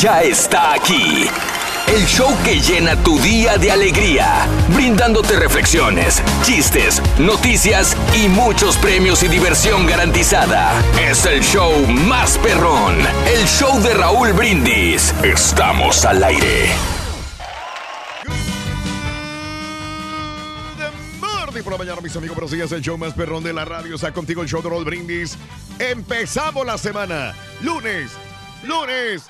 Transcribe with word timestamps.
Ya 0.00 0.22
está 0.22 0.72
aquí. 0.72 1.28
El 1.86 2.06
show 2.06 2.34
que 2.42 2.58
llena 2.58 2.96
tu 3.04 3.18
día 3.18 3.58
de 3.58 3.70
alegría, 3.70 4.46
brindándote 4.74 5.36
reflexiones, 5.38 6.22
chistes, 6.42 7.02
noticias 7.18 7.94
y 8.16 8.26
muchos 8.28 8.78
premios 8.78 9.22
y 9.22 9.28
diversión 9.28 9.86
garantizada. 9.86 10.72
Es 10.98 11.26
el 11.26 11.42
show 11.42 11.86
más 11.86 12.38
perrón, 12.38 12.96
el 13.26 13.46
show 13.46 13.78
de 13.82 13.92
Raúl 13.92 14.32
Brindis. 14.32 15.12
Estamos 15.22 16.06
al 16.06 16.24
aire. 16.24 16.70
Por 21.62 21.72
la 21.72 21.78
mañana, 21.78 22.00
mis 22.00 22.16
amigos, 22.16 22.36
pero 22.36 22.48
sí 22.48 22.58
es 22.58 22.72
el 22.72 22.80
show 22.80 22.96
más 22.96 23.12
perrón 23.12 23.44
de 23.44 23.52
la 23.52 23.66
radio. 23.66 23.96
Está 23.96 24.14
contigo 24.14 24.40
el 24.40 24.48
show 24.48 24.62
de 24.62 24.70
Raúl 24.70 24.86
Brindis. 24.86 25.36
Empezamos 25.78 26.64
la 26.64 26.78
semana. 26.78 27.34
Lunes, 27.60 28.12
lunes, 28.62 29.24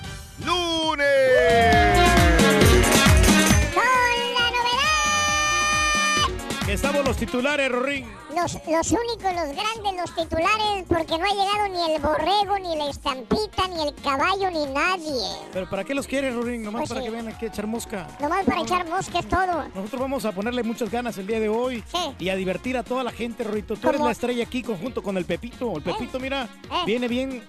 Que 6.65 6.73
estamos 6.73 7.03
los 7.05 7.17
titulares, 7.17 7.69
Rorín. 7.71 8.05
Los, 8.35 8.53
los 8.53 8.91
únicos, 8.91 9.33
los 9.33 9.51
grandes, 9.51 9.93
los 9.99 10.15
titulares, 10.15 10.85
porque 10.87 11.17
no 11.17 11.25
ha 11.25 11.29
llegado 11.33 11.67
ni 11.69 11.93
el 11.95 12.01
borrego, 12.01 12.59
ni 12.59 12.77
la 12.77 12.89
estampita, 12.89 13.67
ni 13.67 13.81
el 13.87 13.93
caballo, 13.95 14.49
ni 14.51 14.65
nadie. 14.67 15.21
¿Pero 15.51 15.69
para 15.69 15.83
qué 15.83 15.93
los 15.93 16.07
quieres, 16.07 16.33
Rorín? 16.33 16.63
Nomás 16.63 16.81
Pues 16.81 16.89
para 16.89 17.01
sí. 17.01 17.07
que 17.07 17.11
vean 17.11 17.27
aquí 17.27 17.45
a 17.45 17.47
echar 17.49 17.67
mosca. 17.67 18.07
Nomás 18.21 18.45
para 18.45 18.61
echar 18.61 18.87
mosca 18.87 19.19
es 19.19 19.27
todo. 19.27 19.65
Nosotros 19.75 19.99
vamos 20.01 20.23
a 20.23 20.31
ponerle 20.31 20.63
muchas 20.63 20.89
ganas 20.89 21.17
el 21.17 21.27
día 21.27 21.39
de 21.41 21.49
hoy 21.49 21.83
y 22.19 22.29
a 22.29 22.35
divertir 22.35 22.77
a 22.77 22.83
toda 22.83 23.03
la 23.03 23.11
gente, 23.11 23.43
Rorito. 23.43 23.75
Tú 23.75 23.89
eres 23.89 23.99
la 23.99 24.11
estrella 24.11 24.43
aquí 24.43 24.63
conjunto 24.63 25.03
con 25.03 25.17
el 25.17 25.25
Pepito. 25.25 25.73
El 25.75 25.81
Pepito, 25.83 26.19
mira, 26.21 26.47
Eh. 26.71 26.83
viene 26.85 27.09
bien, 27.09 27.43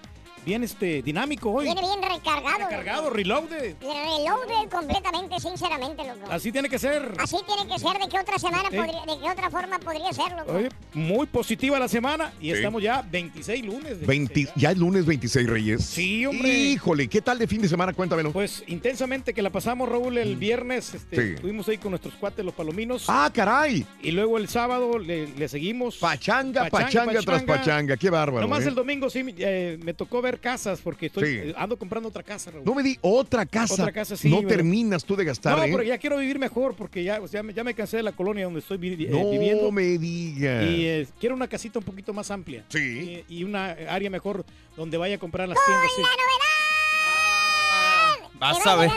bien 0.44 0.62
este, 0.64 1.02
dinámico 1.02 1.50
hoy. 1.50 1.64
Viene 1.66 1.80
bien 1.80 2.02
recargado. 2.02 2.58
Recargado, 2.68 3.10
reloaded. 3.10 3.74
Reloaded 3.80 4.68
completamente, 4.70 5.38
sinceramente, 5.40 6.02
loco. 6.04 6.30
Así 6.30 6.50
tiene 6.52 6.68
que 6.68 6.78
ser. 6.78 7.14
Así 7.18 7.36
tiene 7.46 7.66
que 7.72 7.78
ser. 7.78 7.98
¿De 7.98 8.08
qué 8.08 8.18
otra 8.18 8.38
semana 8.38 8.68
Sí. 8.70 8.76
podría, 8.76 9.00
de 9.14 9.20
qué 9.22 9.30
otra 9.30 9.50
forma 9.50 9.78
podría 9.78 10.12
ser, 10.12 10.32
loco? 10.32 10.52
Oye, 10.52 10.68
muy 10.94 11.26
positiva 11.26 11.78
la 11.78 11.88
semana 11.88 12.32
y 12.40 12.46
Sí. 12.46 12.52
estamos 12.52 12.82
ya 12.82 13.02
26 13.02 13.64
lunes. 13.64 14.00
de 14.00 14.06
20, 14.06 14.48
ya 14.56 14.70
es 14.70 14.78
lunes 14.78 15.04
26, 15.06 15.48
Reyes. 15.48 15.84
Sí, 15.84 16.24
hombre. 16.26 16.48
Híjole, 16.48 17.08
¿qué 17.08 17.20
tal 17.20 17.38
de 17.38 17.46
fin 17.46 17.60
de 17.62 17.68
semana? 17.68 17.92
Cuéntamelo. 17.92 18.32
Pues 18.32 18.64
intensamente 18.66 19.34
que 19.34 19.42
la 19.42 19.50
pasamos, 19.50 19.88
Raúl, 19.88 20.18
el 20.18 20.36
viernes. 20.36 20.94
Este, 20.94 21.16
Sí. 21.16 21.34
Estuvimos 21.34 21.68
ahí 21.68 21.78
con 21.78 21.90
nuestros 21.90 22.14
cuates, 22.14 22.44
los 22.44 22.54
palominos. 22.54 23.04
¡Ah, 23.08 23.30
caray! 23.32 23.86
Y 24.02 24.10
luego 24.12 24.38
el 24.38 24.48
sábado 24.48 24.98
le, 24.98 25.26
le 25.28 25.48
seguimos. 25.48 25.96
Pachanga, 25.98 26.68
pachanga, 26.68 27.20
tras 27.20 27.42
pachanga. 27.42 27.96
Qué 27.96 28.10
bárbaro. 28.10 28.40
Nomás 28.46 28.64
¿eh? 28.64 28.68
el 28.68 28.74
domingo 28.74 29.10
sí 29.10 29.24
eh, 29.38 29.78
me 29.82 29.94
tocó 29.94 30.22
ver 30.22 30.31
casas 30.40 30.80
porque 30.82 31.06
estoy, 31.06 31.24
Sí. 31.26 31.36
eh, 31.50 31.54
ando 31.56 31.76
comprando 31.78 32.08
otra 32.08 32.22
casa, 32.22 32.50
Raúl. 32.50 32.64
No 32.64 32.74
me 32.74 32.82
di 32.82 32.98
otra 33.00 33.44
casa. 33.46 33.74
Otra 33.74 33.92
casa, 33.92 34.16
sí, 34.16 34.28
No 34.30 34.36
pero- 34.38 34.48
terminas 34.48 35.04
tú 35.04 35.16
de 35.16 35.24
gastar, 35.24 35.56
No, 35.58 35.64
¿eh? 35.64 35.68
pero 35.70 35.82
ya 35.82 35.98
quiero 35.98 36.18
vivir 36.18 36.38
mejor 36.38 36.74
porque 36.74 37.02
ya, 37.04 37.20
o 37.20 37.28
sea, 37.28 37.42
me- 37.42 37.52
ya 37.54 37.64
me 37.64 37.74
cansé 37.74 37.98
de 37.98 38.02
la 38.02 38.12
colonia 38.12 38.44
donde 38.44 38.60
estoy 38.60 38.78
vi- 38.78 39.04
eh, 39.04 39.08
No 39.10 39.30
viviendo. 39.30 39.70
me 39.70 39.98
digas. 39.98 40.64
Y 40.64 40.86
eh, 40.86 41.06
quiero 41.20 41.34
una 41.34 41.48
casita 41.48 41.78
un 41.78 41.84
poquito 41.84 42.12
más 42.12 42.30
amplia. 42.30 42.64
Sí. 42.68 43.24
Y, 43.28 43.38
y 43.40 43.44
una 43.44 43.70
área 43.88 44.10
mejor 44.10 44.44
donde 44.76 44.96
vaya 44.98 45.16
a 45.16 45.18
comprar 45.18 45.48
las 45.48 45.58
tiendas. 45.66 45.90
sí. 45.96 46.02
Vas 48.38 48.66
a 48.66 48.74
ver. 48.76 48.90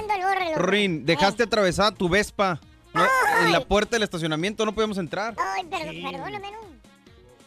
Rin, 0.57 1.06
dejaste 1.06 1.44
atravesada 1.44 1.91
tu 1.91 2.09
Vespa. 2.09 2.59
No, 2.94 3.06
en 3.46 3.52
la 3.52 3.59
puerta 3.59 3.96
del 3.97 4.03
estacionamiento 4.03 4.66
no 4.66 4.73
podemos 4.73 4.97
entrar. 4.97 5.35
Ay, 5.38 5.63
pero, 5.69 5.91
perdóname, 6.12 6.52
no. 6.52 6.57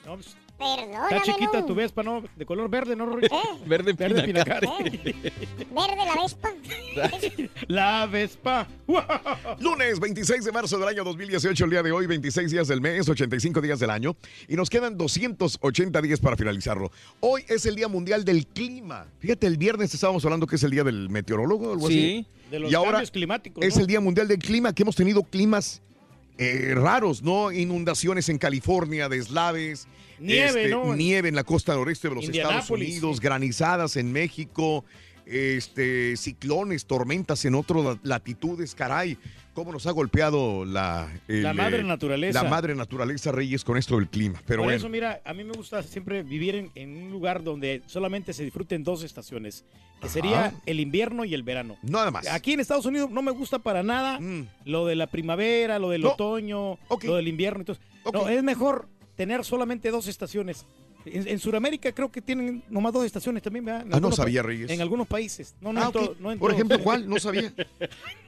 No, 0.06 0.14
pues, 0.16 0.36
Perdóname, 0.58 1.16
está 1.16 1.22
chiquita 1.22 1.60
no. 1.60 1.66
tu 1.66 1.74
Vespa, 1.74 2.02
¿no? 2.02 2.24
De 2.34 2.44
color 2.44 2.68
verde, 2.68 2.96
¿no, 2.96 3.06
Rory? 3.06 3.28
Verde 3.64 3.92
Verde 3.92 4.24
pinacar. 4.24 4.60
pinacar. 4.60 4.84
Verde 4.92 6.04
la 6.04 6.22
Vespa. 6.22 6.52
La 7.68 8.06
Vespa. 8.06 8.66
Lunes 9.60 10.00
26 10.00 10.44
de 10.44 10.52
marzo 10.52 10.78
del 10.78 10.88
año 10.88 11.04
2018, 11.04 11.64
el 11.64 11.70
día 11.70 11.82
de 11.82 11.92
hoy, 11.92 12.06
26 12.06 12.50
días 12.50 12.66
del 12.68 12.80
mes, 12.80 13.08
85 13.08 13.60
días 13.60 13.78
del 13.78 13.90
año, 13.90 14.16
y 14.48 14.56
nos 14.56 14.68
quedan 14.68 14.96
280 14.98 16.02
días 16.02 16.18
para 16.18 16.36
finalizarlo. 16.36 16.90
Hoy 17.20 17.44
es 17.48 17.64
el 17.66 17.76
Día 17.76 17.86
Mundial 17.88 18.24
del 18.24 18.46
Clima. 18.46 19.06
Fíjate, 19.20 19.46
el 19.46 19.58
viernes 19.58 19.94
estábamos 19.94 20.24
hablando 20.24 20.46
que 20.46 20.56
es 20.56 20.62
el 20.64 20.72
Día 20.72 20.82
del 20.82 21.08
Meteorólogo 21.08 21.68
o 21.68 21.72
algo 21.74 21.88
Sí, 21.88 22.26
así. 22.34 22.50
de 22.50 22.58
los 22.60 22.72
y 22.72 22.74
ahora 22.74 22.92
cambios 22.92 23.10
climáticos, 23.12 23.64
es 23.64 23.76
el 23.76 23.86
Día 23.86 24.00
Mundial 24.00 24.26
del 24.26 24.38
Clima, 24.38 24.72
que 24.74 24.82
hemos 24.82 24.96
tenido 24.96 25.22
climas 25.22 25.82
eh, 26.38 26.72
raros, 26.74 27.22
¿no? 27.22 27.52
Inundaciones 27.52 28.28
en 28.28 28.38
California, 28.38 29.08
deslaves. 29.08 29.86
Nieve, 30.20 30.64
este, 30.64 30.68
¿no? 30.68 30.94
Nieve 30.94 31.28
en 31.28 31.34
la 31.34 31.44
costa 31.44 31.74
noreste 31.74 32.08
de 32.08 32.14
los 32.14 32.28
Estados 32.28 32.70
Unidos, 32.70 33.20
granizadas 33.20 33.96
en 33.96 34.12
México, 34.12 34.84
este, 35.26 36.16
ciclones, 36.16 36.86
tormentas 36.86 37.44
en 37.44 37.54
otras 37.54 37.98
latitudes, 38.02 38.74
caray. 38.74 39.16
¿Cómo 39.52 39.72
nos 39.72 39.88
ha 39.88 39.90
golpeado 39.90 40.64
la, 40.64 41.12
el, 41.26 41.42
La 41.42 41.52
madre 41.52 41.80
eh, 41.80 41.84
naturaleza. 41.84 42.42
La 42.44 42.48
madre 42.48 42.76
naturaleza, 42.76 43.32
Reyes, 43.32 43.64
con 43.64 43.76
esto 43.76 43.96
del 43.96 44.08
clima. 44.08 44.40
Pero 44.46 44.58
Por 44.60 44.66
bueno. 44.66 44.76
eso, 44.76 44.88
mira, 44.88 45.20
a 45.24 45.34
mí 45.34 45.42
me 45.42 45.52
gusta 45.52 45.82
siempre 45.82 46.22
vivir 46.22 46.54
en, 46.54 46.70
en 46.76 46.96
un 46.96 47.10
lugar 47.10 47.42
donde 47.42 47.82
solamente 47.86 48.32
se 48.32 48.44
disfruten 48.44 48.84
dos 48.84 49.02
estaciones, 49.02 49.64
que 50.00 50.08
sería 50.08 50.54
el 50.64 50.78
invierno 50.78 51.24
y 51.24 51.34
el 51.34 51.42
verano. 51.42 51.76
Nada 51.82 52.12
más. 52.12 52.28
Aquí 52.28 52.52
en 52.52 52.60
Estados 52.60 52.86
Unidos 52.86 53.10
no 53.10 53.20
me 53.20 53.32
gusta 53.32 53.58
para 53.58 53.82
nada 53.82 54.20
Mm. 54.20 54.46
lo 54.64 54.86
de 54.86 54.94
la 54.94 55.08
primavera, 55.08 55.80
lo 55.80 55.90
del 55.90 56.02
No. 56.02 56.10
otoño, 56.12 56.78
lo 57.02 57.16
del 57.16 57.26
invierno. 57.26 57.60
Entonces, 57.60 57.84
no, 58.12 58.28
es 58.28 58.42
mejor 58.44 58.88
tener 59.18 59.44
solamente 59.44 59.90
dos 59.90 60.06
estaciones. 60.06 60.64
En, 61.12 61.28
en 61.28 61.38
Sudamérica 61.38 61.92
creo 61.92 62.10
que 62.10 62.20
tienen 62.22 62.62
nomás 62.68 62.92
dos 62.92 63.04
estaciones 63.04 63.42
también, 63.42 63.64
¿verdad? 63.64 63.82
En 63.86 63.94
Ah, 63.94 64.00
no 64.00 64.12
sabía, 64.12 64.42
Reyes. 64.42 64.70
En 64.70 64.80
algunos 64.80 65.06
países. 65.06 65.54
No, 65.60 65.72
no, 65.72 65.80
Ah, 65.80 65.90
en 65.94 66.22
no 66.22 66.32
en 66.32 66.38
Por 66.38 66.52
ejemplo, 66.52 66.78
¿cuál? 66.82 67.08
No 67.08 67.18
sabía. 67.18 67.52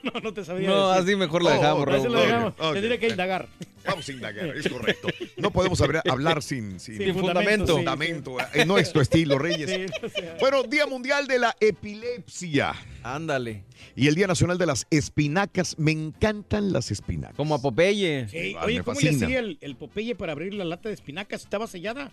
no, 0.02 0.12
no 0.20 0.32
te 0.34 0.44
sabía 0.44 0.68
No, 0.68 0.90
decir. 0.92 1.02
así 1.10 1.16
mejor 1.16 1.42
la 1.42 1.52
dejamos, 1.52 1.88
así 1.88 2.04
Raúl. 2.06 2.16
dejamos. 2.16 2.54
Tendría 2.72 2.98
que 2.98 3.08
indagar. 3.08 3.48
Vamos 3.86 4.06
a 4.08 4.12
indagar, 4.12 4.56
es 4.56 4.68
correcto. 4.68 5.08
No 5.38 5.50
podemos 5.50 5.80
hablar, 5.80 6.02
hablar 6.10 6.42
sin, 6.42 6.78
sin, 6.78 6.98
Sin 6.98 7.14
fundamento, 7.14 7.66
sí, 7.68 7.72
fundamento. 7.72 8.36
No 8.66 8.76
es 8.76 8.92
tu 8.92 9.00
estilo, 9.00 9.38
Reyes. 9.38 9.70
Sí, 9.70 9.86
o 10.04 10.08
sea. 10.10 10.36
Bueno, 10.38 10.62
Día 10.64 10.86
Mundial 10.86 11.26
de 11.26 11.38
la 11.38 11.56
Epilepsia. 11.60 12.74
Ándale. 13.02 13.64
Y 13.96 14.08
el 14.08 14.14
Día 14.14 14.26
Nacional 14.26 14.58
de 14.58 14.66
las 14.66 14.86
Espinacas. 14.90 15.78
Me 15.78 15.92
encantan 15.92 16.72
las 16.72 16.90
espinacas. 16.90 17.36
Como 17.36 17.54
a 17.54 17.62
Popeye. 17.62 18.28
Sí, 18.28 18.54
Ah, 18.58 18.64
oye, 18.66 18.82
¿cómo 18.82 18.94
fascina. 18.94 19.12
le 19.18 19.24
hacía 19.24 19.38
el, 19.38 19.58
el 19.62 19.76
Popeye 19.76 20.14
para 20.14 20.32
abrir 20.32 20.52
la 20.54 20.64
lata 20.64 20.88
de 20.90 20.94
espinacas? 20.94 21.42
Estaba 21.42 21.66
sellada. 21.66 22.10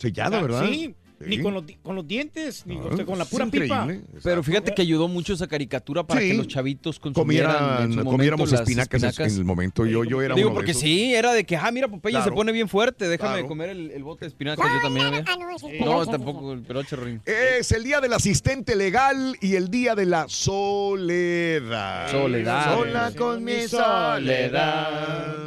Sellada, 0.00 0.38
Ah, 0.38 0.42
¿verdad? 0.42 0.66
Sí. 0.70 0.94
Ni 1.22 1.38
con 1.42 1.52
los, 1.52 1.64
con 1.82 1.94
los 1.96 2.06
dientes, 2.08 2.64
ni 2.64 2.78
Ah, 2.78 3.04
con 3.04 3.18
la 3.18 3.26
pura 3.26 3.44
pipa. 3.44 3.86
Pero 4.24 4.42
fíjate 4.42 4.72
que 4.72 4.80
ayudó 4.80 5.06
mucho 5.06 5.34
esa 5.34 5.46
caricatura 5.46 6.02
para 6.02 6.18
Sí. 6.22 6.28
que 6.28 6.34
los 6.34 6.48
chavitos 6.48 6.98
consumieran 6.98 7.50
en 7.50 7.58
Comieran, 7.58 7.92
su 7.92 8.04
comiéramos 8.10 8.50
las 8.52 8.60
espinacas, 8.62 9.02
en- 9.18 9.26
en 9.30 9.36
el 9.36 9.44
momento. 9.44 9.84
Yo, 9.84 10.02
yo 10.04 10.22
era 10.22 10.34
Digo, 10.34 10.48
uno 10.48 10.54
de 10.54 10.58
porque 10.60 10.70
esos. 10.70 10.82
sí, 10.82 11.14
era 11.14 11.34
de 11.34 11.44
que, 11.44 11.58
ah, 11.58 11.70
mira, 11.72 11.88
Popeye 11.88 12.22
se 12.22 12.32
pone 12.32 12.52
bien 12.52 12.70
fuerte, 12.70 13.06
déjame 13.06 13.34
Claro. 13.34 13.48
comer 13.48 13.68
el, 13.68 13.90
el 13.90 14.02
bote 14.02 14.20
de 14.24 14.28
espinacas, 14.28 14.64
yo 14.66 14.80
también 14.80 15.06
había. 15.08 15.24
Ah, 15.28 15.36
no, 15.38 15.84
No, 15.84 16.06
tampoco, 16.06 16.54
el 16.54 16.62
peroche 16.62 16.96
rin. 16.96 17.20
Es 17.26 17.70
el 17.72 17.84
día 17.84 18.00
del 18.00 18.14
asistente 18.14 18.74
legal 18.74 19.36
y 19.42 19.56
el 19.56 19.68
día 19.68 19.94
de 19.94 20.06
la 20.06 20.26
soledad. 20.26 22.10
Soledad. 22.10 22.72
Sola 22.78 23.12
con 23.14 23.44
mi 23.44 23.60
soledad. 23.68 25.38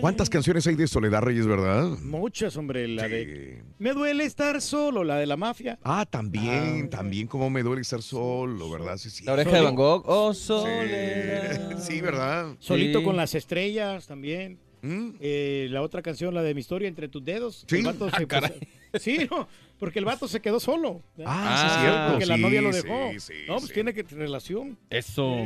¿Cuántas 0.00 0.30
canciones 0.30 0.66
hay 0.66 0.74
de 0.76 0.86
Soledad 0.88 1.20
Reyes, 1.22 1.46
verdad? 1.46 1.88
Muchas, 2.02 2.56
hombre. 2.56 2.88
La 2.88 3.06
de 3.06 3.62
Me 3.78 3.92
duele 3.92 4.24
estar 4.24 4.60
solo, 4.62 5.04
la 5.04 5.16
de 5.16 5.26
la 5.26 5.36
mafia. 5.36 5.78
Ah, 5.82 6.06
también, 6.08 6.88
también 6.88 7.26
como 7.26 7.50
me 7.50 7.62
duele 7.62 7.82
estar 7.82 8.00
solo, 8.02 8.70
¿verdad? 8.70 8.96
Sí, 8.96 9.10
sí. 9.10 9.24
La 9.24 9.34
oreja 9.34 9.50
de 9.50 9.60
Van 9.60 9.74
Gogh. 9.74 10.04
Oh, 10.06 10.32
soledad. 10.32 11.78
sí, 11.78 12.00
¿verdad? 12.00 12.54
Solito 12.60 13.00
Sí. 13.00 13.04
con 13.04 13.16
las 13.16 13.34
estrellas 13.34 14.06
también. 14.06 14.58
¿Mm? 14.80 15.10
Eh, 15.20 15.68
la 15.70 15.80
otra 15.82 16.02
canción, 16.02 16.34
la 16.34 16.42
de 16.42 16.52
mi 16.54 16.60
historia 16.60 16.88
entre 16.88 17.08
tus 17.08 17.24
dedos. 17.24 17.64
Sí. 17.68 17.76
El 17.76 17.84
vato 17.84 18.08
Ah, 18.12 18.18
se- 18.18 18.26
pues, 18.26 19.02
sí, 19.02 19.18
no, 19.30 19.48
porque 19.78 19.98
el 19.98 20.04
vato 20.04 20.28
se 20.28 20.40
quedó 20.40 20.60
solo. 20.60 21.02
Ah, 21.18 21.18
sí, 21.18 21.22
Ah, 21.26 21.66
es 21.66 21.80
cierto. 21.82 22.10
Porque 22.12 22.26
la 22.26 22.36
novia 22.36 22.60
lo 22.62 22.70
dejó. 22.72 23.10
sí, 23.18 23.32
no, 23.48 23.54
pues 23.56 23.68
sí. 23.68 23.74
tiene 23.74 23.92
que 23.94 24.02
relación. 24.02 24.78
Eso. 24.90 25.36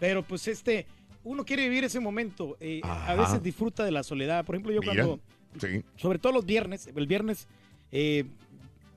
Pero 0.00 0.22
pues 0.22 0.48
este, 0.48 0.86
uno 1.26 1.44
quiere 1.44 1.64
vivir 1.68 1.84
ese 1.84 2.00
momento. 2.00 2.56
eh, 2.60 2.80
a 2.84 3.14
veces 3.14 3.42
disfruta 3.42 3.84
de 3.84 3.90
la 3.90 4.02
soledad. 4.02 4.44
Por 4.44 4.54
ejemplo, 4.54 4.72
yo 4.72 4.80
Mira. 4.80 5.04
cuando, 5.04 5.20
Sí. 5.60 5.82
sobre 5.96 6.18
todo 6.18 6.32
los 6.32 6.46
viernes, 6.46 6.88
el 6.94 7.06
viernes 7.06 7.46
eh, 7.92 8.24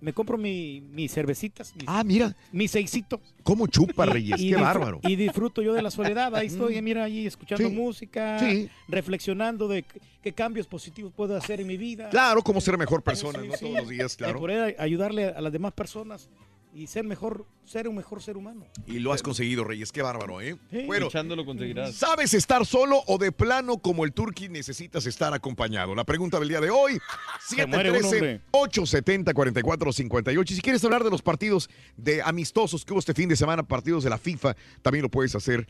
me 0.01 0.13
compro 0.13 0.37
mi- 0.37 0.81
mis 0.81 1.11
cervecitas, 1.13 1.75
mis, 1.75 1.83
Ah, 1.87 2.03
mira, 2.03 2.35
mi 2.53 2.67
seisito. 2.67 3.19
cómo 3.43 3.67
chupa 3.67 4.05
Reyes, 4.05 4.37
qué 4.37 4.43
disfr- 4.55 4.61
bárbaro. 4.61 4.99
Y 5.03 5.15
disfruto 5.15 5.61
yo 5.61 5.73
de 5.73 5.81
la 5.81 5.91
soledad. 5.91 6.33
Ahí 6.35 6.47
estoy, 6.75 6.81
mira, 6.81 7.03
ahí 7.03 7.25
escuchando 7.27 7.67
Sí. 7.67 7.75
música, 7.75 8.39
Sí. 8.39 8.69
reflexionando 8.87 9.67
de 9.67 9.83
qué, 9.83 9.99
qué 10.21 10.31
cambios 10.33 10.67
positivos 10.67 11.11
puedo 11.13 11.35
hacer 11.35 11.59
en 11.61 11.67
mi 11.67 11.77
vida. 11.77 12.09
Claro, 12.09 12.41
cómo 12.41 12.61
ser 12.61 12.77
mejor 12.77 13.03
persona, 13.03 13.39
Sí, 13.41 13.47
¿no? 13.47 13.57
Todos 13.57 13.73
los 13.73 13.89
días, 13.89 14.13
Eh, 14.13 14.17
claro. 14.17 14.39
poder 14.39 14.75
ayudarle 14.79 15.25
a 15.25 15.41
las 15.41 15.51
demás 15.51 15.73
personas 15.73 16.29
y 16.73 16.87
ser 16.87 17.03
mejor, 17.03 17.45
ser 17.65 17.87
un 17.87 17.95
mejor 17.95 18.21
ser 18.21 18.37
humano. 18.37 18.65
Y 18.85 18.99
lo 18.99 19.11
has 19.11 19.23
conseguido, 19.23 19.63
Reyes, 19.63 19.91
qué 19.91 20.01
bárbaro, 20.01 20.39
¿eh? 20.41 20.55
Sí. 20.69 20.83
Bueno, 20.85 21.09
lo 21.35 21.45
conseguirás. 21.45 21.95
¿Sabes 21.95 22.33
estar 22.33 22.65
solo 22.65 23.01
o 23.07 23.17
de 23.17 23.31
plano 23.31 23.77
como 23.79 24.05
el 24.05 24.13
Turqui 24.13 24.49
necesitas 24.49 25.05
estar 25.05 25.33
acompañado? 25.33 25.95
La 25.95 26.03
pregunta 26.03 26.39
del 26.39 26.49
día 26.49 26.61
de 26.61 26.69
hoy, 26.69 26.99
Se 27.41 27.65
muere 27.65 27.91
uno, 27.91 28.07
hombre. 28.09 28.41
713-870-4458. 28.51 30.51
Y 30.51 30.55
si 30.55 30.61
quieres 30.61 30.83
hablar 30.85 31.03
de 31.03 31.09
los 31.09 31.21
partidos 31.21 31.69
de 31.97 32.21
amistosos 32.21 32.85
que 32.85 32.93
hubo 32.93 32.99
este 32.99 33.13
fin 33.13 33.29
de 33.29 33.35
semana, 33.35 33.63
partidos 33.63 34.03
de 34.03 34.09
la 34.09 34.17
FIFA, 34.17 34.55
también 34.81 35.03
lo 35.03 35.09
puedes 35.09 35.35
hacer. 35.35 35.67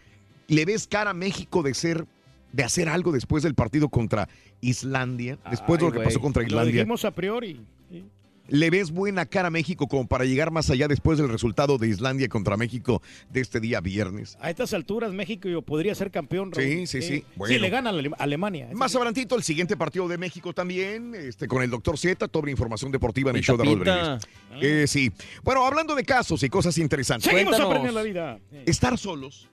¿Le 0.48 0.66
ves 0.66 0.88
cara 0.88 1.12
a 1.12 1.14
México 1.14 1.64
de 1.64 1.74
ser 1.74 2.06
de 2.52 2.64
hacer 2.64 2.90
algo 2.90 3.12
después 3.12 3.44
del 3.44 3.54
partido 3.56 3.90
contra 3.90 4.28
Islandia? 4.62 5.38
Después 5.50 5.80
de 5.80 5.86
lo 5.86 5.92
que 5.92 6.00
pasó 6.00 6.20
contra 6.20 6.42
Lo 6.42 6.48
Islandia. 6.48 6.74
dijimos 6.74 7.06
a 7.06 7.12
priori. 7.12 7.62
sí. 7.90 8.04
¿Le 8.50 8.70
ves 8.70 8.92
buena 8.92 9.26
cara 9.26 9.48
a 9.48 9.52
México 9.52 9.88
como 9.88 10.08
para 10.08 10.26
llegar 10.26 10.52
más 10.52 10.70
allá 10.70 10.88
después 10.88 11.18
del 11.18 11.30
resultado 11.30 11.78
de 11.78 11.88
Islandia 11.88 12.28
contra 12.30 12.58
México 12.58 13.02
de 13.30 13.42
este 13.42 13.60
día 13.60 13.80
viernes? 13.80 14.38
A 14.42 14.50
estas 14.50 14.74
alturas 14.74 15.14
México 15.14 15.48
yo 15.50 15.62
podría 15.62 15.94
ser 15.96 16.12
campeón. 16.12 16.52
Sí, 16.56 16.62
Raúl. 16.62 16.88
sí, 16.88 17.02
sí. 17.02 17.08
Sí, 17.10 17.26
Bueno. 17.36 17.58
le 17.60 17.70
gana 17.70 17.90
a 17.90 17.94
Ale- 17.94 18.12
Alemania. 18.18 18.70
Más 18.74 18.96
adelantito, 18.96 19.36
el 19.36 19.44
siguiente 19.44 19.78
partido 19.78 20.08
de 20.08 20.18
México 20.18 20.54
también, 20.54 21.14
este, 21.16 21.48
con 21.48 21.62
el 21.64 21.70
doctor 21.70 21.98
Z, 21.98 22.28
toda 22.28 22.50
información 22.50 22.92
deportiva 22.92 23.30
en 23.32 23.38
el 23.38 23.44
show 23.44 23.58
de. 23.58 23.64
Brindis. 23.64 24.28
Eh, 24.62 24.86
sí. 24.88 25.12
Bueno, 25.44 25.66
hablando 25.66 25.96
de 25.96 26.04
casos 26.04 26.42
y 26.44 26.50
cosas 26.50 26.78
interesantes. 26.78 27.30
Seguimos 27.30 27.56
Cuéntanos. 27.56 27.68
aprendiendo 27.94 28.00
la 28.00 28.04
vida. 28.04 28.64
Estar 28.66 28.98
solos 28.98 29.48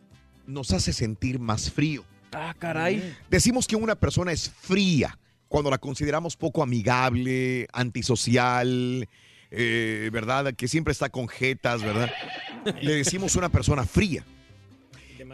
nos 0.47 0.71
hace 0.73 0.93
sentir 0.93 1.39
más 1.39 1.71
frío. 1.71 2.05
Ah, 2.33 2.55
caray. 2.59 3.15
Decimos 3.31 3.67
que 3.67 3.77
una 3.77 3.95
persona 3.95 4.33
es 4.33 4.51
fría 4.51 5.19
cuando 5.49 5.71
la 5.71 5.79
consideramos 5.79 6.37
poco 6.37 6.63
amigable, 6.63 7.67
antisocial, 7.73 9.09
eh, 9.51 10.11
¿verdad? 10.13 10.55
Que 10.55 10.69
siempre 10.69 10.93
está 10.93 11.09
con 11.09 11.29
jetas, 11.29 11.83
¿verdad? 11.83 12.11
Le 12.83 12.95
decimos 12.95 13.37
una 13.37 13.49
persona 13.49 13.85
fría. 13.85 14.25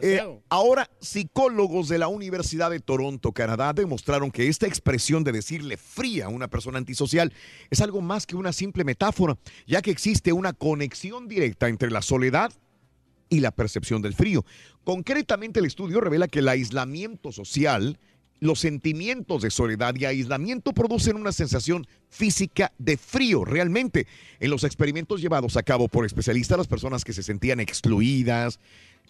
Eh, 0.00 0.22
ahora, 0.48 0.88
psicólogos 1.00 1.88
de 1.88 1.98
la 1.98 2.08
Universidad 2.08 2.70
de 2.70 2.80
Toronto, 2.80 3.32
Canadá, 3.32 3.72
demostraron 3.72 4.30
que 4.30 4.48
esta 4.48 4.66
expresión 4.66 5.24
de 5.24 5.32
decirle 5.32 5.76
fría 5.76 6.26
a 6.26 6.28
una 6.28 6.48
persona 6.48 6.78
antisocial 6.78 7.32
es 7.70 7.80
algo 7.80 8.00
más 8.00 8.26
que 8.26 8.36
una 8.36 8.52
simple 8.52 8.84
metáfora, 8.84 9.36
ya 9.66 9.82
que 9.82 9.90
existe 9.90 10.32
una 10.32 10.52
conexión 10.52 11.28
directa 11.28 11.68
entre 11.68 11.90
la 11.90 12.02
soledad 12.02 12.52
y 13.28 13.40
la 13.40 13.50
percepción 13.50 14.02
del 14.02 14.14
frío. 14.14 14.44
Concretamente, 14.84 15.60
el 15.60 15.66
estudio 15.66 16.00
revela 16.00 16.28
que 16.28 16.40
el 16.40 16.48
aislamiento 16.48 17.32
social, 17.32 17.98
los 18.42 18.58
sentimientos 18.58 19.40
de 19.40 19.52
soledad 19.52 19.94
y 19.94 20.04
aislamiento 20.04 20.72
producen 20.72 21.14
una 21.14 21.30
sensación 21.30 21.86
física 22.10 22.72
de 22.76 22.96
frío, 22.96 23.44
realmente. 23.44 24.08
En 24.40 24.50
los 24.50 24.64
experimentos 24.64 25.20
llevados 25.20 25.56
a 25.56 25.62
cabo 25.62 25.86
por 25.86 26.04
especialistas, 26.04 26.58
las 26.58 26.66
personas 26.66 27.04
que 27.04 27.12
se 27.12 27.22
sentían 27.22 27.60
excluidas, 27.60 28.58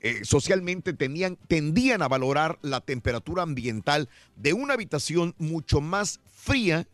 eh, 0.03 0.21
socialmente 0.23 0.93
tenían, 0.93 1.39
tendían 1.49 2.03
a 2.03 2.09
valorar 2.09 2.59
la 2.61 2.83
temperatura 2.83 3.43
ambiental 3.43 4.11
de 4.37 4.53
una 4.53 4.75
habitación 4.75 5.35
mucho 5.39 5.81
más 5.81 6.21
fría 6.35 6.87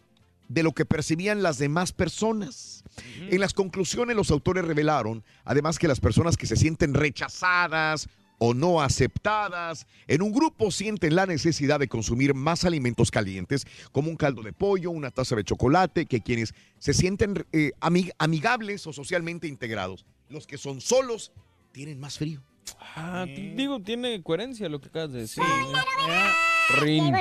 de 0.46 0.62
lo 0.62 0.70
que 0.70 0.84
percibían 0.84 1.42
las 1.42 1.58
demás 1.58 1.90
personas. 1.90 2.84
En 3.18 3.40
las 3.40 3.52
conclusiones 3.52 4.14
los 4.14 4.30
autores 4.30 4.64
revelaron 4.64 5.24
además 5.44 5.76
que 5.76 5.88
las 5.88 5.98
personas 5.98 6.36
que 6.36 6.46
se 6.46 6.56
sienten 6.56 6.94
rechazadas 6.94 8.08
o 8.38 8.54
no 8.54 8.80
aceptadas 8.80 9.86
en 10.06 10.22
un 10.22 10.32
grupo 10.32 10.70
sienten 10.70 11.16
la 11.16 11.26
necesidad 11.26 11.78
de 11.80 11.88
consumir 11.88 12.34
más 12.34 12.64
alimentos 12.64 13.10
calientes 13.10 13.66
como 13.92 14.10
un 14.10 14.16
caldo 14.16 14.42
de 14.42 14.52
pollo, 14.52 14.90
una 14.90 15.10
taza 15.10 15.34
de 15.36 15.44
chocolate, 15.44 16.06
que 16.06 16.20
quienes 16.20 16.54
se 16.78 16.94
sienten 16.94 17.44
eh, 17.52 17.72
amig- 17.80 18.12
amigables 18.18 18.86
o 18.86 18.92
socialmente 18.92 19.46
integrados, 19.48 20.06
los 20.28 20.46
que 20.46 20.56
son 20.58 20.80
solos, 20.80 21.32
tienen 21.72 21.98
más 21.98 22.18
frío. 22.18 22.42
Ah, 22.94 23.24
digo, 23.26 23.80
tiene 23.80 24.22
coherencia 24.22 24.68
lo 24.68 24.80
que 24.80 24.88
acabas 24.88 25.12
de 25.12 25.20
decir. 25.20 25.42
Ya, 26.06 26.32
Rin. 26.80 27.14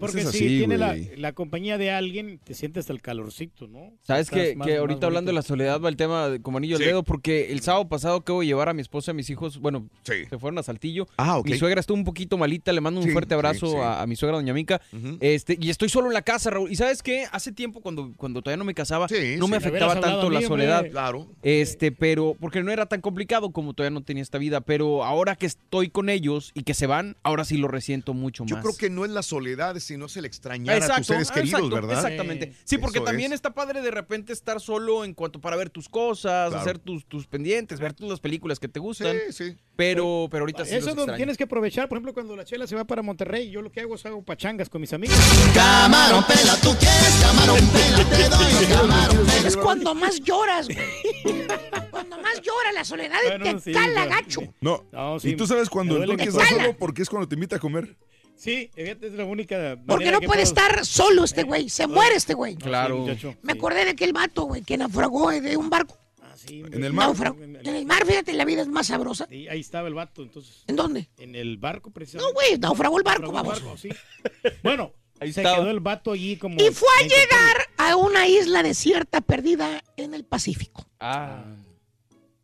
Porque 0.00 0.20
es 0.20 0.30
si 0.30 0.46
tiene 0.46 0.78
la, 0.78 0.96
la 1.16 1.32
compañía 1.32 1.76
de 1.78 1.90
alguien, 1.90 2.38
te 2.42 2.54
sientes 2.54 2.82
hasta 2.82 2.92
el 2.92 3.02
calorcito, 3.02 3.66
¿no? 3.66 3.92
¿Sabes 4.02 4.28
Estás 4.28 4.40
que, 4.50 4.56
más- 4.56 4.66
que 4.66 4.76
ahorita 4.76 5.06
hablando 5.06 5.30
de 5.30 5.34
la 5.34 5.42
soledad 5.42 5.80
va 5.80 5.88
el 5.88 5.96
tema 5.96 6.28
de 6.28 6.40
como 6.40 6.58
anillo 6.58 6.76
al 6.76 6.82
Sí. 6.82 6.88
dedo? 6.88 7.02
Porque 7.02 7.50
el 7.52 7.60
sábado 7.60 7.88
pasado 7.88 8.16
acabo 8.16 8.40
de 8.40 8.46
llevar 8.46 8.68
a 8.68 8.74
mi 8.74 8.82
esposa 8.82 9.10
y 9.10 9.12
a 9.12 9.14
mis 9.14 9.28
hijos, 9.30 9.58
bueno, 9.58 9.88
Sí. 10.04 10.24
se 10.28 10.38
fueron 10.38 10.58
a 10.58 10.62
Saltillo. 10.62 11.06
Ah. 11.18 11.40
Mi 11.44 11.56
suegra 11.58 11.80
estuvo 11.80 11.96
un 11.96 12.04
poquito 12.04 12.38
malita, 12.38 12.72
le 12.72 12.80
mando 12.80 13.00
un 13.00 13.06
Sí, 13.06 13.12
fuerte 13.12 13.34
abrazo 13.34 13.66
sí, 13.66 13.72
sí. 13.72 13.78
A, 13.78 14.02
a 14.02 14.06
mi 14.06 14.16
suegra, 14.16 14.36
doña 14.36 14.54
Mica. 14.54 14.80
Este, 15.20 15.56
y 15.60 15.70
estoy 15.70 15.88
solo 15.88 16.06
en 16.08 16.14
la 16.14 16.22
casa, 16.22 16.50
Raúl. 16.50 16.70
¿Y 16.70 16.76
sabes 16.76 17.02
qué? 17.02 17.24
Hace 17.32 17.52
tiempo, 17.52 17.80
cuando, 17.80 18.12
cuando 18.16 18.42
todavía 18.42 18.58
no 18.58 18.64
me 18.64 18.74
casaba, 18.74 19.08
Sí, 19.08 19.36
no 19.38 19.46
sí. 19.46 19.50
me 19.50 19.56
afectaba 19.56 19.94
tanto 20.00 20.30
la 20.30 20.38
hombre. 20.38 20.46
soledad. 20.46 20.86
Claro. 20.90 21.26
Este, 21.42 21.92
pero, 21.92 22.36
porque 22.38 22.62
no 22.62 22.70
era 22.70 22.86
tan 22.86 23.00
complicado 23.00 23.50
como 23.50 23.74
todavía 23.74 23.94
no 23.94 24.02
tenía 24.04 24.22
esta 24.22 24.38
vida. 24.38 24.60
Pero 24.60 25.04
ahora 25.04 25.34
que 25.36 25.46
estoy 25.46 25.88
con 25.90 26.08
ellos 26.08 26.52
y 26.54 26.62
que 26.62 26.74
se 26.74 26.86
van, 26.86 27.16
ahora 27.22 27.44
sí 27.44 27.56
lo 27.56 27.68
resiento 27.68 28.14
mucho 28.14 28.44
Yo 28.46 28.56
más. 28.56 28.64
creo 28.64 28.75
que 28.76 28.90
no 28.90 29.04
es 29.04 29.10
la 29.10 29.22
soledad, 29.22 29.78
sino 29.78 30.06
es 30.06 30.16
el 30.16 30.24
extrañar 30.24 30.82
a 30.82 30.96
tus 30.98 31.06
seres 31.06 31.30
queridos, 31.30 31.60
exacto, 31.60 31.74
¿verdad? 31.74 31.96
Exactamente. 32.04 32.52
Sí, 32.64 32.78
porque 32.78 32.98
Eso 32.98 33.04
también 33.04 33.32
es. 33.32 33.36
está 33.36 33.54
padre 33.54 33.80
de 33.82 33.90
repente 33.90 34.32
estar 34.32 34.60
solo 34.60 35.04
en 35.04 35.14
cuanto 35.14 35.40
para 35.40 35.56
ver 35.56 35.70
tus 35.70 35.88
cosas, 35.88 36.48
Claro. 36.50 36.60
hacer 36.60 36.78
tus, 36.78 37.04
tus 37.06 37.26
pendientes, 37.26 37.80
ver 37.80 37.92
todas 37.94 38.10
las 38.10 38.20
películas 38.20 38.58
que 38.60 38.68
te 38.68 38.80
gustan. 38.80 39.16
Sí, 39.30 39.32
sí. 39.50 39.56
Pero, 39.76 40.28
pero 40.30 40.42
ahorita 40.42 40.64
sí 40.64 40.70
Eso 40.70 40.76
los 40.76 40.80
es 40.80 40.86
donde 40.96 41.02
extraño. 41.02 41.16
tienes 41.18 41.36
que 41.36 41.44
aprovechar. 41.44 41.88
Por 41.88 41.96
ejemplo, 41.96 42.14
cuando 42.14 42.34
la 42.34 42.44
chela 42.44 42.66
se 42.66 42.74
va 42.74 42.84
para 42.84 43.02
Monterrey, 43.02 43.50
yo 43.50 43.60
lo 43.62 43.70
que 43.70 43.80
hago 43.80 43.94
es 43.94 44.06
hago 44.06 44.22
pachangas 44.22 44.68
con 44.70 44.80
mis 44.80 44.92
amigos. 44.92 45.16
Camarón, 45.54 46.24
pela, 46.26 46.56
tú 46.62 46.74
quieres 46.78 47.20
camarón, 47.22 47.60
pela, 47.70 48.04
te 48.10 48.28
doy 48.28 48.66
camarón, 48.72 49.26
pela. 49.26 49.48
Es 49.48 49.56
cuando 49.56 49.94
más 49.94 50.20
lloras, 50.20 50.66
güey. 50.68 50.78
Cuando 51.90 52.18
más 52.18 52.40
llora 52.42 52.72
la 52.74 52.84
soledad 52.84 53.16
Bueno, 53.26 53.54
te 53.56 53.60
sí, 53.60 53.72
cala 53.72 54.06
gacho. 54.06 54.40
No. 54.60 54.84
No, 54.92 55.18
sí, 55.18 55.30
y 55.30 55.36
tú 55.36 55.46
sabes 55.46 55.70
cuando 55.70 55.96
cola. 55.96 56.24
solo 56.30 56.76
porque 56.78 57.02
es 57.02 57.08
cuando 57.08 57.26
te 57.28 57.34
invita 57.34 57.56
a 57.56 57.58
comer. 57.58 57.96
Sí, 58.36 58.70
fíjate, 58.74 59.06
es 59.08 59.12
la 59.14 59.24
única. 59.24 59.78
Porque 59.86 60.10
no 60.10 60.20
que 60.20 60.26
puede 60.26 60.42
puedo- 60.42 60.42
estar 60.42 60.84
solo 60.86 61.24
este 61.24 61.42
güey. 61.42 61.68
Se 61.68 61.86
muere 61.86 62.16
este 62.16 62.34
güey. 62.34 62.54
Claro. 62.56 63.04
Me 63.42 63.52
acordé 63.52 63.84
de 63.84 63.90
aquel 63.92 64.12
vato, 64.12 64.44
güey, 64.44 64.62
que 64.62 64.76
naufragó 64.76 65.30
de 65.30 65.56
un 65.56 65.70
barco. 65.70 65.96
Ah, 66.22 66.34
sí, 66.36 66.62
En 66.70 66.84
el 66.84 66.92
mar. 66.92 67.14
En 67.40 67.66
el 67.74 67.86
mar, 67.86 68.04
fíjate, 68.06 68.32
la 68.34 68.44
vida 68.44 68.62
es 68.62 68.68
más 68.68 68.88
sabrosa. 68.88 69.26
Sí, 69.30 69.48
ahí 69.48 69.60
estaba 69.60 69.88
el 69.88 69.94
vato, 69.94 70.22
entonces. 70.22 70.64
¿En 70.66 70.76
dónde? 70.76 71.08
En 71.18 71.34
el 71.34 71.56
barco, 71.56 71.90
precisamente. 71.90 72.30
No, 72.30 72.34
güey, 72.34 72.58
naufragó 72.58 72.98
el 72.98 73.04
barco, 73.04 73.32
Naufragó 73.32 73.54
el 73.54 73.62
vamos. 73.62 73.82
barco, 73.82 73.96
sí. 74.44 74.52
Bueno, 74.62 74.92
Ahí 75.20 75.32
se 75.32 75.40
estaba. 75.40 75.56
quedó 75.62 75.70
el 75.70 75.80
vato 75.80 76.12
allí 76.12 76.36
como. 76.36 76.56
Y 76.60 76.70
fue 76.74 76.88
a 77.00 77.02
llegar 77.04 77.56
a 77.78 77.96
una 77.96 78.28
isla 78.28 78.62
desierta 78.62 79.22
perdida 79.22 79.82
en 79.96 80.12
el 80.12 80.24
Pacífico. 80.24 80.86
Ah, 81.00 81.42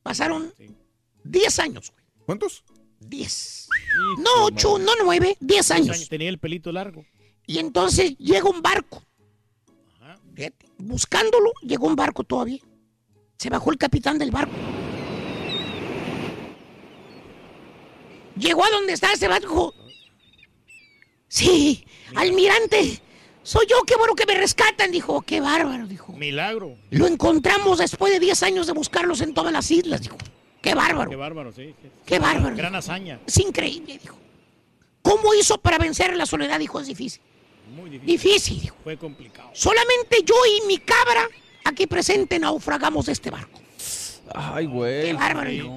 Pasaron 0.02 0.52
Sí. 0.56 0.68
10 1.24 1.58
años, 1.60 1.90
güey. 1.92 2.02
¿Cuántos? 2.26 2.64
10. 3.08 3.68
Hijo 4.12 4.22
No 4.22 4.36
de 4.50 4.54
8, 4.56 4.70
madre. 4.72 4.84
no 4.84 4.92
9, 5.04 5.36
10 5.40 5.58
Dos 5.58 5.70
años. 5.70 6.08
Tenía 6.08 6.28
el 6.28 6.38
pelito 6.38 6.72
largo. 6.72 7.04
Y 7.46 7.58
entonces 7.58 8.16
llega 8.18 8.48
un 8.48 8.62
barco. 8.62 9.02
Ajá. 10.00 10.18
Buscándolo, 10.78 11.52
llegó 11.62 11.86
un 11.86 11.96
barco 11.96 12.24
todavía. 12.24 12.60
Se 13.38 13.50
bajó 13.50 13.70
el 13.72 13.78
capitán 13.78 14.18
del 14.18 14.30
barco. 14.30 14.54
Llegó 18.36 18.64
a 18.64 18.70
donde 18.70 18.92
está 18.94 19.12
ese 19.12 19.28
barco. 19.28 19.74
Sí, 21.28 21.84
almirante, 22.14 23.00
soy 23.42 23.66
yo, 23.68 23.82
qué 23.84 23.96
bueno 23.96 24.14
que 24.14 24.26
me 24.26 24.34
rescatan. 24.34 24.90
Dijo, 24.90 25.22
qué 25.22 25.40
bárbaro, 25.40 25.86
dijo. 25.86 26.12
Milagro. 26.12 26.76
Lo 26.90 27.06
encontramos 27.06 27.78
después 27.78 28.12
de 28.12 28.20
10 28.20 28.42
años 28.42 28.66
de 28.66 28.72
buscarlos 28.72 29.20
en 29.20 29.34
todas 29.34 29.52
las 29.52 29.70
islas, 29.70 30.02
dijo. 30.02 30.16
Qué 30.62 30.74
bárbaro. 30.74 31.10
Qué 31.10 31.16
bárbaro, 31.16 31.52
sí. 31.52 31.74
Qué 32.06 32.18
bárbaro. 32.18 32.56
Gran 32.56 32.74
hazaña. 32.76 33.20
Es 33.26 33.38
increíble, 33.38 33.98
dijo. 34.00 34.16
¿Cómo 35.02 35.34
hizo 35.34 35.58
para 35.58 35.78
vencer 35.78 36.16
la 36.16 36.24
soledad? 36.26 36.58
Dijo, 36.60 36.78
es 36.80 36.86
difícil. 36.86 37.20
Muy 37.74 37.90
difícil. 37.90 38.06
Difícil, 38.06 38.60
dijo. 38.60 38.76
Fue 38.84 38.96
complicado. 38.96 39.50
Solamente 39.52 40.18
yo 40.24 40.34
y 40.46 40.66
mi 40.66 40.78
cabra, 40.78 41.28
aquí 41.64 41.86
presente, 41.86 42.38
naufragamos 42.38 43.06
de 43.06 43.12
este 43.12 43.30
barco. 43.30 43.60
Ay, 44.34 44.66
güey. 44.66 45.02
Qué 45.06 45.12
bárbaro, 45.14 45.50
dijo. 45.50 45.74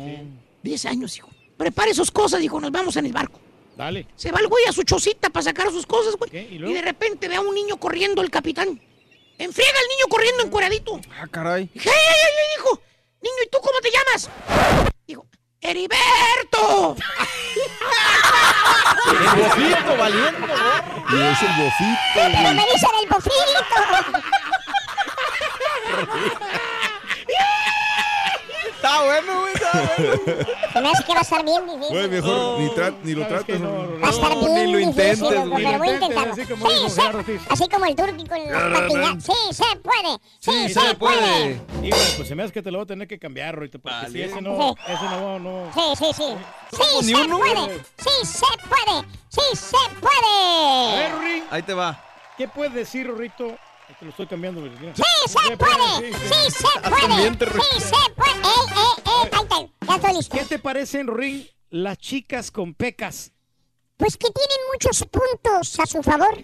10 0.61 0.85
años, 0.85 1.17
hijo. 1.17 1.29
Prepare 1.57 1.93
sus 1.93 2.11
cosas, 2.11 2.39
dijo, 2.41 2.59
nos 2.61 2.71
vamos 2.71 2.95
en 2.97 3.07
el 3.07 3.13
barco. 3.13 3.39
Dale. 3.75 4.07
Se 4.15 4.31
va 4.31 4.39
el 4.39 4.47
güey 4.47 4.65
a 4.65 4.71
su 4.71 4.83
chocita 4.83 5.29
para 5.29 5.43
sacar 5.43 5.69
sus 5.71 5.85
cosas, 5.85 6.15
güey. 6.15 6.29
¿Y 6.33 6.55
Y, 6.55 6.57
luego? 6.59 6.75
de 6.75 6.81
repente 6.81 7.27
ve 7.27 7.35
a 7.35 7.41
un 7.41 7.53
niño 7.55 7.77
corriendo 7.77 8.21
el 8.21 8.29
capitán. 8.29 8.79
Enfriega 9.37 9.71
al 9.81 9.87
niño 9.89 10.05
corriendo 10.09 10.43
encueradito. 10.43 11.01
Ah, 11.19 11.27
caray. 11.29 11.69
¡ay, 11.75 11.81
ay, 11.85 11.91
ay! 11.91 12.57
Dijo, 12.57 12.81
niño, 13.21 13.43
¿y 13.45 13.49
tú 13.49 13.59
cómo 13.61 13.79
te 13.81 13.91
llamas? 13.91 14.29
Dijo, 15.07 15.25
¡Heriberto! 15.61 16.95
El 19.07 19.41
bofito, 19.41 19.97
valiendo. 19.97 20.47
Y 21.09 21.21
es 21.21 21.41
el 21.41 21.53
bofito. 21.63 21.99
Pero 22.13 22.53
me 22.53 22.65
dicen 22.71 22.89
el 23.01 23.07
bofito. 23.09 23.33
Está 28.85 29.03
bueno, 29.03 29.41
güey. 29.41 29.53
Está 29.53 29.71
bueno. 29.97 30.45
Se 30.73 30.81
me 30.81 30.89
hace 30.91 31.03
que 31.03 31.13
va 31.13 31.19
a 31.19 31.21
estar 31.21 31.43
bien 31.45 31.65
difícil. 31.65 31.89
Güey, 31.89 32.07
mejor 32.09 32.59
ni, 32.59 32.67
tra- 32.69 32.95
ni 33.03 33.13
lo 33.13 33.21
¿Sabes 33.23 33.37
trates. 33.45 33.55
qué? 33.57 33.63
No, 33.63 33.69
hombre. 33.71 33.99
Va 33.99 34.07
a 34.07 34.11
estar 34.11 34.29
No, 34.29 34.39
bien 34.41 34.53
ni 34.53 34.71
lo 34.71 34.77
difícil, 34.77 34.89
intentes, 34.89 35.27
pero 35.29 35.41
voy 35.49 35.53
a 35.53 35.57
Ni 35.57 35.63
lo 35.63 35.85
intentes, 35.85 36.01
intentarlo. 36.03 36.33
así 36.33 36.45
como 36.45 36.69
Sí, 36.69 36.89
se- 36.89 37.39
así 37.49 37.69
como 37.69 37.85
el 37.85 37.95
turqui 37.95 38.27
con 38.27 38.51
las 38.51 38.79
patillas. 38.79 39.23
Sí, 39.23 39.33
se 39.53 39.75
puede. 39.77 40.19
Sí, 40.39 40.73
se, 40.73 40.95
puede. 40.95 41.61
Híjole, 41.83 42.03
pues 42.17 42.27
se 42.27 42.35
me 42.35 42.43
hace 42.43 42.53
que 42.53 42.61
te 42.61 42.71
lo 42.71 42.77
voy 42.79 42.83
a 42.83 42.87
tener 42.87 43.07
que 43.07 43.17
cambiar 43.17 43.55
porque 43.55 43.71
si 44.11 44.21
ese 44.21 44.41
no, 44.41 44.75
Sí. 44.75 44.81
ese 44.93 45.03
no, 45.05 45.39
no. 45.39 45.71
Sí, 45.73 45.81
sí, 45.97 46.05
sí. 46.15 46.35
Sí, 47.01 47.05
se 47.05 47.15
uno. 47.15 47.37
puede. 47.39 47.83
Sí, 47.97 48.25
se 48.25 48.45
puede. 48.67 49.07
Sí, 49.29 49.41
se 49.55 49.75
A 49.77 50.95
ver, 50.95 51.11
puede. 51.11 51.43
Ahí 51.51 51.61
te 51.63 51.73
va. 51.73 52.01
¿qué 52.37 52.47
puedes 52.47 52.73
decir, 52.73 53.07
Rorrito? 53.07 53.55
Te 54.05 54.09
lo 54.09 54.11
estoy 54.11 54.27
cambiando. 54.27 54.61
Sí, 54.93 55.03
se 55.25 55.57
puede. 55.57 56.11
Sí, 56.11 56.51
se 56.51 56.67
puede. 56.91 57.31
Sí, 57.31 57.79
se 57.79 58.11
puede. 58.15 58.37
Eh, 58.43 58.51
eh, 58.75 59.29
eh. 59.33 59.69
Ya 59.87 59.95
estoy 59.95 60.13
listo. 60.13 60.37
¿Qué 60.37 60.45
te 60.45 60.59
parecen, 60.59 61.07
Rurín, 61.07 61.49
las 61.71 61.97
chicas 61.97 62.51
con 62.51 62.75
pecas? 62.75 63.31
Pues 63.97 64.15
que 64.15 64.27
tienen 64.29 64.57
muchos 64.71 65.03
puntos 65.05 65.79
a 65.79 65.85
su 65.87 66.03
favor. 66.03 66.37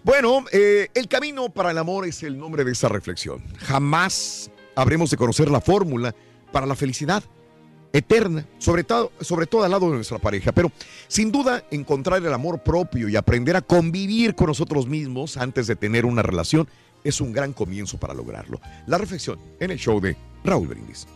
Bueno, 0.04 0.46
eh, 0.52 0.90
el 0.94 1.08
camino 1.08 1.50
para 1.50 1.72
el 1.72 1.78
amor 1.78 2.08
es 2.08 2.24
el 2.24 2.38
nombre 2.38 2.64
de 2.64 2.72
esta 2.72 2.90
reflexión. 2.90 3.44
Jamás 3.60 4.50
habremos 4.76 5.12
de 5.12 5.18
conocer 5.18 5.52
la 5.52 5.62
fórmula 5.62 6.16
para 6.52 6.66
la 6.66 6.76
felicidad 6.76 7.24
eterna, 7.93 8.46
sobre 8.58 8.84
todo, 8.84 9.12
sobre 9.22 9.46
todo 9.46 9.63
al 9.63 9.72
lado 9.72 9.89
de 9.89 9.96
nuestra 9.96 10.19
pareja. 10.19 10.51
Pero 10.51 10.72
sin 11.08 11.31
duda, 11.31 11.63
encontrar 11.72 12.24
el 12.24 12.34
amor 12.34 12.60
propio 12.60 13.10
y 13.10 13.15
aprender 13.15 13.55
a 13.55 13.62
convivir 13.62 14.36
con 14.36 14.48
nosotros 14.48 14.88
mismos 14.88 15.38
antes 15.38 15.67
de 15.67 15.75
tener 15.75 16.05
una 16.05 16.22
relación 16.22 16.67
es 17.03 17.22
un 17.22 17.31
gran 17.31 17.53
comienzo 17.53 17.98
para 17.98 18.13
lograrlo. 18.13 18.60
La 18.88 18.98
reflexión 18.98 19.39
en 19.60 19.72
el 19.72 19.77
show 19.77 20.00
de 20.00 20.15
Raúl 20.43 20.67
Brindis. 20.67 21.08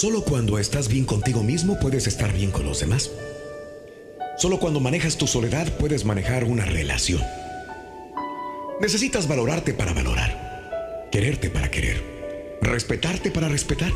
Solo 0.00 0.22
cuando 0.22 0.58
estás 0.58 0.88
bien 0.88 1.04
contigo 1.04 1.42
mismo 1.42 1.78
puedes 1.78 2.06
estar 2.06 2.32
bien 2.32 2.50
con 2.50 2.64
los 2.64 2.80
demás. 2.80 3.10
Solo 4.38 4.58
cuando 4.58 4.80
manejas 4.80 5.18
tu 5.18 5.26
soledad 5.26 5.70
puedes 5.76 6.06
manejar 6.06 6.44
una 6.44 6.64
relación. 6.64 7.20
Necesitas 8.80 9.28
valorarte 9.28 9.74
para 9.74 9.92
valorar, 9.92 11.08
quererte 11.12 11.50
para 11.50 11.70
querer, 11.70 12.02
respetarte 12.62 13.30
para 13.30 13.48
respetar 13.48 13.92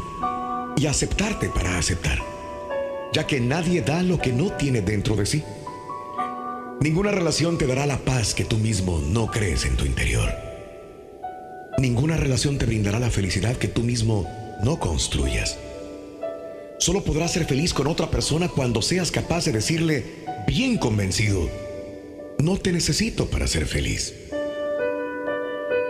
y 0.76 0.84
aceptarte 0.84 1.48
para 1.48 1.78
aceptar, 1.78 2.18
ya 3.14 3.26
que 3.26 3.40
nadie 3.40 3.80
da 3.80 4.02
lo 4.02 4.18
que 4.18 4.34
no 4.34 4.52
tiene 4.52 4.82
dentro 4.82 5.16
de 5.16 5.24
sí. 5.24 5.42
Ninguna 6.82 7.12
relación 7.12 7.56
te 7.56 7.66
dará 7.66 7.86
la 7.86 7.96
paz 7.96 8.34
que 8.34 8.44
tú 8.44 8.58
mismo 8.58 9.00
no 9.00 9.28
crees 9.28 9.64
en 9.64 9.78
tu 9.78 9.86
interior. 9.86 10.30
Ninguna 11.78 12.18
relación 12.18 12.58
te 12.58 12.66
brindará 12.66 12.98
la 12.98 13.08
felicidad 13.08 13.56
que 13.56 13.68
tú 13.68 13.80
mismo 13.80 14.28
no 14.62 14.78
construyas. 14.78 15.56
Solo 16.84 17.02
podrás 17.02 17.32
ser 17.32 17.46
feliz 17.46 17.72
con 17.72 17.86
otra 17.86 18.10
persona 18.10 18.48
cuando 18.48 18.82
seas 18.82 19.10
capaz 19.10 19.46
de 19.46 19.52
decirle, 19.52 20.04
bien 20.46 20.76
convencido, 20.76 21.48
no 22.40 22.58
te 22.58 22.72
necesito 22.72 23.24
para 23.30 23.46
ser 23.46 23.64
feliz. 23.64 24.12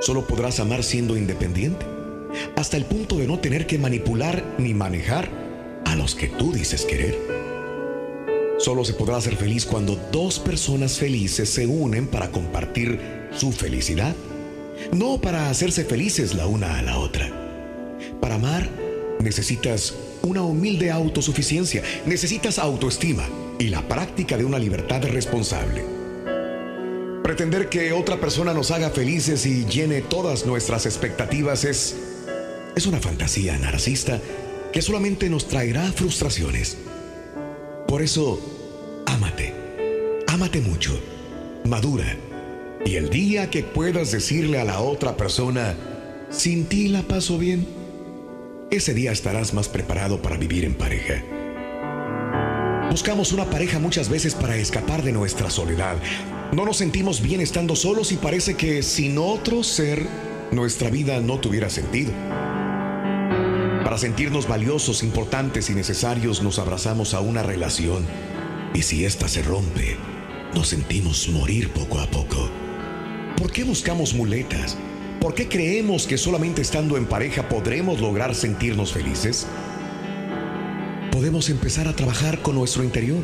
Solo 0.02 0.24
podrás 0.28 0.60
amar 0.60 0.84
siendo 0.84 1.16
independiente, 1.16 1.84
hasta 2.54 2.76
el 2.76 2.84
punto 2.84 3.16
de 3.16 3.26
no 3.26 3.40
tener 3.40 3.66
que 3.66 3.76
manipular 3.76 4.54
ni 4.56 4.72
manejar 4.72 5.28
a 5.84 5.96
los 5.96 6.14
que 6.14 6.28
tú 6.28 6.52
dices 6.52 6.84
querer. 6.84 7.18
Solo 8.58 8.84
se 8.84 8.94
podrá 8.94 9.20
ser 9.20 9.34
feliz 9.34 9.66
cuando 9.66 9.96
dos 10.12 10.38
personas 10.38 10.96
felices 11.00 11.50
se 11.50 11.66
unen 11.66 12.06
para 12.06 12.30
compartir 12.30 13.00
su 13.32 13.50
felicidad, 13.50 14.14
no 14.92 15.20
para 15.20 15.50
hacerse 15.50 15.84
felices 15.84 16.34
la 16.34 16.46
una 16.46 16.78
a 16.78 16.82
la 16.82 16.98
otra. 16.98 17.32
Para 18.20 18.36
amar 18.36 18.83
necesitas 19.21 19.94
una 20.23 20.42
humilde 20.42 20.90
autosuficiencia, 20.90 21.83
necesitas 22.06 22.59
autoestima 22.59 23.28
y 23.59 23.68
la 23.68 23.87
práctica 23.87 24.37
de 24.37 24.44
una 24.44 24.59
libertad 24.59 25.02
responsable. 25.04 25.85
Pretender 27.23 27.68
que 27.68 27.92
otra 27.92 28.21
persona 28.21 28.52
nos 28.52 28.71
haga 28.71 28.90
felices 28.90 29.47
y 29.47 29.64
llene 29.64 30.02
todas 30.02 30.44
nuestras 30.44 30.87
expectativas 30.87 31.64
es 31.64 31.97
es 32.75 32.87
una 32.87 33.00
fantasía 33.00 33.56
narcisista 33.59 34.21
que 34.73 34.83
solamente 34.83 35.30
nos 35.30 35.47
traerá 35.47 35.92
frustraciones. 35.92 36.76
Por 37.87 38.02
eso, 38.02 38.40
ámate, 39.06 39.54
ámate 40.26 40.61
mucho, 40.61 40.99
madura, 41.64 42.16
y 42.85 42.97
el 42.97 43.11
día 43.11 43.50
que 43.50 43.62
puedas 43.62 44.11
decirle 44.11 44.59
a 44.59 44.64
la 44.64 44.80
otra 44.80 45.16
persona, 45.16 45.76
sin 46.30 46.66
ti 46.66 46.88
la 46.88 47.02
paso 47.02 47.38
bien, 47.38 47.66
ese 48.71 48.94
día 48.94 49.12
estarás 49.12 49.54
más 49.54 49.68
preparado 49.68 50.21
para 50.23 50.37
vivir 50.37 50.64
en 50.64 50.75
pareja. 50.75 51.23
Buscamos 52.90 53.33
una 53.33 53.44
pareja 53.47 53.78
muchas 53.78 54.09
veces 54.09 54.35
para 54.35 54.56
escapar 54.56 55.02
de 55.02 55.12
nuestra 55.12 55.50
soledad. 55.50 55.97
No 56.52 56.64
nos 56.64 56.76
sentimos 56.76 57.21
bien 57.21 57.40
estando 57.40 57.75
solos 57.75 58.12
y 58.12 58.16
parece 58.16 58.54
que 58.54 58.83
sin 58.83 59.18
otro 59.18 59.62
ser 59.64 60.06
nuestra 60.52 60.90
vida 60.90 61.21
no 61.21 61.40
tuviera 61.40 61.71
sentido. 61.71 62.12
Para 63.83 63.99
sentirnos 63.99 64.49
valiosos, 64.49 65.02
importantes 65.02 65.71
y 65.71 65.75
necesarios 65.75 66.42
nos 66.42 66.59
abrazamos 66.59 67.14
a 67.14 67.21
una 67.21 67.42
relación 67.42 68.06
y 68.73 68.83
si 68.83 69.04
ésta 69.04 69.28
se 69.28 69.42
rompe, 69.42 69.97
nos 70.54 70.68
sentimos 70.68 71.28
morir 71.28 71.71
poco 71.71 72.00
a 72.00 72.06
poco. 72.06 72.49
¿Por 73.37 73.50
qué 73.50 73.64
buscamos 73.64 74.14
muletas? 74.14 74.76
¿Por 75.25 75.35
qué 75.35 75.49
creemos 75.49 76.07
que 76.07 76.19
solamente 76.19 76.61
estando 76.61 76.99
en 76.99 77.07
pareja 77.07 77.49
podremos 77.49 77.99
lograr 77.99 78.35
sentirnos 78.35 78.93
felices? 78.93 79.47
Podemos 81.11 81.49
empezar 81.49 81.88
a 81.88 81.97
trabajar 81.97 82.43
con 82.43 82.57
nuestro 82.57 82.85
interior. 82.85 83.23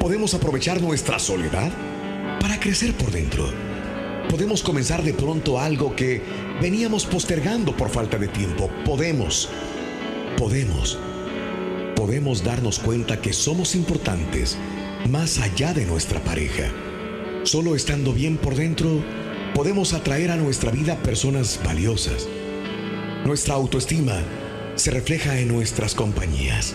Podemos 0.00 0.34
aprovechar 0.34 0.82
nuestra 0.82 1.20
soledad 1.20 1.70
para 2.40 2.58
crecer 2.58 2.92
por 2.94 3.12
dentro. 3.12 3.48
Podemos 4.28 4.64
comenzar 4.64 5.04
de 5.04 5.14
pronto 5.14 5.60
algo 5.60 5.94
que 5.94 6.20
veníamos 6.60 7.06
postergando 7.06 7.76
por 7.76 7.88
falta 7.88 8.18
de 8.18 8.26
tiempo. 8.26 8.68
Podemos, 8.84 9.48
podemos, 10.36 10.98
podemos 11.94 12.42
darnos 12.42 12.80
cuenta 12.80 13.20
que 13.20 13.32
somos 13.32 13.76
importantes 13.76 14.58
más 15.08 15.38
allá 15.38 15.72
de 15.72 15.86
nuestra 15.86 16.18
pareja. 16.18 16.64
Solo 17.44 17.76
estando 17.76 18.12
bien 18.12 18.38
por 18.38 18.56
dentro, 18.56 19.04
podemos 19.54 19.92
atraer 19.92 20.30
a 20.30 20.36
nuestra 20.36 20.70
vida 20.70 20.96
personas 20.96 21.60
valiosas. 21.64 22.26
Nuestra 23.24 23.54
autoestima 23.54 24.22
se 24.76 24.90
refleja 24.90 25.38
en 25.38 25.48
nuestras 25.48 25.94
compañías. 25.94 26.74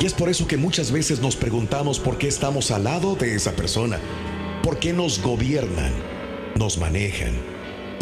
Y 0.00 0.06
es 0.06 0.14
por 0.14 0.28
eso 0.28 0.46
que 0.46 0.56
muchas 0.56 0.92
veces 0.92 1.20
nos 1.20 1.36
preguntamos 1.36 2.00
por 2.00 2.18
qué 2.18 2.28
estamos 2.28 2.70
al 2.70 2.84
lado 2.84 3.14
de 3.14 3.34
esa 3.34 3.52
persona, 3.52 3.98
por 4.62 4.78
qué 4.78 4.92
nos 4.92 5.22
gobiernan, 5.22 5.92
nos 6.56 6.78
manejan 6.78 7.32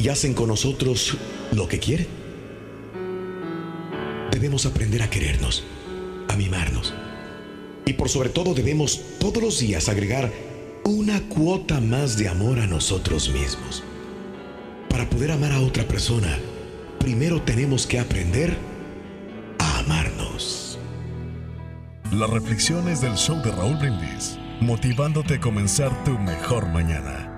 y 0.03 0.09
hacen 0.09 0.33
con 0.33 0.49
nosotros 0.49 1.17
lo 1.53 1.69
que 1.69 1.79
quieren. 1.79 2.07
Debemos 4.31 4.65
aprender 4.67 5.03
a 5.03 5.11
querernos, 5.11 5.65
a 6.29 6.37
mimarnos. 6.37 6.95
Y 7.85 7.95
por 7.95 8.09
sobre 8.09 8.29
todo 8.29 8.55
debemos 8.55 9.01
todos 9.19 9.43
los 9.43 9.59
días 9.59 9.89
agregar 9.89 10.33
una 10.85 11.21
cuota 11.29 11.81
más 11.81 12.17
de 12.17 12.29
amor 12.29 12.61
a 12.61 12.67
nosotros 12.67 13.31
mismos. 13.31 13.83
Para 14.99 15.11
poder 15.11 15.31
amar 15.31 15.53
a 15.53 15.61
otra 15.61 15.85
persona, 15.85 16.37
primero 16.99 17.41
tenemos 17.41 17.87
que 17.87 18.01
aprender 18.01 18.59
a 19.61 19.79
amarnos. 19.79 20.77
Las 22.11 22.29
reflexiones 22.29 23.01
del 23.01 23.17
show 23.17 23.41
de 23.41 23.53
Raúl 23.53 23.77
Brindis, 23.77 24.37
motivándote 24.61 25.37
a 25.37 25.41
comenzar 25.41 25.93
tu 26.03 26.19
mejor 26.19 26.67
mañana. 26.67 27.33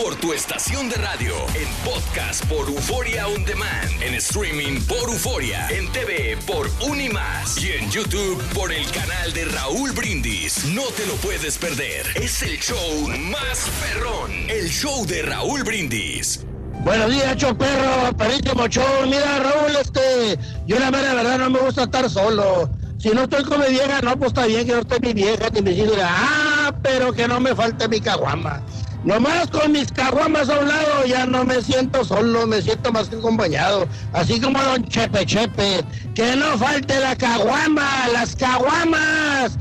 Por 0.00 0.14
tu 0.14 0.32
estación 0.32 0.88
de 0.88 0.94
radio, 0.94 1.34
en 1.56 1.68
podcast 1.84 2.44
por 2.44 2.68
Euforia 2.68 3.26
On 3.26 3.44
Demand, 3.44 4.00
en 4.00 4.14
streaming 4.14 4.80
por 4.82 5.10
Euforia, 5.10 5.68
en 5.70 5.90
TV 5.90 6.38
por 6.46 6.70
Unimás 6.88 7.60
y 7.60 7.72
en 7.72 7.90
YouTube 7.90 8.40
por 8.54 8.70
el 8.70 8.88
canal 8.92 9.32
de 9.32 9.46
Raúl 9.46 9.90
Brindis. 9.90 10.66
No 10.66 10.84
te 10.96 11.04
lo 11.04 11.14
puedes 11.14 11.58
perder. 11.58 12.06
Es 12.14 12.42
el 12.42 12.60
show 12.60 13.08
más 13.28 13.68
perrón. 13.82 14.30
El 14.48 14.68
show 14.68 15.04
de 15.04 15.22
Raúl 15.22 15.64
Brindis. 15.64 16.46
Buenos 16.84 17.10
días, 17.10 17.32
hecho 17.32 17.58
perro, 17.58 18.16
perrito 18.16 18.54
mochón. 18.54 19.10
Mira, 19.10 19.40
Raúl, 19.40 19.76
este, 19.80 20.38
yo 20.66 20.78
la 20.78 20.92
mera 20.92 21.12
verdad 21.14 21.38
no 21.38 21.50
me 21.50 21.58
gusta 21.58 21.82
estar 21.82 22.08
solo. 22.08 22.70
Si 22.98 23.08
no 23.10 23.24
estoy 23.24 23.42
con 23.42 23.60
mi 23.60 23.70
vieja, 23.70 24.00
no, 24.02 24.16
pues 24.16 24.28
está 24.28 24.46
bien 24.46 24.64
que 24.64 24.74
no 24.74 24.80
esté 24.80 25.00
mi 25.00 25.12
vieja, 25.12 25.50
que 25.50 25.60
me 25.60 25.70
diga, 25.70 26.08
ah, 26.08 26.72
pero 26.84 27.12
que 27.12 27.26
no 27.26 27.40
me 27.40 27.52
falte 27.52 27.88
mi 27.88 28.00
caguama. 28.00 28.62
Nomás 29.04 29.46
con 29.48 29.72
mis 29.72 29.92
caguamas 29.92 30.48
a 30.48 30.58
un 30.58 30.68
lado 30.68 31.06
ya 31.06 31.24
no 31.24 31.44
me 31.44 31.62
siento 31.62 32.04
solo, 32.04 32.46
me 32.46 32.60
siento 32.60 32.92
más 32.92 33.08
que 33.08 33.16
acompañado. 33.16 33.86
Así 34.12 34.40
como 34.40 34.60
don 34.60 34.84
Chepe 34.84 35.24
Chepe. 35.24 35.84
Que 36.14 36.34
no 36.36 36.58
falte 36.58 36.98
la 37.00 37.16
caguama, 37.16 38.08
las 38.12 38.34
caguamas. 38.34 39.56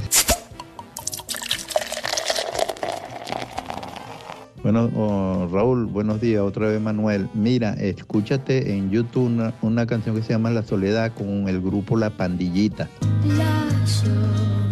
Bueno, 4.63 4.89
oh, 4.97 5.47
Raúl, 5.49 5.85
buenos 5.85 6.19
días, 6.19 6.41
otra 6.41 6.67
vez 6.67 6.81
Manuel. 6.81 7.29
Mira, 7.33 7.73
escúchate 7.75 8.73
en 8.73 8.89
YouTube 8.89 9.27
una, 9.27 9.53
una 9.61 9.85
canción 9.85 10.15
que 10.15 10.23
se 10.23 10.33
llama 10.33 10.49
La 10.49 10.63
Soledad 10.63 11.13
con 11.13 11.47
el 11.47 11.61
grupo 11.61 11.95
La 11.95 12.09
Pandillita. 12.09 12.89
La 13.37 13.87
soledad 13.87 14.66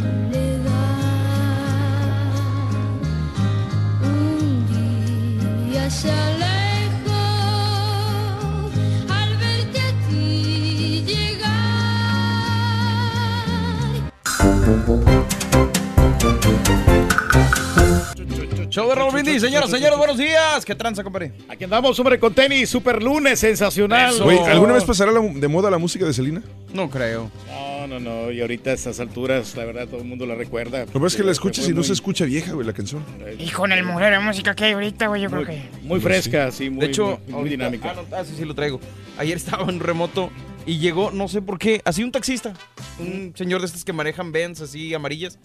Show 18.69 18.89
de 18.89 18.95
Raúl 18.95 19.13
Brindis, 19.13 19.41
señoras, 19.41 19.69
señores, 19.69 19.98
buenos 19.98 20.17
días. 20.17 20.65
¿Qué 20.65 20.75
tranza, 20.75 21.01
compadre? 21.01 21.31
Aquí 21.48 21.63
andamos, 21.63 21.98
hombre, 21.98 22.19
con 22.19 22.33
tenis, 22.33 22.69
super 22.69 23.01
lunes, 23.01 23.39
sensacional. 23.39 24.21
Güey, 24.21 24.39
¿alguna 24.39 24.74
vez 24.74 24.83
pasará 24.83 25.11
la- 25.13 25.21
de 25.21 25.48
moda 25.48 25.71
la 25.71 25.77
música 25.77 26.05
de 26.05 26.11
Selena? 26.11 26.41
No 26.74 26.89
creo. 26.89 27.31
No, 27.48 27.75
no, 27.87 28.00
no, 28.00 28.31
y 28.31 28.41
ahorita 28.41 28.71
a 28.71 28.74
estas 28.74 29.00
alturas, 29.00 29.55
la 29.55 29.65
verdad, 29.65 29.87
todo 29.87 30.01
el 30.01 30.07
mundo 30.07 30.25
la 30.25 30.35
recuerda. 30.35 30.79
Lo 30.79 30.87
que 30.87 30.93
pasa 30.93 31.07
es 31.07 31.15
que 31.15 31.24
la 31.24 31.31
escuchas 31.31 31.67
y 31.69 31.74
no 31.74 31.83
se 31.83 31.93
escucha 31.93 32.25
vieja, 32.25 32.53
güey, 32.53 32.65
la 32.65 32.74
canción. 32.74 33.03
Y 33.39 33.50
con 33.50 33.71
el 33.71 33.83
mujer 33.83 34.13
de 34.13 34.19
música 34.19 34.55
que 34.55 34.65
hay 34.65 34.71
ahorita, 34.74 35.07
güey, 35.07 35.21
yo 35.21 35.29
creo 35.29 35.45
que... 35.45 35.61
Muy 35.83 36.00
fresca, 36.00 36.51
sí, 36.51 36.69
muy, 36.69 36.81
de 36.81 36.87
hecho, 36.87 37.05
muy, 37.05 37.17
muy 37.17 37.33
ahorita- 37.33 37.50
dinámica. 37.50 37.91
Ah, 37.91 38.03
no, 38.09 38.15
ah, 38.15 38.24
sí, 38.25 38.33
sí, 38.37 38.45
lo 38.45 38.55
traigo. 38.55 38.79
Ayer 39.17 39.37
estaba 39.37 39.69
en 39.71 39.79
remoto 39.79 40.31
y 40.65 40.77
llegó, 40.79 41.11
no 41.11 41.27
sé 41.27 41.41
por 41.41 41.59
qué, 41.59 41.81
así 41.85 42.03
un 42.03 42.11
taxista, 42.11 42.53
un 43.00 43.33
señor 43.35 43.61
de 43.61 43.67
estos 43.67 43.85
que 43.85 43.93
manejan 43.93 44.31
Benz 44.31 44.61
así 44.61 44.93
amarillas. 44.93 45.39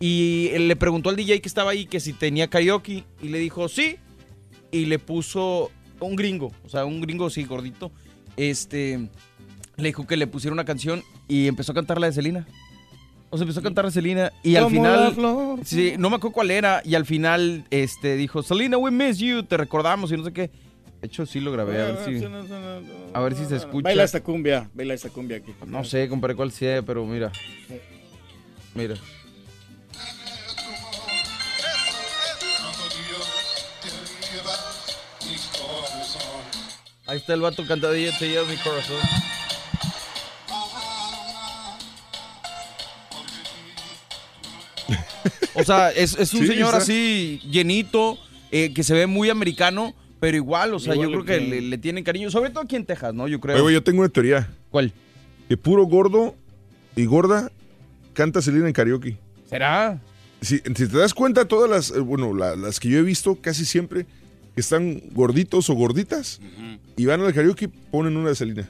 Y 0.00 0.50
le 0.58 0.76
preguntó 0.76 1.10
al 1.10 1.16
DJ 1.16 1.40
que 1.40 1.48
estaba 1.48 1.70
ahí 1.70 1.86
que 1.86 2.00
si 2.00 2.12
tenía 2.12 2.48
karaoke 2.48 3.04
y 3.22 3.28
le 3.28 3.38
dijo 3.38 3.68
sí. 3.68 3.96
Y 4.72 4.86
le 4.86 4.98
puso 4.98 5.70
un 6.00 6.16
gringo, 6.16 6.52
o 6.64 6.68
sea, 6.68 6.84
un 6.84 7.00
gringo 7.00 7.30
sí, 7.30 7.44
gordito. 7.44 7.92
Este, 8.36 9.08
le 9.76 9.88
dijo 9.88 10.06
que 10.06 10.16
le 10.16 10.26
pusiera 10.26 10.52
una 10.52 10.64
canción 10.64 11.02
y 11.28 11.46
empezó 11.46 11.72
a 11.72 11.74
cantar 11.74 12.00
la 12.00 12.06
de 12.06 12.12
Selena. 12.12 12.46
O 13.30 13.36
sea, 13.36 13.42
empezó 13.42 13.60
a 13.60 13.62
cantar 13.62 13.84
la 13.84 13.90
de 13.90 13.94
Selena 13.94 14.32
y 14.42 14.56
al 14.56 14.70
final... 14.70 15.14
Sí, 15.64 15.94
no 15.98 16.10
me 16.10 16.16
acuerdo 16.16 16.34
cuál 16.34 16.50
era. 16.50 16.82
Y 16.84 16.94
al 16.94 17.04
final, 17.04 17.64
este, 17.70 18.16
dijo, 18.16 18.42
Selena, 18.42 18.78
we 18.78 18.90
miss 18.90 19.18
you, 19.18 19.42
te 19.42 19.56
recordamos 19.56 20.12
y 20.12 20.16
no 20.16 20.24
sé 20.24 20.32
qué. 20.32 20.50
De 21.00 21.08
hecho, 21.08 21.26
sí 21.26 21.40
lo 21.40 21.52
grabé, 21.52 21.82
a 21.82 21.86
ver 21.86 21.98
si... 22.04 22.24
A 23.12 23.20
ver 23.20 23.34
si 23.34 23.44
se 23.44 23.56
escucha. 23.56 23.84
Baila 23.84 24.04
esta 24.04 24.22
cumbia, 24.22 24.70
baila 24.72 24.94
esta 24.94 25.10
cumbia 25.10 25.38
aquí. 25.38 25.52
No 25.66 25.84
sé, 25.84 26.08
compadre, 26.08 26.34
cuál 26.34 26.50
sea, 26.50 26.82
pero 26.82 27.04
mira. 27.04 27.30
Mira. 28.74 28.94
Ahí 37.06 37.18
está 37.18 37.34
el 37.34 37.42
vato 37.42 37.66
cantadilla, 37.66 38.16
te 38.18 38.28
lleva 38.28 38.46
mi 38.46 38.56
corazón. 38.56 38.96
O 45.54 45.64
sea, 45.64 45.90
es, 45.90 46.16
es 46.18 46.32
un 46.34 46.40
Sí, 46.40 46.46
señor 46.48 46.74
así 46.74 47.40
llenito, 47.50 48.18
eh, 48.50 48.72
que 48.74 48.82
se 48.82 48.94
ve 48.94 49.06
muy 49.06 49.30
americano, 49.30 49.94
pero 50.20 50.36
igual, 50.36 50.74
o 50.74 50.78
sea, 50.78 50.94
Igual 50.94 51.08
yo 51.10 51.12
creo 51.22 51.24
que- 51.24 51.44
que 51.44 51.50
le, 51.50 51.60
le 51.62 51.78
tienen 51.78 52.02
cariño, 52.04 52.30
sobre 52.30 52.50
todo 52.50 52.62
aquí 52.64 52.76
en 52.76 52.84
Texas, 52.84 53.12
¿no? 53.14 53.28
Yo 53.28 53.40
creo. 53.40 53.62
Oye, 53.64 53.74
yo 53.74 53.82
tengo 53.82 54.00
una 54.00 54.08
teoría. 54.08 54.48
¿Cuál? 54.70 54.92
Que 55.48 55.56
puro 55.56 55.84
gordo 55.84 56.34
y 56.96 57.04
gorda 57.04 57.50
canta 58.14 58.40
Selena 58.40 58.66
en 58.68 58.72
karaoke. 58.72 59.16
¿Será? 59.48 60.00
Si, 60.40 60.58
si 60.58 60.88
te 60.88 60.98
das 60.98 61.14
cuenta, 61.14 61.46
todas 61.46 61.68
las, 61.70 61.90
eh, 61.90 62.00
bueno, 62.00 62.34
la- 62.34 62.56
las 62.56 62.80
que 62.80 62.88
yo 62.88 62.98
he 62.98 63.02
visto 63.02 63.36
casi 63.40 63.64
siempre 63.64 64.06
que 64.54 64.60
están 64.60 65.02
gorditos 65.12 65.68
o 65.70 65.74
gorditas 65.74 66.40
y 66.96 67.06
van 67.06 67.20
al 67.22 67.34
karaoke 67.34 67.68
ponen 67.68 68.16
una 68.16 68.28
de 68.30 68.34
Selena. 68.36 68.68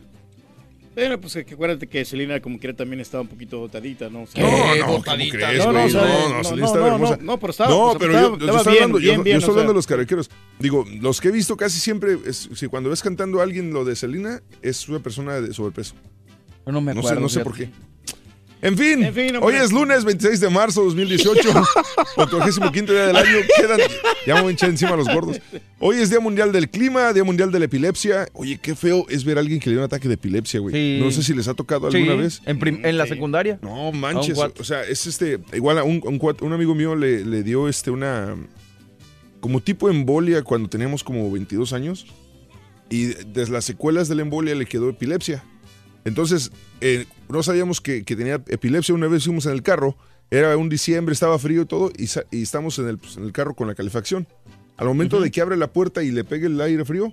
Pero 0.95 1.21
pues 1.21 1.33
que, 1.35 1.45
que 1.45 1.55
acuérdate 1.55 1.89
que 1.89 2.05
Selena 2.05 2.41
como 2.41 2.59
quiera 2.59 2.77
también 2.77 3.01
estaba 3.01 3.23
un 3.23 3.29
poquito 3.29 3.59
botadita, 3.59 4.09
¿no? 4.11 4.23
O 4.23 4.27
sea, 4.27 4.43
No, 4.43 4.77
no, 4.77 4.87
¿cómo 4.87 5.03
crees, 5.03 5.59
No, 5.59 5.67
no, 5.67 5.73
güey? 5.73 5.87
o 5.87 5.91
sea, 5.91 6.01
no, 6.03 6.29
no, 6.29 6.37
no, 6.37 6.45
Selena 6.45 6.61
no, 6.61 6.67
estaba 6.67 6.89
no, 6.89 6.95
hermosa. 6.95 7.17
no, 7.17 7.23
no, 7.25 7.39
pero 7.41 7.51
estaba- 7.51 7.71
No, 7.71 7.85
pues, 7.87 7.97
pero 7.99 8.13
estaba- 8.13 8.23
yo, 8.29 8.31
yo 8.39 8.45
estaba 8.45 8.59
estoy 8.59 8.73
bien, 8.73 8.83
hablando, 8.85 8.99
yo- 8.99 9.11
bien, 9.11 9.25
yo, 9.25 9.39
estoy 9.39 9.51
hablando 9.51 9.73
de 9.73 9.77
los 9.77 9.87
karaokeros. 9.87 10.31
Digo, 10.61 10.85
los 11.01 11.21
que 11.21 11.29
he 11.29 11.33
visto 11.33 11.57
casi 11.57 11.81
siempre, 11.81 12.17
es, 12.27 12.49
si 12.55 12.67
cuando 12.69 12.91
ves 12.91 13.03
cantando 13.03 13.41
a 13.41 13.43
alguien 13.43 13.73
lo 13.73 13.85
de 13.85 13.97
Selena, 13.97 14.41
es 14.63 14.89
una 14.89 15.01
persona 15.01 15.41
de 15.41 15.53
sobrepeso. 15.53 15.95
No 16.67 16.81
me 16.81 16.95
No 16.95 17.03
sé, 17.03 17.09
acuerdo, 17.09 17.21
no 17.23 17.29
sé 17.29 17.41
por 17.41 17.55
qué. 17.57 17.71
En 18.65 18.79
fin, 18.79 19.05
En 19.05 19.13
fin, 19.13 19.37
hoy 19.43 19.57
es 19.57 19.73
lunes 19.73 20.07
26 20.07 20.41
de 20.41 20.49
marzo 20.49 20.83
2018, 20.85 21.51
45 22.15 22.71
día 22.73 23.07
del 23.09 23.17
año. 23.17 23.37
Quedan, 23.61 23.79
ya 24.27 24.37
me 24.37 24.41
voy 24.41 24.53
a 24.53 24.55
echar 24.55 24.71
encima 24.71 24.93
a 24.93 24.97
los 24.97 25.07
gordos. 25.07 25.39
Hoy 25.79 25.97
es 25.97 26.09
Día 26.09 26.19
Mundial 26.19 26.51
del 26.51 26.71
Clima, 26.71 27.13
Día 27.13 27.25
Mundial 27.25 27.53
de 27.53 27.59
la 27.59 27.67
Epilepsia. 27.67 28.27
Oye, 28.33 28.57
qué 28.57 28.75
feo 28.75 29.05
es 29.11 29.23
ver 29.27 29.37
a 29.37 29.43
alguien 29.43 29.61
que 29.61 29.69
le 29.69 29.75
dio 29.75 29.81
un 29.83 29.85
ataque 29.85 30.09
de 30.09 30.15
epilepsia, 30.15 30.61
güey. 30.61 30.75
Sí. 30.75 30.99
No 30.99 31.11
sé 31.11 31.23
si 31.23 31.35
les 31.35 31.47
ha 31.47 31.53
tocado 31.53 31.91
Sí, 31.91 31.99
alguna 31.99 32.15
vez. 32.15 32.41
En, 32.47 32.97
la 32.97 33.07
secundaria. 33.07 33.59
No 33.61 33.93
manches, 33.93 34.39
o 34.39 34.65
sea, 34.65 34.83
es 34.85 35.07
este, 35.07 35.41
igual 35.53 35.77
a 35.77 35.85
un, 35.85 36.01
un 36.03 36.53
amigo 36.55 36.75
mío 36.75 36.97
le, 36.97 37.23
le 37.23 37.43
dio 37.43 37.69
este 37.69 37.91
una, 37.91 38.35
como 39.41 39.61
tipo 39.61 39.91
embolia 39.91 40.43
cuando 40.43 40.71
teníamos 40.71 41.05
como 41.05 41.31
22 41.31 41.75
años 41.75 42.07
y 42.89 43.09
desde 43.09 43.53
las 43.53 43.67
secuelas 43.67 44.09
de 44.09 44.15
la 44.15 44.23
embolia 44.23 44.55
le 44.55 44.65
quedó 44.65 44.89
epilepsia. 44.89 45.45
Entonces, 46.05 46.51
eh, 46.81 47.07
no 47.29 47.43
sabíamos 47.43 47.81
que, 47.81 48.05
que 48.05 48.17
tenía 48.17 48.35
epilepsia, 48.49 48.95
una 48.95 49.09
vez 49.09 49.25
fuimos 49.25 49.47
en 49.47 49.53
el 49.53 49.63
carro, 49.63 49.97
era 50.31 50.57
un 50.57 50.69
diciembre, 50.69 51.13
estaba 51.13 51.39
frío 51.39 51.63
y 51.63 51.67
todo, 51.67 51.93
y, 51.97 52.07
sa- 52.09 52.25
y 52.31 52.43
estamos 52.43 52.79
en 52.79 52.89
el, 52.89 52.99
pues, 52.99 53.17
en 53.17 53.25
el 53.25 53.33
carro 53.33 53.55
con 53.55 53.67
la 53.69 53.75
calefacción. 53.75 54.27
Al 54.77 54.87
momento 54.89 55.21
de 55.21 55.31
que 55.31 55.41
abre 55.41 55.57
la 55.57 55.73
puerta 55.73 56.03
y 56.03 56.11
le 56.11 56.25
pegue 56.25 56.47
el 56.47 56.61
aire 56.61 56.85
frío, 56.85 57.13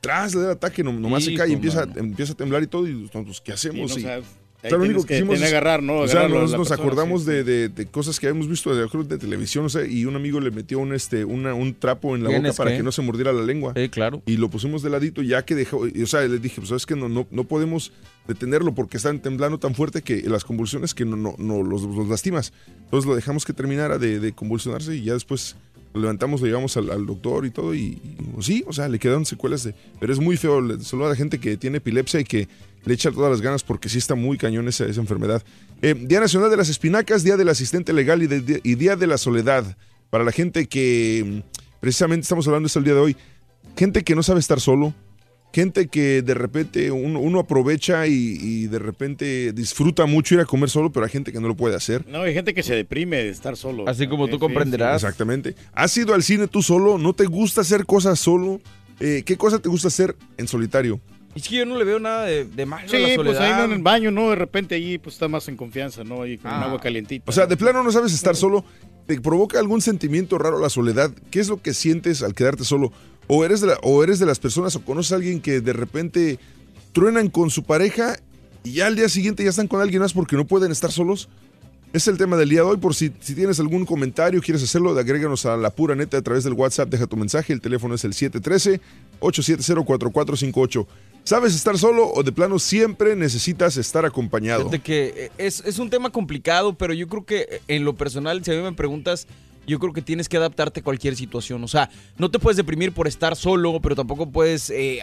tras, 0.00 0.34
le 0.34 0.40
da 0.42 0.46
el 0.46 0.52
ataque, 0.52 0.82
no- 0.84 0.92
nomás 0.92 1.24
se 1.24 1.34
cae 1.34 1.50
y 1.50 1.52
empieza, 1.54 1.84
mano. 1.86 2.00
empieza 2.00 2.32
a 2.32 2.36
temblar 2.36 2.62
y 2.62 2.66
todo, 2.68 2.86
y 2.88 2.92
nosotros, 2.94 3.40
¿qué 3.44 3.52
hacemos? 3.52 3.92
Sí, 3.92 4.00
Y- 4.00 4.04
no, 4.04 4.10
ahí 4.10 4.22
tienes 4.68 4.88
único 4.88 5.02
que 5.02 5.08
que 5.08 5.14
hicimos 5.16 5.42
agarrar, 5.42 5.82
¿no? 5.82 6.00
O 6.00 6.06
sea, 6.08 6.28
nos, 6.28 6.52
nos 6.52 6.68
persona, 6.68 6.74
acordamos 6.74 7.22
sí, 7.24 7.30
de, 7.30 7.44
de- 7.44 7.68
de 7.70 7.86
cosas 7.86 8.20
que 8.20 8.26
habíamos 8.28 8.46
visto 8.48 8.74
de, 8.74 8.86
de 9.04 9.18
televisión, 9.18 9.64
o 9.64 9.68
sea, 9.70 9.84
y 9.86 10.04
un 10.04 10.16
amigo 10.16 10.38
le 10.38 10.50
metió 10.50 10.78
un, 10.78 10.92
este, 10.94 11.24
una, 11.24 11.54
un 11.54 11.74
trapo 11.74 12.14
en 12.14 12.22
la 12.22 12.28
boca 12.28 12.40
¿Tienes 12.40 12.56
para 12.56 12.70
qué? 12.72 12.76
que 12.76 12.82
no 12.82 12.92
se 12.92 13.00
mordiera 13.02 13.32
la 13.32 13.42
lengua. 13.42 13.72
Sí, 13.74 13.88
claro. 13.88 14.22
Y 14.26 14.36
lo 14.36 14.48
pusimos 14.50 14.82
de 14.82 14.90
ladito, 14.90 15.22
ya 15.22 15.44
que 15.46 15.54
dejó, 15.54 15.86
y, 15.88 16.02
o 16.02 16.06
sea, 16.06 16.20
le 16.22 16.38
dije, 16.38 16.56
pues 16.56 16.68
sabes 16.68 16.84
que 16.86 16.94
no, 16.94 17.08
no, 17.08 17.26
no 17.30 17.44
podemos 17.44 17.92
detenerlo 18.30 18.72
porque 18.74 18.96
están 18.96 19.18
temblando 19.18 19.58
tan 19.58 19.74
fuerte 19.74 20.02
que 20.02 20.22
las 20.22 20.44
convulsiones 20.44 20.94
que 20.94 21.04
no, 21.04 21.34
no, 21.36 21.62
los, 21.62 21.82
lastimas. 22.08 22.52
Entonces 22.84 23.08
lo 23.08 23.16
dejamos 23.16 23.44
que 23.44 23.52
terminara 23.52 23.98
de, 23.98 24.32
convulsionarse 24.32 24.94
y 24.94 25.02
ya 25.02 25.14
después 25.14 25.56
lo 25.92 26.02
levantamos, 26.02 26.40
lo 26.40 26.46
llevamos 26.46 26.76
al, 26.76 27.06
doctor 27.06 27.44
y 27.44 27.50
todo. 27.50 27.74
Y, 27.74 28.00
sí, 28.40 28.62
o 28.68 28.72
sea, 28.72 28.88
le 28.88 29.00
quedaron 29.00 29.26
secuelas 29.26 29.64
de. 29.64 29.74
Pero 29.98 30.12
es 30.12 30.20
muy 30.20 30.36
feo, 30.36 30.60
solo 30.80 31.06
a 31.06 31.08
la 31.08 31.16
gente 31.16 31.40
que 31.40 31.56
tiene 31.56 31.78
epilepsia 31.78 32.20
y 32.20 32.24
que 32.24 32.48
le 32.84 32.94
echa 32.94 33.10
todas 33.10 33.30
las 33.32 33.40
ganas 33.40 33.64
porque 33.64 33.88
sí 33.88 33.98
está 33.98 34.14
muy 34.14 34.38
cañón 34.38 34.68
esa, 34.68 34.86
esa 34.86 35.00
enfermedad. 35.00 35.42
Eh, 35.82 35.94
Día 35.94 36.20
Nacional 36.20 36.50
de 36.50 36.56
las 36.56 36.68
Espinacas, 36.68 37.24
Día 37.24 37.36
del 37.36 37.48
Asistente 37.48 37.92
Legal 37.92 38.22
y, 38.22 38.28
de- 38.28 38.60
y 38.62 38.76
Día 38.76 38.94
de 38.94 39.08
la 39.08 39.18
Soledad. 39.18 39.76
Para 40.08 40.22
la 40.22 40.32
gente 40.32 40.66
que 40.66 41.42
mm, 41.44 41.78
precisamente 41.80 42.22
estamos 42.22 42.46
hablando 42.46 42.68
esto 42.68 42.78
el 42.78 42.84
día 42.84 42.94
de 42.94 43.00
hoy. 43.00 43.16
Gente 43.76 44.04
que 44.04 44.14
no 44.14 44.22
sabe 44.22 44.40
estar 44.40 44.60
solo, 44.60 44.94
gente 45.52 45.88
que 45.88 46.22
de 46.22 46.34
repente 46.34 46.90
uno, 46.90 47.18
uno 47.20 47.40
aprovecha 47.40 48.06
y, 48.06 48.38
y 48.40 48.66
de 48.68 48.78
repente 48.78 49.52
disfruta 49.52 50.06
mucho 50.06 50.34
ir 50.34 50.40
a 50.40 50.44
comer 50.44 50.70
solo, 50.70 50.92
pero 50.92 51.04
hay 51.06 51.10
gente 51.12 51.32
que 51.32 51.40
no 51.40 51.48
lo 51.48 51.56
puede 51.56 51.74
hacer. 51.76 52.06
No, 52.06 52.22
hay 52.22 52.34
gente 52.34 52.54
que 52.54 52.62
se 52.62 52.74
deprime 52.74 53.16
de 53.16 53.30
estar 53.30 53.56
solo. 53.56 53.88
Así 53.88 54.06
como 54.06 54.26
tú 54.26 54.32
Sí, 54.32 54.36
sí, 54.36 54.40
comprenderás. 54.40 55.02
Exactamente. 55.02 55.54
¿Has 55.72 55.96
ido 55.96 56.14
al 56.14 56.22
cine 56.22 56.46
tú 56.46 56.62
solo? 56.62 56.98
¿No 56.98 57.12
te 57.14 57.26
gusta 57.26 57.62
hacer 57.62 57.84
cosas 57.86 58.18
solo? 58.20 58.60
Eh, 59.00 59.22
¿Qué 59.24 59.36
cosa 59.36 59.58
te 59.58 59.68
gusta 59.68 59.88
hacer 59.88 60.14
en 60.36 60.46
solitario? 60.46 61.00
Es 61.34 61.48
que 61.48 61.56
yo 61.56 61.64
no 61.66 61.78
le 61.78 61.84
veo 61.84 62.00
nada 62.00 62.24
de, 62.26 62.44
de 62.44 62.66
malo 62.66 62.88
Sí, 62.88 62.96
a 62.96 62.98
la 62.98 63.06
pues 63.06 63.16
soledad. 63.16 63.42
ahí 63.42 63.52
no 63.58 63.64
en 63.66 63.72
el 63.72 63.82
baño, 63.82 64.10
¿no? 64.10 64.30
De 64.30 64.36
repente 64.36 64.74
ahí 64.74 64.98
pues 64.98 65.14
está 65.14 65.28
más 65.28 65.46
en 65.48 65.56
confianza, 65.56 66.02
¿no? 66.04 66.22
Ahí 66.22 66.36
con 66.38 66.50
Ah. 66.50 66.64
agua 66.64 66.80
calientita. 66.80 67.24
O 67.28 67.32
sea, 67.32 67.46
de 67.46 67.56
plano 67.56 67.82
no 67.84 67.92
sabes 67.92 68.12
estar 68.12 68.34
solo. 68.36 68.64
¿Te 69.06 69.20
provoca 69.20 69.58
algún 69.58 69.80
sentimiento 69.80 70.38
raro 70.38 70.60
la 70.60 70.68
soledad? 70.70 71.10
¿Qué 71.30 71.40
es 71.40 71.48
lo 71.48 71.62
que 71.62 71.72
sientes 71.72 72.22
al 72.22 72.34
quedarte 72.34 72.64
solo? 72.64 72.92
¿O 73.32 73.44
eres 73.44 73.60
de, 73.60 73.76
o 73.82 74.02
eres 74.02 74.18
de 74.18 74.26
las 74.26 74.40
personas 74.40 74.74
o 74.74 74.84
conoces 74.84 75.12
a 75.12 75.14
alguien 75.14 75.40
que 75.40 75.60
de 75.60 75.72
repente 75.72 76.40
truenan 76.90 77.30
con 77.30 77.48
su 77.48 77.62
pareja 77.62 78.16
y 78.64 78.72
ya 78.72 78.88
al 78.88 78.96
día 78.96 79.08
siguiente 79.08 79.44
ya 79.44 79.50
están 79.50 79.68
con 79.68 79.80
alguien 79.80 80.02
más 80.02 80.12
porque 80.12 80.34
no 80.34 80.48
pueden 80.48 80.72
estar 80.72 80.90
solos? 80.90 81.28
Es 81.92 82.08
el 82.08 82.18
tema 82.18 82.36
del 82.36 82.48
día 82.48 82.62
de 82.62 82.66
hoy. 82.66 82.78
Por 82.78 82.92
si, 82.92 83.12
si 83.20 83.36
tienes 83.36 83.60
algún 83.60 83.86
comentario, 83.86 84.42
quieres 84.42 84.64
hacerlo, 84.64 84.98
agréganos 84.98 85.46
a 85.46 85.56
la 85.56 85.70
pura 85.70 85.94
neta 85.94 86.16
a 86.16 86.22
través 86.22 86.42
del 86.42 86.54
WhatsApp. 86.54 86.88
Deja 86.88 87.06
tu 87.06 87.16
mensaje. 87.16 87.52
El 87.52 87.60
teléfono 87.60 87.94
es 87.94 88.02
el 88.02 88.14
713-870-4458. 88.14 90.86
¿Sabes 91.22 91.54
estar 91.54 91.78
solo 91.78 92.10
o 92.12 92.24
de 92.24 92.32
plano 92.32 92.58
siempre 92.58 93.14
necesitas 93.14 93.76
estar 93.76 94.04
acompañado? 94.04 94.62
Fíjate 94.62 94.80
que 94.80 95.14
eh, 95.16 95.30
es, 95.38 95.62
es 95.64 95.78
un 95.78 95.88
tema 95.88 96.10
complicado, 96.10 96.72
pero 96.72 96.94
yo 96.94 97.06
creo 97.06 97.24
que 97.24 97.42
eh, 97.42 97.62
en 97.68 97.84
lo 97.84 97.94
personal, 97.94 98.44
si 98.44 98.50
a 98.50 98.54
mí 98.54 98.62
me 98.62 98.72
preguntas, 98.72 99.28
yo 99.66 99.78
creo 99.78 99.92
que 99.92 100.02
tienes 100.02 100.28
que 100.28 100.36
adaptarte 100.36 100.80
a 100.80 100.82
cualquier 100.82 101.16
situación. 101.16 101.62
O 101.64 101.68
sea, 101.68 101.90
no 102.18 102.30
te 102.30 102.38
puedes 102.38 102.56
deprimir 102.56 102.92
por 102.92 103.06
estar 103.08 103.36
solo, 103.36 103.80
pero 103.80 103.94
tampoco 103.96 104.30
puedes 104.30 104.70
eh, 104.70 105.00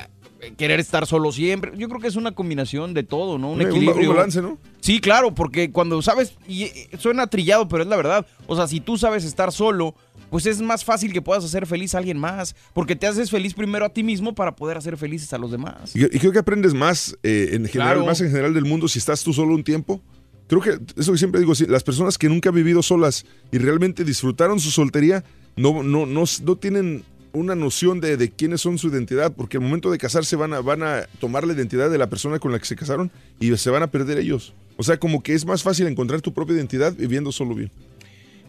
querer 0.57 0.79
estar 0.79 1.05
solo 1.07 1.31
siempre. 1.31 1.71
Yo 1.77 1.87
creo 1.89 2.01
que 2.01 2.07
es 2.07 2.15
una 2.15 2.31
combinación 2.33 2.93
de 2.93 3.03
todo, 3.03 3.37
¿no? 3.37 3.51
Un 3.51 3.61
equilibrio. 3.61 4.09
un 4.11 4.15
balance, 4.15 4.41
¿no? 4.41 4.57
Sí, 4.81 4.99
claro, 4.99 5.33
porque 5.33 5.71
cuando 5.71 6.01
sabes, 6.01 6.33
y 6.47 6.63
eh, 6.63 6.89
suena 6.99 7.27
trillado, 7.27 7.67
pero 7.67 7.83
es 7.83 7.89
la 7.89 7.95
verdad. 7.97 8.25
O 8.47 8.55
sea, 8.55 8.67
si 8.67 8.79
tú 8.79 8.97
sabes 8.97 9.23
estar 9.23 9.51
solo, 9.51 9.95
pues 10.29 10.45
es 10.45 10.61
más 10.61 10.83
fácil 10.83 11.13
que 11.13 11.21
puedas 11.21 11.43
hacer 11.45 11.65
feliz 11.65 11.95
a 11.95 11.99
alguien 11.99 12.17
más, 12.17 12.55
porque 12.73 12.95
te 12.97 13.07
haces 13.07 13.31
feliz 13.31 13.53
primero 13.53 13.85
a 13.85 13.89
ti 13.89 14.03
mismo 14.03 14.35
para 14.35 14.55
poder 14.55 14.77
hacer 14.77 14.97
felices 14.97 15.31
a 15.33 15.37
los 15.37 15.51
demás. 15.51 15.95
Y, 15.95 16.03
y 16.05 16.19
creo 16.19 16.31
que 16.33 16.39
aprendes 16.39 16.73
más 16.73 17.17
eh, 17.23 17.49
en 17.53 17.65
general, 17.65 17.93
Claro. 17.93 18.05
más 18.05 18.19
en 18.21 18.27
general 18.29 18.53
del 18.53 18.65
mundo 18.65 18.87
si 18.89 18.99
estás 18.99 19.23
tú 19.23 19.31
solo 19.33 19.55
un 19.55 19.63
tiempo. 19.63 20.01
Creo 20.47 20.61
que 20.61 20.79
eso 20.99 21.11
que 21.11 21.17
siempre 21.17 21.39
digo, 21.39 21.55
sí, 21.55 21.65
las 21.67 21.83
personas 21.83 22.17
que 22.17 22.29
nunca 22.29 22.49
han 22.49 22.55
vivido 22.55 22.81
solas 22.81 23.25
y 23.51 23.57
realmente 23.57 24.03
disfrutaron 24.03 24.59
su 24.59 24.71
soltería, 24.71 25.23
no, 25.55 25.83
no, 25.83 26.05
no, 26.05 26.23
no 26.43 26.55
tienen 26.55 27.03
una 27.33 27.55
noción 27.55 27.99
de, 27.99 28.17
de 28.17 28.31
quiénes 28.31 28.61
son 28.61 28.77
su 28.77 28.87
identidad, 28.87 29.33
porque 29.35 29.57
al 29.57 29.63
momento 29.63 29.91
de 29.91 29.97
casarse 29.97 30.35
van 30.35 30.53
a, 30.53 30.61
van 30.61 30.83
a 30.83 31.07
tomar 31.19 31.45
la 31.45 31.53
identidad 31.53 31.89
de 31.89 31.97
la 31.97 32.09
persona 32.09 32.39
con 32.39 32.51
la 32.51 32.59
que 32.59 32.65
se 32.65 32.75
casaron 32.75 33.11
y 33.39 33.55
se 33.57 33.69
van 33.69 33.83
a 33.83 33.87
perder 33.87 34.17
ellos. 34.17 34.53
O 34.77 34.83
sea, 34.83 34.97
como 34.97 35.21
que 35.21 35.33
es 35.33 35.45
más 35.45 35.63
fácil 35.63 35.87
encontrar 35.87 36.21
tu 36.21 36.33
propia 36.33 36.55
identidad 36.55 36.93
viviendo 36.95 37.31
solo 37.31 37.55
bien. 37.55 37.71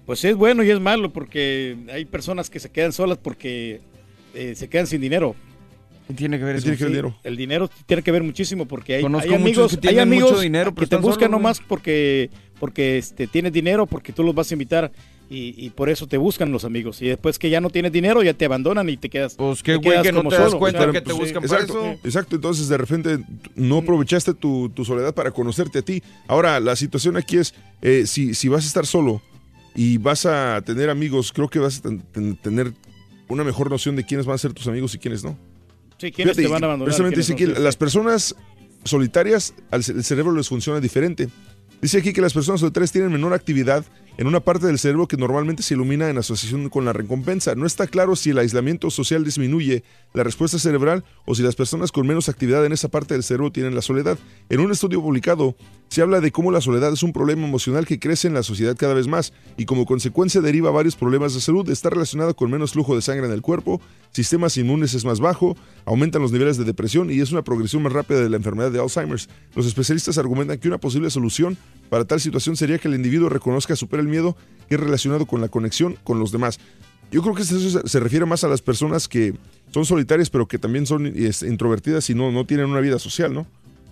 Pues 0.07 0.25
es 0.25 0.37
bueno 0.37 0.63
y 0.63 0.71
es 0.71 0.81
malo 0.81 1.13
porque 1.13 1.77
hay 1.93 2.05
personas 2.05 2.49
que 2.49 2.61
se 2.61 2.71
quedan 2.71 2.93
solas 2.93 3.19
porque 3.19 3.81
eh, 4.35 4.55
se 4.55 4.69
quedan 4.69 4.87
sin 4.87 5.01
dinero. 5.01 5.35
Tiene 6.17 6.39
que 6.39 6.45
ver 6.45 6.55
¿Qué 6.55 6.59
eso? 6.59 6.65
tiene 6.65 6.77
que 6.79 6.85
ver 6.85 6.93
el 6.93 6.97
Sí, 6.97 6.97
dinero? 6.97 7.19
El 7.25 7.37
dinero 7.37 7.71
tiene 7.87 8.03
que 8.03 8.11
ver 8.13 8.23
muchísimo 8.23 8.67
porque 8.67 8.95
hay, 8.97 9.03
Conozco 9.03 9.25
hay 9.33 9.39
muchos 9.39 9.43
amigos, 9.57 9.71
que 9.71 9.77
hay 9.77 9.81
tienen 9.95 10.01
amigos 10.01 10.31
mucho 10.31 10.41
dinero, 10.43 10.75
pero 10.75 10.87
que 10.87 10.91
te 10.91 10.97
buscan 10.97 11.15
solos, 11.29 11.31
nomás 11.31 11.61
porque 11.61 12.31
porque 12.59 12.99
este 12.99 13.27
tienes 13.27 13.53
dinero, 13.53 13.87
porque 13.87 14.13
tú 14.13 14.23
los 14.25 14.35
vas 14.35 14.51
a 14.51 14.55
invitar 14.55 14.91
y, 15.31 15.55
y 15.63 15.71
por 15.71 15.91
eso 15.91 16.07
te 16.07 16.17
buscan 16.17 16.51
los 16.51 16.65
amigos. 16.65 17.03
Y 17.03 17.07
después 17.09 17.39
que 17.39 17.51
ya 17.51 17.61
no 17.61 17.69
tienes 17.71 17.93
dinero, 17.93 18.23
ya 18.23 18.33
te 18.33 18.47
abandonan 18.47 18.89
y 18.89 18.97
te 18.97 19.11
quedas. 19.11 19.35
Pues 19.37 19.63
qué 19.63 19.77
güey 19.77 20.01
que 20.03 20.11
no 20.11 20.23
te 20.27 20.37
das 20.39 20.55
cuenta 20.55 20.79
Claro, 20.79 20.93
que 20.93 21.03
te 21.03 21.13
buscan 21.13 21.43
para 21.43 21.61
Exacto, 21.63 21.85
eso. 21.85 22.01
exacto. 22.03 22.37
Entonces, 22.37 22.69
de 22.69 22.79
repente, 22.79 23.19
no 23.55 23.77
aprovechaste 23.79 24.33
tu, 24.33 24.71
tu 24.71 24.87
soledad 24.87 25.15
para 25.15 25.31
conocerte 25.31 25.81
a 25.81 25.83
ti. 25.83 26.03
Ahora, 26.27 26.59
la 26.61 26.75
situación 26.77 27.19
aquí 27.19 27.37
es, 27.37 27.55
eh, 27.83 28.05
si, 28.07 28.33
si 28.35 28.49
vas 28.49 28.65
a 28.65 28.67
estar 28.67 28.87
solo 28.87 29.21
y 29.75 29.99
vas 29.99 30.25
a 30.25 30.63
tener 30.63 30.89
amigos, 30.89 31.31
creo 31.31 31.49
que 31.49 31.59
vas 31.59 31.79
a 31.79 31.83
ten- 31.83 32.01
ten- 32.11 32.37
tener 32.37 32.73
una 33.29 33.45
mejor 33.45 33.71
noción 33.71 33.95
de 33.97 34.05
quiénes 34.07 34.25
van 34.25 34.37
a 34.37 34.39
ser 34.39 34.55
tus 34.55 34.67
amigos 34.67 34.95
y 34.95 34.99
quiénes 34.99 35.23
no. 35.23 35.37
Sí, 35.99 36.13
¿quiénes 36.13 36.37
Fíjate, 36.37 36.43
te 36.43 36.53
van 36.53 36.63
a 36.63 36.67
abandonar? 36.67 36.87
Precisamente 36.87 37.17
¿Quiénes 37.17 37.39
dice 37.39 37.47
no? 37.49 37.55
que 37.55 37.61
las 37.61 37.77
personas 37.77 38.35
solitarias, 38.85 39.55
el 39.71 39.83
cerebro 39.83 40.33
les 40.33 40.49
funciona 40.49 40.81
diferente. 40.81 41.29
Dice 41.83 41.99
aquí 41.99 42.13
que 42.13 42.21
las 42.21 42.33
personas 42.33 42.61
solitarias 42.61 42.93
tienen 42.93 43.13
menor 43.13 43.35
actividad 43.35 43.85
en 44.19 44.27
una 44.27 44.41
parte 44.41 44.67
del 44.67 44.81
cerebro 44.81 45.07
que 45.07 45.17
normalmente 45.17 45.63
se 45.63 45.75
ilumina 45.75 46.11
en 46.11 46.19
asociación 46.19 46.69
con 46.69 46.85
la 46.85 46.93
recompensa. 46.93 47.55
No 47.55 47.67
está 47.67 47.87
claro 47.87 48.17
si 48.17 48.31
el 48.31 48.39
aislamiento 48.39 48.91
social 48.91 49.25
disminuye 49.25 49.85
la 50.13 50.25
respuesta 50.25 50.59
cerebral 50.59 51.05
o 51.25 51.37
si 51.37 51.43
las 51.45 51.55
personas 51.55 51.93
con 51.93 52.05
menos 52.05 52.29
actividad 52.29 52.67
en 52.67 52.73
esa 52.73 52.89
parte 52.89 53.15
del 53.15 53.23
cerebro 53.23 53.53
tienen 53.53 53.77
la 53.77 53.81
soledad. 53.81 54.19
En 54.51 54.59
un 54.59 54.73
estudio 54.73 55.01
publicado 55.01 55.55
se 55.87 56.03
habla 56.03 56.21
de 56.21 56.33
cómo 56.33 56.51
la 56.51 56.61
soledad 56.61 56.93
es 56.93 57.05
un 57.05 57.13
problema 57.13 57.47
emocional 57.47 57.87
que 57.87 58.01
crece 58.01 58.27
en 58.27 58.35
la 58.35 58.43
sociedad 58.43 58.77
cada 58.77 58.93
vez 58.93 59.07
más 59.07 59.33
y 59.57 59.67
como 59.67 59.87
consecuencia 59.87 60.41
deriva 60.41 60.73
varios 60.73 60.97
problemas 60.97 61.33
de 61.35 61.41
salud. 61.41 61.71
Está 61.71 61.89
relacionado 61.89 62.35
con 62.35 62.51
menos 62.51 62.73
flujo 62.73 62.97
de 62.97 63.03
sangre 63.03 63.27
en 63.27 63.33
el 63.33 63.41
cuerpo, 63.41 63.81
sistemas 64.11 64.57
inmunes 64.57 64.95
es 64.95 65.05
más 65.05 65.21
bajo, 65.21 65.57
aumentan 65.85 66.23
los 66.23 66.33
niveles 66.33 66.59
de 66.59 66.65
depresión 66.65 67.11
y 67.13 67.21
es 67.21 67.31
una 67.31 67.43
progresión 67.43 67.85
más 67.85 67.93
rápida 67.93 68.21
de 68.21 68.29
la 68.29 68.37
enfermedad 68.37 68.73
de 68.73 68.81
Alzheimer's. 68.81 69.29
Los 69.55 69.67
especialistas 69.67 70.19
argumentan 70.19 70.59
que 70.59 70.67
una 70.67 70.79
posible 70.79 71.09
solución 71.09 71.57
para 71.89 72.05
tal 72.05 72.21
situación 72.21 72.57
sería 72.57 72.79
que 72.79 72.89
el 72.89 72.95
individuo 72.95 73.29
reconozca 73.29 73.73
y 73.75 73.77
supere 73.77 74.03
el 74.03 74.09
miedo 74.09 74.37
que 74.69 74.75
es 74.75 74.81
relacionado 74.81 75.27
con 75.27 75.41
la 75.41 75.49
conexión 75.49 75.97
con 76.05 76.19
los 76.19 76.33
demás. 76.33 76.59
Yo 77.11 77.23
creo 77.23 77.35
que 77.35 77.43
eso 77.43 77.59
se- 77.89 78.01
refiere 78.01 78.27
más 78.27 78.45
a 78.45 78.49
las 78.49 78.61
personas 78.61 79.09
que 79.09 79.35
son 79.73 79.85
solitarias 79.87 80.29
pero 80.31 80.47
que 80.47 80.59
también 80.59 80.87
son 80.87 81.07
introvertidas 81.07 82.11
y 82.11 82.15
no, 82.15 82.31
no 82.31 82.45
tienen 82.45 82.67
una 82.67 82.81
vida 82.81 82.99
social, 82.99 83.33
¿no? 83.33 83.47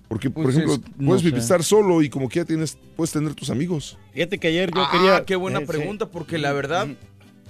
Porque, 0.09 0.31
por 0.31 0.45
Pues 0.45 0.57
ejemplo, 0.57 0.75
es- 0.75 0.81
no 0.99 1.07
puedes 1.07 1.23
sé. 1.23 1.37
estar 1.37 1.65
solo 1.65 2.03
y 2.03 2.09
como 2.11 2.29
que 2.29 2.41
ya 2.41 2.45
tienes, 2.45 2.79
puedes 2.95 3.13
tener 3.13 3.35
tus 3.35 3.51
amigos. 3.51 3.99
Fíjate 4.13 4.39
que 4.39 4.49
ayer 4.49 4.71
yo 4.73 4.83
Ah, 4.83 4.89
quería. 4.93 5.25
qué 5.25 5.35
buena 5.37 5.59
eh, 5.59 5.63
sí. 5.63 5.67
pregunta, 5.67 6.07
porque 6.11 6.39
la 6.39 6.53
verdad, 6.53 6.87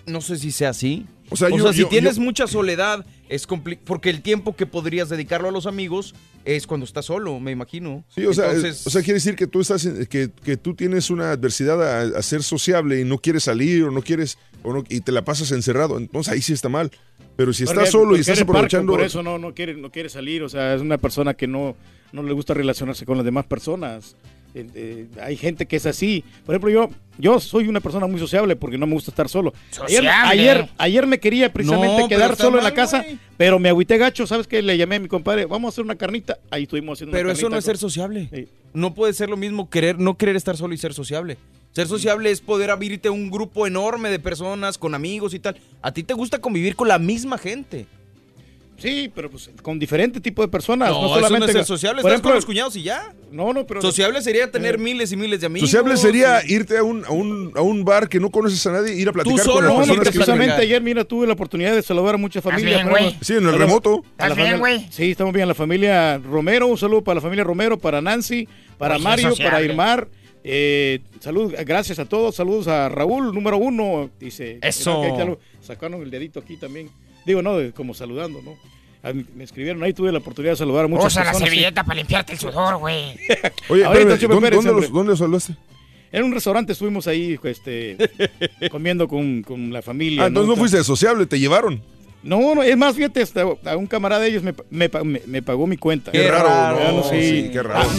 no 0.07 0.21
sé 0.21 0.37
si 0.39 0.53
sea 0.53 0.71
así. 0.71 1.05
O 1.31 1.37
sea, 1.37 1.49
yo- 1.51 1.73
si 1.73 1.81
yo- 1.81 1.89
tienes 1.89 2.17
yo- 2.17 2.23
mucha 2.23 2.47
soledad, 2.47 3.05
es 3.29 3.49
compli- 3.49 3.79
porque 3.85 4.11
el 4.11 4.23
tiempo 4.23 4.55
que 4.55 4.67
podrías 4.67 5.09
dedicarlo 5.09 5.49
a 5.49 5.53
los 5.53 5.67
amigos 5.67 6.15
es 6.45 6.67
cuando 6.67 6.85
estás 6.87 7.07
solo, 7.07 7.41
me 7.41 7.51
imagino. 7.51 8.05
Sí, 8.15 8.25
o 8.27 8.33
sea, 8.33 8.51
o 8.51 8.91
sea, 8.91 9.03
quiere 9.03 9.15
decir 9.15 9.35
que 9.35 9.49
tú 9.49 9.61
estás 9.61 9.85
en- 9.85 10.07
que, 10.07 10.31
que 10.45 10.57
tú 10.57 10.75
tienes 10.75 11.11
una 11.11 11.33
adversidad 11.33 11.83
a, 11.83 12.19
a 12.19 12.23
ser 12.23 12.43
sociable 12.45 13.01
y 13.01 13.05
no 13.05 13.19
quieres 13.19 13.43
salir 13.45 13.83
o 13.85 13.91
no 13.91 14.03
quieres 14.03 14.39
o 14.63 14.73
no, 14.73 14.85
y 14.89 15.01
te 15.01 15.11
la 15.11 15.25
pasas 15.25 15.51
encerrado, 15.51 15.99
entonces 15.99 16.33
ahí 16.33 16.41
sí 16.43 16.53
está 16.53 16.69
mal. 16.69 16.91
Pero 17.37 17.53
si 17.53 17.65
Porque- 17.65 17.81
estás 17.81 17.93
solo 17.93 18.17
y 18.17 18.21
estás 18.21 18.39
parco, 18.39 18.53
aprovechando 18.53 18.93
por 18.93 19.03
eso 19.03 19.23
no, 19.23 19.39
no, 19.39 19.53
quiere, 19.55 19.75
no 19.75 19.91
quiere 19.91 20.09
salir, 20.09 20.43
o 20.45 20.49
sea, 20.49 20.75
es 20.75 20.81
una 20.81 20.97
persona 20.99 21.35
que 21.35 21.47
no, 21.49 21.77
no 22.13 22.23
le 22.23 22.33
gusta 22.33 22.55
relacionarse 22.55 23.05
con 23.05 23.17
las 23.17 23.25
demás 23.27 23.45
personas. 23.47 24.15
Eh, 24.55 24.67
eh, 24.75 25.07
hay 25.21 25.37
gente 25.37 25.67
que 25.67 25.77
es 25.77 25.87
así. 25.87 26.25
Por 26.45 26.55
ejemplo, 26.55 26.71
yo, 26.71 26.89
yo 27.19 27.41
soy 27.41 27.69
una 27.69 27.81
persona 27.81 28.07
muy 28.07 28.19
sociable 28.19 28.57
porque 28.57 28.79
no 28.79 28.87
me 28.87 28.95
gusta 28.95 29.11
estar 29.11 29.29
solo. 29.29 29.53
Ayer, 29.87 30.07
ayer, 30.09 30.69
ayer 30.79 31.07
me 31.07 31.21
quería 31.21 31.53
precisamente 31.53 32.03
No, 32.03 32.09
quedar 32.09 32.37
solo 32.37 32.59
en 32.59 32.65
la 32.65 32.75
casa, 32.75 33.05
pero 33.37 33.59
me 33.59 33.69
agüité 33.69 33.99
gacho. 33.99 34.27
¿Sabes 34.27 34.47
qué? 34.47 34.63
Le 34.63 34.77
llamé 34.77 34.97
a 34.97 35.01
mi 35.01 35.09
compadre, 35.09 35.47
vamos 35.47 35.69
a 35.69 35.71
hacer 35.71 35.85
una 35.85 35.97
carnita. 35.97 36.39
Ahí 36.51 36.65
estuvimos 36.65 36.99
haciendo 36.99 37.13
pero 37.13 37.29
una 37.29 37.33
eso 37.33 37.43
carnita 37.43 37.55
no 37.55 37.59
es 37.59 37.65
ser 37.65 37.79
sociable. 37.79 38.49
No 38.73 38.95
puede 38.95 39.13
ser 39.13 39.29
lo 39.29 39.37
mismo 39.37 39.71
querer, 39.71 39.99
no 39.99 40.17
querer 40.17 40.37
estar 40.37 40.57
solo 40.57 40.75
y 40.75 40.79
ser 40.79 40.95
sociable. 40.95 41.39
Ser 41.73 41.87
sociable 41.89 42.31
es 42.31 42.41
poder 42.41 42.71
abrirte 42.71 43.09
a 43.09 43.13
un 43.13 43.31
grupo 43.31 43.67
enorme 43.67 44.09
de 44.09 44.19
personas, 44.19 44.79
con 44.79 44.95
amigos 44.95 45.35
y 45.35 45.41
tal. 45.41 45.59
A 45.83 45.93
ti 45.93 46.03
te 46.03 46.15
gusta 46.15 46.39
convivir 46.39 46.75
con 46.75 46.89
la 46.89 46.99
misma 46.99 47.37
gente. 47.37 47.87
Sí, 48.79 49.11
pero 49.15 49.31
pues 49.31 49.49
con 49.63 49.79
diferente 49.79 50.21
tipo 50.21 50.43
de 50.43 50.49
personas. 50.49 50.91
No, 50.91 51.01
No, 51.01 51.07
eso 51.07 51.15
solamente 51.15 51.47
no 51.47 51.61
es 51.61 51.67
con- 51.67 51.67
sociable, 51.67 52.03
por 52.03 52.11
estás 52.11 52.21
con 52.21 52.31
ejemplo, 52.33 52.35
los 52.37 52.45
cuñados 52.47 52.77
y 52.77 52.83
ya. 52.83 53.15
No, 53.33 53.53
no, 53.55 53.67
pero. 53.67 53.81
Sociable 53.81 54.21
sería 54.21 54.51
tener 54.51 54.79
miles 54.79 55.11
y 55.13 55.17
miles 55.17 55.41
de 55.41 55.47
amigos. 55.47 55.69
Sociable 55.71 55.97
sería 55.97 56.43
y- 56.47 56.53
irte 56.53 56.77
a 56.77 56.83
un, 56.83 57.05
a, 57.05 57.11
un, 57.11 57.53
a 57.57 57.63
un 57.63 57.85
bar 57.85 58.09
que 58.09 58.21
no 58.21 58.31
conoces 58.31 58.67
a 58.67 58.73
nadie, 58.73 58.95
ir 58.95 59.09
a 59.09 59.13
platicar 59.13 59.39
Tú 59.45 59.45
con 59.51 59.55
solo, 59.55 59.69
las 59.69 59.73
no, 59.73 59.79
personas 59.79 60.05
que 60.05 60.11
precisamente 60.11 60.63
ayer, 60.63 60.83
mira, 60.83 61.05
tuve 61.05 61.27
la 61.27 61.33
oportunidad 61.33 61.75
de 61.75 61.83
saludar 61.83 62.17
a 62.17 62.19
muchas 62.19 62.45
familias. 62.45 62.85
bien, 62.85 62.95
ejemplo, 62.97 63.19
Sí, 63.23 63.33
en 63.35 63.47
el 63.47 63.59
remoto. 63.59 64.03
Sí, 64.91 65.11
estamos 65.11 65.33
bien. 65.33 65.49
La 65.49 65.55
familia 65.55 66.19
Romero, 66.19 66.67
un 66.67 66.77
saludo 66.79 67.03
para 67.03 67.17
la 67.17 67.21
familia 67.23 67.45
Romero, 67.45 67.79
para 67.79 68.01
Nancy, 68.03 68.47
para 68.79 68.97
Oye, 68.97 69.05
Mario, 69.05 69.31
sociable. 69.31 69.51
para 69.53 69.65
Irmar. 69.65 70.09
Eh, 70.45 71.01
salud, 71.21 71.53
gracias 71.65 71.99
a 71.99 72.05
todos. 72.05 72.37
Saludos 72.37 72.69
a 72.69 72.89
Raúl, 72.89 73.35
número 73.35 73.57
uno. 73.57 74.11
Dice. 74.21 74.59
Eso. 74.63 75.03
Sacaron 75.61 76.03
el 76.03 76.11
dedito 76.11 76.39
aquí 76.41 76.57
también. 76.57 76.89
Digo, 77.27 77.43
no, 77.43 77.57
como 77.75 77.93
saludando, 77.93 78.41
¿no? 78.43 78.57
A 79.03 79.13
mí 79.13 79.25
Me 79.35 79.45
escribieron 79.45 79.83
ahí, 79.83 79.93
tuve 79.93 80.11
la 80.13 80.19
oportunidad 80.19 80.53
de 80.53 80.57
saludar 80.57 80.85
a 80.87 80.89
muchas 80.89 81.07
Usa 81.13 81.25
la 81.25 81.31
personas. 81.33 81.49
sí. 81.49 81.55
servilleta 81.57 81.85
para 81.85 81.97
limpiarte 81.97 82.33
el 82.33 82.39
sudor, 82.39 82.77
güey. 82.79 83.15
Oye, 83.69 83.85
Ahorita, 83.85 84.17
¿dónde, 84.17 84.41
Pérez, 84.41 84.65
dónde 84.65 84.81
los, 84.81 84.93
¿dónde 84.93 85.11
los 85.11 85.19
saludaste? 85.19 85.55
En 86.13 86.23
un 86.25 86.33
restaurante 86.33 86.73
estuvimos 86.73 87.07
ahí 87.09 87.39
este, 87.43 87.97
comiendo 88.71 89.07
con, 89.09 89.43
con 89.43 89.73
la 89.73 89.83
familia. 89.83 90.23
Ah, 90.23 90.27
entonces 90.29 90.49
no 90.49 90.57
fuiste 90.57 90.79
de 90.79 90.85
sociable, 90.85 91.27
te 91.27 91.39
llevaron. 91.39 91.83
No, 92.27 92.55
no, 92.55 92.63
es 92.63 92.77
más, 92.77 92.95
fíjate, 92.97 93.23
hasta 93.23 93.43
a 93.65 93.77
un 93.77 93.87
camarada 93.87 94.23
de 94.23 94.29
ellos 94.29 94.43
me, 94.43 94.53
me, 94.71 94.89
me- 95.05 95.23
me 95.27 95.43
pagó 95.43 95.67
mi 95.67 95.77
cuenta. 95.77 96.11
Qué 96.13 96.29
raro, 96.31 96.79
Ya 96.79 96.93
no, 96.93 97.03
sé. 97.05 97.21
sí, 97.45 97.51
qué 97.53 97.63
raro. 97.63 97.87
Ah, 97.89 97.93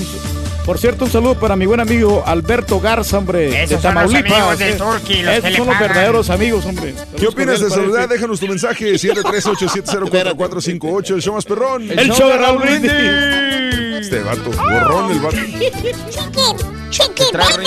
por 0.65 0.77
cierto, 0.77 1.05
un 1.05 1.11
saludo 1.11 1.39
para 1.39 1.55
mi 1.55 1.65
buen 1.65 1.79
amigo 1.79 2.23
Alberto 2.25 2.81
Garza, 2.81 3.17
hombre, 3.19 3.47
Esos 3.63 3.69
de 3.69 3.77
son 3.81 3.95
los 3.95 4.03
Tamaulipas. 4.11 4.33
amigos 4.33 4.59
del 4.59 4.73
Eh, 4.73 4.75
Turqui, 4.75 5.21
los 5.23 5.31
Esos 5.31 5.43
que 5.45 5.49
le 5.51 5.57
son 5.57 5.67
los 5.67 5.75
pagan. 5.75 5.87
verdaderos 5.89 6.29
amigos, 6.29 6.65
hombre. 6.65 6.93
¿Qué 7.17 7.27
opinas 7.27 7.61
de 7.61 7.69
saludar? 7.69 8.09
Déjanos 8.09 8.39
tu 8.41 8.47
mensaje 8.49 8.97
738-704-458, 8.97 11.15
el 11.15 11.21
show 11.21 11.33
más 11.35 11.45
perrón. 11.45 11.89
El 11.89 12.11
show 12.11 12.27
de 12.27 12.37
Raúl 12.37 12.61
Brindis. 12.63 12.91
Este 14.01 14.19
vato, 14.19 14.51
borrón 14.51 15.11
el 15.11 15.19
vato. 15.19 15.37
Chiqui, 15.37 15.71
chiqui 16.89 17.23
baby. 17.33 17.65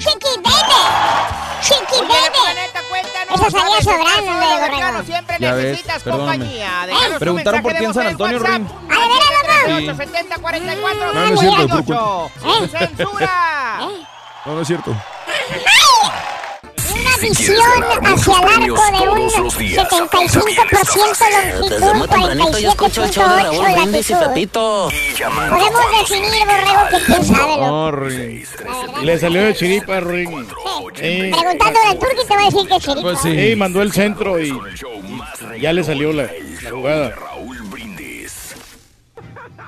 Chiqui 0.00 0.32
baby. 0.42 0.80
Chiqui 1.60 1.98
Oye, 2.00 2.08
baby. 2.08 2.38
Eso 3.32 3.50
salía 3.50 3.80
¿sabes 3.80 4.02
estar 4.02 4.24
sobrando. 4.24 5.04
Siempre 5.04 5.36
Ya 5.38 5.52
necesitas 5.54 6.02
compañía. 6.02 6.88
Preguntaron 7.18 7.62
por 7.62 7.72
mensaje 7.72 7.78
ti 7.78 7.84
en 7.84 7.92
de 7.92 7.94
San 7.94 8.06
Antonio. 8.06 8.38
A 8.38 8.40
ver, 8.40 8.48
a 8.48 9.30
ver, 9.36 9.46
vamos. 9.46 9.98
870 9.98 10.38
44 10.38 11.12
No, 11.12 11.12
no 11.12 11.34
es 11.34 11.40
cierto, 11.40 11.82
puro 11.84 12.30
¿Eh? 12.44 12.68
¡Censura! 12.68 13.78
No, 14.46 14.54
no 14.54 14.60
es 14.62 14.66
cierto. 14.66 14.96
Una 17.00 17.16
Si 17.16 17.28
visión 17.28 17.56
hacia 18.02 18.34
el 18.38 18.44
arco 18.44 18.82
de 18.92 19.08
un 19.08 19.44
los 19.44 19.58
días, 19.58 19.88
75% 19.88 21.68
Desde 21.68 21.94
muy 21.94 22.06
longitud, 22.06 22.08
tempranito 22.08 22.58
yo 22.58 22.68
escucho 22.70 23.04
el 23.04 23.10
show 23.10 23.28
de 23.28 23.42
Raúl 23.42 23.64
47.8 23.66 23.74
Brindis 23.74 24.10
y 24.10 24.12
latitud. 24.12 24.92
Podemos 25.50 25.84
definir, 25.98 26.46
Borrego, 26.46 26.82
que 26.90 26.98
quién 27.06 27.24
sabe, 27.24 27.56
loco. 27.56 29.02
Le 29.02 29.18
salió 29.18 29.42
de 29.42 29.54
chiripa. 29.54 30.00
Sí. 30.00 31.30
Preguntándole 31.30 31.86
al 31.88 31.98
turqui 31.98 32.26
te 32.26 32.34
va 32.34 32.40
a 32.40 32.44
decir 32.44 32.68
que 32.68 32.76
es 32.76 32.82
chiripa. 32.82 33.02
Pues 33.02 33.18
sí. 33.22 33.56
mandó 33.56 33.82
el 33.82 33.92
centro 33.92 34.40
y, 34.40 34.50
y 35.56 35.60
ya 35.60 35.72
le 35.72 35.84
salió 35.84 36.12
la, 36.12 36.24
la 36.62 36.70
jugada. 36.70 37.14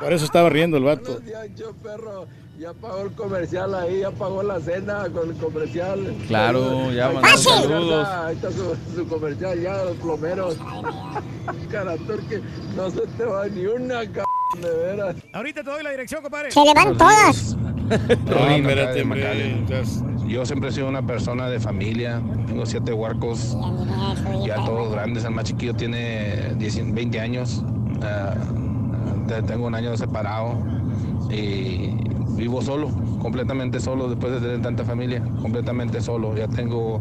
Por 0.00 0.12
eso 0.12 0.24
estaba 0.24 0.48
riendo 0.48 0.76
el 0.76 0.84
vato. 0.84 1.20
Ya 2.62 2.72
pagó 2.75 3.01
el 3.03 3.12
comercial 3.14 3.75
ahí, 3.75 4.01
ya 4.03 4.12
pagó 4.12 4.40
la 4.40 4.61
cena 4.61 5.09
con 5.12 5.31
el 5.31 5.37
comercial. 5.37 6.14
Claro, 6.29 6.92
ya 6.92 7.07
mandaron 7.11 7.37
está, 7.40 7.61
saludos. 7.61 8.07
Ahí 8.09 8.37
está 8.37 8.51
su, 8.53 8.77
su 8.94 9.09
comercial 9.09 9.61
ya, 9.61 9.83
los 9.83 9.96
plomeros. 9.96 10.57
Carator 11.72 12.20
que 12.29 12.40
no 12.77 12.88
se 12.88 13.01
te 13.18 13.25
va 13.25 13.48
ni 13.48 13.66
una 13.66 14.03
c 14.03 14.22
de 14.61 14.70
veras. 14.77 15.16
Ahorita 15.33 15.64
te 15.64 15.70
doy 15.70 15.83
la 15.83 15.90
dirección, 15.90 16.22
compadre. 16.22 16.53
Se 16.53 16.64
le 16.64 16.72
van 16.72 16.96
todas. 16.96 17.57
No, 18.25 18.48
espérate, 18.48 19.03
hombre. 19.03 19.64
Yo 20.29 20.46
siempre 20.46 20.68
he 20.70 20.72
sido 20.72 20.88
una 20.88 21.05
persona 21.05 21.48
de 21.51 21.59
familia. 21.59 22.22
Tengo 22.46 22.64
siete 22.64 22.92
huarcos, 22.92 23.57
ya 24.46 24.55
todos 24.64 24.92
grandes. 24.92 25.25
El 25.25 25.33
más 25.33 25.44
chiquillo 25.44 25.75
tiene 25.75 26.55
10 26.59 26.94
20 26.94 27.20
años. 27.20 27.62
Ah, 28.03 28.35
te- 29.27 29.42
tengo 29.42 29.66
un 29.66 29.75
año 29.75 29.94
separado 29.96 30.57
y 31.29 31.90
vivo 32.36 32.62
solo, 32.62 32.88
completamente 33.20 33.80
solo 33.80 34.08
después 34.08 34.32
de 34.32 34.40
tener 34.40 34.62
tanta 34.62 34.84
familia, 34.84 35.22
completamente 35.40 36.00
solo. 36.00 36.36
Ya 36.36 36.48
tengo, 36.48 37.00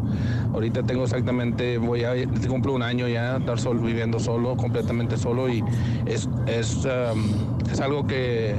ahorita 0.52 0.82
tengo 0.82 1.04
exactamente, 1.04 1.78
voy 1.78 2.04
a 2.04 2.12
cumplo 2.48 2.72
un 2.72 2.82
año 2.82 3.08
ya 3.08 3.36
estar 3.36 3.58
solo, 3.58 3.80
viviendo 3.82 4.18
solo, 4.18 4.56
completamente 4.56 5.16
solo 5.16 5.48
y 5.48 5.62
es, 6.06 6.28
es, 6.46 6.84
um, 6.84 7.70
es 7.70 7.80
algo 7.80 8.06
que 8.06 8.54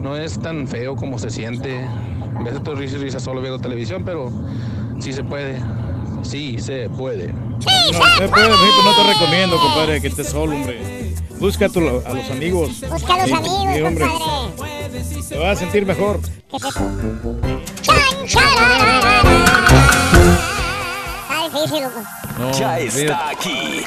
no 0.00 0.16
es 0.16 0.38
tan 0.38 0.66
feo 0.66 0.96
como 0.96 1.18
se 1.18 1.30
siente. 1.30 1.80
A 2.36 2.42
veces 2.42 2.58
estoy 2.58 2.76
risa 2.76 2.96
y 2.96 3.00
risa 3.00 3.20
solo 3.20 3.40
viendo 3.40 3.58
televisión, 3.58 4.02
pero 4.04 4.30
sí 4.98 5.12
se 5.12 5.22
puede. 5.22 5.60
Sí 6.22 6.58
se 6.58 6.88
puede. 6.88 7.32
No, 7.32 7.60
se 8.18 8.28
puede, 8.28 8.48
no 8.48 8.56
te 8.96 9.12
recomiendo, 9.12 9.56
compadre, 9.58 10.00
que 10.00 10.08
estés 10.08 10.28
solo, 10.28 10.56
hombre. 10.56 10.99
Busca 11.40 11.66
a, 11.66 11.68
tu- 11.70 11.80
a 11.80 12.12
los 12.12 12.30
amigos. 12.30 12.80
Busca 12.90 13.14
a 13.14 13.18
los 13.18 13.26
Sí, 13.28 13.32
amigos, 13.34 13.74
sí, 13.74 13.80
hombre. 13.82 14.06
compadre. 14.06 15.00
Te 15.28 15.38
vas 15.38 15.56
a 15.56 15.60
sentir 15.60 15.86
mejor. 15.86 16.20
Loco. 16.52 16.84
ya 22.58 22.78
está 22.78 23.30
aquí. 23.30 23.84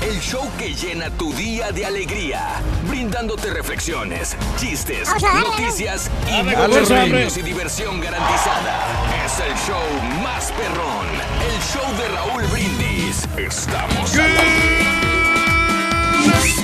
El 0.00 0.20
show 0.20 0.48
que 0.56 0.72
llena 0.74 1.10
tu 1.10 1.32
día 1.32 1.72
de 1.72 1.84
alegría, 1.84 2.60
brindándote 2.88 3.50
reflexiones, 3.50 4.36
chistes, 4.56 5.08
noticias 5.34 6.08
y 6.30 6.42
muchos 6.44 6.88
premios 6.88 7.36
y 7.36 7.42
diversión 7.42 8.00
garantizada. 8.00 8.86
Es 9.26 9.40
el 9.40 9.54
show 9.66 10.22
más 10.22 10.52
perrón, 10.52 11.06
el 11.50 11.60
show 11.62 11.96
de 11.96 12.08
Raúl 12.14 12.44
Brindis. 12.46 13.26
Estamos 13.36 14.14
al 14.14 14.97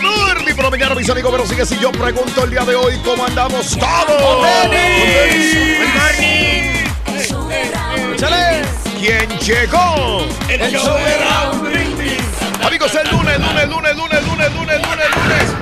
Morning 0.02 0.54
por 0.54 0.64
la 0.64 0.70
mañana, 0.70 0.94
mis 0.94 1.08
amigos, 1.08 1.30
pero 1.32 1.46
sigue 1.46 1.62
así. 1.62 1.78
Yo 1.80 1.92
pregunto 1.92 2.44
el 2.44 2.50
día 2.50 2.64
de 2.64 2.74
hoy 2.74 2.98
cómo 3.04 3.24
andamos 3.24 3.76
todos. 3.78 4.46
¿Quién 9.00 9.28
llegó? 9.40 10.26
El 10.48 10.72
show 10.72 10.96
de 10.96 11.18
Raúl 11.18 11.68
Brindis. 11.68 12.22
Amigos, 12.64 12.94
el 12.94 13.10
lunes, 13.10 13.38
lunes, 13.38 13.68
lunes, 13.68 13.96
lunes, 13.96 14.22
lunes, 14.24 14.54
lunes, 14.54 14.80
lunes, 14.80 15.08
lunes. 15.14 15.54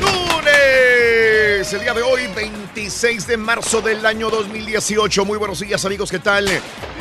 Lunes. 0.00 1.72
El 1.74 1.80
día 1.80 1.92
de 1.92 2.02
hoy, 2.02 2.22
26 2.76 3.26
de 3.26 3.38
marzo 3.38 3.80
del 3.80 4.04
año 4.04 4.28
2018. 4.28 5.24
Muy 5.24 5.38
buenos 5.38 5.60
días, 5.60 5.82
amigos. 5.86 6.10
¿Qué 6.10 6.18
tal? 6.18 6.46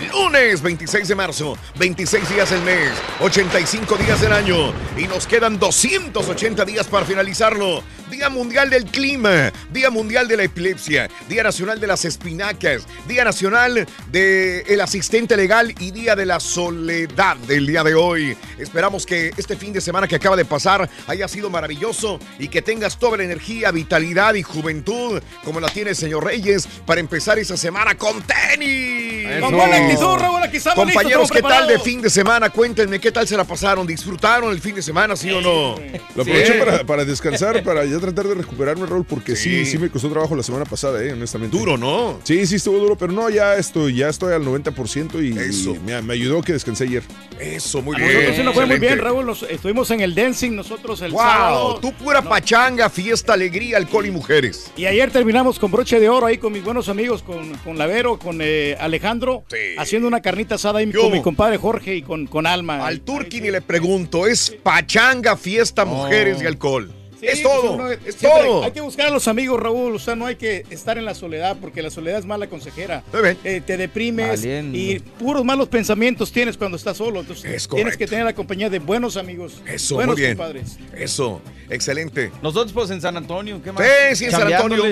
Lunes 0.10 0.62
26 0.62 1.06
de 1.06 1.16
marzo, 1.16 1.58
26 1.78 2.30
días 2.30 2.50
del 2.50 2.62
mes, 2.62 2.92
85 3.20 3.98
días 3.98 4.22
del 4.22 4.32
año. 4.32 4.74
Y 4.98 5.06
nos 5.08 5.28
quedan 5.28 5.60
280 5.60 6.64
días 6.64 6.88
para 6.88 7.06
finalizarlo. 7.06 7.84
Día 8.10 8.30
Mundial 8.30 8.70
del 8.70 8.86
Clima, 8.86 9.52
Día 9.72 9.90
Mundial 9.90 10.28
de 10.28 10.38
la 10.38 10.44
Epilepsia, 10.44 11.10
Día 11.28 11.44
Nacional 11.44 11.80
de 11.82 11.88
las 11.88 12.06
Espinacas, 12.06 12.84
Día 13.08 13.26
Nacional 13.26 13.86
del 14.12 14.80
Asistente 14.82 15.36
Legal 15.36 15.74
y 15.80 15.92
Día 15.92 16.16
de 16.16 16.26
la 16.26 16.40
Soledad 16.40 17.36
del 17.36 17.66
día 17.66 17.84
de 17.84 17.96
hoy. 17.96 18.38
Esperamos 18.60 19.06
que 19.06 19.34
este 19.36 19.58
fin 19.58 19.74
de 19.74 19.82
semana 19.82 20.08
que 20.08 20.16
acaba 20.16 20.38
de 20.38 20.46
pasar 20.46 20.90
haya 21.08 21.28
sido 21.28 21.50
maravilloso 21.50 22.20
y 22.40 22.48
que 22.48 22.62
tengas 22.62 23.00
toda 23.00 23.18
la 23.18 23.24
energía, 23.24 23.72
vitalidad 23.72 24.36
y 24.36 24.44
juventud 24.44 25.22
como 25.44 25.60
la 25.66 25.72
tiene 25.74 25.90
el 25.92 25.96
señor 25.96 26.24
Reyes 26.24 26.68
para 26.86 27.00
empezar 27.00 27.40
esa 27.40 27.58
semana 27.58 27.96
con 27.96 28.22
tenis. 28.22 29.40
Con 29.40 29.56
buena 29.56 29.78
actitud, 29.78 30.16
Raúl, 30.18 30.44
aquí 30.44 30.58
estamos 30.58 30.86
Compañeros, 30.86 31.24
listos, 31.24 31.32
¿qué 31.38 31.42
tal 31.42 31.68
de 31.68 31.80
fin 31.80 32.02
de 32.02 32.10
semana? 32.10 32.50
Cuéntenme, 32.52 33.00
¿qué 33.00 33.12
tal 33.12 33.28
se 33.28 33.36
la 33.36 33.44
pasaron? 33.44 33.86
¿Disfrutaron 33.88 34.52
el 34.52 34.62
fin 34.62 34.76
de 34.76 34.82
semana, 34.84 35.16
sí 35.16 35.32
o 35.32 35.42
no? 35.42 35.76
Lo 36.16 36.22
aproveché 36.22 36.54
Sí. 36.54 36.60
para, 36.60 36.84
para 36.86 37.06
descansar, 37.06 37.64
para 37.64 37.84
ya 37.86 37.98
tratar 38.00 38.28
de 38.28 38.36
recuperarme, 38.36 38.86
Raúl, 38.86 39.04
porque 39.06 39.36
sí. 39.36 39.66
Sí. 39.66 39.72
sí, 39.72 39.78
me 39.80 39.90
costó 39.90 40.10
trabajo 40.10 40.36
la 40.36 40.44
semana 40.44 40.66
pasada, 40.66 41.04
eh, 41.04 41.12
honestamente. 41.14 41.58
Duro, 41.58 41.78
¿no? 41.78 42.20
Sí, 42.24 42.46
sí 42.46 42.56
estuvo 42.56 42.78
duro, 42.78 42.96
pero 42.98 43.12
no, 43.14 43.30
ya 43.30 43.56
estoy, 43.56 43.96
ya 43.96 44.10
estoy 44.10 44.34
al 44.34 44.44
90% 44.44 45.22
y, 45.24 45.38
Eso. 45.38 45.72
y 45.76 45.80
me, 45.80 46.02
me 46.02 46.14
ayudó 46.14 46.42
que 46.44 46.54
descansé 46.54 46.84
ayer. 46.86 47.04
Eso, 47.40 47.82
muy 47.82 47.96
A 47.96 48.00
bien. 48.00 48.12
nosotros 48.14 48.36
sí 48.38 48.44
nos 48.44 48.54
fue 48.54 48.66
muy 48.68 48.80
bien. 48.80 49.00
Raúl. 49.00 49.26
Nos- 49.26 49.44
estuvimos 49.44 49.90
en 49.92 50.02
el 50.02 50.14
dancing 50.14 50.52
nosotros 50.56 51.02
el 51.02 51.12
Wow, 51.12 51.22
sábado. 51.22 51.80
tú 51.82 51.92
pura 51.94 52.22
pachanga, 52.22 52.90
fiesta, 52.90 53.34
alegría, 53.34 53.78
alcohol 53.78 54.06
y 54.06 54.12
mujeres. 54.12 54.72
Y 54.78 54.86
ayer 54.86 55.10
terminamos 55.12 55.55
con 55.60 55.72
broche 55.72 56.00
de 56.00 56.10
oro 56.10 56.26
ahí 56.26 56.38
con 56.38 56.52
mis 56.54 56.64
buenos 56.64 56.90
amigos, 56.90 57.22
con, 57.24 57.54
con 57.64 57.78
Lavero, 57.78 58.18
con 58.20 58.40
eh, 58.42 58.76
Alejandro, 58.80 59.44
haciendo 59.78 60.08
una 60.08 60.22
carnita 60.22 60.56
asada 60.56 60.80
ahí 60.80 60.88
¿Qué 60.88 60.98
con 60.98 61.08
hubo? 61.08 61.16
mi 61.16 61.22
compadre 61.22 61.58
Jorge 61.58 61.96
y 61.96 62.02
con, 62.02 62.28
con 62.28 62.46
Alma. 62.48 62.86
Al 62.86 63.02
Turki 63.02 63.42
ni 63.42 63.52
le 63.52 63.62
pregunto, 63.62 64.28
es 64.28 64.56
pachanga, 64.64 65.38
fiesta, 65.38 65.86
mujeres 65.86 66.42
y 66.42 66.46
alcohol. 66.46 66.92
Sí, 67.18 67.28
es 67.28 67.40
pues 67.40 67.44
todo, 67.44 67.72
uno- 67.76 67.90
es 67.90 68.16
todo. 68.18 68.64
Hay 68.66 68.72
que 68.72 68.82
buscar 68.82 69.08
a 69.08 69.10
los 69.10 69.28
amigos, 69.30 69.58
Raúl. 69.58 69.96
O 69.96 70.00
sea, 70.00 70.18
no 70.18 70.26
hay 70.26 70.36
que 70.36 70.66
estar 70.70 70.98
en 70.98 71.06
la 71.06 71.16
soledad 71.16 71.56
porque 71.62 71.82
la 71.82 71.90
soledad 71.90 72.20
es 72.20 72.26
mala 72.26 72.48
consejera. 72.48 73.04
Eh, 73.46 73.62
te 73.66 73.78
deprimes 73.78 74.42
Valiendo. 74.42 74.78
y 74.78 75.00
puros 75.18 75.46
malos 75.46 75.70
pensamientos 75.70 76.30
tienes 76.34 76.58
cuando 76.58 76.76
estás 76.76 76.98
solo. 76.98 77.22
Entonces, 77.22 77.54
Es 77.54 77.70
tienes 77.70 77.96
que 77.96 78.06
tener 78.06 78.26
la 78.26 78.34
compañía 78.36 78.70
de 78.70 78.80
buenos 78.80 79.16
amigos. 79.16 79.62
Eso, 79.66 79.96
buenos 79.96 80.16
muy 80.16 80.24
bien. 80.26 80.36
compadres. 80.38 80.78
Eso, 80.94 81.42
excelente. 81.70 82.32
Nosotros 82.44 82.74
pues 82.74 82.90
en 82.92 83.00
San 83.00 83.16
Antonio, 83.16 83.62
¿qué 83.64 83.72
más? 83.72 83.86
Sí, 84.10 84.16
sí, 84.18 84.26
en 84.26 84.32
San. 84.32 84.54
Antonio. 84.54 84.84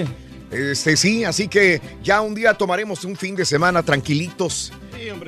Este, 0.53 0.95
sí, 0.97 1.23
así 1.23 1.47
que 1.47 1.81
ya 2.03 2.21
un 2.21 2.35
día 2.35 2.53
tomaremos 2.53 3.03
un 3.05 3.15
fin 3.15 3.35
de 3.35 3.45
semana 3.45 3.83
tranquilitos. 3.83 4.71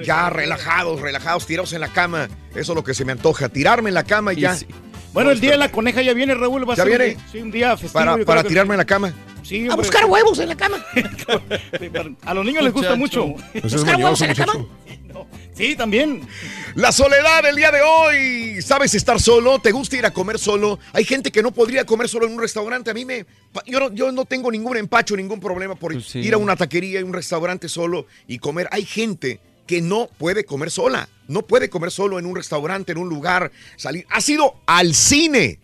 ya 0.06 0.30
relajados, 0.30 1.02
relajados, 1.02 1.46
tirados 1.46 1.74
en 1.74 1.82
la 1.82 1.90
cama. 1.90 2.28
Eso 2.52 2.72
es 2.72 2.76
lo 2.76 2.84
que 2.84 2.94
se 2.94 3.04
me 3.06 3.12
antoja, 3.12 3.50
tirarme 3.50 3.90
en 3.90 3.94
la 3.96 4.04
cama 4.04 4.34
y, 4.34 4.38
Y 4.38 4.42
ya. 4.42 4.56
sí. 4.56 4.66
Bueno, 5.14 5.32
el 5.32 5.40
día 5.40 5.52
de 5.52 5.58
la 5.58 5.72
coneja 5.72 6.02
ya 6.02 6.14
viene, 6.14 6.36
Raúl. 6.36 6.68
Va 6.70 6.74
a 6.74 6.76
¿Ya 6.78 6.84
ser 6.84 6.92
un 6.92 6.98
viene? 6.98 7.16
día- 7.16 7.26
sí, 7.32 7.38
un 7.40 7.52
día 7.52 7.72
festivo. 7.78 7.94
Para, 7.94 8.18
para 8.26 8.44
que- 8.44 8.50
tirarme 8.50 8.74
en 8.74 8.80
la 8.80 8.86
cama. 8.86 9.14
Sí, 9.44 9.60
A 9.68 9.72
hombre. 9.74 9.76
buscar 9.88 10.06
huevos 10.06 10.40
en 10.40 10.50
la 10.50 10.56
cama. 10.56 10.78
A 12.26 12.34
los 12.34 12.46
niños 12.46 12.64
les 12.64 12.74
gusta 12.74 12.96
mucho. 12.96 13.28
No 13.62 13.70
seas 13.70 13.86
mañoso, 13.86 14.26
muchacho. 14.26 14.70
Sí, 15.56 15.76
también. 15.76 16.28
La 16.76 16.92
soledad 16.92 17.44
del 17.44 17.56
día 17.56 17.72
de 17.72 17.82
hoy. 17.82 18.62
¿Sabes 18.62 18.94
estar 18.94 19.22
solo? 19.22 19.60
¿Te 19.60 19.72
gusta 19.72 19.96
ir 19.96 20.06
a 20.06 20.12
comer 20.12 20.38
solo? 20.38 20.80
Hay 20.92 21.06
gente 21.06 21.32
que 21.32 21.42
no 21.42 21.52
podría 21.52 21.86
comer 21.86 22.10
solo 22.10 22.26
en 22.28 22.34
un 22.34 22.42
restaurante. 22.42 22.92
A 22.92 22.94
mí 22.94 23.06
me. 23.06 23.26
Yo 23.66 23.80
no, 23.80 23.94
yo 23.94 24.12
no 24.12 24.26
tengo 24.26 24.52
ningún 24.52 24.76
empacho, 24.76 25.16
ningún 25.16 25.40
problema 25.40 25.76
por 25.76 26.02
sí. 26.04 26.20
ir 26.20 26.34
a 26.34 26.38
una 26.38 26.58
taquería, 26.58 27.00
a 27.00 27.06
un 27.06 27.14
restaurante 27.14 27.70
solo 27.70 28.06
y 28.28 28.40
comer. 28.40 28.68
Hay 28.72 28.84
gente 28.84 29.40
que 29.66 29.82
no 29.82 30.10
puede 30.18 30.44
comer 30.44 30.72
sola. 30.72 31.08
No 31.30 31.44
puede 31.44 31.70
comer 31.70 31.90
solo 31.90 32.20
en 32.20 32.26
un 32.26 32.36
restaurante, 32.36 32.92
en 32.92 32.98
un 32.98 33.08
lugar, 33.08 33.52
salir. 33.78 34.06
Ha 34.10 34.20
sido 34.20 34.56
al 34.66 34.94
cine. 34.94 35.60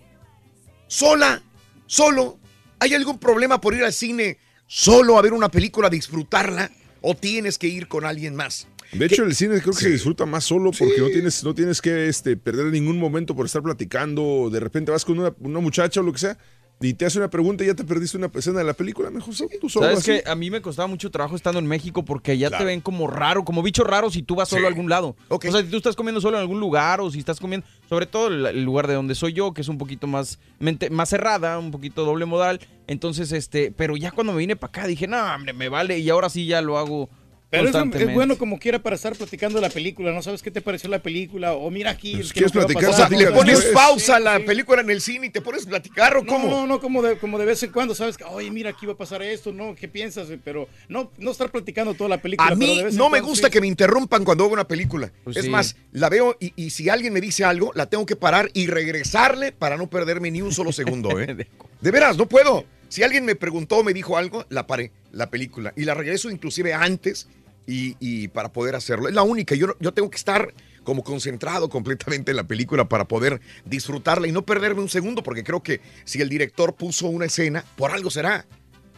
Sola, 0.88 1.44
solo. 1.86 2.38
¿Hay 2.80 2.94
algún 2.94 3.20
problema 3.20 3.60
por 3.60 3.74
ir 3.74 3.84
al 3.84 3.94
cine 3.94 4.38
solo 4.68 5.18
a 5.18 5.22
ver 5.22 5.34
una 5.34 5.50
película, 5.50 5.90
disfrutarla? 5.90 6.72
¿O 7.02 7.16
tienes 7.16 7.58
que 7.58 7.68
ir 7.68 7.88
con 7.88 8.06
alguien 8.06 8.36
más? 8.36 8.68
De 8.94 9.06
hecho, 9.06 9.24
el 9.24 9.34
cine 9.36 9.60
creo 9.62 9.74
que 9.74 9.82
se 9.84 9.90
disfruta 9.90 10.26
más 10.26 10.44
solo 10.44 10.72
porque 10.72 11.00
no 11.00 11.08
tienes, 11.08 11.44
no 11.44 11.54
tienes 11.56 11.82
que 11.82 12.08
este, 12.08 12.36
perder 12.38 12.68
ningún 12.68 12.98
momento 13.00 13.36
por 13.36 13.46
estar 13.46 13.62
platicando. 13.64 14.50
De 14.52 14.60
repente 14.60 14.92
vas 14.92 15.06
con 15.06 15.18
una, 15.20 15.34
una 15.40 15.60
muchacha 15.60 16.02
o 16.02 16.04
lo 16.04 16.12
que 16.12 16.20
sea 16.20 16.38
y 16.84 16.96
te 16.96 17.06
hace 17.06 17.20
una 17.20 17.30
pregunta 17.30 17.64
y 17.64 17.68
ya 17.68 17.76
te 17.76 17.84
perdiste 17.84 18.18
una 18.18 18.32
escena 18.34 18.58
de 18.58 18.66
la 18.66 18.74
película. 18.74 19.12
Mejor 19.12 19.36
solo, 19.36 19.52
tú 19.62 19.70
solo. 19.70 19.86
¿Sabes 19.86 20.04
que 20.04 20.24
A 20.28 20.34
mí 20.36 20.50
me 20.50 20.62
costaba 20.64 20.88
mucho 20.88 21.12
trabajo 21.12 21.36
estando 21.36 21.60
en 21.60 21.68
México 21.68 22.04
porque 22.04 22.32
allá 22.32 22.48
Claro. 22.50 22.64
te 22.64 22.66
ven 22.66 22.82
como 22.82 23.06
raro, 23.08 23.46
como 23.46 23.62
bicho 23.62 23.84
raro 23.84 24.10
si 24.10 24.24
tú 24.24 24.34
vas 24.36 24.50
solo 24.50 24.62
Sí. 24.62 24.66
a 24.66 24.70
algún 24.70 24.90
lado. 24.90 25.16
O 25.30 25.40
sea, 25.40 25.62
si 25.62 25.68
tú 25.68 25.78
estás 25.78 25.96
comiendo 25.96 26.20
solo 26.20 26.38
en 26.38 26.42
algún 26.42 26.60
lugar 26.60 27.00
o 27.00 27.12
si 27.12 27.20
estás 27.20 27.40
comiendo, 27.40 27.68
sobre 27.88 28.08
todo 28.08 28.30
el, 28.30 28.46
el 28.48 28.64
lugar 28.64 28.88
de 28.88 28.96
donde 28.96 29.14
soy 29.14 29.34
yo, 29.34 29.54
que 29.54 29.62
es 29.62 29.68
un 29.68 29.78
poquito 29.78 30.08
más, 30.08 30.40
mente- 30.60 30.90
más 30.90 31.10
cerrada, 31.10 31.60
un 31.60 31.70
poquito 31.70 32.04
doble 32.04 32.26
modal. 32.26 32.60
Entonces, 32.88 33.32
este, 33.32 33.72
pero 33.72 33.96
ya 33.96 34.10
cuando 34.12 34.34
me 34.34 34.40
vine 34.40 34.56
para 34.56 34.70
acá 34.70 34.88
dije, 34.88 35.06
no, 35.08 35.24
hombre, 35.36 35.54
me 35.54 35.70
vale. 35.70 36.00
Y 36.00 36.10
ahora 36.10 36.30
sí 36.30 36.48
ya 36.48 36.62
lo 36.64 36.80
hago 36.80 37.10
Pero 37.52 37.68
es, 37.68 38.14
bueno 38.14 38.38
como 38.38 38.58
quiera 38.58 38.80
para 38.80 38.96
estar 38.96 39.14
platicando 39.14 39.60
de 39.60 39.68
la 39.68 39.70
película. 39.70 40.14
¿No 40.14 40.22
sabes 40.22 40.42
qué 40.42 40.50
te 40.50 40.62
pareció 40.62 40.90
la 40.90 41.04
película? 41.04 41.54
O 41.54 41.70
mira 41.70 41.92
aquí. 41.92 42.14
Pues, 42.14 42.28
el 42.28 42.34
que 42.34 42.34
¿quieres 42.36 42.52
platicar? 42.54 42.86
O 42.86 42.94
sea, 42.94 43.10
¿le 43.10 43.30
pones 43.32 43.66
pausa 43.74 44.16
a 44.16 44.20
la 44.22 44.40
película 44.40 44.82
en 44.82 44.90
el 44.90 45.02
cine 45.02 45.28
y 45.28 45.30
te 45.32 45.42
pones 45.42 45.68
a 45.68 45.70
platicar 45.70 46.16
o 46.16 46.26
cómo? 46.26 46.48
No, 46.48 46.62
no, 46.62 46.68
no, 46.68 46.80
como 46.80 47.02
de, 47.02 47.18
como 47.18 47.38
de 47.38 47.44
vez 47.44 47.62
en 47.64 47.72
cuando, 47.72 47.94
¿sabes? 47.94 48.16
que, 48.16 48.24
Oye, 48.24 48.50
mira, 48.52 48.70
aquí 48.70 48.86
va 48.86 48.94
a 48.94 48.98
pasar 48.98 49.22
esto, 49.22 49.52
¿no? 49.52 49.76
¿Qué 49.76 49.90
piensas? 49.90 50.30
Pero 50.46 50.70
no, 50.88 51.12
no 51.18 51.32
estar 51.32 51.52
platicando 51.52 51.94
toda 51.94 52.10
la 52.10 52.22
película. 52.22 52.48
A 52.48 52.56
pero 52.56 52.60
mí 52.60 52.78
de 52.78 52.84
vez 52.86 52.94
en 52.94 52.98
no 52.98 53.10
me 53.10 53.18
cuando, 53.18 53.28
gusta 53.28 53.48
sí. 53.48 53.52
que 53.52 53.60
me 53.60 53.68
interrumpan 53.68 54.24
cuando 54.24 54.46
hago 54.46 54.54
una 54.54 54.68
película. 54.68 55.12
Pues 55.26 55.36
es 55.36 55.44
sí. 55.44 55.50
más, 55.50 55.76
la 55.92 56.08
veo 56.08 56.38
y, 56.40 56.54
y 56.56 56.70
si 56.70 56.88
alguien 56.88 57.12
me 57.12 57.20
dice 57.20 57.44
algo, 57.44 57.74
la 57.76 57.88
tengo 57.88 58.06
que 58.06 58.16
parar 58.16 58.50
y 58.54 58.68
regresarle 58.68 59.52
para 59.52 59.76
no 59.76 59.90
perderme 59.90 60.32
ni 60.32 60.42
un 60.42 60.54
solo 60.54 60.72
segundo, 60.72 61.20
¿eh? 61.20 61.48
De 61.82 61.92
veras, 61.92 62.16
no 62.16 62.28
puedo. 62.28 62.64
Si 62.92 63.04
alguien 63.04 63.24
me 63.24 63.36
preguntó 63.36 63.78
o 63.78 63.84
me 63.84 63.94
dijo 63.94 64.18
algo, 64.18 64.46
la 64.50 64.68
paré, 64.68 64.92
la 65.12 65.30
película. 65.30 65.74
Y 65.78 65.86
la 65.86 65.94
regreso 65.94 66.30
inclusive 66.30 66.74
antes 66.74 67.28
y, 67.68 68.28
para 68.30 68.52
poder 68.52 68.76
hacerlo. 68.76 69.08
Es 69.08 69.16
la 69.16 69.24
única. 69.24 69.56
Yo, 69.56 69.68
yo 69.80 69.94
tengo 69.94 70.10
que 70.10 70.18
estar 70.18 70.54
como 70.84 71.04
concentrado 71.04 71.70
completamente 71.70 72.32
en 72.32 72.38
la 72.38 72.44
película 72.44 72.90
para 72.90 73.08
poder 73.08 73.40
disfrutarla 73.66 74.28
y 74.28 74.32
no 74.32 74.46
perderme 74.46 74.82
un 74.82 74.90
segundo, 74.90 75.24
porque 75.24 75.44
creo 75.44 75.62
que 75.62 75.80
si 76.04 76.22
el 76.22 76.30
director 76.30 76.74
puso 76.74 77.08
una 77.08 77.26
escena, 77.26 77.64
por 77.76 77.92
algo 77.92 78.10
será. 78.10 78.46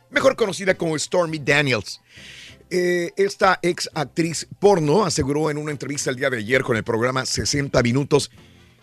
mejor 0.08 0.36
conocida 0.36 0.74
como 0.74 0.98
Stormy 0.98 1.38
Daniels. 1.38 2.00
Eh, 2.70 3.12
esta 3.16 3.58
ex 3.62 3.90
actriz 3.92 4.48
porno 4.58 5.04
aseguró 5.04 5.50
en 5.50 5.58
una 5.58 5.70
entrevista 5.70 6.08
el 6.08 6.16
día 6.16 6.30
de 6.30 6.38
ayer 6.38 6.62
con 6.62 6.78
el 6.78 6.84
programa 6.84 7.26
60 7.26 7.82
Minutos 7.82 8.30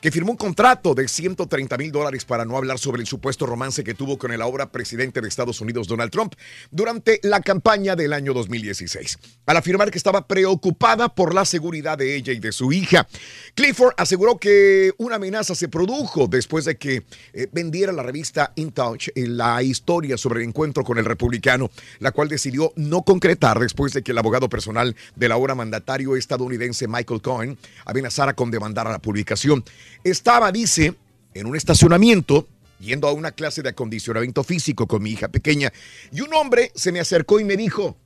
que 0.06 0.12
firmó 0.12 0.34
un 0.34 0.38
contrato 0.38 0.94
de 0.94 1.08
130 1.08 1.78
mil 1.78 1.92
dólares 1.92 2.26
para 2.26 2.46
no 2.46 2.56
hablar 2.58 2.78
sobre 2.78 3.02
el 3.02 3.08
supuesto 3.08 3.48
romance 3.48 3.84
que 3.84 3.96
tuvo 3.96 4.20
con 4.20 4.32
el 4.32 4.40
ahora 4.40 4.72
presidente 4.72 5.20
de 5.20 5.28
Estados 5.28 5.62
Unidos, 5.62 5.88
Donald 5.88 6.12
Trump, 6.12 6.36
durante 6.70 7.20
la 7.24 7.42
campaña 7.42 7.96
del 7.96 8.14
año 8.14 8.32
2016, 8.36 9.18
al 9.48 9.58
afirmar 9.58 9.90
que 9.90 9.98
estaba 9.98 10.28
preocupada 10.28 11.10
por 11.10 11.34
la 11.34 11.44
seguridad 11.44 11.98
de 11.98 12.16
ella 12.16 12.34
y 12.34 12.40
de 12.40 12.52
su 12.52 12.72
hija. 12.72 13.08
Clifford 13.56 13.96
aseguró 13.98 14.38
que 14.38 14.94
una 15.00 15.16
amenaza 15.16 15.56
se 15.56 15.70
produjo 15.70 16.28
después 16.28 16.66
de 16.66 16.78
que 16.78 17.04
eh, 17.34 17.48
vendiera 17.52 17.92
la 17.92 18.04
revista 18.04 18.54
In 18.58 18.74
Touch 18.74 19.08
eh, 19.08 19.26
la 19.26 19.64
historia 19.64 20.18
sobre 20.18 20.44
el 20.44 20.50
encuentro 20.50 20.84
con 20.84 21.00
el 21.00 21.06
republicano, 21.06 21.72
la 21.98 22.12
cual 22.12 22.30
decidió 22.30 22.72
no 22.76 23.02
concretar 23.02 23.58
después 23.58 23.92
de 23.94 24.04
que 24.04 24.12
el 24.12 24.20
abogado 24.20 24.50
personal 24.50 24.96
del 25.16 25.32
ahora 25.32 25.56
mandatario 25.56 26.16
estadounidense 26.16 26.88
Michael 26.88 27.24
Cohen 27.24 27.58
amenazara 27.86 28.36
con 28.36 28.52
demandar 28.52 28.86
a 28.86 28.92
la 28.92 29.00
publicación. 29.00 29.64
Estaba, 30.06 30.52
dice, 30.52 30.94
en 31.34 31.48
un 31.48 31.56
estacionamiento 31.56 32.48
yendo 32.80 33.08
a 33.08 33.12
una 33.12 33.32
clase 33.32 33.64
de 33.64 33.70
acondicionamiento 33.70 34.44
físico 34.44 34.86
con 34.86 35.02
mi 35.02 35.10
hija 35.10 35.30
pequeña 35.30 35.74
y 36.12 36.22
un 36.22 36.32
hombre 36.36 36.72
se 36.76 36.92
me 36.92 37.00
acercó 37.00 37.40
y 37.40 37.44
me 37.44 37.58
dijo, 37.58 37.98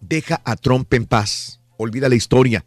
deja 0.00 0.42
a 0.44 0.56
Trump 0.56 0.92
en 0.92 1.06
paz, 1.06 1.60
olvida 1.76 2.08
la 2.08 2.16
historia. 2.16 2.64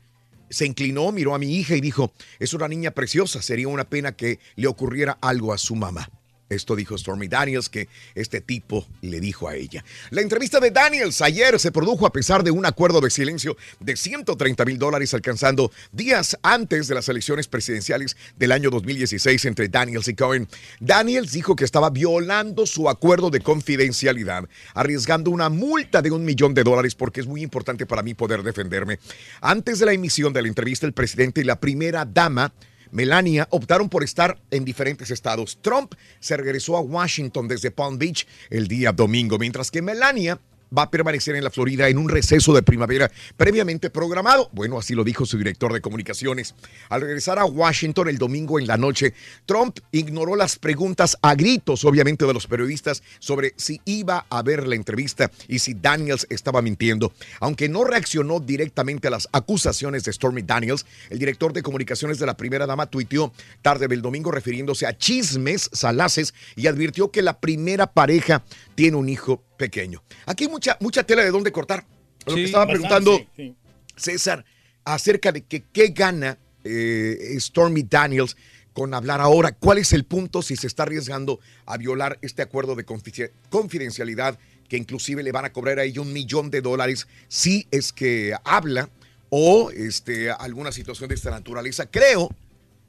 Se 0.49 0.65
inclinó, 0.65 1.11
miró 1.11 1.35
a 1.35 1.39
mi 1.39 1.57
hija 1.57 1.75
y 1.75 1.81
dijo, 1.81 2.13
es 2.39 2.53
una 2.53 2.69
niña 2.69 2.91
preciosa, 2.91 3.41
sería 3.41 3.67
una 3.67 3.83
pena 3.83 4.13
que 4.13 4.39
le 4.55 4.67
ocurriera 4.67 5.17
algo 5.19 5.51
a 5.51 5.57
su 5.57 5.75
mamá. 5.75 6.09
Esto 6.49 6.75
dijo 6.75 6.97
Stormy 6.97 7.27
Daniels 7.27 7.67
que 7.67 7.89
este 8.15 8.39
tipo 8.39 8.87
le 9.01 9.19
dijo 9.19 9.49
a 9.49 9.55
ella. 9.55 9.83
La 10.11 10.21
entrevista 10.21 10.59
de 10.59 10.71
Daniels 10.71 11.21
ayer 11.21 11.59
se 11.59 11.71
produjo 11.71 12.07
a 12.07 12.13
pesar 12.13 12.43
de 12.43 12.51
un 12.51 12.65
acuerdo 12.65 13.01
de 13.01 13.09
silencio 13.09 13.57
de 13.79 13.97
130 13.97 14.63
mil 14.65 14.77
dólares 14.77 15.13
alcanzando 15.13 15.71
días 15.91 16.37
antes 16.43 16.87
de 16.87 16.95
las 16.95 17.09
elecciones 17.09 17.47
presidenciales 17.47 18.15
del 18.37 18.53
año 18.53 18.69
2016 18.69 19.43
entre 19.45 19.67
Daniels 19.67 20.07
y 20.07 20.15
Cohen. 20.15 20.47
Daniels 20.79 21.33
dijo 21.33 21.55
que 21.55 21.65
estaba 21.65 21.89
violando 21.89 22.65
su 22.65 22.89
acuerdo 22.89 23.29
de 23.29 23.41
confidencialidad, 23.41 24.47
arriesgando 24.73 25.31
una 25.31 25.49
multa 25.49 26.01
de 26.01 26.11
un 26.11 26.23
millón 26.23 26.53
de 26.53 26.63
dólares 26.63 26.95
porque 26.95 27.19
es 27.19 27.27
muy 27.27 27.41
importante 27.41 27.85
para 27.85 28.03
mí 28.03 28.13
poder 28.13 28.43
defenderme. 28.43 28.99
Antes 29.41 29.79
de 29.79 29.85
la 29.85 29.93
emisión 29.93 30.31
de 30.31 30.41
la 30.41 30.47
entrevista, 30.47 30.85
el 30.85 30.93
presidente 30.93 31.41
y 31.41 31.43
la 31.43 31.59
primera 31.59 32.05
dama 32.05 32.53
Melania 32.91 33.47
optaron 33.51 33.89
por 33.89 34.03
estar 34.03 34.39
en 34.51 34.65
diferentes 34.65 35.11
estados. 35.11 35.59
Trump 35.61 35.93
se 36.19 36.37
regresó 36.37 36.77
a 36.77 36.81
Washington 36.81 37.47
desde 37.47 37.71
Palm 37.71 37.97
Beach 37.97 38.27
el 38.49 38.67
día 38.67 38.91
domingo, 38.91 39.37
mientras 39.37 39.71
que 39.71 39.81
Melania 39.81 40.39
va 40.75 40.83
a 40.83 40.91
permanecer 40.91 41.35
en 41.35 41.43
la 41.43 41.51
Florida 41.51 41.87
en 41.89 41.97
un 41.97 42.09
receso 42.09 42.53
de 42.53 42.61
primavera 42.61 43.11
previamente 43.35 43.89
programado. 43.89 44.49
Bueno, 44.53 44.77
así 44.77 44.93
lo 44.93 45.03
dijo 45.03 45.25
su 45.25 45.37
director 45.37 45.73
de 45.73 45.81
comunicaciones. 45.81 46.55
Al 46.89 47.01
regresar 47.01 47.39
a 47.39 47.45
Washington 47.45 48.09
el 48.09 48.17
domingo 48.17 48.59
en 48.59 48.67
la 48.67 48.77
noche, 48.77 49.13
Trump 49.45 49.79
ignoró 49.91 50.35
las 50.35 50.57
preguntas 50.57 51.17
a 51.21 51.35
gritos, 51.35 51.85
obviamente, 51.85 52.25
de 52.25 52.33
los 52.33 52.47
periodistas 52.47 53.03
sobre 53.19 53.53
si 53.57 53.81
iba 53.85 54.25
a 54.29 54.41
ver 54.41 54.67
la 54.67 54.75
entrevista 54.75 55.31
y 55.47 55.59
si 55.59 55.73
Daniels 55.73 56.27
estaba 56.29 56.61
mintiendo. 56.61 57.13
Aunque 57.39 57.69
no 57.69 57.83
reaccionó 57.83 58.39
directamente 58.39 59.07
a 59.07 59.11
las 59.11 59.27
acusaciones 59.31 60.03
de 60.03 60.13
Stormy 60.13 60.41
Daniels, 60.41 60.85
el 61.09 61.19
director 61.19 61.53
de 61.53 61.63
comunicaciones 61.63 62.19
de 62.19 62.25
la 62.25 62.37
primera 62.37 62.65
dama 62.65 62.85
tuiteó 62.87 63.31
tarde 63.61 63.87
del 63.87 64.01
domingo 64.01 64.31
refiriéndose 64.31 64.85
a 64.85 64.97
chismes 64.97 65.69
salaces 65.73 66.33
y 66.55 66.67
advirtió 66.67 67.11
que 67.11 67.21
la 67.21 67.39
primera 67.39 67.87
pareja 67.87 68.43
tiene 68.75 68.97
un 68.97 69.09
hijo 69.09 69.43
pequeño. 69.57 70.03
Aquí 70.25 70.45
hay 70.45 70.49
mucha, 70.49 70.77
mucha 70.79 71.03
tela 71.03 71.23
de 71.23 71.31
dónde 71.31 71.51
cortar. 71.51 71.85
Lo 72.25 72.35
que 72.35 72.43
estaba 72.43 72.65
bastante, 72.65 72.89
preguntando 72.89 73.31
sí. 73.35 73.55
César 73.95 74.45
acerca 74.85 75.31
de 75.31 75.43
que 75.43 75.63
qué 75.73 75.87
gana 75.87 76.37
eh, 76.63 77.35
Stormy 77.39 77.83
Daniels 77.83 78.37
con 78.73 78.93
hablar 78.93 79.21
ahora. 79.21 79.53
¿Cuál 79.53 79.79
es 79.79 79.91
el 79.93 80.03
punto 80.03 80.41
si 80.41 80.55
se 80.55 80.67
está 80.67 80.83
arriesgando 80.83 81.39
a 81.65 81.77
violar 81.77 82.19
este 82.21 82.41
acuerdo 82.41 82.75
de 82.75 82.85
confi- 82.85 83.31
confidencialidad 83.49 84.37
que 84.69 84.77
inclusive 84.77 85.23
le 85.23 85.31
van 85.31 85.45
a 85.45 85.53
cobrar 85.53 85.79
a 85.79 85.83
ella 85.83 86.01
un 86.01 86.13
millón 86.13 86.51
de 86.51 86.61
dólares 86.61 87.07
si 87.29 87.67
es 87.71 87.93
que 87.93 88.35
habla 88.43 88.89
o 89.29 89.71
este, 89.71 90.29
alguna 90.29 90.71
situación 90.71 91.09
de 91.09 91.15
esta 91.15 91.31
naturaleza? 91.31 91.89
Creo, 91.89 92.29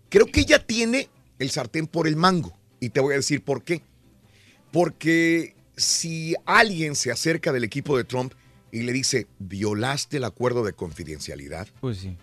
creo 0.08 0.26
que 0.26 0.40
ella 0.40 0.64
tiene 0.64 1.08
el 1.38 1.50
sartén 1.50 1.86
por 1.86 2.06
el 2.08 2.16
mango 2.16 2.52
y 2.80 2.90
te 2.90 3.00
voy 3.00 3.14
a 3.14 3.16
decir 3.18 3.42
por 3.42 3.62
qué. 3.62 3.82
Porque 4.72 5.54
si 5.78 6.34
alguien 6.44 6.94
se 6.94 7.10
acerca 7.10 7.52
del 7.52 7.64
equipo 7.64 7.96
de 7.96 8.04
Trump 8.04 8.34
y 8.70 8.82
le 8.82 8.92
dice, 8.92 9.26
violaste 9.38 10.18
el 10.18 10.24
acuerdo 10.24 10.62
de 10.64 10.74
confidencialidad, 10.74 11.66
Pues 11.80 11.98
sí. 11.98 12.16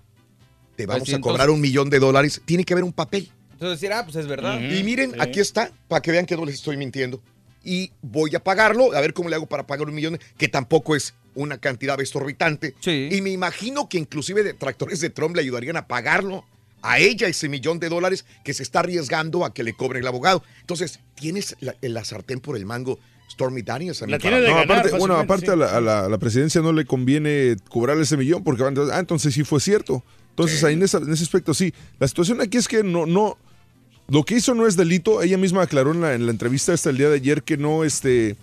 te 0.75 0.85
Pues 0.85 0.87
vamos 0.87 1.07
sí, 1.09 1.15
a 1.15 1.21
cobrar 1.21 1.47
entonces- 1.47 1.55
un 1.55 1.61
millón 1.61 1.89
de 1.89 1.99
dólares, 1.99 2.41
tiene 2.45 2.63
que 2.63 2.73
haber 2.73 2.83
un 2.83 2.93
papel. 2.93 3.31
Entonces 3.53 3.79
decir, 3.79 3.93
ah, 3.93 4.03
pues 4.03 4.17
es 4.17 4.27
verdad. 4.27 4.59
Y 4.61 4.83
miren, 4.83 5.19
aquí 5.21 5.39
está, 5.39 5.71
para 5.87 6.01
que 6.01 6.11
vean 6.11 6.25
que 6.25 6.35
no 6.35 6.45
les 6.45 6.55
estoy 6.55 6.75
mintiendo. 6.77 7.21
Y 7.63 7.91
voy 8.01 8.35
a 8.35 8.43
pagarlo, 8.43 8.93
a 8.93 9.01
ver 9.01 9.13
cómo 9.13 9.29
le 9.29 9.35
hago 9.37 9.47
para 9.47 9.65
pagar 9.65 9.87
un 9.87 9.95
millón, 9.95 10.19
que 10.37 10.47
tampoco 10.49 10.95
es 10.95 11.15
una 11.33 11.57
cantidad 11.57 11.99
exorbitante. 11.99 12.75
Y 12.85 13.21
me 13.21 13.31
imagino 13.31 13.89
que 13.89 13.97
inclusive 13.97 14.43
detractores 14.43 14.99
de 14.99 15.09
Trump 15.09 15.35
le 15.35 15.41
ayudarían 15.41 15.77
a 15.77 15.87
pagarlo 15.87 16.45
a 16.83 16.99
ella 16.99 17.27
ese 17.27 17.49
millón 17.49 17.79
de 17.79 17.89
dólares 17.89 18.25
que 18.43 18.53
se 18.53 18.61
está 18.61 18.81
arriesgando 18.81 19.43
a 19.45 19.53
que 19.53 19.63
le 19.63 19.73
cobre 19.73 19.99
el 19.99 20.05
abogado. 20.07 20.43
Entonces, 20.61 20.99
tienes 21.15 21.55
la, 21.59 21.75
la 21.81 22.05
sartén 22.05 22.39
por 22.39 22.55
el 22.57 22.65
mango, 22.67 22.99
Stormy 23.29 23.61
Daniels. 23.61 24.01
a 24.01 24.05
mi 24.05 24.11
para- 24.19 24.37
No, 24.49 24.55
aparte, 24.73 24.89
bueno, 24.99 25.15
aparte 25.23 25.51
a, 25.51 25.55
la, 25.55 25.77
a 25.77 25.81
la- 25.81 26.05
a 26.05 26.09
la 26.09 26.17
presidencia 26.17 26.61
no 26.61 26.71
le 26.71 26.85
conviene 26.85 27.55
cobrarle 27.69 28.03
ese 28.03 28.17
millón 28.17 28.43
porque 28.43 28.63
van 28.63 28.77
a 28.77 28.81
ah, 28.95 28.99
entonces 28.99 29.33
sí 29.33 29.43
fue 29.43 29.59
cierto. 29.59 30.03
Entonces 30.29 30.63
ahí 30.63 30.73
en, 30.73 30.83
esa- 30.83 30.97
en 30.97 31.11
ese 31.11 31.23
aspecto 31.23 31.53
sí. 31.53 31.73
La 31.99 32.07
situación 32.07 32.41
aquí 32.41 32.57
es 32.57 32.67
que 32.67 32.83
no, 32.83 33.05
no, 33.05 33.37
lo 34.07 34.23
que 34.23 34.35
hizo 34.35 34.53
no 34.53 34.67
es 34.67 34.75
delito. 34.77 35.21
Ella 35.21 35.37
misma 35.37 35.63
aclaró 35.63 35.91
en 35.93 36.01
la, 36.01 36.13
en 36.13 36.25
la 36.25 36.31
entrevista 36.31 36.73
hasta 36.73 36.89
el 36.89 36.97
día 36.97 37.09
de 37.09 37.15
ayer 37.15 37.43
que 37.43 37.57
no, 37.57 37.83
este, 37.83 38.35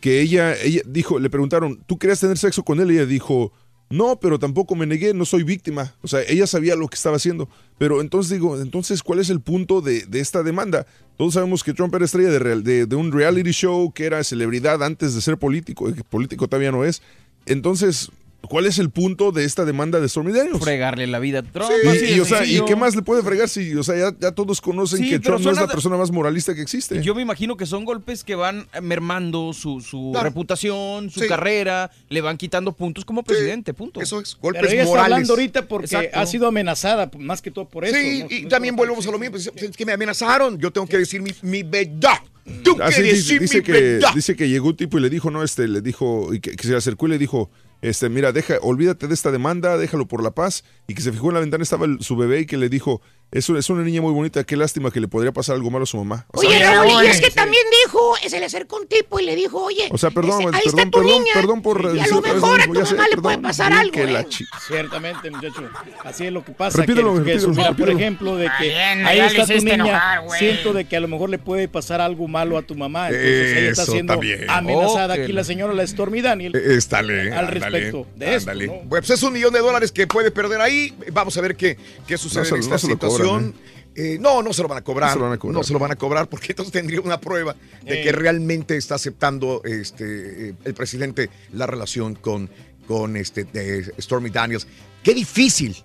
que 0.00 0.20
ella, 0.20 0.54
ella 0.60 0.82
dijo, 0.86 1.18
le 1.18 1.28
preguntaron, 1.30 1.82
¿tú 1.86 1.98
querías 1.98 2.20
tener 2.20 2.38
sexo 2.38 2.62
con 2.64 2.80
él? 2.80 2.90
Y 2.90 2.94
ella 2.96 3.06
dijo, 3.06 3.52
no, 3.90 4.20
pero 4.20 4.38
tampoco 4.38 4.74
me 4.74 4.86
negué, 4.86 5.14
no 5.14 5.24
soy 5.24 5.42
víctima. 5.44 5.94
O 6.02 6.08
sea, 6.08 6.20
ella 6.28 6.46
sabía 6.46 6.76
lo 6.76 6.88
que 6.88 6.96
estaba 6.96 7.16
haciendo. 7.16 7.48
Pero 7.78 8.00
entonces 8.00 8.32
digo, 8.32 8.60
entonces, 8.60 9.02
¿cuál 9.02 9.18
es 9.18 9.30
el 9.30 9.40
punto 9.40 9.80
de, 9.80 10.04
de 10.06 10.20
esta 10.20 10.42
demanda? 10.42 10.86
Todos 11.16 11.34
sabemos 11.34 11.64
que 11.64 11.72
Trump 11.72 11.94
era 11.94 12.04
estrella 12.04 12.30
de, 12.30 12.38
real- 12.38 12.64
de, 12.64 12.86
de 12.86 12.96
un 12.96 13.12
reality 13.12 13.50
show, 13.52 13.92
que 13.92 14.04
era 14.04 14.22
celebridad 14.24 14.82
antes 14.82 15.14
de 15.14 15.20
ser 15.20 15.38
político, 15.38 15.88
y 15.88 15.94
que 15.94 16.04
político 16.04 16.48
todavía 16.48 16.72
no 16.72 16.84
es. 16.84 17.02
Entonces, 17.46 18.10
¿cuál 18.42 18.66
es 18.66 18.78
el 18.78 18.88
punto 18.90 19.32
de 19.32 19.44
esta 19.44 19.64
demanda 19.64 20.00
de 20.00 20.08
Stormy 20.08 20.32
Daniels? 20.32 20.60
Fregarle 20.60 21.06
la 21.06 21.18
vida 21.18 21.40
a 21.40 21.42
Trump. 21.42 21.70
Sí, 21.70 22.14
y, 22.14 22.20
o 22.20 22.24
sea, 22.24 22.38
¿y 22.38 22.40
sencillo. 22.46 22.64
qué 22.66 22.76
más 22.76 22.94
le 22.96 23.02
puede 23.02 23.22
fregar 23.22 23.48
si, 23.48 23.74
o 23.74 23.82
sea, 23.82 23.96
ya, 23.96 24.16
ya 24.18 24.32
todos 24.32 24.60
conocen 24.60 25.00
Sí, 25.00 25.10
que 25.10 25.18
Trump 25.18 25.44
no 25.44 25.50
es 25.50 25.56
la 25.56 25.66
de- 25.66 25.72
persona 25.72 25.96
más 25.96 26.10
moralista 26.10 26.54
que 26.54 26.62
existe? 26.62 27.02
Yo 27.02 27.14
me 27.14 27.22
imagino 27.22 27.56
que 27.56 27.66
son 27.66 27.84
golpes 27.84 28.24
que 28.24 28.34
van 28.36 28.66
mermando 28.82 29.52
su, 29.52 29.80
su 29.80 30.10
Claro. 30.12 30.28
reputación, 30.28 31.10
su 31.10 31.20
Sí. 31.20 31.26
carrera, 31.28 31.90
le 32.08 32.20
van 32.20 32.36
quitando 32.38 32.72
puntos 32.72 33.04
como 33.04 33.22
presidente, 33.22 33.74
punto. 33.74 34.00
Eso 34.00 34.20
es, 34.20 34.36
Pero 34.40 34.68
ella 34.68 34.82
está 34.84 35.04
hablando 35.04 35.32
ahorita 35.34 35.66
porque 35.66 35.86
Exacto. 35.86 36.18
ha 36.18 36.26
sido 36.26 36.46
amenazada, 36.48 37.10
más 37.18 37.42
que 37.42 37.50
todo 37.50 37.66
por 37.68 37.84
eso. 37.84 37.96
Sí, 37.96 38.20
¿no? 38.22 38.26
y 38.30 38.46
también 38.48 38.76
volvemos 38.76 39.06
a 39.06 39.10
lo 39.10 39.18
mismo. 39.18 39.32
pues, 39.32 39.50
Es 39.56 39.76
que 39.76 39.84
me 39.84 39.92
amenazaron. 39.92 40.58
Yo 40.58 40.70
tengo 40.70 40.86
que 40.86 40.98
decir 40.98 41.20
mi, 41.20 41.32
mi 41.42 41.62
verdad. 41.62 42.18
Tengo 42.64 42.82
Así 42.82 42.96
que 42.96 43.02
dice, 43.02 43.16
decir 43.16 43.40
dice 43.42 43.58
mi 43.58 43.62
que, 43.64 43.72
verdad. 43.72 44.08
dice 44.14 44.34
que 44.34 44.48
llegó 44.48 44.68
un 44.68 44.76
tipo 44.76 44.96
y 44.98 45.02
le 45.02 45.10
dijo, 45.10 45.30
no, 45.30 45.42
este, 45.42 45.68
le 45.68 45.82
dijo, 45.82 46.32
y 46.32 46.40
que, 46.40 46.56
que 46.56 46.62
se 46.62 46.70
le 46.70 46.76
acercó 46.78 47.06
y 47.06 47.10
le 47.10 47.18
dijo, 47.18 47.50
este, 47.80 48.08
mira, 48.08 48.32
deja, 48.32 48.58
olvídate 48.62 49.06
de 49.06 49.14
esta 49.14 49.30
demanda, 49.30 49.76
déjalo 49.78 50.06
por 50.06 50.22
la 50.22 50.32
paz, 50.32 50.64
y 50.86 50.94
que 50.94 51.02
se 51.02 51.12
fijó 51.12 51.28
en 51.28 51.34
la 51.34 51.40
ventana, 51.40 51.62
estaba 51.62 51.86
su 52.00 52.16
bebé 52.16 52.40
y 52.40 52.46
que 52.46 52.56
le 52.56 52.68
dijo, 52.68 53.00
es, 53.30 53.48
es 53.50 53.68
una 53.70 53.82
niña 53.82 54.00
muy 54.00 54.12
bonita, 54.12 54.42
qué 54.44 54.56
lástima 54.56 54.90
que 54.90 55.00
le 55.00 55.08
podría 55.08 55.32
pasar 55.32 55.56
algo 55.56 55.70
malo 55.70 55.82
a 55.82 55.86
su 55.86 55.96
mamá. 55.98 56.26
O 56.32 56.40
sea, 56.40 56.48
Oye, 56.48 56.64
Raúl, 56.64 57.04
y 57.04 57.08
es 57.08 57.20
que 57.20 57.26
sí. 57.28 57.34
también 57.34 57.62
dijo, 57.84 58.14
se 58.26 58.40
le 58.40 58.46
acercó 58.46 58.76
un 58.78 58.86
tipo 58.86 59.20
y 59.20 59.24
le 59.24 59.36
dijo, 59.36 59.62
oye, 59.64 59.88
O 59.90 59.98
sea, 59.98 60.10
perdón, 60.10 60.40
ese- 60.42 60.56
ahí 60.56 60.62
perdón, 60.64 60.78
está 60.78 60.90
tu 60.90 60.90
perdón, 60.98 61.06
niña, 61.06 61.32
perdón 61.34 61.62
por 61.62 61.80
y 61.82 61.86
a 61.86 61.92
decir 61.92 62.10
lo 62.12 62.18
otra 62.18 62.32
vez 62.32 62.42
mejor 62.42 62.56
lo 62.58 62.62
a 62.62 62.64
tu 62.66 62.70
mismo, 62.70 62.74
ya 62.82 62.86
sé, 62.86 62.94
mamá 62.94 63.04
le 63.04 63.10
perdón, 63.10 63.22
puede 63.24 63.38
pasar 63.38 63.72
algo. 63.74 63.92
que 63.92 64.06
la 64.06 64.20
¿eh? 64.20 64.26
Ciertamente, 64.66 65.30
muchacho. 65.30 65.62
Así 66.04 66.26
es 66.26 66.32
lo 66.32 66.44
que 66.44 66.52
pasa. 66.52 66.78
Repítelo, 66.80 67.14
que, 67.16 67.24
que 67.24 67.24
repítelo, 67.32 67.48
mira, 67.54 67.62
por 67.68 67.76
repítelo. 67.78 67.98
ejemplo, 67.98 68.36
de 68.36 68.50
que 68.58 68.64
bien, 68.64 69.06
ahí 69.06 69.20
está 69.20 69.46
tu 69.46 69.52
niña. 69.52 69.74
enojar, 69.74 70.20
siento 70.38 70.72
de 70.72 70.84
que 70.86 70.96
a 70.96 71.00
lo 71.00 71.08
mejor 71.08 71.28
le 71.30 71.38
puede 71.38 71.68
pasar 71.68 72.00
algo 72.00 72.28
malo 72.28 72.56
a 72.56 72.62
tu 72.62 72.74
mamá. 72.74 73.08
Entonces 73.08 73.56
ella 73.58 73.70
está 73.70 73.82
Eso 73.82 73.92
siendo 73.92 74.12
también. 74.14 74.48
amenazada. 74.48 75.14
Oh, 75.14 75.18
aquí 75.18 75.26
que 75.26 75.32
la 75.34 75.44
señora, 75.44 75.74
la 75.74 75.86
Stormy 75.86 76.22
Daniel. 76.22 76.54
Éstale, 76.56 77.30
al 77.32 77.46
ándale, 77.46 77.60
respecto 77.60 78.06
de 78.16 78.34
esto. 78.34 78.52
pues 78.88 79.10
es 79.10 79.22
un 79.22 79.32
millón 79.34 79.52
de 79.52 79.60
dólares 79.60 79.92
que 79.92 80.06
puede 80.06 80.30
perder 80.30 80.60
ahí. 80.60 80.94
Vamos 81.12 81.36
a 81.36 81.40
ver 81.42 81.56
qué, 81.56 81.76
qué 82.06 82.16
sucede 82.16 82.48
en 82.48 82.56
esta 82.60 82.78
lo 83.17 83.17
cobran, 83.18 83.46
situación. 83.46 83.78
Eh, 83.94 84.16
no, 84.20 84.42
no 84.42 84.52
se 84.52 84.62
lo 84.62 84.68
van 84.68 84.78
a 84.78 84.84
cobrar. 84.84 85.08
No 85.08 85.14
se 85.14 85.18
lo 85.18 85.24
van 85.24 85.32
a 85.32 85.38
cobrar. 85.38 85.54
No 85.54 85.62
se 85.64 85.72
lo 85.72 85.78
van 85.78 85.90
a 85.90 85.96
cobrar 85.96 86.28
porque 86.28 86.46
entonces 86.50 86.72
tendría 86.72 87.00
una 87.00 87.20
prueba 87.20 87.56
de 87.82 88.00
Eh. 88.00 88.04
que 88.04 88.12
realmente 88.12 88.76
está 88.76 88.94
aceptando 88.94 89.62
este, 89.64 90.50
eh, 90.50 90.54
el 90.64 90.74
presidente 90.74 91.30
la 91.52 91.66
relación 91.66 92.14
con, 92.14 92.48
con 92.86 93.16
este, 93.16 93.44
de 93.44 93.92
Stormy 94.00 94.30
Daniels. 94.30 94.66
Qué 95.02 95.14
difícil 95.14 95.76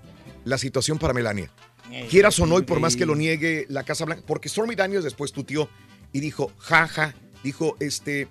la 0.46 0.58
situación 0.58 1.00
para 1.00 1.14
Melania. 1.14 1.50
Eh, 1.92 2.08
Quieras 2.10 2.40
o 2.40 2.46
no, 2.46 2.60
y 2.60 2.64
por 2.64 2.80
más 2.80 2.96
que 2.96 3.06
lo 3.06 3.16
niegue 3.16 3.66
la 3.70 3.84
Casa 3.84 4.06
Blanca, 4.06 4.24
porque 4.26 4.50
Stormy 4.50 4.76
Daniels 4.76 5.04
después 5.04 5.32
tuteó 5.32 5.70
y 6.12 6.20
dijo, 6.20 6.52
jaja, 6.60 7.14
dijo, 7.44 7.76
este, 7.80 8.28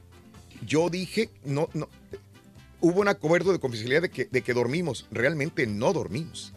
yo 0.66 0.90
dije, 0.90 1.30
no, 1.44 1.68
no, 1.74 1.88
hubo 2.80 3.00
un 3.00 3.08
acuerdo 3.08 3.52
de 3.52 3.58
confidencialidad 3.58 4.02
de 4.02 4.10
que, 4.10 4.28
de 4.30 4.42
que 4.42 4.54
dormimos, 4.54 5.06
realmente 5.10 5.66
no 5.66 5.92
dormimos. 5.92 6.54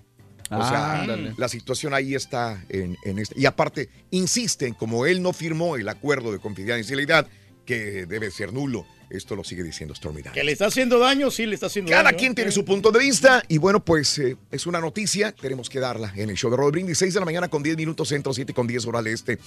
O 0.51 0.55
Ah, 0.61 0.69
sea, 0.69 1.01
ándale. 1.01 1.33
la 1.37 1.47
situación 1.49 1.93
ahí 1.93 2.13
está 2.15 2.63
en, 2.69 2.95
en 3.03 3.19
este. 3.19 3.33
Y 3.39 3.45
aparte, 3.45 3.89
insisten, 4.11 4.73
como 4.73 5.05
él 5.05 5.21
no 5.21 5.33
firmó 5.33 5.75
el 5.75 5.89
acuerdo 5.89 6.31
de 6.31 6.39
confidencialidad, 6.39 7.27
que 7.65 8.05
debe 8.05 8.29
ser 8.31 8.53
nulo. 8.53 8.85
Esto 9.09 9.35
lo 9.35 9.43
sigue 9.43 9.63
diciendo 9.63 9.93
Stormy 9.95 10.17
Daniels. 10.21 10.33
Que 10.35 10.43
le 10.43 10.51
está 10.51 10.65
haciendo 10.65 10.97
daño, 10.99 11.29
sí, 11.31 11.45
le 11.45 11.53
está 11.55 11.67
haciendo 11.67 11.91
Cada 11.91 12.03
daño. 12.05 12.17
quien 12.17 12.33
tiene 12.35 12.49
¿eh? 12.49 12.53
su 12.53 12.65
punto 12.65 12.91
de 12.91 12.99
vista 12.99 13.43
y 13.47 13.59
bueno, 13.59 13.83
pues 13.83 14.17
eh, 14.17 14.35
es 14.51 14.65
una 14.65 14.79
noticia, 14.79 15.31
tenemos 15.31 15.69
que 15.69 15.79
darla 15.79 16.11
en 16.15 16.29
el 16.31 16.35
show 16.35 16.49
de 16.49 16.57
Roll 16.57 16.71
Brindis, 16.71 16.97
6 16.97 17.13
de 17.13 17.19
la 17.19 17.25
mañana 17.25 17.47
con 17.47 17.61
10 17.61 17.77
minutos 17.77 18.07
centro, 18.09 18.33
7 18.33 18.51
con 18.53 18.65
10 18.65 18.85
hora 18.87 18.99
al 18.99 19.07
este. 19.07 19.37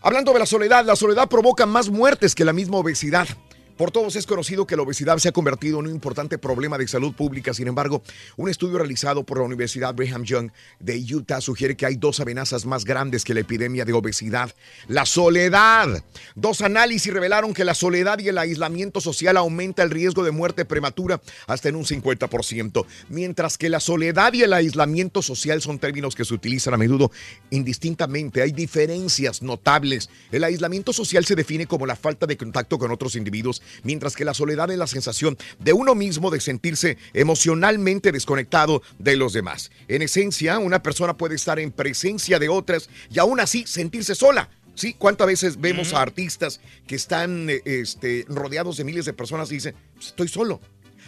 Hablando 0.00 0.32
de 0.32 0.38
la 0.38 0.46
soledad, 0.46 0.84
la 0.86 0.96
soledad 0.96 1.28
provoca 1.28 1.66
más 1.66 1.90
muertes 1.90 2.34
que 2.34 2.44
la 2.46 2.52
misma 2.54 2.78
obesidad. 2.78 3.28
Por 3.76 3.90
todos 3.90 4.14
es 4.14 4.24
conocido 4.26 4.68
que 4.68 4.76
la 4.76 4.82
obesidad 4.82 5.18
se 5.18 5.28
ha 5.28 5.32
convertido 5.32 5.80
en 5.80 5.86
un 5.86 5.92
importante 5.92 6.38
problema 6.38 6.78
de 6.78 6.86
salud 6.86 7.12
pública. 7.12 7.52
Sin 7.52 7.66
embargo, 7.66 8.02
un 8.36 8.48
estudio 8.48 8.78
realizado 8.78 9.24
por 9.24 9.38
la 9.38 9.44
Universidad 9.44 9.94
Brigham 9.94 10.22
Young 10.22 10.52
de 10.78 11.04
Utah 11.12 11.40
sugiere 11.40 11.76
que 11.76 11.84
hay 11.84 11.96
dos 11.96 12.20
amenazas 12.20 12.66
más 12.66 12.84
grandes 12.84 13.24
que 13.24 13.34
la 13.34 13.40
epidemia 13.40 13.84
de 13.84 13.92
obesidad. 13.92 14.54
La 14.86 15.06
soledad. 15.06 16.04
Dos 16.36 16.60
análisis 16.60 17.12
revelaron 17.12 17.52
que 17.52 17.64
la 17.64 17.74
soledad 17.74 18.20
y 18.20 18.28
el 18.28 18.38
aislamiento 18.38 19.00
social 19.00 19.36
aumenta 19.36 19.82
el 19.82 19.90
riesgo 19.90 20.22
de 20.22 20.30
muerte 20.30 20.64
prematura 20.64 21.20
hasta 21.48 21.68
en 21.68 21.74
un 21.74 21.84
50%, 21.84 22.86
mientras 23.08 23.58
que 23.58 23.68
la 23.68 23.80
soledad 23.80 24.32
y 24.34 24.42
el 24.42 24.52
aislamiento 24.52 25.20
social 25.20 25.60
son 25.62 25.80
términos 25.80 26.14
que 26.14 26.24
se 26.24 26.34
utilizan 26.34 26.74
a 26.74 26.78
menudo 26.78 27.10
indistintamente. 27.50 28.40
Hay 28.40 28.52
diferencias 28.52 29.42
notables. 29.42 30.10
El 30.30 30.44
aislamiento 30.44 30.92
social 30.92 31.24
se 31.24 31.34
define 31.34 31.66
como 31.66 31.86
la 31.86 31.96
falta 31.96 32.26
de 32.26 32.36
contacto 32.36 32.78
con 32.78 32.92
otros 32.92 33.16
individuos, 33.16 33.62
mientras 33.82 34.16
que 34.16 34.24
la 34.24 34.34
soledad 34.34 34.70
es 34.70 34.78
la 34.78 34.86
sensación 34.86 35.36
de 35.58 35.72
uno 35.72 35.94
mismo 35.94 36.30
de 36.30 36.40
sentirse 36.40 36.98
emocionalmente 37.12 38.12
desconectado 38.12 38.82
de 38.98 39.16
los 39.16 39.32
demás. 39.32 39.70
En 39.88 40.02
esencia, 40.02 40.58
una 40.58 40.82
persona 40.82 41.16
puede 41.16 41.34
estar 41.34 41.58
en 41.58 41.72
presencia 41.72 42.38
de 42.38 42.48
otras 42.48 42.88
y 43.10 43.18
aún 43.18 43.40
así 43.40 43.66
sentirse 43.66 44.14
sola. 44.14 44.48
Sí, 44.74 44.94
¿cuántas 44.98 45.28
veces 45.28 45.60
vemos 45.60 45.92
a 45.92 46.02
artistas 46.02 46.60
que 46.86 46.96
están 46.96 47.48
eh, 47.48 47.62
este, 47.64 48.24
rodeados 48.28 48.76
de 48.76 48.84
miles 48.84 49.04
de 49.04 49.12
personas 49.12 49.50
y 49.52 49.54
dicen, 49.54 49.76
"Pues, 49.94 50.08
estoy 50.08 50.28
solo? 50.28 50.60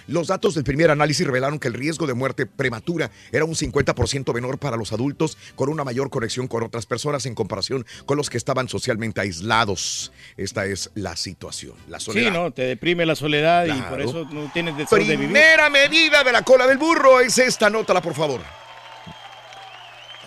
Los 0.09 0.29
datos 0.29 0.55
del 0.55 0.65
primer 0.65 0.91
análisis 0.91 1.27
revelaron 1.27 1.59
que 1.59 1.69
el 1.69 1.75
riesgo 1.75 2.07
de 2.07 2.15
muerte 2.15 2.47
prematura 2.47 3.11
era 3.33 3.45
un 3.45 3.55
50% 3.55 4.33
menor 4.33 4.59
para 4.59 4.77
los 4.77 4.93
adultos 4.93 5.37
con 5.55 5.69
una 5.69 5.85
mayor 5.85 6.11
conexión 6.11 6.47
con 6.47 6.63
otras 6.63 6.87
personas 6.87 7.27
en 7.27 7.35
comparación 7.35 7.85
con 8.05 8.17
los 8.17 8.31
que 8.31 8.37
estaban 8.37 8.69
socialmente 8.69 9.21
aislados. 9.21 10.13
Esta 10.37 10.67
es 10.67 10.91
la 10.95 11.17
situación, 11.17 11.75
la 11.89 11.99
soledad. 12.01 12.29
Sí, 12.29 12.33
no, 12.33 12.51
te 12.53 12.63
deprime 12.63 13.05
la 13.05 13.17
soledad 13.17 13.67
y 13.67 13.83
por 13.83 14.01
eso 14.01 14.25
no 14.31 14.51
tienes 14.53 14.77
deseo 14.77 14.99
de 14.99 15.05
vivir. 15.05 15.29
Primera 15.29 15.71
medida 15.71 16.23
de 16.23 16.33
la 16.33 16.43
cola 16.43 16.67
del 16.67 16.79
burro 16.79 17.21
es 17.21 17.39
esta, 17.39 17.67
anótala 17.67 18.01
por 18.01 18.15
favor. 18.15 18.41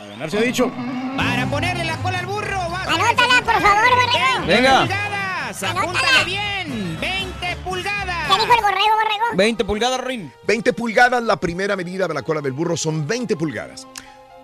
A 0.02 0.06
ganar 0.08 0.30
se 0.30 0.38
ha 0.38 0.42
dicho. 0.42 0.72
Para 1.16 1.50
ponerle 1.50 1.86
la 1.86 1.98
cola 1.98 2.20
al 2.20 2.26
burro, 2.26 2.60
Anótala, 2.90 3.42
por 3.44 3.62
favor, 3.62 3.90
borrego. 3.90 4.48
Venga. 4.48 4.82
Apúntale 5.52 6.26
bien. 6.26 6.59
20 8.30 8.38
pulgadas. 8.38 8.38
¿Qué 8.38 8.42
dijo 8.42 8.54
el 8.54 8.62
borrego, 8.62 8.96
borrego? 8.96 9.38
20 9.38 9.66
pulgadas, 9.66 10.02
Rin. 10.02 10.34
20 10.48 10.74
pulgadas, 10.74 11.24
la 11.24 11.40
primera 11.40 11.76
medida 11.76 12.08
de 12.08 12.14
la 12.14 12.22
cola 12.22 12.42
del 12.42 12.54
burro 12.54 12.78
son 12.78 13.08
20 13.08 13.36
pulgadas. 13.36 13.88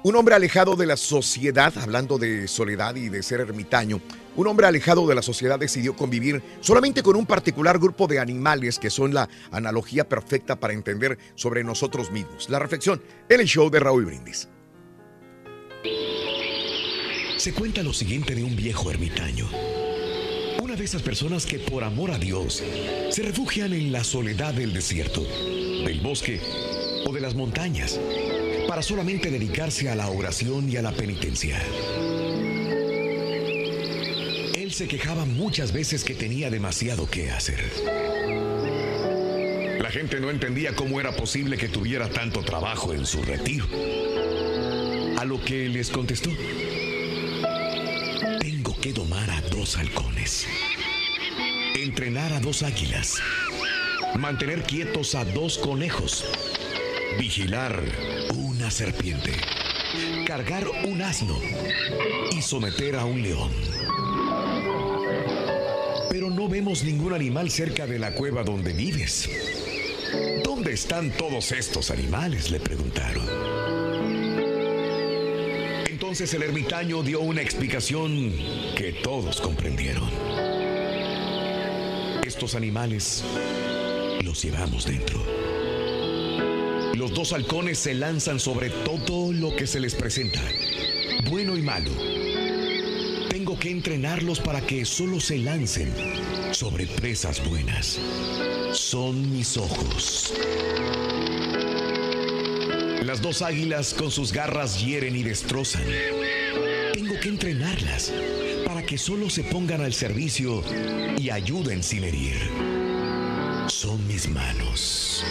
Un 0.04 0.16
hombre 0.16 0.36
alejado 0.36 0.76
de 0.76 0.86
la 0.86 0.98
sociedad, 0.98 1.74
hablando 1.80 2.20
de 2.20 2.48
soledad 2.48 2.96
y 2.96 3.10
de 3.10 3.24
ser 3.24 3.42
ermitaño, 3.42 4.02
un 4.36 4.48
hombre 4.48 4.68
alejado 4.68 5.08
de 5.08 5.16
la 5.16 5.24
sociedad 5.24 5.58
decidió 5.58 5.96
convivir 5.96 6.44
solamente 6.62 7.02
con 7.02 7.16
un 7.16 7.26
particular 7.26 7.80
grupo 7.80 8.06
de 8.06 8.20
animales 8.20 8.78
que 8.78 8.92
son 8.92 9.14
la 9.14 9.30
analogía 9.52 10.08
perfecta 10.08 10.58
para 10.58 10.74
entender 10.74 11.18
sobre 11.34 11.64
nosotros 11.64 12.12
mismos. 12.12 12.50
La 12.50 12.60
reflexión 12.60 13.02
en 13.30 13.40
el 13.40 13.48
show 13.48 13.70
de 13.72 13.80
Raúl 13.80 14.06
Brindis. 14.06 14.48
Se 17.38 17.54
cuenta 17.54 17.82
lo 17.82 17.94
siguiente 17.94 18.36
de 18.36 18.44
un 18.44 18.56
viejo 18.56 18.92
ermitaño. 18.92 19.48
De 20.76 20.84
esas 20.84 21.02
personas 21.02 21.46
que 21.46 21.58
por 21.58 21.86
amor 21.86 22.12
a 22.12 22.20
Dios 22.20 22.62
se 23.10 23.24
refugian 23.24 23.72
en 23.72 23.94
la 23.94 24.04
soledad 24.04 24.54
del 24.54 24.74
desierto, 24.74 25.24
del 25.24 26.02
bosque 26.02 26.42
o 27.06 27.14
de 27.14 27.22
las 27.22 27.34
montañas 27.34 27.98
para 28.68 28.82
solamente 28.82 29.32
dedicarse 29.32 29.90
a 29.90 29.96
la 29.96 30.10
oración 30.10 30.70
y 30.70 30.76
a 30.76 30.82
la 30.82 30.92
penitencia. 30.92 31.62
Él 34.54 34.74
se 34.74 34.88
quejaba 34.90 35.24
muchas 35.24 35.72
veces 35.72 36.04
que 36.04 36.14
tenía 36.14 36.50
demasiado 36.50 37.10
que 37.10 37.32
hacer. 37.32 37.64
La 39.80 39.90
gente 39.92 40.20
no 40.20 40.30
entendía 40.30 40.76
cómo 40.76 41.00
era 41.00 41.16
posible 41.16 41.58
que 41.58 41.70
tuviera 41.70 42.10
tanto 42.10 42.44
trabajo 42.44 42.94
en 42.94 43.06
su 43.06 43.24
retiro. 43.24 43.66
A 45.18 45.24
lo 45.24 45.42
que 45.42 45.70
les 45.70 45.90
contestó, 45.90 46.32
tengo 48.42 48.76
que 48.82 48.92
domar 48.92 49.30
a 49.30 49.42
dos 49.42 49.78
halcones, 49.78 50.48
entrenar 51.86 52.34
a 52.34 52.40
dos 52.40 52.64
águilas, 52.64 53.22
mantener 54.18 54.64
quietos 54.64 55.14
a 55.14 55.24
dos 55.24 55.60
conejos, 55.60 56.26
vigilar 57.20 57.80
una 58.36 58.72
serpiente, 58.72 59.32
cargar 60.26 60.68
un 60.86 61.04
asno 61.04 61.40
y 62.32 62.42
someter 62.42 62.96
a 62.96 63.06
un 63.06 63.22
león. 63.22 63.52
Pero 66.10 66.32
no 66.32 66.50
vemos 66.50 66.84
ningún 66.84 67.14
animal 67.14 67.52
cerca 67.52 67.86
de 67.86 68.00
la 68.00 68.16
cueva 68.16 68.44
donde 68.44 68.74
vives. 68.74 69.30
¿Dónde 70.44 70.74
están 70.74 71.12
todos 71.12 71.52
estos 71.52 71.92
animales? 71.92 72.50
le 72.50 72.60
preguntaron. 72.60 73.30
Entonces 75.88 76.34
el 76.34 76.42
ermitaño 76.42 77.04
dio 77.04 77.22
una 77.22 77.44
explicación 77.44 78.34
que 78.76 78.92
todos 79.04 79.40
comprendieron. 79.40 80.55
Estos 82.36 82.56
animales 82.56 83.24
los 84.22 84.44
llevamos 84.44 84.86
dentro. 84.86 85.24
Los 86.94 87.14
dos 87.14 87.32
halcones 87.32 87.80
se 87.80 87.94
lanzan 87.94 88.42
sobre 88.42 88.70
todo 88.70 89.32
lo 89.32 89.56
que 89.56 89.66
se 89.66 89.80
les 89.80 89.96
presenta, 89.96 90.42
bueno 91.30 91.56
y 91.56 91.62
malo. 91.62 91.92
Tengo 93.30 93.58
que 93.58 93.72
entrenarlos 93.72 94.42
para 94.42 94.60
que 94.60 94.84
solo 94.84 95.22
se 95.22 95.38
lancen 95.38 95.94
sobre 96.52 96.88
presas 96.88 97.42
buenas. 97.48 98.02
Son 98.74 99.32
mis 99.32 99.56
ojos. 99.56 100.34
Las 103.02 103.22
dos 103.22 103.44
águilas 103.44 103.94
con 103.94 104.12
sus 104.12 104.34
garras 104.34 104.84
hieren 104.84 105.16
y 105.16 105.24
destrozan. 105.24 105.86
Tengo 106.92 107.18
que 107.18 107.30
entrenarlas 107.30 108.12
que 108.86 108.98
solo 108.98 109.30
se 109.30 109.44
pongan 109.44 109.82
al 109.82 109.94
servicio 109.94 110.64
y 111.18 111.30
ayuden 111.30 111.82
sin 111.82 112.04
herir. 112.04 112.36
Son 113.68 114.06
mis 114.08 114.30
manos. 114.30 115.24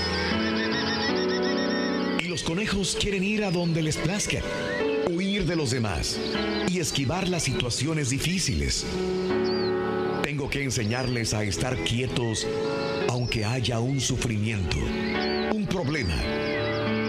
Y 2.19 2.25
los 2.25 2.43
conejos 2.43 2.97
quieren 3.01 3.23
ir 3.23 3.45
a 3.45 3.51
donde 3.51 3.83
les 3.83 3.97
plazca, 3.97 4.41
huir 5.11 5.47
de 5.47 5.57
los 5.57 5.71
demás 5.71 6.19
y 6.69 6.81
esquivar 6.81 7.29
las 7.29 7.45
situaciones 7.45 8.11
difíciles. 8.11 8.85
Tengo 10.23 10.51
que 10.51 10.65
enseñarles 10.65 11.33
a 11.33 11.45
estar 11.45 11.77
quietos 11.85 12.47
aunque 13.09 13.45
haya 13.45 13.79
un 13.79 14.01
sufrimiento, 14.01 14.79
un 15.55 15.67
problema 15.67 16.17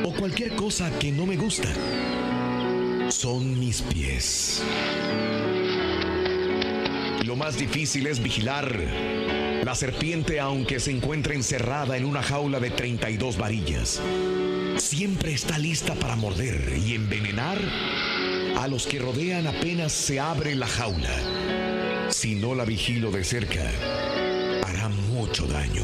o 0.03 0.13
cualquier 0.13 0.55
cosa 0.55 0.91
que 0.99 1.11
no 1.11 1.25
me 1.25 1.37
gusta. 1.37 1.69
Son 3.09 3.59
mis 3.59 3.81
pies. 3.81 4.61
Lo 7.35 7.43
más 7.43 7.57
difícil 7.57 8.07
es 8.07 8.23
vigilar 8.23 8.79
la 9.65 9.75
serpiente 9.75 10.39
aunque 10.39 10.79
se 10.79 10.91
encuentre 10.91 11.35
encerrada 11.35 11.97
en 11.97 12.05
una 12.05 12.23
jaula 12.23 12.61
de 12.61 12.69
32 12.69 13.37
varillas. 13.37 14.01
Siempre 14.77 15.33
está 15.33 15.57
lista 15.57 15.95
para 15.95 16.15
morder 16.15 16.77
y 16.77 16.95
envenenar 16.95 17.57
a 18.57 18.69
los 18.69 18.87
que 18.87 18.99
rodean 18.99 19.47
apenas 19.47 19.91
se 19.91 20.17
abre 20.17 20.55
la 20.55 20.65
jaula. 20.65 22.07
Si 22.09 22.35
no 22.35 22.55
la 22.55 22.63
vigilo 22.63 23.11
de 23.11 23.25
cerca, 23.25 23.69
hará 24.65 24.87
mucho 24.87 25.45
daño. 25.45 25.83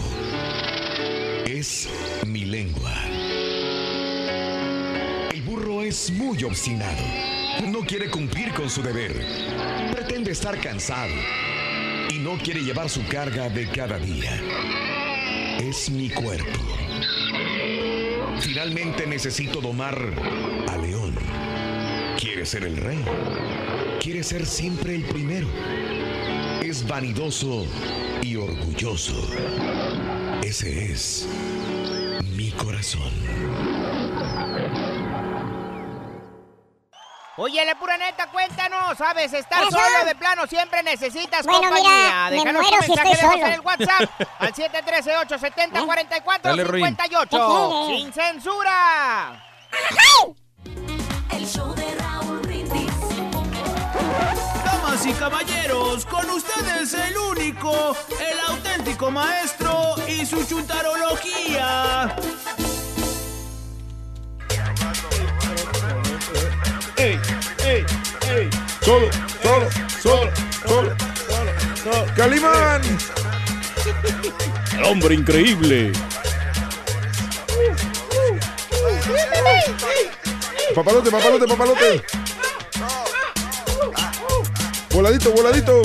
Es 1.46 1.90
mi 2.26 2.46
lengua. 2.46 2.94
El 5.34 5.42
burro 5.42 5.84
es 5.84 6.12
muy 6.12 6.42
obstinado. 6.46 7.41
No 7.60 7.82
quiere 7.82 8.10
cumplir 8.10 8.54
con 8.54 8.70
su 8.70 8.82
deber. 8.82 9.14
Pretende 9.92 10.32
estar 10.32 10.60
cansado 10.60 11.14
y 12.10 12.20
no 12.20 12.38
quiere 12.38 12.62
llevar 12.62 12.90
su 12.90 13.06
carga 13.08 13.50
de 13.50 13.68
cada 13.70 14.00
día. 14.00 14.42
Es 15.60 15.90
mi 15.90 16.10
cuerpo. 16.10 16.60
Finalmente 18.40 19.06
necesito 19.06 19.62
domar 19.62 19.96
a 20.70 20.78
León. 20.78 21.14
Quiere 22.20 22.46
ser 22.46 22.64
el 22.64 22.78
rey. 22.78 23.04
Quiere 24.02 24.24
ser 24.24 24.46
siempre 24.46 24.96
el 24.96 25.04
primero. 25.04 25.48
Es 26.64 26.88
vanidoso 26.88 27.66
y 28.22 28.36
orgulloso. 28.36 29.28
Ese 30.44 30.92
es 30.92 31.28
mi 32.36 32.52
corazón. 32.52 33.12
Oye, 37.44 37.66
la 37.66 37.74
pura 37.74 37.98
neta, 37.98 38.28
cuéntanos, 38.28 38.96
¿sabes? 39.00 39.34
Estar 39.34 39.64
Eso. 39.64 39.72
solo 39.72 40.06
de 40.06 40.14
plano 40.14 40.46
siempre 40.46 40.84
necesitas 40.84 41.44
Bueno, 41.44 41.62
compañía. 41.64 41.90
mira, 41.92 42.30
me 42.30 42.36
Déjanos 42.36 42.62
muero 42.62 42.78
tu 42.78 42.84
si 42.84 42.90
mensaje 42.92 43.12
estoy 43.14 43.30
solo. 43.32 43.46
en 43.48 43.54
el 43.54 43.60
WhatsApp 43.62 44.10
al 44.40 44.54
713-870-4458. 44.54 46.40
Dale, 46.44 46.64
Ruin. 46.66 46.96
¿Qué 46.96 47.08
quieres? 47.10 47.88
¡Sin 47.88 48.14
censura! 48.14 49.44
El 51.32 51.48
show 51.48 51.74
de 51.74 51.96
Raúl 51.96 52.40
Brindis. 52.42 52.92
Damas 54.64 55.06
y 55.08 55.14
caballeros, 55.14 56.06
con 56.06 56.30
ustedes 56.30 56.94
el 56.94 57.18
único, 57.18 57.96
el 58.20 58.40
auténtico 58.50 59.10
maestro 59.10 59.96
y 60.08 60.28
su 60.28 60.46
chuntarología. 60.46 62.16
¡Ey! 68.92 69.10
Solo, 69.42 69.70
solo, 70.04 70.32
solo, 70.68 70.96
solo. 71.84 72.06
Calimán. 72.14 72.82
El 74.74 74.84
hombre 74.84 75.16
increíble. 75.16 75.94
Papalote, 80.76 81.10
papalote, 81.10 81.48
papalote. 81.48 82.04
Voladito, 84.90 85.32
voladito. 85.32 85.82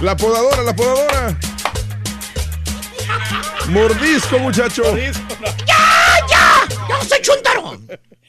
La 0.00 0.16
podadora, 0.16 0.62
la 0.62 0.74
podadora. 0.74 1.38
Mordisco, 3.68 4.38
muchacho. 4.40 4.82
¡Ya, 5.64 5.84
ya! 6.28 6.66
¡Yo 6.88 7.04
soy 7.04 7.22
chuntaro! 7.22 7.78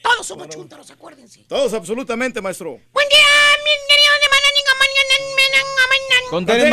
Todos 0.02 0.26
somos 0.26 0.48
chuntaros, 0.48 0.90
acuérdense. 0.90 1.44
Todos 1.48 1.72
absolutamente, 1.72 2.40
maestro. 2.40 2.78
Buen 2.92 3.08
día, 3.08 3.18
mis 3.64 3.78
queridos 3.88 4.20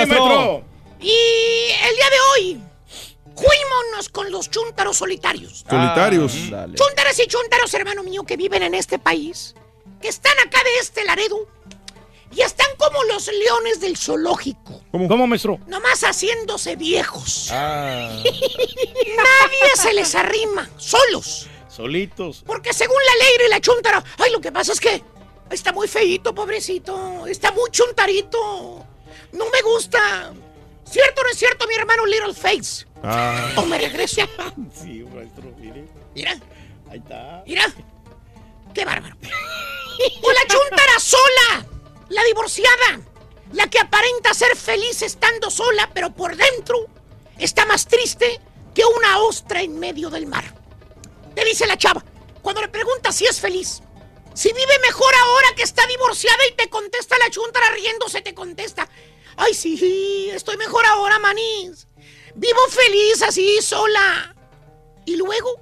maestro. 0.07 0.63
Y 0.99 1.69
el 1.87 1.95
día 1.95 2.09
de 2.09 2.19
hoy 2.31 2.61
Cuímonos 3.37 4.09
con 4.09 4.31
los 4.31 4.49
chúntaros 4.49 4.97
solitarios. 4.97 5.63
Solitarios. 5.69 6.33
Chúntaras 6.33 7.19
y 7.19 7.27
chúntaros, 7.27 7.71
hermano 7.75 8.01
mío, 8.01 8.23
que 8.23 8.35
viven 8.35 8.63
en 8.63 8.73
este 8.73 8.97
país, 8.97 9.53
que 10.01 10.07
están 10.07 10.33
acá 10.39 10.57
de 10.63 10.79
este 10.79 11.05
Laredo 11.05 11.47
y 12.35 12.41
están 12.41 12.65
como 12.77 13.03
los 13.03 13.27
leones 13.27 13.79
del 13.79 13.95
zoológico, 13.95 14.81
¿Cómo? 14.91 15.07
¿Cómo, 15.07 15.27
maestro? 15.27 15.59
nomás 15.67 16.01
haciéndose 16.01 16.77
viejos. 16.77 17.49
Ah, 17.51 18.09
Nadie 18.23 19.71
se 19.75 19.93
les 19.93 20.15
arrima, 20.15 20.67
solos. 20.77 21.47
Solitos. 21.77 22.43
Porque 22.45 22.73
según 22.73 22.97
la 23.05 23.25
ley 23.25 23.47
y 23.47 23.49
la 23.49 23.61
chuntara, 23.61 24.03
ay, 24.17 24.31
lo 24.31 24.41
que 24.41 24.51
pasa 24.51 24.73
es 24.73 24.79
que 24.79 25.01
está 25.51 25.71
muy 25.71 25.87
feíto, 25.87 26.33
pobrecito. 26.35 27.25
Está 27.27 27.51
muy 27.51 27.69
chuntarito. 27.71 28.85
No 29.31 29.45
me 29.49 29.61
gusta. 29.61 30.33
¿Cierto 30.89 31.21
o 31.21 31.23
no 31.23 31.29
es 31.29 31.37
cierto, 31.37 31.67
mi 31.67 31.75
hermano 31.75 32.05
Little 32.05 32.33
Face? 32.33 32.85
Ah. 33.03 33.53
O 33.57 33.61
me 33.65 33.77
regreso. 33.77 34.21
Sí, 34.73 35.05
maestro, 35.13 35.51
mire. 35.57 35.85
Mira, 36.15 36.35
Ahí 36.89 36.97
está. 36.99 37.43
mira. 37.45 37.65
Qué 38.73 38.83
bárbaro. 38.85 39.15
O 40.21 40.31
la 40.31 40.41
chuntara 40.47 40.99
sola. 40.99 41.65
La 42.09 42.23
divorciada. 42.23 43.01
La 43.53 43.67
que 43.69 43.79
aparenta 43.79 44.33
ser 44.33 44.55
feliz 44.55 45.01
estando 45.01 45.49
sola, 45.49 45.89
pero 45.93 46.11
por 46.13 46.35
dentro 46.35 46.87
está 47.37 47.65
más 47.65 47.85
triste 47.85 48.39
que 48.73 48.83
una 48.85 49.19
ostra 49.19 49.61
en 49.61 49.79
medio 49.79 50.09
del 50.09 50.27
mar. 50.27 50.56
Te 51.37 51.45
dice 51.45 51.67
la 51.67 51.77
chava, 51.77 52.03
cuando 52.41 52.61
le 52.61 52.67
preguntas 52.67 53.15
si 53.15 53.25
es 53.25 53.39
feliz, 53.39 53.83
si 54.33 54.51
vive 54.51 54.79
mejor 54.83 55.13
ahora 55.13 55.53
que 55.55 55.61
está 55.61 55.85
divorciada 55.85 56.43
y 56.47 56.55
te 56.55 56.67
contesta 56.67 57.15
la 57.19 57.29
chuntara 57.29 57.69
riéndose, 57.75 58.23
te 58.23 58.33
contesta, 58.33 58.89
ay 59.35 59.53
sí, 59.53 60.31
estoy 60.33 60.57
mejor 60.57 60.83
ahora, 60.87 61.19
manís. 61.19 61.87
Vivo 62.33 62.57
feliz 62.71 63.21
así, 63.21 63.61
sola. 63.61 64.35
Y 65.05 65.15
luego 65.15 65.61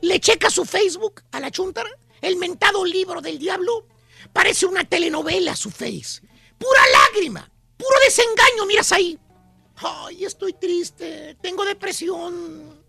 le 0.00 0.20
checa 0.20 0.48
su 0.48 0.64
Facebook 0.64 1.22
a 1.32 1.40
la 1.40 1.50
chuntara, 1.50 1.90
el 2.22 2.36
mentado 2.36 2.82
libro 2.82 3.20
del 3.20 3.38
diablo. 3.38 3.88
Parece 4.32 4.64
una 4.64 4.84
telenovela 4.84 5.54
su 5.54 5.70
face. 5.70 6.22
Pura 6.56 6.80
lágrima, 6.92 7.46
puro 7.76 7.96
desengaño, 8.06 8.64
miras 8.64 8.90
ahí. 8.92 9.18
Ay, 9.76 10.24
estoy 10.24 10.54
triste, 10.54 11.36
tengo 11.42 11.66
depresión. 11.66 12.79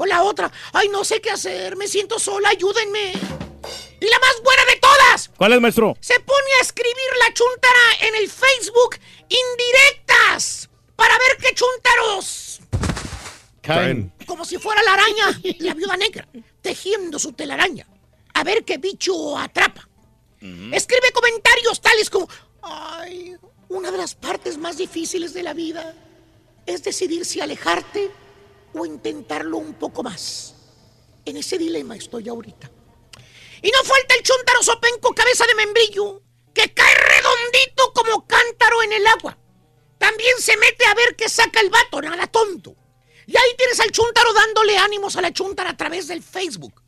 O 0.00 0.06
la 0.06 0.22
otra, 0.22 0.50
ay, 0.72 0.88
no 0.88 1.04
sé 1.04 1.20
qué 1.20 1.30
hacer, 1.30 1.76
me 1.76 1.88
siento 1.88 2.18
sola, 2.20 2.50
ayúdenme. 2.50 3.12
Y 4.00 4.06
la 4.06 4.18
más 4.20 4.42
buena 4.44 4.64
de 4.66 4.76
todas, 4.80 5.30
¿Cuál 5.36 5.52
es, 5.54 5.60
maestro? 5.60 5.96
se 6.00 6.20
pone 6.20 6.46
a 6.58 6.62
escribir 6.62 6.94
la 7.26 7.34
chuntara 7.34 8.06
en 8.08 8.14
el 8.14 8.30
Facebook 8.30 8.96
indirectas 9.28 10.70
para 10.94 11.14
ver 11.18 11.36
qué 11.40 11.54
chúntaros. 11.54 12.60
Caen. 13.60 14.12
Como 14.24 14.44
si 14.44 14.56
fuera 14.58 14.80
la 14.84 14.94
araña, 14.94 15.40
la 15.58 15.74
viuda 15.74 15.96
negra, 15.96 16.28
tejiendo 16.62 17.18
su 17.18 17.32
telaraña. 17.32 17.86
A 18.34 18.44
ver 18.44 18.64
qué 18.64 18.78
bicho 18.78 19.36
atrapa. 19.36 19.88
Escribe 20.40 21.10
comentarios 21.12 21.80
tales 21.80 22.08
como, 22.08 22.28
ay, 22.62 23.34
una 23.68 23.90
de 23.90 23.98
las 23.98 24.14
partes 24.14 24.56
más 24.56 24.76
difíciles 24.76 25.34
de 25.34 25.42
la 25.42 25.54
vida 25.54 25.92
es 26.64 26.84
decidir 26.84 27.24
si 27.24 27.40
alejarte 27.40 28.12
o 28.74 28.86
intentarlo 28.86 29.58
un 29.58 29.74
poco 29.74 30.02
más. 30.02 30.54
En 31.24 31.36
ese 31.36 31.58
dilema 31.58 31.96
estoy 31.96 32.28
ahorita. 32.28 32.70
Y 33.62 33.70
no 33.70 33.84
falta 33.84 34.14
el 34.14 34.22
chuntaro 34.22 34.62
sopenco 34.62 35.14
cabeza 35.14 35.44
de 35.46 35.54
membrillo, 35.54 36.22
que 36.54 36.72
cae 36.72 36.94
redondito 36.94 37.92
como 37.92 38.26
cántaro 38.26 38.82
en 38.82 38.92
el 38.92 39.06
agua. 39.06 39.36
También 39.98 40.36
se 40.38 40.56
mete 40.56 40.86
a 40.86 40.94
ver 40.94 41.16
qué 41.16 41.28
saca 41.28 41.60
el 41.60 41.70
vato, 41.70 42.00
nada 42.00 42.26
tonto. 42.28 42.76
Y 43.26 43.36
ahí 43.36 43.54
tienes 43.56 43.78
al 43.80 43.90
chuntaro 43.90 44.32
dándole 44.32 44.78
ánimos 44.78 45.16
a 45.16 45.20
la 45.20 45.32
chuntara 45.32 45.70
a 45.70 45.76
través 45.76 46.08
del 46.08 46.22
Facebook. 46.22 46.82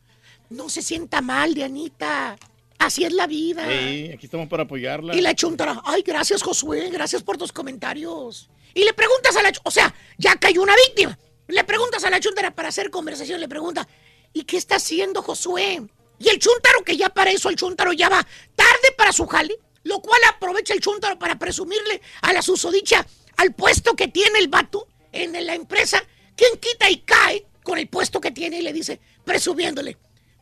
No 0.49 0.68
se 0.68 0.81
sienta 0.81 1.20
mal, 1.20 1.55
Dianita. 1.55 2.39
Así 2.78 3.05
es 3.05 3.12
la 3.12 3.26
vida. 3.26 3.68
Sí, 3.68 4.11
aquí 4.14 4.24
estamos 4.24 4.49
para 4.49 4.62
apoyarla. 4.62 5.14
Y 5.14 5.20
la 5.20 5.35
chuntara, 5.35 5.83
ay, 5.85 6.03
gracias 6.03 6.43
Josué, 6.43 6.89
gracias 6.89 7.22
por 7.22 7.37
tus 7.37 7.53
comentarios. 7.53 8.49
Y 8.72 8.85
le 8.85 8.95
preguntas 8.95 9.37
a 9.37 9.43
la, 9.43 9.53
o 9.64 9.70
sea, 9.70 9.95
ya 10.16 10.37
cayó 10.37 10.62
una 10.62 10.74
víctima. 10.76 11.18
Le 11.51 11.65
preguntas 11.65 12.05
a 12.05 12.11
la 12.11 12.21
chuntara 12.21 12.55
para 12.55 12.69
hacer 12.69 12.91
conversación, 12.91 13.41
le 13.41 13.49
pregunta, 13.49 13.87
¿y 14.33 14.45
qué 14.45 14.57
está 14.57 14.77
haciendo 14.77 15.23
Josué? 15.23 15.83
Y 16.19 16.29
el 16.29 16.39
chuntaro, 16.39 16.85
que 16.85 16.97
ya 16.97 17.09
para 17.09 17.31
eso 17.31 17.49
el 17.49 17.57
chuntaro 17.57 17.93
ya 17.93 18.09
va 18.09 18.25
tarde 18.55 18.93
para 18.97 19.13
su 19.13 19.27
jale, 19.27 19.59
lo 19.83 20.01
cual 20.01 20.21
aprovecha 20.29 20.75
el 20.75 20.81
chuntaro 20.81 21.19
para 21.19 21.39
presumirle 21.39 22.01
a 22.23 22.33
la 22.33 22.43
susodicha 22.43 23.05
al 23.37 23.55
puesto 23.55 23.97
que 23.97 24.09
tiene 24.09 24.39
el 24.39 24.49
vato 24.49 24.87
en 25.13 25.33
la 25.45 25.55
empresa, 25.55 26.03
quien 26.37 26.59
quita 26.59 26.89
y 26.89 26.99
cae 26.99 27.47
con 27.65 27.79
el 27.79 27.89
puesto 27.89 28.21
que 28.21 28.31
tiene 28.31 28.59
y 28.59 28.63
le 28.63 28.73
dice, 28.73 29.01
presumiéndole, 29.25 29.97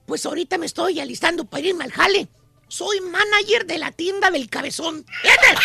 pues 0.06 0.26
ahorita 0.26 0.58
me 0.58 0.66
estoy 0.66 1.00
alistando 1.00 1.44
para 1.44 1.66
irme 1.66 1.84
al 1.84 1.92
jale. 1.92 2.28
Soy 2.68 3.00
manager 3.00 3.64
de 3.66 3.78
la 3.78 3.92
tienda 3.92 4.30
del 4.30 4.48
cabezón. 4.50 5.04
¡Fíjate! 5.22 5.56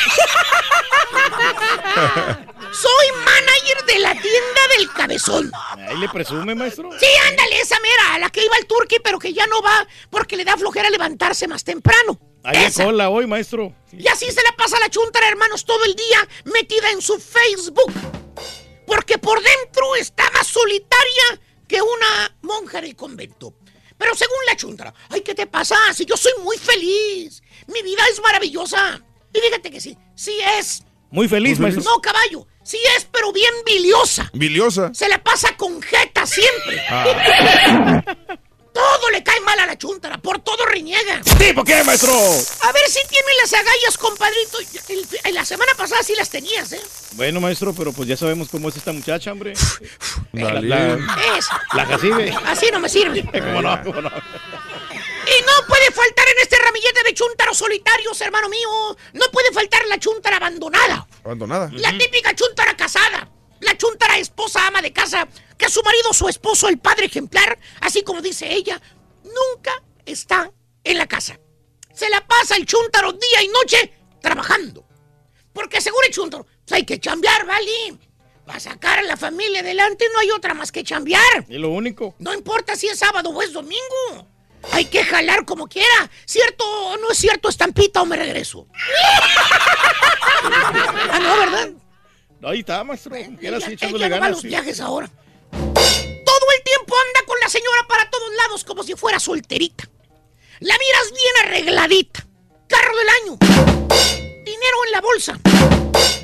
Soy 2.71 3.11
manager 3.25 3.85
de 3.85 3.99
la 3.99 4.11
tienda 4.13 4.61
del 4.77 4.91
cabezón. 4.93 5.51
Ahí 5.89 5.97
le 5.97 6.07
presume, 6.09 6.55
maestro. 6.55 6.89
Sí, 6.97 7.05
ándale, 7.29 7.59
esa 7.59 7.77
mera, 7.81 8.15
a 8.15 8.19
la 8.19 8.29
que 8.29 8.43
iba 8.45 8.55
al 8.55 8.65
turqui, 8.65 8.97
pero 9.03 9.19
que 9.19 9.33
ya 9.33 9.45
no 9.47 9.61
va 9.61 9.85
porque 10.09 10.37
le 10.37 10.45
da 10.45 10.55
flojera 10.57 10.89
levantarse 10.89 11.47
más 11.47 11.63
temprano. 11.63 12.19
Ahí 12.43 12.63
Esa. 12.65 12.85
cola 12.85 13.09
hoy, 13.09 13.27
maestro. 13.27 13.73
Y 13.91 14.07
así 14.07 14.31
se 14.31 14.41
la 14.43 14.51
pasa 14.57 14.79
la 14.79 14.89
chuntara, 14.89 15.27
hermanos, 15.27 15.65
todo 15.65 15.83
el 15.85 15.95
día 15.95 16.27
metida 16.45 16.89
en 16.91 17.01
su 17.01 17.19
Facebook. 17.19 17.91
Porque 18.87 19.17
por 19.17 19.41
dentro 19.41 19.95
está 19.95 20.29
más 20.31 20.47
solitaria 20.47 21.41
que 21.67 21.81
una 21.81 22.35
monja 22.41 22.81
del 22.81 22.95
convento. 22.95 23.53
Pero 23.97 24.15
según 24.15 24.37
la 24.47 24.55
chuntara, 24.55 24.93
ay, 25.09 25.21
¿qué 25.21 25.33
te 25.35 25.47
pasa? 25.47 25.75
Si 25.93 26.05
yo 26.05 26.17
soy 26.17 26.33
muy 26.43 26.57
feliz. 26.57 27.41
Mi 27.67 27.81
vida 27.81 28.01
es 28.11 28.21
maravillosa. 28.21 29.01
Y 29.33 29.39
fíjate 29.39 29.71
que 29.71 29.79
sí, 29.81 29.97
sí 30.15 30.37
es. 30.59 30.83
Muy 31.09 31.27
feliz, 31.27 31.59
Muy 31.59 31.69
feliz. 31.71 31.75
maestro. 31.85 31.93
No, 31.95 32.01
caballo, 32.01 32.47
sí 32.63 32.77
es, 32.97 33.05
pero 33.11 33.31
bien 33.31 33.53
biliosa. 33.65 34.29
Biliosa. 34.33 34.91
Se 34.93 35.07
la 35.07 35.23
pasa 35.23 35.55
con 35.55 35.81
jeta 35.81 36.25
siempre. 36.25 36.81
Ah. 36.89 38.03
Todo 38.73 39.09
le 39.11 39.23
cae 39.23 39.39
mal 39.41 39.59
a 39.59 39.65
la 39.67 39.77
chuntara, 39.77 40.17
por 40.17 40.39
todo 40.39 40.65
reniega. 40.65 41.21
¿Tipo 41.37 41.63
qué, 41.63 41.83
maestro? 41.83 42.11
A 42.13 42.71
ver 42.71 42.87
si 42.89 43.07
tiene 43.07 43.27
las 43.41 43.53
agallas, 43.53 43.97
compadrito. 43.99 44.57
El- 44.89 45.07
el- 45.25 45.33
la 45.35 45.45
semana 45.45 45.71
pasada 45.77 46.01
sí 46.03 46.13
las 46.17 46.29
tenías, 46.29 46.71
¿eh? 46.73 46.81
Bueno, 47.11 47.39
maestro, 47.39 47.73
pero 47.73 47.93
pues 47.93 48.07
ya 48.09 48.17
sabemos 48.17 48.49
cómo 48.49 48.69
es 48.69 48.75
esta 48.77 48.91
muchacha, 48.91 49.31
hombre. 49.31 49.53
Dale. 50.33 50.67
La, 50.67 50.95
la, 50.97 51.37
Es. 51.37 51.47
la 51.73 51.85
Jacibe. 51.85 52.35
Así 52.45 52.67
no 52.71 52.79
me 52.79 52.89
sirve. 52.89 53.23
¿Cómo 53.31 53.61
no? 53.61 53.83
¿Cómo 53.83 54.01
no? 54.01 54.09
Y 54.09 55.41
no 55.45 55.67
puede 55.67 55.91
faltar 55.91 56.27
en 56.35 56.39
este 56.41 56.57
ramillete 56.57 57.03
de 57.03 57.13
chúntaros 57.13 57.57
solitarios, 57.57 58.19
hermano 58.21 58.49
mío. 58.49 58.69
No 59.13 59.25
puede 59.31 59.51
faltar 59.53 59.85
la 59.87 59.97
chúntara 59.99 60.37
abandonada. 60.37 61.07
Abandonada. 61.23 61.69
La 61.73 61.91
típica 61.97 62.35
chúntara 62.35 62.75
casada. 62.75 63.29
La 63.63 63.77
chúntara 63.77 64.17
esposa 64.17 64.67
ama 64.67 64.81
de 64.81 64.91
casa, 64.91 65.27
que 65.57 65.69
su 65.69 65.81
marido, 65.83 66.13
su 66.13 66.27
esposo, 66.27 66.67
el 66.67 66.79
padre 66.79 67.05
ejemplar, 67.05 67.57
así 67.81 68.03
como 68.03 68.21
dice 68.21 68.51
ella, 68.51 68.81
nunca 69.23 69.71
está 70.05 70.51
en 70.83 70.97
la 70.97 71.07
casa. 71.07 71.39
Se 71.93 72.09
la 72.09 72.25
pasa 72.25 72.55
el 72.55 72.65
chúntaro 72.65 73.13
día 73.13 73.43
y 73.43 73.47
noche 73.47 73.93
trabajando. 74.21 74.85
Porque 75.53 75.79
según 75.79 76.03
el 76.05 76.11
chúntaro, 76.11 76.45
pues 76.45 76.71
hay 76.71 76.85
que 76.85 76.99
chambear, 76.99 77.45
¿vale? 77.45 77.97
Para 78.45 78.59
sacar 78.59 78.99
a 78.99 79.03
la 79.03 79.15
familia 79.15 79.61
adelante 79.61 80.05
no 80.11 80.19
hay 80.19 80.31
otra 80.31 80.53
más 80.53 80.71
que 80.71 80.83
chambear. 80.83 81.45
Es 81.47 81.59
lo 81.59 81.69
único. 81.69 82.15
No 82.19 82.33
importa 82.33 82.75
si 82.75 82.87
es 82.87 82.99
sábado 82.99 83.29
o 83.29 83.41
es 83.41 83.53
domingo. 83.53 84.27
Hay 84.71 84.85
que 84.85 85.03
jalar 85.05 85.45
como 85.45 85.67
quiera. 85.67 86.09
¿Cierto 86.25 86.65
o 86.65 86.97
no 86.97 87.11
es 87.11 87.17
cierto, 87.17 87.49
estampita 87.49 88.01
o 88.01 88.05
me 88.05 88.17
regreso? 88.17 88.67
ah, 90.43 91.19
no, 91.21 91.37
¿verdad? 91.37 91.69
Ahí 92.45 92.59
está, 92.59 92.83
maestro. 92.83 93.15
Era 93.15 93.27
así, 93.57 93.65
Ella- 93.65 93.73
echándole 93.73 94.05
ella 94.05 94.15
no 94.15 94.21
va 94.21 94.25
a 94.25 94.29
ganas. 94.29 94.31
los 94.31 94.41
sí. 94.41 94.47
viajes 94.47 94.79
ahora. 94.79 95.09
Todo 95.51 96.45
el 96.57 96.63
tiempo 96.63 96.95
anda 97.07 97.25
con 97.25 97.39
la 97.39 97.49
señora 97.49 97.87
para 97.87 98.09
todos 98.09 98.29
lados 98.35 98.63
como 98.63 98.83
si 98.83 98.95
fuera 98.95 99.19
solterita. 99.19 99.89
La 100.59 100.77
miras 100.77 101.11
bien 101.11 101.45
arregladita. 101.47 102.25
Carro 102.67 102.95
del 102.97 103.09
año. 103.09 103.37
Dinero 104.43 104.77
en 104.85 104.91
la 104.91 105.01
bolsa. 105.01 105.39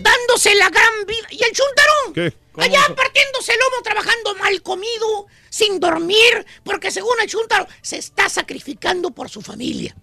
Dándose 0.01 0.55
la 0.55 0.69
gran 0.69 1.05
vida. 1.05 1.27
¿Y 1.31 1.43
el 1.43 1.51
chuntarón? 1.51 2.13
¿Qué? 2.13 2.33
Allá 2.61 2.81
partiéndose 2.95 3.53
el 3.53 3.59
lomo, 3.59 3.81
trabajando 3.83 4.35
mal 4.35 4.61
comido, 4.61 5.27
sin 5.49 5.79
dormir, 5.79 6.45
porque 6.65 6.91
según 6.91 7.15
el 7.21 7.29
chuntaro 7.29 7.65
se 7.81 7.97
está 7.97 8.27
sacrificando 8.27 9.11
por 9.11 9.29
su 9.29 9.41
familia. 9.41 9.95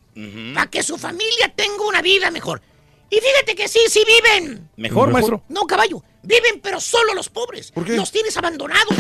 Para 0.55 0.71
que 0.71 0.83
su 0.83 0.97
familia 0.97 1.53
tenga 1.55 1.85
una 1.85 2.01
vida 2.01 2.31
mejor. 2.31 2.63
Y 3.11 3.17
fíjate 3.17 3.55
que 3.55 3.69
sí, 3.69 3.81
sí 3.89 4.03
viven. 4.05 4.69
Mejor, 4.77 5.11
maestro. 5.11 5.43
No, 5.49 5.67
caballo. 5.67 6.03
Viven, 6.23 6.61
pero 6.61 6.81
solo 6.81 7.15
los 7.15 7.29
pobres. 7.29 7.71
¿Por 7.71 7.85
qué? 7.85 7.97
Los 7.97 8.11
tienes 8.11 8.37
abandonados. 8.37 8.97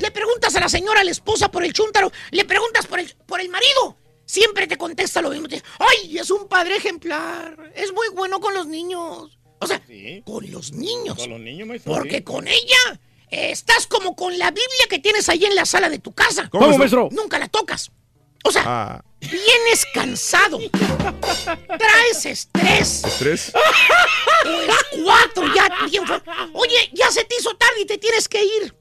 Le 0.00 0.10
preguntas 0.10 0.54
a 0.56 0.60
la 0.60 0.68
señora, 0.68 1.00
a 1.00 1.04
la 1.04 1.10
esposa 1.10 1.50
por 1.50 1.64
el 1.64 1.72
chúntaro. 1.72 2.10
Le 2.30 2.44
preguntas 2.44 2.86
por 2.86 2.98
el, 2.98 3.14
por 3.26 3.40
el 3.40 3.48
marido. 3.48 3.96
Siempre 4.24 4.66
te 4.66 4.76
contesta 4.76 5.22
lo 5.22 5.30
mismo. 5.30 5.46
Ay, 5.78 6.18
es 6.18 6.30
un 6.30 6.48
padre 6.48 6.76
ejemplar. 6.76 7.72
Es 7.74 7.92
muy 7.92 8.08
bueno 8.14 8.40
con 8.40 8.54
los 8.54 8.66
niños. 8.66 9.38
O 9.60 9.66
sea, 9.66 9.80
con 10.24 10.50
los 10.50 10.72
niños. 10.72 11.16
Con 11.16 11.30
los 11.30 11.40
niños, 11.40 11.66
maestro. 11.66 11.94
Porque 11.94 12.18
sí. 12.18 12.22
con 12.24 12.46
ella 12.46 13.00
eh, 13.30 13.50
estás 13.50 13.86
como 13.86 14.14
con 14.14 14.36
la 14.38 14.50
Biblia 14.50 14.86
que 14.88 14.98
tienes 14.98 15.28
ahí 15.28 15.44
en 15.44 15.54
la 15.54 15.64
sala 15.64 15.88
de 15.88 15.98
tu 15.98 16.12
casa. 16.12 16.48
¿Cómo, 16.50 16.66
¿Cómo, 16.66 16.78
maestro? 16.78 17.08
Nunca 17.12 17.38
la 17.38 17.48
tocas. 17.48 17.90
O 18.44 18.52
sea, 18.52 18.62
Ah, 18.66 19.04
vienes 19.20 19.86
cansado. 19.92 20.58
Traes 21.78 22.26
estrés. 22.26 23.04
¿Estrés? 23.04 23.52
Pues 24.44 25.02
cuatro, 25.02 25.54
ya. 25.54 25.68
Oye, 26.52 26.90
ya 26.92 27.10
se 27.10 27.24
te 27.24 27.34
hizo 27.38 27.54
tarde 27.56 27.80
y 27.80 27.86
te 27.86 27.98
tienes 27.98 28.28
que 28.28 28.42
ir. 28.42 28.74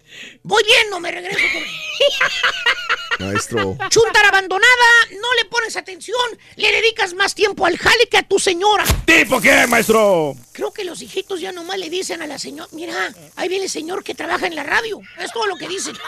Voy 0.43 0.63
bien, 0.63 0.89
no 0.89 0.99
me 0.99 1.11
regreso. 1.11 1.39
Maestro. 3.19 3.77
Chuntara 3.89 4.29
abandonada, 4.29 4.89
no 5.11 5.33
le 5.41 5.45
pones 5.45 5.75
atención, 5.75 6.15
le 6.55 6.71
dedicas 6.71 7.13
más 7.15 7.33
tiempo 7.33 7.65
al 7.65 7.77
jale 7.77 8.07
que 8.09 8.17
a 8.17 8.23
tu 8.23 8.39
señora. 8.39 8.83
¿Tipo 9.05 9.41
qué, 9.41 9.65
maestro? 9.67 10.35
Creo 10.53 10.71
que 10.71 10.83
los 10.83 11.01
hijitos 11.01 11.41
ya 11.41 11.51
nomás 11.51 11.79
le 11.79 11.89
dicen 11.89 12.21
a 12.21 12.27
la 12.27 12.37
señora, 12.37 12.69
mira, 12.71 13.13
ahí 13.35 13.49
viene 13.49 13.65
el 13.65 13.71
señor 13.71 14.03
que 14.03 14.13
trabaja 14.13 14.45
en 14.47 14.55
la 14.55 14.63
radio. 14.63 15.01
Es 15.19 15.31
todo 15.31 15.47
lo 15.47 15.55
que 15.57 15.67
dicen. 15.67 15.97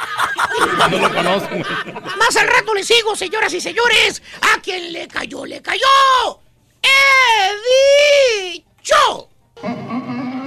No 0.89 0.97
lo 0.97 1.13
conozco. 1.13 1.55
Más 2.17 2.35
al 2.37 2.47
rato 2.47 2.73
le 2.73 2.83
sigo, 2.83 3.15
señoras 3.15 3.53
y 3.53 3.61
señores. 3.61 4.18
A 4.41 4.59
quien 4.61 4.91
le 4.93 5.07
cayó, 5.07 5.45
le 5.45 5.61
cayó. 5.61 5.79
He 6.81 8.53
dicho. 8.53 9.29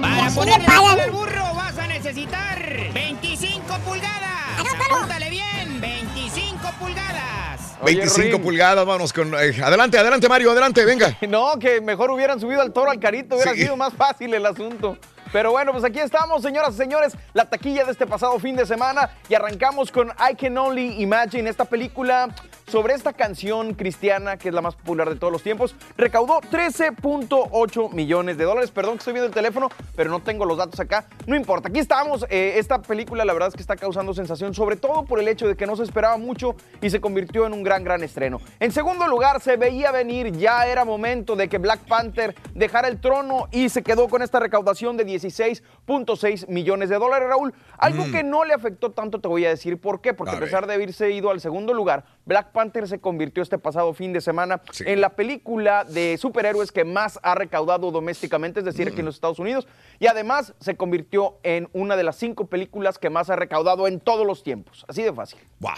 Para 0.01 0.29
ponerle 0.31 0.65
la 0.67 1.03
al 1.03 1.11
burro 1.11 1.53
vas 1.55 1.77
a 1.77 1.87
necesitar 1.87 2.59
25 2.93 3.77
pulgadas. 3.85 4.59
Apúntale 4.89 5.29
bien, 5.29 5.79
25 5.81 6.71
pulgadas. 6.79 7.77
25 7.85 8.39
pulgadas, 8.41 8.85
vamos 8.85 9.11
con... 9.13 9.33
eh, 9.35 9.61
adelante, 9.63 9.97
adelante 9.97 10.27
Mario, 10.29 10.51
adelante, 10.51 10.85
venga. 10.85 11.17
No, 11.27 11.57
que 11.59 11.81
mejor 11.81 12.11
hubieran 12.11 12.39
subido 12.39 12.61
al 12.61 12.71
toro 12.73 12.89
al 12.91 12.99
carito, 12.99 13.35
hubiera 13.35 13.53
Sí. 13.53 13.61
sido 13.63 13.75
más 13.77 13.93
fácil 13.93 14.33
el 14.33 14.45
asunto. 14.45 14.97
Pero 15.31 15.51
bueno, 15.51 15.71
pues 15.71 15.83
aquí 15.83 15.99
estamos, 15.99 16.43
señoras 16.43 16.75
y 16.75 16.77
señores, 16.77 17.13
la 17.33 17.49
taquilla 17.49 17.83
de 17.85 17.91
este 17.91 18.05
pasado 18.05 18.37
fin 18.39 18.55
de 18.55 18.67
semana 18.67 19.09
y 19.27 19.33
arrancamos 19.33 19.91
con 19.91 20.09
I 20.09 20.35
Can 20.35 20.55
Only 20.57 21.01
Imagine, 21.01 21.49
esta 21.49 21.65
película 21.65 22.27
sobre 22.67 22.93
esta 22.93 23.13
canción 23.13 23.73
cristiana 23.73 24.37
que 24.37 24.49
es 24.49 24.53
la 24.55 24.61
más 24.61 24.75
popular 24.75 25.09
de 25.09 25.15
todos 25.15 25.31
los 25.31 25.43
tiempos. 25.43 25.75
Recaudó 25.97 26.39
13.8 26.41 27.91
millones 27.91 28.37
de 28.37 28.43
dólares. 28.45 28.71
Perdón 28.71 28.93
que 28.93 28.99
estoy 28.99 29.13
viendo 29.13 29.27
el 29.27 29.33
teléfono, 29.33 29.69
pero 29.95 30.09
no 30.09 30.21
tengo 30.21 30.45
los 30.45 30.57
datos 30.57 30.79
acá. 30.79 31.05
No 31.27 31.35
importa, 31.35 31.69
aquí 31.69 31.79
estamos. 31.79 32.25
Eh, 32.29 32.53
esta 32.57 32.81
película 32.81 33.25
la 33.25 33.33
verdad 33.33 33.49
es 33.49 33.55
que 33.55 33.61
está 33.61 33.75
causando 33.75 34.13
sensación, 34.13 34.53
sobre 34.53 34.75
todo 34.75 35.05
por 35.05 35.19
el 35.19 35.27
hecho 35.27 35.47
de 35.47 35.55
que 35.55 35.65
no 35.65 35.75
se 35.75 35.83
esperaba 35.83 36.17
mucho 36.17 36.55
y 36.81 36.89
se 36.89 36.99
convirtió 37.01 37.45
en 37.45 37.53
un 37.53 37.63
gran, 37.63 37.83
gran 37.83 38.03
estreno. 38.03 38.39
En 38.59 38.71
segundo 38.71 39.07
lugar, 39.07 39.41
se 39.41 39.57
veía 39.57 39.91
venir, 39.91 40.31
ya 40.37 40.65
era 40.65 40.85
momento 40.85 41.35
de 41.35 41.47
que 41.49 41.57
Black 41.57 41.81
Panther 41.87 42.35
dejara 42.53 42.87
el 42.87 42.99
trono 42.99 43.47
y 43.51 43.69
se 43.69 43.83
quedó 43.83 44.07
con 44.07 44.21
esta 44.21 44.39
recaudación 44.39 44.97
de 44.97 45.05
16.6 45.05 46.47
millones 46.47 46.89
de 46.89 46.97
dólares, 46.97 47.27
Raúl. 47.27 47.53
Algo 47.77 48.05
Mm. 48.05 48.11
que 48.11 48.23
no 48.23 48.45
le 48.45 48.53
afectó 48.53 48.91
tanto, 48.91 49.19
te 49.19 49.27
voy 49.27 49.45
a 49.45 49.49
decir 49.49 49.79
por 49.79 50.01
qué. 50.01 50.13
Porque 50.13 50.33
A 50.35 50.37
a 50.37 50.39
pesar 50.39 50.67
de 50.67 50.73
haberse 50.73 51.11
ido 51.11 51.29
al 51.31 51.39
segundo 51.41 51.73
lugar, 51.73 52.03
Black 52.25 52.51
Panther 52.51 52.87
se 52.87 52.99
convirtió 52.99 53.43
este 53.43 53.57
pasado 53.57 53.93
fin 53.93 54.13
de 54.13 54.21
semana 54.21 54.61
en 54.85 55.01
la 55.01 55.09
película 55.09 55.83
de 55.83 56.17
superhéroes 56.17 56.71
que 56.71 56.85
más 56.85 57.19
ha 57.21 57.35
recaudado 57.35 57.91
domésticamente, 57.91 58.59
es 58.59 58.65
decir, 58.65 58.87
aquí 58.87 58.97
Mm. 58.97 58.99
en 59.01 59.05
los 59.07 59.15
Estados 59.15 59.39
Unidos. 59.39 59.67
Y 59.99 60.07
además 60.07 60.53
se 60.59 60.75
convirtió 60.77 61.37
en 61.43 61.67
una 61.73 61.95
de 61.97 62.03
las 62.03 62.15
cinco 62.15 62.45
películas 62.47 62.97
que 62.97 63.09
más 63.09 63.29
ha 63.29 63.35
recaudado 63.35 63.87
en 63.87 63.99
todos 63.99 64.25
los 64.25 64.41
tiempos. 64.43 64.85
Así 64.87 65.03
de 65.03 65.11
fácil. 65.11 65.39
Wow. 65.59 65.71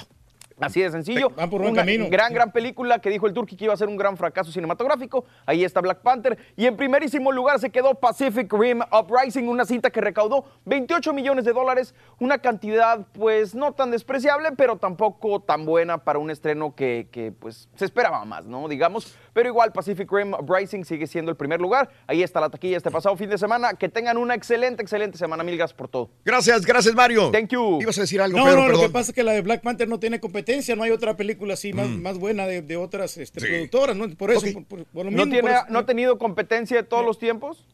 Así 0.59 0.81
de 0.81 0.89
sencillo. 0.89 1.29
Van 1.31 1.49
por 1.49 1.61
buen 1.61 1.73
una 1.73 1.81
camino. 1.81 2.07
gran, 2.09 2.33
gran 2.33 2.51
película 2.51 2.99
que 2.99 3.09
dijo 3.09 3.27
el 3.27 3.33
Turki 3.33 3.55
que 3.55 3.65
iba 3.65 3.73
a 3.73 3.77
ser 3.77 3.89
un 3.89 3.97
gran 3.97 4.15
fracaso 4.15 4.51
cinematográfico. 4.51 5.25
Ahí 5.45 5.63
está 5.63 5.81
Black 5.81 5.99
Panther. 5.99 6.37
Y 6.55 6.65
en 6.65 6.77
primerísimo 6.77 7.31
lugar 7.31 7.59
se 7.59 7.69
quedó 7.69 7.95
Pacific 7.95 8.51
Rim 8.53 8.81
Uprising, 8.91 9.47
una 9.47 9.65
cinta 9.65 9.89
que 9.89 9.99
recaudó 9.99 10.45
28 10.65 11.13
millones 11.13 11.45
de 11.45 11.53
dólares. 11.53 11.93
Una 12.19 12.37
cantidad, 12.37 13.05
pues, 13.13 13.53
no 13.53 13.73
tan 13.73 13.91
despreciable, 13.91 14.51
pero 14.53 14.77
tampoco 14.77 15.41
tan 15.41 15.65
buena 15.65 15.97
para 15.97 16.19
un 16.19 16.31
estreno 16.31 16.73
que, 16.73 17.07
que, 17.11 17.31
pues, 17.31 17.67
se 17.75 17.85
esperaba 17.85 18.23
más, 18.23 18.45
¿no? 18.45 18.67
Digamos. 18.67 19.15
Pero 19.33 19.49
igual 19.49 19.73
Pacific 19.73 20.09
Rim 20.09 20.33
Uprising 20.33 20.85
sigue 20.85 21.07
siendo 21.07 21.31
el 21.31 21.37
primer 21.37 21.59
lugar. 21.59 21.89
Ahí 22.07 22.23
está 22.23 22.39
la 22.39 22.49
taquilla 22.49 22.77
este 22.77 22.91
pasado 22.91 23.17
fin 23.17 23.29
de 23.29 23.37
semana. 23.37 23.73
Que 23.73 23.89
tengan 23.89 24.17
una 24.17 24.33
excelente, 24.35 24.81
excelente 24.81 25.17
semana. 25.17 25.43
Mil 25.43 25.57
gracias 25.57 25.75
por 25.75 25.89
todo. 25.89 26.09
Gracias, 26.23 26.65
gracias 26.65 26.95
Mario. 26.95 27.31
Thank 27.31 27.49
you. 27.49 27.79
Ibas 27.81 27.97
a 27.97 28.01
decir 28.01 28.21
algo, 28.21 28.37
No, 28.37 28.45
Pedro, 28.45 28.61
no, 28.61 28.67
lo 28.69 28.79
que 28.79 28.89
pasa 28.89 29.11
es 29.11 29.15
que 29.15 29.23
la 29.23 29.33
de 29.33 29.41
Black 29.41 29.61
Panther 29.61 29.87
no 29.89 29.99
tiene 29.99 30.19
competencia, 30.19 30.44
no 30.75 30.83
hay 30.83 30.91
otra 30.91 31.15
película 31.17 31.53
así 31.55 31.73
más, 31.73 31.87
Mm. 31.87 32.01
más 32.01 32.17
buena 32.17 32.45
de, 32.47 32.61
de 32.61 32.77
otras 32.77 33.17
este, 33.17 33.39
productoras, 33.41 33.95
¿no? 33.95 34.09
Por 34.15 34.31
eso, 34.31 34.41
por, 34.53 34.65
por- 34.65 34.85
por 34.85 35.05
lo 35.05 35.11
¿No, 35.11 35.23
tiene, 35.23 35.41
por 35.41 35.51
eso- 35.51 35.65
¿No 35.69 35.79
ha 35.79 35.85
tenido 35.85 36.17
competencia 36.17 36.77
de 36.77 36.83
todos 36.83 37.05
los 37.05 37.19
tiempos? 37.19 37.65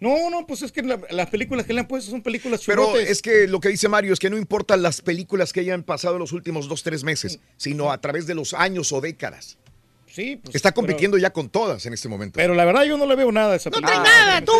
No, 0.00 0.30
no, 0.30 0.46
pues 0.46 0.62
es 0.62 0.72
que 0.72 0.82
la- 0.82 0.98
las 1.10 1.28
películas 1.28 1.66
que 1.66 1.74
le 1.74 1.80
han 1.80 1.86
puesto 1.88 2.10
son 2.10 2.22
películas 2.22 2.62
Pero 2.64 2.86
chulotes. 2.86 3.10
es 3.10 3.20
que 3.20 3.46
lo 3.46 3.60
que 3.60 3.68
dice 3.68 3.86
Mario 3.88 4.14
es 4.14 4.18
que 4.18 4.30
no 4.30 4.38
importan 4.38 4.80
las 4.82 5.02
películas 5.02 5.52
que 5.52 5.60
hayan 5.60 5.82
pasado 5.82 6.14
en 6.14 6.20
los 6.20 6.32
últimos 6.32 6.68
dos, 6.68 6.82
tres 6.82 7.04
meses, 7.04 7.38
sino 7.58 7.92
a 7.92 8.00
través 8.00 8.26
de 8.26 8.34
los 8.34 8.54
años 8.54 8.92
o 8.92 9.00
décadas. 9.02 9.58
Sí, 10.06 10.40
pues, 10.42 10.56
Está 10.56 10.72
compitiendo 10.72 11.18
ya 11.18 11.30
con 11.30 11.48
todas 11.50 11.86
en 11.86 11.92
este 11.92 12.08
momento. 12.08 12.36
Pero 12.36 12.52
la 12.54 12.64
verdad 12.64 12.82
yo 12.82 12.98
no 12.98 13.06
le 13.06 13.14
veo 13.14 13.30
nada 13.30 13.52
a 13.52 13.56
esa 13.56 13.70
película. 13.70 14.02
nada, 14.02 14.44
tú! 14.44 14.52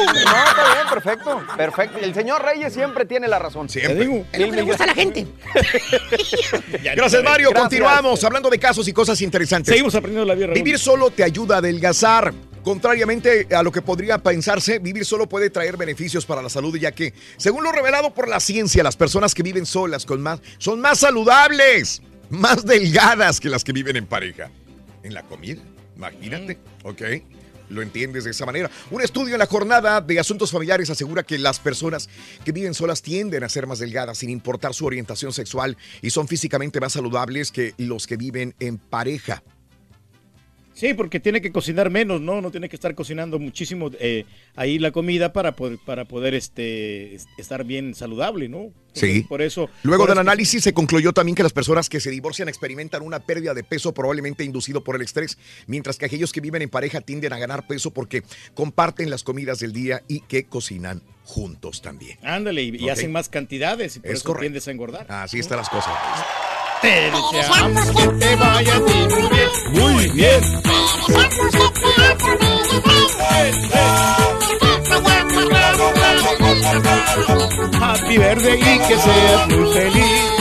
Perfecto. 0.93 1.43
Perfecto. 1.57 1.99
El 1.99 2.15
señor 2.15 2.43
Reyes 2.43 2.73
siempre 2.73 3.05
tiene 3.05 3.29
la 3.29 3.39
razón. 3.39 3.69
Siempre. 3.69 4.25
Es 4.33 4.41
lo 4.41 4.51
que 4.51 4.57
le 4.57 4.63
gusta 4.63 4.85
a 4.85 4.87
la 4.89 4.95
gente. 4.95 5.27
Gracias, 6.83 7.23
Mario. 7.23 7.51
Gracias. 7.51 7.53
Continuamos 7.53 8.25
hablando 8.25 8.51
de 8.51 8.59
casos 8.59 8.87
y 8.89 8.93
cosas 8.93 9.21
interesantes. 9.21 9.73
Seguimos 9.73 9.95
aprendiendo 9.95 10.27
la 10.27 10.35
vida. 10.35 10.49
Raúl. 10.49 10.55
Vivir 10.55 10.79
solo 10.79 11.11
te 11.11 11.25
ayuda 11.25 11.57
a 11.57 11.59
adelgazar. 11.59 12.33
Contrariamente 12.63 13.47
a 13.55 13.63
lo 13.63 13.73
que 13.73 13.81
podría 13.81 14.19
pensarse, 14.19 14.79
vivir 14.81 15.07
solo 15.07 15.27
puede 15.27 15.49
traer 15.49 15.79
beneficios 15.79 16.27
para 16.27 16.43
la 16.43 16.51
salud, 16.51 16.77
ya 16.77 16.93
que, 16.93 17.15
según 17.39 17.65
lo 17.65 17.73
revelado 17.73 18.13
por 18.13 18.29
la 18.29 18.39
ciencia, 18.39 18.83
las 18.83 18.97
personas 18.97 19.35
que 19.35 19.43
viven 19.43 19.65
solas 19.65 20.05
con 20.05 20.21
más 20.21 20.41
son 20.59 20.79
más 20.79 20.99
saludables, 20.99 22.03
más 22.29 22.67
delgadas 22.67 23.41
que 23.41 23.49
las 23.49 23.65
que 23.65 23.73
viven 23.73 23.97
en 23.97 24.05
pareja. 24.05 24.51
En 25.03 25.15
la 25.15 25.23
comida, 25.23 25.63
imagínate, 25.97 26.59
¿ok? 26.85 27.03
Lo 27.71 27.83
entiendes 27.83 28.25
de 28.25 28.33
esa 28.33 28.45
manera. 28.45 28.71
Un 28.91 29.01
estudio 29.01 29.35
en 29.35 29.39
la 29.39 29.47
jornada 29.47 30.01
de 30.01 30.21
asuntos 30.21 30.51
familiares 30.51 30.91
asegura 30.91 31.23
que 31.23 31.39
las 31.39 31.59
personas 31.59 32.09
que 32.45 32.53
viven 32.53 32.75
solas 32.75 33.01
tienden 33.01 33.45
a 33.45 33.49
ser 33.49 33.67
más 33.67 33.79
delgadas 33.79 34.19
sin 34.19 34.31
importar 34.31 34.75
su 34.75 34.85
orientación 34.85 35.33
sexual 35.33 35.77
y 36.03 36.11
son 36.11 36.29
físicamente 36.29 36.81
más 36.81 36.93
saludables 36.93 37.51
que 37.53 37.75
los 37.79 38.07
que 38.07 38.17
viven 38.17 38.55
en 38.61 38.79
pareja. 38.79 39.43
Sí, 40.73 40.95
porque 40.95 41.21
tiene 41.21 41.41
que 41.43 41.53
cocinar 41.53 41.91
menos, 41.91 42.21
¿no? 42.21 42.41
No 42.41 42.51
tiene 42.51 42.69
que 42.69 42.77
estar 42.77 42.95
cocinando 42.95 43.39
muchísimo 43.39 43.91
eh, 43.99 44.25
ahí 44.57 44.79
la 44.79 44.93
comida 44.93 45.33
para 45.33 45.55
poder, 45.57 45.79
para 45.85 46.05
poder 46.07 46.33
este, 46.35 47.15
es- 47.15 47.27
estar 47.39 47.65
bien 47.65 47.95
saludable, 47.95 48.49
¿no? 48.49 48.71
Sí. 48.95 49.23
Por 49.29 49.43
eso. 49.43 49.69
Luego 49.83 50.03
por 50.05 50.09
del 50.11 50.15
eso- 50.19 50.21
análisis 50.21 50.63
se 50.63 50.73
concluyó 50.73 51.13
también 51.13 51.35
que 51.37 51.43
las 51.43 51.53
personas 51.53 51.89
que 51.89 52.01
se 52.01 52.11
divorcian 52.11 52.49
experimentan 52.49 53.03
una 53.03 53.21
pérdida 53.21 53.53
de 53.53 53.63
peso 53.63 53.93
probablemente 53.93 54.43
inducido 54.45 54.83
por 54.83 54.97
el 54.97 55.03
estrés, 55.03 55.39
mientras 55.67 55.99
que 55.99 56.07
aquellos 56.07 56.33
que 56.33 56.41
viven 56.41 56.63
en 56.63 56.71
pareja 56.71 57.01
tienden 57.01 57.33
a 57.33 57.39
ganar 57.39 57.67
peso 57.67 57.91
porque 57.93 58.23
comparten 58.55 59.11
las 59.11 59.23
comidas 59.23 59.59
del 59.59 59.73
día 59.73 60.03
y 60.09 60.21
que 60.21 60.45
cocinan 60.45 61.03
juntos 61.25 61.83
también. 61.83 62.19
Ándale, 62.23 62.63
y, 62.63 62.89
hacen 62.89 63.13
más 63.13 63.29
cantidades 63.29 63.97
y 63.97 64.01
por 64.01 64.11
Es 64.11 64.19
eso 64.19 64.25
correcto. 64.25 64.41
tiendes 64.43 64.67
a 64.69 64.71
engordar. 64.71 65.07
Así 65.09 65.39
están 65.39 65.59
las 65.59 65.69
cosas. 65.69 65.93
Te 66.81 66.89
deseamos 66.89 67.91
que 67.91 68.09
te 68.25 68.37
vaya 68.37 68.81
bien. 68.81 69.30
Muy 69.73 70.09
bien. 70.11 70.41
Happy 77.81 78.19
birthday 78.19 78.59
y 78.59 78.79
que 78.79 79.57
muy 79.57 79.73
feliz. 79.73 80.41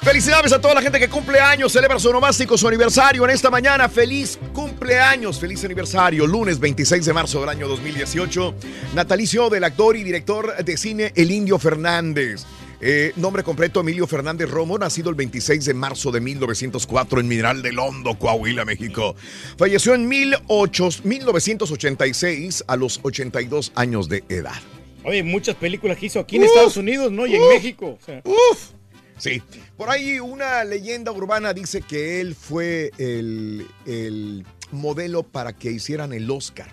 Felicidades 0.00 0.52
a 0.52 0.60
toda 0.60 0.74
la 0.74 0.80
gente 0.80 0.98
que 0.98 1.08
cumple 1.08 1.38
años, 1.38 1.70
celebra 1.70 1.98
su 1.98 2.08
onomástico, 2.08 2.56
su 2.56 2.66
aniversario 2.66 3.24
en 3.24 3.30
esta 3.30 3.50
mañana. 3.50 3.90
Feliz 3.90 4.38
cumpleaños, 4.54 5.38
feliz 5.38 5.62
aniversario. 5.64 6.26
Lunes 6.26 6.58
26 6.58 7.04
de 7.04 7.12
marzo 7.12 7.40
del 7.40 7.50
año 7.50 7.68
2018. 7.68 8.54
Natalicio 8.94 9.50
del 9.50 9.64
actor 9.64 9.96
y 9.96 10.04
director 10.04 10.56
de 10.64 10.76
cine 10.78 11.12
El 11.14 11.30
Indio 11.30 11.58
Fernández. 11.58 12.46
Eh, 12.80 13.12
nombre 13.16 13.42
completo 13.42 13.80
Emilio 13.80 14.06
Fernández 14.06 14.48
Romo, 14.48 14.78
nacido 14.78 15.10
el 15.10 15.16
26 15.16 15.64
de 15.64 15.74
marzo 15.74 16.12
de 16.12 16.20
1904 16.20 17.20
en 17.20 17.28
Mineral 17.28 17.60
del 17.60 17.78
Hondo, 17.78 18.16
Coahuila, 18.18 18.64
México. 18.64 19.16
Falleció 19.56 19.94
en 19.94 20.08
18 20.08 20.88
1986 21.02 22.64
a 22.68 22.76
los 22.76 23.00
82 23.02 23.72
años 23.74 24.08
de 24.08 24.22
edad. 24.28 24.60
Oye, 25.04 25.22
muchas 25.22 25.56
películas 25.56 25.96
que 25.96 26.06
hizo 26.06 26.20
aquí 26.20 26.36
en 26.36 26.44
Estados 26.44 26.76
Unidos, 26.76 27.10
¿no? 27.10 27.26
Y 27.26 27.34
en 27.34 27.48
México. 27.48 27.98
o 28.00 28.04
sea. 28.04 28.22
Uf. 28.24 28.70
Sí. 29.16 29.42
Por 29.76 29.90
ahí 29.90 30.20
una 30.20 30.62
leyenda 30.62 31.10
urbana 31.10 31.52
dice 31.52 31.82
que 31.82 32.20
él 32.20 32.36
fue 32.36 32.92
el, 32.98 33.66
el 33.86 34.46
modelo 34.70 35.24
para 35.24 35.52
que 35.52 35.72
hicieran 35.72 36.12
el 36.12 36.30
Oscar. 36.30 36.72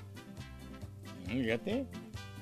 Fíjate. 1.28 1.86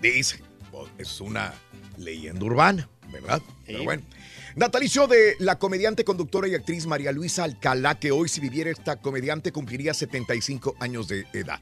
Dice. 0.02 0.42
Pues, 0.72 0.90
Es 0.98 1.22
una 1.22 1.54
leyenda 1.98 2.44
urbana, 2.44 2.90
¿verdad? 3.14 3.42
Pero 3.66 3.84
bueno. 3.86 4.04
Natalicio 4.56 5.08
de 5.08 5.36
la 5.40 5.58
comediante, 5.58 6.04
conductora 6.04 6.48
y 6.48 6.54
actriz 6.54 6.86
María 6.86 7.12
Luisa 7.12 7.44
Alcalá, 7.44 7.96
que 7.98 8.12
hoy 8.12 8.30
si 8.30 8.40
viviera 8.40 8.70
esta 8.70 8.98
comediante 8.98 9.52
cumpliría 9.52 9.96
75 9.96 10.76
años 10.80 11.08
de 11.08 11.26
edad. 11.34 11.60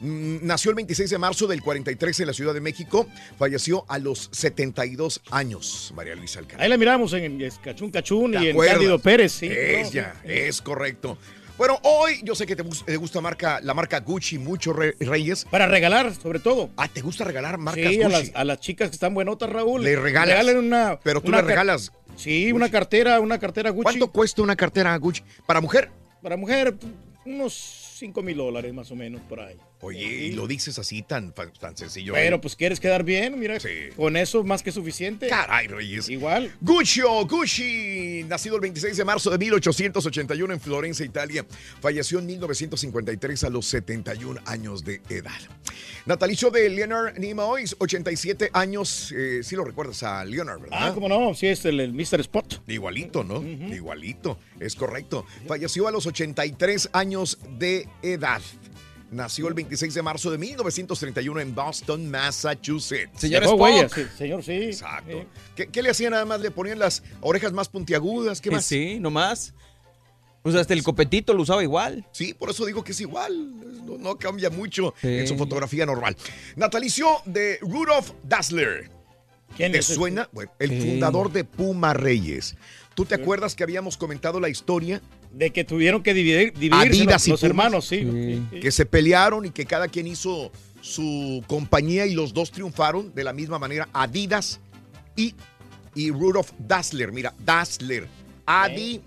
Mm, 0.00 0.38
Nació 0.46 0.70
el 0.70 0.74
26 0.74 1.08
de 1.08 1.16
marzo 1.16 1.46
del 1.46 1.62
43 1.62 2.20
en 2.20 2.26
la 2.26 2.32
Ciudad 2.34 2.52
de 2.52 2.60
México, 2.60 3.06
falleció 3.38 3.86
a 3.88 3.98
los 3.98 4.28
72 4.32 5.22
años 5.30 5.90
María 5.96 6.14
Luisa 6.16 6.40
Alcalá. 6.40 6.62
Ahí 6.64 6.68
la 6.68 6.76
miramos 6.76 7.14
en 7.14 7.38
Cachún 7.62 7.90
Cachún 7.90 8.32
¿Te 8.32 8.44
y 8.44 8.48
en? 8.48 8.58
Cándido 8.58 8.98
Pérez, 8.98 9.32
sí. 9.32 9.46
Ella, 9.50 10.12
No, 10.22 10.28
sí. 10.28 10.34
es 10.38 10.60
correcto. 10.60 11.16
Bueno, 11.56 11.78
hoy 11.84 12.20
yo 12.24 12.34
sé 12.34 12.46
que 12.46 12.56
te, 12.56 12.64
gus- 12.64 12.84
te 12.84 12.96
gusta 12.96 13.20
marca, 13.20 13.60
la 13.62 13.74
marca 13.74 14.00
Gucci 14.00 14.38
mucho, 14.38 14.72
Re- 14.72 14.96
Reyes. 14.98 15.44
Para 15.48 15.68
regalar, 15.68 16.12
sobre 16.14 16.40
todo. 16.40 16.70
Ah, 16.76 16.88
¿te 16.88 17.00
gusta 17.00 17.22
regalar 17.22 17.58
marcas 17.58 17.92
Sí, 17.92 18.02
a 18.02 18.08
Gucci? 18.08 18.26
las, 18.26 18.32
a 18.34 18.44
las 18.44 18.58
chicas 18.60 18.88
que 18.90 18.94
están 18.94 19.14
buenotas, 19.14 19.48
Raúl. 19.50 19.84
Le 19.84 19.94
regalas. 19.94 20.36
Regalen 20.38 20.58
una. 20.58 20.98
Pero 21.02 21.20
tú 21.20 21.28
una 21.28 21.40
le 21.42 21.46
regalas. 21.48 21.92
Sí, 22.16 22.52
una 22.52 22.70
cartera, 22.70 23.20
una 23.20 23.38
cartera 23.38 23.70
Gucci. 23.70 23.84
¿Cuánto 23.84 24.10
cuesta 24.10 24.42
una 24.42 24.56
cartera 24.56 24.96
Gucci? 24.96 25.22
¿Para 25.46 25.60
mujer? 25.60 25.90
Para 26.22 26.36
mujer, 26.36 26.74
unos 27.24 27.54
5 27.98 28.20
mil 28.22 28.36
dólares 28.36 28.74
más 28.74 28.90
o 28.90 28.96
menos 28.96 29.20
por 29.28 29.38
ahí. 29.38 29.56
Oye, 29.84 30.26
y 30.26 30.32
lo 30.32 30.46
dices 30.46 30.78
así 30.78 31.02
tan, 31.02 31.32
tan 31.32 31.76
sencillo. 31.76 32.14
Pero 32.14 32.40
pues 32.40 32.56
quieres 32.56 32.80
quedar 32.80 33.04
bien, 33.04 33.38
mira, 33.38 33.58
con 33.96 34.16
eso 34.16 34.42
más 34.42 34.62
que 34.62 34.72
suficiente. 34.72 35.28
Caray, 35.28 35.66
Reyes. 35.66 36.08
Igual. 36.08 36.54
Guccio, 36.62 37.26
Gucci, 37.26 38.24
nacido 38.26 38.54
el 38.56 38.62
26 38.62 38.96
de 38.96 39.04
marzo 39.04 39.30
de 39.30 39.36
1881 39.36 40.54
en 40.54 40.60
Florencia, 40.60 41.04
Italia, 41.04 41.44
falleció 41.82 42.18
en 42.18 42.26
1953 42.26 43.44
a 43.44 43.50
los 43.50 43.66
71 43.66 44.40
años 44.46 44.84
de 44.84 45.02
edad. 45.10 45.32
Natalicio 46.06 46.50
de 46.50 46.68
Leonard 46.70 47.18
Nimoy, 47.18 47.64
87 47.78 48.50
años, 48.54 49.12
eh, 49.16 49.40
sí 49.42 49.54
lo 49.54 49.64
recuerdas 49.64 50.02
a 50.02 50.24
Leonard, 50.24 50.60
¿verdad? 50.60 50.78
Ah, 50.80 50.92
cómo 50.94 51.08
no, 51.08 51.34
sí, 51.34 51.46
es 51.46 51.64
el, 51.66 51.80
el 51.80 51.92
Mr. 51.92 52.20
Spot. 52.20 52.62
Igualito, 52.68 53.22
¿no? 53.22 53.42
Igualito, 53.42 54.38
es 54.60 54.74
correcto. 54.76 55.26
Falleció 55.46 55.88
a 55.88 55.90
los 55.90 56.06
83 56.06 56.90
años 56.92 57.38
de 57.58 57.86
edad. 58.02 58.40
Nació 59.14 59.46
el 59.48 59.54
26 59.54 59.94
de 59.94 60.02
marzo 60.02 60.30
de 60.30 60.38
1931 60.38 61.40
en 61.40 61.54
Boston, 61.54 62.10
Massachusetts. 62.10 63.20
Señor 63.20 63.44
Spock. 63.44 63.94
sí, 63.94 64.02
señor, 64.18 64.42
sí. 64.42 64.52
Exacto. 64.52 65.24
¿Qué, 65.54 65.68
qué 65.68 65.82
le 65.82 65.90
hacían 65.90 66.10
nada 66.10 66.24
más? 66.24 66.40
¿Le 66.40 66.50
ponían 66.50 66.78
las 66.80 67.02
orejas 67.20 67.52
más 67.52 67.68
puntiagudas? 67.68 68.40
¿Qué 68.40 68.48
Eh, 68.48 68.52
más? 68.52 68.64
Sí, 68.64 68.98
nomás. 68.98 69.54
Pues 70.42 70.56
hasta 70.56 70.74
el 70.74 70.82
copetito 70.82 71.32
lo 71.32 71.42
usaba 71.42 71.62
igual. 71.62 72.04
Sí, 72.12 72.34
por 72.34 72.50
eso 72.50 72.66
digo 72.66 72.82
que 72.82 72.92
es 72.92 73.00
igual. 73.00 73.86
No, 73.86 73.96
no 73.98 74.18
cambia 74.18 74.50
mucho 74.50 74.92
Sí. 75.00 75.08
en 75.08 75.26
su 75.28 75.36
fotografía 75.38 75.86
normal. 75.86 76.16
Natalicio 76.56 77.06
de 77.24 77.58
Rudolf 77.62 78.10
Dassler. 78.24 78.90
¿Quién 79.56 79.70
¿Te 79.72 79.78
es 79.78 79.84
ese? 79.86 79.94
suena? 79.94 80.28
Bueno, 80.32 80.50
el 80.58 80.70
Sí. 80.70 80.80
fundador 80.90 81.30
de 81.30 81.44
Puma 81.44 81.94
Reyes. 81.94 82.56
¿Tú 82.94 83.04
te 83.04 83.14
acuerdas 83.14 83.54
que 83.54 83.62
habíamos 83.64 83.96
comentado 83.96 84.38
la 84.40 84.48
historia? 84.48 85.00
De 85.32 85.50
que 85.50 85.64
tuvieron 85.64 86.02
que 86.02 86.14
dividir, 86.14 86.52
dividirse 86.52 86.88
Adidas 87.02 87.12
los, 87.14 87.26
y 87.26 87.30
los 87.32 87.40
Pumas, 87.40 87.50
hermanos, 87.50 87.86
sí. 87.86 88.00
sí, 88.02 88.42
sí. 88.52 88.60
Que 88.60 88.70
se 88.70 88.86
pelearon 88.86 89.44
y 89.46 89.50
que 89.50 89.66
cada 89.66 89.88
quien 89.88 90.06
hizo 90.06 90.52
su 90.80 91.42
compañía 91.48 92.06
y 92.06 92.14
los 92.14 92.32
dos 92.34 92.50
triunfaron 92.52 93.12
de 93.14 93.24
la 93.24 93.32
misma 93.32 93.58
manera. 93.58 93.88
Adidas 93.92 94.60
y, 95.16 95.34
y 95.94 96.10
Rudolf 96.10 96.52
Dassler. 96.58 97.10
Mira, 97.12 97.34
Dassler. 97.44 98.06
Adi 98.46 99.00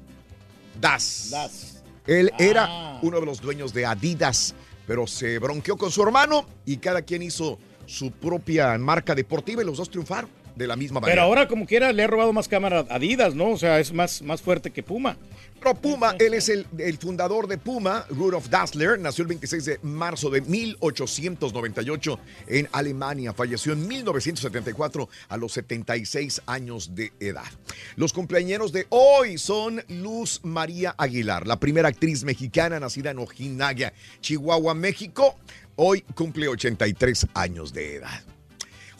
Das. 0.81 1.29
Das. 1.31 1.83
Él 2.05 2.29
Ah. 2.33 2.37
era 2.39 2.99
uno 3.01 3.19
de 3.19 3.25
los 3.25 3.41
dueños 3.41 3.73
de 3.73 3.85
Adidas, 3.85 4.53
pero 4.85 5.07
se 5.07 5.39
bronqueó 5.39 5.77
con 5.77 5.91
su 5.91 6.03
hermano 6.03 6.45
y 6.65 6.77
cada 6.77 7.01
quien 7.03 7.21
hizo 7.23 7.57
su 7.85 8.11
propia 8.11 8.77
marca 8.77 9.15
deportiva 9.15 9.61
y 9.61 9.65
los 9.65 9.77
dos 9.77 9.89
triunfaron 9.89 10.29
de 10.57 10.67
la 10.67 10.75
misma 10.75 10.99
manera. 10.99 11.15
Pero 11.15 11.25
ahora, 11.25 11.47
como 11.47 11.65
quiera, 11.65 11.91
le 11.93 12.03
ha 12.03 12.07
robado 12.07 12.33
más 12.33 12.47
cámara 12.47 12.85
a 12.89 12.95
Adidas, 12.95 13.35
¿no? 13.35 13.51
O 13.51 13.57
sea, 13.57 13.79
es 13.79 13.93
más, 13.93 14.21
más 14.21 14.41
fuerte 14.41 14.71
que 14.71 14.83
Puma. 14.83 15.17
Pero 15.59 15.75
Puma, 15.75 16.15
él 16.19 16.33
es 16.33 16.49
el, 16.49 16.67
el 16.77 16.97
fundador 16.97 17.47
de 17.47 17.57
Puma, 17.57 18.05
Rudolf 18.09 18.47
Dassler, 18.49 18.99
nació 18.99 19.23
el 19.23 19.29
26 19.29 19.65
de 19.65 19.79
marzo 19.81 20.29
de 20.29 20.41
1898 20.41 22.19
en 22.47 22.69
Alemania, 22.71 23.33
falleció 23.33 23.73
en 23.73 23.87
1974 23.87 25.09
a 25.29 25.37
los 25.37 25.53
76 25.53 26.41
años 26.45 26.95
de 26.95 27.11
edad. 27.19 27.47
Los 27.95 28.13
cumpleañeros 28.13 28.71
de 28.71 28.85
hoy 28.89 29.37
son 29.37 29.83
Luz 29.87 30.41
María 30.43 30.93
Aguilar, 30.97 31.47
la 31.47 31.59
primera 31.59 31.89
actriz 31.89 32.23
mexicana 32.23 32.79
nacida 32.79 33.11
en 33.11 33.19
Ojinaga, 33.19 33.93
Chihuahua, 34.21 34.73
México. 34.73 35.35
Hoy 35.75 36.01
cumple 36.15 36.47
83 36.47 37.27
años 37.33 37.73
de 37.73 37.95
edad. 37.95 38.36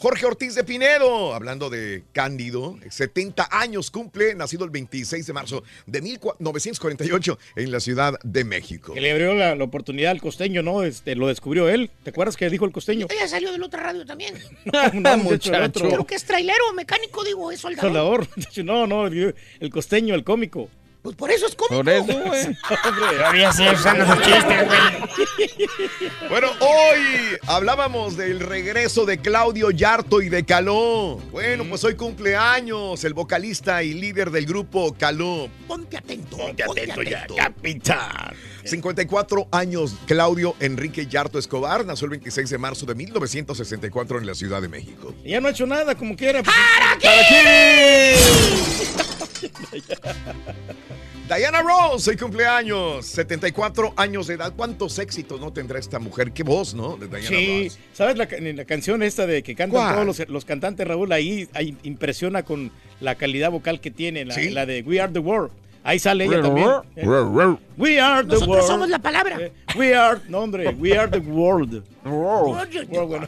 Jorge 0.00 0.26
Ortiz 0.26 0.54
de 0.54 0.62
Pinedo, 0.62 1.34
hablando 1.34 1.70
de 1.70 2.04
Cándido, 2.12 2.78
70 2.88 3.48
años 3.50 3.90
cumple, 3.90 4.36
nacido 4.36 4.64
el 4.64 4.70
26 4.70 5.26
de 5.26 5.32
marzo 5.32 5.64
de 5.86 6.00
1948 6.00 7.38
en 7.56 7.72
la 7.72 7.80
Ciudad 7.80 8.14
de 8.22 8.44
México. 8.44 8.92
Que 8.92 9.00
le 9.00 9.10
abrió 9.10 9.34
la, 9.34 9.56
la 9.56 9.64
oportunidad 9.64 10.12
al 10.12 10.20
costeño, 10.20 10.62
¿no? 10.62 10.84
Este, 10.84 11.16
lo 11.16 11.26
descubrió 11.26 11.68
él. 11.68 11.90
¿Te 12.04 12.10
acuerdas 12.10 12.36
que 12.36 12.48
dijo 12.48 12.64
el 12.64 12.70
costeño? 12.70 13.08
Ella 13.10 13.26
salió 13.26 13.50
de 13.50 13.58
la 13.58 13.66
otra 13.66 13.82
radio 13.82 14.06
también. 14.06 14.34
No, 14.92 15.28
otro. 15.28 15.88
Creo 15.88 16.06
que 16.06 16.14
es 16.14 16.24
trailero, 16.24 16.72
mecánico, 16.74 17.24
digo, 17.24 17.50
es 17.50 17.60
soldador. 17.60 18.26
Soldador. 18.26 18.28
No, 18.64 18.86
no, 18.86 19.06
el 19.06 19.70
costeño, 19.70 20.14
el 20.14 20.24
cómico. 20.24 20.68
Pues 21.02 21.16
por 21.16 21.30
eso 21.30 21.46
es 21.46 21.54
cómico. 21.54 21.76
Por 21.76 21.88
eso, 21.88 22.06
güey. 22.06 22.56
Todavía 23.16 23.52
sigue 23.52 23.70
usando 23.72 24.06
sus 24.06 24.22
chistes, 24.24 24.66
güey. 24.66 25.68
Bueno, 26.28 26.48
hoy 26.60 27.38
hablábamos 27.46 28.16
del 28.16 28.40
regreso 28.40 29.06
de 29.06 29.18
Claudio 29.18 29.70
Yarto 29.70 30.20
y 30.20 30.28
de 30.28 30.44
Caló. 30.44 31.16
Bueno, 31.30 31.64
pues 31.68 31.84
hoy 31.84 31.94
cumpleaños 31.94 33.04
el 33.04 33.14
vocalista 33.14 33.82
y 33.82 33.94
líder 33.94 34.30
del 34.30 34.46
grupo 34.46 34.94
Caló. 34.98 35.48
Ponte 35.66 35.96
atento. 35.96 36.36
Ponte 36.36 36.64
atento 36.64 37.02
ya, 37.02 37.26
capitán. 37.36 38.34
54 38.64 39.48
años, 39.52 39.94
Claudio 40.06 40.54
Enrique 40.60 41.06
Yarto 41.06 41.38
Escobar 41.38 41.84
nació 41.86 42.06
el 42.06 42.10
26 42.10 42.50
de 42.50 42.58
marzo 42.58 42.86
de 42.86 42.94
1964 42.94 44.18
en 44.18 44.26
la 44.26 44.34
Ciudad 44.34 44.60
de 44.62 44.68
México. 44.68 45.14
Y 45.24 45.30
ya 45.30 45.40
no 45.40 45.48
ha 45.48 45.50
hecho 45.50 45.66
nada, 45.66 45.94
como 45.94 46.16
quiera. 46.16 46.42
Diana 51.28 51.60
Rose, 51.62 52.10
hoy 52.10 52.16
cumpleaños, 52.16 53.04
74 53.06 53.92
años 53.96 54.26
de 54.28 54.34
edad. 54.34 54.54
¿Cuántos 54.56 54.98
éxitos 54.98 55.38
no 55.38 55.52
tendrá 55.52 55.78
esta 55.78 55.98
mujer? 55.98 56.32
Qué 56.32 56.42
voz, 56.42 56.72
¿no? 56.74 56.96
De 56.96 57.06
Diana 57.06 57.26
Sí, 57.28 57.64
Ross. 57.64 57.78
¿sabes 57.92 58.16
la, 58.16 58.26
ca- 58.26 58.38
la 58.40 58.64
canción 58.64 59.02
esta 59.02 59.26
de 59.26 59.42
que 59.42 59.54
cantan 59.54 59.78
¿Cuál? 59.82 59.94
todos 60.06 60.18
los, 60.18 60.28
los 60.30 60.44
cantantes, 60.46 60.88
Raúl? 60.88 61.12
Ahí, 61.12 61.46
ahí 61.52 61.76
impresiona 61.82 62.44
con 62.44 62.72
la 63.00 63.14
calidad 63.16 63.50
vocal 63.50 63.80
que 63.80 63.90
tiene, 63.90 64.24
la, 64.24 64.34
¿Sí? 64.34 64.48
la 64.48 64.64
de 64.64 64.80
We 64.82 65.00
Are 65.02 65.12
the 65.12 65.18
World. 65.18 65.50
Ahí 65.88 65.98
sale 65.98 66.26
ella 66.26 66.42
también. 66.42 66.68
Eh, 66.96 67.06
we 67.78 67.98
are- 67.98 68.22
the 68.22 68.34
Nosotros 68.34 68.46
world. 68.46 68.66
somos 68.66 68.88
la 68.90 68.98
palabra. 68.98 69.38
Eh, 69.40 69.52
we 69.74 69.94
are, 69.94 70.20
no 70.28 70.40
hombre, 70.40 70.68
we 70.78 70.94
are 70.94 71.10
the 71.10 71.16
world. 71.18 71.82
World, 72.04 72.68
bueno. 73.08 73.26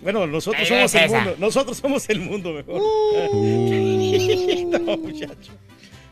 Bueno, 0.00 0.24
nosotros 0.28 0.62
¿Qué 0.62 0.68
somos 0.68 0.94
el 0.94 1.10
mundo. 1.10 1.34
Nosotros 1.40 1.76
somos 1.78 2.08
el 2.10 2.20
mundo 2.20 2.52
mejor. 2.52 2.74
no, 4.80 4.96
muchacho. 4.98 5.52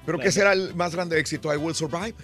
¿Pero 0.05 0.19
qué 0.19 0.33
será 0.33 0.53
el 0.53 0.75
más 0.75 0.97
grande 0.97 1.17
éxito? 1.21 1.55
I 1.55 1.59
Will 1.59 1.77
Survive. 1.77 2.15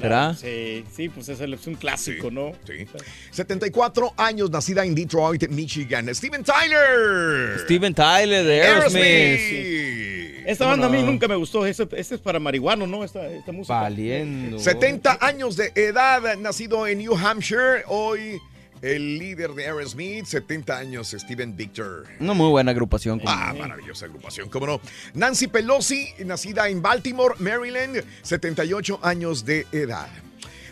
¿Será? 0.00 0.32
Sí, 0.34 0.84
sí, 0.94 1.08
pues 1.08 1.28
es, 1.28 1.40
el- 1.40 1.54
es 1.54 1.66
un 1.66 1.74
clásico, 1.74 2.30
¿no? 2.30 2.52
Sí. 2.64 2.86
74 3.32 4.14
años, 4.16 4.48
nacida 4.50 4.84
en 4.84 4.94
Detroit, 4.94 5.48
Michigan. 5.48 6.14
Steven 6.14 6.44
Tyler. 6.44 7.58
Steven 7.64 7.92
Tyler 7.94 8.44
de 8.46 8.62
Aerosmith. 8.62 9.02
Aerosmith. 9.02 10.29
Esta 10.46 10.64
¿Cómo 10.64 10.70
banda 10.70 10.86
a 10.86 10.90
mí 10.90 11.02
nunca 11.02 11.28
me 11.28 11.36
gustó. 11.36 11.66
Este, 11.66 11.86
este 11.96 12.14
es 12.16 12.20
para 12.20 12.38
marihuanos, 12.38 12.88
¿no? 12.88 13.04
Esta, 13.04 13.26
esta 13.26 13.52
música. 13.52 13.80
Valiendo. 13.80 14.58
70 14.58 15.18
años 15.20 15.56
de 15.56 15.72
edad, 15.74 16.36
nacido 16.38 16.86
en 16.86 16.98
New 16.98 17.16
Hampshire. 17.16 17.84
Hoy 17.86 18.40
el 18.82 19.18
líder 19.18 19.52
de 19.52 19.66
Aerosmith, 19.66 20.24
70 20.24 20.76
años, 20.76 21.14
Steven 21.16 21.56
Victor. 21.56 22.06
Una 22.18 22.32
muy 22.32 22.48
buena 22.48 22.70
agrupación. 22.70 23.20
Ah, 23.26 23.54
maravillosa 23.58 24.06
agrupación, 24.06 24.48
cómo 24.48 24.66
no. 24.66 24.80
Nancy 25.14 25.48
Pelosi, 25.48 26.08
nacida 26.24 26.68
en 26.68 26.80
Baltimore, 26.80 27.34
Maryland, 27.38 28.02
78 28.22 29.00
años 29.02 29.44
de 29.44 29.66
edad. 29.72 30.08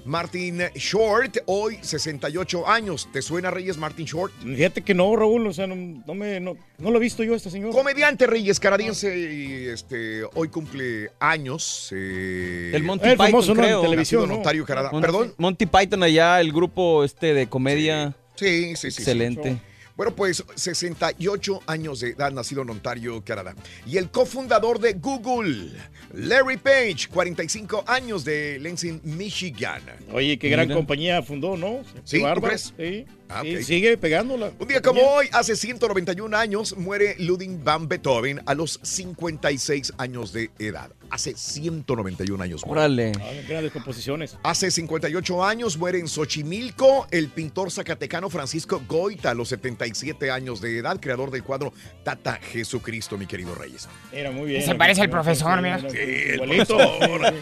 Martin 0.08 0.62
Short, 0.74 1.36
hoy 1.44 1.78
68 1.82 2.66
años. 2.66 3.08
¿Te 3.12 3.20
suena 3.20 3.50
Reyes 3.50 3.76
Martin 3.76 4.06
Short? 4.06 4.32
Fíjate 4.42 4.80
que 4.80 4.94
no, 4.94 5.14
Raúl, 5.14 5.46
o 5.46 5.52
sea, 5.52 5.66
no, 5.66 5.76
no 5.76 6.14
me, 6.14 6.40
no, 6.40 6.56
no 6.78 6.90
lo 6.90 6.96
he 6.96 7.00
visto 7.00 7.22
yo 7.22 7.34
a 7.34 7.36
este 7.36 7.50
señor. 7.50 7.72
Comediante 7.72 8.26
Reyes 8.26 8.58
canadiense 8.58 9.16
y 9.18 9.66
este, 9.66 10.22
hoy 10.34 10.48
cumple 10.48 11.10
años. 11.20 11.90
eh, 11.92 12.72
El 12.74 12.84
Monty 12.84 13.04
El 13.06 13.12
Python, 13.18 13.26
famoso, 13.26 13.52
televisión, 13.54 13.96
nacido 13.96 14.22
en 14.24 14.28
¿no? 14.30 14.34
Ontario, 14.36 14.64
Canadá. 14.64 14.90
Mon- 14.92 15.02
¿Perdón? 15.02 15.34
Monty 15.36 15.66
Python 15.66 16.02
allá, 16.02 16.40
el 16.40 16.52
grupo 16.52 17.04
este 17.04 17.34
de 17.34 17.46
comedia. 17.46 18.14
Sí, 18.36 18.76
sí, 18.76 18.90
sí. 18.90 19.02
Excelente. 19.02 19.52
sí. 19.52 19.58
Bueno, 19.94 20.14
pues 20.14 20.44
68 20.54 21.60
años 21.66 21.98
de 22.00 22.10
edad, 22.10 22.30
nacido 22.30 22.62
en 22.62 22.70
Ontario, 22.70 23.20
Canadá. 23.24 23.56
Y 23.84 23.96
el 23.96 24.10
cofundador 24.10 24.78
de 24.78 24.92
Google, 24.92 25.72
Larry 26.14 26.56
Page, 26.56 27.08
45 27.12 27.84
años 27.86 28.24
de 28.24 28.58
Lansing, 28.60 29.00
Michigan. 29.04 29.82
Oye, 30.12 30.38
qué 30.38 30.48
gran 30.48 30.66
Mira. 30.66 30.76
compañía 30.76 31.22
fundó, 31.22 31.56
¿no? 31.56 31.82
Sí, 32.04 32.18
¿tú 32.18 32.24
bárbaro. 32.24 32.46
crees? 32.48 32.72
Sí. 32.76 33.06
Ah, 33.30 33.42
sigue 33.62 33.98
pegándola. 33.98 34.52
Un 34.58 34.68
día 34.68 34.80
como 34.80 35.02
hoy, 35.02 35.28
hace 35.32 35.54
191 35.54 36.34
años, 36.34 36.74
muere 36.78 37.14
Ludwig 37.18 37.62
van 37.62 37.86
Beethoven 37.86 38.40
a 38.46 38.54
los 38.54 38.80
56 38.82 39.92
años 39.98 40.32
de 40.32 40.50
edad. 40.58 40.90
Hace 41.10 41.34
191 41.36 42.42
años. 42.42 42.64
muere. 42.64 42.80
Órale. 42.80 43.12
Ah, 43.20 43.30
grandes 43.46 43.70
composiciones. 43.72 44.38
Hace 44.42 44.70
58 44.70 45.44
años 45.44 45.76
muere 45.76 45.98
en 45.98 46.08
Xochimilco 46.08 47.06
el 47.10 47.28
pintor 47.28 47.70
zacatecano 47.70 48.30
Francisco 48.30 48.82
Goita 48.88 49.32
a 49.32 49.34
los 49.34 49.48
77 49.50 50.30
años 50.30 50.62
de 50.62 50.78
edad, 50.78 50.98
creador 50.98 51.30
del 51.30 51.42
cuadro 51.44 51.74
Tata 52.04 52.36
Jesucristo, 52.36 53.18
mi 53.18 53.26
querido 53.26 53.54
Reyes. 53.54 53.88
Era 54.10 54.30
muy 54.30 54.48
bien. 54.48 54.62
Se 54.62 54.74
parece 54.74 55.02
al 55.02 55.10
profesor, 55.10 55.60
mira. 55.60 55.78
Sí, 55.80 55.97
Igualito. 56.34 56.76
profesor. 56.76 57.34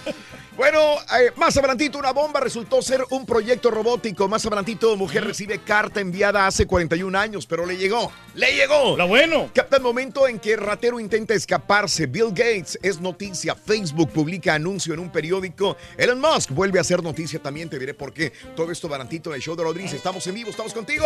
Bueno, 0.57 0.95
eh, 1.21 1.33
más 1.37 1.55
adelantito 1.59 1.99
una 1.99 2.13
bomba 2.13 2.41
resultó 2.41 2.81
ser 2.81 3.05
un 3.11 3.27
proyecto 3.27 3.71
robótico. 3.71 4.27
Más 4.27 4.47
adelantito, 4.47 4.97
mujer 4.97 5.25
recibe 5.25 5.59
carta 5.59 6.01
enviada 6.01 6.47
hace 6.47 6.67
41 6.67 7.19
años, 7.19 7.45
pero 7.45 7.67
le 7.67 7.77
llegó. 7.77 8.11
¡Le 8.35 8.55
llegó! 8.55 8.97
Lo 8.97 9.07
bueno. 9.07 9.51
Capta 9.55 9.77
el 9.77 9.83
momento 9.83 10.27
en 10.27 10.39
que 10.39 10.57
ratero 10.57 10.99
intenta 10.99 11.35
escaparse. 11.35 12.07
Bill 12.07 12.31
Gates 12.31 12.79
es 12.83 12.99
noticia. 13.03 13.55
Facebook 13.55 14.11
publica 14.13 14.55
anuncio 14.55 14.95
en 14.95 15.01
un 15.01 15.13
periódico. 15.13 15.77
Elon 15.99 16.21
Musk 16.21 16.51
vuelve 16.53 16.81
a 16.81 16.85
ser 16.85 17.03
noticia 17.03 17.39
también. 17.39 17.69
Te 17.69 17.79
diré 17.79 17.93
por 17.93 18.15
qué. 18.15 18.33
Todo 18.55 18.73
esto 18.73 18.89
barantito 18.89 19.29
en 19.31 19.37
el 19.37 19.43
show 19.43 19.55
de 19.57 19.63
Rodríguez. 19.63 19.93
Estamos 19.93 20.27
en 20.27 20.35
vivo, 20.37 20.49
estamos 20.49 20.73
contigo. 20.73 21.05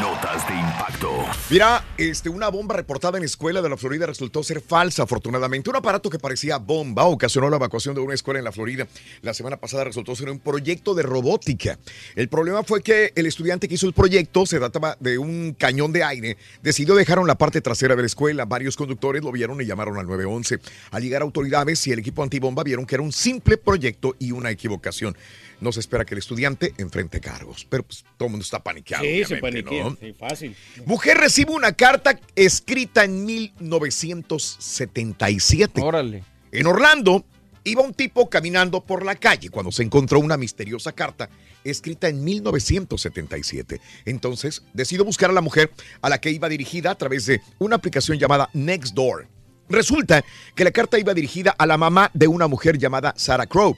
Notas 0.00 0.46
de 0.48 0.54
impacto. 0.98 1.28
Mira, 1.50 1.84
este, 1.96 2.28
una 2.28 2.48
bomba 2.48 2.76
reportada 2.76 3.18
en 3.18 3.24
escuela 3.24 3.62
de 3.62 3.68
la 3.68 3.76
Florida 3.76 4.06
resultó 4.06 4.42
ser 4.42 4.60
falsa, 4.60 5.04
afortunadamente. 5.04 5.70
Un 5.70 5.76
aparato 5.76 6.10
que 6.10 6.18
parecía 6.18 6.58
bomba 6.58 7.04
ocasionó 7.04 7.48
la 7.48 7.56
evacuación 7.56 7.94
de 7.94 8.00
una 8.00 8.14
escuela 8.14 8.38
en 8.38 8.44
la 8.44 8.52
Florida. 8.52 8.86
La 9.22 9.34
semana 9.34 9.56
pasada 9.56 9.84
resultó 9.84 10.14
ser 10.14 10.30
un 10.30 10.38
proyecto 10.38 10.94
de 10.94 11.02
robótica. 11.02 11.78
El 12.14 12.28
problema 12.28 12.62
fue 12.64 12.82
que 12.82 13.12
el 13.14 13.26
estudiante 13.26 13.68
que 13.68 13.74
hizo 13.74 13.86
el 13.86 13.92
proyecto, 13.92 14.46
se 14.46 14.58
trataba 14.58 14.96
de 15.00 15.18
un 15.18 15.54
cañón 15.58 15.92
de 15.92 16.04
aire, 16.04 16.36
decidió 16.62 16.94
dejar 16.94 17.18
en 17.18 17.26
la 17.26 17.38
parte 17.38 17.60
trasera 17.60 17.96
de 17.96 18.02
la 18.02 18.06
escuela. 18.06 18.44
Varios 18.44 18.76
conductores 18.76 19.22
lo 19.22 19.32
vieron 19.32 19.60
y 19.60 19.66
llamaron 19.66 19.98
al 19.98 20.06
911. 20.06 20.58
Al 20.90 21.02
llegar 21.02 21.22
autoridades 21.22 21.86
y 21.86 21.92
el 21.92 21.98
equipo 22.00 22.22
antibomba 22.22 22.62
vieron 22.62 22.86
que 22.86 22.96
era 22.96 23.02
un 23.02 23.12
simple 23.12 23.56
proyecto 23.56 24.16
y 24.18 24.32
una 24.32 24.50
equivocación. 24.50 25.16
No 25.60 25.72
se 25.72 25.80
espera 25.80 26.04
que 26.04 26.14
el 26.14 26.18
estudiante 26.18 26.72
enfrente 26.78 27.20
cargos, 27.20 27.66
pero 27.68 27.82
pues, 27.82 28.04
todo 28.16 28.26
el 28.26 28.30
mundo 28.30 28.44
está 28.44 28.62
paniqueado. 28.62 29.02
Sí, 29.04 29.24
se 29.24 29.38
paniquea. 29.38 29.82
¿no? 29.84 29.96
Sí, 30.00 30.12
fácil. 30.12 30.54
Mujer 30.86 31.18
recibe 31.18 31.50
una 31.52 31.72
carta 31.72 32.20
escrita 32.36 33.02
en 33.04 33.24
1977. 33.24 35.80
Órale. 35.80 36.22
En 36.52 36.66
Orlando 36.66 37.24
iba 37.64 37.82
un 37.82 37.92
tipo 37.92 38.30
caminando 38.30 38.84
por 38.84 39.04
la 39.04 39.16
calle 39.16 39.50
cuando 39.50 39.72
se 39.72 39.82
encontró 39.82 40.20
una 40.20 40.36
misteriosa 40.36 40.92
carta 40.92 41.28
escrita 41.64 42.06
en 42.08 42.22
1977. 42.24 43.80
Entonces 44.04 44.62
decidió 44.72 45.04
buscar 45.04 45.30
a 45.30 45.34
la 45.34 45.40
mujer 45.40 45.72
a 46.00 46.08
la 46.08 46.20
que 46.20 46.30
iba 46.30 46.48
dirigida 46.48 46.92
a 46.92 46.94
través 46.94 47.26
de 47.26 47.40
una 47.58 47.74
aplicación 47.76 48.18
llamada 48.18 48.48
Nextdoor. 48.54 49.26
Resulta 49.68 50.24
que 50.54 50.64
la 50.64 50.70
carta 50.70 50.98
iba 50.98 51.12
dirigida 51.12 51.50
a 51.50 51.66
la 51.66 51.76
mamá 51.76 52.10
de 52.14 52.26
una 52.26 52.46
mujer 52.46 52.78
llamada 52.78 53.12
Sarah 53.16 53.46
Crow 53.46 53.76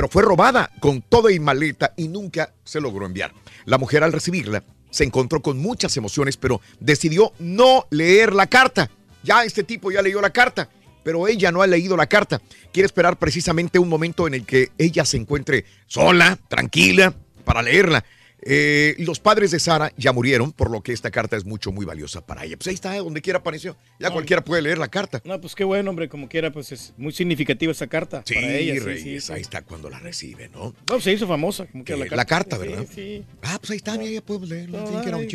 pero 0.00 0.08
fue 0.08 0.22
robada 0.22 0.70
con 0.80 1.02
todo 1.02 1.28
y 1.28 1.38
maleta 1.38 1.92
y 1.94 2.08
nunca 2.08 2.54
se 2.64 2.80
logró 2.80 3.04
enviar. 3.04 3.34
La 3.66 3.76
mujer 3.76 4.02
al 4.02 4.14
recibirla 4.14 4.64
se 4.88 5.04
encontró 5.04 5.42
con 5.42 5.58
muchas 5.58 5.94
emociones, 5.98 6.38
pero 6.38 6.62
decidió 6.78 7.34
no 7.38 7.86
leer 7.90 8.32
la 8.32 8.46
carta. 8.46 8.90
Ya 9.22 9.44
este 9.44 9.62
tipo 9.62 9.92
ya 9.92 10.00
leyó 10.00 10.22
la 10.22 10.30
carta, 10.30 10.70
pero 11.04 11.28
ella 11.28 11.52
no 11.52 11.60
ha 11.60 11.66
leído 11.66 11.98
la 11.98 12.06
carta. 12.06 12.40
Quiere 12.72 12.86
esperar 12.86 13.18
precisamente 13.18 13.78
un 13.78 13.90
momento 13.90 14.26
en 14.26 14.32
el 14.32 14.46
que 14.46 14.70
ella 14.78 15.04
se 15.04 15.18
encuentre 15.18 15.66
sola, 15.86 16.38
tranquila, 16.48 17.12
para 17.44 17.60
leerla. 17.60 18.02
Eh, 18.42 18.94
los 18.98 19.20
padres 19.20 19.50
de 19.50 19.60
Sara 19.60 19.92
ya 19.96 20.12
murieron, 20.12 20.52
por 20.52 20.70
lo 20.70 20.82
que 20.82 20.92
esta 20.92 21.10
carta 21.10 21.36
es 21.36 21.44
mucho, 21.44 21.72
muy 21.72 21.84
valiosa 21.84 22.24
para 22.24 22.44
ella. 22.44 22.56
Pues 22.56 22.68
ahí 22.68 22.74
está, 22.74 22.96
donde 22.96 23.20
quiera 23.20 23.40
apareció. 23.40 23.76
Ya 23.98 24.08
No. 24.08 24.14
cualquiera 24.14 24.42
puede 24.44 24.62
leer 24.62 24.78
la 24.78 24.88
carta. 24.88 25.20
No, 25.24 25.40
pues 25.40 25.54
qué 25.54 25.64
bueno, 25.64 25.90
hombre, 25.90 26.08
como 26.08 26.28
quiera, 26.28 26.50
pues 26.50 26.72
es 26.72 26.94
muy 26.96 27.12
significativa 27.12 27.72
esa 27.72 27.86
carta 27.86 28.22
Sí, 28.24 28.34
para 28.34 28.48
ella. 28.54 28.74
Sí, 28.74 28.78
Reyes, 28.80 29.02
sí, 29.02 29.20
sí. 29.20 29.32
ahí 29.32 29.42
está 29.42 29.62
cuando 29.62 29.90
la 29.90 29.98
recibe, 29.98 30.48
¿no? 30.48 30.74
No, 30.88 31.00
se 31.00 31.12
hizo 31.12 31.26
famosa, 31.28 31.66
como 31.66 31.84
quiera 31.84 32.04
Eh, 32.04 32.08
la 32.16 32.24
carta, 32.24 32.56
Sí, 32.56 32.62
¿verdad? 32.62 32.86
Sí. 32.94 33.24
Ah, 33.42 33.58
pues 33.60 33.70
ahí 33.72 33.76
está, 33.76 33.96
ya 34.02 34.22
podemos 34.22 34.48
leerlo. 34.48 34.78
No, 34.80 34.98
ay, 34.98 35.26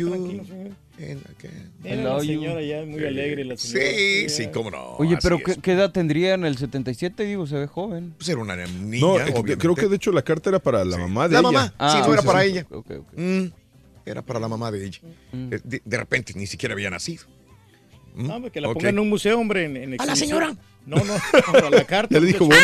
Mira, 0.98 1.96
la 1.96 2.20
señora 2.20 2.62
ya 2.62 2.80
es 2.80 2.86
muy 2.88 3.04
alegre, 3.04 3.44
la 3.44 3.56
señora. 3.56 3.90
Sí, 3.90 4.28
sí, 4.28 4.46
cómo 4.52 4.70
no. 4.70 4.92
Oye, 4.98 5.18
pero. 5.22 5.38
¿qué, 5.38 5.56
qué 5.60 5.72
edad 5.72 5.92
tendría 5.92 6.34
en 6.34 6.44
el 6.44 6.56
77? 6.56 7.24
Digo, 7.24 7.46
se 7.46 7.56
ve 7.56 7.66
joven. 7.66 8.14
Pues 8.16 8.28
era 8.28 8.40
una 8.40 8.56
niña, 8.56 9.00
No, 9.06 9.18
eh, 9.18 9.22
obviamente. 9.24 9.58
creo 9.58 9.74
que 9.74 9.88
de 9.88 9.96
hecho 9.96 10.10
la 10.12 10.22
carta 10.22 10.50
era 10.50 10.58
para 10.58 10.84
la 10.84 10.96
mamá 10.96 11.28
de 11.28 11.34
La 11.34 11.40
ella. 11.40 11.50
mamá, 11.50 11.74
Ah, 11.78 11.92
sí, 11.92 11.98
no 12.08 12.14
era 12.14 12.22
para 12.22 12.42
sí. 12.42 12.48
ella. 12.48 12.66
Mm, 13.16 13.44
era 14.06 14.22
para 14.22 14.40
la 14.40 14.48
mamá 14.48 14.70
de 14.70 14.86
ella. 14.86 14.98
Mm. 15.32 15.52
Eh, 15.52 15.60
De, 15.62 15.82
de 15.84 15.96
repente 15.98 16.32
ni 16.34 16.46
siquiera 16.46 16.72
había 16.74 16.88
nacido. 16.90 17.24
Mm, 18.14 18.26
No, 18.26 18.50
que 18.50 18.60
la 18.60 18.72
pongan 18.72 18.94
en 18.94 18.98
un 19.00 19.08
museo, 19.10 19.38
hombre, 19.38 19.64
en, 19.66 19.76
en 19.76 20.00
¿A 20.00 20.06
la 20.06 20.16
señora? 20.16 20.56
No, 20.86 21.04
no, 21.04 21.14
para 21.52 21.68
la 21.68 21.84
carta. 21.84 22.14
Ya 22.14 22.20
le 22.20 22.26
dijo, 22.28 22.46
bueno, 22.46 22.62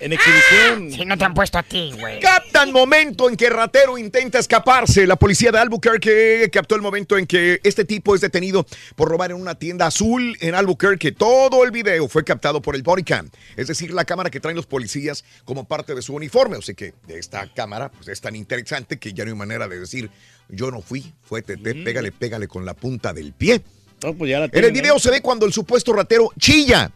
En 0.00 0.12
exhibición. 0.12 0.92
Si 0.92 1.04
no 1.06 1.16
te 1.16 1.24
han 1.24 1.32
puesto 1.32 1.58
a 1.58 1.62
ti, 1.62 1.92
güey. 1.98 2.20
Captan 2.20 2.72
momento 2.72 3.28
en 3.28 3.36
que 3.36 3.48
ratero 3.48 3.96
intenta 3.96 4.38
escaparse. 4.38 5.06
La 5.06 5.16
policía 5.16 5.50
de 5.50 5.58
Albuquerque 5.58 6.50
captó 6.52 6.74
el 6.74 6.82
momento 6.82 7.16
en 7.16 7.26
que 7.26 7.58
este 7.64 7.86
tipo 7.86 8.14
es 8.14 8.20
detenido 8.20 8.66
por 8.96 9.08
robar 9.08 9.30
en 9.30 9.38
una 9.38 9.54
tienda 9.54 9.86
azul 9.86 10.36
en 10.40 10.54
Albuquerque. 10.54 11.12
Todo 11.12 11.64
el 11.64 11.70
video 11.70 12.06
fue 12.06 12.22
captado 12.22 12.60
por 12.60 12.74
el 12.74 12.82
bodycam, 12.82 13.30
es 13.56 13.68
decir, 13.68 13.92
la 13.92 14.04
cámara 14.04 14.28
que 14.28 14.40
traen 14.40 14.56
los 14.56 14.66
policías 14.66 15.24
como 15.44 15.64
parte 15.64 15.94
de 15.94 16.02
su 16.02 16.14
uniforme. 16.14 16.58
O 16.58 16.62
sea 16.62 16.74
que 16.74 16.92
esta 17.08 17.50
cámara 17.54 17.90
pues, 17.90 18.08
es 18.08 18.20
tan 18.20 18.36
interesante 18.36 18.98
que 18.98 19.14
ya 19.14 19.24
no 19.24 19.30
hay 19.30 19.36
manera 19.36 19.68
de 19.68 19.80
decir 19.80 20.10
yo 20.52 20.70
no 20.70 20.82
fui, 20.82 21.14
fue 21.22 21.42
Tete, 21.42 21.74
pégale, 21.76 22.12
pégale 22.12 22.48
con 22.48 22.64
la 22.64 22.74
punta 22.74 23.12
del 23.12 23.32
pie. 23.32 23.62
No, 24.02 24.14
pues 24.14 24.30
ya 24.30 24.40
la 24.40 24.46
En 24.46 24.64
el 24.64 24.72
video 24.72 24.98
se 24.98 25.10
ve 25.10 25.20
cuando 25.20 25.46
el 25.46 25.52
supuesto 25.52 25.92
ratero 25.92 26.30
chilla, 26.38 26.90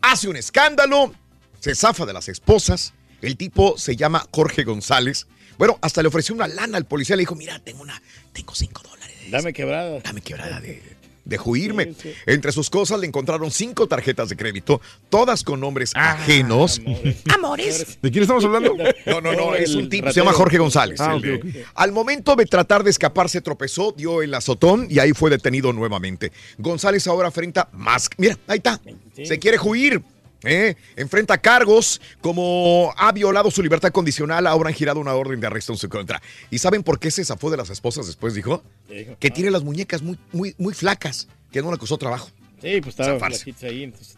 hace 0.00 0.28
un 0.28 0.36
escándalo, 0.36 1.12
se 1.60 1.74
zafa 1.74 2.06
de 2.06 2.12
las 2.12 2.28
esposas. 2.28 2.92
El 3.22 3.36
tipo 3.36 3.76
se 3.78 3.96
llama 3.96 4.26
Jorge 4.32 4.64
González. 4.64 5.26
Bueno, 5.56 5.78
hasta 5.82 6.02
le 6.02 6.08
ofreció 6.08 6.34
una 6.34 6.46
lana 6.46 6.78
al 6.78 6.86
policía. 6.86 7.16
Le 7.16 7.22
dijo, 7.22 7.34
mira, 7.34 7.58
tengo 7.58 7.82
una, 7.82 8.00
tengo 8.32 8.54
cinco 8.54 8.82
dólares. 8.82 9.16
Dame 9.30 9.52
quebrada. 9.52 10.00
Dame 10.00 10.20
quebrada 10.20 10.60
de, 10.60 10.82
de 11.28 11.36
juirme. 11.38 11.84
Sí, 11.84 11.96
sí. 12.02 12.12
Entre 12.26 12.50
sus 12.50 12.70
cosas 12.70 12.98
le 12.98 13.06
encontraron 13.06 13.50
cinco 13.50 13.86
tarjetas 13.86 14.28
de 14.30 14.36
crédito, 14.36 14.80
todas 15.10 15.44
con 15.44 15.60
nombres 15.60 15.92
Ah, 15.94 16.12
ajenos. 16.12 16.80
Amores. 17.34 17.98
¿De 18.02 18.10
quién 18.10 18.22
estamos 18.22 18.44
hablando? 18.44 18.74
No, 19.06 19.20
no, 19.20 19.32
no, 19.34 19.54
es 19.54 19.74
un 19.74 19.88
tipo, 19.88 20.10
se 20.10 20.20
llama 20.20 20.32
Jorge 20.32 20.58
González. 20.58 21.00
Ah. 21.00 21.18
Al 21.74 21.92
momento 21.92 22.34
de 22.34 22.46
tratar 22.46 22.82
de 22.82 22.90
escaparse, 22.90 23.40
tropezó, 23.40 23.92
dio 23.92 24.22
el 24.22 24.34
azotón 24.34 24.86
y 24.90 24.98
ahí 24.98 25.12
fue 25.12 25.30
detenido 25.30 25.72
nuevamente. 25.72 26.32
González 26.56 27.06
ahora 27.06 27.28
enfrenta 27.28 27.68
más. 27.72 28.08
Mira, 28.16 28.36
ahí 28.46 28.56
está. 28.58 28.80
Sí. 29.14 29.26
Se 29.26 29.38
quiere 29.38 29.58
huir. 29.60 30.02
¿Eh? 30.44 30.76
Enfrenta 30.96 31.38
cargos 31.38 32.00
como 32.20 32.92
ha 32.96 33.12
violado 33.12 33.50
su 33.50 33.62
libertad 33.62 33.90
condicional, 33.90 34.46
ahora 34.46 34.68
han 34.68 34.74
girado 34.74 35.00
una 35.00 35.14
orden 35.14 35.40
de 35.40 35.46
arresto 35.46 35.72
en 35.72 35.78
su 35.78 35.88
contra. 35.88 36.20
¿Y 36.50 36.58
saben 36.58 36.82
por 36.82 36.98
qué 36.98 37.10
se 37.10 37.24
zafó 37.24 37.50
de 37.50 37.56
las 37.56 37.70
esposas 37.70 38.06
después? 38.06 38.34
Dijo 38.34 38.62
que 38.88 39.28
ah. 39.28 39.32
tiene 39.32 39.50
las 39.50 39.62
muñecas 39.62 40.02
muy, 40.02 40.18
muy, 40.32 40.54
muy 40.58 40.74
flacas, 40.74 41.28
que 41.52 41.62
no 41.62 41.70
le 41.70 41.78
costó 41.78 41.98
trabajo. 41.98 42.30
Sí, 42.60 42.80
pues 42.80 42.98
estaba 42.98 43.24
ahí. 43.62 43.84
Entonces, 43.84 44.17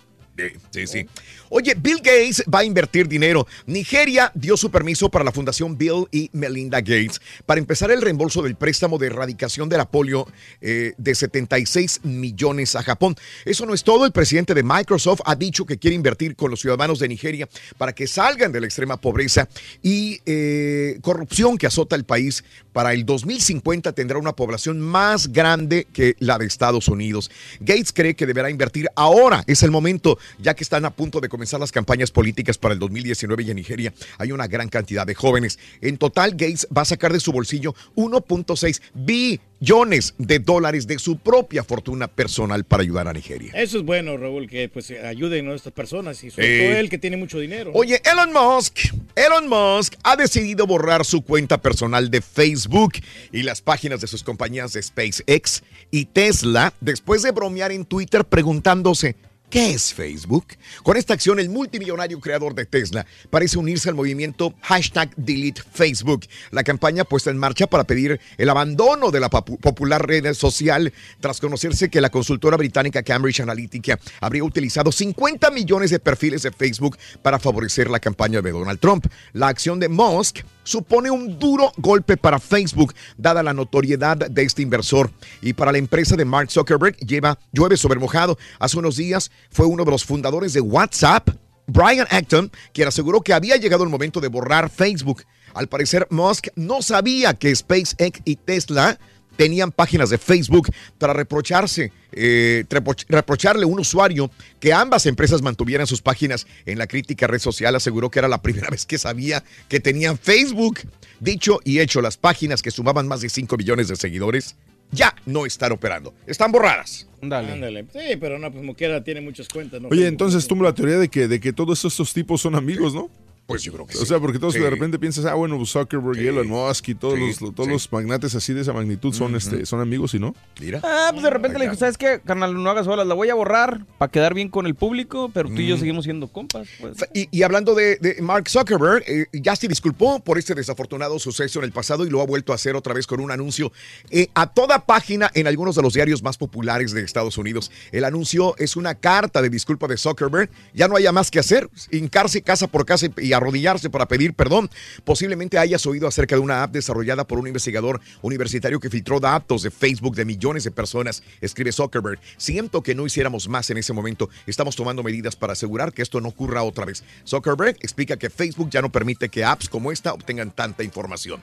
Sí, 0.71 0.87
sí. 0.87 1.07
Oye, 1.53 1.75
Bill 1.75 1.97
Gates 1.97 2.45
va 2.53 2.61
a 2.61 2.65
invertir 2.65 3.09
dinero. 3.09 3.45
Nigeria 3.67 4.31
dio 4.37 4.57
su 4.57 4.71
permiso 4.71 5.11
para 5.11 5.25
la 5.25 5.33
Fundación 5.33 5.77
Bill 5.77 6.07
y 6.13 6.31
Melinda 6.33 6.81
Gates 6.81 7.21
para 7.45 7.59
empezar 7.59 7.91
el 7.91 8.01
reembolso 8.01 8.41
del 8.41 8.55
préstamo 8.55 8.99
de 8.99 9.09
erradicación 9.09 9.69
de 9.69 9.77
la 9.77 9.91
polio 9.91 10.29
eh, 10.61 10.93
de 10.97 11.15
76 11.15 12.03
millones 12.05 12.77
a 12.77 12.85
Japón. 12.85 13.17
Eso 13.45 13.67
no 13.67 13.75
es 13.75 13.83
todo. 13.83 14.07
El 14.07 14.13
presidente 14.13 14.55
de 14.55 14.63
Microsoft 14.63 15.23
ha 15.25 15.35
dicho 15.35 15.67
que 15.67 15.79
quiere 15.79 15.97
invertir 15.97 16.37
con 16.37 16.53
los 16.53 16.61
ciudadanos 16.61 17.01
de 17.01 17.09
Nigeria 17.09 17.49
para 17.79 17.93
que 17.93 18.07
salgan 18.07 18.53
de 18.53 18.61
la 18.61 18.67
extrema 18.67 18.97
pobreza 18.97 19.49
y 19.83 20.21
eh, 20.27 21.01
corrupción 21.03 21.59
que 21.59 21.67
azota 21.67 21.97
el 21.97 22.05
país. 22.05 22.45
Para 22.73 22.93
el 22.93 23.05
2050 23.05 23.93
tendrá 23.93 24.19
una 24.19 24.35
población 24.35 24.81
más 24.81 25.33
grande 25.33 25.89
que 25.93 26.15
la 26.21 26.39
de 26.39 26.47
Estados 26.47 26.87
Unidos. 26.87 27.29
Gates 27.59 27.93
cree 27.93 28.15
que 28.15 28.27
deberá 28.27 28.51
invertir 28.51 28.87
ahora. 28.95 29.43
Es 29.49 29.65
el 29.65 29.73
momento 29.73 30.17
ya 30.39 30.55
que 30.55 30.65
están 30.65 30.85
a 30.85 30.91
punto 30.91 31.21
de 31.21 31.29
comenzar 31.29 31.61
las 31.61 31.73
campañas 31.73 32.11
políticas 32.11 32.59
para 32.59 32.75
el 32.75 32.81
2019 32.81 33.43
y 33.43 33.51
en 33.51 33.57
Nigeria 33.57 33.93
hay 34.19 34.33
una 34.33 34.47
gran 34.47 34.69
cantidad 34.69 35.07
de 35.07 35.15
jóvenes. 35.15 35.59
En 35.81 35.99
total, 35.99 36.33
Gates 36.33 36.67
va 36.77 36.83
a 36.83 36.87
sacar 36.87 37.13
de 37.13 37.21
su 37.21 37.33
bolsillo 37.33 37.75
1.6 37.97 38.81
billones 38.95 40.15
de 40.19 40.39
dólares 40.39 40.87
de 40.87 40.99
su 40.99 41.19
propia 41.19 41.65
fortuna 41.65 42.09
personal 42.09 42.65
para 42.65 42.83
ayudar 42.83 43.09
a 43.09 43.13
Nigeria. 43.13 43.53
Eso 43.55 43.79
es 43.79 43.85
bueno, 43.85 44.17
Raúl, 44.17 44.49
que 44.49 44.69
pues 44.69 44.91
ayuden 44.91 45.49
a 45.49 45.55
estas 45.55 45.73
personas 45.73 46.23
y 46.25 46.31
sobre 46.31 46.69
todo 46.69 46.79
él 46.79 46.91
que 46.91 46.99
tiene 46.99 47.17
mucho 47.17 47.39
dinero. 47.39 47.71
Oye, 47.75 48.01
Elon 48.05 48.33
Musk, 48.33 48.79
Elon 49.15 49.49
Musk 49.49 49.95
ha 50.03 50.17
decidido 50.17 50.67
borrar 50.67 51.05
su 51.05 51.23
cuenta 51.23 51.61
personal 51.61 52.11
de 52.11 52.21
Facebook 52.21 52.95
y 53.33 53.43
las 53.43 53.61
páginas 53.61 54.01
de 54.01 54.07
sus 54.07 54.23
compañías 54.23 54.73
de 54.73 54.83
SpaceX 54.83 55.63
y 55.91 56.07
Tesla 56.07 56.73
después 56.81 57.23
de 57.23 57.31
bromear 57.31 57.73
en 57.73 57.85
Twitter 57.85 58.25
preguntándose 58.25 59.17
¿Qué 59.51 59.73
es 59.73 59.93
Facebook? 59.93 60.47
Con 60.85 60.97
esta 60.97 61.13
acción, 61.13 61.41
el 61.41 61.51
multimillonario 61.51 62.21
creador 62.21 62.55
de 62.55 62.67
Tesla 62.67 63.05
parece 63.31 63.59
unirse 63.59 63.89
al 63.89 63.97
movimiento 63.97 64.55
hashtag 64.63 65.13
Delete 65.17 65.63
Facebook, 65.73 66.25
la 66.53 66.63
campaña 66.63 67.03
puesta 67.03 67.31
en 67.31 67.37
marcha 67.37 67.67
para 67.67 67.83
pedir 67.83 68.21
el 68.39 68.49
abandono 68.49 69.11
de 69.11 69.19
la 69.19 69.29
popular 69.29 70.07
red 70.07 70.33
social 70.35 70.93
tras 71.19 71.41
conocerse 71.41 71.91
que 71.91 72.01
la 72.01 72.11
consultora 72.11 72.57
británica 72.57 73.03
Cambridge 73.03 73.41
Analytica 73.41 73.99
habría 74.21 74.45
utilizado 74.45 74.93
50 74.93 75.51
millones 75.51 75.91
de 75.91 75.99
perfiles 75.99 76.43
de 76.43 76.53
Facebook 76.53 76.97
para 77.21 77.41
favorecer 77.41 77.91
la 77.91 77.99
campaña 77.99 78.41
de 78.43 78.53
Donald 78.53 78.79
Trump. 78.79 79.07
La 79.33 79.49
acción 79.49 79.81
de 79.81 79.89
Musk 79.89 80.45
supone 80.63 81.11
un 81.11 81.39
duro 81.39 81.73
golpe 81.77 82.17
para 82.17 82.39
Facebook, 82.39 82.95
dada 83.17 83.43
la 83.43 83.53
notoriedad 83.55 84.17
de 84.17 84.43
este 84.43 84.63
inversor. 84.63 85.11
Y 85.41 85.53
para 85.53 85.73
la 85.73 85.79
empresa 85.79 86.17
de 86.17 86.25
Mark 86.25 86.51
Zuckerberg, 86.51 86.97
lleva 86.99 87.39
llueve 87.53 87.77
sobre 87.77 87.99
mojado. 87.99 88.39
Hace 88.59 88.79
unos 88.79 88.97
días 88.97 89.31
fue 89.51 89.67
uno 89.67 89.85
de 89.85 89.91
los 89.91 90.05
fundadores 90.05 90.53
de 90.53 90.61
WhatsApp, 90.61 91.31
Brian 91.67 92.07
Acton, 92.11 92.51
quien 92.73 92.89
aseguró 92.89 93.21
que 93.21 93.33
había 93.33 93.57
llegado 93.57 93.85
el 93.85 93.91
momento 93.91 94.21
de 94.21 94.29
borrar 94.29 94.71
Facebook. 94.71 95.25
Al 95.55 95.69
parecer, 95.69 96.07
Musk 96.11 96.49
no 96.57 96.83
sabía 96.83 97.35
que 97.35 97.55
SpaceX 97.55 98.21
y 98.25 98.37
Tesla 98.37 98.99
tenían 99.41 99.73
páginas 99.73 100.11
de 100.11 100.19
Facebook 100.19 100.69
para 100.99 101.15
reprocharse, 101.15 101.91
eh, 102.13 102.67
reproch- 102.69 103.07
reprocharle 103.09 103.65
a 103.65 103.67
un 103.69 103.81
usuario 103.81 104.31
que 104.61 104.75
ambas 104.75 105.07
empresas 105.07 105.41
mantuvieran 105.41 105.87
sus 105.87 106.03
páginas 106.03 106.47
en 106.67 106.77
la 106.77 106.87
crítica 106.87 107.27
red 107.27 107.39
social. 107.39 107.75
Aseguró 107.75 108.11
que 108.11 108.19
era 108.19 108.29
la 108.29 108.43
primera 108.43 108.69
vez 108.69 108.85
que 108.85 108.99
sabía 108.99 109.43
que 109.71 109.81
tenían 109.81 110.19
Facebook. 110.19 110.81
Dicho 111.21 111.59
y 111.65 111.79
hecho, 111.81 112.03
las 112.03 112.19
páginas 112.19 112.61
que 112.61 112.71
sumaban 112.71 113.09
más 113.09 113.23
de 113.23 113.31
5 113.31 113.57
millones 113.57 113.89
de 113.89 113.97
seguidores 113.97 114.57
ya 114.93 115.15
no 115.25 115.47
están 115.47 115.73
operando. 115.73 116.13
Están 116.27 116.53
borradas. 116.53 117.07
Ándale. 117.23 117.87
Sí, 117.95 118.17
pero 118.21 118.39
no, 118.39 118.51
pues 118.51 118.61
como 118.61 118.75
quiera 118.75 119.03
tiene 119.03 119.23
muchas 119.23 119.49
cuentas. 119.49 119.81
¿no? 119.81 119.89
Oye, 119.89 120.07
entonces 120.07 120.47
tumbo 120.47 120.65
la 120.65 120.75
teoría 120.75 120.99
de 120.99 121.09
que, 121.09 121.29
de 121.29 121.41
que 121.41 121.55
todos 121.55 121.83
estos 121.83 122.13
tipos 122.13 122.43
son 122.43 122.57
amigos, 122.57 122.93
¿no? 122.93 123.09
Pues 123.51 123.63
yo 123.63 123.73
creo 123.73 123.87
que 123.87 123.97
O 123.97 124.01
sí. 124.01 124.07
sea, 124.07 124.19
porque 124.21 124.39
todos 124.39 124.55
Sí. 124.55 124.61
de 124.61 124.71
repente 124.71 124.99
piensas, 124.99 125.25
ah, 125.27 125.35
bueno, 125.35 125.65
Zuckerberg 125.67 126.21
y 126.21 126.27
Elon 126.29 126.49
Musk 126.49 126.89
y 126.89 126.95
todos, 126.95 127.15
Sí, 127.17 127.45
los, 127.45 127.55
todos 127.55 127.67
sí. 127.67 127.73
los 127.73 127.93
magnates 127.93 128.35
así 128.35 128.53
de 128.55 128.63
esa 128.63 128.73
magnitud 128.73 129.13
son, 129.13 129.35
este, 129.37 129.67
son 129.67 129.81
amigos, 129.81 130.15
¿y 130.15 130.19
no? 130.19 130.35
Mira. 130.61 130.81
Ah, 130.83 131.09
pues 131.13 131.23
de 131.23 131.31
repente 131.31 131.59
le 131.59 131.65
dijo, 131.67 131.77
¿sabes 131.77 131.99
qué? 131.99 132.21
Carnal, 132.25 132.55
no 132.63 132.71
hagas 132.71 132.87
olas, 132.87 133.07
la 133.07 133.15
voy 133.15 133.29
a 133.31 133.35
borrar 133.35 133.85
para 133.99 134.11
quedar 134.11 134.35
bien 134.35 134.49
con 134.49 134.67
el 134.67 134.75
público, 134.75 135.31
pero 135.35 135.49
tú 135.49 135.57
y 135.57 135.67
yo 135.69 135.77
Mm. 135.77 135.81
seguimos 135.81 136.05
siendo 136.05 136.29
compas. 136.29 136.69
Pues. 136.81 136.97
Y, 137.15 137.29
y 137.31 137.43
hablando 137.43 137.75
de, 137.75 137.97
de 137.97 138.21
Mark 138.23 138.49
Zuckerberg, 138.49 139.03
eh, 139.07 139.27
ya 139.33 139.57
se 139.57 139.69
disculpó 139.69 140.21
por 140.21 140.39
este 140.39 140.55
desafortunado 140.55 141.19
suceso 141.19 141.59
en 141.61 141.65
el 141.65 141.73
pasado 141.73 142.05
y 142.07 142.11
lo 142.11 142.21
ha 142.21 142.27
vuelto 142.27 142.53
a 142.53 142.55
hacer 142.55 142.77
otra 142.77 142.95
vez 142.95 143.07
con 143.07 143.21
un 143.21 143.31
anuncio 143.31 143.73
eh, 144.11 144.29
a 144.35 144.47
toda 144.53 144.87
página 144.87 145.31
en 145.35 145.47
algunos 145.47 145.75
de 145.77 145.83
los 145.83 145.95
diarios 145.95 146.23
más 146.23 146.37
populares 146.39 146.93
de 146.93 147.03
Estados 147.03 147.37
Unidos. 147.39 147.71
El 147.93 148.05
anuncio 148.05 148.55
es 148.59 148.77
una 148.77 148.95
carta 148.95 149.43
de 149.43 149.51
disculpa 149.51 149.87
de 149.89 149.97
Zuckerberg. 149.97 150.51
Ya 150.75 150.89
no 150.89 150.97
haya 150.97 151.13
más 151.13 151.31
que 151.31 151.39
hacer, 151.39 151.69
hincarse 151.91 152.43
casa 152.43 152.67
por 152.67 152.85
casa 152.87 153.07
y 153.19 153.33
arrodillarse 153.41 153.91
para 153.91 154.07
pedir 154.07 154.35
perdón. 154.35 154.71
Posiblemente 155.05 155.59
hayas 155.59 155.87
oído 155.87 156.07
acerca 156.07 156.37
de 156.37 156.41
una 156.41 156.63
app 156.63 156.73
desarrollada 156.73 157.27
por 157.27 157.39
un 157.39 157.47
investigador 157.47 158.01
universitario 158.23 158.81
que 158.81 158.91
filtró 158.91 159.21
datos 159.21 159.63
de 159.63 159.71
Facebook 159.71 160.17
de 160.17 160.25
millones 160.25 160.65
de 160.65 160.71
personas, 160.71 161.23
escribe 161.41 161.73
Zuckerberg. 161.73 162.21
Siento 162.37 162.83
que 162.83 162.95
no 162.95 163.07
hiciéramos 163.07 163.49
más 163.49 163.71
en 163.71 163.79
ese 163.79 163.93
momento. 163.93 164.29
Estamos 164.47 164.77
tomando 164.77 165.03
medidas 165.03 165.37
para 165.37 165.55
asegurar 165.55 165.93
que 165.93 166.03
esto 166.03 166.21
no 166.21 166.29
ocurra 166.29 166.63
otra 166.63 166.85
vez. 166.85 167.03
Zuckerberg 167.27 167.77
explica 167.81 168.17
que 168.17 168.31
Facebook 168.31 168.71
ya 168.71 168.83
no 168.83 168.93
permite 168.93 169.29
que 169.29 169.45
apps 169.45 169.69
como 169.69 169.93
esta 169.93 170.13
obtengan 170.13 170.51
tanta 170.51 170.85
información. 170.85 171.41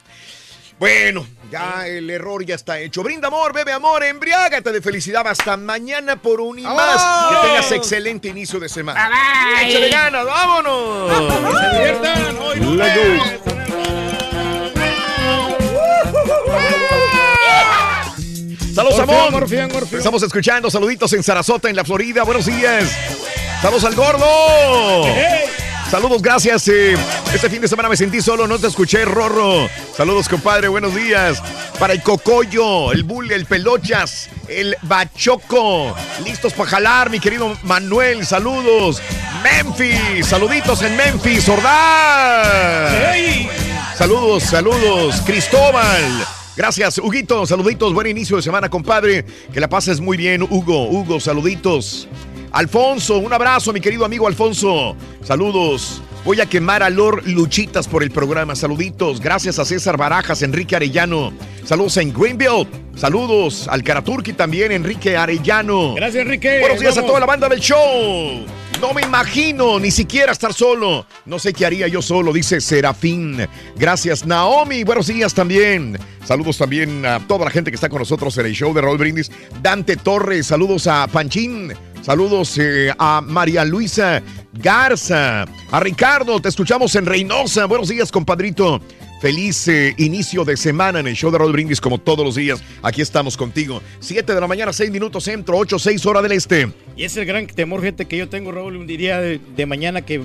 Bueno, 0.80 1.26
ya 1.52 1.88
el 1.88 2.08
error 2.10 2.46
ya 2.46 2.54
está 2.54 2.80
hecho. 2.80 3.02
Brinda 3.02 3.30
amor, 3.30 3.52
bebe 3.52 3.72
amor, 3.74 4.04
embriágate 4.04 4.72
de 4.72 4.80
felicidad. 4.82 5.28
Hasta 5.28 5.58
mañana 5.58 6.22
por 6.22 6.40
un 6.40 6.60
y 6.60 6.64
más. 6.64 7.04
Que 7.32 7.48
tengas 7.48 7.72
excelente 7.72 8.28
inicio 8.28 8.60
de 8.60 8.70
semana. 8.70 9.10
Bye. 9.10 9.70
Échale 9.70 9.90
ganas, 9.90 10.26
vámonos. 10.26 11.12
Que 11.52 11.58
se 11.58 11.70
diviertan. 11.78 12.38
Hoy 12.38 12.60
no 12.60 12.76
go. 12.76 13.48
Saludos, 18.76 19.00
amor. 19.00 19.48
Estamos 19.92 20.22
escuchando 20.22 20.70
saluditos 20.70 21.12
en 21.14 21.24
Sarasota, 21.24 21.68
en 21.70 21.76
la 21.76 21.84
Florida. 21.84 22.22
Buenos 22.22 22.46
días. 22.46 22.96
Saludos 23.64 23.84
al 23.86 23.96
gordo. 23.96 24.26
Saludos, 25.90 26.22
gracias. 26.22 26.68
eh, 26.68 26.98
este 27.34 27.50
fin 27.50 27.62
de 27.62 27.68
semana 27.68 27.88
me 27.88 27.96
sentí 27.96 28.22
solo, 28.22 28.46
no 28.46 28.60
te 28.60 28.68
escuché, 28.68 29.06
Rorro. 29.06 29.70
Saludos, 29.96 30.28
compadre, 30.28 30.68
buenos 30.68 30.94
días. 30.94 31.42
Para 31.80 31.94
el 31.94 32.02
Cocoyo, 32.02 32.92
el 32.92 33.04
Bull, 33.04 33.32
el 33.32 33.46
Pelochas, 33.46 34.30
el 34.50 34.76
Bachoco. 34.82 35.96
Listos 36.26 36.52
para 36.54 36.70
jalar, 36.70 37.10
mi 37.10 37.20
querido 37.22 37.58
Manuel. 37.64 38.26
Saludos. 38.26 39.02
Memphis, 39.42 40.26
saluditos 40.26 40.82
en 40.82 40.98
Memphis, 40.98 41.48
Ordaz. 41.48 42.92
Saludos, 43.98 44.44
saludos, 44.44 45.22
Cristóbal. 45.26 46.28
Gracias, 46.58 46.98
Huguito. 46.98 47.46
Saluditos, 47.46 47.94
buen 47.94 48.08
inicio 48.08 48.36
de 48.36 48.42
semana, 48.42 48.68
compadre. 48.68 49.24
Que 49.54 49.60
la 49.60 49.70
pases 49.70 50.02
muy 50.02 50.18
bien, 50.18 50.42
Hugo. 50.42 50.90
Hugo, 50.90 51.20
saluditos. 51.20 52.08
Alfonso, 52.52 53.18
un 53.18 53.34
abrazo, 53.34 53.74
mi 53.74 53.82
querido 53.82 54.06
amigo 54.06 54.28
Alfonso. 54.28 54.96
Saludos. 55.24 56.02
Voy 56.26 56.42
a 56.42 56.46
quemar 56.46 56.84
a 56.84 56.90
Lord 56.90 57.26
Luchitas 57.26 57.88
por 57.88 58.04
el 58.04 58.12
programa. 58.12 58.56
Saluditos. 58.56 59.22
Gracias 59.22 59.60
a 59.60 59.66
César 59.66 59.96
Barajas, 59.96 60.42
Enrique 60.42 60.76
Arellano. 60.76 61.32
Saludos 61.64 61.96
en 61.98 62.14
Greenville. 62.14 62.68
Saludos 62.96 63.68
al 63.70 63.84
Karaturki 63.84 64.34
también, 64.34 64.72
Enrique 64.72 65.16
Arellano. 65.16 65.94
Gracias, 65.94 66.24
Enrique. 66.24 66.60
Buenos 66.60 66.80
días 66.80 66.98
a 66.98 67.06
toda 67.06 67.20
la 67.20 67.26
banda 67.26 67.48
del 67.48 67.60
show. 67.60 68.46
No 68.82 68.94
me 68.94 69.02
imagino 69.02 69.80
ni 69.80 69.90
siquiera 69.90 70.32
estar 70.32 70.54
solo. 70.54 71.06
No 71.26 71.40
sé 71.40 71.54
qué 71.54 71.66
haría 71.66 71.88
yo 71.88 72.02
solo, 72.02 72.34
dice 72.34 72.62
Serafín. 72.62 73.48
Gracias, 73.76 74.26
Naomi. 74.26 74.84
Buenos 74.84 75.08
días 75.08 75.34
también. 75.34 75.98
Saludos 76.26 76.58
también 76.58 77.06
a 77.06 77.26
toda 77.26 77.46
la 77.46 77.52
gente 77.52 77.72
que 77.72 77.76
está 77.76 77.90
con 77.90 78.00
nosotros 78.00 78.38
en 78.38 78.46
el 78.48 78.54
show 78.54 78.74
de 78.74 78.82
Raúl 78.82 78.98
Brindis. 78.98 79.32
Dante 79.62 79.96
Torres, 79.96 80.48
saludos 80.48 80.86
a 80.88 81.08
Panchín. 81.08 81.74
Saludos 82.08 82.58
eh, 82.58 82.90
a 82.98 83.20
María 83.20 83.66
Luisa 83.66 84.24
Garza. 84.54 85.44
A 85.44 85.80
Ricardo, 85.82 86.40
te 86.40 86.48
escuchamos 86.48 86.96
en 86.96 87.06
Reynosa. 87.06 87.66
Buenos 87.66 87.90
días, 87.90 88.14
compadrito. 88.14 88.80
Feliz 89.20 89.68
eh, 89.68 89.94
inicio 89.98 90.46
de 90.46 90.56
semana 90.56 91.02
en 91.02 91.08
el 91.08 91.16
show 91.18 91.32
de 91.32 91.38
Raúl 91.38 91.52
Brindis, 91.52 91.82
como 91.82 91.98
todos 91.98 92.26
los 92.26 92.36
días. 92.36 92.64
Aquí 92.82 93.02
estamos 93.02 93.36
contigo. 93.36 93.82
7 94.00 94.34
de 94.34 94.40
la 94.40 94.48
mañana, 94.48 94.72
6 94.72 94.90
minutos 94.90 95.26
centro, 95.26 95.58
8, 95.58 95.78
6 95.78 96.06
hora 96.06 96.22
del 96.22 96.32
este. 96.32 96.72
Y 96.96 97.04
es 97.04 97.18
el 97.18 97.26
gran 97.26 97.46
temor, 97.46 97.82
gente, 97.82 98.06
que 98.06 98.16
yo 98.16 98.30
tengo, 98.30 98.54
Raúl, 98.54 98.78
un 98.78 98.88
día 98.88 99.20
de, 99.20 99.66
mañana 99.66 100.04
que 100.04 100.22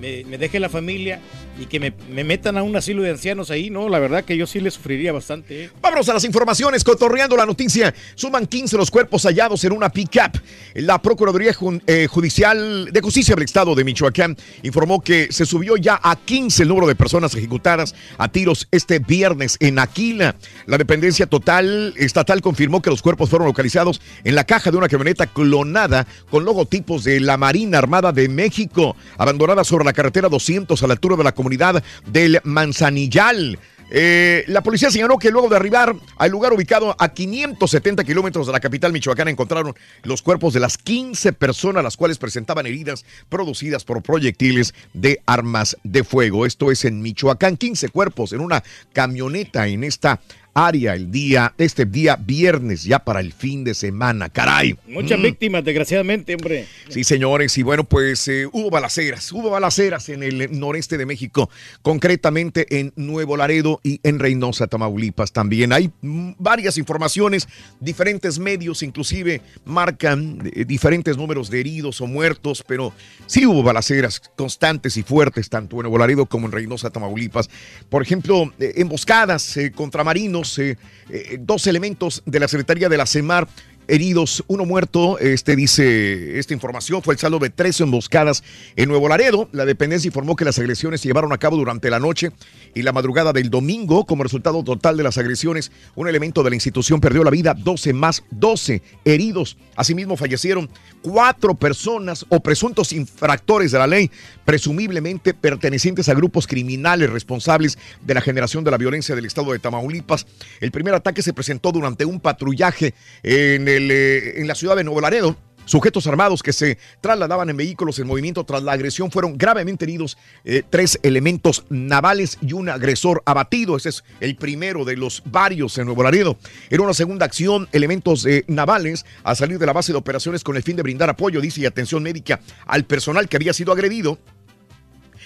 me 0.00 0.38
deje 0.38 0.58
la 0.58 0.70
familia 0.70 1.20
y 1.58 1.66
que 1.66 1.80
me, 1.80 1.92
me 2.10 2.24
metan 2.24 2.56
a 2.56 2.62
un 2.62 2.74
asilo 2.76 3.02
de 3.02 3.10
ancianos 3.10 3.50
ahí, 3.50 3.70
¿no? 3.70 3.88
La 3.88 3.98
verdad 3.98 4.24
que 4.24 4.36
yo 4.36 4.46
sí 4.46 4.60
le 4.60 4.70
sufriría 4.70 5.12
bastante. 5.12 5.64
¿eh? 5.64 5.70
Vámonos 5.80 6.08
a 6.08 6.14
las 6.14 6.24
informaciones, 6.24 6.84
cotorreando 6.84 7.36
la 7.36 7.46
noticia. 7.46 7.94
Suman 8.14 8.46
15 8.46 8.76
los 8.76 8.90
cuerpos 8.90 9.24
hallados 9.24 9.64
en 9.64 9.72
una 9.72 9.90
pick-up. 9.90 10.40
La 10.74 11.00
Procuraduría 11.00 11.54
eh, 11.86 12.06
Judicial 12.06 12.90
de 12.92 13.00
Justicia 13.00 13.34
del 13.34 13.44
Estado 13.44 13.74
de 13.74 13.84
Michoacán 13.84 14.36
informó 14.62 15.00
que 15.00 15.28
se 15.30 15.46
subió 15.46 15.76
ya 15.76 16.00
a 16.02 16.16
15 16.16 16.62
el 16.62 16.68
número 16.68 16.86
de 16.86 16.94
personas 16.94 17.34
ejecutadas 17.34 17.94
a 18.18 18.28
tiros 18.28 18.68
este 18.70 18.98
viernes 18.98 19.56
en 19.60 19.78
Aquila. 19.78 20.36
La 20.66 20.78
dependencia 20.78 21.26
total 21.26 21.94
estatal 21.96 22.40
confirmó 22.40 22.82
que 22.82 22.90
los 22.90 23.02
cuerpos 23.02 23.30
fueron 23.30 23.48
localizados 23.48 24.00
en 24.24 24.34
la 24.34 24.44
caja 24.44 24.70
de 24.70 24.76
una 24.76 24.88
camioneta 24.88 25.26
clonada 25.26 26.06
con 26.30 26.44
logotipos 26.44 27.04
de 27.04 27.20
la 27.20 27.36
Marina 27.36 27.78
Armada 27.78 28.12
de 28.12 28.28
México, 28.28 28.96
abandonada 29.18 29.64
sobre 29.64 29.84
la 29.84 29.92
carretera 29.92 30.28
200 30.28 30.82
a 30.82 30.86
la 30.86 30.94
altura 30.94 31.16
de 31.16 31.24
la 31.24 31.32
comunidad 31.42 31.82
del 32.06 32.40
Manzanillal. 32.44 33.58
Eh, 33.94 34.44
la 34.46 34.62
policía 34.62 34.90
señaló 34.90 35.18
que 35.18 35.30
luego 35.30 35.50
de 35.50 35.56
arribar 35.56 35.94
al 36.16 36.30
lugar 36.30 36.54
ubicado 36.54 36.96
a 36.98 37.08
570 37.10 38.04
kilómetros 38.04 38.46
de 38.46 38.52
la 38.52 38.60
capital 38.60 38.90
michoacana 38.90 39.30
encontraron 39.30 39.74
los 40.04 40.22
cuerpos 40.22 40.54
de 40.54 40.60
las 40.60 40.78
15 40.78 41.34
personas 41.34 41.84
las 41.84 41.98
cuales 41.98 42.16
presentaban 42.16 42.64
heridas 42.64 43.04
producidas 43.28 43.84
por 43.84 44.02
proyectiles 44.02 44.72
de 44.94 45.20
armas 45.26 45.76
de 45.82 46.04
fuego. 46.04 46.46
Esto 46.46 46.70
es 46.70 46.86
en 46.86 47.02
Michoacán, 47.02 47.58
15 47.58 47.90
cuerpos 47.90 48.32
en 48.32 48.40
una 48.40 48.62
camioneta 48.94 49.66
en 49.66 49.84
esta 49.84 50.20
área 50.54 50.94
el 50.94 51.10
día, 51.10 51.54
este 51.58 51.84
día 51.86 52.16
viernes, 52.16 52.84
ya 52.84 52.98
para 52.98 53.20
el 53.20 53.32
fin 53.32 53.64
de 53.64 53.74
semana. 53.74 54.28
Caray. 54.28 54.76
Muchas 54.86 55.18
Mm. 55.18 55.22
víctimas, 55.22 55.64
desgraciadamente, 55.64 56.34
hombre. 56.34 56.66
Sí, 56.88 57.04
señores, 57.04 57.56
y 57.58 57.62
bueno, 57.62 57.84
pues 57.84 58.28
eh, 58.28 58.46
hubo 58.52 58.70
balaceras, 58.70 59.32
hubo 59.32 59.50
balaceras 59.50 60.08
en 60.08 60.22
el 60.22 60.58
noreste 60.58 60.98
de 60.98 61.06
México, 61.06 61.48
concretamente 61.82 62.78
en 62.80 62.92
Nuevo 62.96 63.36
Laredo 63.36 63.80
y 63.82 64.00
en 64.02 64.18
Reynosa, 64.18 64.66
Tamaulipas 64.66 65.32
también. 65.32 65.72
Hay 65.72 65.90
mm, 66.00 66.32
varias 66.38 66.78
informaciones, 66.78 67.48
diferentes 67.80 68.38
medios 68.38 68.82
inclusive 68.82 69.40
marcan 69.64 70.50
eh, 70.54 70.64
diferentes 70.64 71.16
números 71.16 71.50
de 71.50 71.60
heridos 71.60 72.00
o 72.00 72.06
muertos, 72.06 72.64
pero 72.66 72.92
sí 73.26 73.46
hubo 73.46 73.62
balaceras 73.62 74.20
constantes 74.36 74.96
y 74.96 75.02
fuertes, 75.02 75.48
tanto 75.48 75.76
en 75.76 75.82
Nuevo 75.82 75.98
Laredo 75.98 76.26
como 76.26 76.46
en 76.46 76.52
Reynosa, 76.52 76.90
Tamaulipas. 76.90 77.48
Por 77.88 78.02
ejemplo, 78.02 78.52
eh, 78.58 78.72
emboscadas 78.76 79.58
contra 79.74 80.04
marinos, 80.04 80.41
eh, 80.58 80.76
eh, 81.08 81.38
dos 81.40 81.66
elementos 81.66 82.22
de 82.26 82.40
la 82.40 82.48
Secretaría 82.48 82.88
de 82.88 82.96
la 82.96 83.06
CEMAR 83.06 83.48
heridos, 83.88 84.44
uno 84.46 84.64
muerto, 84.64 85.18
este 85.18 85.56
dice 85.56 86.38
esta 86.38 86.54
información, 86.54 87.02
fue 87.02 87.14
el 87.14 87.20
saldo 87.20 87.38
de 87.38 87.50
tres 87.50 87.80
emboscadas 87.80 88.42
en 88.76 88.88
Nuevo 88.88 89.08
Laredo. 89.08 89.48
La 89.52 89.64
dependencia 89.64 90.08
informó 90.08 90.36
que 90.36 90.44
las 90.44 90.58
agresiones 90.58 91.00
se 91.00 91.08
llevaron 91.08 91.32
a 91.32 91.38
cabo 91.38 91.56
durante 91.56 91.90
la 91.90 91.98
noche 91.98 92.30
y 92.74 92.82
la 92.82 92.92
madrugada 92.92 93.32
del 93.32 93.50
domingo. 93.50 94.06
Como 94.06 94.22
resultado 94.22 94.62
total 94.62 94.96
de 94.96 95.02
las 95.02 95.18
agresiones, 95.18 95.72
un 95.94 96.08
elemento 96.08 96.42
de 96.42 96.50
la 96.50 96.56
institución 96.56 97.00
perdió 97.00 97.24
la 97.24 97.30
vida, 97.30 97.54
12 97.54 97.92
más 97.92 98.24
12 98.30 98.82
heridos. 99.04 99.56
Asimismo, 99.76 100.16
fallecieron 100.16 100.68
cuatro 101.00 101.54
personas 101.54 102.24
o 102.28 102.40
presuntos 102.40 102.92
infractores 102.92 103.72
de 103.72 103.78
la 103.78 103.86
ley, 103.86 104.10
presumiblemente 104.44 105.34
pertenecientes 105.34 106.08
a 106.08 106.14
grupos 106.14 106.46
criminales 106.46 107.10
responsables 107.10 107.78
de 108.04 108.14
la 108.14 108.20
generación 108.20 108.64
de 108.64 108.70
la 108.70 108.76
violencia 108.76 109.14
del 109.14 109.24
estado 109.24 109.52
de 109.52 109.58
Tamaulipas. 109.58 110.26
El 110.60 110.70
primer 110.70 110.94
ataque 110.94 111.22
se 111.22 111.32
presentó 111.32 111.72
durante 111.72 112.04
un 112.04 112.20
patrullaje 112.20 112.94
en, 113.22 113.68
eh, 113.76 114.40
en 114.40 114.46
la 114.46 114.54
ciudad 114.54 114.76
de 114.76 114.84
Nuevo 114.84 115.00
Laredo. 115.00 115.36
Sujetos 115.64 116.06
armados 116.08 116.42
que 116.42 116.52
se 116.52 116.76
trasladaban 117.00 117.48
en 117.48 117.56
vehículos 117.56 117.98
en 117.98 118.06
movimiento 118.06 118.44
tras 118.44 118.62
la 118.64 118.72
agresión 118.72 119.12
fueron 119.12 119.38
gravemente 119.38 119.84
heridos 119.84 120.18
eh, 120.44 120.62
tres 120.68 120.98
elementos 121.02 121.64
navales 121.68 122.38
y 122.40 122.52
un 122.52 122.68
agresor 122.68 123.22
abatido. 123.26 123.76
Ese 123.76 123.90
es 123.90 124.04
el 124.20 124.36
primero 124.36 124.84
de 124.84 124.96
los 124.96 125.22
varios 125.24 125.78
en 125.78 125.86
Nuevo 125.86 126.02
Laredo. 126.02 126.36
En 126.68 126.80
una 126.80 126.94
segunda 126.94 127.26
acción, 127.26 127.68
elementos 127.70 128.26
eh, 128.26 128.44
navales 128.48 129.06
a 129.22 129.36
salir 129.36 129.58
de 129.58 129.66
la 129.66 129.72
base 129.72 129.92
de 129.92 129.98
operaciones 129.98 130.42
con 130.42 130.56
el 130.56 130.64
fin 130.64 130.76
de 130.76 130.82
brindar 130.82 131.08
apoyo, 131.08 131.40
dice, 131.40 131.60
y 131.60 131.66
atención 131.66 132.02
médica 132.02 132.40
al 132.66 132.84
personal 132.84 133.28
que 133.28 133.36
había 133.36 133.52
sido 133.52 133.72
agredido 133.72 134.18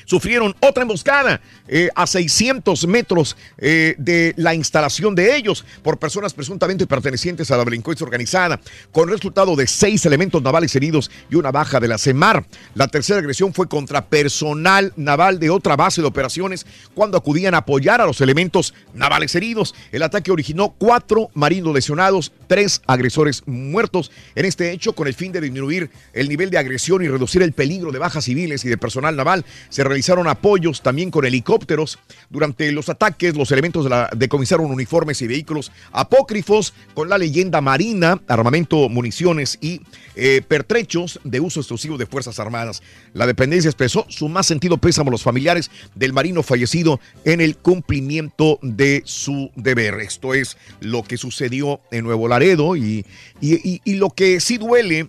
sufrieron 0.06 0.56
otra 0.60 0.82
emboscada 0.82 1.42
eh, 1.68 1.90
a 1.94 2.06
600 2.06 2.86
metros 2.86 3.36
eh, 3.58 3.94
de 3.98 4.32
la 4.36 4.54
instalación 4.54 5.14
de 5.14 5.36
ellos 5.36 5.66
por 5.82 5.98
personas 5.98 6.32
presuntamente 6.32 6.86
pertenecientes 6.86 7.50
a 7.50 7.58
la 7.58 7.64
delincuencia 7.64 8.04
organizada, 8.04 8.60
con 8.92 9.10
resultado 9.10 9.54
de 9.56 9.66
seis 9.66 10.06
elementos 10.06 10.42
navales 10.42 10.74
heridos 10.74 11.10
y 11.30 11.34
una 11.34 11.50
baja 11.50 11.80
de 11.80 11.88
la 11.88 11.98
CEMAR. 11.98 12.46
La 12.74 12.88
tercera 12.88 13.18
agresión 13.18 13.52
fue 13.52 13.68
contra 13.68 14.06
personal 14.06 14.92
naval 14.96 15.38
de 15.38 15.50
otra 15.50 15.76
base 15.76 16.00
de 16.00 16.06
operaciones 16.06 16.66
cuando 16.94 17.18
acudían 17.18 17.54
a 17.54 17.58
apoyar 17.58 18.00
a 18.00 18.06
los 18.06 18.20
elementos 18.20 18.74
navales 18.94 19.34
heridos. 19.34 19.74
El 19.92 20.02
ataque 20.02 20.30
originó 20.30 20.74
cuatro 20.78 21.30
marinos 21.34 21.74
lesionados, 21.74 22.32
tres 22.46 22.80
agresores 22.86 23.42
muertos. 23.46 24.10
En 24.34 24.44
este 24.44 24.70
hecho, 24.70 24.94
con 24.94 25.08
el 25.08 25.14
fin 25.14 25.32
de 25.32 25.40
disminuir 25.40 25.90
el 26.12 26.28
nivel 26.28 26.50
de 26.50 26.58
agresión 26.58 27.02
y 27.02 27.08
reducir 27.08 27.42
el 27.42 27.52
peligro 27.52 27.90
de 27.90 27.98
bajas 27.98 28.24
civiles 28.24 28.64
y 28.64 28.68
de 28.68 28.78
personal 28.78 29.16
naval, 29.16 29.44
se 29.68 29.84
realizaron 29.96 30.28
apoyos 30.28 30.82
también 30.82 31.10
con 31.10 31.24
helicópteros. 31.24 31.98
Durante 32.28 32.70
los 32.70 32.90
ataques, 32.90 33.34
los 33.34 33.50
elementos 33.50 33.84
de 33.84 33.90
la, 33.90 34.10
decomisaron 34.14 34.70
uniformes 34.70 35.22
y 35.22 35.26
vehículos 35.26 35.72
apócrifos 35.90 36.74
con 36.92 37.08
la 37.08 37.16
leyenda 37.16 37.62
marina, 37.62 38.20
armamento, 38.28 38.90
municiones 38.90 39.56
y 39.62 39.80
eh, 40.14 40.42
pertrechos 40.46 41.18
de 41.24 41.40
uso 41.40 41.60
exclusivo 41.60 41.96
de 41.96 42.04
Fuerzas 42.04 42.38
Armadas. 42.38 42.82
La 43.14 43.26
dependencia 43.26 43.70
expresó 43.70 44.04
su 44.10 44.28
más 44.28 44.46
sentido 44.46 44.76
pésamo 44.76 45.08
a 45.08 45.12
los 45.12 45.22
familiares 45.22 45.70
del 45.94 46.12
marino 46.12 46.42
fallecido 46.42 47.00
en 47.24 47.40
el 47.40 47.56
cumplimiento 47.56 48.58
de 48.60 49.00
su 49.06 49.50
deber. 49.56 49.94
Esto 50.00 50.34
es 50.34 50.58
lo 50.80 51.04
que 51.04 51.16
sucedió 51.16 51.80
en 51.90 52.04
Nuevo 52.04 52.28
Laredo 52.28 52.76
y, 52.76 53.06
y- 53.40 53.80
y- 53.84 53.94
lo 53.94 54.10
que 54.10 54.40
sí 54.40 54.58
duele 54.58 55.08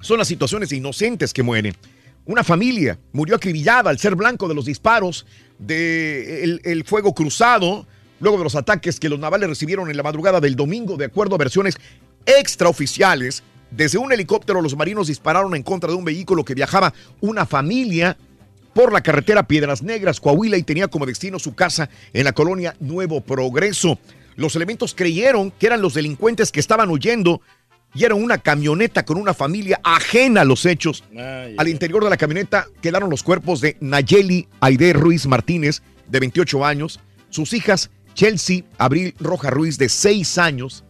son 0.00 0.18
las 0.18 0.26
situaciones 0.26 0.72
inocentes 0.72 1.32
que 1.32 1.44
mueren. 1.44 1.76
Una 2.30 2.44
familia 2.44 2.96
murió 3.12 3.34
acribillada 3.34 3.90
al 3.90 3.98
ser 3.98 4.14
blanco 4.14 4.46
de 4.46 4.54
los 4.54 4.64
disparos 4.64 5.26
del 5.58 6.60
el 6.62 6.84
fuego 6.84 7.12
cruzado, 7.12 7.88
luego 8.20 8.38
de 8.38 8.44
los 8.44 8.54
ataques 8.54 9.00
que 9.00 9.08
los 9.08 9.18
navales 9.18 9.48
recibieron 9.48 9.90
en 9.90 9.96
la 9.96 10.04
madrugada 10.04 10.38
del 10.38 10.54
domingo, 10.54 10.96
de 10.96 11.06
acuerdo 11.06 11.34
a 11.34 11.38
versiones 11.38 11.76
extraoficiales. 12.26 13.42
Desde 13.72 13.98
un 13.98 14.12
helicóptero 14.12 14.62
los 14.62 14.76
marinos 14.76 15.08
dispararon 15.08 15.56
en 15.56 15.64
contra 15.64 15.90
de 15.90 15.96
un 15.96 16.04
vehículo 16.04 16.44
que 16.44 16.54
viajaba 16.54 16.94
una 17.20 17.46
familia 17.46 18.16
por 18.74 18.92
la 18.92 19.00
carretera 19.00 19.48
Piedras 19.48 19.82
Negras, 19.82 20.20
Coahuila, 20.20 20.56
y 20.56 20.62
tenía 20.62 20.86
como 20.86 21.06
destino 21.06 21.40
su 21.40 21.56
casa 21.56 21.90
en 22.12 22.22
la 22.22 22.32
colonia 22.32 22.76
Nuevo 22.78 23.22
Progreso. 23.22 23.98
Los 24.36 24.54
elementos 24.54 24.94
creyeron 24.94 25.50
que 25.50 25.66
eran 25.66 25.82
los 25.82 25.94
delincuentes 25.94 26.52
que 26.52 26.60
estaban 26.60 26.90
huyendo 26.90 27.40
y 27.94 28.04
era 28.04 28.14
una 28.14 28.38
camioneta 28.38 29.04
con 29.04 29.16
una 29.16 29.34
familia 29.34 29.80
ajena 29.82 30.42
a 30.42 30.44
los 30.44 30.64
hechos. 30.66 31.04
Al 31.56 31.68
interior 31.68 32.04
de 32.04 32.10
la 32.10 32.16
camioneta 32.16 32.66
quedaron 32.80 33.10
los 33.10 33.22
cuerpos 33.22 33.60
de 33.60 33.76
Nayeli 33.80 34.48
Aide 34.60 34.92
Ruiz 34.92 35.26
Martínez, 35.26 35.82
de 36.08 36.20
28 36.20 36.64
años, 36.64 37.00
sus 37.30 37.52
hijas 37.52 37.90
Chelsea 38.14 38.64
Abril 38.78 39.14
Roja 39.18 39.50
Ruiz, 39.50 39.78
de 39.78 39.88
6 39.88 40.38
años, 40.38 40.84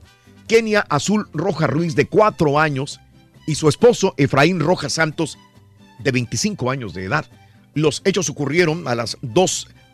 Kenia 0.46 0.80
Azul 0.88 1.28
Roja 1.32 1.66
Ruiz, 1.66 1.94
de 1.94 2.06
4 2.06 2.58
años, 2.58 3.00
y 3.46 3.54
su 3.54 3.68
esposo 3.68 4.14
Efraín 4.16 4.60
Roja 4.60 4.88
Santos, 4.88 5.38
de 5.98 6.12
25 6.12 6.70
años 6.70 6.94
de 6.94 7.04
edad. 7.04 7.26
Los 7.74 8.02
hechos 8.04 8.28
ocurrieron 8.30 8.88
a 8.88 8.94
las 8.94 9.16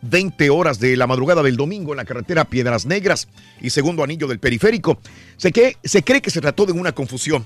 2.20 0.03 0.49
horas 0.49 0.79
de 0.79 0.95
la 0.97 1.07
madrugada 1.07 1.43
del 1.43 1.57
domingo 1.57 1.93
en 1.93 1.97
la 1.97 2.05
carretera 2.05 2.45
Piedras 2.45 2.85
Negras 2.85 3.27
y 3.61 3.69
segundo 3.69 4.03
anillo 4.03 4.27
del 4.27 4.39
periférico. 4.39 4.99
Se, 5.37 5.51
que, 5.51 5.77
se 5.83 6.03
cree 6.03 6.21
que 6.21 6.29
se 6.29 6.41
trató 6.41 6.65
de 6.65 6.73
una 6.73 6.93
confusión, 6.93 7.45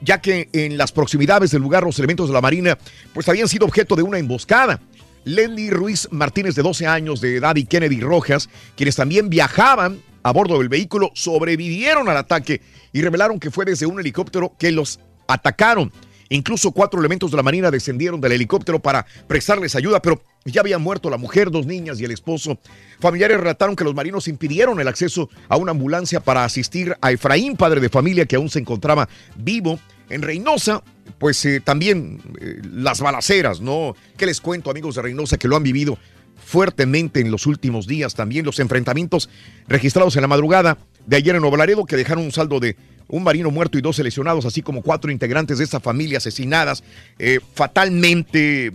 ya 0.00 0.20
que 0.20 0.48
en 0.52 0.76
las 0.78 0.92
proximidades 0.92 1.50
del 1.50 1.62
lugar 1.62 1.84
los 1.84 1.98
elementos 1.98 2.28
de 2.28 2.34
la 2.34 2.40
Marina 2.40 2.78
pues 3.12 3.28
habían 3.28 3.48
sido 3.48 3.66
objeto 3.66 3.96
de 3.96 4.02
una 4.02 4.18
emboscada. 4.18 4.80
Lenny 5.24 5.70
Ruiz 5.70 6.08
Martínez, 6.10 6.56
de 6.56 6.62
12 6.62 6.86
años 6.86 7.20
de 7.20 7.36
edad, 7.36 7.54
y 7.54 7.64
Kennedy 7.64 8.00
Rojas, 8.00 8.48
quienes 8.76 8.96
también 8.96 9.30
viajaban 9.30 10.02
a 10.24 10.32
bordo 10.32 10.58
del 10.58 10.68
vehículo, 10.68 11.10
sobrevivieron 11.14 12.08
al 12.08 12.16
ataque 12.16 12.60
y 12.92 13.02
revelaron 13.02 13.38
que 13.38 13.50
fue 13.50 13.64
desde 13.64 13.86
un 13.86 14.00
helicóptero 14.00 14.54
que 14.58 14.72
los 14.72 15.00
atacaron. 15.28 15.92
Incluso 16.28 16.72
cuatro 16.72 16.98
elementos 16.98 17.30
de 17.30 17.36
la 17.36 17.42
Marina 17.42 17.70
descendieron 17.70 18.20
del 18.20 18.32
helicóptero 18.32 18.80
para 18.80 19.04
prestarles 19.26 19.76
ayuda, 19.76 20.00
pero 20.00 20.22
ya 20.44 20.60
habían 20.60 20.82
muerto 20.82 21.10
la 21.10 21.16
mujer, 21.16 21.50
dos 21.50 21.66
niñas 21.66 22.00
y 22.00 22.04
el 22.04 22.10
esposo. 22.10 22.58
Familiares 23.00 23.38
relataron 23.38 23.76
que 23.76 23.84
los 23.84 23.94
marinos 23.94 24.28
impidieron 24.28 24.80
el 24.80 24.88
acceso 24.88 25.28
a 25.48 25.56
una 25.56 25.70
ambulancia 25.70 26.20
para 26.20 26.44
asistir 26.44 26.96
a 27.00 27.12
Efraín, 27.12 27.56
padre 27.56 27.80
de 27.80 27.88
familia 27.88 28.26
que 28.26 28.36
aún 28.36 28.50
se 28.50 28.58
encontraba 28.58 29.08
vivo. 29.36 29.78
En 30.08 30.20
Reynosa, 30.20 30.82
pues 31.18 31.44
eh, 31.46 31.60
también 31.60 32.20
eh, 32.40 32.60
las 32.70 33.00
balaceras, 33.00 33.60
¿no? 33.60 33.96
¿Qué 34.16 34.26
les 34.26 34.40
cuento, 34.40 34.70
amigos 34.70 34.96
de 34.96 35.02
Reynosa, 35.02 35.38
que 35.38 35.48
lo 35.48 35.56
han 35.56 35.62
vivido 35.62 35.96
fuertemente 36.44 37.20
en 37.20 37.30
los 37.30 37.46
últimos 37.46 37.86
días? 37.86 38.14
También 38.14 38.44
los 38.44 38.58
enfrentamientos 38.58 39.30
registrados 39.68 40.14
en 40.16 40.22
la 40.22 40.28
madrugada 40.28 40.76
de 41.06 41.16
ayer 41.16 41.34
en 41.34 41.40
Nuevo 41.40 41.56
Laredo, 41.56 41.86
que 41.86 41.96
dejaron 41.96 42.24
un 42.24 42.32
saldo 42.32 42.60
de 42.60 42.76
un 43.08 43.22
marino 43.22 43.50
muerto 43.50 43.78
y 43.78 43.82
dos 43.82 43.98
lesionados, 43.98 44.46
así 44.46 44.62
como 44.62 44.82
cuatro 44.82 45.10
integrantes 45.10 45.58
de 45.58 45.64
esta 45.64 45.80
familia 45.80 46.18
asesinadas. 46.18 46.82
Eh, 47.18 47.40
fatalmente, 47.54 48.72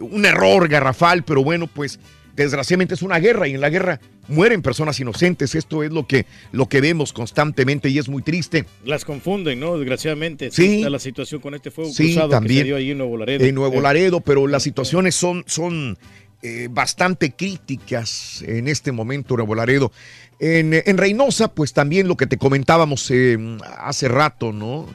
un 0.00 0.24
error 0.24 0.68
garrafal, 0.68 1.24
pero 1.24 1.42
bueno, 1.44 1.66
pues 1.66 1.98
desgraciadamente 2.34 2.94
es 2.94 3.02
una 3.02 3.18
guerra 3.18 3.48
y 3.48 3.54
en 3.54 3.60
la 3.62 3.70
guerra 3.70 3.98
mueren 4.28 4.60
personas 4.60 4.98
inocentes. 5.00 5.54
Esto 5.54 5.82
es 5.82 5.90
lo 5.90 6.06
que, 6.06 6.26
lo 6.52 6.68
que 6.68 6.80
vemos 6.80 7.12
constantemente 7.12 7.88
y 7.88 7.98
es 7.98 8.08
muy 8.08 8.22
triste. 8.22 8.66
Las 8.84 9.04
confunden, 9.04 9.58
¿no? 9.60 9.78
Desgraciadamente. 9.78 10.50
Sí. 10.50 10.78
Está 10.78 10.90
la 10.90 10.98
situación 10.98 11.40
con 11.40 11.54
este 11.54 11.70
fuego 11.70 11.90
Sí, 11.92 12.08
cruzado 12.12 12.28
que 12.28 12.34
también. 12.34 12.58
se 12.60 12.64
dio 12.64 12.76
ahí 12.76 12.90
en 12.90 12.98
Nuevo 12.98 13.16
Laredo. 13.16 13.44
En 13.44 13.54
Nuevo 13.54 13.78
Eh, 13.78 13.82
Laredo, 13.82 14.20
pero 14.20 14.46
las 14.46 14.62
situaciones 14.62 15.14
son, 15.14 15.44
son 15.46 15.96
eh, 16.42 16.68
bastante 16.70 17.32
críticas 17.32 18.42
en 18.46 18.68
este 18.68 18.92
momento, 18.92 19.36
Nuevo 19.36 19.54
Laredo. 19.54 19.90
En, 20.38 20.74
en 20.74 20.98
Reynosa, 20.98 21.54
pues 21.54 21.72
también 21.72 22.06
lo 22.08 22.16
que 22.18 22.26
te 22.26 22.36
comentábamos 22.36 23.10
eh, 23.10 23.38
hace 23.78 24.08
rato, 24.08 24.52
¿no? 24.52 24.86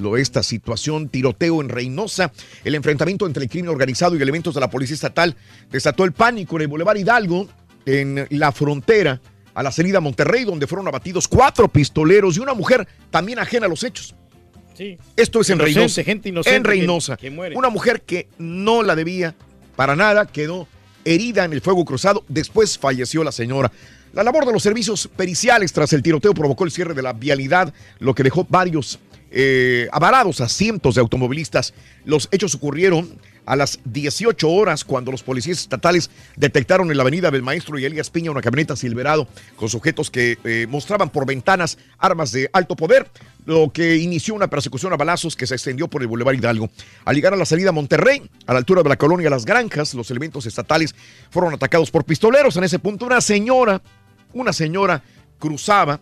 Lo, 0.00 0.16
esta 0.16 0.42
situación, 0.42 1.08
tiroteo 1.08 1.60
en 1.60 1.68
Reynosa, 1.68 2.32
el 2.64 2.74
enfrentamiento 2.74 3.26
entre 3.26 3.44
el 3.44 3.50
crimen 3.50 3.68
organizado 3.70 4.16
y 4.16 4.22
elementos 4.22 4.54
de 4.54 4.60
la 4.60 4.70
policía 4.70 4.94
estatal 4.94 5.36
desató 5.70 6.04
el 6.04 6.12
pánico 6.12 6.56
en 6.56 6.62
el 6.62 6.68
Boulevard 6.68 6.96
Hidalgo, 6.96 7.48
en 7.86 8.26
la 8.30 8.50
frontera, 8.52 9.20
a 9.54 9.62
la 9.62 9.70
salida 9.72 9.98
a 9.98 10.00
Monterrey, 10.00 10.44
donde 10.44 10.66
fueron 10.66 10.88
abatidos 10.88 11.28
cuatro 11.28 11.68
pistoleros 11.68 12.36
y 12.36 12.40
una 12.40 12.54
mujer 12.54 12.86
también 13.10 13.38
ajena 13.38 13.66
a 13.66 13.68
los 13.68 13.84
hechos. 13.84 14.14
Sí. 14.76 14.96
Esto 15.16 15.40
es 15.42 15.50
en 15.50 15.58
Reynosa. 15.58 16.02
gente 16.02 16.28
inocente 16.30 16.56
en 16.56 16.62
que- 16.62 16.68
Reynosa. 16.68 17.16
que 17.16 17.30
muere. 17.30 17.56
Una 17.56 17.68
mujer 17.68 18.00
que 18.02 18.28
no 18.38 18.82
la 18.82 18.96
debía 18.96 19.34
para 19.76 19.96
nada 19.96 20.26
quedó 20.26 20.66
herida 21.04 21.44
en 21.44 21.52
el 21.52 21.60
fuego 21.60 21.84
cruzado. 21.84 22.24
Después 22.28 22.78
falleció 22.78 23.22
la 23.24 23.32
señora. 23.32 23.70
La 24.12 24.22
labor 24.22 24.46
de 24.46 24.52
los 24.52 24.62
servicios 24.62 25.08
periciales 25.14 25.72
tras 25.72 25.92
el 25.92 26.02
tiroteo 26.02 26.32
provocó 26.34 26.64
el 26.64 26.70
cierre 26.70 26.94
de 26.94 27.02
la 27.02 27.12
vialidad, 27.12 27.72
lo 27.98 28.14
que 28.14 28.22
dejó 28.22 28.46
varios 28.48 28.98
eh, 29.30 29.88
avarados 29.92 30.40
a 30.40 30.48
cientos 30.48 30.94
de 30.94 31.00
automovilistas. 31.00 31.74
Los 32.04 32.28
hechos 32.32 32.54
ocurrieron 32.54 33.18
a 33.46 33.56
las 33.56 33.80
18 33.84 34.48
horas 34.48 34.84
cuando 34.84 35.10
los 35.10 35.22
policías 35.22 35.58
estatales 35.58 36.10
detectaron 36.36 36.90
en 36.90 36.96
la 36.96 37.02
avenida 37.02 37.30
del 37.30 37.42
Maestro 37.42 37.78
y 37.78 37.84
Elías 37.84 38.10
Piña 38.10 38.30
una 38.30 38.42
camioneta 38.42 38.76
Silverado 38.76 39.26
con 39.56 39.68
sujetos 39.68 40.10
que 40.10 40.38
eh, 40.44 40.66
mostraban 40.68 41.10
por 41.10 41.26
ventanas 41.26 41.78
armas 41.98 42.32
de 42.32 42.48
alto 42.52 42.76
poder, 42.76 43.10
lo 43.46 43.72
que 43.72 43.96
inició 43.96 44.34
una 44.34 44.48
persecución 44.48 44.92
a 44.92 44.96
balazos 44.96 45.34
que 45.34 45.46
se 45.46 45.54
extendió 45.54 45.88
por 45.88 46.02
el 46.02 46.08
Boulevard 46.08 46.36
Hidalgo. 46.36 46.70
Al 47.04 47.16
llegar 47.16 47.32
a 47.32 47.36
la 47.36 47.44
salida 47.44 47.72
Monterrey, 47.72 48.22
a 48.46 48.52
la 48.52 48.58
altura 48.58 48.82
de 48.82 48.88
la 48.88 48.96
colonia 48.96 49.30
Las 49.30 49.44
Granjas, 49.44 49.94
los 49.94 50.10
elementos 50.10 50.46
estatales 50.46 50.94
fueron 51.30 51.52
atacados 51.52 51.90
por 51.90 52.04
pistoleros. 52.04 52.56
En 52.56 52.64
ese 52.64 52.78
punto, 52.78 53.06
una 53.06 53.20
señora, 53.20 53.82
una 54.32 54.52
señora 54.52 55.02
cruzaba 55.38 56.00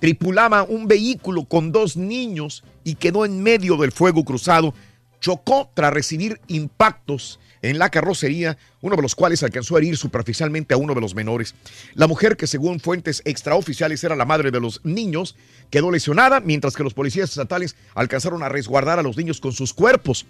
tripulaba 0.00 0.62
un 0.62 0.86
vehículo 0.86 1.44
con 1.44 1.72
dos 1.72 1.96
niños 1.96 2.64
y 2.84 2.94
quedó 2.94 3.24
en 3.24 3.42
medio 3.42 3.76
del 3.76 3.92
fuego 3.92 4.24
cruzado. 4.24 4.74
Chocó 5.20 5.70
tras 5.74 5.92
recibir 5.92 6.40
impactos 6.46 7.40
en 7.62 7.78
la 7.78 7.90
carrocería, 7.90 8.56
uno 8.80 8.96
de 8.96 9.02
los 9.02 9.14
cuales 9.14 9.42
alcanzó 9.42 9.74
a 9.74 9.78
herir 9.78 9.96
superficialmente 9.96 10.74
a 10.74 10.76
uno 10.76 10.94
de 10.94 11.00
los 11.00 11.14
menores. 11.14 11.54
La 11.94 12.06
mujer, 12.06 12.36
que 12.36 12.46
según 12.46 12.78
fuentes 12.78 13.22
extraoficiales 13.24 14.02
era 14.04 14.14
la 14.14 14.24
madre 14.24 14.50
de 14.50 14.60
los 14.60 14.80
niños, 14.84 15.36
quedó 15.70 15.90
lesionada, 15.90 16.40
mientras 16.40 16.76
que 16.76 16.84
los 16.84 16.94
policías 16.94 17.30
estatales 17.30 17.74
alcanzaron 17.94 18.42
a 18.42 18.48
resguardar 18.48 18.98
a 18.98 19.02
los 19.02 19.16
niños 19.16 19.40
con 19.40 19.52
sus 19.52 19.74
cuerpos. 19.74 20.26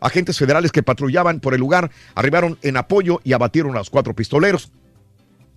Agentes 0.00 0.38
federales 0.38 0.72
que 0.72 0.82
patrullaban 0.82 1.40
por 1.40 1.52
el 1.52 1.60
lugar 1.60 1.90
arribaron 2.14 2.58
en 2.62 2.78
apoyo 2.78 3.20
y 3.22 3.34
abatieron 3.34 3.74
a 3.74 3.80
los 3.80 3.90
cuatro 3.90 4.14
pistoleros. 4.14 4.72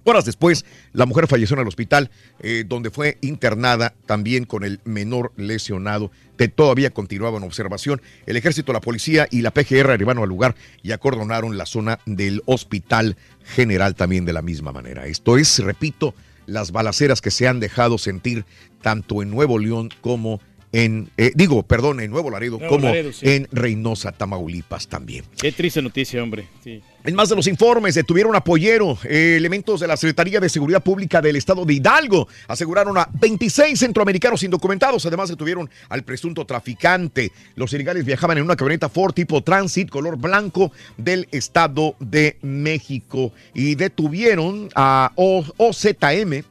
Horas 0.06 0.26
después, 0.26 0.66
la 0.92 1.06
mujer 1.06 1.28
falleció 1.28 1.56
en 1.56 1.62
el 1.62 1.68
hospital, 1.68 2.12
eh, 2.40 2.66
donde 2.68 2.92
fue 2.92 3.18
internada 3.22 3.94
también 4.06 4.46
con 4.46 4.64
el 4.64 4.82
menor 4.84 5.32
lesionado, 5.38 6.12
que 6.38 6.48
todavía 6.50 6.90
continuaba 6.90 7.38
en 7.38 7.44
observación. 7.44 8.02
El 8.26 8.36
ejército, 8.36 8.74
la 8.74 8.82
policía 8.82 9.28
y 9.32 9.42
la 9.42 9.52
PGR 9.52 9.92
arribaron 9.92 10.24
al 10.24 10.30
lugar 10.30 10.56
y 10.82 10.92
acordonaron 10.92 11.58
la 11.58 11.66
zona 11.66 12.00
del 12.06 12.42
hospital 12.46 13.16
general 13.46 13.96
también 13.96 14.26
de 14.26 14.34
la 14.34 14.42
misma 14.42 14.72
manera. 14.72 15.06
Esto 15.08 15.38
es, 15.38 15.60
repito, 15.60 16.14
las 16.46 16.72
balaceras 16.72 17.22
que 17.22 17.32
se 17.32 17.48
han 17.48 17.60
dejado 17.60 17.98
sentir 17.98 18.46
tanto 18.82 19.22
en 19.22 19.32
Nuevo 19.32 19.60
León 19.60 19.90
como 20.02 20.34
en, 20.34 20.53
eh, 20.74 21.32
digo, 21.36 21.64
perdón, 21.64 22.00
en 22.00 22.10
Nuevo 22.12 22.30
Laredo, 22.32 22.58
Nuevo 22.58 22.76
como 22.76 22.88
Laredo, 22.88 23.14
sí. 23.14 23.30
en 23.30 23.48
Reynosa, 23.52 24.12
Tamaulipas 24.12 24.88
también. 24.88 25.24
Qué 25.40 25.52
triste 25.52 25.82
noticia, 25.82 26.22
hombre. 26.22 26.48
Sí. 26.64 26.82
En 27.06 27.16
más 27.16 27.28
de 27.30 27.36
los 27.36 27.48
informes, 27.48 27.96
detuvieron 27.96 28.34
a 28.36 28.44
Pollero. 28.44 28.98
Eh, 29.04 29.36
elementos 29.38 29.82
de 29.82 29.88
la 29.88 29.98
Secretaría 29.98 30.40
de 30.40 30.48
Seguridad 30.48 30.82
Pública 30.82 31.22
del 31.22 31.36
Estado 31.36 31.66
de 31.66 31.74
Hidalgo 31.74 32.30
aseguraron 32.48 32.98
a 32.98 33.10
26 33.20 33.78
centroamericanos 33.78 34.42
indocumentados. 34.44 35.06
Además, 35.06 35.28
detuvieron 35.30 35.70
al 35.90 36.04
presunto 36.04 36.46
traficante. 36.46 37.32
Los 37.56 37.74
ilegales 37.74 38.06
viajaban 38.06 38.38
en 38.38 38.46
una 38.46 38.56
camioneta 38.56 38.88
Ford 38.88 39.14
tipo 39.14 39.44
Transit 39.44 39.90
color 39.90 40.18
blanco 40.18 40.72
del 40.98 41.28
Estado 41.32 41.96
de 42.00 42.38
México 42.42 43.34
y 43.54 43.76
detuvieron 43.76 44.70
a 44.74 45.12
O- 45.16 45.44
OZM. 45.58 46.44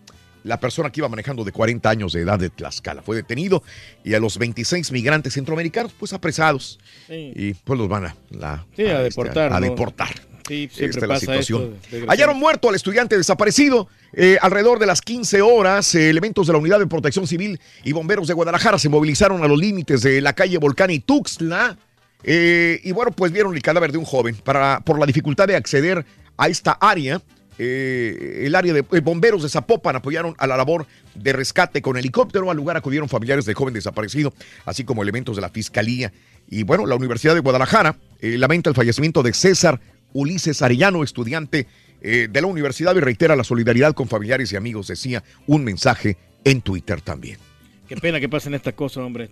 La 0.45 0.59
persona 0.59 0.91
que 0.91 1.01
iba 1.01 1.09
manejando 1.09 1.45
de 1.45 1.53
40 1.53 1.89
años 1.89 2.13
de 2.13 2.21
edad 2.23 2.39
de 2.39 2.51
Tlaxcala 2.51 3.03
fue 3.03 3.17
detenido 3.17 3.63
y 4.05 4.15
a 4.15 4.21
los 4.21 4.39
26 4.39 4.91
migrantes 4.93 5.35
centroamericanos 5.35 5.93
pues 5.99 6.13
apresados 6.13 6.79
Sí. 7.07 7.33
y 7.37 7.55
pues 7.55 7.79
los 7.79 7.89
van 7.89 8.07
a, 8.07 8.17
la- 8.31 8.67
Sí, 8.77 8.83
a 8.83 9.03
este, 9.07 9.21
deportar, 9.23 9.53
a 9.53 9.61
¿no? 9.61 9.67
deportar. 9.67 10.09
Sí, 10.49 10.69
siempre 10.73 10.87
Esta 10.87 11.01
es 11.05 11.09
la 11.09 11.21
situación. 11.21 11.77
esto. 11.91 12.07
Hallaron 12.11 12.37
muerto 12.37 12.69
al 12.69 12.75
estudiante 12.75 13.17
desaparecido 13.17 13.87
eh, 14.13 14.37
alrededor 14.43 14.81
de 14.81 14.87
las 14.87 15.01
15 15.01 15.41
horas. 15.41 15.95
eh, 15.95 16.11
elementos 16.11 16.49
de 16.49 16.53
la 16.53 16.59
Unidad 16.59 16.81
de 16.81 16.89
Protección 16.89 17.29
Civil 17.29 17.61
y 17.85 17.93
bomberos 17.93 18.27
de 18.27 18.35
Guadalajara 18.35 18.77
se 18.79 18.89
movilizaron 18.89 19.45
a 19.45 19.47
los 19.49 19.57
límites 19.59 20.03
de 20.03 20.21
la 20.21 20.33
calle 20.33 20.59
Volcán 20.59 20.91
y 20.91 20.99
Tuxtla. 20.99 21.79
eh, 22.25 22.81
y 22.83 22.91
bueno, 22.93 23.13
pues 23.13 23.31
vieron 23.33 23.55
el 23.55 23.63
cadáver 23.63 23.93
de 23.93 23.99
un 23.99 24.05
joven. 24.05 24.35
Para, 24.37 24.81
por 24.85 24.99
la 24.99 25.07
dificultad 25.07 25.47
de 25.47 25.55
acceder 25.57 26.05
a 26.37 26.49
esta 26.49 26.73
área, 26.73 27.21
eh, 27.59 28.43
el 28.47 28.55
área 28.55 28.73
de 28.73 28.85
eh, 28.93 29.01
bomberos 29.01 29.43
de 29.43 29.49
Zapopan 29.49 29.97
apoyaron 29.97 30.35
a 30.39 30.47
la 30.47 30.57
labor 30.57 30.87
de 31.15 31.33
rescate 31.33 31.83
con 31.83 31.97
helicóptero. 31.97 32.51
Al 32.51 32.57
lugar 32.57 32.77
acudieron 32.77 33.09
familiares 33.09 33.45
del 33.45 33.55
joven 33.55 33.75
desaparecido, 33.75 34.33
así 34.65 34.85
como 34.85 35.03
elementos 35.03 35.37
de 35.37 35.43
la 35.43 35.51
fiscalía. 35.51 36.13
Y 36.49 36.65
bueno, 36.65 36.87
la 36.87 36.97
Universidad 36.97 37.35
de 37.35 37.41
Guadalajara 37.41 37.97
eh, 38.21 38.37
lamenta 38.39 38.71
el 38.71 38.77
fallecimiento 38.77 39.23
de 39.23 39.33
César 39.33 39.81
Ulises 40.13 40.61
Arellano, 40.63 41.03
estudiante 41.03 41.67
de 42.03 42.41
la 42.41 42.49
universidad, 42.49 42.97
y 42.97 43.01
reitera 43.01 43.37
la 43.37 43.45
solidaridad 43.45 43.95
con 43.95 44.09
familiares 44.09 44.53
y 44.53 44.57
amigos. 44.57 44.89
Decía 44.89 45.23
un 45.47 45.63
mensaje 45.63 46.17
en 46.43 46.61
Twitter 46.61 47.01
también. 47.01 47.39
Qué 47.93 48.01
pena 48.01 48.19
que 48.19 48.29
pasen 48.29 48.55
estas 48.55 48.73
cosas, 48.73 49.05
hombre. 49.05 49.29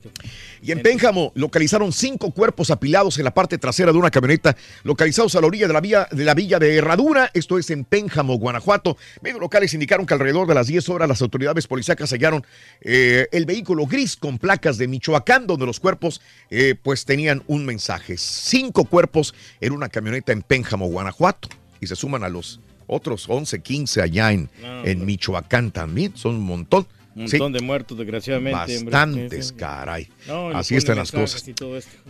Y 0.61 0.70
en 0.70 0.82
Pénjamo 0.82 1.32
localizaron 1.35 1.95
cinco 1.95 2.31
cuerpos 2.31 2.70
apilados 2.70 3.16
en 3.16 3.24
la 3.24 3.32
parte 3.32 3.57
trasera 3.57 3.91
de 3.91 3.97
una 3.97 4.11
camioneta, 4.11 4.55
localizados 4.82 5.35
a 5.35 5.41
la 5.41 5.47
orilla 5.47 5.66
de 5.66 5.73
la, 5.73 5.81
vía, 5.81 6.07
de 6.11 6.24
la 6.27 6.35
villa 6.35 6.59
de 6.59 6.77
Herradura, 6.77 7.31
esto 7.32 7.59
es 7.59 7.70
en 7.70 7.87
Pénjamo, 7.87 8.35
Guanajuato. 8.37 8.99
Medios 9.23 9.41
locales 9.41 9.73
indicaron 9.73 10.05
que 10.05 10.12
alrededor 10.12 10.47
de 10.47 10.53
las 10.53 10.66
10 10.66 10.91
horas 10.91 11.09
las 11.09 11.23
autoridades 11.23 11.66
policíacas 11.66 12.11
hallaron 12.12 12.45
eh, 12.82 13.28
el 13.32 13.47
vehículo 13.47 13.87
gris 13.87 14.15
con 14.15 14.37
placas 14.37 14.77
de 14.77 14.89
Michoacán, 14.89 15.47
donde 15.47 15.65
los 15.65 15.81
cuerpos 15.81 16.20
eh, 16.51 16.74
pues 16.82 17.07
tenían 17.07 17.43
un 17.47 17.65
mensaje. 17.65 18.19
Cinco 18.19 18.85
cuerpos 18.85 19.35
en 19.62 19.73
una 19.73 19.89
camioneta 19.89 20.32
en 20.32 20.43
Pénjamo, 20.43 20.87
Guanajuato. 20.87 21.49
Y 21.81 21.87
se 21.87 21.97
suman 21.97 22.24
a 22.24 22.28
los 22.28 22.61
otros 22.87 23.24
11, 23.27 23.62
15 23.62 24.03
allá 24.03 24.32
en, 24.32 24.51
No, 24.61 24.85
en 24.85 25.07
Michoacán 25.07 25.70
también, 25.70 26.15
son 26.15 26.35
un 26.35 26.43
montón. 26.43 26.87
Un 27.16 27.28
Sí. 27.28 27.37
montón 27.39 27.53
de 27.55 27.61
muertos, 27.61 27.99
desgraciadamente. 27.99 28.85
Bastantes, 28.85 29.53
caray. 29.53 30.09
No, 30.28 30.51
Así 30.51 30.77
están 30.77 30.97
las 30.97 31.11
cosas. 31.11 31.45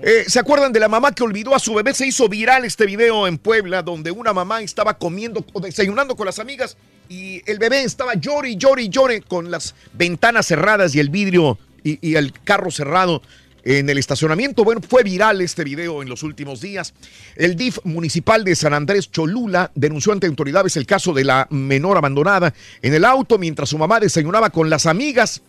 Eh, 0.03 0.25
¿Se 0.27 0.39
acuerdan 0.39 0.73
de 0.73 0.81
la 0.81 0.89
mamá 0.89 1.13
que 1.13 1.23
olvidó 1.23 1.55
a 1.55 1.59
su 1.59 1.75
bebé? 1.75 1.95
Se 1.95 2.07
hizo 2.07 2.29
viral 2.29 2.65
este 2.65 2.85
video 2.87 3.27
en 3.27 3.39
Puebla, 3.39 3.83
donde 3.83 4.11
una 4.11 4.33
mamá 4.33 4.61
estaba 4.63 4.95
comiendo 4.99 5.45
o 5.55 5.61
desayunando 5.61 6.17
con 6.17 6.27
las 6.27 6.39
amigas 6.39 6.77
y 7.09 7.41
el 7.51 7.59
bebé 7.59 7.83
estaba 7.83 8.15
llore 8.15 8.51
y 8.51 8.57
llore 8.57 8.83
y 8.83 8.89
llore 8.91 9.23
con 9.23 9.51
las 9.51 9.75
ventanas 9.95 10.47
cerradas 10.47 10.95
y 10.95 11.01
el 11.01 11.09
vidrio 11.09 11.59
y, 11.83 11.99
y 12.07 12.17
el 12.17 12.33
carro 12.33 12.71
cerrado 12.71 13.23
en 13.65 13.89
el 13.89 13.99
estacionamiento. 13.99 14.65
Bueno, 14.65 14.81
fue 14.87 15.03
viral 15.03 15.41
este 15.41 15.65
video 15.65 16.03
en 16.03 16.09
los 16.09 16.23
últimos 16.23 16.61
días. 16.61 16.95
El 17.37 17.57
DIF 17.57 17.79
municipal 17.85 18.45
de 18.45 18.57
San 18.57 18.75
Andrés 18.75 19.11
Cholula 19.11 19.71
denunció 19.75 20.13
ante 20.13 20.27
autoridades 20.27 20.77
el 20.77 20.87
caso 20.87 21.13
de 21.13 21.25
la 21.25 21.47
menor 21.51 21.97
abandonada 21.97 22.55
en 22.83 22.95
el 22.95 23.05
auto 23.05 23.39
mientras 23.39 23.69
su 23.69 23.79
mamá 23.79 24.01
desayunaba 24.01 24.51
con 24.51 24.71
las 24.71 24.87
amigas 24.87 25.43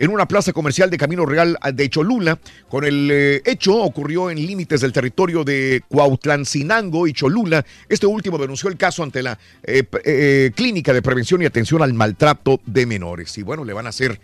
en 0.00 0.10
una 0.10 0.26
plaza 0.26 0.52
comercial 0.52 0.88
de 0.90 0.96
Camino 0.96 1.26
Real 1.26 1.58
de 1.74 1.90
Cholula. 1.90 2.38
Con 2.68 2.84
el 2.84 3.10
eh, 3.12 3.42
hecho 3.44 3.76
ocurrió 3.76 4.30
en 4.30 4.38
límites 4.38 4.80
del 4.80 4.92
territorio 4.92 5.44
de 5.44 5.82
Cuautlancinango 5.88 7.06
y 7.06 7.12
Cholula. 7.12 7.64
Este 7.88 8.06
último 8.06 8.38
denunció 8.38 8.70
el 8.70 8.78
caso 8.78 9.02
ante 9.02 9.22
la 9.22 9.38
eh, 9.62 9.84
eh, 10.04 10.52
Clínica 10.56 10.94
de 10.94 11.02
Prevención 11.02 11.42
y 11.42 11.44
Atención 11.44 11.82
al 11.82 11.92
Maltrato 11.92 12.60
de 12.64 12.86
Menores. 12.86 13.36
Y 13.36 13.42
bueno, 13.42 13.62
le 13.62 13.74
van 13.74 13.86
a 13.86 13.90
hacer 13.90 14.18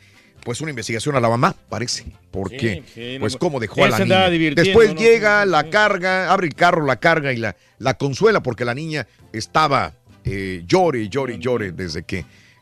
pues 0.46 0.60
una 0.60 0.70
investigación 0.70 1.16
a 1.16 1.20
la 1.20 1.28
mamá, 1.28 1.56
parece. 1.68 2.06
¿Por 2.30 2.50
Sí, 2.50 2.80
no, 3.14 3.18
pues 3.18 3.36
cómo 3.36 3.58
dejó 3.58 3.84
a 3.84 3.88
la 3.88 3.98
niña. 3.98 4.30
Después 4.54 4.94
¿no? 4.94 5.00
llega, 5.00 5.44
la 5.44 5.68
carga, 5.70 6.32
abre 6.32 6.46
el 6.46 6.54
carro, 6.54 6.86
la 6.86 7.00
carga 7.00 7.32
y 7.32 7.36
la, 7.36 7.56
la 7.80 7.94
consuela 7.94 8.44
porque 8.44 8.64
la 8.64 8.72
niña 8.72 9.08
estaba 9.32 9.94
eh, 10.24 10.62
llore, 10.64 11.08
llore, 11.08 11.40
llore 11.40 11.72
desde 11.72 12.04
que 12.04 12.18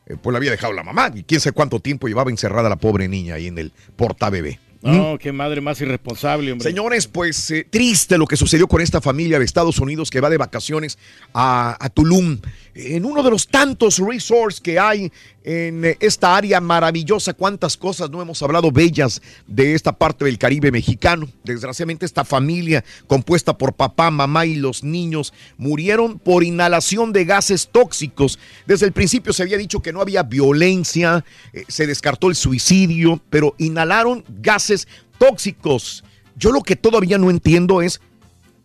eh, 0.07 0.17
pues 0.21 0.33
la 0.33 0.39
había 0.39 0.51
dejado 0.51 0.73
la 0.73 0.83
mamá. 0.83 1.13
Y 1.15 1.25
quién 1.25 1.43
sabe 1.43 1.53
cuánto 1.53 1.79
tiempo 1.79 2.09
llevaba 2.09 2.31
encerrada 2.31 2.71
la 2.71 2.77
pobre 2.77 3.07
niña 3.07 3.35
ahí 3.35 3.49
en 3.49 3.59
el 3.59 3.71
portabebé. 3.97 4.61
No, 4.81 5.19
qué 5.19 5.33
madre 5.33 5.61
más 5.61 5.79
irresponsable, 5.83 6.53
hombre. 6.53 6.67
Señores, 6.67 7.07
pues 7.07 7.51
eh, 7.51 7.67
triste 7.69 8.17
lo 8.17 8.27
que 8.27 8.37
sucedió 8.37 8.67
con 8.67 8.81
esta 8.81 9.03
familia 9.03 9.39
de 9.39 9.45
Estados 9.45 9.79
Unidos 9.79 10.11
que 10.11 10.21
va 10.21 10.31
de 10.31 10.39
vacaciones 10.39 10.99
a, 11.35 11.77
a 11.79 11.91
Tulum, 11.91 12.39
en 12.75 13.05
uno 13.05 13.23
de 13.23 13.31
los 13.31 13.47
tantos 13.47 13.99
resorts 13.99 14.61
que 14.61 14.79
hay 14.79 15.13
en 15.45 15.97
esta 16.01 16.37
área 16.37 16.61
maravillosa. 16.61 17.35
Cuántas 17.35 17.77
cosas 17.77 18.11
no 18.11 18.21
hemos 18.21 18.43
hablado 18.43 18.73
bellas 18.73 19.23
de 19.47 19.75
esta 19.75 19.93
parte 19.93 20.25
del 20.25 20.39
Caribe 20.39 20.73
mexicano. 20.73 21.29
Desgraciadamente 21.45 22.07
esta 22.07 22.25
familia 22.25 22.85
compuesta 23.07 23.57
por 23.57 23.75
papá, 23.75 24.11
mamá 24.11 24.47
y 24.47 24.57
los 24.57 24.83
niños 24.83 25.33
murieron 25.57 26.19
por 26.19 26.43
inhalación 26.43 27.13
de 27.13 27.25
gases 27.25 27.69
tóxicos. 27.71 28.39
Desde 28.67 28.87
el 28.87 28.93
principio 28.93 29.33
se 29.33 29.43
había 29.43 29.59
dicho 29.59 29.81
que 29.81 29.93
no 29.93 30.01
había 30.01 30.23
violencia, 30.23 31.25
eh, 31.53 31.65
se 31.69 31.87
descartó 31.87 32.29
el 32.29 32.35
suicidio, 32.35 33.21
pero 33.31 33.55
inhalaron 33.59 34.25
gases 34.41 34.89
tóxicos. 35.19 36.05
Yo 36.37 36.51
lo 36.51 36.63
que 36.63 36.75
todavía 36.75 37.19
no 37.19 37.31
entiendo 37.31 37.83
es 37.83 38.01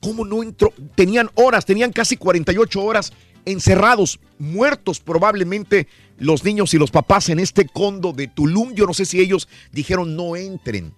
cómo 0.02 0.26
no 0.26 0.42
entró. 0.42 0.74
Tenían 0.96 1.30
horas, 1.36 1.66
tenían 1.66 1.92
casi 1.92 2.18
48 2.18 2.82
horas 2.82 3.14
encerrados, 3.46 4.20
muertos 4.38 5.00
probablemente 5.00 5.88
los 6.18 6.44
niños 6.44 6.74
y 6.74 6.78
los 6.78 6.92
papás 6.92 7.30
en 7.30 7.40
este 7.40 7.66
condo 7.66 8.14
de 8.14 8.28
Tulum. 8.28 8.74
Yo 8.74 8.86
no 8.86 8.94
sé 8.94 9.06
si 9.06 9.20
ellos 9.20 9.48
dijeron 9.72 10.16
no 10.16 10.36
entren. 10.36 10.94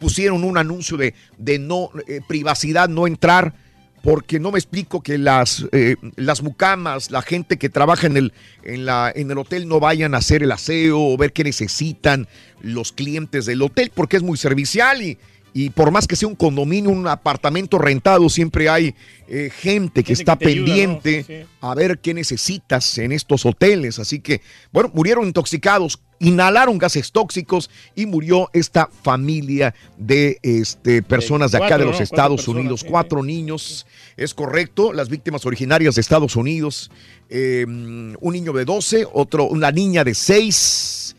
Pusieron 0.00 0.44
un 0.44 0.58
anuncio 0.58 0.96
de, 0.96 1.14
de 1.38 1.58
no 1.58 1.90
eh, 2.06 2.20
privacidad, 2.26 2.88
no 2.88 3.06
entrar. 3.06 3.54
porque 4.02 4.38
no 4.38 4.52
me 4.52 4.58
explico 4.60 5.02
que 5.02 5.18
las, 5.18 5.66
eh, 5.72 5.96
las 6.14 6.40
mucamas, 6.40 7.10
la 7.10 7.22
gente 7.22 7.56
que 7.56 7.68
trabaja 7.68 8.06
en 8.06 8.16
el, 8.16 8.32
en, 8.62 8.86
la, 8.86 9.12
en 9.12 9.32
el 9.32 9.38
hotel 9.38 9.66
no 9.66 9.80
vayan 9.80 10.14
a 10.14 10.18
hacer 10.18 10.44
el 10.44 10.52
aseo 10.52 11.00
o 11.00 11.16
ver 11.16 11.32
qué 11.32 11.42
necesitan 11.42 12.28
los 12.60 12.92
clientes 12.92 13.46
del 13.46 13.62
hotel, 13.62 13.90
porque 13.92 14.16
es 14.16 14.22
muy 14.22 14.36
servicial 14.36 15.02
y, 15.02 15.18
y 15.56 15.70
por 15.70 15.90
más 15.90 16.06
que 16.06 16.16
sea 16.16 16.28
un 16.28 16.34
condominio, 16.34 16.90
un 16.90 17.08
apartamento 17.08 17.78
rentado, 17.78 18.28
siempre 18.28 18.68
hay 18.68 18.94
eh, 19.26 19.50
gente 19.50 20.04
que 20.04 20.14
Gente 20.14 20.22
está 20.22 20.36
que 20.36 20.44
te 20.44 20.50
ayuda, 20.50 20.66
¿no? 20.66 21.00
pendiente 21.00 21.24
Sí, 21.26 21.48
a 21.62 21.74
ver 21.74 21.98
qué 21.98 22.12
necesitas 22.12 22.98
en 22.98 23.10
estos 23.10 23.46
hoteles. 23.46 23.98
Así 23.98 24.20
que, 24.20 24.42
bueno, 24.70 24.90
murieron 24.92 25.24
intoxicados, 25.26 25.98
inhalaron 26.18 26.76
gases 26.76 27.10
tóxicos 27.10 27.70
y 27.94 28.04
murió 28.04 28.50
esta 28.52 28.90
familia 29.02 29.74
de 29.96 30.38
este, 30.42 31.00
personas 31.00 31.52
de, 31.52 31.56
acá 31.56 31.68
cuatro, 31.68 31.86
de 31.86 31.90
los 31.90 32.00
Estados 32.02 32.36
personas, 32.36 32.60
Unidos. 32.60 32.80
sí, 32.80 32.86
Cuatro 32.90 33.22
niños, 33.22 33.86
es 34.18 34.34
correcto, 34.34 34.92
las 34.92 35.08
víctimas 35.08 35.46
originarias 35.46 35.94
de 35.94 36.02
Estados 36.02 36.36
Unidos. 36.36 36.90
eh, 37.30 37.64
un 37.66 38.32
niño 38.34 38.52
de 38.52 38.66
12, 38.66 39.06
otro, 39.10 39.46
una 39.46 39.72
niña 39.72 40.04
de 40.04 40.14
6 40.14 41.15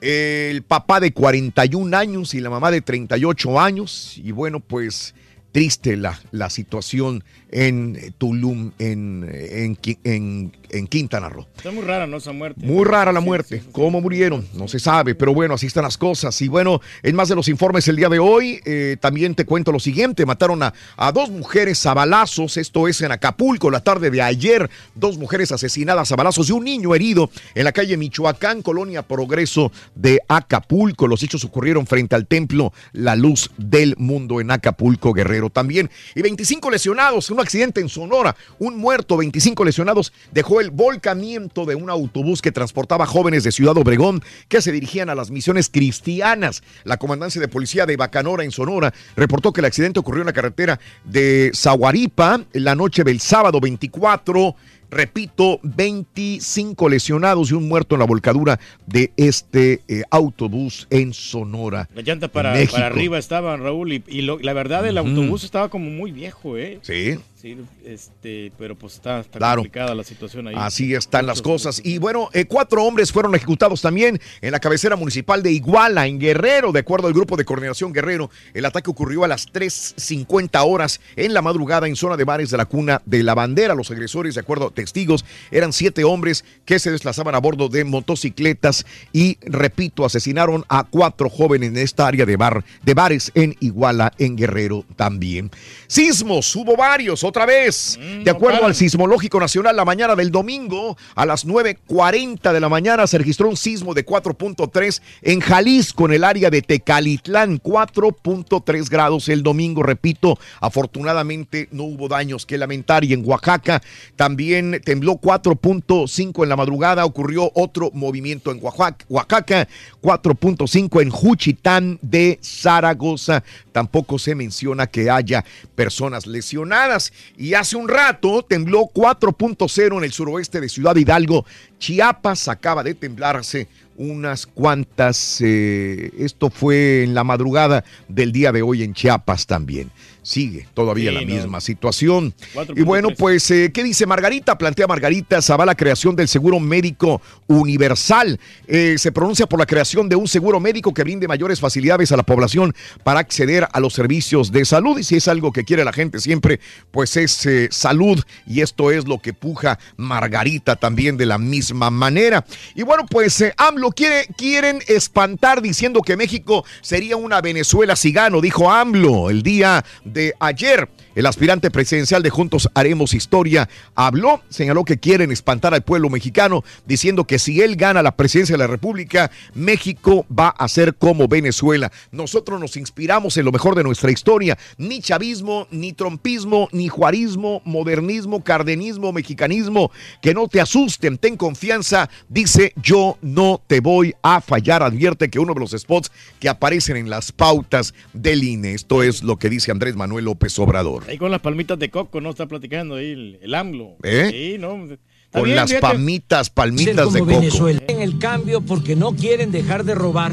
el 0.00 0.62
papá 0.62 1.00
de 1.00 1.12
41 1.12 1.96
años 1.96 2.34
y 2.34 2.40
la 2.40 2.50
mamá 2.50 2.70
de 2.70 2.80
38 2.80 3.60
años. 3.60 4.14
Y 4.22 4.32
bueno, 4.32 4.60
pues 4.60 5.14
triste 5.52 5.96
la, 5.96 6.20
la 6.30 6.50
situación 6.50 7.24
en 7.52 8.14
Tulum, 8.18 8.70
en, 8.78 9.28
en, 9.32 9.76
Qui- 9.76 9.98
en- 10.04 10.52
en 10.72 10.86
Quintana 10.86 11.28
Roo. 11.28 11.46
Está 11.56 11.72
muy 11.72 11.82
rara, 11.82 12.06
¿no? 12.06 12.18
Esa 12.18 12.30
muerte. 12.32 12.64
Muy 12.64 12.84
rara 12.84 13.10
la 13.12 13.18
muerte. 13.20 13.60
¿Cómo 13.72 14.00
murieron? 14.00 14.46
No 14.54 14.68
se 14.68 14.78
sabe, 14.78 15.16
pero 15.16 15.34
bueno, 15.34 15.54
así 15.54 15.66
están 15.66 15.82
las 15.82 15.98
cosas. 15.98 16.40
Y 16.42 16.46
bueno, 16.48 16.80
en 17.02 17.16
más 17.16 17.28
de 17.28 17.34
los 17.34 17.48
informes 17.48 17.88
el 17.88 17.96
día 17.96 18.08
de 18.08 18.20
hoy, 18.20 18.60
eh, 18.64 18.96
también 19.00 19.34
te 19.34 19.44
cuento 19.44 19.72
lo 19.72 19.80
siguiente. 19.80 20.24
Mataron 20.24 20.62
a, 20.62 20.72
a 20.96 21.10
dos 21.10 21.28
mujeres 21.30 21.84
a 21.86 21.94
balazos. 21.94 22.56
Esto 22.56 22.86
es 22.86 23.00
en 23.00 23.10
Acapulco, 23.10 23.68
la 23.68 23.80
tarde 23.80 24.10
de 24.12 24.22
ayer. 24.22 24.70
Dos 24.94 25.18
mujeres 25.18 25.50
asesinadas 25.50 26.12
a 26.12 26.16
balazos 26.16 26.48
y 26.48 26.52
un 26.52 26.62
niño 26.64 26.94
herido 26.94 27.30
en 27.56 27.64
la 27.64 27.72
calle 27.72 27.96
Michoacán, 27.96 28.62
Colonia 28.62 29.02
Progreso 29.02 29.72
de 29.96 30.20
Acapulco. 30.28 31.08
Los 31.08 31.22
hechos 31.24 31.44
ocurrieron 31.44 31.84
frente 31.86 32.14
al 32.14 32.28
templo 32.28 32.72
La 32.92 33.16
Luz 33.16 33.50
del 33.56 33.96
Mundo 33.98 34.40
en 34.40 34.52
Acapulco, 34.52 35.12
Guerrero 35.12 35.50
también. 35.50 35.90
Y 36.14 36.22
25 36.22 36.70
lesionados, 36.70 37.28
un 37.40 37.44
accidente 37.44 37.80
en 37.80 37.88
Sonora. 37.88 38.36
Un 38.58 38.76
muerto, 38.76 39.16
25 39.16 39.64
lesionados, 39.64 40.12
dejó 40.32 40.60
el 40.60 40.70
volcamiento 40.70 41.64
de 41.64 41.74
un 41.74 41.88
autobús 41.90 42.42
que 42.42 42.52
transportaba 42.52 43.06
jóvenes 43.06 43.44
de 43.44 43.50
Ciudad 43.52 43.76
Obregón 43.78 44.22
que 44.48 44.60
se 44.60 44.72
dirigían 44.72 45.08
a 45.08 45.14
las 45.14 45.30
misiones 45.30 45.70
cristianas. 45.70 46.62
La 46.84 46.98
comandancia 46.98 47.40
de 47.40 47.48
policía 47.48 47.86
de 47.86 47.96
Bacanora 47.96 48.44
en 48.44 48.50
Sonora 48.50 48.92
reportó 49.16 49.52
que 49.52 49.60
el 49.62 49.64
accidente 49.64 50.00
ocurrió 50.00 50.20
en 50.22 50.26
la 50.26 50.32
carretera 50.34 50.78
de 51.04 51.50
Zaguaripa 51.54 52.44
la 52.52 52.74
noche 52.74 53.04
del 53.04 53.20
sábado 53.20 53.58
24. 53.60 54.54
Repito, 54.92 55.60
25 55.62 56.88
lesionados 56.88 57.52
y 57.52 57.54
un 57.54 57.68
muerto 57.68 57.94
en 57.94 58.00
la 58.00 58.06
volcadura 58.06 58.58
de 58.86 59.12
este 59.16 59.82
eh, 59.86 60.02
autobús 60.10 60.88
en 60.90 61.14
Sonora. 61.14 61.88
La 61.94 62.02
llanta 62.02 62.26
para, 62.26 62.54
arriba 62.54 63.16
estaba, 63.16 63.56
Raúl, 63.56 63.92
y, 63.92 64.02
y 64.08 64.22
lo- 64.22 64.40
la 64.40 64.52
verdad 64.52 64.84
el 64.88 64.98
autobús 64.98 65.44
estaba 65.44 65.68
como 65.68 65.88
muy 65.90 66.10
viejo, 66.10 66.56
¿eh? 66.56 66.80
Sí. 66.82 67.20
Sí, 67.40 67.56
este, 67.86 68.52
pero 68.58 68.76
pues 68.76 68.94
está, 68.96 69.20
está 69.20 69.38
Claro. 69.38 69.62
complicada 69.62 69.94
la 69.94 70.04
situación 70.04 70.46
ahí. 70.48 70.54
Así 70.58 70.92
están 70.94 71.24
las 71.26 71.40
cosas. 71.40 71.80
Y 71.82 71.96
bueno, 71.96 72.28
eh, 72.34 72.44
cuatro 72.44 72.84
hombres 72.84 73.12
fueron 73.12 73.34
ejecutados 73.34 73.80
también 73.80 74.20
en 74.42 74.52
la 74.52 74.60
cabecera 74.60 74.94
municipal 74.94 75.42
de 75.42 75.50
Iguala, 75.50 76.06
en 76.06 76.18
Guerrero. 76.18 76.70
De 76.70 76.80
acuerdo 76.80 77.06
al 77.06 77.14
grupo 77.14 77.38
de 77.38 77.46
coordinación 77.46 77.94
Guerrero, 77.94 78.28
el 78.52 78.66
ataque 78.66 78.90
ocurrió 78.90 79.24
a 79.24 79.28
las 79.28 79.50
3.50 79.50 80.62
horas 80.66 81.00
en 81.16 81.32
la 81.32 81.40
madrugada 81.40 81.88
en 81.88 81.96
zona 81.96 82.18
de 82.18 82.24
bares 82.24 82.50
de 82.50 82.58
la 82.58 82.66
cuna 82.66 83.00
de 83.06 83.22
la 83.22 83.34
bandera. 83.34 83.74
Los 83.74 83.90
agresores, 83.90 84.34
de 84.34 84.40
acuerdo 84.42 84.66
a 84.66 84.70
testigos, 84.70 85.24
eran 85.50 85.72
siete 85.72 86.04
hombres 86.04 86.44
que 86.66 86.78
se 86.78 86.90
desplazaban 86.90 87.34
a 87.34 87.38
bordo 87.38 87.70
de 87.70 87.84
motocicletas 87.84 88.84
y, 89.14 89.38
repito, 89.40 90.04
asesinaron 90.04 90.66
a 90.68 90.84
cuatro 90.84 91.30
jóvenes 91.30 91.70
en 91.70 91.78
esta 91.78 92.06
área 92.06 92.26
de, 92.26 92.36
bar, 92.36 92.64
de 92.82 92.92
bares 92.92 93.32
en 93.34 93.56
Iguala, 93.60 94.12
en 94.18 94.36
Guerrero 94.36 94.84
también. 94.96 95.50
Sismos, 95.86 96.54
hubo 96.54 96.76
varios, 96.76 97.24
otra 97.30 97.46
vez. 97.46 97.98
de 98.22 98.30
acuerdo 98.30 98.66
al 98.66 98.74
Sismológico 98.74 99.40
Nacional, 99.40 99.74
la 99.74 99.84
mañana 99.84 100.14
del 100.14 100.30
domingo, 100.30 100.96
a 101.14 101.24
las 101.24 101.46
9.40 101.46 102.52
de 102.52 102.60
la 102.60 102.68
mañana, 102.68 103.06
se 103.06 103.18
registró 103.18 103.48
un 103.48 103.56
sismo 103.56 103.94
de 103.94 104.04
4.3 104.04 105.00
en 105.22 105.40
Jalisco, 105.40 106.06
en 106.06 106.12
el 106.12 106.24
área 106.24 106.50
de 106.50 106.62
Tecalitlán, 106.62 107.60
4.3 107.60 108.88
grados 108.88 109.28
el 109.28 109.42
domingo, 109.42 109.82
repito, 109.82 110.38
afortunadamente 110.60 111.68
no 111.72 111.84
hubo 111.84 112.08
daños 112.08 112.46
que 112.46 112.58
lamentar. 112.58 113.04
Y 113.04 113.12
en 113.12 113.26
Oaxaca 113.26 113.80
también 114.16 114.80
tembló 114.84 115.14
4.5 115.14 116.42
en 116.42 116.48
la 116.48 116.56
madrugada, 116.56 117.04
ocurrió 117.04 117.50
otro 117.54 117.90
movimiento 117.92 118.50
en 118.50 118.62
Oaxaca, 118.62 119.04
Oaxaca 119.08 119.68
4.5 120.02 121.02
en 121.02 121.10
Juchitán 121.10 121.98
de 122.02 122.38
Zaragoza. 122.42 123.42
Tampoco 123.72 124.18
se 124.18 124.34
menciona 124.34 124.86
que 124.86 125.10
haya 125.10 125.44
personas 125.74 126.26
lesionadas. 126.26 127.12
Y 127.36 127.54
hace 127.54 127.76
un 127.76 127.88
rato 127.88 128.42
tembló 128.42 128.90
4.0 128.92 129.98
en 129.98 130.04
el 130.04 130.12
suroeste 130.12 130.60
de 130.60 130.68
Ciudad 130.68 130.96
Hidalgo. 130.96 131.44
Chiapas 131.78 132.48
acaba 132.48 132.82
de 132.82 132.94
temblarse 132.94 133.68
unas 133.96 134.46
cuantas. 134.46 135.40
eh, 135.40 136.10
esto 136.18 136.50
fue 136.50 137.04
en 137.04 137.14
la 137.14 137.24
madrugada 137.24 137.84
del 138.08 138.32
día 138.32 138.52
de 138.52 138.62
hoy 138.62 138.82
en 138.82 138.94
Chiapas 138.94 139.46
también. 139.46 139.90
Sigue 140.22 140.66
todavía 140.74 141.10
Sí, 141.10 141.14
la 141.14 141.20
no. 141.22 141.26
misma 141.26 141.60
situación. 141.60 142.34
4.3. 142.54 142.78
Y 142.78 142.82
bueno, 142.82 143.08
pues, 143.16 143.50
eh, 143.50 143.70
¿qué 143.72 143.82
dice 143.82 144.06
Margarita? 144.06 144.56
Plantea 144.58 144.86
Margarita, 144.86 145.40
se 145.40 145.56
va 145.56 145.64
la 145.64 145.74
creación 145.74 146.14
del 146.14 146.28
seguro 146.28 146.60
médico 146.60 147.22
universal. 147.46 148.38
Eh, 148.66 148.96
se 148.98 149.12
pronuncia 149.12 149.46
por 149.46 149.58
la 149.58 149.66
creación 149.66 150.08
de 150.08 150.16
un 150.16 150.28
seguro 150.28 150.60
médico 150.60 150.92
que 150.92 151.02
brinde 151.04 151.26
mayores 151.28 151.60
facilidades 151.60 152.12
a 152.12 152.16
la 152.16 152.22
población 152.22 152.74
para 153.04 153.20
acceder 153.20 153.66
a 153.72 153.80
los 153.80 153.94
servicios 153.94 154.52
de 154.52 154.64
salud. 154.64 154.98
Y 154.98 155.04
si 155.04 155.16
es 155.16 155.28
algo 155.28 155.52
que 155.52 155.64
quiere 155.64 155.84
la 155.84 155.92
gente 155.92 156.20
siempre, 156.20 156.60
pues 156.90 157.16
es 157.16 157.46
eh, 157.46 157.68
salud. 157.70 158.22
Y 158.46 158.60
esto 158.60 158.90
es 158.90 159.06
lo 159.06 159.18
que 159.18 159.32
puja 159.32 159.78
Margarita 159.96 160.76
también 160.76 161.16
de 161.16 161.26
la 161.26 161.38
misma 161.38 161.90
manera. 161.90 162.44
Y 162.74 162.82
bueno, 162.82 163.06
pues 163.08 163.42
AMLO 163.56 163.90
quiere, 163.92 164.26
quieren 164.36 164.80
espantar 164.86 165.62
diciendo 165.62 166.00
que 166.02 166.16
México 166.16 166.64
sería 166.82 167.16
una 167.16 167.40
Venezuela 167.40 167.96
si 167.96 168.12
gano, 168.12 168.40
dijo 168.40 168.70
AMLO 168.70 169.30
el 169.30 169.42
día 169.42 169.84
de 170.12 170.34
ayer. 170.38 170.88
El 171.16 171.26
aspirante 171.26 171.72
presidencial 171.72 172.22
de 172.22 172.30
Juntos 172.30 172.68
Haremos 172.72 173.14
Historia 173.14 173.68
habló, 173.96 174.42
señaló 174.48 174.84
que 174.84 174.98
quieren 174.98 175.32
espantar 175.32 175.74
al 175.74 175.82
pueblo 175.82 176.08
mexicano, 176.08 176.62
diciendo 176.86 177.24
que 177.24 177.40
si 177.40 177.60
él 177.62 177.74
gana 177.74 178.00
la 178.00 178.16
presidencia 178.16 178.54
de 178.54 178.58
la 178.58 178.68
República, 178.68 179.32
México 179.52 180.24
va 180.30 180.50
a 180.50 180.68
ser 180.68 180.94
como 180.94 181.26
Venezuela. 181.26 181.90
Nosotros 182.12 182.60
nos 182.60 182.76
inspiramos 182.76 183.36
en 183.36 183.44
lo 183.44 183.50
mejor 183.50 183.74
de 183.74 183.82
nuestra 183.82 184.12
historia, 184.12 184.56
ni 184.78 185.00
chavismo, 185.00 185.66
ni 185.72 185.92
trompismo, 185.92 186.68
ni 186.70 186.86
juarismo, 186.86 187.60
modernismo, 187.64 188.44
cardenismo, 188.44 189.12
mexicanismo. 189.12 189.90
Que 190.22 190.32
no 190.32 190.46
te 190.46 190.60
asusten, 190.60 191.18
ten 191.18 191.36
confianza, 191.36 192.08
dice 192.28 192.72
yo 192.76 193.18
no 193.20 193.60
te 193.66 193.80
voy 193.80 194.14
a 194.22 194.40
fallar, 194.40 194.84
advierte 194.84 195.28
que 195.28 195.40
uno 195.40 195.54
de 195.54 195.60
los 195.60 195.72
spots 195.72 196.12
que 196.38 196.48
aparecen 196.48 196.96
en 196.96 197.10
las 197.10 197.32
pautas 197.32 197.94
del 198.12 198.44
INE, 198.44 198.74
esto 198.74 199.02
es 199.02 199.24
lo 199.24 199.38
que 199.38 199.50
dice 199.50 199.72
Andrés 199.72 199.96
Manuel 199.96 200.26
López 200.26 200.56
Obrador. 200.60 200.99
Ahí 201.08 201.18
con 201.18 201.30
las 201.30 201.40
palmitas 201.40 201.78
de 201.78 201.90
coco, 201.90 202.20
¿no? 202.20 202.30
Está 202.30 202.46
platicando 202.46 202.94
ahí 202.96 203.10
el, 203.12 203.38
el 203.42 203.54
AMLO. 203.54 203.96
¿Eh? 204.02 204.28
Sí, 204.30 204.58
¿no? 204.58 204.84
Está 204.84 204.96
Con 205.32 205.44
bien, 205.44 205.56
las 205.56 205.68
fíjate. 205.70 205.86
palmitas, 205.86 206.50
palmitas 206.50 206.96
como 207.04 207.10
de 207.12 207.20
coco. 207.20 207.30
Venezuela. 207.32 207.82
En 207.88 208.00
el 208.00 208.18
cambio 208.18 208.60
porque 208.60 208.96
no 208.96 209.12
quieren 209.12 209.50
dejar 209.52 209.84
de 209.84 209.94
robar. 209.94 210.32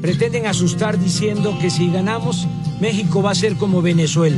Pretenden 0.00 0.46
asustar 0.46 0.98
diciendo 0.98 1.58
que 1.60 1.70
si 1.70 1.90
ganamos, 1.90 2.46
México 2.80 3.22
va 3.22 3.32
a 3.32 3.34
ser 3.34 3.56
como 3.56 3.82
Venezuela. 3.82 4.36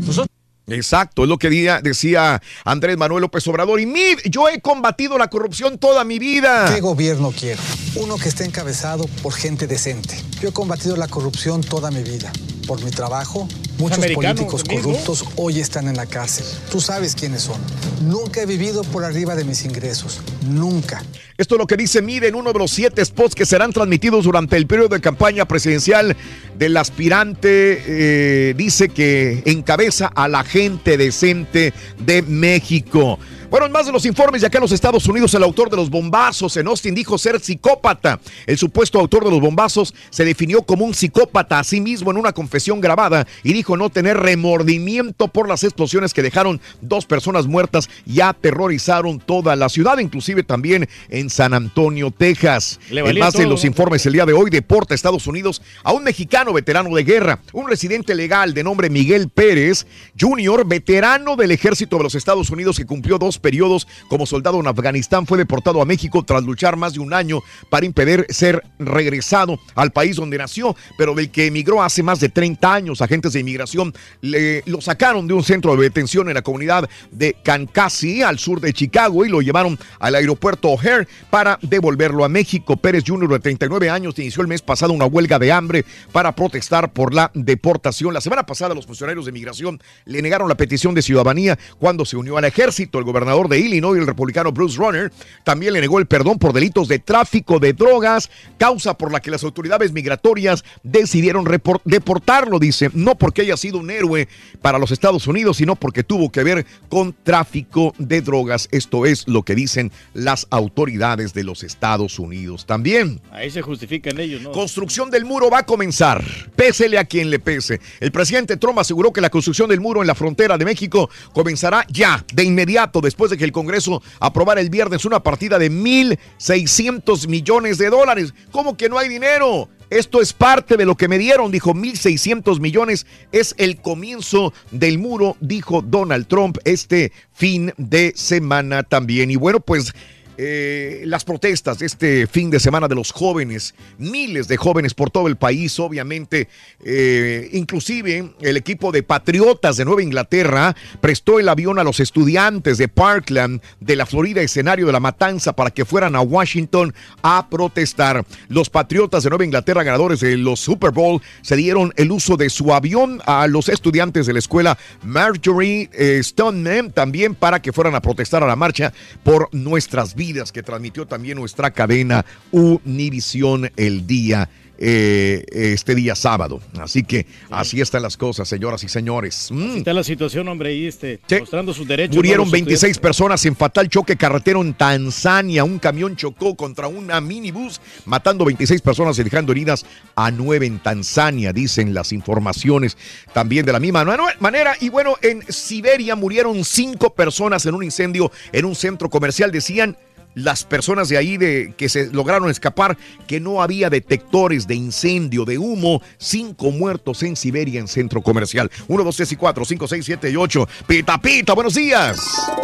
Nosotros 0.00 0.28
Exacto, 0.68 1.22
es 1.22 1.28
lo 1.28 1.38
que 1.38 1.48
día- 1.48 1.80
decía 1.80 2.42
Andrés 2.64 2.96
Manuel 2.96 3.20
López 3.22 3.46
Obrador. 3.48 3.80
Y 3.80 3.86
mid, 3.86 4.18
yo 4.28 4.48
he 4.48 4.60
combatido 4.60 5.16
la 5.18 5.28
corrupción 5.28 5.78
toda 5.78 6.04
mi 6.04 6.18
vida. 6.18 6.72
¿Qué 6.74 6.80
gobierno 6.80 7.32
quiero? 7.38 7.60
Uno 7.96 8.16
que 8.16 8.28
esté 8.28 8.44
encabezado 8.44 9.06
por 9.22 9.32
gente 9.32 9.66
decente. 9.68 10.16
Yo 10.40 10.48
he 10.48 10.52
combatido 10.52 10.96
la 10.96 11.06
corrupción 11.08 11.60
toda 11.62 11.90
mi 11.92 12.02
vida. 12.02 12.32
Por 12.66 12.82
mi 12.82 12.90
trabajo, 12.90 13.48
muchos 13.78 13.98
políticos 13.98 14.66
mismo. 14.68 14.82
corruptos 14.82 15.24
hoy 15.36 15.60
están 15.60 15.86
en 15.88 15.96
la 15.96 16.06
cárcel. 16.06 16.44
Tú 16.70 16.80
sabes 16.80 17.14
quiénes 17.14 17.42
son. 17.42 17.60
Nunca 18.02 18.42
he 18.42 18.46
vivido 18.46 18.82
por 18.82 19.04
arriba 19.04 19.36
de 19.36 19.44
mis 19.44 19.64
ingresos. 19.64 20.20
nunca. 20.48 21.02
Esto 21.38 21.56
es 21.56 21.58
lo 21.58 21.66
que 21.66 21.76
dice 21.76 22.00
Mide 22.02 22.28
en 22.28 22.34
uno 22.34 22.52
de 22.52 22.58
los 22.58 22.70
siete 22.70 23.04
spots 23.04 23.34
que 23.34 23.44
serán 23.44 23.72
transmitidos 23.72 24.24
durante 24.24 24.56
el 24.56 24.66
periodo 24.66 24.88
de 24.88 25.00
campaña 25.00 25.44
presidencial 25.44 26.16
del 26.58 26.76
aspirante. 26.76 27.82
eh, 27.86 28.54
dice 28.56 28.88
que 28.88 29.42
encabeza 29.44 30.06
a 30.06 30.28
la 30.28 30.44
gente 30.44 30.96
decente 30.96 31.72
de 32.04 32.22
México. 32.22 33.18
Bueno, 33.50 33.66
en 33.66 33.72
más 33.72 33.86
de 33.86 33.92
los 33.92 34.04
informes, 34.06 34.42
ya 34.42 34.50
que 34.50 34.56
en 34.56 34.62
los 34.62 34.72
Estados 34.72 35.06
Unidos 35.06 35.32
el 35.34 35.42
autor 35.42 35.70
de 35.70 35.76
los 35.76 35.88
bombazos 35.88 36.56
en 36.56 36.66
Austin 36.66 36.94
dijo 36.94 37.16
ser 37.16 37.38
psicópata. 37.40 38.18
El 38.44 38.58
supuesto 38.58 38.98
autor 38.98 39.24
de 39.24 39.30
los 39.30 39.40
bombazos 39.40 39.94
se 40.10 40.24
definió 40.24 40.62
como 40.62 40.84
un 40.84 40.94
psicópata 40.94 41.60
a 41.60 41.64
sí 41.64 41.80
mismo 41.80 42.10
en 42.10 42.16
una 42.16 42.32
confesión 42.32 42.80
grabada 42.80 43.26
y 43.44 43.52
dijo 43.52 43.76
no 43.76 43.88
tener 43.88 44.16
remordimiento 44.16 45.28
por 45.28 45.48
las 45.48 45.62
explosiones 45.62 46.12
que 46.12 46.22
dejaron 46.22 46.60
dos 46.80 47.06
personas 47.06 47.46
muertas 47.46 47.88
y 48.04 48.20
aterrorizaron 48.20 49.20
toda 49.20 49.54
la 49.54 49.68
ciudad, 49.68 49.98
inclusive 49.98 50.42
también 50.42 50.88
en 51.08 51.30
San 51.30 51.54
Antonio, 51.54 52.10
Texas. 52.10 52.80
En 52.90 53.18
más 53.18 53.34
de 53.34 53.46
los 53.46 53.64
informes 53.64 54.04
el 54.06 54.14
día 54.14 54.26
de 54.26 54.32
hoy 54.32 54.50
deporta 54.50 54.94
a 54.94 54.96
Estados 54.96 55.28
Unidos 55.28 55.62
a 55.84 55.92
un 55.92 56.02
mexicano 56.02 56.52
veterano 56.52 56.94
de 56.94 57.04
guerra, 57.04 57.38
un 57.52 57.68
residente 57.68 58.14
legal 58.16 58.54
de 58.54 58.64
nombre 58.64 58.90
Miguel 58.90 59.28
Pérez 59.28 59.86
Jr., 60.18 60.66
veterano 60.66 61.36
del 61.36 61.52
ejército 61.52 61.96
de 61.98 62.02
los 62.02 62.14
Estados 62.16 62.50
Unidos 62.50 62.76
que 62.76 62.86
cumplió 62.86 63.18
dos 63.18 63.35
periodos 63.38 63.86
como 64.08 64.26
soldado 64.26 64.60
en 64.60 64.66
Afganistán, 64.66 65.26
fue 65.26 65.38
deportado 65.38 65.80
a 65.80 65.84
México 65.84 66.24
tras 66.24 66.42
luchar 66.42 66.76
más 66.76 66.94
de 66.94 67.00
un 67.00 67.12
año 67.12 67.40
para 67.70 67.86
impedir 67.86 68.26
ser 68.28 68.62
regresado 68.78 69.58
al 69.74 69.92
país 69.92 70.16
donde 70.16 70.38
nació, 70.38 70.76
pero 70.96 71.14
del 71.14 71.30
que 71.30 71.46
emigró 71.46 71.82
hace 71.82 72.02
más 72.02 72.20
de 72.20 72.28
30 72.28 72.72
años. 72.72 73.00
Agentes 73.00 73.32
de 73.32 73.40
inmigración 73.40 73.94
lo 74.20 74.80
sacaron 74.80 75.26
de 75.26 75.34
un 75.34 75.42
centro 75.42 75.76
de 75.76 75.82
detención 75.82 76.28
en 76.28 76.34
la 76.34 76.42
comunidad 76.42 76.88
de 77.10 77.36
Kankasi, 77.42 78.22
al 78.22 78.38
sur 78.38 78.60
de 78.60 78.72
Chicago, 78.72 79.24
y 79.24 79.28
lo 79.28 79.40
llevaron 79.40 79.78
al 79.98 80.14
aeropuerto 80.14 80.68
O'Hare 80.68 81.08
para 81.30 81.58
devolverlo 81.62 82.24
a 82.24 82.28
México. 82.28 82.76
Pérez 82.76 83.04
Jr., 83.06 83.28
de 83.28 83.40
39 83.40 83.90
años, 83.90 84.18
inició 84.18 84.42
el 84.42 84.48
mes 84.48 84.62
pasado 84.62 84.92
una 84.92 85.06
huelga 85.06 85.38
de 85.38 85.52
hambre 85.52 85.84
para 86.12 86.32
protestar 86.32 86.92
por 86.92 87.14
la 87.14 87.30
deportación. 87.34 88.14
La 88.14 88.20
semana 88.20 88.46
pasada 88.46 88.74
los 88.74 88.86
funcionarios 88.86 89.26
de 89.26 89.32
migración 89.32 89.80
le 90.04 90.22
negaron 90.22 90.48
la 90.48 90.56
petición 90.56 90.94
de 90.94 91.02
ciudadanía 91.02 91.58
cuando 91.78 92.04
se 92.04 92.16
unió 92.16 92.36
al 92.36 92.44
ejército. 92.44 92.98
El 92.98 93.04
gobernador 93.04 93.25
de 93.26 93.58
Illinois, 93.58 93.98
el 93.98 94.06
republicano 94.06 94.52
Bruce 94.52 94.78
Runner, 94.78 95.12
también 95.44 95.72
le 95.72 95.80
negó 95.80 95.98
el 95.98 96.06
perdón 96.06 96.38
por 96.38 96.52
delitos 96.52 96.88
de 96.88 96.98
tráfico 96.98 97.58
de 97.58 97.72
drogas, 97.72 98.30
causa 98.56 98.96
por 98.96 99.12
la 99.12 99.20
que 99.20 99.30
las 99.30 99.44
autoridades 99.44 99.92
migratorias 99.92 100.64
decidieron 100.82 101.44
deportarlo, 101.84 102.58
dice, 102.58 102.90
no 102.94 103.16
porque 103.16 103.42
haya 103.42 103.56
sido 103.56 103.78
un 103.78 103.90
héroe 103.90 104.28
para 104.62 104.78
los 104.78 104.90
Estados 104.90 105.26
Unidos, 105.26 105.56
sino 105.56 105.76
porque 105.76 106.04
tuvo 106.04 106.30
que 106.30 106.44
ver 106.44 106.66
con 106.88 107.14
tráfico 107.24 107.94
de 107.98 108.20
drogas. 108.20 108.68
Esto 108.70 109.06
es 109.06 109.26
lo 109.26 109.42
que 109.42 109.54
dicen 109.54 109.90
las 110.14 110.46
autoridades 110.50 111.34
de 111.34 111.44
los 111.44 111.62
Estados 111.62 112.18
Unidos 112.18 112.64
también. 112.64 113.20
Ahí 113.32 113.50
se 113.50 113.62
justifican 113.62 114.20
ellos, 114.20 114.42
¿no? 114.42 114.52
Construcción 114.52 115.10
del 115.10 115.24
muro 115.24 115.50
va 115.50 115.58
a 115.58 115.66
comenzar, 115.66 116.24
pésele 116.54 116.98
a 116.98 117.04
quien 117.04 117.30
le 117.30 117.38
pese. 117.38 117.80
El 118.00 118.12
presidente 118.12 118.56
Trump 118.56 118.78
aseguró 118.78 119.12
que 119.12 119.20
la 119.20 119.30
construcción 119.30 119.68
del 119.68 119.80
muro 119.80 120.00
en 120.00 120.06
la 120.06 120.14
frontera 120.14 120.56
de 120.56 120.64
México 120.64 121.10
comenzará 121.32 121.84
ya, 121.88 122.24
de 122.32 122.44
inmediato, 122.44 123.00
después 123.00 123.15
de 123.16 123.38
que 123.38 123.44
el 123.44 123.52
Congreso 123.52 124.02
aprobara 124.20 124.60
el 124.60 124.70
viernes 124.70 125.04
una 125.04 125.22
partida 125.22 125.58
de 125.58 125.70
1.600 125.70 127.26
millones 127.28 127.78
de 127.78 127.88
dólares. 127.88 128.34
¿Cómo 128.50 128.76
que 128.76 128.88
no 128.88 128.98
hay 128.98 129.08
dinero? 129.08 129.68
Esto 129.88 130.20
es 130.20 130.32
parte 130.32 130.76
de 130.76 130.84
lo 130.84 130.96
que 130.96 131.08
me 131.08 131.16
dieron, 131.16 131.50
dijo 131.50 131.72
1.600 131.72 132.60
millones. 132.60 133.06
Es 133.32 133.54
el 133.56 133.80
comienzo 133.80 134.52
del 134.70 134.98
muro, 134.98 135.36
dijo 135.40 135.80
Donald 135.80 136.26
Trump 136.26 136.58
este 136.64 137.12
fin 137.32 137.72
de 137.76 138.12
semana 138.16 138.82
también. 138.82 139.30
Y 139.30 139.36
bueno, 139.36 139.60
pues 139.60 139.94
eh, 140.38 141.02
las 141.06 141.24
protestas 141.24 141.78
de 141.78 141.86
este 141.86 142.26
fin 142.26 142.50
de 142.50 142.60
semana 142.60 142.88
de 142.88 142.94
los 142.94 143.10
jóvenes, 143.10 143.74
miles 143.96 144.48
de 144.48 144.58
jóvenes 144.58 144.92
por 144.92 145.10
todo 145.10 145.28
el 145.28 145.36
país, 145.36 145.78
obviamente, 145.80 146.48
eh, 146.84 147.48
inclusive 147.52 148.32
el 148.40 148.56
equipo 148.56 148.92
de 148.92 149.02
Patriotas 149.02 149.78
de 149.78 149.86
Nueva 149.86 150.02
Inglaterra 150.02 150.76
prestó 151.00 151.40
el 151.40 151.48
avión 151.48 151.78
a 151.78 151.84
los 151.84 152.00
estudiantes 152.00 152.76
de 152.76 152.88
Parkland 152.88 153.62
de 153.80 153.96
la 153.96 154.04
Florida, 154.04 154.42
escenario 154.42 154.84
de 154.84 154.92
la 154.92 155.00
matanza, 155.00 155.54
para 155.54 155.70
que 155.70 155.86
fueran 155.86 156.14
a 156.14 156.20
Washington 156.20 156.94
a 157.22 157.48
protestar. 157.48 158.24
Los 158.48 158.68
Patriotas 158.68 159.22
de 159.22 159.30
Nueva 159.30 159.44
Inglaterra, 159.46 159.84
ganadores 159.84 160.20
de 160.20 160.36
los 160.36 160.60
Super 160.60 160.90
Bowl, 160.90 161.22
se 161.40 161.56
dieron 161.56 161.94
el 161.96 162.12
uso 162.12 162.36
de 162.36 162.50
su 162.50 162.74
avión 162.74 163.22
a 163.24 163.46
los 163.46 163.70
estudiantes 163.70 164.26
de 164.26 164.34
la 164.34 164.38
escuela 164.38 164.76
Marjorie 165.02 165.88
eh, 165.92 166.20
Stoneman 166.22 166.90
también 166.90 167.34
para 167.34 167.62
que 167.62 167.72
fueran 167.72 167.94
a 167.94 168.02
protestar 168.02 168.42
a 168.42 168.46
la 168.46 168.56
marcha 168.56 168.92
por 169.22 169.48
nuestras 169.52 170.14
vidas 170.14 170.25
que 170.52 170.62
transmitió 170.62 171.06
también 171.06 171.38
nuestra 171.38 171.70
cadena 171.70 172.24
Univisión 172.50 173.70
el 173.76 174.06
día 174.06 174.48
eh, 174.78 175.44
este 175.50 175.94
día 175.94 176.14
sábado. 176.14 176.60
Así 176.78 177.02
que 177.02 177.26
así 177.50 177.80
están 177.80 178.02
las 178.02 178.18
cosas, 178.18 178.46
señoras 178.46 178.84
y 178.84 178.88
señores. 178.88 179.48
Mm. 179.50 179.78
Está 179.78 179.94
la 179.94 180.04
situación, 180.04 180.46
hombre, 180.48 180.68
ahí 180.68 180.86
este, 180.86 181.18
mostrando 181.40 181.72
sus 181.72 181.88
derechos. 181.88 182.14
Murieron 182.14 182.40
¿no? 182.40 182.44
Los 182.44 182.52
26 182.52 182.74
estudiantes. 182.74 182.98
personas 182.98 183.46
en 183.46 183.56
fatal 183.56 183.88
choque 183.88 184.16
carretero 184.16 184.60
en 184.60 184.74
Tanzania. 184.74 185.64
Un 185.64 185.78
camión 185.78 186.14
chocó 186.14 186.54
contra 186.56 186.88
una 186.88 187.22
minibús, 187.22 187.80
matando 188.04 188.44
26 188.44 188.82
personas 188.82 189.18
y 189.18 189.22
dejando 189.22 189.52
heridas 189.52 189.86
a 190.14 190.30
9 190.30 190.66
en 190.66 190.78
Tanzania, 190.80 191.54
dicen 191.54 191.94
las 191.94 192.12
informaciones 192.12 192.98
también 193.32 193.64
de 193.64 193.72
la 193.72 193.80
misma 193.80 194.04
manera. 194.40 194.76
Y 194.80 194.90
bueno, 194.90 195.16
en 195.22 195.42
Siberia 195.50 196.16
murieron 196.16 196.64
5 196.64 197.14
personas 197.14 197.64
en 197.64 197.74
un 197.74 197.82
incendio 197.82 198.30
en 198.52 198.66
un 198.66 198.74
centro 198.74 199.08
comercial. 199.08 199.50
Decían 199.50 199.96
las 200.36 200.64
personas 200.64 201.08
de 201.08 201.16
ahí 201.16 201.36
de, 201.36 201.74
que 201.76 201.88
se 201.88 202.12
lograron 202.12 202.48
escapar 202.48 202.96
que 203.26 203.40
no 203.40 203.62
había 203.62 203.90
detectores 203.90 204.68
de 204.68 204.76
incendio, 204.76 205.44
de 205.44 205.58
humo. 205.58 206.02
Cinco 206.18 206.70
muertos 206.70 207.24
en 207.24 207.34
Siberia 207.34 207.80
en 207.80 207.88
centro 207.88 208.22
comercial. 208.22 208.70
1, 208.86 209.02
2, 209.02 209.16
3 209.16 209.32
y 209.32 209.36
4, 209.36 209.64
5, 209.64 209.88
6, 209.88 210.04
7 210.04 210.30
y 210.30 210.36
8. 210.36 210.68
Pita, 210.86 211.20
pita, 211.20 211.54
buenos 211.54 211.74
días. 211.74 212.18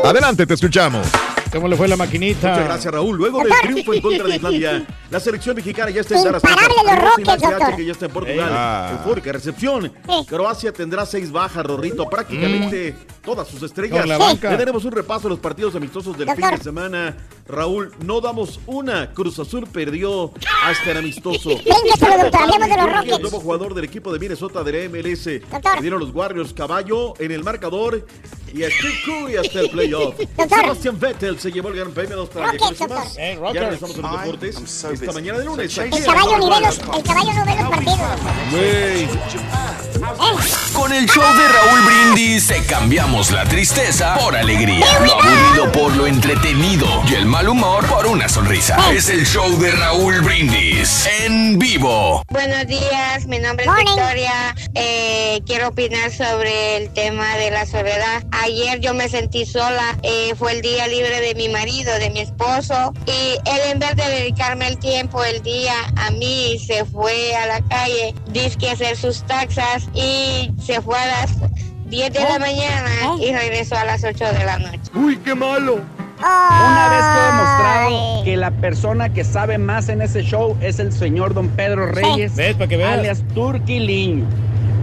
Adelante, 0.04 0.46
te 0.46 0.54
escuchamos. 0.54 1.08
¿Cómo 1.52 1.68
le 1.68 1.76
fue 1.76 1.86
la 1.86 1.96
maquinita? 1.96 2.48
Muchas 2.48 2.64
gracias, 2.64 2.94
Raúl. 2.94 3.16
Luego 3.16 3.42
del 3.44 3.52
triunfo 3.62 3.92
en 3.92 4.00
contra 4.00 4.26
de 4.26 4.36
Islandia, 4.36 4.86
la 5.10 5.20
selección 5.20 5.54
mexicana 5.54 5.90
ya 5.90 6.00
está 6.00 6.14
en. 6.18 6.26
Imparable 6.26 7.24
los 7.24 7.40
doctor. 7.40 7.76
que 7.76 7.84
ya 7.84 7.92
está 7.92 8.06
en 8.06 8.12
Portugal. 8.12 8.48
Ah. 8.50 8.98
Eufórica 8.98 9.32
recepción. 9.32 9.92
Croacia 10.26 10.72
tendrá 10.72 11.04
seis 11.04 11.30
bajas, 11.30 11.64
Rorrito. 11.64 12.08
Prácticamente 12.08 12.96
todas 13.22 13.48
sus 13.48 13.62
estrellas. 13.62 14.06
Ya 14.40 14.56
tenemos 14.56 14.84
un 14.84 14.92
repaso 14.92 15.24
de 15.24 15.30
los 15.30 15.38
partidos 15.38 15.74
amistosos 15.74 16.16
del 16.16 16.30
fin 16.30 16.50
de 16.50 16.58
semana. 16.58 17.16
Raúl, 17.46 17.92
no 18.04 18.20
damos 18.20 18.60
una. 18.66 19.12
Cruz 19.12 19.38
Azul 19.38 19.66
perdió 19.66 20.32
hasta 20.64 20.92
el 20.92 20.98
amistoso. 20.98 21.50
Hablemos 21.60 22.68
de 22.68 22.76
los 22.76 23.16
El 23.16 23.22
nuevo 23.22 23.40
jugador 23.40 23.74
del 23.74 23.84
equipo 23.84 24.12
de 24.12 24.18
Minnesota 24.18 24.64
de 24.64 24.88
la 24.88 24.88
MLS. 24.88 25.26
Le 25.26 25.42
dieron 25.80 26.00
los 26.00 26.14
Warriors 26.14 26.52
caballo 26.52 27.14
en 27.18 27.30
el 27.30 27.44
marcador. 27.44 28.06
Y 28.54 28.64
a 28.64 28.70
Steve 28.70 28.94
Curry 29.06 29.36
hasta 29.36 29.60
el 29.60 29.70
playoff. 29.70 30.14
Sebastian 30.36 31.00
Vettel 31.00 31.40
se 31.42 31.50
llevó 31.50 31.70
el 31.70 31.76
gran 31.76 31.90
premio 31.90 32.14
de 32.14 32.20
Australia. 32.22 32.52
Rockets, 32.52 32.78
¿Quieres 32.78 32.96
más? 32.96 33.16
Eh, 33.18 33.38
Ya 33.52 33.60
regresamos 33.62 33.98
a 33.98 34.00
los 34.00 34.20
deportes. 34.20 34.84
Esta 34.92 35.12
mañana 35.12 35.38
de 35.40 35.44
lunes. 35.44 35.76
aquí 35.78 35.96
El 35.98 36.04
caballo, 36.04 36.38
ni 36.38 36.48
ve 36.48 36.60
los, 36.60 36.78
el 36.78 37.02
caballo 37.02 37.32
no 37.32 37.44
ve 37.44 37.56
los 37.56 37.70
partidos. 37.70 37.98
Con 40.72 40.92
el 40.92 41.06
show 41.06 41.22
de 41.22 41.48
Raúl 41.48 41.80
Brindis 41.84 42.46
te 42.46 42.64
cambiamos 42.64 43.30
la 43.30 43.44
tristeza 43.44 44.16
por 44.18 44.36
alegría, 44.36 44.86
lo 45.00 45.20
aburrido 45.20 45.72
por 45.72 45.94
lo 45.96 46.06
entretenido 46.06 46.86
y 47.08 47.14
el 47.14 47.26
mal 47.26 47.48
humor 47.48 47.86
por 47.86 48.06
una 48.06 48.28
sonrisa. 48.28 48.76
Es 48.92 49.08
el 49.08 49.26
show 49.26 49.50
de 49.58 49.70
Raúl 49.72 50.20
Brindis 50.22 51.06
en 51.24 51.58
vivo. 51.58 52.22
Buenos 52.30 52.66
días, 52.66 53.26
mi 53.26 53.38
nombre 53.38 53.66
es 53.66 53.74
Victoria. 53.84 54.54
Eh, 54.74 55.40
quiero 55.46 55.68
opinar 55.68 56.10
sobre 56.12 56.76
el 56.78 56.92
tema 56.92 57.36
de 57.36 57.50
la 57.50 57.66
soledad. 57.66 58.24
Ayer 58.30 58.80
yo 58.80 58.94
me 58.94 59.08
sentí 59.08 59.44
sola, 59.46 59.98
eh, 60.02 60.34
fue 60.38 60.52
el 60.52 60.62
día 60.62 60.88
libre 60.88 61.20
de 61.20 61.31
mi 61.34 61.48
marido, 61.48 61.92
de 61.98 62.10
mi 62.10 62.20
esposo, 62.20 62.92
y 63.06 63.38
él 63.48 63.60
en 63.70 63.78
vez 63.78 63.96
de 63.96 64.04
dedicarme 64.04 64.68
el 64.68 64.78
tiempo, 64.78 65.24
el 65.24 65.42
día 65.42 65.74
a 65.96 66.10
mí, 66.10 66.58
se 66.58 66.84
fue 66.84 67.34
a 67.36 67.46
la 67.46 67.60
calle, 67.62 68.14
disque 68.28 68.68
a 68.68 68.72
hacer 68.72 68.96
sus 68.96 69.22
taxas 69.24 69.88
y 69.94 70.50
se 70.62 70.80
fue 70.80 70.98
a 70.98 71.06
las 71.06 71.30
10 71.86 72.12
de 72.12 72.20
la 72.20 72.38
mañana 72.38 72.90
y 73.20 73.32
regresó 73.32 73.76
a 73.76 73.84
las 73.84 74.02
8 74.02 74.24
de 74.32 74.44
la 74.44 74.58
noche. 74.58 74.80
¡Uy, 74.94 75.16
qué 75.18 75.34
malo! 75.34 75.80
Una 76.18 76.88
vez 76.88 77.04
que 77.04 77.20
demostrado 77.26 78.24
que 78.24 78.36
la 78.36 78.50
persona 78.52 79.12
que 79.12 79.24
sabe 79.24 79.58
más 79.58 79.88
en 79.88 80.02
ese 80.02 80.22
show 80.22 80.56
es 80.60 80.78
el 80.78 80.92
señor 80.92 81.34
don 81.34 81.48
Pedro 81.48 81.86
Reyes, 81.86 82.36
¿Ves? 82.36 82.54
Para 82.54 82.68
que 82.68 82.76
veas. 82.76 82.98
alias 82.98 83.22
Turquiliño. 83.34 84.24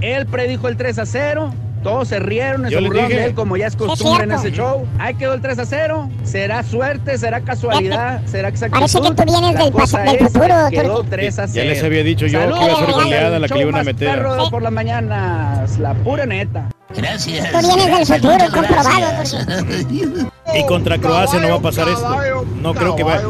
Él 0.02 0.26
predijo 0.26 0.68
el 0.68 0.76
3 0.76 1.00
a 1.00 1.06
0. 1.06 1.54
Todos 1.84 2.10
se 2.10 2.20
rieron 2.20 2.68
y 2.68 2.70
se 2.70 2.80
burlaron 2.82 3.10
de 3.10 3.26
él 3.26 3.34
como 3.34 3.56
ya 3.56 3.68
es 3.68 3.74
Es 3.74 3.78
costumbre 3.80 4.26
en 4.26 4.32
ese 4.34 4.52
show. 4.52 4.86
Ahí 5.00 5.16
quedó 5.16 5.34
el 5.34 5.42
3 5.42 5.60
a 5.60 5.66
0. 5.66 6.10
¿Será 6.24 6.62
suerte? 6.64 7.18
¿Será 7.18 7.40
casualidad? 7.42 8.22
¿Será 8.26 8.50
exactitud? 8.50 8.80
Parece 8.80 9.02
que 9.02 9.16
tú 9.16 9.32
vienes 9.32 9.54
La 9.54 9.64
del 9.64 9.74
pas- 9.74 9.80
cosa 9.80 10.00
del 10.00 10.18
futuro, 10.20 10.56
Quedó 10.70 10.96
Turqui. 10.98 11.10
3 11.10 11.40
a 11.40 11.48
0. 11.48 11.66
Ya 11.66 11.70
les 11.74 11.84
había 11.84 12.04
dicho 12.04 12.28
yo 12.28 12.40
que 12.40 12.46
iba 12.48 12.74
a 12.74 12.76
ser 12.86 12.92
goleada 12.92 13.40
la 13.40 13.48
que 13.48 13.54
le 13.56 13.62
iban 13.62 13.76
a 13.78 13.84
meter. 13.84 14.10
perro 14.10 14.50
por 14.50 14.62
las 14.62 14.72
mañanas, 14.72 15.78
la 15.80 15.94
pura 15.94 16.26
neta. 16.26 16.70
Gracias. 16.96 17.50
Tú 17.52 17.76
vienes 17.76 18.08
del 18.10 18.20
futuro, 18.20 18.46
comprobado. 18.54 20.30
Y 20.52 20.66
contra 20.66 20.98
Croacia 20.98 21.40
no 21.40 21.50
va 21.50 21.56
a 21.58 21.62
pasar 21.62 21.88
esto. 21.90 22.18
No 22.62 22.74
creo 22.74 22.96
que 22.96 23.04
vaya. 23.04 23.22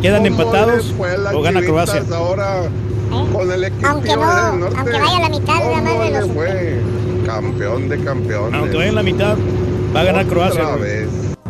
Quedan 0.00 0.26
empatados 0.26 0.94
o 1.34 1.42
gana 1.42 1.60
Croacia. 1.60 2.02
Ahora 2.14 2.62
con 3.32 3.50
el 3.50 3.64
equipo 3.64 3.88
aunque, 3.88 4.14
no, 4.16 4.22
aunque 4.22 4.98
vaya 4.98 5.16
a 5.16 5.20
la 5.20 5.28
mitad, 5.28 5.54
nada 5.54 5.82
más 5.82 6.00
de 6.00 6.10
los... 6.20 7.05
Campeón 7.26 7.88
de 7.88 8.04
campeones. 8.04 8.54
Aunque 8.54 8.76
vaya 8.76 8.88
en 8.88 8.94
la 8.94 9.02
mitad, 9.02 9.36
va 9.94 10.00
a 10.00 10.04
ganar 10.04 10.26
Croacia. 10.26 10.62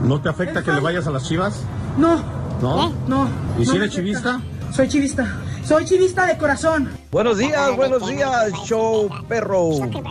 ¿No 0.02 0.22
te 0.22 0.30
afecta 0.30 0.62
que 0.62 0.72
le 0.72 0.80
vayas 0.80 1.06
a 1.06 1.10
las 1.10 1.28
chivas? 1.28 1.64
No. 1.98 2.24
¿No? 2.62 2.94
No. 3.06 3.28
¿Y 3.58 3.66
si 3.66 3.76
eres 3.76 3.90
chivista? 3.90 4.40
Soy 4.72 4.88
chivista. 4.88 5.36
Soy 5.66 5.84
chivista 5.84 6.24
de 6.24 6.38
corazón. 6.38 6.88
Buenos 7.10 7.36
días, 7.36 7.76
buenos 7.76 8.08
días, 8.08 8.52
show 8.64 9.10
perro. 9.28 9.68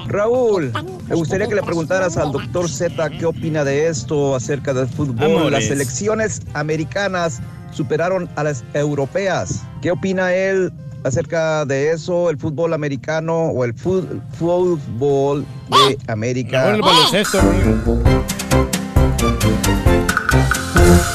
Raúl, 0.08 0.72
me 1.08 1.16
gustaría 1.16 1.48
que 1.48 1.56
le 1.56 1.64
preguntaras 1.64 2.16
al 2.18 2.32
doctor 2.32 2.70
Z 2.70 3.10
qué 3.18 3.26
opina 3.26 3.64
de 3.64 3.88
esto 3.88 4.36
acerca 4.36 4.72
del 4.72 4.88
fútbol. 4.88 5.24
Amores. 5.24 5.52
Las 5.52 5.66
selecciones 5.66 6.42
americanas 6.54 7.42
superaron 7.72 8.30
a 8.36 8.44
las 8.44 8.64
europeas. 8.76 9.64
¿Qué 9.82 9.90
opina 9.92 10.32
él 10.34 10.72
acerca 11.06 11.66
de 11.66 11.92
eso, 11.92 12.32
el 12.32 12.38
fútbol 12.38 12.74
americano 12.74 13.50
o 13.50 13.64
el 13.64 13.76
fútbol 13.76 15.46
de 15.70 15.98
América? 16.08 16.74
El 16.74 16.82
baloncesto, 16.82 17.40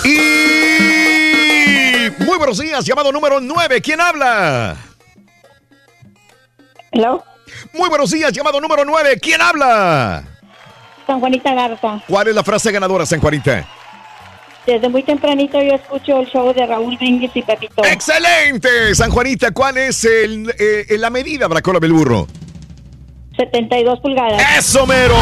Y 0.05 0.19
muy 2.25 2.39
buenos 2.39 2.59
días, 2.59 2.85
llamado 2.85 3.11
número 3.11 3.41
9. 3.41 3.81
¿Quién 3.81 4.01
habla? 4.01 4.77
Hello. 6.93 7.25
Muy 7.73 7.89
buenos 7.89 8.13
días, 8.13 8.33
llamado 8.33 8.61
número 8.61 8.85
9. 8.85 9.19
¿Quién 9.21 9.41
habla? 9.41 10.23
San 11.07 11.19
Juanita 11.19 11.53
Garza. 11.53 12.01
¿Cuál 12.07 12.29
es 12.29 12.35
la 12.37 12.45
frase 12.45 12.71
ganadora, 12.71 13.05
San 13.05 13.21
Juanita? 13.21 13.67
Desde 14.67 14.89
muy 14.89 15.03
tempranito 15.03 15.61
yo 15.63 15.75
escucho 15.75 16.21
el 16.21 16.27
show 16.27 16.53
de 16.53 16.67
Raúl 16.67 16.97
Brindis 16.97 17.31
y 17.35 17.43
Pepito. 17.43 17.83
¡Excelente! 17.85 18.95
San 18.95 19.11
Juanita, 19.11 19.53
¿cuál 19.53 19.79
es 19.79 20.05
el, 20.05 20.55
eh, 20.59 20.97
la 20.99 21.11
medida, 21.11 21.49
Bracola 21.49 21.81
del 21.81 21.93
burro? 21.93 22.27
72 23.37 24.01
pulgadas. 24.01 24.43
¡Eso, 24.59 24.87
mero! 24.87 25.17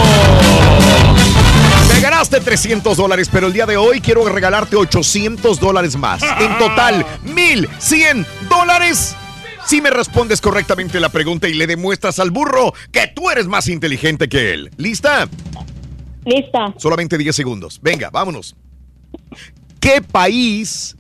Te 1.93 2.01
ganaste 2.01 2.41
300 2.41 2.97
dólares, 2.97 3.29
pero 3.33 3.47
el 3.47 3.53
día 3.53 3.67
de 3.67 3.77
hoy 3.77 4.01
quiero 4.01 4.29
regalarte 4.29 4.77
800 4.77 5.59
dólares 5.61 5.97
más. 5.97 6.23
En 6.23 6.59
total, 6.59 7.07
1100 7.25 8.27
dólares. 8.49 9.17
Si 9.67 9.81
me 9.81 9.91
respondes 9.91 10.41
correctamente 10.41 10.99
la 10.99 11.11
pregunta 11.11 11.49
y 11.49 11.55
le 11.55 11.67
demuestras 11.67 12.19
al 12.19 12.31
burro 12.31 12.73
que 12.91 13.07
tú 13.09 13.31
eres 13.31 13.47
más 13.47 13.69
inteligente 13.69 14.29
que 14.29 14.53
él. 14.53 14.71
¿Lista? 14.77 15.29
Lista. 16.25 16.75
Solamente 16.77 17.19
10 17.19 17.37
segundos. 17.37 17.79
Venga, 17.83 18.11
vámonos. 18.11 18.57
¿Qué 19.81 20.03
país 20.03 20.97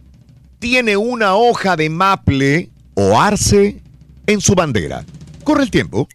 tiene 0.58 0.96
una 0.96 1.34
hoja 1.34 1.76
de 1.76 1.90
maple 1.90 2.70
o 2.94 3.20
arce 3.20 3.82
en 4.26 4.40
su 4.40 4.54
bandera? 4.54 5.04
Corre 5.44 5.62
el 5.62 5.70
tiempo. 5.70 6.08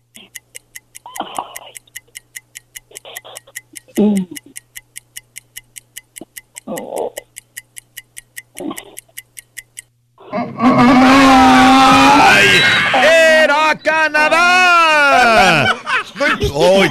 ¡Era 13.04 13.78
Canadá! 13.84 15.83
¡Ay! 16.26 16.48
¡Oh! 16.54 16.84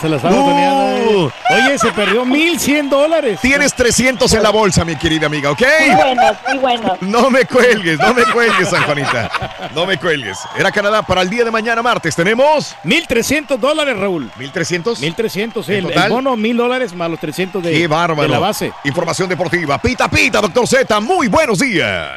Se 0.00 0.08
la 0.08 0.16
estaba 0.16 0.34
Uh. 0.34 1.30
Oye, 1.50 1.78
se 1.78 1.92
perdió 1.92 2.24
1100 2.24 2.88
dólares. 2.88 3.38
Tienes 3.42 3.74
300 3.74 4.32
en 4.32 4.42
la 4.42 4.50
bolsa, 4.50 4.84
mi 4.84 4.96
querida 4.96 5.26
amiga, 5.26 5.50
¿ok? 5.50 5.62
Muy 5.86 5.94
buenos, 5.96 6.36
muy 6.48 6.58
buenos. 6.58 7.02
No 7.02 7.30
me 7.30 7.44
cuelgues, 7.44 7.98
no 7.98 8.14
me 8.14 8.24
cuelgues, 8.24 8.68
San 8.68 8.82
Juanita. 8.84 9.30
No 9.74 9.84
me 9.86 9.98
cuelgues. 9.98 10.38
Era 10.56 10.70
Canadá 10.72 11.02
para 11.02 11.20
el 11.22 11.28
día 11.30 11.44
de 11.44 11.50
mañana 11.50 11.82
martes. 11.82 12.14
Tenemos 12.16 12.74
1300 12.84 13.60
dólares, 13.60 13.96
Raúl. 13.98 14.30
1300. 14.38 15.00
1300, 15.00 15.66
sí. 15.66 15.72
¿En 15.72 15.78
El, 15.78 15.84
el 15.86 15.92
total? 15.94 16.10
bono 16.10 16.36
1000 16.36 16.56
dólares 16.56 16.94
más 16.94 17.10
los 17.10 17.20
300 17.20 17.62
de, 17.62 17.72
Qué 17.72 17.86
bárbaro. 17.86 18.22
de 18.22 18.28
la 18.28 18.38
base. 18.38 18.72
Información 18.84 19.28
deportiva. 19.28 19.78
Pita, 19.78 20.08
pita, 20.08 20.40
doctor 20.40 20.66
Z. 20.66 21.00
Muy 21.00 21.28
buenos 21.28 21.58
días. 21.58 22.12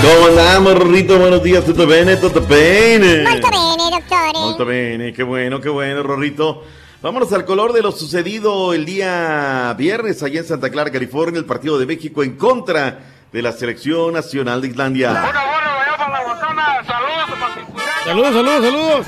¿Cómo 0.00 0.26
andamos, 0.28 0.74
Rorrito? 0.78 1.18
Buenos 1.18 1.42
días, 1.42 1.64
¿todo 1.64 1.86
bene? 1.86 2.16
¿Todo 2.16 2.40
bene? 2.46 3.24
Molto 3.28 3.48
bene, 3.50 3.90
dottore. 3.90 4.38
Molto 4.38 4.64
bene, 4.64 5.12
qué 5.12 5.22
bueno, 5.22 5.60
qué 5.60 5.68
bueno, 5.68 6.02
Rorrito. 6.02 6.64
Vámonos 7.02 7.32
al 7.32 7.44
color 7.44 7.72
de 7.72 7.82
lo 7.82 7.92
sucedido 7.92 8.72
el 8.74 8.84
día 8.84 9.74
viernes 9.76 10.22
allá 10.22 10.40
en 10.40 10.46
Santa 10.46 10.70
Clara, 10.70 10.90
California, 10.90 11.38
el 11.38 11.44
partido 11.44 11.78
de 11.78 11.86
México 11.86 12.22
en 12.22 12.36
contra 12.36 13.00
de 13.32 13.42
la 13.42 13.52
selección 13.52 14.14
nacional 14.14 14.60
de 14.62 14.68
Islandia. 14.68 15.12
Saludos, 18.04 18.34
saludos, 18.34 18.64
saludos. 18.64 19.06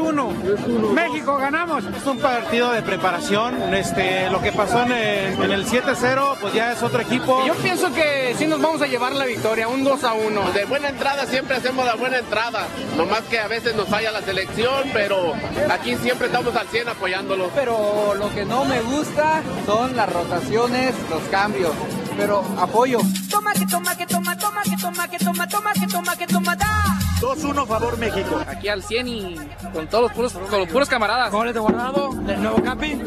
3 0.00 0.64
1. 0.66 0.92
México 0.94 1.36
ganamos. 1.36 1.84
Es 1.84 2.06
un 2.06 2.18
partido 2.18 2.72
de 2.72 2.82
preparación. 2.82 3.74
Este, 3.74 4.30
lo 4.30 4.40
que 4.40 4.52
pasó 4.52 4.82
en 4.82 4.92
el, 4.92 5.42
en 5.42 5.50
el 5.50 5.66
7-0, 5.66 6.36
pues 6.40 6.54
ya 6.54 6.72
es 6.72 6.82
otro 6.82 7.00
equipo. 7.00 7.44
Yo 7.46 7.54
pienso 7.56 7.92
que 7.92 8.34
sí 8.38 8.46
nos 8.46 8.60
vamos 8.60 8.80
a 8.82 8.86
llevar 8.86 9.12
la 9.12 9.24
victoria, 9.26 9.68
un 9.68 9.84
2 9.84 10.04
a 10.04 10.14
1. 10.14 10.52
De 10.52 10.64
buena 10.64 10.88
entrada 10.88 11.26
siempre 11.26 11.56
hacemos 11.56 11.84
la 11.84 11.94
buena 11.94 12.18
entrada. 12.18 12.66
Nomás 12.96 13.22
que 13.22 13.38
a 13.38 13.48
veces 13.48 13.74
nos 13.76 13.88
falla 13.88 14.10
la 14.10 14.22
selección, 14.22 14.88
pero 14.92 15.34
aquí 15.70 15.96
siempre 15.96 16.26
estamos 16.26 16.54
al 16.56 16.68
100 16.68 16.88
apoyándolo. 16.88 17.50
Pero 17.54 18.14
lo 18.14 18.32
que 18.34 18.44
no 18.44 18.64
me 18.64 18.80
gusta 18.82 19.42
son 19.66 19.96
las 19.96 20.12
rotaciones, 20.12 20.94
los 21.10 21.22
cambios. 21.30 21.72
Pero 22.16 22.44
apoyo. 22.58 22.98
Toma, 23.30 23.52
que 23.52 23.66
toma, 23.66 23.96
que 23.96 24.06
toma, 24.06 24.36
toma, 24.36 24.62
que 24.62 24.76
toma, 24.76 25.08
que 25.08 25.18
toma, 25.18 25.48
toma, 25.48 25.72
que 25.72 25.86
toma, 25.86 26.16
que 26.16 26.26
toma, 26.26 26.56
da. 26.56 27.09
2-1 27.20 27.66
favor 27.66 27.98
México. 27.98 28.40
Aquí 28.46 28.68
al 28.68 28.82
100 28.82 29.08
y 29.08 29.36
con 29.72 29.86
todos 29.88 30.04
los 30.04 30.12
puros, 30.12 30.32
con 30.32 30.60
los 30.60 30.68
puros 30.68 30.88
camaradas. 30.88 31.30
Goles 31.30 31.52
de 31.54 31.60
guardado, 31.60 32.12
del 32.14 32.42
nuevo 32.42 32.62
Capi. 32.62 33.00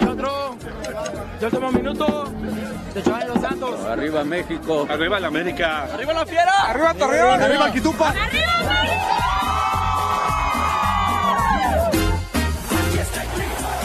El 0.00 0.08
otro, 0.08 0.56
de 1.40 1.46
último 1.46 1.72
minuto, 1.72 2.32
de 2.94 3.02
Joan 3.02 3.28
Los 3.28 3.40
Santos. 3.40 3.80
Arriba 3.80 4.22
México. 4.24 4.86
Arriba 4.88 5.18
la 5.18 5.28
América. 5.28 5.84
¡Arriba 5.92 6.12
la 6.12 6.26
fiera! 6.26 6.52
¡Arriba 6.68 6.94
Torreón! 6.94 7.42
Arriba 7.42 7.66
el 7.66 7.72
Quitupa. 7.72 8.14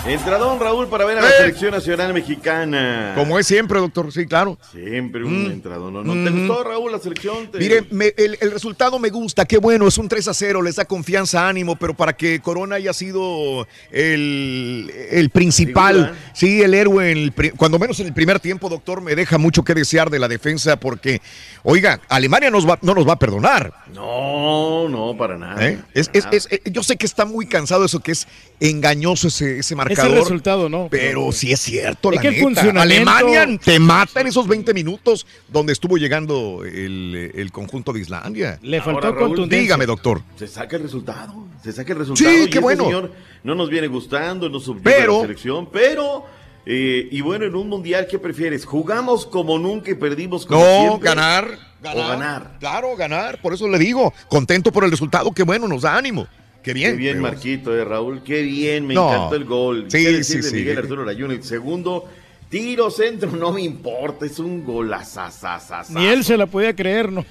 Entradón, 0.10 0.60
Raúl, 0.60 0.88
para 0.88 1.06
ver 1.06 1.20
a 1.20 1.22
la 1.22 1.30
Eh. 1.30 1.34
selección 1.38 1.72
nacional 1.72 2.14
mexicana. 2.16 3.14
Como 3.16 3.38
es 3.38 3.46
siempre, 3.46 3.80
doctor. 3.80 4.12
Sí, 4.12 4.26
claro. 4.26 4.58
Siempre 4.72 5.24
un 5.24 5.48
Mm. 5.48 5.52
entradón. 5.52 5.94
¿No, 5.94 6.04
¿No 6.04 6.14
te 6.14 6.32
Mhm. 6.32 6.48
gustó, 6.48 6.64
Raúl, 6.64 6.92
la 6.92 6.98
selección? 6.98 7.52
¿Te- 7.52 7.60
Mire, 7.60 7.86
me- 7.92 8.14
el, 8.18 8.36
el 8.42 8.52
resultado 8.52 8.98
me 8.98 9.10
gusta, 9.10 9.46
qué 9.46 9.60
bueno, 9.60 9.88
es 9.88 10.00
un 10.00 10.10
3 10.10 10.28
a 10.28 10.34
0, 10.34 10.64
les 10.64 10.78
da 10.78 10.86
confianza, 10.86 11.48
ánimo, 11.48 11.76
pero 11.76 11.94
para 11.94 12.14
que 12.14 12.40
Corona 12.40 12.76
haya 12.78 12.92
sido 12.92 13.68
el, 13.92 14.92
el 15.12 15.30
principal, 15.30 16.16
sí, 16.34 16.64
el 16.64 16.74
héroe, 16.74 17.12
en 17.12 17.18
el 17.20 17.54
cuando 17.56 17.78
menos 17.78 18.00
en 18.00 18.08
el 18.08 18.14
primer 18.14 18.40
tiempo, 18.40 18.68
doctor, 18.68 19.02
me 19.02 19.16
deja 19.16 19.38
mucho 19.38 19.64
que 19.64 19.76
desear 19.76 20.10
de 20.10 20.18
la 20.18 20.28
defensa 20.28 20.80
porque, 20.80 21.22
oiga, 21.62 22.02
Alemania 22.10 22.50
nos 22.50 22.68
va- 22.68 22.80
no 22.82 22.96
nos 22.96 23.08
va 23.08 23.14
a 23.14 23.20
perdonar. 23.20 23.74
No, 23.94 24.90
no, 24.90 25.16
para 25.18 25.38
nada. 25.38 25.68
¿eh? 25.68 25.80
Es- 25.94 26.10
es- 26.14 26.28
es- 26.32 26.48
eh, 26.52 26.62
yo 26.72 26.82
sé 26.82 26.98
que 26.98 27.06
está 27.06 27.26
muy 27.26 27.46
cansado 27.48 27.86
eso, 27.86 28.00
que 28.00 28.12
es 28.14 28.28
engañoso 28.60 29.28
ese, 29.30 29.60
ese 29.60 29.76
marcador. 29.76 30.18
resultado, 30.18 30.68
¿no? 30.70 30.88
Pero 30.92 31.32
sí 31.32 31.52
es 31.52 31.60
cierto, 31.62 32.10
Es 32.10 32.16
la 32.18 32.22
que 32.22 32.28
el 32.28 32.34
neta. 32.36 32.46
funcionamiento- 32.62 33.10
Alemania 33.12 33.60
te 33.64 33.80
mata 33.80 34.22
en 34.22 34.28
esos 34.28 34.48
20 34.48 34.74
minutos 34.74 35.26
donde 35.48 35.74
estuvo 35.74 35.98
llegando 35.98 36.64
el, 36.66 37.32
el 37.36 37.52
conjunto 37.52 37.94
de 37.94 38.02
Islandia. 38.02 38.60
Le 38.62 38.82
faltó 38.82 39.08
Ahora, 39.08 39.12
Raúl, 39.12 39.28
contundencia. 39.30 39.62
Dígame, 39.62 39.86
doctor. 39.86 40.22
Se 40.38 40.48
saca 40.48 40.76
el 40.76 40.84
resultado. 40.84 41.48
Se 41.64 41.72
saca 41.72 41.94
el 41.94 42.00
resultado. 42.00 42.30
Sí, 42.30 42.36
y 42.36 42.40
qué 42.44 42.46
este 42.46 42.60
bueno. 42.60 42.84
señor 42.86 43.12
no 43.44 43.56
nos 43.56 43.70
viene 43.70 43.88
gustando, 43.88 44.50
nos 44.50 44.70
Pero- 44.84 45.16
la 45.18 45.22
selección, 45.22 45.70
pero. 45.72 46.26
eh, 46.66 47.08
y 47.12 47.22
bueno, 47.22 47.46
en 47.46 47.56
un 47.56 47.68
mundial, 47.70 48.06
¿qué 48.12 48.20
prefieres? 48.20 48.66
¿Jugamos 48.66 49.26
como 49.26 49.58
nunca 49.58 49.90
y 49.92 49.96
perdimos 49.96 50.46
como 50.46 50.60
No, 50.64 50.82
siempre? 50.82 51.10
ganar, 51.10 51.48
O 51.82 51.96
ganar. 52.08 52.58
Claro, 52.60 52.96
ganar. 52.98 53.42
Por 53.42 53.54
eso 53.54 53.68
le 53.70 53.80
digo, 53.80 54.14
contento 54.28 54.72
por 54.72 54.84
el 54.84 54.92
resultado, 54.92 55.32
qué 55.32 55.44
bueno, 55.44 55.68
nos 55.68 55.82
da 55.84 55.96
ánimo. 55.96 56.28
Qué 56.64 56.74
bien. 56.74 56.92
Qué 56.92 56.98
bien, 56.98 57.14
pero- 57.18 57.24
Marquito, 57.32 57.76
eh, 57.76 57.84
Raúl. 57.86 58.22
Qué 58.24 58.42
bien, 58.42 58.86
me 58.88 58.94
No. 58.94 59.10
encantó 59.14 59.36
el 59.36 59.46
gol. 59.46 59.86
Sí, 59.90 60.04
¿Qué 60.04 60.12
decir 60.12 60.38
sí, 60.38 60.42
de 60.44 60.50
sí. 60.50 60.56
Miguel 60.58 60.78
Arturo 60.80 61.06
Layún, 61.06 61.32
el 61.32 61.44
segundo. 61.44 62.06
Tiro 62.50 62.90
centro, 62.90 63.30
no 63.32 63.52
me 63.54 63.62
importa, 63.62 64.26
es 64.26 64.40
un 64.40 64.66
golazazazaza. 64.66 65.94
Ni 66.00 66.08
él 66.08 66.24
se 66.24 66.36
la 66.36 66.48
podía 66.48 66.76
creer, 66.76 67.12
¿no? 67.12 67.24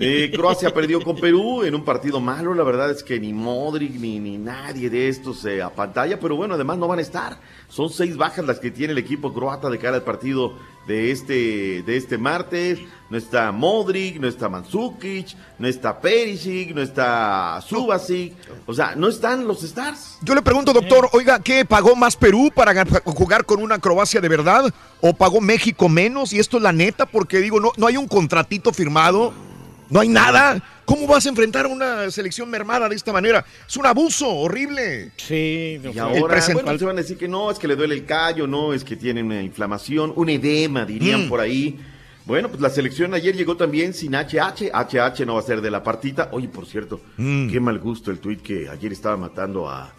Eh, 0.00 0.32
Croacia 0.34 0.74
perdió 0.74 1.00
con 1.00 1.14
Perú 1.16 1.62
en 1.62 1.74
un 1.76 1.84
partido 1.84 2.20
malo, 2.20 2.52
la 2.54 2.64
verdad 2.64 2.90
es 2.90 3.04
que 3.04 3.20
ni 3.20 3.32
Modric 3.32 3.92
ni, 3.94 4.18
ni 4.18 4.36
nadie 4.36 4.90
de 4.90 5.08
estos 5.08 5.40
se 5.40 5.62
a 5.62 5.70
pantalla, 5.70 6.18
pero 6.18 6.34
bueno, 6.34 6.54
además 6.54 6.76
no 6.78 6.88
van 6.88 6.98
a 6.98 7.02
estar. 7.02 7.38
Son 7.68 7.88
seis 7.90 8.16
bajas 8.16 8.44
las 8.46 8.58
que 8.58 8.70
tiene 8.72 8.92
el 8.94 8.98
equipo 8.98 9.32
croata 9.32 9.70
de 9.70 9.78
cara 9.78 9.96
al 9.96 10.02
partido 10.02 10.54
de 10.88 11.12
este, 11.12 11.82
de 11.82 11.96
este 11.96 12.18
martes. 12.18 12.80
No 13.10 13.16
está 13.16 13.52
Modric, 13.52 14.20
no 14.20 14.28
está 14.28 14.50
Mandzukic, 14.50 15.34
no 15.58 15.66
está 15.66 15.98
Perisic, 15.98 16.74
no 16.74 16.82
está 16.82 17.60
Subasic. 17.66 18.34
O 18.66 18.74
sea, 18.74 18.94
no 18.96 19.08
están 19.08 19.46
los 19.46 19.62
stars. 19.62 20.18
Yo 20.22 20.34
le 20.34 20.42
pregunto, 20.42 20.72
doctor, 20.72 21.08
oiga, 21.12 21.40
¿qué 21.40 21.64
pagó 21.64 21.96
más 21.96 22.16
Perú 22.16 22.50
para 22.54 22.84
jugar 23.04 23.46
con 23.46 23.62
una 23.62 23.78
Croacia 23.78 24.20
de 24.20 24.28
verdad? 24.28 24.72
¿O 25.00 25.14
pagó 25.14 25.40
México 25.40 25.88
menos? 25.88 26.32
Y 26.32 26.38
esto 26.38 26.58
es 26.58 26.62
la 26.62 26.72
neta, 26.72 27.06
porque 27.06 27.38
digo, 27.38 27.60
no, 27.60 27.72
no 27.76 27.86
hay 27.86 27.96
un 27.96 28.08
contratito 28.08 28.72
firmado, 28.72 29.32
no 29.90 30.00
hay 30.00 30.08
nada. 30.08 30.62
¿Cómo 30.84 31.06
vas 31.06 31.26
a 31.26 31.28
enfrentar 31.28 31.66
a 31.66 31.68
una 31.68 32.10
selección 32.10 32.48
mermada 32.48 32.88
de 32.88 32.96
esta 32.96 33.12
manera? 33.12 33.44
Es 33.68 33.76
un 33.76 33.84
abuso 33.86 34.28
horrible. 34.28 35.12
Sí, 35.16 35.78
Y 35.92 35.98
ahora, 35.98 36.40
bueno, 36.54 36.78
se 36.78 36.84
van 36.84 36.96
a 36.96 37.02
decir 37.02 37.18
que 37.18 37.28
no, 37.28 37.50
es 37.50 37.58
que 37.58 37.68
le 37.68 37.76
duele 37.76 37.94
el 37.94 38.06
callo, 38.06 38.46
no, 38.46 38.72
es 38.72 38.84
que 38.84 38.96
tiene 38.96 39.22
una 39.22 39.42
inflamación, 39.42 40.12
un 40.16 40.28
edema, 40.30 40.84
dirían 40.86 41.26
Mm. 41.26 41.28
por 41.28 41.40
ahí. 41.40 41.78
Bueno, 42.24 42.48
pues 42.48 42.60
la 42.60 42.70
selección 42.70 43.14
ayer 43.14 43.34
llegó 43.36 43.56
también 43.56 43.92
sin 43.94 44.14
HH. 44.14 44.70
HH 44.72 45.24
no 45.26 45.34
va 45.34 45.40
a 45.40 45.42
ser 45.42 45.60
de 45.62 45.70
la 45.70 45.82
partita. 45.82 46.28
Oye, 46.32 46.48
por 46.48 46.66
cierto, 46.66 47.00
Mm. 47.16 47.50
qué 47.50 47.60
mal 47.60 47.78
gusto 47.78 48.10
el 48.10 48.18
tuit 48.18 48.40
que 48.42 48.68
ayer 48.68 48.92
estaba 48.92 49.16
matando 49.16 49.68
a, 49.68 49.92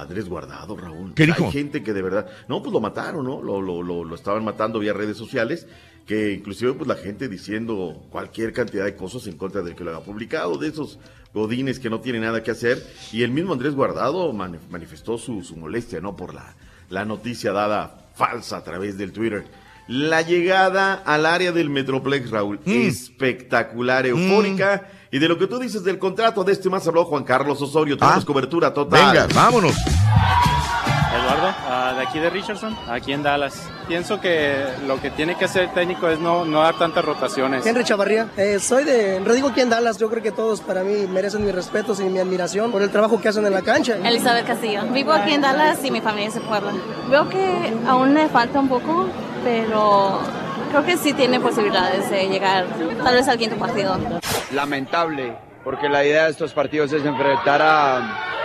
Andrés 0.00 0.28
Guardado, 0.28 0.76
Raúl. 0.76 1.14
¿Qué 1.14 1.22
Hay 1.22 1.28
dijo? 1.28 1.52
gente 1.52 1.82
que 1.84 1.92
de 1.92 2.02
verdad, 2.02 2.26
no, 2.48 2.60
pues 2.60 2.72
lo 2.72 2.80
mataron, 2.80 3.24
¿no? 3.24 3.40
Lo, 3.40 3.60
lo, 3.62 3.82
lo, 3.82 4.02
lo 4.04 4.14
estaban 4.16 4.42
matando 4.44 4.80
vía 4.80 4.92
redes 4.92 5.16
sociales, 5.16 5.66
que 6.08 6.32
inclusive 6.32 6.72
pues 6.72 6.88
la 6.88 6.96
gente 6.96 7.28
diciendo 7.28 8.02
cualquier 8.10 8.52
cantidad 8.54 8.84
de 8.86 8.96
cosas 8.96 9.26
en 9.28 9.36
contra 9.36 9.60
del 9.62 9.76
que 9.76 9.84
lo 9.84 9.90
haya 9.94 10.04
publicado, 10.04 10.56
de 10.58 10.68
esos 10.68 10.98
godines 11.34 11.78
que 11.78 11.90
no 11.90 12.00
tienen 12.00 12.22
nada 12.22 12.42
que 12.42 12.50
hacer. 12.50 12.82
Y 13.12 13.22
el 13.22 13.30
mismo 13.30 13.52
Andrés 13.52 13.74
Guardado 13.74 14.32
mani- 14.32 14.58
manifestó 14.70 15.18
su, 15.18 15.44
su 15.44 15.54
molestia, 15.56 16.00
¿no? 16.00 16.16
Por 16.16 16.32
la, 16.34 16.56
la 16.88 17.04
noticia 17.04 17.52
dada 17.52 18.08
falsa 18.16 18.56
a 18.56 18.64
través 18.64 18.96
del 18.96 19.12
Twitter. 19.12 19.44
La 19.86 20.22
llegada 20.22 20.94
al 20.94 21.24
área 21.26 21.52
del 21.52 21.70
Metroplex, 21.70 22.30
Raúl, 22.30 22.58
espectacular, 22.66 24.06
eufórica. 24.06 24.88
Y 25.10 25.18
de 25.18 25.28
lo 25.28 25.38
que 25.38 25.46
tú 25.46 25.58
dices 25.58 25.84
del 25.84 25.98
contrato, 25.98 26.42
de 26.44 26.52
este 26.52 26.68
más 26.70 26.86
habló 26.88 27.04
Juan 27.04 27.24
Carlos 27.24 27.60
Osorio. 27.62 27.96
Tenemos 27.96 28.24
cobertura 28.24 28.72
total. 28.74 29.12
Venga, 29.14 29.26
vámonos. 29.34 29.74
Eduardo, 31.14 31.54
ah, 31.66 31.94
de 31.96 32.02
aquí 32.02 32.18
de 32.18 32.28
Richardson, 32.28 32.76
aquí 32.88 33.12
en 33.12 33.22
Dallas. 33.22 33.68
Pienso 33.86 34.20
que 34.20 34.64
lo 34.86 35.00
que 35.00 35.10
tiene 35.10 35.36
que 35.36 35.46
hacer 35.46 35.64
el 35.64 35.70
técnico 35.72 36.08
es 36.08 36.18
no, 36.20 36.44
no 36.44 36.60
dar 36.62 36.76
tantas 36.76 37.04
rotaciones. 37.04 37.64
Henry 37.64 37.84
Chavarría, 37.84 38.28
eh, 38.36 38.58
soy 38.58 38.84
de, 38.84 39.20
radico 39.20 39.48
aquí 39.48 39.62
en 39.62 39.70
Dallas, 39.70 39.98
yo 39.98 40.10
creo 40.10 40.22
que 40.22 40.32
todos 40.32 40.60
para 40.60 40.82
mí 40.82 41.06
merecen 41.06 41.44
mis 41.44 41.54
respetos 41.54 42.00
y 42.00 42.04
mi 42.04 42.18
admiración 42.18 42.70
por 42.70 42.82
el 42.82 42.90
trabajo 42.90 43.20
que 43.20 43.28
hacen 43.28 43.46
en 43.46 43.54
la 43.54 43.62
cancha. 43.62 43.96
Elizabeth 44.04 44.46
Castillo. 44.46 44.82
Vivo 44.92 45.12
aquí 45.12 45.32
en 45.32 45.40
Dallas 45.40 45.82
y 45.82 45.90
mi 45.90 46.00
familia 46.00 46.28
es 46.28 46.34
de 46.34 46.40
Puebla. 46.40 46.72
Veo 47.08 47.28
que 47.28 47.72
aún 47.86 48.12
le 48.12 48.28
falta 48.28 48.60
un 48.60 48.68
poco, 48.68 49.08
pero 49.42 50.20
creo 50.70 50.84
que 50.84 50.96
sí 50.98 51.14
tiene 51.14 51.40
posibilidades 51.40 52.10
de 52.10 52.28
llegar 52.28 52.66
tal 53.02 53.14
vez 53.14 53.26
al 53.28 53.38
quinto 53.38 53.56
partido. 53.56 53.96
lamentable, 54.52 55.36
porque 55.64 55.88
la 55.88 56.04
idea 56.04 56.24
de 56.24 56.30
estos 56.30 56.52
partidos 56.52 56.92
es 56.92 57.04
enfrentar 57.04 57.62
a, 57.62 58.37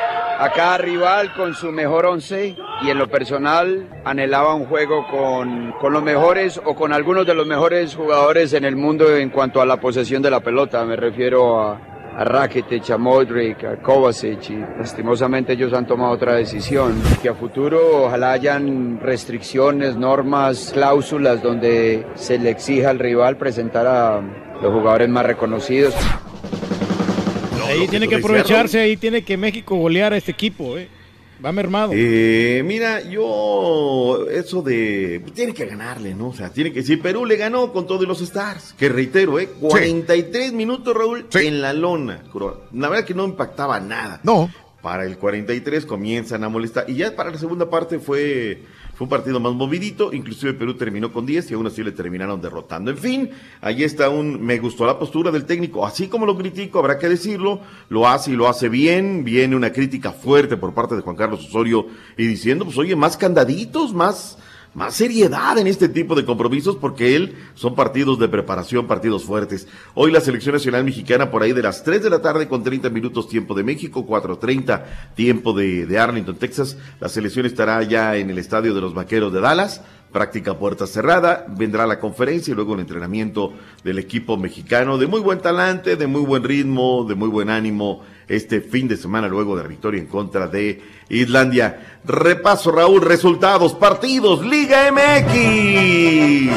a 0.43 0.51
cada 0.51 0.77
rival 0.77 1.33
con 1.33 1.55
su 1.55 1.71
mejor 1.71 2.05
once 2.05 2.53
y 2.81 2.89
en 2.89 2.97
lo 2.97 3.07
personal 3.07 3.87
anhelaba 4.03 4.53
un 4.53 4.65
juego 4.65 5.07
con, 5.07 5.71
con 5.79 5.93
los 5.93 6.03
mejores 6.03 6.59
o 6.65 6.75
con 6.75 6.91
algunos 6.91 7.25
de 7.25 7.33
los 7.33 7.47
mejores 7.47 7.95
jugadores 7.95 8.51
en 8.51 8.65
el 8.65 8.75
mundo 8.75 9.15
en 9.15 9.29
cuanto 9.29 9.61
a 9.61 9.65
la 9.65 9.79
posesión 9.79 10.21
de 10.21 10.29
la 10.29 10.41
pelota. 10.41 10.83
Me 10.83 10.97
refiero 10.97 11.61
a, 11.61 11.79
Rakitic, 12.25 12.89
a 12.89 12.97
Modric, 12.97 13.63
a 13.63 13.77
Kovacic 13.77 14.49
y 14.49 14.57
lastimosamente 14.57 15.53
ellos 15.53 15.71
han 15.71 15.87
tomado 15.87 16.11
otra 16.11 16.33
decisión. 16.33 17.01
Que 17.21 17.29
a 17.29 17.35
futuro 17.35 18.07
ojalá 18.07 18.33
hayan 18.33 18.99
restricciones, 18.99 19.95
normas, 19.95 20.71
cláusulas 20.73 21.41
donde 21.41 22.05
se 22.15 22.37
le 22.37 22.49
exija 22.49 22.89
al 22.89 22.99
rival 22.99 23.37
presentar 23.37 23.87
a 23.87 24.21
los 24.61 24.73
jugadores 24.73 25.07
más 25.07 25.25
reconocidos. 25.25 25.95
Ahí 27.65 27.87
tiene 27.87 28.07
que 28.07 28.15
aprovecharse, 28.15 28.79
ahí 28.79 28.97
tiene 28.97 29.23
que 29.23 29.37
México 29.37 29.75
golear 29.75 30.13
a 30.13 30.17
este 30.17 30.31
equipo, 30.31 30.77
¿eh? 30.77 30.87
Va 31.43 31.51
mermado. 31.51 31.91
Eh, 31.93 32.61
mira, 32.63 33.01
yo, 33.01 34.27
eso 34.31 34.61
de, 34.61 35.19
pues, 35.21 35.33
tiene 35.33 35.53
que 35.53 35.65
ganarle, 35.65 36.15
¿no? 36.15 36.29
O 36.29 36.33
sea, 36.33 36.49
tiene 36.49 36.71
que, 36.71 36.83
si 36.83 36.95
Perú 36.95 37.25
le 37.25 37.35
ganó 37.35 37.73
con 37.73 37.85
todos 37.85 38.07
los 38.07 38.21
stars, 38.21 38.73
que 38.77 38.87
reitero, 38.87 39.39
¿eh? 39.39 39.49
43 39.59 40.53
minutos, 40.53 40.95
Raúl, 40.95 41.25
en 41.33 41.61
la 41.61 41.73
lona. 41.73 42.23
La 42.71 42.87
verdad 42.87 43.05
que 43.05 43.13
no 43.13 43.25
impactaba 43.25 43.79
nada. 43.81 44.21
No. 44.23 44.49
Para 44.81 45.05
el 45.05 45.17
43 45.17 45.85
comienzan 45.85 46.43
a 46.43 46.49
molestar. 46.49 46.89
Y 46.89 46.95
ya 46.95 47.15
para 47.15 47.31
la 47.31 47.37
segunda 47.37 47.69
parte 47.69 47.99
fue, 47.99 48.61
fue 48.95 49.05
un 49.05 49.09
partido 49.09 49.39
más 49.39 49.53
movidito. 49.53 50.13
Inclusive 50.13 50.53
Perú 50.53 50.75
terminó 50.75 51.11
con 51.11 51.25
10 51.25 51.49
y 51.49 51.53
aún 51.55 51.65
así 51.67 51.83
le 51.83 51.91
terminaron 51.91 52.39
derrotando. 52.41 52.91
En 52.91 52.97
fin, 52.97 53.29
ahí 53.61 53.83
está 53.83 54.09
un, 54.09 54.41
me 54.41 54.59
gustó 54.59 54.85
la 54.85 54.99
postura 54.99 55.31
del 55.31 55.45
técnico. 55.45 55.85
Así 55.85 56.07
como 56.07 56.25
lo 56.25 56.37
critico, 56.37 56.79
habrá 56.79 56.99
que 56.99 57.09
decirlo. 57.09 57.59
Lo 57.89 58.07
hace 58.07 58.31
y 58.31 58.35
lo 58.35 58.47
hace 58.47 58.69
bien. 58.69 59.23
Viene 59.23 59.55
una 59.55 59.71
crítica 59.71 60.11
fuerte 60.11 60.57
por 60.57 60.73
parte 60.73 60.95
de 60.95 61.01
Juan 61.01 61.15
Carlos 61.15 61.45
Osorio 61.47 61.87
y 62.17 62.27
diciendo, 62.27 62.65
pues 62.65 62.77
oye, 62.77 62.95
más 62.95 63.17
candaditos, 63.17 63.93
más, 63.93 64.37
más 64.73 64.95
seriedad 64.95 65.57
en 65.57 65.67
este 65.67 65.89
tipo 65.89 66.15
de 66.15 66.25
compromisos 66.25 66.75
porque 66.77 67.15
él 67.15 67.35
son 67.53 67.75
partidos 67.75 68.19
de 68.19 68.27
preparación, 68.27 68.87
partidos 68.87 69.23
fuertes. 69.23 69.67
Hoy 69.93 70.11
la 70.11 70.21
selección 70.21 70.53
nacional 70.53 70.83
mexicana 70.83 71.29
por 71.29 71.43
ahí 71.43 71.53
de 71.53 71.61
las 71.61 71.83
3 71.83 72.01
de 72.03 72.09
la 72.09 72.21
tarde 72.21 72.47
con 72.47 72.63
30 72.63 72.89
minutos 72.89 73.27
tiempo 73.27 73.53
de 73.53 73.63
México, 73.63 74.05
4.30 74.05 74.83
tiempo 75.15 75.53
de, 75.53 75.85
de 75.85 75.99
Arlington, 75.99 76.35
Texas. 76.35 76.77
La 76.99 77.09
selección 77.09 77.45
estará 77.45 77.81
ya 77.83 78.17
en 78.17 78.29
el 78.29 78.37
estadio 78.37 78.73
de 78.73 78.81
los 78.81 78.93
Vaqueros 78.93 79.31
de 79.31 79.41
Dallas. 79.41 79.81
Práctica 80.13 80.53
puerta 80.59 80.85
cerrada, 80.87 81.45
vendrá 81.49 81.87
la 81.87 81.99
conferencia 81.99 82.51
y 82.51 82.55
luego 82.55 82.75
el 82.75 82.81
entrenamiento 82.81 83.51
del 83.83 83.97
equipo 83.97 84.37
mexicano 84.37 84.97
de 84.99 85.07
muy 85.07 85.19
buen 85.21 85.39
talante, 85.39 85.95
de 85.95 86.05
muy 86.07 86.21
buen 86.21 86.43
ritmo, 86.43 87.03
de 87.09 87.15
muy 87.15 87.27
buen 87.29 87.49
ánimo 87.49 88.01
este 88.27 88.61
fin 88.61 88.87
de 88.87 88.95
semana 88.95 89.27
luego 89.27 89.57
de 89.57 89.63
la 89.63 89.67
victoria 89.67 89.99
en 89.99 90.05
contra 90.07 90.47
de 90.47 90.81
Islandia. 91.09 91.97
Repaso, 92.05 92.71
Raúl, 92.71 93.01
resultados, 93.01 93.73
partidos, 93.73 94.45
Liga 94.45 94.91
MX. 94.91 96.53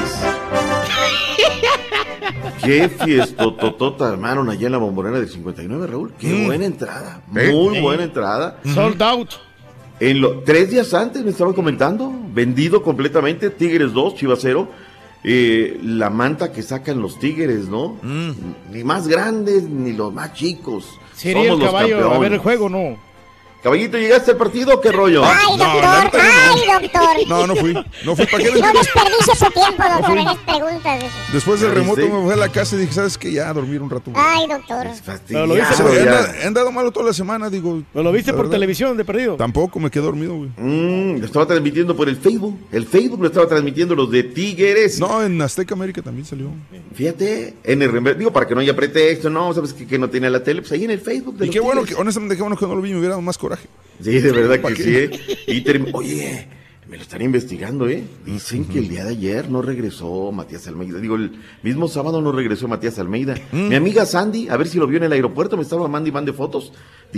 Qué 2.62 2.88
fiestototota 2.88 4.08
armaron 4.08 4.50
allá 4.50 4.66
en 4.66 4.72
la 4.72 4.78
bombonera 4.78 5.18
del 5.18 5.28
59, 5.28 5.86
Raúl. 5.86 6.12
Qué 6.18 6.26
Mm. 6.28 6.46
buena 6.46 6.64
entrada. 6.66 7.22
Muy 7.28 7.80
buena 7.80 8.04
entrada. 8.04 8.58
Sold 8.74 9.00
out. 9.02 9.30
En 10.00 10.20
lo, 10.20 10.40
tres 10.40 10.70
días 10.70 10.92
antes 10.94 11.24
me 11.24 11.30
estaban 11.30 11.54
comentando, 11.54 12.12
vendido 12.34 12.82
completamente, 12.82 13.50
Tigres 13.50 13.92
2, 13.92 14.14
Chivas 14.16 14.38
0. 14.42 14.68
Eh, 15.24 15.80
la 15.82 16.10
manta 16.10 16.52
que 16.52 16.62
sacan 16.62 17.00
los 17.00 17.18
Tigres, 17.18 17.66
¿no? 17.68 17.96
Ni 18.72 18.84
más 18.84 19.08
grandes 19.08 19.64
ni 19.64 19.92
los 19.92 20.12
más 20.12 20.34
chicos. 20.34 20.86
Sería 21.14 21.42
el 21.42 21.48
Somos 21.48 21.60
los 21.60 21.68
caballo 21.72 21.96
a 21.96 22.00
campeones. 22.00 22.20
ver 22.20 22.32
el 22.34 22.38
juego, 22.38 22.68
¿no? 22.68 22.96
Caballito, 23.66 23.98
¿llegaste 23.98 24.30
al 24.30 24.36
partido 24.36 24.74
o 24.74 24.80
qué 24.80 24.92
rollo? 24.92 25.24
Ay, 25.24 25.58
doctor, 25.58 26.20
ay, 26.22 26.60
doctor. 26.82 27.28
No, 27.28 27.48
no 27.48 27.56
fui. 27.56 27.74
No 28.04 28.14
fui. 28.14 28.24
¿Para 28.26 28.44
qué 28.44 28.50
les 28.52 28.60
No 28.62 28.72
desperdicie 28.72 29.34
su 29.34 29.50
tiempo, 29.50 29.82
doctor, 29.92 30.18
en 30.18 30.36
preguntas. 30.46 31.02
esas. 31.02 31.32
Después 31.32 31.60
del 31.60 31.70
¿Ya 31.70 31.74
remoto 31.74 32.00
me 32.02 32.22
fui 32.22 32.32
a 32.32 32.36
la 32.36 32.48
casa 32.48 32.76
y 32.76 32.78
dije, 32.78 32.92
¿sabes 32.92 33.18
qué? 33.18 33.32
Ya, 33.32 33.48
a 33.50 33.52
dormir 33.52 33.82
un 33.82 33.90
rato. 33.90 34.12
Ay, 34.14 34.46
doctor. 34.46 34.86
Pero 35.26 35.46
lo 35.48 35.54
viste 35.54 35.82
por- 35.82 35.90
he, 35.90 35.94
ya. 35.96 36.00
andado, 36.02 36.26
he 36.40 36.46
andado 36.46 36.70
malo 36.70 36.92
toda 36.92 37.06
la 37.06 37.12
semana, 37.12 37.50
digo. 37.50 37.82
Pero 37.92 38.04
lo 38.04 38.12
viste 38.12 38.30
por 38.30 38.42
verdad. 38.42 38.52
televisión 38.52 38.96
de 38.96 39.04
perdido. 39.04 39.34
Tampoco, 39.34 39.80
me 39.80 39.90
quedé 39.90 40.04
dormido, 40.04 40.36
güey. 40.36 40.50
Mm, 40.58 41.18
lo 41.18 41.26
estaba 41.26 41.44
transmitiendo 41.48 41.96
por 41.96 42.08
el 42.08 42.18
Facebook. 42.18 42.56
El 42.70 42.86
Facebook 42.86 43.20
lo 43.20 43.26
estaba 43.26 43.48
transmitiendo 43.48 43.96
los 43.96 44.08
de 44.12 44.22
Tigres. 44.22 45.00
No, 45.00 45.24
en 45.24 45.42
Azteca 45.42 45.74
América 45.74 46.02
también 46.02 46.24
salió. 46.24 46.50
Fíjate, 46.94 47.56
en 47.64 47.82
el 47.82 48.16
digo, 48.16 48.32
para 48.32 48.46
que 48.46 48.54
no 48.54 48.60
haya 48.60 48.76
pretexto, 48.76 49.28
no, 49.28 49.52
sabes 49.52 49.72
que, 49.72 49.88
que 49.88 49.98
no 49.98 50.08
tiene 50.08 50.30
la 50.30 50.44
tele, 50.44 50.60
pues 50.60 50.70
ahí 50.70 50.84
en 50.84 50.92
el 50.92 51.00
Facebook. 51.00 51.36
De 51.38 51.46
Y 51.48 51.50
qué 51.50 51.58
bueno 51.58 51.82
que, 51.82 51.96
honestamente, 51.96 52.36
qué 52.36 52.42
bueno 52.42 52.56
que 52.56 52.64
no 52.64 52.76
lo 52.76 52.80
vi, 52.80 52.92
me 52.92 52.98
hubiera 52.98 53.14
dado 53.14 53.22
más 53.22 53.36
coraje. 53.36 53.55
Sí, 54.02 54.18
de 54.20 54.32
verdad 54.32 54.60
¿Para 54.60 54.74
que 54.74 54.82
sí. 54.82 54.94
¿eh? 54.94 55.10
Y 55.46 55.64
term- 55.64 55.90
Oye, 55.94 56.48
me 56.88 56.96
lo 56.98 57.02
están 57.02 57.22
investigando, 57.22 57.88
¿eh? 57.88 58.04
Dicen 58.24 58.64
que 58.66 58.78
el 58.78 58.88
día 58.88 59.04
de 59.04 59.10
ayer 59.10 59.50
no 59.50 59.62
regresó 59.62 60.30
Matías 60.32 60.68
Almeida. 60.68 61.00
Digo, 61.00 61.16
el 61.16 61.32
mismo 61.62 61.88
sábado 61.88 62.20
no 62.20 62.30
regresó 62.30 62.68
Matías 62.68 62.98
Almeida. 62.98 63.34
Mm. 63.52 63.68
Mi 63.68 63.74
amiga 63.74 64.06
Sandy, 64.06 64.48
a 64.48 64.56
ver 64.56 64.68
si 64.68 64.78
lo 64.78 64.86
vio 64.86 64.98
en 64.98 65.04
el 65.04 65.12
aeropuerto, 65.12 65.56
me 65.56 65.62
estaba 65.62 65.82
mandando 65.88 66.10
y 66.10 66.12
mande 66.12 66.32
fotos. 66.32 66.72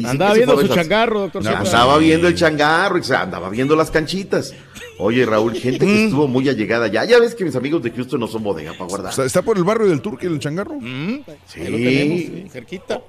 Andaba 0.05 0.33
que 0.33 0.39
viendo 0.39 0.61
su 0.61 0.69
changarro, 0.69 1.21
doctor 1.23 1.43
No, 1.45 1.51
andaba 1.51 1.99
viendo 1.99 2.29
el 2.29 2.35
changarro, 2.35 2.99
y 2.99 3.03
se 3.03 3.17
andaba 3.17 3.51
viendo 3.51 3.75
las 3.75 3.91
canchitas. 3.91 4.55
Oye, 5.01 5.27
Raúl, 5.27 5.55
gente 5.55 5.85
que 5.85 6.05
estuvo 6.05 6.29
muy 6.29 6.49
allegada 6.49 6.87
ya. 6.89 7.05
Ya 7.05 7.19
ves 7.19 7.35
que 7.35 7.45
mis 7.45 7.57
amigos 7.57 7.83
de 7.83 7.91
Houston 7.91 8.21
no 8.21 8.27
son 8.29 8.43
bodega 8.43 8.73
para 8.73 8.87
guardar. 8.89 9.11
Está, 9.11 9.25
está 9.25 9.43
por 9.43 9.57
el 9.59 9.65
barrio 9.65 9.89
del 9.89 10.01
Turque, 10.01 10.27
el 10.29 10.39
changarro. 10.39 10.79
Sí. 10.81 11.61
Ahí 11.61 11.71
lo 11.71 11.77
tenemos, 11.77 12.19
sí, 12.21 12.45
cerquita. 12.51 13.03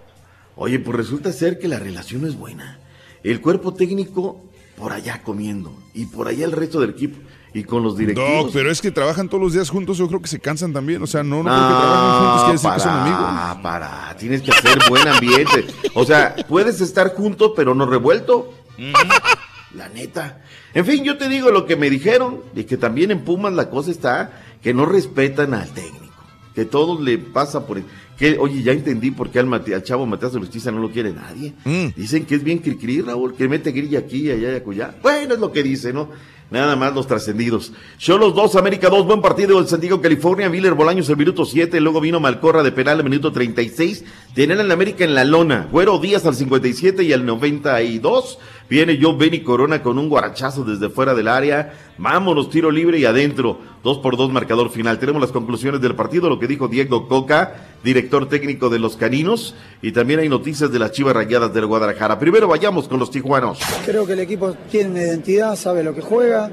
Oye, 0.56 0.80
pues 0.80 0.98
resulta 0.98 1.32
ser 1.32 1.58
que 1.58 1.68
la 1.68 1.80
relación 1.80 2.26
es 2.26 2.36
buena. 2.36 2.80
El 3.24 3.42
cuerpo 3.42 3.74
técnico 3.74 4.42
por 4.78 4.94
allá 4.94 5.22
comiendo 5.24 5.74
y 5.94 6.06
por 6.06 6.28
allá 6.28 6.46
el 6.46 6.54
resto 6.54 6.80
del 6.80 6.92
equipo. 6.92 7.20
y 7.54 7.64
con 7.64 7.84
los 7.84 7.98
directivos. 7.98 8.46
Doc, 8.46 8.54
pero 8.54 8.72
es 8.72 8.82
que 8.82 8.92
trabajan 8.92 9.28
todos 9.28 9.44
los 9.44 9.54
días 9.54 9.70
juntos, 9.70 9.98
yo 9.98 10.08
creo 10.08 10.22
que 10.22 10.28
se 10.28 10.40
cansan 10.40 10.72
también. 10.72 11.02
O 11.02 11.08
sea, 11.08 11.24
no, 11.24 11.44
no 11.44 11.50
porque 11.50 11.56
trabajan 11.56 12.20
juntos 12.20 12.42
quiere 12.44 12.54
decir 12.54 12.72
que 12.72 12.80
son 12.80 12.92
amigos. 12.92 13.20
para, 13.22 13.62
para, 13.62 14.16
tienes 14.18 14.42
que 14.42 14.52
hacer 14.52 14.78
buen 14.88 15.08
ambiente. 15.08 15.66
O 15.96 16.06
sea, 16.06 16.36
puedes 16.48 16.80
estar 16.80 17.14
juntos, 17.16 17.54
pero 17.56 17.74
no 17.76 17.86
revuelto. 17.86 18.54
La 19.74 19.90
neta. 19.90 20.42
En 20.74 20.86
fin, 20.86 21.04
yo 21.04 21.18
te 21.18 21.28
digo 21.28 21.52
lo 21.52 21.66
que 21.66 21.76
me 21.76 21.90
dijeron, 21.90 22.42
y 22.56 22.64
que 22.64 22.78
también 22.78 23.12
en 23.12 23.26
Pumas 23.26 23.54
la 23.54 23.70
cosa 23.70 23.92
está 23.92 24.32
que 24.62 24.74
no 24.74 24.86
respetan 24.86 25.54
al 25.54 25.70
técnico. 25.70 26.24
Que 26.54 26.66
todo 26.66 27.02
le 27.02 27.18
pasa 27.18 27.66
por... 27.66 27.82
Que, 28.20 28.38
oye, 28.38 28.62
ya 28.62 28.74
entendí 28.74 29.12
por 29.12 29.30
qué 29.30 29.40
al, 29.40 29.46
Mate- 29.48 29.74
al 29.74 29.82
chavo 29.84 30.06
Matías 30.06 30.34
no 30.34 30.80
lo 30.80 30.92
quiere 30.92 31.14
nadie. 31.14 31.54
Dicen 31.96 32.26
que 32.26 32.36
es 32.36 32.44
bien 32.44 32.60
cri 32.60 33.02
Raúl, 33.02 33.34
que 33.34 33.48
mete 33.48 33.72
grilla 33.72 34.00
aquí, 34.00 34.28
y 34.28 34.32
allá 34.32 34.52
y 34.52 34.56
acullá. 34.58 34.94
Bueno, 35.02 35.36
es 35.36 35.40
lo 35.40 35.52
que 35.54 35.64
dice, 35.64 35.94
¿no? 35.94 36.10
Nada 36.52 36.76
más 36.76 36.96
los 36.96 37.06
trascendidos. 37.06 37.72
Cholos 38.00 38.34
2, 38.34 38.56
América 38.56 38.90
2, 38.90 39.06
buen 39.06 39.22
partido 39.22 39.60
en 39.60 39.68
San 39.68 39.80
Diego, 39.80 40.02
California. 40.02 40.50
Miller 40.50 40.74
Bolaños 40.74 41.08
el 41.10 41.16
minuto 41.18 41.46
7, 41.46 41.80
luego 41.80 42.02
vino 42.02 42.20
Malcorra 42.20 42.64
de 42.64 42.72
penal 42.72 42.98
al 42.98 43.04
minuto 43.04 43.32
36. 43.32 44.04
Tienen 44.34 44.60
al 44.60 44.72
América 44.72 45.04
en 45.06 45.14
la 45.14 45.24
lona. 45.26 45.68
Güero 45.72 46.00
Díaz 46.00 46.26
al 46.26 46.34
57 46.36 47.04
y 47.04 47.14
al 47.14 47.24
92. 47.26 48.40
Viene 48.68 49.00
Joe 49.02 49.16
Benny 49.16 49.42
Corona 49.42 49.82
con 49.84 50.00
un 50.00 50.10
guarachazo 50.10 50.64
desde 50.64 50.90
fuera 50.90 51.14
del 51.14 51.28
área. 51.28 51.74
Vámonos, 52.00 52.50
tiro 52.50 52.72
libre 52.72 52.98
y 53.00 53.06
adentro. 53.06 53.60
Dos 53.84 54.00
por 54.00 54.18
dos 54.18 54.30
marcador 54.30 54.70
final. 54.70 55.00
Tenemos 55.00 55.22
las 55.22 55.32
conclusiones 55.32 55.80
del 55.80 55.96
partido, 55.96 56.30
lo 56.30 56.38
que 56.38 56.48
dijo 56.48 56.68
Diego 56.68 57.08
Coca, 57.08 57.56
director 57.82 58.28
técnico 58.28 58.70
de 58.70 58.78
los 58.78 58.98
Caninos. 58.98 59.56
Y 59.82 59.94
también 59.94 60.20
hay 60.20 60.28
noticias 60.28 60.70
de 60.70 60.80
las 60.80 60.92
Chivas 60.92 61.16
Rayadas 61.16 61.54
del 61.54 61.66
Guadalajara. 61.66 62.20
Primero 62.20 62.50
vayamos 62.50 62.90
con 62.90 63.00
los 63.00 63.10
tijuanos. 63.10 63.60
Creo 63.86 64.06
que 64.06 64.14
el 64.14 64.20
equipo 64.20 64.54
tiene 64.70 64.90
una 64.90 65.02
identidad, 65.04 65.56
sabe 65.56 65.84
lo 65.84 65.96
que 65.96 66.02
juega 66.02 66.52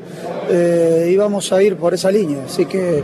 eh, 0.49 1.11
y 1.13 1.17
vamos 1.17 1.53
a 1.53 1.61
ir 1.61 1.77
por 1.77 1.95
esa 1.95 2.13
línea. 2.13 2.45
Así 2.45 2.67
que 2.67 3.03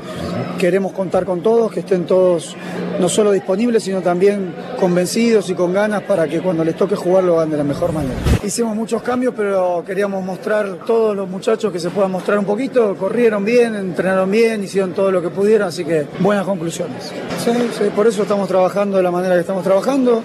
queremos 0.56 0.92
contar 0.92 1.24
con 1.24 1.42
todos, 1.42 1.72
que 1.72 1.80
estén 1.80 2.06
todos 2.06 2.54
no 3.00 3.08
solo 3.08 3.32
disponibles, 3.32 3.82
sino 3.82 4.02
también 4.02 4.54
convencidos 4.78 5.50
y 5.50 5.54
con 5.54 5.72
ganas 5.72 6.02
para 6.02 6.28
que 6.28 6.40
cuando 6.40 6.62
les 6.62 6.76
toque 6.76 6.94
jugar 6.94 7.24
lo 7.24 7.36
hagan 7.36 7.50
de 7.50 7.56
la 7.56 7.64
mejor 7.64 7.92
manera. 7.92 8.14
Hicimos 8.44 8.76
muchos 8.76 9.02
cambios, 9.02 9.34
pero 9.36 9.82
queríamos 9.84 10.24
mostrar 10.24 10.78
todos 10.86 11.16
los 11.16 11.28
muchachos 11.28 11.72
que 11.72 11.80
se 11.80 11.90
puedan 11.90 12.12
mostrar 12.12 12.38
un 12.38 12.44
poquito. 12.44 12.94
Corrieron 12.94 13.44
bien, 13.44 13.74
entrenaron 13.74 14.11
bien, 14.30 14.62
hicieron 14.64 14.92
todo 14.92 15.10
lo 15.10 15.20
que 15.20 15.30
pudieron, 15.30 15.68
así 15.68 15.84
que 15.84 16.06
buenas 16.20 16.44
conclusiones. 16.44 17.12
Sí, 17.44 17.52
sí, 17.76 17.84
por 17.94 18.06
eso 18.06 18.22
estamos 18.22 18.48
trabajando 18.48 18.96
de 18.96 19.02
la 19.02 19.10
manera 19.10 19.34
que 19.34 19.40
estamos 19.40 19.64
trabajando. 19.64 20.22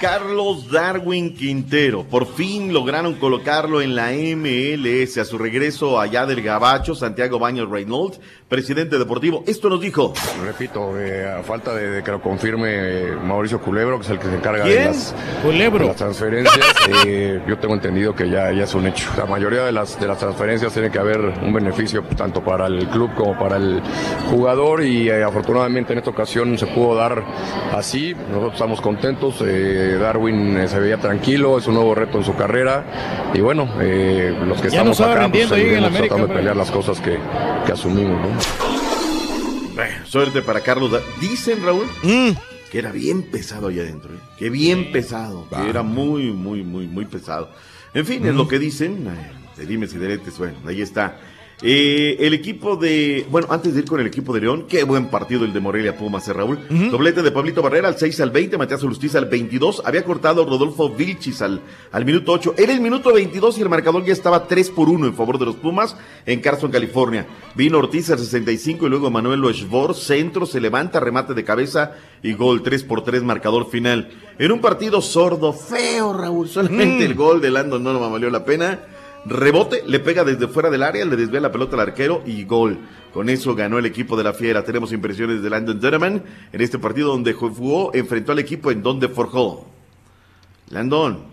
Carlos 0.00 0.70
Darwin 0.70 1.34
Quintero. 1.34 2.04
Por 2.04 2.26
fin 2.26 2.72
lograron 2.72 3.14
colocarlo 3.14 3.80
en 3.82 3.96
la 3.96 4.10
MLS 4.12 5.18
a 5.18 5.24
su 5.24 5.38
regreso 5.38 5.98
allá 6.00 6.24
del 6.24 6.40
Gabacho, 6.42 6.94
Santiago 6.94 7.38
Baños 7.40 7.68
Reynolds, 7.68 8.20
presidente 8.48 8.96
deportivo. 8.98 9.42
Esto 9.46 9.68
nos 9.68 9.80
dijo. 9.80 10.12
Repito, 10.44 10.98
eh, 10.98 11.26
a 11.28 11.42
falta 11.42 11.74
de, 11.74 11.90
de 11.90 12.02
que 12.04 12.10
lo 12.12 12.22
confirme 12.22 12.68
eh, 12.70 13.16
Mauricio 13.24 13.60
Culebro, 13.60 13.98
que 13.98 14.04
es 14.04 14.10
el 14.10 14.18
que 14.20 14.26
se 14.28 14.36
encarga 14.36 14.62
¿Quién? 14.64 14.78
de 14.78 14.84
las, 14.86 15.14
Culebro. 15.42 15.78
de 15.80 15.86
las 15.86 15.96
transferencias, 15.96 16.74
eh, 17.06 17.42
yo 17.48 17.58
tengo 17.58 17.74
entendido 17.74 18.14
que 18.14 18.30
ya, 18.30 18.52
ya 18.52 18.64
es 18.64 18.74
un 18.74 18.86
hecho. 18.86 19.10
La 19.16 19.26
mayoría 19.26 19.64
de 19.64 19.72
las, 19.72 19.98
de 19.98 20.06
las 20.06 20.18
transferencias 20.18 20.72
tiene 20.72 20.90
que 20.90 20.98
haber 20.98 21.18
un 21.20 21.52
beneficio 21.52 22.02
tanto 22.16 22.42
para 22.42 22.66
el 22.68 22.86
club 22.88 23.10
como 23.16 23.36
para 23.36 23.56
el 23.56 23.82
jugador 24.30 24.84
y 24.84 25.08
eh, 25.08 25.24
afortunadamente 25.24 25.92
en 25.92 25.98
esta 25.98 26.10
ocasión 26.10 26.56
se 26.56 26.66
pudo 26.68 26.94
dar 26.94 27.24
así. 27.74 28.14
Nosotros 28.28 28.52
estamos 28.52 28.80
contentos. 28.80 29.42
eh, 29.44 29.86
Darwin 29.96 30.56
eh, 30.58 30.68
se 30.68 30.78
veía 30.80 30.98
tranquilo, 30.98 31.58
es 31.58 31.66
un 31.66 31.74
nuevo 31.74 31.94
reto 31.94 32.18
en 32.18 32.24
su 32.24 32.34
carrera 32.34 33.30
y 33.34 33.40
bueno, 33.40 33.68
eh, 33.80 34.36
los 34.46 34.58
que 34.60 34.68
Ya 34.70 34.78
estamos 34.78 35.00
acá 35.00 35.28
pues, 35.30 35.50
ahí 35.52 35.74
en 35.74 35.84
América, 35.84 36.08
tratando 36.14 36.26
de 36.28 36.34
pelear 36.34 36.56
las 36.56 36.70
cosas 36.70 37.00
que, 37.00 37.18
que 37.66 37.72
asumimos. 37.72 38.20
¿no? 38.20 38.28
Bueno, 39.74 40.06
suerte 40.06 40.42
para 40.42 40.60
Carlos. 40.60 40.90
Dicen, 41.20 41.64
Raúl, 41.64 41.86
que 42.70 42.78
era 42.78 42.90
bien 42.90 43.22
pesado 43.22 43.68
allá 43.68 43.82
adentro. 43.82 44.10
¿eh? 44.12 44.18
Que 44.36 44.50
bien 44.50 44.90
pesado. 44.92 45.46
Que 45.48 45.70
era 45.70 45.82
muy, 45.82 46.32
muy, 46.32 46.64
muy, 46.64 46.86
muy 46.86 47.04
pesado. 47.04 47.50
En 47.94 48.04
fin, 48.04 48.26
es 48.26 48.34
lo 48.34 48.48
que 48.48 48.58
dicen. 48.58 49.06
eh, 49.06 49.32
De 49.56 49.66
dimes 49.66 49.94
y 49.94 49.98
diretes. 49.98 50.36
Bueno, 50.36 50.56
ahí 50.66 50.82
está. 50.82 51.16
Eh, 51.60 52.16
el 52.20 52.34
equipo 52.34 52.76
de. 52.76 53.26
Bueno, 53.30 53.48
antes 53.50 53.74
de 53.74 53.80
ir 53.80 53.86
con 53.86 53.98
el 53.98 54.06
equipo 54.06 54.32
de 54.32 54.42
León, 54.42 54.66
qué 54.68 54.84
buen 54.84 55.08
partido 55.08 55.44
el 55.44 55.52
de 55.52 55.58
Morelia 55.58 55.96
Pumas, 55.96 56.28
¿eh, 56.28 56.32
Raúl. 56.32 56.58
Doblete 56.90 57.22
de 57.22 57.32
Pablito 57.32 57.62
Barrera 57.62 57.88
al 57.88 57.98
6 57.98 58.20
al 58.20 58.30
20, 58.30 58.58
Matías 58.58 58.80
Justicia 58.80 59.18
al 59.18 59.26
22. 59.26 59.82
Había 59.84 60.04
cortado 60.04 60.44
Rodolfo 60.44 60.90
Vilchis 60.90 61.42
al, 61.42 61.60
al 61.90 62.04
minuto 62.04 62.30
8. 62.32 62.54
Era 62.56 62.72
el 62.72 62.80
minuto 62.80 63.12
22 63.12 63.58
y 63.58 63.62
el 63.62 63.68
marcador 63.68 64.04
ya 64.04 64.12
estaba 64.12 64.46
3 64.46 64.70
por 64.70 64.88
1 64.88 65.06
en 65.06 65.14
favor 65.14 65.36
de 65.38 65.46
los 65.46 65.56
Pumas 65.56 65.96
en 66.26 66.40
Carson, 66.40 66.70
California. 66.70 67.26
Vino 67.56 67.78
Ortiz 67.78 68.08
al 68.10 68.20
65 68.20 68.86
y 68.86 68.90
luego 68.90 69.10
Manuel 69.10 69.40
Loesbor, 69.40 69.96
centro, 69.96 70.46
se 70.46 70.60
levanta, 70.60 71.00
remate 71.00 71.34
de 71.34 71.42
cabeza 71.42 71.96
y 72.22 72.34
gol 72.34 72.62
3 72.62 72.84
por 72.84 73.02
3, 73.02 73.24
marcador 73.24 73.68
final. 73.68 74.10
En 74.38 74.52
un 74.52 74.60
partido 74.60 75.00
sordo, 75.00 75.52
feo, 75.52 76.12
Raúl. 76.12 76.48
Solamente 76.48 77.04
el 77.04 77.14
gol 77.14 77.40
de 77.40 77.50
Landon 77.50 77.82
no 77.82 77.94
me 77.98 78.08
valió 78.08 78.30
la 78.30 78.44
pena. 78.44 78.78
Rebote, 79.26 79.82
le 79.86 80.00
pega 80.00 80.24
desde 80.24 80.48
fuera 80.48 80.70
del 80.70 80.82
área, 80.82 81.04
le 81.04 81.16
desvía 81.16 81.40
la 81.40 81.52
pelota 81.52 81.74
al 81.76 81.80
arquero 81.80 82.22
y 82.26 82.44
gol. 82.44 82.78
Con 83.12 83.28
eso 83.28 83.54
ganó 83.54 83.78
el 83.78 83.86
equipo 83.86 84.16
de 84.16 84.24
la 84.24 84.32
Fiera. 84.32 84.64
Tenemos 84.64 84.92
impresiones 84.92 85.42
de 85.42 85.50
Landon 85.50 85.80
Donovan 85.80 86.22
en 86.52 86.60
este 86.60 86.78
partido 86.78 87.08
donde 87.08 87.32
jugó, 87.32 87.92
enfrentó 87.94 88.32
al 88.32 88.38
equipo 88.38 88.70
en 88.70 88.82
donde 88.82 89.08
forjó. 89.08 89.66
Landon. 90.70 91.24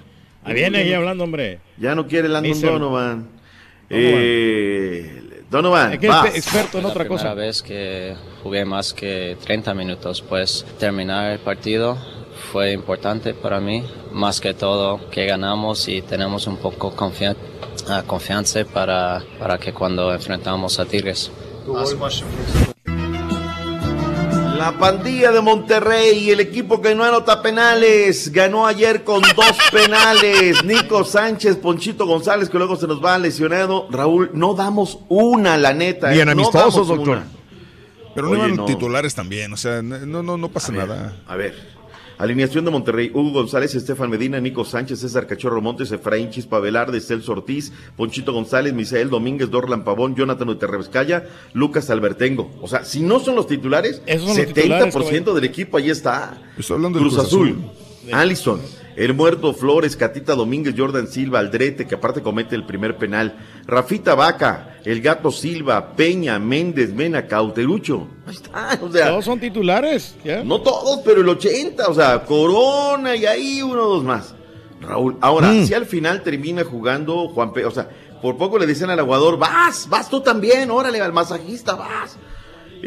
Ahí 0.43 0.53
viene 0.53 0.79
ahí 0.79 0.93
hablando, 0.93 1.23
hombre. 1.23 1.59
Ya 1.77 1.95
no 1.95 2.07
quiere 2.07 2.27
Landon 2.29 2.51
Mister. 2.51 2.71
Donovan. 2.71 3.27
Eh, 3.89 5.43
Donovan, 5.49 5.93
Es 5.93 5.99
que 5.99 6.07
vas. 6.07 6.27
es 6.29 6.37
experto 6.37 6.77
en 6.79 6.83
la 6.85 6.89
otra 6.89 7.03
primera 7.03 7.21
cosa. 7.23 7.33
vez 7.35 7.61
que 7.61 8.15
jugué 8.43 8.65
más 8.65 8.93
que 8.93 9.37
30 9.43 9.73
minutos, 9.73 10.21
pues 10.27 10.65
terminar 10.79 11.31
el 11.33 11.39
partido 11.39 11.97
fue 12.51 12.71
importante 12.73 13.33
para 13.33 13.59
mí, 13.59 13.83
más 14.11 14.41
que 14.41 14.53
todo 14.53 15.09
que 15.09 15.25
ganamos 15.25 15.87
y 15.87 16.01
tenemos 16.01 16.47
un 16.47 16.57
poco 16.57 16.95
confia- 16.95 17.35
ah, 17.89 18.03
confianza 18.05 18.63
para, 18.65 19.23
para 19.39 19.57
que 19.57 19.73
cuando 19.73 20.13
enfrentamos 20.13 20.79
a 20.79 20.85
Tigres. 20.85 21.31
La 24.57 24.71
pandilla 24.79 25.31
de 25.31 25.41
Monterrey, 25.41 26.29
el 26.29 26.39
equipo 26.39 26.81
que 26.81 26.95
no 26.95 27.03
anota 27.03 27.41
penales, 27.41 28.31
ganó 28.31 28.65
ayer 28.65 29.03
con 29.03 29.21
dos 29.21 29.57
penales. 29.71 30.63
Nico 30.63 31.03
Sánchez, 31.03 31.57
Ponchito 31.57 32.05
González, 32.05 32.49
que 32.49 32.57
luego 32.57 32.75
se 32.75 32.87
nos 32.87 33.03
va 33.03 33.17
lesionado. 33.17 33.87
Raúl, 33.91 34.31
no 34.33 34.53
damos 34.53 34.99
una, 35.09 35.57
la 35.57 35.73
neta. 35.73 36.09
Bien 36.09 36.29
¿eh? 36.29 36.31
Amistosos, 36.31 36.87
damos 36.87 36.87
doctor. 36.87 37.17
una. 37.17 37.27
Pero 38.15 38.29
Oye, 38.29 38.37
no 38.37 38.45
eran 38.45 38.55
no. 38.55 38.65
titulares 38.65 39.13
también, 39.13 39.51
o 39.51 39.57
sea, 39.57 39.81
no, 39.81 40.23
no, 40.23 40.37
no 40.37 40.49
pasa 40.49 40.71
nada. 40.71 41.17
A 41.27 41.35
ver. 41.35 41.53
Alineación 42.17 42.65
de 42.65 42.71
Monterrey, 42.71 43.11
Hugo 43.13 43.31
González, 43.31 43.75
Estefan 43.75 44.09
Medina, 44.09 44.39
Nico 44.39 44.63
Sánchez, 44.65 44.99
César 44.99 45.27
Cachorro 45.27 45.61
Montes, 45.61 45.91
Efraín 45.91 46.29
Chispa 46.29 46.59
Velarde, 46.59 47.01
Celso 47.01 47.33
Ortiz, 47.33 47.71
Ponchito 47.95 48.33
González, 48.33 48.73
Misael 48.73 49.09
Domínguez, 49.09 49.49
Dorlan 49.49 49.83
Pavón, 49.83 50.15
Jonathan 50.15 50.49
Uterrebescaya, 50.49 51.27
Lucas 51.53 51.89
Albertengo. 51.89 52.51
O 52.61 52.67
sea, 52.67 52.83
si 52.85 53.01
no 53.01 53.19
son 53.19 53.35
los 53.35 53.47
titulares, 53.47 54.01
son 54.07 54.27
los 54.27 54.37
70% 54.37 54.45
titulares, 54.53 55.35
del 55.35 55.43
equipo 55.43 55.77
ahí 55.77 55.89
está. 55.89 56.41
Estoy 56.57 56.75
hablando 56.75 56.99
del 56.99 57.07
Cruz, 57.07 57.17
Cruz 57.17 57.27
Azul, 57.27 57.49
Azul. 57.49 58.13
Allison, 58.13 58.61
El 58.95 59.13
Muerto 59.13 59.53
Flores, 59.53 59.95
Catita 59.97 60.35
Domínguez, 60.35 60.73
Jordan 60.77 61.07
Silva, 61.07 61.39
Aldrete, 61.39 61.85
que 61.85 61.95
aparte 61.95 62.21
comete 62.21 62.55
el 62.55 62.65
primer 62.65 62.97
penal, 62.97 63.35
Rafita 63.67 64.15
Vaca, 64.15 64.77
El 64.85 65.01
Gato 65.01 65.31
Silva, 65.31 65.95
Peña, 65.95 66.39
Méndez, 66.39 66.93
Mena, 66.93 67.27
Cauterucho. 67.27 68.07
Ahí 68.25 68.35
está, 68.35 68.79
o 68.81 68.89
sea. 68.91 69.09
Todos 69.09 69.25
son 69.25 69.39
titulares. 69.39 70.15
¿ya? 70.23 70.43
No 70.43 70.61
todos, 70.61 71.01
pero 71.03 71.21
el 71.21 71.27
80, 71.29 71.87
o 71.89 71.93
sea, 71.93 72.23
Corona 72.23 73.15
y 73.17 73.25
ahí 73.25 73.61
uno 73.61 73.83
o 73.83 73.87
dos 73.95 74.03
más. 74.03 74.33
Raúl, 74.81 75.17
ahora, 75.21 75.49
Mm. 75.51 75.65
si 75.65 75.73
al 75.73 75.85
final 75.85 76.21
termina 76.23 76.63
jugando 76.63 77.27
Juan 77.29 77.51
Pe, 77.53 77.65
o 77.65 77.71
sea, 77.71 77.89
por 78.21 78.37
poco 78.37 78.57
le 78.57 78.65
decían 78.65 78.89
al 78.91 78.99
aguador, 78.99 79.37
vas, 79.37 79.87
vas 79.89 80.09
tú 80.09 80.21
también, 80.21 80.69
órale, 80.71 81.01
al 81.01 81.11
masajista, 81.13 81.73
vas. 81.75 82.17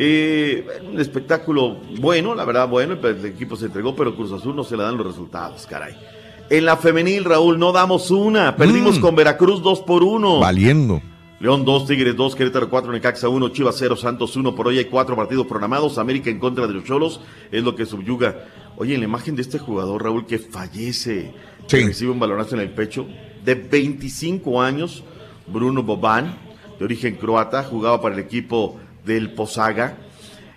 Eh, 0.00 0.64
un 0.92 1.00
espectáculo 1.00 1.78
bueno, 1.98 2.32
la 2.32 2.44
verdad, 2.44 2.68
bueno, 2.68 2.96
el 3.02 3.26
equipo 3.26 3.56
se 3.56 3.66
entregó, 3.66 3.96
pero 3.96 4.14
Cruz 4.14 4.30
Azul 4.30 4.54
no 4.54 4.62
se 4.62 4.76
le 4.76 4.84
dan 4.84 4.96
los 4.96 5.04
resultados, 5.04 5.66
caray. 5.66 5.96
En 6.50 6.64
la 6.66 6.76
femenil, 6.76 7.24
Raúl, 7.24 7.58
no 7.58 7.72
damos 7.72 8.12
una, 8.12 8.54
perdimos 8.54 8.98
Mm. 8.98 9.00
con 9.02 9.16
Veracruz 9.16 9.60
2 9.60 9.80
por 9.80 10.04
1. 10.04 10.38
Valiendo. 10.38 11.02
León 11.40 11.64
2, 11.64 11.86
Tigres 11.86 12.14
2, 12.16 12.36
Querétaro 12.36 12.70
4, 12.70 12.92
Necaxa 12.92 13.28
1, 13.28 13.48
Chivas 13.48 13.74
0, 13.76 13.96
Santos 13.96 14.36
1. 14.36 14.54
Por 14.54 14.68
hoy 14.68 14.78
hay 14.78 14.84
cuatro 14.84 15.16
partidos 15.16 15.46
programados. 15.48 15.98
América 15.98 16.30
en 16.30 16.38
contra 16.38 16.66
de 16.68 16.74
los 16.74 16.84
Cholos 16.84 17.20
es 17.50 17.62
lo 17.64 17.74
que 17.74 17.84
subyuga. 17.84 18.44
Oye, 18.76 18.94
en 18.94 19.00
la 19.00 19.06
imagen 19.06 19.34
de 19.34 19.42
este 19.42 19.58
jugador, 19.58 20.04
Raúl, 20.04 20.26
que 20.26 20.38
fallece, 20.38 21.32
que 21.68 21.86
recibe 21.86 22.12
un 22.12 22.18
balonazo 22.20 22.54
en 22.54 22.62
el 22.62 22.70
pecho, 22.70 23.06
de 23.44 23.54
25 23.56 24.60
años, 24.62 25.02
Bruno 25.48 25.82
Boban, 25.82 26.36
de 26.78 26.84
origen 26.84 27.16
croata, 27.16 27.62
jugaba 27.64 28.00
para 28.00 28.14
el 28.14 28.20
equipo 28.20 28.76
del 29.04 29.32
Posaga. 29.34 29.96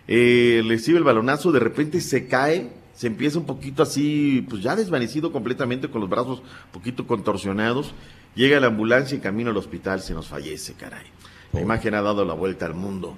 Eh, 0.08 0.64
recibe 0.68 0.98
el 0.98 1.04
balonazo, 1.04 1.52
de 1.52 1.60
repente 1.60 2.02
se 2.02 2.28
cae, 2.28 2.72
se 2.94 3.08
empieza 3.08 3.40
un 3.40 3.46
poquito 3.46 3.84
así, 3.84 4.46
pues 4.50 4.62
ya 4.62 4.76
desvanecido 4.76 5.32
completamente, 5.32 5.90
con 5.90 6.02
los 6.02 6.10
brazos 6.10 6.40
un 6.40 6.72
poquito 6.72 7.08
contorsionados. 7.08 7.94
Llega 8.36 8.60
la 8.60 8.68
ambulancia 8.68 9.18
y 9.18 9.22
camino 9.22 9.50
al 9.50 9.58
hospital 9.58 10.02
se 10.02 10.14
nos 10.14 10.28
fallece, 10.28 10.74
caray. 10.74 11.06
La 11.54 11.62
imagen 11.62 11.94
ha 11.96 12.02
dado 12.02 12.24
la 12.24 12.34
vuelta 12.34 12.66
al 12.66 12.76
mundo. 12.76 13.18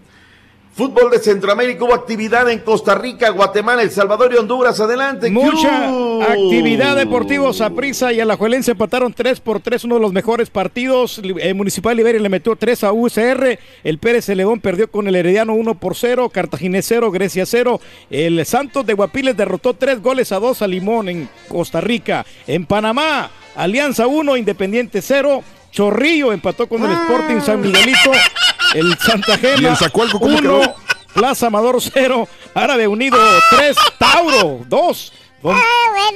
Fútbol 0.76 1.12
de 1.12 1.20
Centroamérica, 1.20 1.84
hubo 1.84 1.94
actividad 1.94 2.50
en 2.50 2.58
Costa 2.60 2.95
Rica, 2.95 3.30
Guatemala, 3.30 3.84
El 3.84 3.91
Salvador 3.91 4.34
y 4.34 4.38
Honduras. 4.38 4.80
Adelante. 4.80 5.30
Mucha 5.30 5.88
¡Q! 5.88 6.24
actividad 6.24 6.95
deportiva. 6.95 7.54
Saprissa 7.54 8.12
y 8.12 8.20
Alajuelense 8.20 8.72
empataron 8.72 9.14
3 9.14 9.40
por 9.40 9.60
3, 9.60 9.84
uno 9.84 9.95
de 9.95 10.02
los 10.02 10.14
mejores 10.14 10.50
partidos. 10.50 11.22
El 11.24 11.54
Municipal 11.54 11.95
Liberia 11.95 12.20
le 12.20 12.30
metió 12.30 12.56
3 12.56 12.86
a 12.86 12.91
UCR. 12.91 13.60
El 13.84 14.00
Pérez 14.00 14.26
Celedón 14.26 14.62
perdió 14.62 14.90
con 14.90 15.08
el 15.08 15.16
Herediano 15.16 15.54
1 15.54 15.76
por 15.76 15.95
0. 15.95 16.30
Cartaginés 16.30 16.86
0, 16.88 17.12
Grecia 17.12 17.45
0. 17.45 17.80
El 18.10 18.44
Santos 18.44 18.84
de 18.86 18.95
Guapiles 18.95 19.38
derrotó 19.38 19.76
3 19.76 20.02
goles 20.02 20.32
a 20.32 20.40
2 20.40 20.64
a 20.64 20.68
Limón 20.68 21.08
en 21.08 21.30
Costa 21.50 21.82
Rica. 21.82 22.26
En 22.48 22.66
Panamá, 22.66 23.30
Alianza 23.56 24.08
1, 24.08 24.38
Independiente 24.38 25.04
0. 25.04 25.44
Chorrillo 25.72 26.32
empató 26.32 26.68
con 26.68 26.84
el 26.84 26.91
Sporting 26.91 27.41
San 27.41 27.62
Miguelito. 27.62 28.12
El 28.74 28.98
Santa 28.98 29.36
¿Y 29.36 29.38
Gema 29.38 29.70
el 29.70 29.78
Zacualco 29.78 30.20
cómo 30.20 30.38
1. 30.38 30.41
quedó? 30.41 30.76
Plaza 31.14 31.48
Amador 31.48 31.80
0, 31.80 32.28
Árabe 32.56 32.88
Unido 32.88 33.18
3, 33.52 33.78
Tauro 34.00 34.62
2. 34.68 35.14
bueno, 35.41 35.60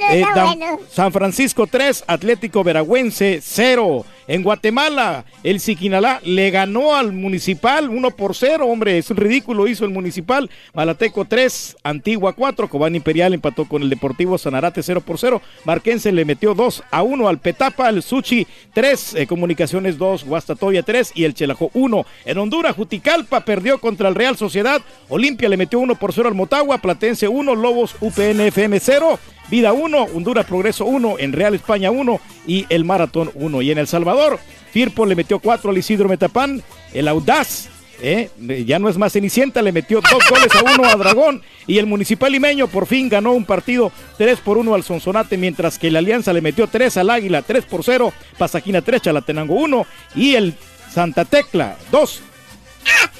está 0.09 0.45
bueno. 0.45 0.79
San 0.91 1.11
Francisco 1.11 1.67
3, 1.67 2.03
Atlético 2.07 2.63
Veragüense 2.63 3.39
0. 3.43 4.05
En 4.27 4.43
Guatemala, 4.43 5.23
el 5.43 5.61
Siquinalá 5.61 6.19
le 6.25 6.51
ganó 6.51 6.95
al 6.95 7.13
Municipal 7.13 7.89
1 7.89 8.11
por 8.11 8.35
0. 8.35 8.67
Hombre, 8.67 8.97
es 8.97 9.09
un 9.09 9.15
ridículo, 9.15 9.67
hizo 9.67 9.85
el 9.85 9.91
Municipal. 9.91 10.49
Malateco 10.73 11.23
3, 11.23 11.77
Antigua 11.83 12.33
4. 12.33 12.67
Cobán 12.67 12.95
Imperial 12.95 13.33
empató 13.33 13.65
con 13.65 13.83
el 13.83 13.89
Deportivo 13.89 14.37
Sanarate 14.37 14.83
0 14.83 14.99
por 14.99 15.17
0. 15.17 15.41
Marquense 15.63 16.11
le 16.11 16.25
metió 16.25 16.53
2 16.53 16.83
a 16.91 17.03
1 17.03 17.27
al 17.27 17.37
Petapa, 17.37 17.87
el 17.87 18.03
Suchi 18.03 18.45
3, 18.73 19.15
eh, 19.15 19.27
Comunicaciones 19.27 19.97
2, 19.97 20.25
Guastatoya 20.25 20.83
3 20.83 21.13
y 21.15 21.23
el 21.23 21.33
Chelajó 21.33 21.71
1. 21.73 22.05
En 22.25 22.37
Honduras, 22.37 22.75
Juticalpa 22.75 23.45
perdió 23.45 23.79
contra 23.79 24.09
el 24.09 24.15
Real 24.15 24.35
Sociedad. 24.35 24.81
Olimpia 25.07 25.47
le 25.47 25.55
metió 25.55 25.79
1 25.79 25.95
por 25.95 26.11
0 26.11 26.27
al 26.27 26.35
Motagua. 26.35 26.79
Platense 26.79 27.29
1, 27.29 27.55
Lobos 27.55 27.95
UPN 28.01 28.41
FM 28.41 28.77
0. 28.81 29.19
Vida 29.49 29.73
1, 29.73 30.03
Honduras 30.13 30.45
Progreso 30.45 30.85
1, 30.85 31.15
en 31.19 31.33
Real 31.33 31.55
España 31.55 31.89
1 31.91 32.19
y 32.47 32.65
el 32.69 32.83
Maratón 32.83 33.31
1. 33.33 33.61
Y 33.61 33.71
en 33.71 33.77
El 33.77 33.87
Salvador, 33.87 34.39
Firpo 34.71 35.05
le 35.05 35.15
metió 35.15 35.39
4 35.39 35.71
al 35.71 35.77
Isidro 35.77 36.09
Metapán, 36.09 36.61
el 36.93 37.07
Audaz. 37.07 37.69
eh, 38.01 38.29
ya 38.65 38.77
no 38.77 38.89
es 38.89 38.97
más 38.97 39.13
Cenicienta, 39.13 39.61
le 39.61 39.71
metió 39.71 40.01
dos 40.01 40.23
goles 40.29 40.53
a 40.53 40.61
uno 40.75 40.87
a 40.87 40.95
Dragón 40.95 41.41
y 41.65 41.79
el 41.79 41.87
Municipal 41.87 42.31
Limeño 42.31 42.67
por 42.67 42.85
fin 42.85 43.09
ganó 43.09 43.31
un 43.31 43.43
partido 43.45 43.91
3 44.17 44.39
por 44.41 44.57
1 44.57 44.75
al 44.75 44.83
Sonsonate, 44.83 45.37
mientras 45.37 45.79
que 45.79 45.89
la 45.89 45.99
Alianza 45.99 46.31
le 46.33 46.41
metió 46.41 46.67
3 46.67 46.95
al 46.97 47.09
Águila, 47.09 47.41
3 47.41 47.65
por 47.65 47.83
0, 47.83 48.13
Pasajina 48.37 48.81
3, 48.81 49.01
Chalatenango 49.01 49.55
1 49.55 49.85
y 50.15 50.35
el 50.35 50.53
Santa 50.93 51.25
Tecla 51.25 51.77
2, 51.91 52.21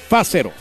Faz 0.08 0.28
0. 0.30 0.52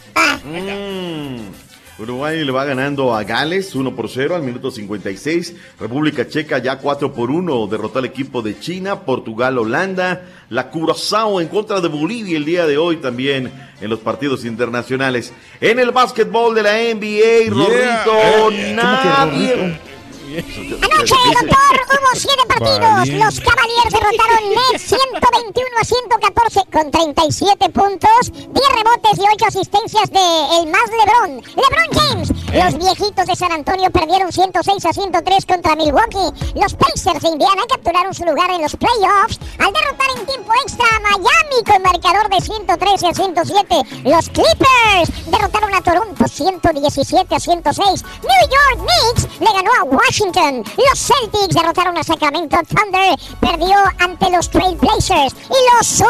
Mm. 0.46 1.67
Uruguay 2.00 2.44
le 2.44 2.52
va 2.52 2.64
ganando 2.64 3.16
a 3.16 3.24
Gales 3.24 3.74
1 3.74 3.96
por 3.96 4.08
0 4.08 4.36
al 4.36 4.44
minuto 4.44 4.70
56. 4.70 5.56
República 5.80 6.28
Checa 6.28 6.60
ya 6.60 6.78
4 6.78 7.12
por 7.12 7.32
1 7.32 7.68
derrotó 7.68 7.98
al 8.00 8.06
equipo 8.06 8.44
de 8.44 8.60
China. 8.60 9.02
Portugal, 9.02 9.58
Holanda. 9.58 10.22
La 10.50 10.70
Curazao 10.70 11.42
en 11.42 11.48
contra 11.48 11.82
de 11.82 11.88
Bolivia 11.88 12.38
el 12.38 12.46
día 12.46 12.68
de 12.68 12.78
hoy 12.78 12.98
también 12.98 13.52
en 13.82 13.90
los 13.90 14.00
partidos 14.00 14.46
internacionales. 14.46 15.34
En 15.60 15.80
el 15.80 15.92
básquetbol 15.92 16.54
de 16.54 16.64
la 16.64 16.74
NBA, 16.74 17.50
Rorrito, 17.50 18.52
Eh, 18.52 18.74
nadie. 18.76 19.80
Anoche, 20.28 21.16
doctor, 21.40 21.76
hubo 21.88 22.20
siete 22.20 22.46
partidos. 22.48 22.82
Valiente. 22.82 23.24
Los 23.24 23.40
Cavaliers 23.40 23.94
derrotaron 23.94 24.50
Nets 24.50 24.82
121 24.82 25.68
a 25.80 25.86
114 25.86 26.62
con 26.70 26.92
37 26.92 27.70
puntos, 27.70 28.32
10 28.34 28.52
rebotes 28.52 29.18
y 29.18 29.22
8 29.22 29.46
asistencias 29.48 30.12
de 30.12 30.20
el 30.60 30.68
más 30.68 30.90
LeBron, 30.92 31.42
LeBron 31.56 31.90
James. 31.94 32.30
Los 32.52 32.78
viejitos 32.78 33.26
de 33.26 33.36
San 33.38 33.54
Antonio 33.54 33.90
perdieron 33.90 34.32
106 34.32 34.86
a 34.86 34.94
103 34.94 35.46
contra 35.46 35.76
Milwaukee. 35.78 36.32
Los 36.56 36.74
Pacers 36.74 37.22
de 37.22 37.30
Indiana 37.30 37.62
capturaron 37.70 38.14
su 38.14 38.26
lugar 38.26 38.52
en 38.52 38.62
los 38.64 38.76
playoffs 38.76 39.40
al 39.60 39.72
derrotar 39.72 40.10
en 40.18 40.26
tiempo 40.26 40.52
extra 40.64 40.86
a 40.96 41.00
Miami 41.00 41.64
con 41.66 41.82
marcador 41.84 42.30
de 42.30 42.42
113 42.42 43.08
a 43.08 43.14
107. 43.14 43.76
Los 44.04 44.30
Clippers 44.30 45.26
derrotaron 45.28 45.74
a 45.74 45.82
Toronto 45.82 46.28
117 46.28 47.34
a 47.36 47.40
106. 47.40 48.04
New 48.04 48.50
York 48.52 48.88
Knicks 48.88 49.40
le 49.40 49.54
ganó 49.54 49.72
a 49.80 49.84
Washington. 49.84 50.17
Los 50.20 51.00
Celtics 51.00 51.54
derrotaron 51.54 51.96
a 51.96 52.04
Sacramento 52.04 52.58
Thunder. 52.68 53.20
Perdió 53.40 53.76
ante 54.00 54.32
los 54.32 54.50
Trail 54.50 54.76
Blazers. 54.78 55.36
Y 55.46 55.76
los 55.76 55.86
Super 55.86 56.08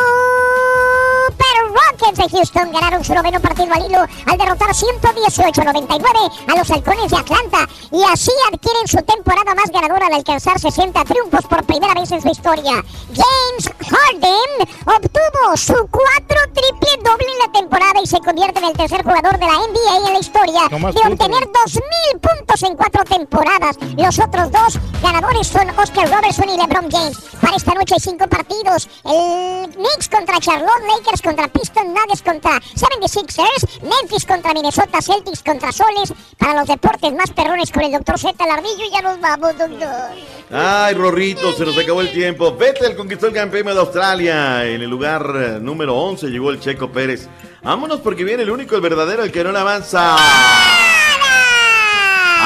Rockets 1.67 2.17
de 2.17 2.29
Houston 2.29 2.71
ganaron 2.71 3.03
su 3.03 3.13
noveno 3.13 3.41
partido 3.41 3.73
al 3.73 3.85
hilo 3.85 3.99
al 4.25 4.37
derrotar 4.37 4.73
118 4.73 5.61
a 5.61 5.63
99 5.65 6.19
a 6.47 6.57
los 6.57 6.71
Halcones 6.71 7.11
de 7.11 7.17
Atlanta. 7.17 7.67
Y 7.91 8.01
así 8.03 8.31
adquieren 8.49 8.87
su 8.87 9.01
temporada 9.03 9.53
más 9.53 9.69
ganadora 9.71 10.07
al 10.07 10.13
alcanzar 10.13 10.57
60 10.57 11.03
triunfos 11.03 11.45
por 11.45 11.65
primera 11.65 11.93
vez 11.93 12.09
en 12.11 12.21
su 12.21 12.29
historia. 12.29 12.81
James 13.13 13.69
Harden 13.89 14.69
obtuvo 14.85 15.57
su 15.57 15.73
cuatro 15.91 16.39
triple 16.53 17.03
doble 17.03 17.27
en 17.33 17.39
la 17.45 17.51
temporada 17.59 17.99
y 18.01 18.07
se 18.07 18.19
convierte 18.19 18.59
en 18.59 18.65
el 18.67 18.77
tercer 18.77 19.03
jugador 19.03 19.37
de 19.37 19.47
la 19.47 19.53
NBA 19.53 19.97
en 19.97 20.13
la 20.13 20.19
historia 20.19 20.61
de 20.69 21.11
obtener 21.11 21.43
2.000 21.43 21.81
puntos 22.21 22.63
en 22.63 22.75
cuatro 22.77 23.03
temporadas. 23.03 23.77
Los 23.97 24.19
otros 24.19 24.51
dos 24.51 24.79
ganadores 25.01 25.47
son 25.47 25.67
Oscar 25.71 26.07
Robertson 26.07 26.47
y 26.49 26.57
LeBron 26.57 26.91
James. 26.91 27.17
Para 27.41 27.57
esta 27.57 27.73
noche 27.73 27.95
hay 27.95 27.99
cinco 27.99 28.27
partidos. 28.27 28.87
El 29.03 29.71
Knicks 29.73 30.07
contra 30.07 30.39
Charlotte, 30.39 30.83
Lakers 30.87 31.21
contra 31.23 31.47
Pistons, 31.47 31.87
Nuggets 31.87 32.21
contra 32.21 32.59
76ers, 32.75 33.81
Memphis 33.81 34.25
contra 34.25 34.53
Minnesota, 34.53 35.01
Celtics 35.01 35.41
contra 35.41 35.71
Soles. 35.71 36.13
Para 36.37 36.59
los 36.59 36.67
deportes 36.67 37.11
más 37.13 37.31
perrones 37.31 37.71
con 37.71 37.83
el 37.83 37.91
doctor 37.91 38.19
Z 38.19 38.45
Lardillo 38.45 38.85
y 38.85 38.91
ya 38.91 39.01
nos 39.01 39.19
vamos, 39.19 39.57
doctor. 39.57 40.11
Ay, 40.51 40.93
Rorrito, 40.93 41.51
se 41.53 41.65
nos 41.65 41.75
acabó 41.75 42.01
el 42.01 42.11
tiempo. 42.11 42.55
Vettel 42.55 42.95
conquistó 42.95 43.25
el 43.27 43.33
campeón 43.33 43.65
de 43.65 43.79
Australia. 43.79 44.63
En 44.63 44.83
el 44.83 44.89
lugar 44.89 45.25
eh, 45.35 45.59
número 45.59 45.95
11 45.95 46.27
llegó 46.27 46.51
el 46.51 46.59
Checo 46.59 46.91
Pérez. 46.91 47.27
Vámonos 47.63 47.99
porque 48.01 48.23
viene 48.23 48.43
el 48.43 48.51
único, 48.51 48.75
el 48.75 48.81
verdadero, 48.81 49.23
el 49.23 49.31
que 49.31 49.43
no 49.43 49.51
le 49.51 49.57
avanza. 49.59 50.15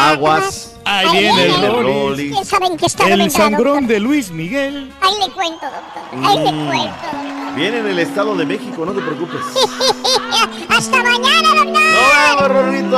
Aguas. 0.10 0.76
Ahí 0.84 1.20
viene 1.20 1.46
el 1.46 1.52
saben 2.46 2.76
que 2.78 2.86
está 2.88 3.08
El 3.08 3.30
sangrón 3.30 3.86
de 3.88 4.00
Luis 4.00 4.32
Miguel. 4.32 4.92
Ahí 5.02 5.14
le 5.20 5.30
cuento, 5.32 5.66
doctor. 5.66 6.02
Ahí 6.24 6.40
le 6.40 6.52
Mm. 6.52 6.68
cuento. 6.68 6.94
Viene 7.56 7.78
en 7.80 7.88
el 7.88 8.00
Estado 8.00 8.36
de 8.36 8.46
México, 8.46 8.86
no 8.86 8.94
te 8.94 9.02
preocupes. 9.02 9.42
Hasta 10.70 11.04
mañana, 11.04 11.50
doctor. 11.56 11.74
¡Nos 11.74 12.40
vemos, 12.40 12.48
Rorrito! 12.48 12.98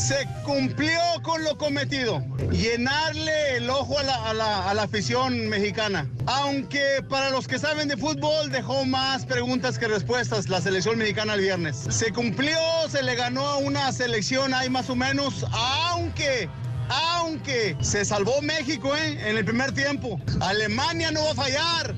Se 0.00 0.26
cumplió 0.44 0.98
con 1.22 1.44
lo 1.44 1.56
cometido, 1.58 2.24
llenarle 2.50 3.56
el 3.58 3.68
ojo 3.70 3.98
a 3.98 4.02
la, 4.02 4.14
a 4.30 4.34
la- 4.34 4.70
a 4.70 4.74
la 4.74 4.82
afición 4.84 5.48
mexicana. 5.48 6.08
Aunque 6.26 7.02
para 7.08 7.30
los 7.30 7.46
que 7.46 7.58
saben 7.58 7.86
de 7.88 7.96
fútbol 7.96 8.50
dejó 8.50 8.84
más 8.86 9.24
preguntas 9.26 9.78
que 9.78 9.86
respuestas 9.88 10.48
la 10.48 10.60
selección 10.60 10.98
mexicana 10.98 11.34
el 11.34 11.42
viernes. 11.42 11.76
Se 11.90 12.12
cumplió, 12.12 12.56
se 12.88 13.02
le 13.02 13.14
ganó 13.14 13.46
a 13.46 13.58
una 13.58 13.92
selección 13.92 14.54
ahí 14.54 14.68
más 14.70 14.88
o 14.90 14.96
menos, 14.96 15.44
aunque... 15.52 16.48
Aunque 16.92 17.76
se 17.82 18.04
salvó 18.04 18.42
México 18.42 18.96
¿eh? 18.96 19.16
en 19.30 19.36
el 19.38 19.44
primer 19.44 19.70
tiempo. 19.70 20.20
Alemania 20.40 21.12
no 21.12 21.22
va 21.22 21.30
a 21.30 21.34
fallar. 21.36 21.94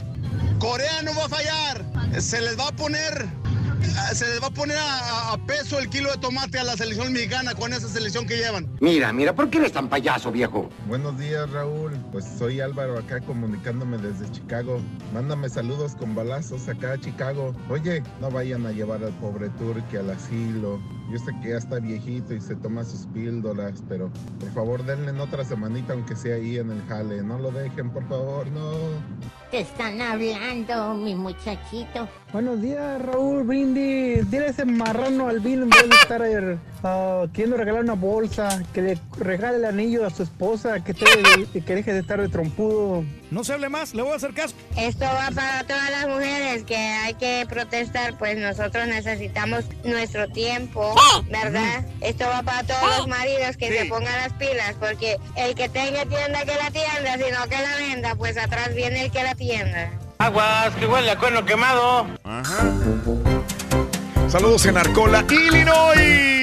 Corea 0.58 1.00
no 1.02 1.14
va 1.14 1.24
a 1.24 1.28
fallar. 1.30 1.82
Se 2.20 2.38
les 2.42 2.58
va 2.58 2.68
a 2.68 2.72
poner 2.72 3.26
se 4.14 4.26
les 4.26 4.42
va 4.42 4.46
a 4.48 4.50
poner 4.50 4.76
a, 4.76 5.32
a 5.32 5.38
peso 5.46 5.78
el 5.78 5.88
kilo 5.88 6.10
de 6.10 6.18
tomate 6.18 6.58
a 6.58 6.64
la 6.64 6.76
selección 6.76 7.12
mexicana 7.12 7.54
con 7.54 7.72
esa 7.72 7.88
selección 7.88 8.26
que 8.26 8.36
llevan. 8.36 8.68
Mira, 8.80 9.12
mira, 9.12 9.34
¿por 9.34 9.50
qué 9.50 9.58
eres 9.58 9.72
tan 9.72 9.88
payaso, 9.88 10.30
viejo? 10.30 10.68
Buenos 10.86 11.18
días, 11.18 11.50
Raúl. 11.50 11.92
Pues 12.12 12.24
soy 12.38 12.60
Álvaro 12.60 12.98
acá 12.98 13.20
comunicándome 13.20 13.98
desde 13.98 14.30
Chicago. 14.32 14.80
Mándame 15.12 15.48
saludos 15.48 15.94
con 15.96 16.14
balazos 16.14 16.68
acá 16.68 16.92
a 16.92 17.00
Chicago. 17.00 17.54
Oye, 17.68 18.02
no 18.20 18.30
vayan 18.30 18.66
a 18.66 18.72
llevar 18.72 19.02
al 19.02 19.12
pobre 19.18 19.48
Turque 19.50 19.98
al 19.98 20.10
asilo. 20.10 20.80
Yo 21.10 21.18
sé 21.18 21.32
que 21.42 21.50
ya 21.50 21.58
está 21.58 21.78
viejito 21.78 22.34
y 22.34 22.40
se 22.40 22.54
toma 22.56 22.84
sus 22.84 23.06
píldoras, 23.08 23.82
pero 23.88 24.10
por 24.40 24.52
favor 24.52 24.84
denle 24.84 25.10
en 25.10 25.20
otra 25.20 25.44
semanita 25.44 25.92
aunque 25.92 26.16
sea 26.16 26.36
ahí 26.36 26.58
en 26.58 26.70
el 26.70 26.82
jale. 26.86 27.22
No 27.22 27.38
lo 27.38 27.50
dejen, 27.50 27.90
por 27.90 28.06
favor, 28.08 28.46
no. 28.48 28.62
Te 29.52 29.60
están 29.60 30.00
hablando, 30.00 30.94
mi 30.94 31.14
muchachito. 31.14 32.08
Buenos 32.32 32.60
días, 32.62 33.00
Raúl 33.02 33.42
Brindis. 33.44 34.28
Dile 34.30 34.46
ese 34.46 34.64
marrano 34.64 35.28
al 35.28 35.40
vino 35.40 35.64
en 35.64 35.68
vez 35.68 35.90
de 35.90 35.94
estar 35.96 36.22
eh, 36.24 36.58
ah, 36.82 37.26
queriendo 37.34 37.58
regalar 37.58 37.82
una 37.84 37.92
bolsa, 37.92 38.62
que 38.72 38.80
le 38.80 38.98
regale 39.18 39.58
el 39.58 39.66
anillo 39.66 40.06
a 40.06 40.10
su 40.10 40.22
esposa, 40.22 40.82
que, 40.82 40.94
te- 40.94 41.60
que 41.60 41.74
deje 41.74 41.92
de 41.92 41.98
estar 42.00 42.18
de 42.20 42.30
trompudo. 42.30 43.04
No 43.32 43.44
se 43.44 43.54
hable 43.54 43.70
más, 43.70 43.94
le 43.94 44.02
voy 44.02 44.12
a 44.12 44.16
hacer 44.16 44.34
caso. 44.34 44.54
Esto 44.76 45.06
va 45.06 45.30
para 45.34 45.64
todas 45.64 45.90
las 45.90 46.06
mujeres 46.06 46.64
que 46.64 46.76
hay 46.76 47.14
que 47.14 47.46
protestar, 47.48 48.18
pues 48.18 48.36
nosotros 48.36 48.86
necesitamos 48.86 49.64
nuestro 49.84 50.28
tiempo, 50.28 50.94
¿verdad? 51.30 51.82
Esto 52.02 52.26
va 52.26 52.42
para 52.42 52.62
todos 52.62 52.98
los 52.98 53.08
maridos 53.08 53.56
que 53.56 53.72
se 53.72 53.86
pongan 53.86 54.14
las 54.18 54.34
pilas, 54.34 54.74
porque 54.78 55.16
el 55.36 55.54
que 55.54 55.70
tenga 55.70 56.04
tienda 56.04 56.44
que 56.44 56.56
la 56.56 56.70
tienda, 56.70 57.14
sino 57.14 57.48
que 57.48 57.56
la 57.56 57.76
venda, 57.76 58.14
pues 58.16 58.36
atrás 58.36 58.74
viene 58.74 59.06
el 59.06 59.10
que 59.10 59.22
la 59.22 59.34
tienda. 59.34 59.90
Aguas, 60.18 60.74
que 60.78 60.86
huele 60.86 61.10
a 61.10 61.18
cuerno 61.18 61.42
quemado. 61.46 62.06
Saludos 64.28 64.66
en 64.66 64.76
Arcola, 64.76 65.24
Illinois. 65.30 66.42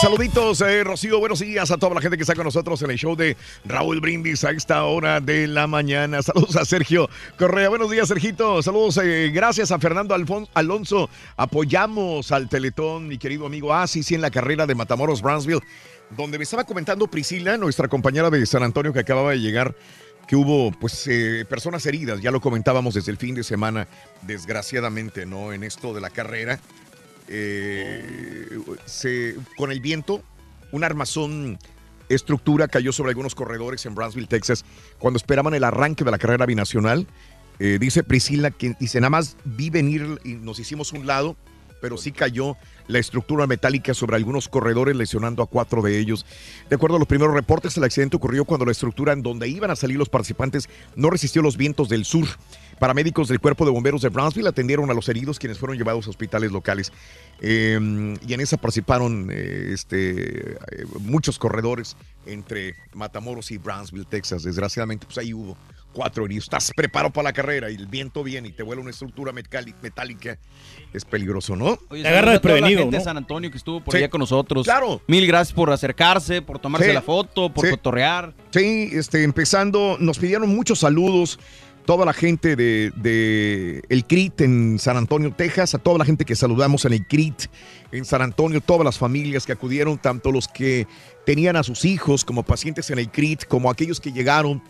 Saluditos, 0.00 0.60
eh, 0.60 0.84
Rocío. 0.84 1.18
Buenos 1.18 1.40
días 1.40 1.70
a 1.70 1.78
toda 1.78 1.94
la 1.94 2.00
gente 2.00 2.16
que 2.16 2.22
está 2.22 2.34
con 2.34 2.44
nosotros 2.44 2.82
en 2.82 2.90
el 2.90 2.98
show 2.98 3.16
de 3.16 3.36
Raúl 3.64 4.00
Brindis 4.00 4.44
a 4.44 4.50
esta 4.50 4.84
hora 4.84 5.20
de 5.20 5.46
la 5.46 5.66
mañana. 5.66 6.20
Saludos 6.22 6.56
a 6.56 6.64
Sergio 6.64 7.08
Correa. 7.38 7.68
Buenos 7.68 7.90
días, 7.90 8.08
Sergito. 8.08 8.62
Saludos, 8.62 8.98
eh, 9.02 9.30
gracias 9.32 9.70
a 9.70 9.78
Fernando 9.78 10.14
Alfon- 10.14 10.48
Alonso. 10.54 11.08
Apoyamos 11.36 12.32
al 12.32 12.48
Teletón, 12.48 13.08
mi 13.08 13.18
querido 13.18 13.46
amigo. 13.46 13.72
Ah, 13.72 13.86
sí, 13.86 14.02
sí, 14.02 14.14
en 14.14 14.20
la 14.20 14.30
carrera 14.30 14.66
de 14.66 14.74
Matamoros, 14.74 15.22
Brownsville, 15.22 15.60
donde 16.10 16.38
me 16.38 16.44
estaba 16.44 16.64
comentando 16.64 17.06
Priscila, 17.06 17.56
nuestra 17.56 17.88
compañera 17.88 18.28
de 18.30 18.44
San 18.46 18.62
Antonio 18.62 18.92
que 18.92 19.00
acababa 19.00 19.30
de 19.30 19.40
llegar 19.40 19.74
que 20.26 20.36
hubo 20.36 20.70
pues 20.72 21.06
eh, 21.08 21.44
personas 21.48 21.84
heridas, 21.86 22.20
ya 22.20 22.30
lo 22.30 22.40
comentábamos 22.40 22.94
desde 22.94 23.10
el 23.10 23.16
fin 23.18 23.34
de 23.34 23.42
semana, 23.42 23.88
desgraciadamente, 24.22 25.26
¿no? 25.26 25.52
En 25.52 25.62
esto 25.64 25.92
de 25.94 26.00
la 26.00 26.10
carrera. 26.10 26.60
Eh, 27.28 28.58
con 29.56 29.72
el 29.72 29.80
viento, 29.80 30.22
un 30.72 30.84
armazón 30.84 31.58
estructura 32.08 32.68
cayó 32.68 32.92
sobre 32.92 33.10
algunos 33.10 33.34
corredores 33.34 33.86
en 33.86 33.94
Brownsville, 33.94 34.26
Texas, 34.26 34.64
cuando 34.98 35.16
esperaban 35.16 35.54
el 35.54 35.64
arranque 35.64 36.04
de 36.04 36.10
la 36.10 36.18
carrera 36.18 36.46
binacional. 36.46 37.06
Eh, 37.58 37.78
dice 37.80 38.02
Priscila 38.02 38.50
que 38.50 38.74
dice, 38.80 39.00
nada 39.00 39.10
más 39.10 39.36
vi 39.44 39.70
venir 39.70 40.20
y 40.24 40.34
nos 40.34 40.58
hicimos 40.58 40.92
un 40.92 41.06
lado, 41.06 41.36
pero 41.82 41.98
sí 41.98 42.12
cayó 42.12 42.56
la 42.86 43.00
estructura 43.00 43.48
metálica 43.48 43.92
sobre 43.92 44.16
algunos 44.16 44.48
corredores, 44.48 44.94
lesionando 44.94 45.42
a 45.42 45.48
cuatro 45.48 45.82
de 45.82 45.98
ellos. 45.98 46.24
De 46.70 46.76
acuerdo 46.76 46.96
a 46.96 46.98
los 47.00 47.08
primeros 47.08 47.34
reportes, 47.34 47.76
el 47.76 47.82
accidente 47.82 48.16
ocurrió 48.16 48.44
cuando 48.44 48.64
la 48.64 48.70
estructura 48.70 49.12
en 49.12 49.22
donde 49.22 49.48
iban 49.48 49.70
a 49.72 49.76
salir 49.76 49.98
los 49.98 50.08
participantes 50.08 50.68
no 50.94 51.10
resistió 51.10 51.42
los 51.42 51.56
vientos 51.56 51.88
del 51.88 52.04
sur. 52.04 52.26
Paramédicos 52.78 53.28
del 53.28 53.40
Cuerpo 53.40 53.64
de 53.64 53.72
Bomberos 53.72 54.02
de 54.02 54.10
Brownsville 54.10 54.46
atendieron 54.46 54.90
a 54.90 54.94
los 54.94 55.08
heridos, 55.08 55.40
quienes 55.40 55.58
fueron 55.58 55.76
llevados 55.76 56.06
a 56.06 56.10
hospitales 56.10 56.52
locales. 56.52 56.92
Eh, 57.40 58.16
y 58.26 58.32
en 58.32 58.40
esa 58.40 58.56
participaron 58.56 59.28
eh, 59.32 59.70
este, 59.72 60.52
eh, 60.52 60.56
muchos 61.00 61.40
corredores 61.40 61.96
entre 62.26 62.76
Matamoros 62.94 63.50
y 63.50 63.58
Brownsville, 63.58 64.06
Texas. 64.06 64.44
Desgraciadamente, 64.44 65.06
pues 65.06 65.18
ahí 65.18 65.34
hubo 65.34 65.56
cuatro 65.92 66.24
heridos. 66.24 66.44
Estás 66.44 66.72
preparado 66.74 67.12
para 67.12 67.24
la 67.24 67.32
carrera 67.32 67.70
y 67.70 67.74
el 67.74 67.86
viento 67.86 68.22
viene 68.24 68.48
y 68.48 68.52
te 68.52 68.62
vuela 68.62 68.80
una 68.82 68.90
estructura 68.90 69.32
metálica. 69.32 70.38
Es 70.92 71.04
peligroso, 71.04 71.56
¿no? 71.56 71.76
Te 71.76 71.84
Oye, 71.90 72.08
agarra 72.08 72.12
saludos 72.12 72.12
a 72.12 72.22
toda 72.22 72.26
la 72.26 72.32
desprevenido, 72.32 72.80
gente 72.82 72.96
de. 72.98 73.04
San 73.04 73.16
Antonio 73.16 73.50
que 73.50 73.56
estuvo 73.58 73.80
por 73.82 73.92
Sí. 73.92 73.98
allá 73.98 74.08
con 74.10 74.18
nosotros. 74.20 74.64
Claro. 74.64 75.00
Mil 75.06 75.26
gracias 75.26 75.54
por 75.54 75.70
acercarse, 75.70 76.42
por 76.42 76.58
tomarse 76.58 76.88
Sí. 76.88 76.92
la 76.94 77.02
foto, 77.02 77.52
por 77.52 77.64
Sí. 77.66 77.70
cotorrear. 77.70 78.34
Sí, 78.50 78.90
este, 78.92 79.22
empezando, 79.22 79.96
nos 80.00 80.18
pidieron 80.18 80.48
muchos 80.54 80.80
saludos. 80.80 81.38
Toda 81.84 82.06
la 82.06 82.12
gente 82.12 82.54
de, 82.54 82.92
de 82.94 83.82
el 83.88 84.04
CRIT 84.06 84.42
en 84.42 84.78
San 84.78 84.96
Antonio, 84.96 85.32
Texas, 85.36 85.74
a 85.74 85.78
toda 85.78 85.98
la 85.98 86.04
gente 86.04 86.24
que 86.24 86.36
saludamos 86.36 86.84
en 86.84 86.92
el 86.92 87.04
CRIT 87.08 87.46
en 87.90 88.04
San 88.04 88.22
Antonio, 88.22 88.60
todas 88.60 88.84
las 88.84 88.98
familias 88.98 89.44
que 89.46 89.50
acudieron, 89.52 89.98
tanto 89.98 90.30
los 90.30 90.46
que 90.46 90.86
tenían 91.26 91.56
a 91.56 91.64
sus 91.64 91.84
hijos 91.84 92.24
como 92.24 92.44
pacientes 92.44 92.88
en 92.90 93.00
el 93.00 93.10
CRIT, 93.10 93.46
como 93.46 93.68
aquellos 93.68 94.00
que 94.00 94.12
llegaron 94.12 94.62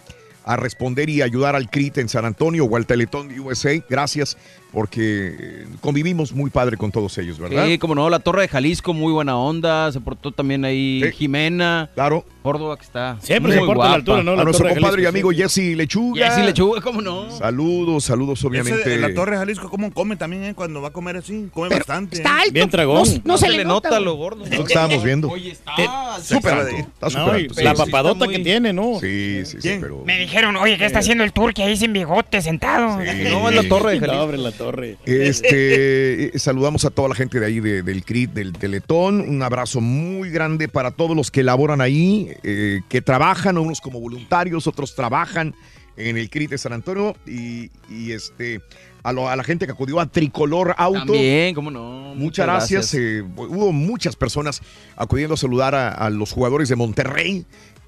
a 0.44 0.56
responder 0.56 1.08
y 1.08 1.22
ayudar 1.22 1.56
al 1.56 1.70
CRIT 1.70 1.98
en 1.98 2.08
San 2.08 2.24
Antonio 2.24 2.64
o 2.64 2.76
al 2.76 2.86
Teletón 2.86 3.38
USA. 3.38 3.82
Gracias, 3.88 4.36
porque 4.72 5.36
eh, 5.38 5.66
convivimos 5.80 6.32
muy 6.32 6.50
padre 6.50 6.76
con 6.76 6.90
todos 6.90 7.16
ellos, 7.18 7.38
¿verdad? 7.38 7.66
Sí, 7.66 7.78
como 7.78 7.94
no, 7.94 8.08
la 8.08 8.20
Torre 8.20 8.42
de 8.42 8.48
Jalisco, 8.48 8.94
muy 8.94 9.12
buena 9.12 9.36
onda. 9.36 9.92
Se 9.92 10.00
portó 10.00 10.32
también 10.32 10.64
ahí 10.64 11.02
Jimena. 11.14 11.90
Claro. 11.94 12.24
Córdoba, 12.42 12.76
que 12.76 12.82
está. 12.82 13.18
Siempre 13.20 13.52
muy 13.52 13.60
se 13.60 13.66
porta 13.66 13.84
a 13.84 13.88
la 13.90 13.94
altura, 13.94 14.22
¿no? 14.24 14.32
a 14.32 14.42
nuestro 14.44 14.68
compadre 14.68 15.02
y 15.02 15.06
amigo 15.06 15.30
Jesse 15.30 15.76
Lechuga. 15.76 16.28
Jesse 16.28 16.44
Lechuga, 16.44 16.80
¿cómo 16.80 17.00
no? 17.00 17.30
Saludos, 17.30 18.04
saludos, 18.04 18.44
obviamente. 18.44 18.88
De 18.88 18.96
la 18.96 19.14
Torre 19.14 19.32
de 19.32 19.38
Jalisco, 19.38 19.70
¿cómo 19.70 19.92
come 19.92 20.16
también 20.16 20.44
eh, 20.44 20.54
cuando 20.54 20.82
va 20.82 20.88
a 20.88 20.92
comer 20.92 21.18
así? 21.18 21.48
Come 21.52 21.68
bastante. 21.68 22.16
Está 22.16 22.40
alto. 22.40 22.52
Bien 22.52 22.68
tragón. 22.68 23.06
No, 23.24 23.32
no 23.32 23.38
se, 23.38 23.48
le 23.48 23.64
nota, 23.64 24.00
lo 24.00 24.14
gordo. 24.16 24.44
Lo 24.44 24.64
que 24.64 24.72
estábamos 24.72 25.04
viendo. 25.04 25.28
Oye, 25.28 25.52
está. 25.52 25.72
Súper 26.20 26.54
alto. 26.54 26.76
Está 26.76 27.10
súper 27.10 27.26
No, 27.26 27.38
y 27.38 27.42
alto. 27.42 27.54
sí, 27.54 27.62
la 27.62 27.76
sí. 27.76 27.82
papadota 27.84 28.24
muy- 28.24 28.34
que 28.36 28.42
tiene, 28.42 28.72
¿no? 28.72 28.98
Sí, 29.00 29.42
sí, 29.44 29.58
sí, 29.60 29.78
pero... 29.80 30.02
Me 30.04 30.18
dijeron, 30.18 30.56
oye, 30.56 30.76
¿qué 30.78 30.86
está 30.86 30.98
haciendo 30.98 31.22
el 31.24 31.32
turque 31.32 31.62
ahí 31.62 31.76
sin 31.76 31.92
bigote 31.92 32.42
sentado? 32.42 32.96
No, 32.96 33.50
es 33.50 33.54
la 33.54 33.68
Torre 33.68 33.92
de 33.92 34.00
Jalisco. 34.00 34.61
Torre. 34.64 34.98
Este, 35.04 36.26
eh, 36.34 36.38
saludamos 36.38 36.84
a 36.84 36.90
toda 36.90 37.08
la 37.08 37.14
gente 37.14 37.40
de 37.40 37.46
ahí 37.46 37.60
de- 37.60 37.82
del 37.82 38.04
CRIT, 38.04 38.32
del 38.32 38.52
Teletón. 38.52 39.20
Un 39.20 39.42
abrazo 39.42 39.80
muy 39.80 40.30
grande 40.30 40.68
para 40.68 40.90
todos 40.90 41.16
los 41.16 41.30
que 41.30 41.42
laboran 41.42 41.80
ahí, 41.80 42.30
eh, 42.42 42.80
que 42.88 43.02
trabajan, 43.02 43.58
unos 43.58 43.80
como 43.80 44.00
voluntarios, 44.00 44.66
otros 44.66 44.94
trabajan 44.94 45.54
en 45.96 46.16
el 46.16 46.30
CRIT 46.30 46.50
de 46.50 46.58
San 46.58 46.72
Antonio. 46.72 47.14
Y, 47.26 47.70
y, 47.90 48.12
este, 48.12 48.60
a, 49.02 49.12
lo- 49.12 49.28
a 49.28 49.36
la 49.36 49.44
gente 49.44 49.66
que 49.66 49.72
acudió 49.72 50.00
a 50.00 50.06
Tricolor 50.06 50.74
Auto. 50.78 51.00
También, 51.00 51.54
¿cómo 51.54 51.70
no? 51.70 52.14
Muchas 52.14 52.46
gracias. 52.46 52.94
eh, 52.94 53.22
hubo 53.36 53.72
muchas 53.72 54.16
personas 54.16 54.60
acudiendo 54.96 55.34
a 55.34 55.36
saludar 55.36 55.74
a, 55.74 55.88
a 55.90 56.08
los 56.10 56.32
jugadores 56.32 56.68
de 56.68 56.76
Monterrey. 56.76 57.44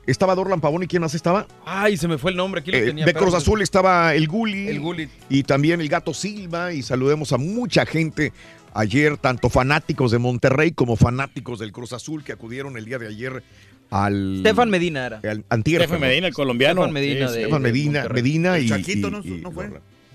Estaba 0.06 0.34
Dorlan 0.34 0.60
Pavón 0.60 0.82
y 0.82 0.86
quién 0.86 1.02
más 1.02 1.14
estaba? 1.14 1.46
Ay, 1.64 1.96
se 1.96 2.06
me 2.08 2.18
fue 2.18 2.30
el 2.30 2.36
nombre. 2.36 2.60
Aquí 2.60 2.70
lo 2.70 2.78
Eh, 2.78 2.82
tenía. 2.86 3.04
de 3.06 3.14
Cruz. 3.14 3.34
Azul 3.34 3.62
estaba 3.62 4.14
el 4.14 4.28
Guli. 4.28 4.68
El 4.68 4.80
Gullit. 4.80 5.10
Y 5.30 5.42
también 5.44 5.80
el 5.80 5.88
Gato 5.88 6.12
Silva. 6.12 6.72
Y 6.72 6.82
saludemos 6.82 7.32
a 7.32 7.38
mucha 7.38 7.86
gente 7.86 8.32
ayer, 8.74 9.16
tanto 9.16 9.48
fanáticos 9.48 10.10
de 10.10 10.18
Monterrey 10.18 10.72
como 10.72 10.96
fanáticos 10.96 11.58
del 11.58 11.72
Cruz 11.72 11.92
Azul 11.92 12.22
que 12.24 12.32
acudieron 12.32 12.76
el 12.76 12.84
día 12.84 12.98
de 12.98 13.06
ayer 13.08 13.42
al. 13.90 14.38
Stefan 14.40 14.68
Medina 14.70 15.06
era. 15.06 15.20
al 15.30 15.44
antier, 15.48 15.80
Stefan 15.82 15.96
perdón. 15.98 16.08
Medina, 16.10 16.26
el 16.28 16.34
colombiano. 16.34 16.80
Stefan 16.82 16.92
Medina 16.92 17.28
Sí, 17.28 17.34
de- 17.34 17.40
Stefan 17.42 17.62
Medina, 17.62 18.56
El 18.56 18.64
y. 18.64 18.68
Chaquito, 18.68 19.08
y- 19.08 19.10
¿no? 19.10 19.20
y- 19.24 19.40
¿No 19.40 19.50
fue? 19.52 19.70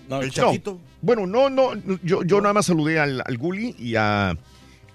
No, 0.07 0.21
El 0.21 0.31
Chaquito. 0.31 0.79
Bueno, 1.01 1.25
no, 1.27 1.49
no. 1.49 1.71
Yo, 2.03 2.23
yo 2.23 2.41
nada 2.41 2.53
más 2.53 2.65
saludé 2.65 2.99
al, 2.99 3.21
al 3.25 3.37
Guli 3.37 3.75
y 3.79 3.95
a. 3.95 4.37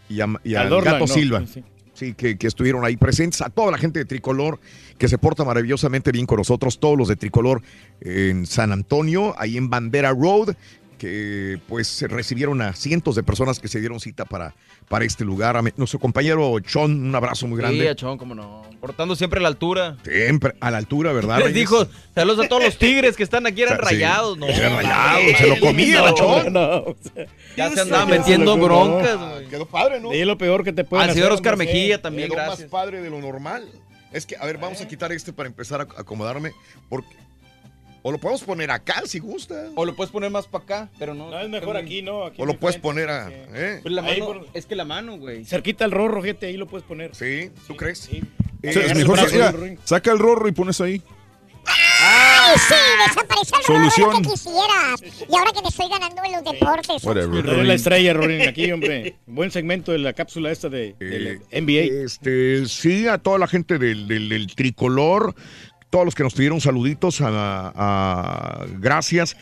Y, 0.08 0.20
a- 0.20 0.28
y 0.44 0.54
al 0.54 0.68
Dorlan, 0.68 0.94
Gato 0.94 1.06
no, 1.06 1.12
Silva. 1.14 1.44
sí. 1.46 1.62
Sí, 1.94 2.12
que, 2.14 2.36
que 2.36 2.48
estuvieron 2.48 2.84
ahí 2.84 2.96
presentes, 2.96 3.40
a 3.40 3.50
toda 3.50 3.70
la 3.70 3.78
gente 3.78 4.00
de 4.00 4.04
Tricolor 4.04 4.58
que 4.98 5.08
se 5.08 5.16
porta 5.16 5.44
maravillosamente 5.44 6.12
bien 6.12 6.26
con 6.26 6.38
nosotros, 6.38 6.78
todos 6.80 6.98
los 6.98 7.08
de 7.08 7.16
Tricolor 7.16 7.62
en 8.00 8.46
San 8.46 8.72
Antonio, 8.72 9.34
ahí 9.38 9.56
en 9.56 9.70
Bandera 9.70 10.10
Road, 10.10 10.54
que 10.98 11.58
pues 11.68 12.02
recibieron 12.08 12.60
a 12.62 12.72
cientos 12.74 13.14
de 13.16 13.22
personas 13.22 13.58
que 13.60 13.68
se 13.68 13.80
dieron 13.80 14.00
cita 14.00 14.24
para, 14.24 14.54
para 14.88 15.04
este 15.04 15.24
lugar. 15.24 15.56
A 15.56 15.62
mi- 15.62 15.70
nuestro 15.76 15.98
compañero 15.98 16.58
Chon, 16.60 17.06
un 17.08 17.14
abrazo 17.14 17.46
muy 17.46 17.56
Sí, 17.56 17.62
grande. 17.62 17.88
a 17.88 17.94
Chon, 17.94 18.16
cómo 18.18 18.34
no. 18.34 18.62
Portando 18.80 19.16
siempre 19.16 19.38
a 19.40 19.42
la 19.42 19.48
altura. 19.48 19.96
Siempre 20.04 20.54
a 20.60 20.70
la 20.70 20.78
altura, 20.78 21.12
¿verdad? 21.12 21.38
Les 21.40 21.54
dijo, 21.54 21.86
saludos 22.14 22.46
a 22.46 22.48
todos 22.48 22.64
los 22.64 22.78
tigres 22.78 23.16
que 23.16 23.22
están 23.22 23.46
aquí, 23.46 23.62
eran 23.62 23.74
O 23.74 23.80
sea, 23.80 23.88
sí. 23.88 23.94
rayados, 23.96 24.38
¿no? 24.38 24.46
Eran 24.46 24.74
rayados, 24.76 25.38
se 25.38 25.46
lo 25.48 25.60
comía 25.60 25.98
No, 26.00 26.08
el 26.08 26.14
Chon. 26.14 26.52
No, 26.52 26.60
o 26.78 26.96
sea, 27.14 27.26
Ya 27.56 27.70
se 27.70 27.76
Ya 27.76 27.82
andaba 27.82 28.06
se 28.10 28.18
metiendo 28.18 28.56
broncas, 28.56 29.18
güey. 29.18 29.46
Quedó 29.48 29.66
padre, 29.66 30.00
¿no? 30.00 30.12
es 30.12 30.26
lo 30.26 30.38
peor 30.38 30.64
que 30.64 30.72
te 30.72 30.84
pueden 30.84 31.08
Al 31.08 31.14
señor 31.14 31.32
Oscar 31.32 31.56
Mejía 31.56 31.96
sí. 31.96 32.02
también, 32.02 32.28
Quedó 32.28 32.36
gracias. 32.36 32.60
más 32.60 32.68
padre 32.70 33.00
de 33.00 33.10
lo 33.10 33.20
normal. 33.20 33.68
Es 34.12 34.26
que, 34.26 34.36
a 34.36 34.44
ver, 34.46 34.58
vamos 34.58 34.80
a 34.80 34.86
quitar 34.86 35.10
este 35.10 35.32
para 35.32 35.48
empezar 35.48 35.80
a 35.80 35.84
acomodarme. 36.00 36.52
Porque, 36.88 37.08
o 38.06 38.12
lo 38.12 38.18
podemos 38.18 38.42
poner 38.44 38.70
acá 38.70 39.02
si 39.06 39.18
gusta. 39.18 39.70
O 39.74 39.84
lo 39.86 39.96
puedes 39.96 40.12
poner 40.12 40.30
más 40.30 40.46
para 40.46 40.62
acá, 40.64 40.88
pero 40.98 41.14
no. 41.14 41.30
No, 41.30 41.40
es 41.40 41.48
mejor 41.48 41.76
aquí, 41.76 42.02
¿no? 42.02 42.26
Aquí 42.26 42.40
O 42.40 42.44
lo 42.46 42.58
puedes 42.58 42.76
poner 42.78 43.08
a. 43.08 43.30
¿eh? 43.54 43.80
La 43.84 44.02
mano, 44.02 44.26
por- 44.26 44.46
es 44.52 44.66
que 44.66 44.76
la 44.76 44.84
mano, 44.84 45.16
güey. 45.16 45.44
Cerquita 45.46 45.84
al 45.86 45.90
rorro, 45.90 46.22
gente, 46.22 46.46
ahí 46.46 46.56
lo 46.58 46.66
puedes 46.66 46.86
poner. 46.86 47.14
Sí, 47.14 47.50
¿tú 47.66 47.74
crees? 47.76 47.98
Sí. 47.98 48.22
O 48.66 48.72
sea, 48.72 48.82
es 48.86 48.94
mejor 48.96 49.18
el 49.18 49.24
brazo 49.38 49.58
mira, 49.58 49.76
saca 49.84 50.12
el 50.12 50.18
rorro 50.18 50.46
y 50.48 50.52
pones 50.52 50.80
ahí. 50.80 51.02
¡Ay, 52.06 52.56
sí! 52.68 52.74
Desapareció 53.08 53.58
el 53.58 53.64
Solución. 53.64 54.10
rorro 54.10 54.22
que 54.22 54.28
quisieras. 54.28 55.02
Y 55.30 55.36
ahora 55.36 55.52
que 55.52 55.62
te 55.62 55.68
estoy 55.68 55.88
ganando 55.88 56.22
en 56.24 56.32
los 56.32 56.44
deportes. 56.44 57.04
Whatever. 57.04 57.44
La 57.64 57.74
estrella, 57.74 58.12
Rorín, 58.12 58.42
aquí, 58.46 58.70
hombre. 58.70 59.16
Buen 59.26 59.50
segmento 59.50 59.92
de 59.92 59.98
la 59.98 60.12
cápsula 60.12 60.50
esta 60.50 60.68
de, 60.68 60.94
del 60.98 61.40
Eh, 61.50 61.60
NBA. 61.62 62.04
Este, 62.04 62.66
sí, 62.66 63.06
a 63.08 63.16
toda 63.18 63.38
la 63.38 63.46
gente 63.46 63.78
del, 63.78 64.06
del- 64.08 64.28
del 64.28 64.54
tricolor, 64.54 65.34
todos 65.94 66.04
los 66.06 66.16
que 66.16 66.24
nos 66.24 66.34
pidieron 66.34 66.60
saluditos, 66.60 67.20
a- 67.20 67.72
a- 67.72 68.66
gracias. 68.80 69.36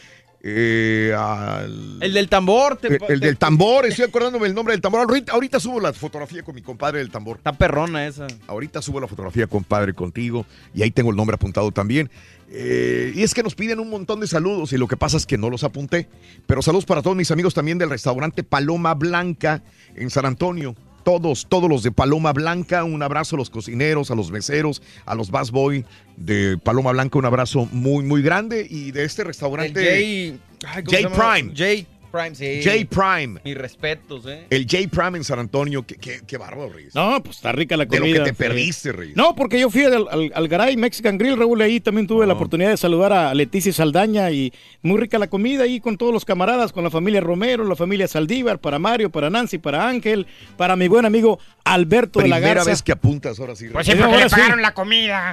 eh, 0.45 1.15
al- 1.17 1.99
El 2.03 2.13
del 2.13 2.29
tambor. 2.29 2.77
te- 2.77 2.89
el, 2.89 3.01
el 3.09 3.21
del 3.21 3.39
tambor, 3.39 3.87
estoy 3.87 4.05
acordándome 4.05 4.49
el 4.49 4.55
nombre 4.55 4.75
del 4.75 4.83
tambor. 4.83 5.01
Ahorita, 5.01 5.33
ahorita 5.33 5.59
subo 5.61 5.81
la 5.81 5.93
fotografía 5.95 6.43
con 6.43 6.55
mi 6.55 6.61
compadre 6.61 6.99
del 6.99 7.11
tambor. 7.11 7.39
Está 7.39 7.53
perrona 7.55 8.07
esa. 8.07 8.27
Ahorita 8.49 8.83
subo 8.83 9.01
la 9.01 9.07
fotografía, 9.07 9.47
compadre, 9.47 9.95
contigo. 9.95 10.45
Y 10.75 10.83
ahí 10.83 10.91
tengo 10.91 11.09
el 11.11 11.17
nombre 11.17 11.37
apuntado 11.37 11.71
también. 11.73 12.11
Eh, 12.51 13.13
y 13.15 13.23
es 13.23 13.33
que 13.33 13.43
nos 13.43 13.55
piden 13.55 13.81
un 13.81 13.89
montón 13.89 14.21
de 14.21 14.27
saludos 14.27 14.75
y 14.75 14.77
lo 14.77 14.89
que 14.89 14.97
pasa 14.99 15.17
es 15.17 15.25
que 15.25 15.39
no 15.39 15.49
los 15.49 15.65
apunté. 15.65 16.09
Pero 16.47 16.61
saludos 16.61 16.85
para 16.85 17.01
todos 17.01 17.17
mis 17.17 17.31
amigos 17.31 17.55
también 17.55 17.79
del 17.79 17.89
restaurante 17.89 18.43
Paloma 18.43 18.93
Blanca 18.95 19.63
en 19.95 20.11
San 20.11 20.27
Antonio. 20.27 20.75
Todos, 21.05 21.47
todos 21.49 21.69
los 21.69 21.83
de 21.83 21.93
Paloma 21.93 22.33
Blanca, 22.33 22.85
un 22.85 23.03
abrazo 23.03 23.37
a 23.37 23.39
los 23.39 23.51
cocineros, 23.51 24.11
a 24.11 24.15
los 24.15 24.31
meseros, 24.31 24.83
a 25.05 25.15
los 25.15 25.31
bass 25.31 25.51
boy 25.51 25.85
de 26.17 26.59
Paloma 26.59 26.93
Blanca, 26.93 27.19
un 27.19 27.25
abrazo 27.25 27.69
muy, 27.73 28.05
muy 28.05 28.23
grande. 28.23 28.67
Y 28.69 28.93
de 28.93 29.05
este 29.05 29.25
restaurante... 29.25 29.99
El 29.99 30.41
J. 30.61 30.69
ay, 30.69 30.85
¿cómo 30.85 30.99
se 30.99 31.05
J? 31.05 31.33
Prime. 31.33 31.51
J 31.57 31.92
Prime, 32.13 32.35
sí. 32.35 32.61
J 32.63 32.87
Prime. 32.89 33.41
Mis 33.45 33.57
respetos, 33.57 34.27
¿eh? 34.27 34.47
El 34.51 34.67
J 34.71 34.89
Prime 34.91 35.17
en 35.19 35.25
San 35.25 35.39
Antonio. 35.39 35.85
Qué, 35.87 35.97
qué, 35.97 36.21
qué 36.27 36.37
bárbaro, 36.37 36.71
Reyes. 36.73 36.95
No, 36.95 37.23
pues 37.23 37.37
está 37.39 37.51
rica 37.53 37.77
la 37.77 37.87
De 37.87 37.97
lo 37.97 38.03
comida. 38.03 38.19
que 38.25 38.31
te 38.31 38.37
sí. 38.37 38.37
perdiste, 38.37 38.93
Reyes. 38.93 39.17
No, 39.17 39.35
porque 39.35 39.59
yo 39.59 39.71
fui 39.71 39.85
al, 39.85 40.07
al, 40.09 40.31
al 40.35 40.49
Garay 40.49 40.77
Mexican 40.77 41.17
Grill, 41.19 41.37
Raúl, 41.39 41.61
ahí 41.63 41.81
también 41.81 42.07
tuve 42.07 42.27
la 42.27 42.35
oportunidad 42.35 42.71
de 42.71 42.77
saludar 42.77 43.13
a 43.13 43.35
Leticia 43.35 43.73
Saldaña 43.73 44.31
y 44.31 44.53
muy 44.83 45.01
rica 45.01 45.19
la 45.19 45.27
comida 45.29 45.65
ahí 45.65 45.81
con 45.81 45.97
todos 45.97 46.13
los 46.13 46.25
camaradas, 46.25 46.73
con 46.73 46.85
la 46.85 46.91
familia 46.91 47.21
Romero, 47.21 47.65
la 47.65 47.77
familia 47.77 48.07
Saldívar, 48.07 48.59
para 48.61 48.79
Mario, 48.79 49.11
para 49.11 49.31
Nancy, 49.31 49.59
para 49.59 49.89
Ángel, 49.89 50.27
para 50.57 50.77
mi 50.77 50.89
buen 50.89 51.07
amigo 51.07 51.39
Alberto 51.65 52.21
de 52.21 52.29
la 52.29 52.37
Primera 52.37 52.55
Garza. 52.57 52.71
vez 52.71 52.83
que 52.83 52.93
apuntas 52.93 53.41
ahora 53.41 53.57
sí. 53.57 53.69
Pues 53.73 53.87
sí, 53.87 53.93
porque 53.93 54.05
ahora 54.05 54.19
le 54.25 54.29
sí. 54.29 54.35
pagaron 54.37 54.63
la 54.63 54.75
comida. 54.75 55.33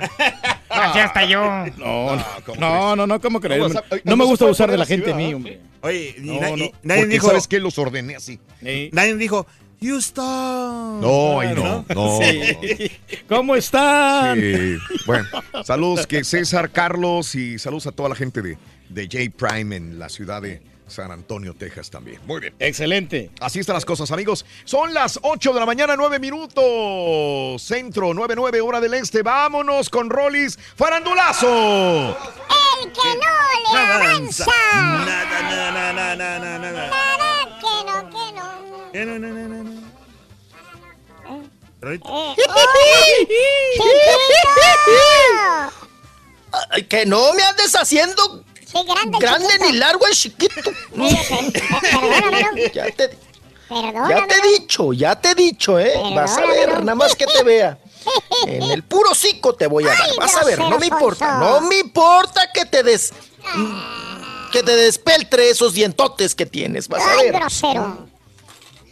Así 0.69 0.99
hasta 0.99 1.26
yo. 1.26 1.41
No, 1.77 2.15
no, 2.15 2.26
¿cómo 2.45 2.60
no, 2.61 2.95
no, 2.95 3.07
no, 3.07 3.19
¿cómo 3.19 3.39
crees? 3.41 3.73
No, 4.06 4.15
me 4.15 4.23
gusta 4.26 4.45
puede 4.45 4.51
usar 4.51 4.72
de 4.72 4.77
la 4.77 4.85
gente 4.85 5.14
mía, 5.14 5.35
hombre. 5.35 5.60
Oye, 5.81 6.15
y 6.18 6.22
No, 6.22 6.39
na- 6.41 6.49
no. 6.51 6.57
y 6.57 6.73
nadie 6.84 7.06
dijo. 7.07 7.27
sabes 7.27 7.47
que 7.47 7.60
los 7.60 7.77
ordené 7.77 8.15
así. 8.15 8.39
Sí. 8.61 8.89
Nadie 8.93 9.15
dijo, 9.15 9.45
Houston. 9.81 10.99
No, 11.01 11.39
ay, 11.39 11.53
no, 11.56 11.85
no. 11.95 12.19
Sí. 12.22 12.91
¿Cómo 13.27 13.56
están? 13.56 14.39
Sí. 14.39 14.77
Bueno, 15.06 15.27
saludos 15.64 16.06
que 16.07 16.23
César, 16.23 16.72
Carlos 16.72 17.34
y 17.35 17.57
saludos 17.60 17.88
a 17.88 17.91
toda 17.91 18.10
la 18.10 18.15
gente 18.15 18.41
de, 18.41 18.57
de 18.89 19.03
J 19.06 19.34
Prime 19.38 19.76
en 19.76 19.99
la 19.99 20.10
ciudad 20.10 20.41
de 20.41 20.61
San 20.88 21.11
Antonio, 21.11 21.53
Texas 21.53 21.89
también. 21.91 22.19
Muy 22.26 22.41
bien. 22.41 22.53
Excelente. 22.60 23.30
Así 23.39 23.60
están 23.60 23.76
las 23.76 23.85
cosas, 23.85 24.11
amigos. 24.11 24.45
Son 24.65 24.93
las 24.93 25.19
8 25.22 25.53
de 25.53 25.60
la 25.60 25.65
mañana, 25.68 25.95
9 25.95 26.19
minutos. 26.19 27.61
Centro, 27.61 28.10
9-9, 28.14 28.60
hora 28.61 28.81
del 28.81 28.95
este. 28.95 29.22
Vámonos 29.22 29.89
con 29.89 30.10
Rollis 30.10 30.57
Farandulazo. 30.76 32.18
El 32.84 32.91
que 32.91 33.15
no 33.15 33.73
le 33.73 33.80
avanza. 33.80 34.45
Nada, 34.73 35.41
nada, 35.41 35.72
nada, 35.72 36.15
nada, 36.15 36.39
nada, 36.39 36.60
nada. 36.60 36.89
Nada, 36.89 37.30
que 37.60 37.73
no, 37.85 37.95
que 38.10 38.26
no. 38.34 38.47
Eh, 38.93 39.06
no, 39.06 39.19
no, 39.19 39.27
no, 39.30 39.64
no. 39.64 39.69
Eh, 46.76 46.88
que 46.88 47.06
no 47.06 47.34
me 47.34 47.43
andes 47.43 47.76
haciendo 47.76 48.43
Sí, 48.65 48.77
grande, 49.19 49.47
ni 49.61 49.73
largo 49.73 50.06
es 50.07 50.19
chiquito. 50.19 50.72
Ya 52.73 52.91
te, 52.91 53.18
ya 54.10 54.27
te 54.27 54.35
he 54.35 54.60
dicho, 54.60 54.93
ya 54.93 55.19
te 55.19 55.31
he 55.31 55.35
dicho, 55.35 55.80
¿eh? 55.80 55.93
Vas 56.14 56.38
a 56.38 56.45
ver, 56.45 56.84
nada 56.84 56.95
más 56.95 57.15
que 57.15 57.26
te 57.26 57.41
vea. 57.43 57.80
En 58.48 58.64
el 58.64 58.84
puro 58.84 59.14
cico 59.14 59.53
te 59.53 59.68
voy 59.68 59.86
a 59.86 59.90
dar. 59.90 60.15
Vas 60.18 60.36
a 60.36 60.44
ver, 60.44 60.60
no 60.60 60.80
me 60.80 60.88
importa. 60.88 61.38
No 61.38 61.61
me 61.61 61.80
importa 61.80 62.49
que 62.53 62.65
te 62.65 62.84
des. 62.84 63.14
Que 64.52 64.64
te 64.64 64.76
despeltre 64.76 65.49
esos 65.49 65.73
dientotes 65.73 66.36
que 66.36 66.45
tienes. 66.45 66.88
Vas 66.88 67.03
a 67.03 67.15
ver. 67.18 67.34
grosero. 67.34 68.10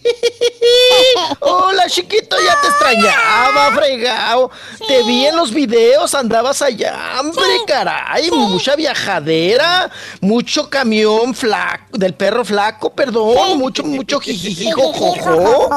Hola, 1.40 1.88
chiquito, 1.88 2.36
ya 2.42 2.62
te 2.62 2.68
extrañaba, 2.68 3.72
fregado. 3.76 4.52
Te 4.88 5.04
vi 5.04 5.26
en 5.26 5.36
los 5.36 5.52
videos, 5.54 6.14
andabas 6.14 6.62
allá, 6.62 6.96
hombre, 7.20 7.44
caray. 7.66 8.30
Mucha 8.32 8.76
viajadera, 8.76 9.92
mucho 10.22 10.70
camión 10.70 11.34
flaco, 11.34 11.98
del 11.98 12.14
perro 12.14 12.46
flaco, 12.46 12.94
perdón, 12.94 13.58
mucho, 13.58 13.84
mucho 13.84 14.20
jijijijo, 14.20 14.94
jojo. 14.94 15.70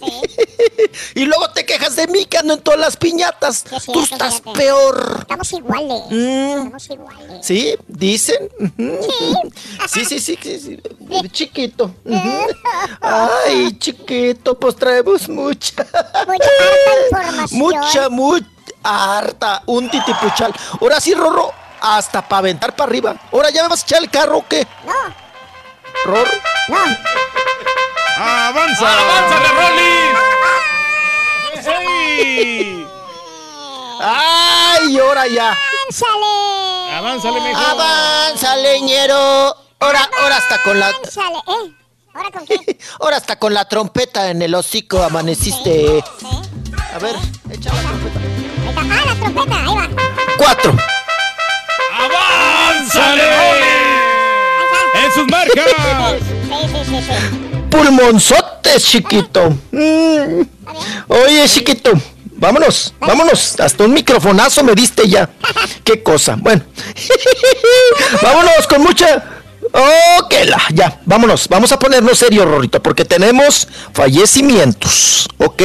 Y 1.14 1.24
luego 1.24 1.50
te 1.50 1.64
quejas 1.64 1.96
de 1.96 2.06
mí 2.06 2.24
que 2.26 2.38
ando 2.38 2.54
en 2.54 2.60
todas 2.60 2.78
las 2.80 2.96
piñatas. 2.96 3.64
Sí, 3.68 3.76
sí, 3.80 3.92
Tú 3.92 4.02
estás 4.02 4.40
peor. 4.54 5.18
Estamos 5.20 5.52
iguales. 5.52 6.02
Mm. 6.10 6.56
Estamos 6.58 6.90
iguales. 6.90 7.46
¿Sí? 7.46 7.74
¿Dicen? 7.86 8.48
Sí, 9.88 10.04
sí, 10.04 10.20
sí, 10.20 10.36
sí, 10.36 10.60
sí. 10.60 10.80
Chiquito. 11.30 11.94
Ay, 13.00 13.76
chiquito, 13.78 14.58
pues 14.58 14.76
traemos 14.76 15.28
mucha. 15.28 15.86
Mucha 16.26 16.50
información. 17.06 17.60
Mucha, 17.60 18.08
mucha. 18.08 18.46
Harta. 18.82 19.62
Un 19.66 19.90
titipuchal. 19.90 20.52
Ahora 20.80 21.00
sí, 21.00 21.14
Rorro. 21.14 21.52
Hasta 21.80 22.26
para 22.26 22.38
aventar 22.38 22.74
para 22.74 22.88
arriba. 22.88 23.16
Ahora 23.32 23.50
ya 23.50 23.62
me 23.62 23.68
vas 23.68 23.82
a 23.82 23.86
echar 23.86 24.02
el 24.02 24.10
carro 24.10 24.38
o 24.38 24.46
qué? 24.48 24.66
No, 24.84 24.92
Rorro. 26.04 26.30
no. 26.68 26.76
¡Avanza! 28.18 28.86
¡Avánzale, 28.98 29.48
¡Hey! 31.62 32.86
Ay, 34.00 34.98
ahora 34.98 35.26
ya. 35.26 35.50
¡Ánsale! 35.86 36.94
Avánzale, 36.94 37.40
mijo. 37.40 37.60
Avanza, 37.60 38.56
leñero. 38.56 39.56
Ahora, 39.80 40.08
ahora 40.22 40.36
hasta 40.36 40.62
con 40.62 40.80
la. 40.80 40.90
¿Eh? 40.90 41.74
¿Ahora 42.14 42.30
con 42.30 42.46
qué? 42.46 42.78
Ahora 43.00 43.16
hasta 43.18 43.38
con 43.38 43.52
la 43.52 43.68
trompeta 43.68 44.30
en 44.30 44.40
el 44.40 44.54
hocico 44.54 45.02
amaneciste. 45.02 46.02
¿Sí? 46.18 46.26
A 46.94 46.98
ver, 46.98 47.14
echa 47.50 47.70
la 47.74 47.82
trompeta. 47.82 48.18
Ahí 48.20 48.68
está. 48.68 48.80
¡Ah, 48.80 49.04
la 49.04 49.14
trompeta! 49.16 49.56
Ahí 49.56 49.76
va. 49.76 49.88
Cuatro. 50.38 50.74
¡Avánzale! 51.92 53.22
¡En 55.04 55.12
sus 55.12 55.26
marcas! 55.28 56.22
Pulmonzotes, 57.70 58.84
chiquito. 58.84 59.50
Mm. 59.72 60.42
Oye, 61.08 61.48
chiquito. 61.48 61.92
Vámonos, 62.38 62.94
vámonos. 63.00 63.58
Hasta 63.58 63.84
un 63.84 63.94
microfonazo 63.94 64.62
me 64.62 64.74
diste 64.74 65.08
ya. 65.08 65.28
Qué 65.82 66.02
cosa. 66.02 66.36
Bueno. 66.36 66.62
vámonos 68.22 68.66
con 68.68 68.82
mucha. 68.82 69.24
Oh, 69.72 70.28
que 70.28 70.44
la. 70.44 70.60
Ya, 70.72 71.00
vámonos. 71.06 71.48
Vamos 71.48 71.72
a 71.72 71.78
ponernos 71.78 72.18
serio, 72.18 72.44
Rorrito, 72.44 72.82
porque 72.82 73.04
tenemos 73.04 73.68
fallecimientos. 73.92 75.28
¿Ok? 75.38 75.62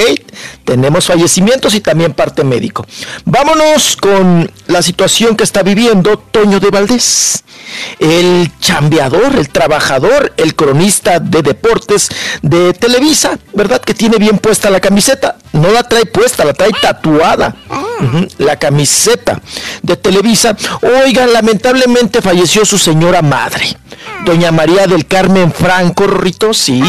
Tenemos 0.63 1.05
fallecimientos 1.05 1.73
y 1.75 1.81
también 1.81 2.13
parte 2.13 2.43
médico. 2.43 2.85
Vámonos 3.25 3.97
con 3.97 4.51
la 4.67 4.81
situación 4.81 5.35
que 5.35 5.43
está 5.43 5.63
viviendo 5.63 6.17
Toño 6.17 6.59
de 6.59 6.69
Valdés. 6.69 7.43
El 7.99 8.51
chambeador, 8.59 9.35
el 9.35 9.49
trabajador, 9.49 10.33
el 10.37 10.55
cronista 10.55 11.19
de 11.19 11.41
deportes 11.41 12.09
de 12.41 12.73
Televisa, 12.73 13.37
¿verdad? 13.53 13.81
Que 13.81 13.93
tiene 13.93 14.17
bien 14.17 14.37
puesta 14.37 14.69
la 14.69 14.79
camiseta. 14.79 15.37
No 15.53 15.71
la 15.71 15.83
trae 15.83 16.05
puesta, 16.05 16.45
la 16.45 16.53
trae 16.53 16.71
tatuada. 16.81 17.55
La 18.39 18.57
camiseta 18.57 19.39
de 19.81 19.95
Televisa. 19.95 20.55
Oigan, 21.03 21.31
lamentablemente 21.33 22.21
falleció 22.21 22.65
su 22.65 22.77
señora 22.77 23.21
madre. 23.21 23.77
Doña 24.25 24.51
María 24.51 24.87
del 24.87 25.05
Carmen 25.07 25.51
Franco, 25.51 26.07
Rito, 26.07 26.53
sí. 26.53 26.81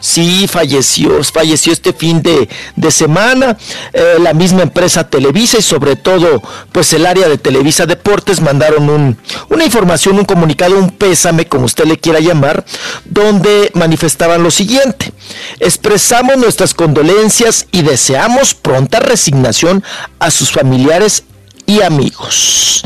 Sí, 0.00 0.46
falleció, 0.48 1.22
falleció 1.24 1.72
este 1.72 1.92
fin 1.92 2.22
de, 2.22 2.48
de 2.76 2.90
semana. 2.90 3.56
Eh, 3.92 4.16
la 4.20 4.32
misma 4.34 4.62
empresa 4.62 5.08
Televisa 5.08 5.58
y 5.58 5.62
sobre 5.62 5.96
todo, 5.96 6.42
pues 6.72 6.92
el 6.92 7.06
área 7.06 7.28
de 7.28 7.38
Televisa 7.38 7.86
Deportes 7.86 8.40
mandaron 8.40 8.88
un, 8.90 9.18
una 9.48 9.64
información, 9.64 10.18
un 10.18 10.24
comunicado, 10.24 10.78
un 10.78 10.90
pésame, 10.90 11.46
como 11.46 11.64
usted 11.64 11.86
le 11.86 11.98
quiera 11.98 12.20
llamar, 12.20 12.64
donde 13.04 13.70
manifestaban 13.74 14.42
lo 14.42 14.50
siguiente. 14.50 15.12
Expresamos 15.58 16.36
nuestras 16.36 16.74
condolencias 16.74 17.66
y 17.72 17.82
deseamos 17.82 18.54
pronta 18.54 19.00
resignación 19.00 19.82
a 20.18 20.30
sus 20.30 20.52
familiares 20.52 21.24
y 21.66 21.80
amigos. 21.80 22.84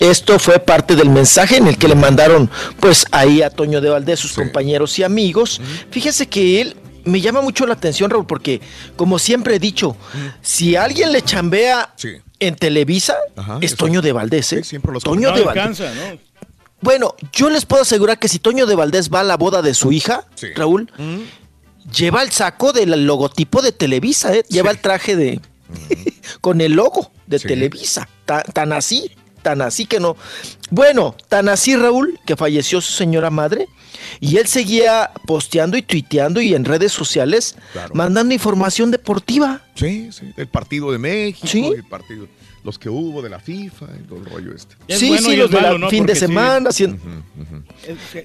Esto 0.00 0.38
fue 0.38 0.58
parte 0.58 0.96
del 0.96 1.10
mensaje 1.10 1.58
en 1.58 1.66
el 1.68 1.76
que 1.78 1.86
le 1.86 1.94
mandaron 1.94 2.50
pues 2.80 3.04
ahí 3.12 3.42
a 3.42 3.50
Toño 3.50 3.80
de 3.80 3.90
Valdés, 3.90 4.18
sus 4.18 4.32
compañeros 4.32 4.98
y 4.98 5.02
amigos. 5.04 5.60
Fíjese 5.90 6.26
que 6.26 6.60
él 6.62 6.76
me 7.04 7.20
llama 7.20 7.40
mucho 7.42 7.66
la 7.66 7.74
atención, 7.74 8.10
Raúl, 8.10 8.26
porque 8.26 8.60
como 8.96 9.18
siempre 9.18 9.56
he 9.56 9.58
dicho, 9.58 9.96
si 10.42 10.74
alguien 10.76 11.12
le 11.12 11.22
chambea 11.22 11.94
en 12.38 12.56
Televisa, 12.56 13.16
es 13.60 13.76
Toño 13.76 14.00
de 14.02 14.12
Valdés, 14.12 14.52
¿eh? 14.54 14.62
Toño 15.10 15.30
No 15.30 15.36
de 15.36 15.44
Valdés. 15.44 15.62
alcanza, 15.62 15.94
¿no? 15.94 16.18
Bueno, 16.82 17.14
yo 17.32 17.50
les 17.50 17.66
puedo 17.66 17.82
asegurar 17.82 18.18
que 18.18 18.28
si 18.28 18.38
Toño 18.38 18.64
de 18.64 18.74
Valdés 18.74 19.10
va 19.10 19.20
a 19.20 19.24
la 19.24 19.36
boda 19.36 19.60
de 19.60 19.74
su 19.74 19.92
hija, 19.92 20.24
Raúl, 20.56 20.90
lleva 21.94 22.22
el 22.22 22.30
saco 22.30 22.72
del 22.72 23.04
logotipo 23.06 23.60
de 23.60 23.72
Televisa, 23.72 24.34
¿eh? 24.34 24.44
Lleva 24.48 24.70
el 24.70 24.78
traje 24.78 25.14
de... 25.16 25.40
con 26.40 26.60
el 26.62 26.72
logo 26.72 27.12
de 27.26 27.38
Televisa, 27.38 28.08
ta- 28.24 28.42
tan, 28.42 28.72
así. 28.72 29.10
Tan 29.42 29.62
así 29.62 29.86
que 29.86 30.00
no. 30.00 30.16
Bueno, 30.70 31.14
tan 31.28 31.48
así 31.48 31.76
Raúl, 31.76 32.18
que 32.26 32.36
falleció 32.36 32.80
su 32.80 32.92
señora 32.92 33.30
madre, 33.30 33.66
y 34.20 34.36
él 34.38 34.46
seguía 34.46 35.10
posteando 35.26 35.76
y 35.76 35.82
tuiteando 35.82 36.40
y 36.40 36.54
en 36.54 36.64
redes 36.64 36.92
sociales, 36.92 37.56
Claro. 37.72 37.94
mandando 37.94 38.32
información 38.34 38.90
deportiva. 38.90 39.62
Sí, 39.74 40.10
sí, 40.12 40.32
del 40.36 40.48
partido 40.48 40.92
de 40.92 40.98
México, 40.98 41.46
Sí. 41.46 41.72
el 41.74 41.84
partido, 41.84 42.26
los 42.62 42.78
que 42.78 42.88
hubo 42.90 43.22
de 43.22 43.30
la 43.30 43.38
FIFA, 43.38 43.86
y 43.98 44.06
todo 44.06 44.18
el 44.18 44.26
rollo 44.26 44.54
este. 44.54 44.74
sí, 44.98 45.08
sí, 45.24 45.36
los 45.36 45.50
de 45.50 45.60
la 45.62 45.88
fin 45.90 46.04
de 46.06 46.12
semana. 46.26 46.68
haciendo- 46.70 46.98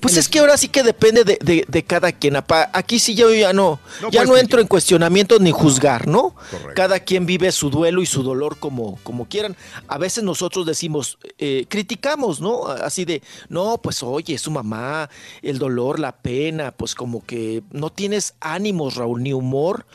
Pues 0.02 0.18
es 0.18 0.28
que 0.30 0.40
ahora 0.40 0.58
sí 0.58 0.68
que 0.68 0.84
depende 0.84 1.24
de, 1.24 1.38
de- 1.42 1.66
de 1.68 1.84
cada 1.84 2.12
quien. 2.12 2.36
Aquí 2.74 3.00
sí 3.00 3.16
yo 3.16 3.34
ya 3.34 3.54
no, 3.54 3.80
No 4.02 4.10
ya 4.12 4.20
puedes 4.20 4.30
no 4.30 4.38
entro 4.38 4.60
en 4.62 4.68
cuestionamiento 4.68 5.40
ni 5.40 5.52
juzgar, 5.52 6.08
¿no? 6.08 6.36
Cada 6.76 7.00
quien 7.00 7.26
vive 7.26 7.52
su 7.52 7.70
duelo 7.70 8.02
y 8.02 8.06
su 8.06 8.24
dolor 8.24 8.58
como, 8.60 8.98
como 9.04 9.26
quieran. 9.28 9.56
A 9.88 9.98
veces 9.98 10.24
nosotros 10.24 10.66
decimos, 10.66 11.18
eh, 11.38 11.66
criticamos, 11.70 12.42
¿no? 12.42 12.66
Así 12.68 13.06
de, 13.06 13.22
no, 13.50 13.78
pues 13.82 14.04
oye, 14.04 14.38
su 14.38 14.52
mamá, 14.52 15.10
el 15.42 15.58
dolor, 15.60 16.00
la 16.00 16.12
pena, 16.18 16.72
pues 16.72 16.94
como 16.96 17.24
que 17.26 17.64
no 17.72 17.90
tienes 17.92 18.34
ánimos, 18.42 18.96
Raúl, 18.96 19.24
ni 19.24 19.32
humor 19.34 19.86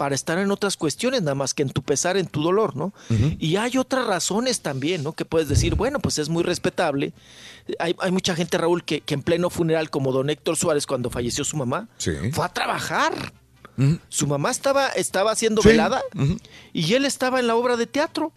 para 0.00 0.14
estar 0.14 0.38
en 0.38 0.50
otras 0.50 0.78
cuestiones, 0.78 1.20
nada 1.20 1.34
más 1.34 1.52
que 1.52 1.60
en 1.62 1.68
tu 1.68 1.82
pesar, 1.82 2.16
en 2.16 2.24
tu 2.26 2.42
dolor, 2.42 2.74
¿no? 2.74 2.94
Y 3.38 3.56
hay 3.56 3.76
otras 3.76 4.06
razones 4.06 4.62
también, 4.62 5.02
¿no? 5.02 5.12
Que 5.12 5.26
puedes 5.26 5.46
decir, 5.46 5.74
bueno, 5.74 5.98
pues 6.00 6.18
es 6.18 6.30
muy 6.30 6.42
respetable. 6.42 7.12
Hay, 7.78 7.94
hay 7.98 8.10
mucha 8.10 8.34
gente, 8.34 8.56
Raúl, 8.56 8.82
que, 8.82 9.02
que 9.02 9.12
en 9.12 9.22
pleno 9.22 9.50
funeral, 9.50 9.90
como 9.90 10.10
don 10.10 10.30
Héctor 10.30 10.56
Suárez, 10.56 10.86
cuando 10.86 11.10
falleció 11.10 11.44
su 11.44 11.58
mamá, 11.58 11.86
fue 12.32 12.46
a 12.46 12.48
trabajar. 12.48 13.12
Su 14.08 14.26
mamá 14.26 14.50
estaba, 14.50 14.88
estaba 14.88 15.32
haciendo 15.32 15.60
Sí. 15.60 15.68
velada 15.68 16.00
y 16.72 16.94
él 16.94 17.04
estaba 17.04 17.38
en 17.38 17.46
la 17.46 17.54
obra 17.56 17.76
de 17.76 17.86
teatro. 17.86 18.32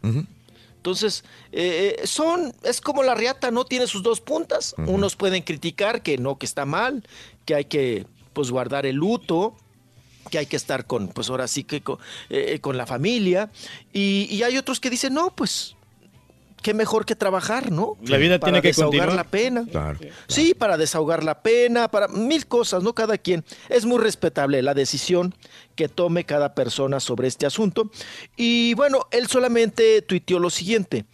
Entonces, 0.76 1.23
eh, 1.53 1.95
eh, 2.02 2.07
son, 2.07 2.53
es 2.64 2.81
como 2.81 3.03
la 3.03 3.15
riata, 3.15 3.52
¿no? 3.52 3.64
Tiene 3.64 3.88
sus 3.88 4.03
dos 4.03 4.19
puntas. 4.19 4.76
Unos 4.85 5.15
pueden 5.15 5.44
criticar 5.44 6.02
que 6.02 6.18
no, 6.18 6.38
que 6.38 6.45
está 6.45 6.65
mal, 6.65 7.07
que 7.45 7.56
hay 7.56 7.64
que, 7.65 8.06
pues, 8.34 8.52
guardar 8.52 8.85
el 8.85 8.98
luto, 8.98 9.56
que 10.30 10.38
hay 10.40 10.45
que 10.45 10.56
estar 10.56 10.86
con, 10.86 11.08
pues 11.10 11.30
ahora 11.30 11.48
sí 11.48 11.64
que 11.64 11.82
con, 11.82 11.98
eh, 12.30 12.60
con 12.60 12.78
la 12.78 12.86
familia. 12.86 13.52
Y, 13.91 14.28
y 14.30 14.44
hay 14.44 14.58
otros 14.58 14.80
que 14.80 14.90
dicen, 14.90 15.14
no, 15.14 15.32
pues, 15.36 15.76
qué 16.62 16.74
mejor 16.74 17.06
que 17.06 17.16
trabajar, 17.16 17.72
¿no? 17.72 17.98
La 18.06 18.18
vida 18.18 18.40
Para 18.40 18.52
tiene 18.52 18.62
que 18.62 18.70
desahogar 18.70 19.08
continuar. 19.10 19.16
la 19.16 19.30
pena. 19.30 19.66
Claro. 19.70 20.00
Sí, 20.28 20.54
para 20.54 20.78
desahogar 20.78 21.24
la 21.24 21.41
pena, 21.41 21.90
para 21.90 22.08
mil 22.08 22.48
cosas, 22.48 22.82
¿no? 22.84 22.94
Cada 22.94 23.18
quien. 23.18 23.44
Es 23.70 23.86
muy 23.86 24.00
respetable 24.00 24.62
la 24.62 24.74
decisión 24.74 25.36
que 25.76 25.90
tome 25.90 26.24
cada 26.24 26.56
persona 26.56 27.00
sobre 27.00 27.28
este 27.28 27.45
asunto. 27.45 27.91
Y 28.38 28.74
bueno, 28.76 29.08
él 29.12 29.28
solamente 29.28 30.02
tuiteó 30.02 30.40
lo 30.40 30.50
siguiente. 30.50 31.06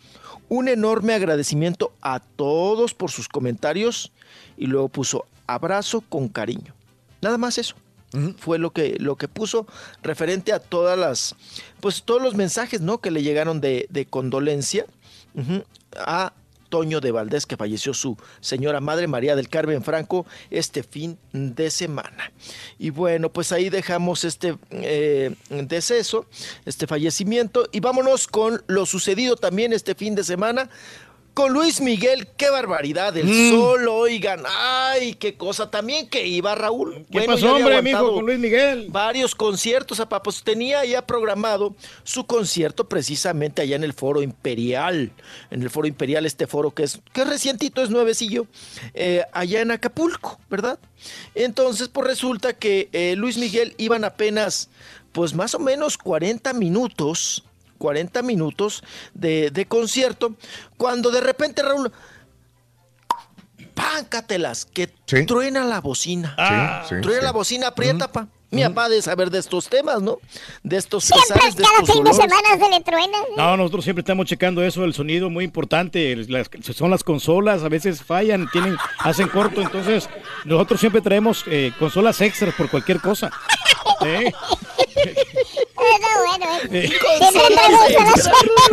Un 0.49 0.67
enorme 0.67 1.13
agradecimiento 1.13 1.93
a 2.01 2.19
todos 2.19 2.93
por 2.93 3.11
sus 3.11 3.27
comentarios 3.27 4.11
y 4.57 4.67
luego 4.67 4.89
puso 4.89 5.25
abrazo 5.47 6.01
con 6.01 6.27
cariño. 6.27 6.73
Nada 7.21 7.37
más 7.37 7.57
eso. 7.57 7.75
Fue 8.37 8.57
lo 8.57 8.71
que, 8.71 8.95
lo 8.99 9.15
que 9.17 9.27
puso 9.27 9.67
referente 10.01 10.51
a 10.51 10.59
todas 10.59 10.97
las, 10.97 11.35
pues 11.79 12.03
todos 12.03 12.21
los 12.21 12.35
mensajes, 12.35 12.81
¿no? 12.81 12.99
Que 12.99 13.11
le 13.11 13.21
llegaron 13.21 13.61
de, 13.61 13.85
de 13.89 14.05
condolencia 14.05 14.85
a 15.95 16.33
Toño 16.69 17.01
de 17.01 17.11
Valdés, 17.11 17.45
que 17.45 17.57
falleció 17.57 17.93
su 17.93 18.15
señora 18.39 18.79
madre 18.79 19.07
María 19.07 19.35
del 19.35 19.49
Carmen 19.49 19.83
Franco 19.83 20.25
este 20.49 20.83
fin 20.83 21.17
de 21.33 21.69
semana. 21.71 22.31
Y 22.77 22.91
bueno, 22.91 23.29
pues 23.31 23.51
ahí 23.51 23.69
dejamos 23.69 24.23
este 24.23 24.55
eh, 24.71 25.35
deceso, 25.49 26.25
este 26.65 26.87
fallecimiento, 26.87 27.67
y 27.71 27.79
vámonos 27.79 28.27
con 28.27 28.63
lo 28.67 28.85
sucedido 28.85 29.35
también 29.35 29.73
este 29.73 29.95
fin 29.95 30.15
de 30.15 30.23
semana. 30.23 30.69
Con 31.39 31.53
Luis 31.53 31.79
Miguel, 31.79 32.27
qué 32.35 32.49
barbaridad, 32.49 33.15
el 33.15 33.25
Mm. 33.25 33.49
sol, 33.51 33.87
oigan, 33.87 34.43
ay, 34.45 35.13
qué 35.13 35.35
cosa, 35.35 35.71
también 35.71 36.09
que 36.09 36.27
iba 36.27 36.53
Raúl. 36.53 37.05
¿Qué 37.09 37.21
ya 37.21 37.25
pasó, 37.27 37.55
hombre, 37.55 37.77
aguantado 37.77 38.13
con 38.15 38.25
Luis 38.25 38.37
Miguel? 38.39 38.87
Varios 38.89 39.35
conciertos, 39.35 40.01
apa, 40.01 40.21
pues 40.21 40.43
tenía 40.43 40.83
ya 40.83 41.01
programado 41.07 41.77
su 42.03 42.25
concierto 42.25 42.89
precisamente 42.89 43.61
allá 43.61 43.77
en 43.77 43.85
el 43.85 43.93
Foro 43.93 44.21
Imperial, 44.21 45.13
en 45.49 45.63
el 45.63 45.69
Foro 45.69 45.87
Imperial, 45.87 46.25
este 46.25 46.45
foro 46.45 46.71
que 46.71 46.83
es, 46.83 46.99
que 47.13 47.21
es 47.21 47.27
recientito, 47.29 47.81
es 47.81 47.89
nuevecillo, 47.89 48.45
eh, 48.93 49.23
allá 49.31 49.61
en 49.61 49.71
Acapulco, 49.71 50.37
¿verdad? 50.49 50.77
Entonces, 51.35 51.87
pues 51.87 52.05
resulta 52.05 52.51
que 52.51 52.89
eh, 52.91 53.15
Luis 53.15 53.37
Miguel 53.37 53.75
iban 53.77 54.03
apenas, 54.03 54.67
pues 55.13 55.33
más 55.33 55.55
o 55.55 55.59
menos 55.59 55.97
40 55.97 56.51
minutos, 56.51 57.45
40 57.79 58.21
minutos 58.21 58.83
de, 59.15 59.49
de 59.49 59.65
concierto, 59.65 60.35
cuando 60.77 61.09
de 61.09 61.21
repente 61.21 61.63
Raúl, 61.63 61.91
páncatelas, 63.73 64.65
que 64.65 64.89
Sí. 65.05 65.25
truena 65.25 65.63
la 65.65 65.81
bocina. 65.81 66.35
Sí, 66.87 66.95
sí, 66.95 67.01
truena 67.01 67.19
sí. 67.21 67.25
la 67.25 67.31
bocina, 67.31 67.67
aprieta, 67.67 68.11
pa. 68.11 68.27
Mi 68.51 68.63
papá 68.63 68.89
de 68.89 68.99
saber 69.03 69.29
de 69.29 69.37
estos 69.37 69.69
temas, 69.69 70.01
¿no? 70.01 70.17
De 70.63 70.77
estos 70.77 71.03
Siempre, 71.03 71.35
pesares, 71.35 71.55
de 71.55 71.61
cada 71.63 71.77
estos 71.81 71.95
fin 71.95 72.03
de 72.03 72.13
semana 72.13 72.47
se 72.59 72.69
le 72.71 72.79
truena. 72.81 73.17
No, 73.37 73.55
nosotros 73.55 73.83
siempre 73.83 73.99
estamos 74.01 74.25
checando 74.25 74.63
eso, 74.63 74.83
el 74.85 74.95
sonido 74.95 75.29
muy 75.29 75.45
importante. 75.45 76.15
Las- 76.27 76.49
son 76.75 76.89
las 76.89 77.03
consolas, 77.03 77.61
a 77.61 77.69
veces 77.69 78.01
fallan, 78.01 78.49
tienen, 78.51 78.75
hacen 78.97 79.27
corto, 79.27 79.61
entonces 79.61 80.09
nosotros 80.45 80.79
siempre 80.79 80.99
traemos 80.99 81.43
eh, 81.45 81.71
consolas 81.77 82.19
extras 82.21 82.55
por 82.55 82.71
cualquier 82.71 82.99
cosa. 83.01 83.29
¿Eh? 84.03 84.33
¿Eh? 86.71 86.89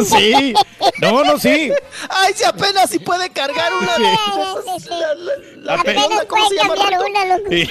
Sí, 0.05 0.55
no, 1.01 1.25
no, 1.25 1.39
sí. 1.39 1.71
Ay, 2.09 2.33
si 2.35 2.45
apenas 2.45 2.91
si 2.91 2.99
puede 2.99 3.31
cargar 3.31 3.73
una 3.75 3.95
Sí. 3.97 4.03
de 4.03 4.17
Sí, 4.81 4.89
la 5.59 5.75
Apenas 5.75 6.07
¿cómo 6.29 6.49
se 6.49 6.55
puede 6.57 6.63
llama? 6.63 6.75
cambiar 6.75 7.01
Rito? 7.01 7.11
una, 7.11 7.25
loco. 7.37 7.51
Sí. 7.51 7.69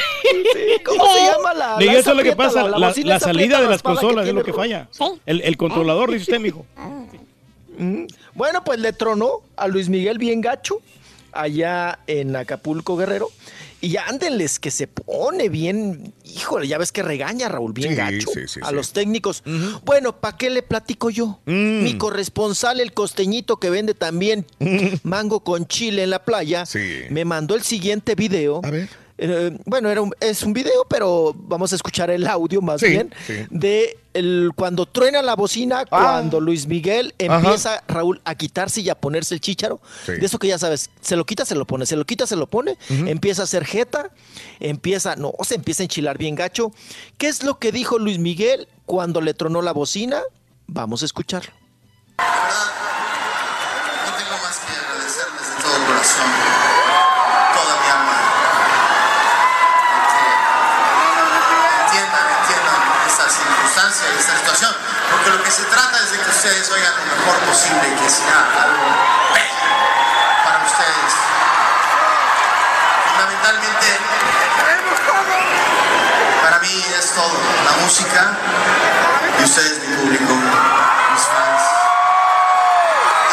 ¿Cómo 0.85 1.13
se 1.13 1.19
llama 1.25 1.53
la? 1.53 1.79
La 1.79 1.93
eso 1.93 2.11
es 2.11 2.17
lo 2.17 2.23
que 2.23 2.35
pasa, 2.35 2.63
la- 2.63 3.19
salida 3.19 3.61
de 3.61 3.67
las 3.69 3.81
consolas 3.81 4.27
es 4.27 4.33
lo 4.33 4.43
que 4.43 4.53
falla. 4.53 4.87
El, 5.25 5.41
el 5.41 5.57
controlador, 5.57 6.11
dice 6.11 6.23
usted, 6.23 6.39
mijo. 6.39 6.65
Mm. 7.77 8.05
Bueno, 8.33 8.63
pues 8.63 8.79
le 8.79 8.93
tronó 8.93 9.41
a 9.57 9.67
Luis 9.67 9.89
Miguel 9.89 10.17
bien 10.17 10.41
gacho 10.41 10.79
allá 11.31 11.99
en 12.07 12.35
Acapulco 12.35 12.95
Guerrero. 12.95 13.29
Y 13.81 13.97
ándenles 13.97 14.59
que 14.59 14.71
se 14.71 14.87
pone 14.87 15.49
bien, 15.49 16.13
híjole, 16.23 16.67
ya 16.67 16.77
ves 16.77 16.91
que 16.91 17.03
regaña 17.03 17.49
Raúl 17.49 17.73
bien 17.73 17.91
Sí, 17.91 17.95
gacho 17.95 18.27
sí, 18.33 18.41
sí, 18.47 18.59
a 18.63 18.71
los 18.71 18.93
técnicos. 18.93 19.43
Bueno, 19.83 20.19
¿para 20.19 20.37
qué 20.37 20.49
le 20.49 20.63
platico 20.63 21.09
yo? 21.09 21.39
Mm. 21.45 21.83
Mi 21.83 21.97
corresponsal, 21.97 22.79
el 22.79 22.93
costeñito 22.93 23.57
que 23.57 23.69
vende 23.69 23.93
también 23.93 24.45
mango 25.03 25.43
con 25.43 25.67
chile 25.67 26.03
en 26.03 26.09
la 26.09 26.23
playa, 26.23 26.63
me 27.09 27.25
mandó 27.25 27.55
el 27.55 27.63
siguiente 27.63 28.15
video. 28.15 28.61
A 28.63 28.71
ver. 28.71 28.89
Eh, 29.17 29.57
bueno, 29.65 29.89
era 29.89 30.01
un- 30.01 30.13
es 30.19 30.43
un 30.43 30.51
video, 30.51 30.85
pero 30.89 31.33
vamos 31.35 31.71
a 31.71 31.75
escuchar 31.77 32.09
el 32.09 32.27
audio 32.27 32.61
más 32.61 32.81
Sí, 32.81 32.87
bien 32.89 33.13
sí. 33.25 33.33
de 33.49 33.97
el, 34.13 34.51
cuando 34.55 34.85
truena 34.85 35.21
la 35.21 35.35
bocina, 35.35 35.85
cuando 35.85 36.39
Luis 36.41 36.67
Miguel 36.67 37.13
Ajá. 37.27 37.35
empieza, 37.39 37.83
Raúl, 37.87 38.21
a 38.25 38.35
quitarse 38.35 38.81
y 38.81 38.89
a 38.89 38.95
ponerse 38.95 39.33
el 39.33 39.39
chícharo. 39.41 39.79
Sí. 40.05 40.13
De 40.13 40.25
eso 40.25 40.37
que 40.39 40.47
ya 40.49 40.57
sabes, 40.59 40.89
se 41.01 41.15
lo 41.15 41.25
quita, 41.25 41.45
se 41.45 41.55
lo 41.55 41.65
pone, 41.65 41.85
se 41.85 41.95
lo 41.95 42.03
quita, 42.05 42.27
se 42.27 42.35
lo 42.35 42.47
pone, 42.47 42.77
empieza 42.89 43.43
a 43.43 43.45
hacer 43.45 43.65
jeta, 43.65 44.09
empieza, 44.59 45.15
no, 45.15 45.31
se 45.43 45.55
empieza 45.55 45.83
a 45.83 45.85
enchilar 45.85 46.17
bien 46.17 46.35
gacho. 46.35 46.71
¿Qué 47.17 47.27
es 47.27 47.43
lo 47.43 47.57
que 47.59 47.71
dijo 47.71 47.97
Luis 47.99 48.19
Miguel 48.19 48.67
cuando 48.85 49.21
le 49.21 49.33
tronó 49.33 49.61
la 49.61 49.71
bocina? 49.71 50.21
Vamos 50.67 51.01
a 51.03 51.05
escucharlo. 51.05 51.51
No 52.17 52.23
tengo 54.17 54.31
más 54.43 54.57
que 54.59 54.73
agradecerles 54.73 55.47
de 55.49 55.63
todo 55.63 55.85
corazón, 55.87 56.29
ustedes 66.45 66.69
oigan 66.69 66.93
lo 66.97 67.05
mejor 67.15 67.39
posible 67.47 67.95
que 67.95 68.07
sea 68.07 68.45
algo 68.61 68.85
bello 69.33 69.65
para 70.45 70.63
ustedes. 70.63 71.13
Fundamentalmente, 73.09 73.87
para 76.43 76.59
mí 76.59 76.85
es 76.99 77.13
todo, 77.15 77.33
la 77.65 77.71
música 77.81 78.37
y 79.39 79.43
ustedes 79.43 79.79
mi 79.87 79.95
público, 79.95 80.33
mis 80.35 81.23
fans. 81.33 81.63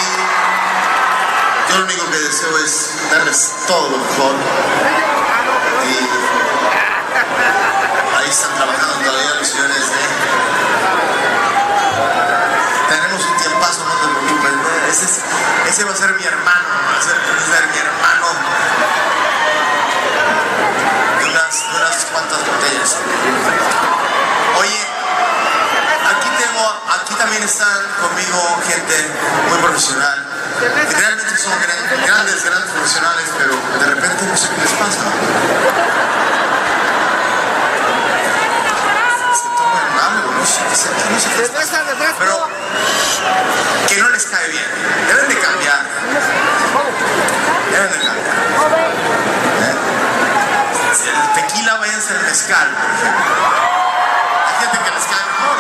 Y 0.01 1.70
yo 1.70 1.76
lo 1.80 1.84
único 1.84 2.10
que 2.10 2.16
deseo 2.16 2.56
es 2.64 2.94
darles 3.10 3.52
todo 3.66 3.90
lo 3.90 3.98
mejor. 3.98 4.36
Y 5.84 6.09
ahí 8.16 8.30
están 8.30 8.55
trabajando 8.56 8.94
todavía 9.05 9.34
los 9.34 9.48
señores 9.48 9.90
de... 9.90 10.11
Ese, 14.93 15.05
es- 15.06 15.20
ese 15.69 15.85
va 15.85 15.93
a 15.93 15.97
ser 15.97 16.12
mi 16.12 16.24
hermano, 16.24 16.69
va 16.93 16.98
a 16.98 17.02
ser, 17.02 17.16
mi 17.73 17.78
hermano. 17.78 18.27
De 21.19 21.24
unas, 21.24 21.64
cuantas 22.12 22.39
botellas. 22.47 22.97
Oye, 24.60 24.81
aquí 26.12 26.28
tengo, 26.39 26.82
aquí 26.93 27.14
también 27.14 27.43
están 27.43 27.81
conmigo 28.02 28.60
gente 28.69 29.10
muy 29.48 29.59
profesional. 29.60 30.27
Realmente 30.60 31.39
son 31.39 31.52
gran- 31.59 32.05
grandes, 32.06 32.44
grandes 32.44 32.70
profesionales, 32.73 33.24
pero 33.39 33.56
de 33.81 33.86
repente 33.94 34.24
no 34.27 34.36
sé 34.36 34.48
qué 34.55 34.60
les 34.60 34.73
pasa. 34.73 35.05
Se 39.32 39.48
toman 39.56 39.86
no 40.72 41.20
sé 41.20 41.28
qué. 41.28 41.42
Pero 42.18 42.48
que 43.88 43.96
no 43.98 44.08
les 44.08 44.24
cae 44.24 44.48
bien. 44.48 44.64
Deben 45.06 45.28
de 45.28 45.38
cambiar. 45.38 45.80
Deben 47.70 47.90
de 47.90 47.98
cambiar. 47.98 48.16
¿Eh? 49.62 49.74
El 51.04 51.42
tequila 51.42 51.76
váyanse 51.76 52.14
al 52.14 52.22
mezcal, 52.22 52.68
por 52.68 52.90
ejemplo. 52.90 53.34
Hay 54.46 54.54
gente 54.60 54.78
que 54.84 54.90
les 54.94 55.04
cae 55.04 55.24
mejor. 55.26 55.56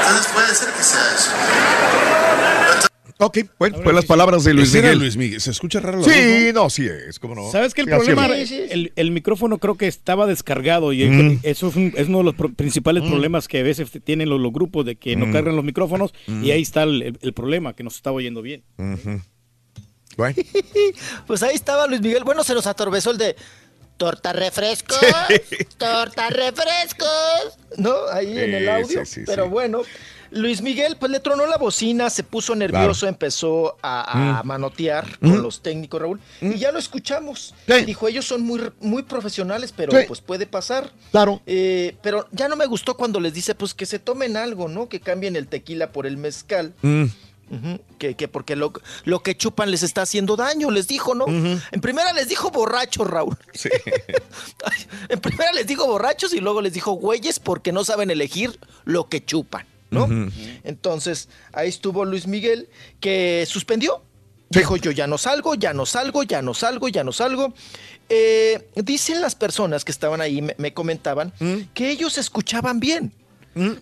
Entonces 0.00 0.26
puede 0.32 0.54
ser 0.54 0.68
que 0.70 0.82
sea 0.82 1.14
eso. 1.14 2.89
Ok, 3.22 3.38
bueno, 3.58 3.78
pues 3.82 3.94
las 3.94 4.06
palabras 4.06 4.44
de 4.44 4.54
Luis 4.54 4.72
Miguel. 4.74 4.98
Luis 4.98 5.16
Miguel. 5.16 5.40
¿Se 5.40 5.50
escucha 5.50 5.78
raro 5.78 5.98
la 6.00 6.04
voz, 6.06 6.12
Sí, 6.14 6.50
no, 6.54 6.70
sí 6.70 6.86
es, 6.86 7.18
como 7.18 7.34
no. 7.34 7.50
¿Sabes 7.50 7.74
qué? 7.74 7.82
El 7.82 7.86
Sí, 7.88 7.90
problema, 7.94 8.26
el, 8.34 8.92
el 8.96 9.10
micrófono 9.10 9.58
creo 9.58 9.76
que 9.76 9.86
estaba 9.86 10.26
descargado 10.26 10.92
y 10.94 11.04
Mm. 11.04 11.40
eso 11.42 11.68
es, 11.68 11.76
un- 11.76 11.92
es 11.96 12.08
uno 12.08 12.18
de 12.18 12.24
los 12.24 12.34
pro- 12.34 12.52
principales 12.52 13.02
Mm. 13.04 13.08
problemas 13.10 13.46
que 13.46 13.60
a 13.60 13.62
veces 13.62 13.90
tienen 14.04 14.28
los, 14.30 14.40
los 14.40 14.52
grupos 14.52 14.86
de 14.86 14.96
que 14.96 15.16
Mm. 15.16 15.20
no 15.20 15.32
cargan 15.32 15.54
los 15.54 15.64
micrófonos 15.64 16.12
Mm. 16.26 16.44
y 16.44 16.50
ahí 16.50 16.62
está 16.62 16.84
el, 16.84 17.02
el- 17.02 17.18
el 17.20 17.32
problema, 17.34 17.74
que 17.74 17.82
no 17.82 17.90
se 17.90 17.96
estaba 17.96 18.16
oyendo 18.16 18.40
bien. 18.42 18.62
Bueno. 20.16 20.34
Pues 21.26 21.42
ahí 21.42 21.54
estaba 21.54 21.86
Luis 21.86 22.00
Miguel. 22.00 22.24
Bueno, 22.24 22.42
se 22.42 22.54
nos 22.54 22.66
atorbezó 22.66 23.10
el 23.10 23.18
de 23.18 23.36
torta 23.96 24.32
refrescos, 24.32 24.98
torta 25.76 26.30
refrescos, 26.30 27.58
¿no? 27.76 27.92
Ahí 28.12 28.36
en 28.38 28.54
el 28.54 28.62
Sí, 28.64 28.68
audio. 28.68 29.04
sí, 29.06 29.14
sí, 29.14 29.20
Pero 29.26 29.44
sí. 29.44 29.50
bueno, 29.50 29.82
Luis 30.30 30.62
Miguel 30.62 30.96
pues 30.98 31.10
le 31.10 31.20
tronó 31.20 31.46
la 31.46 31.56
bocina, 31.58 32.08
se 32.10 32.22
puso 32.22 32.54
nervioso, 32.54 33.06
empezó 33.06 33.76
a, 33.82 34.38
a 34.38 34.42
Mm. 34.42 34.46
manotear 34.46 35.06
Mm. 35.20 35.30
con 35.30 35.42
los 35.42 35.60
técnicos, 35.62 36.00
Raúl, 36.00 36.20
y 36.40 36.56
ya 36.58 36.70
lo 36.72 36.78
escuchamos. 36.78 37.54
Dijo, 37.86 38.06
ellos 38.08 38.26
son 38.26 38.42
muy, 38.42 38.60
muy 38.80 39.02
profesionales, 39.02 39.72
pero 39.76 39.92
Sí. 39.92 40.04
pues 40.06 40.20
puede 40.20 40.46
pasar. 40.46 40.92
Claro. 41.10 41.40
Eh, 41.46 41.96
pero 42.02 42.26
ya 42.32 42.48
no 42.48 42.56
me 42.56 42.66
gustó 42.66 42.96
cuando 42.96 43.18
les 43.20 43.32
dice, 43.34 43.54
pues 43.54 43.74
que 43.74 43.86
se 43.86 43.98
tomen 43.98 44.36
algo, 44.36 44.68
¿no? 44.68 44.88
Que 44.88 45.00
cambien 45.00 45.36
el 45.36 45.46
tequila 45.48 45.90
por 45.92 46.06
el 46.06 46.16
mezcal. 46.16 46.74
Mm. 46.82 47.06
Que, 47.98 48.14
que 48.14 48.28
porque 48.28 48.54
lo, 48.54 48.72
lo 49.02 49.24
que 49.24 49.36
chupan 49.36 49.72
les 49.72 49.82
está 49.82 50.02
haciendo 50.02 50.36
daño, 50.36 50.70
les 50.70 50.86
dijo, 50.86 51.16
¿no? 51.16 51.26
En 51.26 51.80
primera 51.80 52.12
les 52.12 52.28
dijo 52.28 52.52
borrachos, 52.52 53.08
Raúl. 53.08 53.36
Sí. 53.52 53.68
En 55.08 55.18
primera 55.20 55.50
les 55.52 55.66
dijo 55.66 55.84
borrachos 55.86 56.32
y 56.32 56.38
luego 56.38 56.60
les 56.62 56.72
dijo 56.72 56.92
güeyes 56.92 57.40
porque 57.40 57.72
no 57.72 57.84
saben 57.84 58.12
elegir 58.12 58.56
lo 58.84 59.08
que 59.08 59.24
chupan, 59.24 59.66
¿no? 59.90 60.08
Entonces, 60.64 61.28
ahí 61.52 61.68
estuvo 61.68 62.04
Luis 62.04 62.26
Miguel 62.26 62.68
que 63.00 63.44
suspendió. 63.48 64.02
Dijo 64.50 64.76
yo 64.76 64.90
ya 64.90 65.06
no 65.06 65.16
salgo, 65.16 65.54
ya 65.54 65.72
no 65.72 65.86
salgo, 65.86 66.24
ya 66.24 66.42
no 66.42 66.54
salgo, 66.54 66.88
ya 66.88 67.04
no 67.04 67.12
salgo. 67.12 67.54
Eh, 68.08 68.68
dicen 68.74 69.20
las 69.20 69.36
personas 69.36 69.84
que 69.84 69.92
estaban 69.92 70.20
ahí, 70.20 70.42
me, 70.42 70.56
me 70.58 70.74
comentaban, 70.74 71.32
que 71.72 71.90
ellos 71.90 72.18
escuchaban 72.18 72.80
bien. 72.80 73.12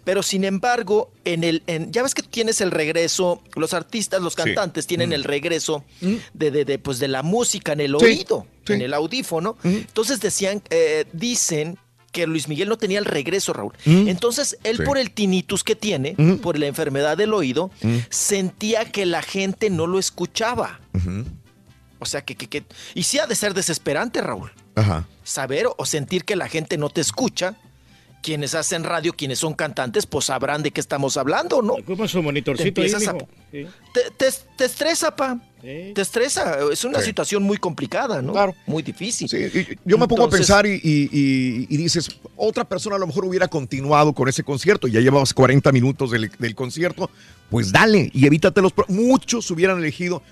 Pero 0.02 0.22
sin 0.22 0.44
embargo, 0.44 1.12
en 1.24 1.44
el, 1.44 1.62
en- 1.66 1.92
ya 1.92 2.02
ves 2.02 2.14
que 2.14 2.22
tienes 2.22 2.60
el 2.62 2.70
regreso, 2.70 3.42
los 3.54 3.74
artistas, 3.74 4.20
los 4.20 4.32
Sí. 4.32 4.38
cantantes 4.38 4.86
tienen 4.86 5.10
Mm. 5.10 5.12
el 5.12 5.24
regreso 5.24 5.84
de, 6.32 6.50
de, 6.50 6.64
de, 6.64 6.78
pues 6.78 6.98
de 6.98 7.06
la 7.08 7.22
música 7.22 7.72
en 7.74 7.80
el 7.82 7.96
Sí, 8.00 8.04
oído, 8.04 8.46
sí. 8.66 8.72
en 8.72 8.82
el 8.82 8.92
audífono. 8.94 9.56
Entonces 9.62 10.20
decían, 10.20 10.62
eh, 10.70 11.04
dicen 11.12 11.78
que 12.12 12.26
Luis 12.26 12.48
Miguel 12.48 12.68
no 12.68 12.78
tenía 12.78 12.98
el 12.98 13.04
regreso, 13.04 13.52
Raúl. 13.52 13.72
Mm. 13.84 14.08
Entonces, 14.08 14.56
él 14.64 14.78
Sí. 14.78 14.82
por 14.84 14.96
el 14.98 15.10
tinnitus 15.10 15.62
que 15.64 15.76
tiene, 15.76 16.14
Mm. 16.16 16.36
por 16.36 16.58
la 16.58 16.66
enfermedad 16.66 17.16
del 17.16 17.34
oído, 17.34 17.70
Mm. 17.82 17.96
sentía 18.10 18.84
que 18.90 19.04
la 19.06 19.22
gente 19.22 19.70
no 19.70 19.86
lo 19.86 19.98
escuchaba. 19.98 20.80
O 22.00 22.06
sea, 22.06 22.22
que, 22.22 22.36
que, 22.36 22.46
que- 22.48 22.64
y 22.94 23.02
sí 23.02 23.18
ha 23.18 23.26
de 23.26 23.34
ser 23.34 23.54
desesperante, 23.54 24.20
Raúl. 24.20 24.52
Ajá. 24.74 25.06
Saber 25.24 25.66
o 25.76 25.84
sentir 25.84 26.24
que 26.24 26.36
la 26.36 26.48
gente 26.48 26.78
no 26.78 26.88
te 26.90 27.00
escucha. 27.00 27.56
Quienes 28.22 28.54
hacen 28.54 28.82
radio, 28.84 29.12
quienes 29.12 29.38
son 29.38 29.54
cantantes, 29.54 30.04
pues 30.06 30.26
sabrán 30.26 30.62
de 30.62 30.70
qué 30.72 30.80
estamos 30.80 31.16
hablando, 31.16 31.62
¿no? 31.62 31.74
Ocupan 31.74 32.08
su 32.08 32.22
monitorcito 32.22 32.80
Te 32.82 32.88
ahí, 32.88 32.92
a-. 32.94 33.12
Sí. 33.50 33.66
Te, 33.94 34.00
te- 34.16 34.36
te 34.56 34.64
estresa, 34.64 35.14
pa. 35.14 35.38
Sí. 35.62 35.92
Te 35.94 36.00
estresa. 36.02 36.58
Es 36.70 36.84
una 36.84 36.98
Sí. 36.98 37.06
situación 37.06 37.42
muy 37.44 37.56
complicada, 37.58 38.20
¿no? 38.20 38.32
Claro. 38.32 38.54
Muy 38.66 38.82
difícil. 38.82 39.28
Sí, 39.28 39.36
y 39.36 39.78
yo 39.88 39.96
me 39.98 40.06
pongo 40.08 40.24
a 40.24 40.30
pensar 40.30 40.66
y, 40.66 40.72
y- 40.82 41.08
y- 41.12 41.66
y 41.70 41.76
dices, 41.76 42.10
otra 42.36 42.64
persona 42.64 42.96
a 42.96 42.98
lo 42.98 43.06
mejor 43.06 43.24
hubiera 43.24 43.48
continuado 43.48 44.12
con 44.12 44.28
ese 44.28 44.42
concierto, 44.42 44.88
ya 44.88 45.00
llevabas 45.00 45.32
40 45.32 45.70
minutos 45.72 46.10
del, 46.10 46.30
del 46.38 46.54
concierto, 46.54 47.10
pues 47.50 47.70
dale 47.72 48.10
y 48.12 48.26
evítate 48.26 48.60
los... 48.60 48.72
Muchos 48.88 49.50
hubieran 49.50 49.78
elegido, 49.78 50.22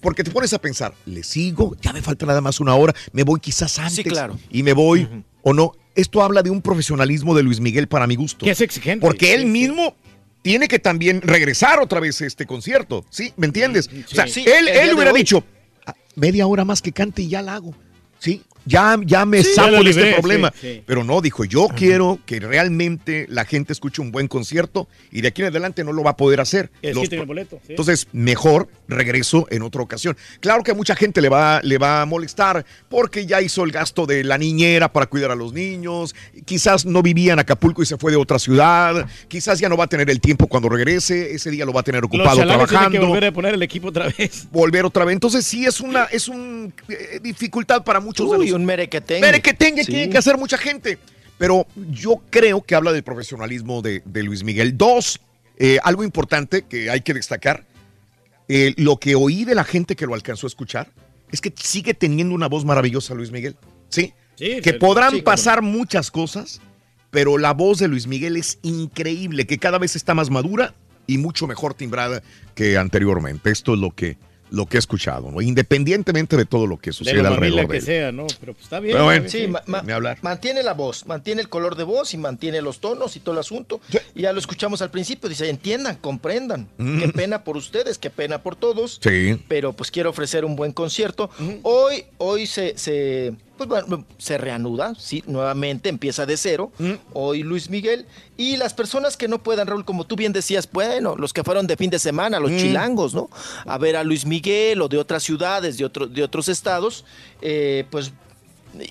porque 0.00 0.22
te 0.22 0.30
pones 0.30 0.52
a 0.52 0.58
pensar, 0.60 0.92
¿le 1.06 1.22
sigo? 1.22 1.76
Ya 1.80 1.92
me 1.92 2.02
falta 2.02 2.26
nada 2.26 2.40
más 2.40 2.60
una 2.60 2.74
hora, 2.74 2.94
me 3.12 3.22
voy 3.22 3.40
quizás 3.40 3.78
antes 3.78 4.04
claro. 4.04 4.38
y 4.50 4.62
me 4.62 4.72
voy 4.72 5.08
o 5.48 5.54
no. 5.54 5.72
Esto 5.94 6.22
habla 6.22 6.42
de 6.42 6.50
un 6.50 6.62
profesionalismo 6.62 7.34
de 7.34 7.42
Luis 7.42 7.60
Miguel 7.60 7.88
para 7.88 8.06
mi 8.06 8.14
gusto. 8.16 8.44
Que 8.44 8.52
es 8.52 8.60
exigente. 8.60 9.04
Porque 9.04 9.34
él 9.34 9.40
Sí, 9.42 9.46
sí. 9.46 9.50
mismo... 9.52 9.96
Tiene 10.40 10.68
que 10.68 10.78
también 10.78 11.20
regresar 11.20 11.80
otra 11.80 11.98
vez 11.98 12.20
a 12.22 12.26
este 12.26 12.46
concierto, 12.46 13.04
¿sí? 13.10 13.32
¿Me 13.36 13.46
entiendes? 13.46 13.90
O 14.10 14.14
sea, 14.14 14.24
él, 14.24 14.68
él 14.68 14.94
hubiera 14.94 15.12
hoy. 15.12 15.18
dicho, 15.18 15.42
"Ah, 15.84 15.94
media 16.14 16.46
hora 16.46 16.64
más 16.64 16.80
que 16.80 16.92
cante 16.92 17.22
y 17.22 17.28
ya 17.28 17.42
la 17.42 17.54
hago. 17.54 17.74
¿Sí? 18.20 18.42
Ya, 18.64 18.98
ya 19.04 19.24
me 19.24 19.42
Sí, 19.42 19.54
saco 19.54 19.82
de 19.82 19.90
este 19.90 20.12
problema. 20.14 20.52
sí, 20.60 20.74
sí. 20.74 20.82
Pero 20.86 21.04
no, 21.04 21.20
dijo, 21.20 21.44
yo 21.44 21.68
quiero 21.74 22.18
que 22.26 22.40
realmente 22.40 23.26
la 23.30 23.44
gente 23.44 23.72
escuche 23.72 24.02
un 24.02 24.12
buen 24.12 24.28
concierto 24.28 24.88
y 25.10 25.20
de 25.22 25.28
aquí 25.28 25.42
en 25.42 25.48
adelante 25.48 25.84
no 25.84 25.92
lo 25.92 26.02
va 26.02 26.10
a 26.10 26.16
poder 26.16 26.40
hacer. 26.40 26.70
Los 26.82 27.08
tiene 27.08 27.16
pro- 27.18 27.26
boleto. 27.26 27.60
Entonces, 27.68 28.08
mejor 28.12 28.68
regreso 28.88 29.46
en 29.50 29.62
otra 29.62 29.82
ocasión. 29.82 30.16
Claro 30.40 30.62
que 30.62 30.72
a 30.72 30.74
mucha 30.74 30.94
gente 30.96 31.20
le 31.20 31.28
va, 31.28 31.60
le 31.62 31.78
va 31.78 32.02
a 32.02 32.06
molestar 32.06 32.64
porque 32.88 33.26
ya 33.26 33.40
hizo 33.40 33.64
el 33.64 33.72
gasto 33.72 34.06
de 34.06 34.24
la 34.24 34.36
niñera 34.38 34.92
para 34.92 35.06
cuidar 35.06 35.30
a 35.30 35.34
los 35.34 35.52
niños. 35.52 36.14
Quizás 36.44 36.84
no 36.84 37.02
vivía 37.02 37.32
en 37.32 37.38
Acapulco 37.38 37.82
y 37.82 37.86
se 37.86 37.96
fue 37.96 38.10
de 38.10 38.16
otra 38.18 38.38
ciudad. 38.38 39.06
Quizás 39.28 39.58
ya 39.60 39.68
no 39.68 39.76
va 39.76 39.84
a 39.84 39.88
tener 39.88 40.10
el 40.10 40.20
tiempo 40.20 40.46
cuando 40.46 40.68
regrese. 40.68 41.34
Ese 41.34 41.50
día 41.50 41.64
lo 41.64 41.72
va 41.72 41.80
a 41.80 41.84
tener 41.84 42.02
Los 42.02 42.08
ocupado 42.08 42.36
tienen 42.36 42.48
trabajando 42.48 42.90
que 42.90 42.98
volver 42.98 43.24
a 43.26 43.32
poner 43.32 43.54
el 43.54 43.62
equipo 43.62 43.88
otra 43.88 44.08
vez. 44.18 44.46
volver 44.50 44.84
otra 44.84 45.04
vez. 45.04 45.14
Entonces 45.14 45.46
sí 45.46 45.64
es 45.64 45.80
una 45.80 46.04
es 46.04 46.28
un 46.28 46.72
eh, 46.88 47.20
dificultad 47.22 47.82
para 47.84 48.00
muchos 48.00 48.30
de 48.30 48.38
los 48.38 48.57
un 48.58 48.66
merequetengue. 48.66 49.20
merequetengue 49.26 49.80
que 49.80 49.84
Sí. 49.86 49.92
tiene 49.92 50.10
que 50.10 50.18
hacer 50.18 50.36
mucha 50.38 50.58
gente. 50.58 50.98
Pero 51.38 51.66
yo 51.92 52.20
creo 52.30 52.62
que 52.62 52.74
habla 52.74 52.92
del 52.92 53.04
profesionalismo 53.04 53.80
de, 53.80 54.02
de 54.04 54.22
Luis 54.24 54.42
Miguel. 54.42 54.76
Dos, 54.76 55.20
eh, 55.56 55.78
algo 55.84 56.02
importante 56.04 56.62
que 56.62 56.90
hay 56.90 57.00
que 57.02 57.14
destacar, 57.14 57.64
eh, 58.48 58.74
lo 58.76 58.96
que 58.96 59.14
oí 59.14 59.44
de 59.44 59.54
la 59.54 59.62
gente 59.64 59.94
que 59.94 60.06
lo 60.06 60.14
alcanzó 60.14 60.46
a 60.46 60.48
escuchar, 60.48 60.90
es 61.30 61.40
que 61.40 61.52
sigue 61.56 61.94
teniendo 61.94 62.34
una 62.34 62.48
voz 62.48 62.64
maravillosa 62.64 63.14
Luis 63.14 63.30
Miguel. 63.30 63.56
Sí, 63.88 64.12
Sí, 64.36 64.60
que 64.62 64.72
podrán 64.74 65.12
sí, 65.16 65.22
pasar 65.22 65.62
muchas 65.62 66.10
cosas, 66.10 66.60
pero 67.10 67.38
la 67.38 67.52
voz 67.52 67.78
de 67.78 67.88
Luis 67.88 68.06
Miguel 68.06 68.36
es 68.36 68.58
increíble, 68.62 69.46
que 69.46 69.58
cada 69.58 69.78
vez 69.78 69.96
está 69.96 70.14
más 70.14 70.30
madura 70.30 70.74
y 71.06 71.18
mucho 71.18 71.46
mejor 71.46 71.74
timbrada 71.74 72.22
que 72.54 72.76
anteriormente. 72.78 73.50
Esto 73.50 73.74
es 73.74 73.80
lo 73.80 73.90
que, 73.90 74.16
lo 74.50 74.66
que 74.66 74.76
he 74.76 74.80
escuchado, 74.80 75.30
¿no? 75.30 75.40
independientemente 75.40 76.36
de 76.36 76.44
todo 76.44 76.66
lo 76.66 76.78
que 76.78 76.90
De 76.90 76.94
suceda 76.94 77.22
la 77.22 77.30
familia 77.34 77.62
alrededor 77.62 77.66
de 77.66 77.72
que 77.72 77.76
él. 77.78 77.82
sea, 77.84 78.12
¿no? 78.12 78.26
Pero 78.40 78.52
pues 78.54 78.64
está 78.64 78.80
bien. 78.80 78.94
Pero 78.94 79.04
bueno. 79.04 79.24
está 79.26 79.38
Sí, 79.38 79.46
ma- 79.48 79.78
hablar. 79.94 80.18
mantiene 80.22 80.62
la 80.62 80.74
voz, 80.74 81.06
mantiene 81.06 81.40
el 81.42 81.48
color 81.48 81.76
de 81.76 81.84
voz 81.84 82.14
y 82.14 82.16
mantiene 82.18 82.62
los 82.62 82.80
tonos 82.80 83.16
y 83.16 83.20
todo 83.20 83.34
el 83.34 83.40
asunto. 83.40 83.80
Y 84.14 84.22
ya 84.22 84.32
lo 84.32 84.38
escuchamos 84.38 84.80
al 84.82 84.90
principio, 84.90 85.28
dice, 85.28 85.48
entiendan, 85.48 85.96
comprendan. 85.96 86.68
Mm. 86.78 86.98
Qué 87.00 87.08
pena 87.08 87.44
por 87.44 87.56
ustedes, 87.56 87.98
qué 87.98 88.10
pena 88.10 88.42
por 88.42 88.56
todos. 88.56 88.98
Sí. 89.02 89.40
Pero 89.48 89.72
pues 89.72 89.90
quiero 89.90 90.10
ofrecer 90.10 90.44
un 90.44 90.56
buen 90.56 90.72
concierto. 90.72 91.30
Hoy, 91.62 92.04
hoy 92.18 92.46
se, 92.46 92.76
se, 92.78 93.34
pues, 93.58 93.68
bueno, 93.68 94.06
se 94.16 94.38
reanuda, 94.38 94.94
sí, 94.96 95.22
nuevamente 95.26 95.88
empieza 95.90 96.24
de 96.24 96.36
cero. 96.36 96.72
Hoy 97.12 97.42
Luis 97.42 97.68
Miguel. 97.68 98.06
Y 98.38 98.56
las 98.56 98.72
personas 98.72 99.16
que 99.16 99.28
no 99.28 99.42
puedan, 99.42 99.66
Raúl, 99.66 99.84
como 99.84 100.06
tú 100.06 100.16
bien 100.16 100.32
decías, 100.32 100.68
bueno, 100.72 101.16
los 101.16 101.32
que 101.34 101.44
fueron 101.44 101.66
de 101.66 101.76
fin 101.76 101.90
de 101.90 101.98
semana, 101.98 102.38
los 102.40 102.52
Mm. 102.52 102.56
chilangos, 102.58 103.12
¿no? 103.14 103.28
A 103.66 103.76
ver 103.76 103.96
a 103.96 104.04
Luis 104.04 104.24
Miguel 104.24 104.80
o 104.80 104.88
de 104.88 104.96
otras 104.96 105.22
ciudades, 105.24 105.76
de, 105.76 105.84
otro, 105.84 106.06
de 106.06 106.22
otros 106.22 106.48
estados, 106.48 107.04
eh, 107.42 107.84
pues 107.90 108.12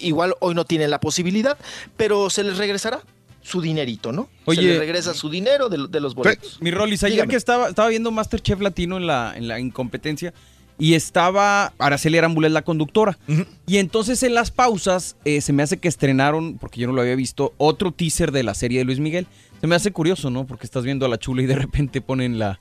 igual 0.01 0.35
hoy 0.41 0.53
no 0.53 0.65
tienen 0.65 0.89
la 0.91 0.99
posibilidad, 0.99 1.57
pero 1.95 2.29
se 2.29 2.43
les 2.43 2.57
regresará 2.57 2.99
su 3.41 3.61
dinerito, 3.61 4.11
¿no? 4.11 4.23
se 4.45 4.51
Oye, 4.51 4.61
les 4.63 4.79
regresa 4.79 5.13
su 5.13 5.29
dinero 5.29 5.69
de, 5.69 5.87
de 5.87 5.99
los 6.01 6.13
boletos. 6.15 6.57
Mi 6.59 6.69
Rolis, 6.71 7.03
ayer 7.03 7.13
Dígame. 7.15 7.29
que 7.31 7.37
estaba, 7.37 7.69
estaba 7.69 7.87
viendo 7.87 8.11
Masterchef 8.11 8.59
Latino 8.59 8.97
en 8.97 9.07
la, 9.07 9.33
en 9.37 9.47
la 9.47 9.57
incompetencia 9.59 10.33
y 10.79 10.93
estaba 10.93 11.73
Araceli 11.79 12.17
Arámbula 12.17 12.47
es 12.47 12.53
la 12.53 12.61
conductora. 12.61 13.17
Y 13.65 13.77
entonces 13.77 14.21
en 14.23 14.33
las 14.33 14.51
pausas 14.51 15.15
eh, 15.25 15.41
se 15.41 15.53
me 15.53 15.63
hace 15.63 15.77
que 15.77 15.87
estrenaron, 15.87 16.57
porque 16.57 16.79
yo 16.81 16.87
no 16.87 16.93
lo 16.93 17.01
había 17.01 17.15
visto, 17.15 17.53
otro 17.57 17.91
teaser 17.91 18.31
de 18.31 18.43
la 18.43 18.53
serie 18.53 18.79
de 18.79 18.85
Luis 18.85 18.99
Miguel. 18.99 19.27
Se 19.61 19.67
me 19.67 19.75
hace 19.75 19.91
curioso, 19.91 20.29
¿no? 20.29 20.45
Porque 20.45 20.65
estás 20.65 20.83
viendo 20.83 21.05
a 21.05 21.09
la 21.09 21.17
chula 21.17 21.41
y 21.41 21.45
de 21.47 21.55
repente 21.55 21.99
ponen 22.01 22.37
la, 22.37 22.59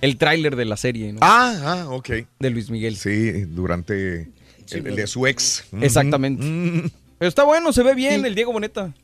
el 0.00 0.16
tráiler 0.16 0.56
de 0.56 0.64
la 0.64 0.76
serie, 0.78 1.12
¿no? 1.12 1.18
Ah, 1.22 1.54
ah, 1.62 1.86
ok. 1.90 2.10
De 2.38 2.50
Luis 2.50 2.70
Miguel. 2.70 2.96
Sí, 2.96 3.32
durante 3.44 4.22
el, 4.70 4.86
el 4.86 4.96
de 4.96 5.06
su 5.06 5.26
ex. 5.26 5.64
Exactamente. 5.80 6.42
Ujú. 6.44 6.90
Pero 7.18 7.28
está 7.28 7.44
bueno, 7.44 7.72
se 7.72 7.82
ve 7.82 7.94
bien 7.94 8.24
el 8.24 8.34
Diego 8.34 8.52
Boneta. 8.52 8.94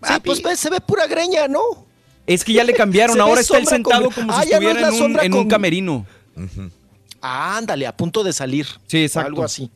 Ah, 0.00 0.18
pues 0.24 0.42
ve, 0.42 0.56
se 0.56 0.68
ve 0.68 0.80
pura 0.80 1.06
greña, 1.06 1.46
¿no? 1.46 1.60
Es 2.26 2.42
que 2.44 2.52
ya 2.52 2.64
le 2.64 2.72
cambiaron, 2.74 3.20
ahora 3.20 3.40
está 3.40 3.58
él 3.58 3.66
sentado 3.66 4.04
con- 4.06 4.14
como 4.14 4.32
Ah, 4.32 4.42
si 4.42 4.50
no 4.50 4.56
es 4.56 4.62
estuviera 4.64 4.88
en, 4.88 5.02
un, 5.02 5.20
en 5.20 5.34
un 5.34 5.48
camerino. 5.48 6.06
Ah, 7.22 7.56
ándale, 7.56 7.86
a 7.86 7.96
punto 7.96 8.22
de 8.24 8.32
salir. 8.32 8.66
Sí, 8.86 9.04
exacto. 9.04 9.28
Algo 9.28 9.44
así. 9.44 9.70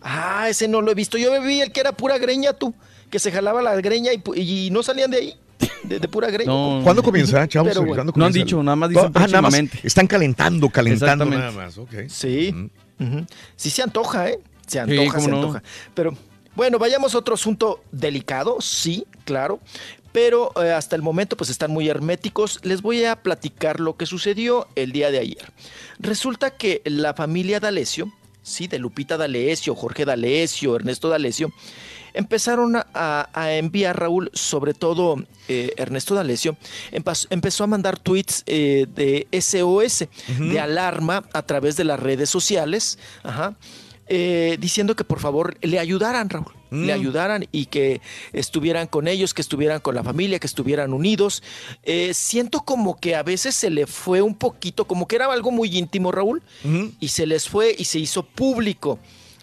Ah, 0.00 0.48
ese 0.48 0.68
no 0.68 0.80
lo 0.80 0.90
he 0.90 0.94
visto. 0.94 1.18
Yo 1.18 1.40
vi 1.42 1.60
el 1.60 1.72
que 1.72 1.80
era 1.80 1.92
pura 1.92 2.18
greña, 2.18 2.52
tú. 2.52 2.72
Que 3.10 3.18
se 3.18 3.30
jalaba 3.32 3.62
la 3.62 3.74
greña 3.76 4.12
y, 4.12 4.40
y 4.40 4.70
no 4.70 4.82
salían 4.82 5.10
de 5.10 5.16
ahí. 5.18 5.34
De, 5.82 5.98
de 5.98 6.08
pura 6.08 6.30
greña. 6.30 6.50
¿Cuándo 6.84 7.02
comienza, 7.02 7.46
chavos? 7.48 7.68
Pero 7.70 7.80
bueno. 7.82 7.94
¿Cuándo 7.94 8.12
No 8.16 8.24
han 8.26 8.32
dicho, 8.32 8.62
nada 8.62 8.76
más 8.76 8.90
dicen 8.90 9.10
Ah, 9.14 9.26
nada 9.26 9.42
más 9.42 9.54
están 9.82 10.06
calentando, 10.06 10.68
calentando 10.70 11.24
nada 11.24 11.50
más. 11.50 11.76
ok. 11.78 11.92
Sí. 12.08 12.54
Sí 13.56 13.70
se 13.70 13.82
antoja, 13.82 14.30
¿eh? 14.30 14.38
Se 14.66 14.80
antoja, 14.80 15.20
se 15.20 15.28
no. 15.28 15.36
antoja. 15.36 15.62
Pero 15.94 16.16
bueno, 16.54 16.78
vayamos 16.78 17.14
a 17.14 17.18
otro 17.18 17.34
asunto 17.34 17.82
delicado, 17.90 18.60
sí, 18.60 19.06
claro. 19.24 19.58
Pero 20.14 20.52
eh, 20.62 20.70
hasta 20.70 20.94
el 20.94 21.02
momento 21.02 21.36
pues 21.36 21.50
están 21.50 21.72
muy 21.72 21.88
herméticos. 21.88 22.60
Les 22.62 22.82
voy 22.82 23.04
a 23.04 23.16
platicar 23.16 23.80
lo 23.80 23.96
que 23.96 24.06
sucedió 24.06 24.68
el 24.76 24.92
día 24.92 25.10
de 25.10 25.18
ayer. 25.18 25.52
Resulta 25.98 26.52
que 26.52 26.82
la 26.84 27.14
familia 27.14 27.58
D'Alessio, 27.58 28.12
sí, 28.44 28.68
de 28.68 28.78
Lupita 28.78 29.16
D'Alessio, 29.16 29.74
Jorge 29.74 30.04
D'Alessio, 30.04 30.76
Ernesto 30.76 31.08
D'Alessio, 31.08 31.52
empezaron 32.12 32.76
a, 32.76 33.28
a 33.32 33.52
enviar, 33.54 33.98
Raúl, 33.98 34.30
sobre 34.32 34.72
todo 34.72 35.16
eh, 35.48 35.72
Ernesto 35.76 36.14
D'Alessio, 36.14 36.56
empezó 36.92 37.64
a 37.64 37.66
mandar 37.66 37.98
tweets 37.98 38.44
eh, 38.46 38.86
de 38.94 39.26
SOS, 39.32 40.06
de 40.38 40.60
alarma 40.60 41.24
a 41.32 41.42
través 41.42 41.76
de 41.76 41.82
las 41.84 41.98
redes 41.98 42.30
sociales, 42.30 42.98
ajá, 43.24 43.56
eh, 44.06 44.56
diciendo 44.60 44.94
que 44.94 45.04
por 45.04 45.18
favor 45.18 45.56
le 45.60 45.78
ayudaran, 45.78 46.30
Raúl, 46.30 46.52
le 46.74 46.92
ayudaran 46.92 47.46
y 47.52 47.66
que 47.66 48.00
estuvieran 48.32 48.86
con 48.86 49.08
ellos, 49.08 49.34
que 49.34 49.42
estuvieran 49.42 49.80
con 49.80 49.94
la 49.94 50.02
familia, 50.02 50.38
que 50.38 50.46
estuvieran 50.46 50.92
unidos. 50.92 51.42
Eh, 51.82 52.12
siento 52.14 52.64
como 52.64 52.98
que 52.98 53.14
a 53.14 53.22
veces 53.22 53.54
se 53.54 53.70
le 53.70 53.86
fue 53.86 54.22
un 54.22 54.34
poquito, 54.34 54.86
como 54.86 55.06
que 55.06 55.16
era 55.16 55.32
algo 55.32 55.50
muy 55.50 55.76
íntimo, 55.76 56.12
Raúl, 56.12 56.42
y 57.00 57.08
se 57.08 57.26
les 57.26 57.48
fue 57.48 57.74
y 57.76 57.84
se 57.84 57.98
hizo 57.98 58.24
público. 58.24 58.98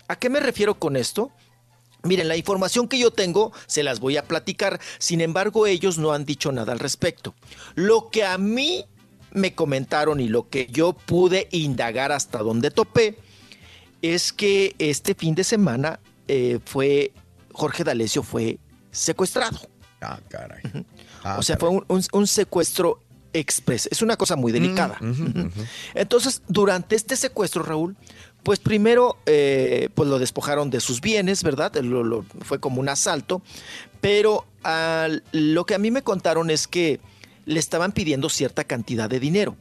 ¿A 0.08 0.18
qué 0.18 0.30
me 0.30 0.40
refiero 0.40 0.76
con 0.76 0.96
esto? 0.96 1.32
Miren, 2.04 2.28
la 2.28 2.36
información 2.36 2.88
que 2.88 2.98
yo 2.98 3.12
tengo 3.12 3.52
se 3.68 3.84
las 3.84 4.00
voy 4.00 4.18
a 4.18 4.24
platicar, 4.24 4.80
sin 4.98 5.22
embargo 5.22 5.68
ellos 5.68 5.98
no 5.98 6.14
han 6.14 6.26
dicho 6.26 6.52
nada 6.52 6.74
al 6.74 6.80
respecto. 6.80 7.36
Lo 7.76 8.10
que 8.10 8.26
a 8.26 8.38
mí 8.38 8.86
me 9.32 9.54
comentaron 9.54 10.20
y 10.20 10.28
lo 10.28 10.50
que 10.50 10.68
yo 10.72 10.94
pude 10.94 11.48
indagar 11.52 12.12
hasta 12.12 12.40
donde 12.40 12.72
topé 12.72 13.18
es 14.02 14.34
que 14.34 14.76
este 14.80 15.14
fin 15.14 15.36
de 15.36 15.44
semana 15.44 16.00
eh, 16.28 16.60
fue 16.66 17.12
Jorge 17.54 17.84
D'Alessio 17.84 18.24
fue 18.24 18.60
secuestrado. 18.92 19.60
Ah, 20.02 20.20
caray. 20.30 20.64
o 21.38 21.44
sea, 21.44 21.58
fue 21.58 21.70
un, 21.70 21.86
un- 21.88 22.04
un 22.12 22.28
secuestro 22.28 23.00
express. 23.34 23.88
Es 23.92 24.02
una 24.02 24.18
cosa 24.18 24.36
muy 24.36 24.52
delicada. 24.52 24.98
Ujú. 25.02 25.50
Entonces, 25.94 26.42
durante 26.48 26.96
este 26.96 27.16
secuestro, 27.16 27.64
Raúl, 27.64 27.96
pues 28.44 28.60
primero 28.60 29.18
eh, 29.26 29.90
pues 29.94 30.10
lo 30.10 30.20
despojaron 30.20 30.70
de 30.70 30.80
sus 30.82 31.00
bienes, 31.02 31.44
¿verdad? 31.44 31.74
Lo- 31.76 32.04
lo- 32.04 32.26
fue 32.42 32.60
como 32.60 32.82
un 32.82 32.90
asalto, 32.90 33.42
pero 34.02 34.46
lo 35.32 35.66
que 35.66 35.76
a 35.76 35.78
mí 35.78 35.92
me 35.92 36.02
contaron 36.02 36.50
es 36.50 36.68
que 36.68 37.00
le 37.46 37.60
estaban 37.60 37.92
pidiendo 37.92 38.30
cierta 38.30 38.64
cantidad 38.64 39.10
de 39.10 39.20
dinero, 39.20 39.56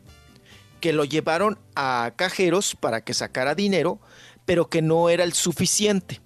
que 0.81 0.93
lo 0.93 1.05
llevaron 1.05 1.59
a 1.77 2.12
cajeros 2.17 2.75
para 2.75 3.03
que 3.05 3.15
sacara 3.15 3.55
dinero, 3.55 4.01
pero 4.47 4.69
que 4.69 4.83
no 4.83 5.11
era 5.11 5.23
el 5.25 5.33
suficiente. 5.35 6.21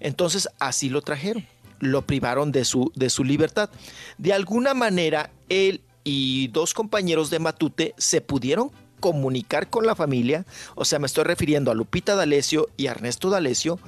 Entonces 0.00 0.48
así 0.58 0.88
lo 0.88 1.02
trajeron, 1.02 1.46
lo 1.80 2.02
privaron 2.02 2.52
de 2.52 2.64
su, 2.64 2.92
de 2.94 3.10
su 3.10 3.24
libertad. 3.24 3.70
De 4.16 4.32
alguna 4.32 4.74
manera, 4.74 5.30
él 5.48 5.82
y 6.04 6.48
dos 6.48 6.74
compañeros 6.74 7.30
de 7.30 7.38
Matute 7.38 7.94
se 7.98 8.20
pudieron 8.20 8.70
comunicar 9.00 9.70
con 9.70 9.86
la 9.86 9.94
familia, 9.94 10.44
o 10.74 10.84
sea, 10.84 10.98
me 10.98 11.06
estoy 11.06 11.24
refiriendo 11.24 11.70
a 11.70 11.74
Lupita 11.74 12.16
D'Alessio 12.16 12.68
y 12.76 12.88
a 12.88 12.92
Ernesto 12.92 13.30
D'Alessio, 13.30 13.78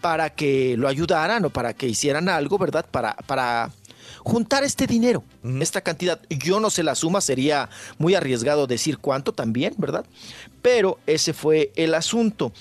para 0.00 0.30
que 0.30 0.76
lo 0.76 0.88
ayudaran 0.88 1.44
o 1.44 1.50
para 1.50 1.72
que 1.72 1.86
hicieran 1.86 2.28
algo, 2.28 2.58
¿verdad? 2.58 2.84
Para, 2.90 3.14
para 3.14 3.70
juntar 4.20 4.64
este 4.64 4.86
dinero, 4.86 5.22
esta 5.60 5.80
cantidad. 5.80 6.20
Yo 6.28 6.60
no 6.60 6.70
sé 6.70 6.82
la 6.82 6.94
suma, 6.94 7.20
sería 7.20 7.68
muy 7.98 8.14
arriesgado 8.14 8.66
decir 8.66 8.98
cuánto 8.98 9.32
también, 9.32 9.74
¿verdad? 9.78 10.04
Pero 10.62 10.98
ese 11.06 11.32
fue 11.32 11.72
el 11.76 11.94
asunto. 11.94 12.52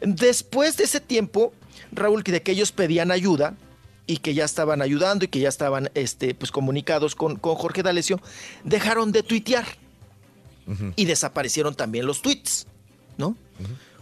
Después 0.00 0.76
de 0.76 0.84
ese 0.84 1.00
tiempo, 1.00 1.52
Raúl, 1.92 2.22
que 2.24 2.32
de 2.32 2.42
que 2.42 2.52
ellos 2.52 2.72
pedían 2.72 3.10
ayuda 3.10 3.54
y 4.06 4.18
que 4.18 4.34
ya 4.34 4.44
estaban 4.44 4.80
ayudando 4.82 5.24
y 5.24 5.28
que 5.28 5.40
ya 5.40 5.48
estaban 5.48 5.90
este, 5.94 6.34
pues, 6.34 6.50
comunicados 6.50 7.14
con, 7.14 7.36
con 7.36 7.54
Jorge 7.56 7.82
D'Alessio, 7.82 8.20
dejaron 8.64 9.12
de 9.12 9.22
tuitear. 9.22 9.66
Y 10.96 11.06
desaparecieron 11.06 11.74
también 11.74 12.04
los 12.04 12.20
tweets, 12.20 12.66
¿no? 13.16 13.36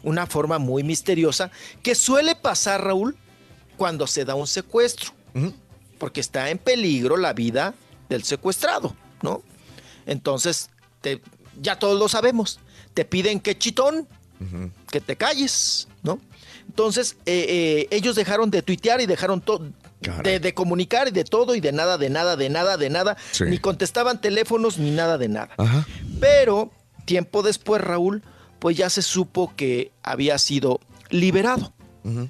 Una 0.03 0.27
forma 0.27 0.59
muy 0.59 0.83
misteriosa 0.83 1.51
que 1.83 1.95
suele 1.95 2.35
pasar, 2.35 2.83
Raúl, 2.83 3.17
cuando 3.77 4.07
se 4.09 4.25
da 4.25 4.35
un 4.35 4.49
secuestro, 4.49 5.13
porque 5.99 6.21
está 6.21 6.51
en 6.51 6.59
peligro 6.59 7.17
la 7.17 7.33
vida 7.35 7.73
del 8.09 8.25
secuestrado, 8.25 8.97
¿no? 9.23 9.43
Entonces, 10.07 10.71
te- 11.03 11.21
ya 11.61 11.79
todos 11.79 11.99
lo 12.01 12.09
sabemos, 12.09 12.59
te 12.95 13.05
piden 13.05 13.39
que 13.39 13.57
chitón, 13.57 14.09
que 14.91 15.01
te 15.01 15.15
calles. 15.17 15.87
Entonces, 16.77 17.17
eh, 17.25 17.47
eh, 17.49 17.89
ellos 17.91 18.17
dejaron 18.17 18.51
de 18.51 18.61
tuitear 18.61 19.01
y 19.01 19.07
dejaron 19.07 19.41
todo. 19.41 19.71
De, 20.23 20.41
de 20.41 20.53
comunicar 20.53 21.09
y 21.09 21.11
de 21.11 21.25
todo 21.25 21.55
y 21.55 21.61
de 21.61 21.73
nada, 21.73 21.97
de 21.97 22.11
nada, 22.11 22.37
de 22.37 22.51
nada, 22.51 22.77
de 22.77 22.91
nada. 22.91 23.17
Sí. 23.33 23.45
Ni 23.45 23.57
contestaban 23.57 24.21
teléfonos 24.21 24.77
ni 24.77 24.91
nada 24.91 25.17
de 25.17 25.29
nada. 25.29 25.49
Ajá. 25.57 25.87
Pero 26.21 26.71
tiempo 27.07 27.43
después, 27.43 27.81
Raúl, 27.81 28.23
pues 28.59 28.77
ya 28.77 28.91
se 28.91 29.01
supo 29.01 29.55
que 29.57 29.91
había 30.03 30.37
sido 30.37 30.81
liberado, 31.09 31.73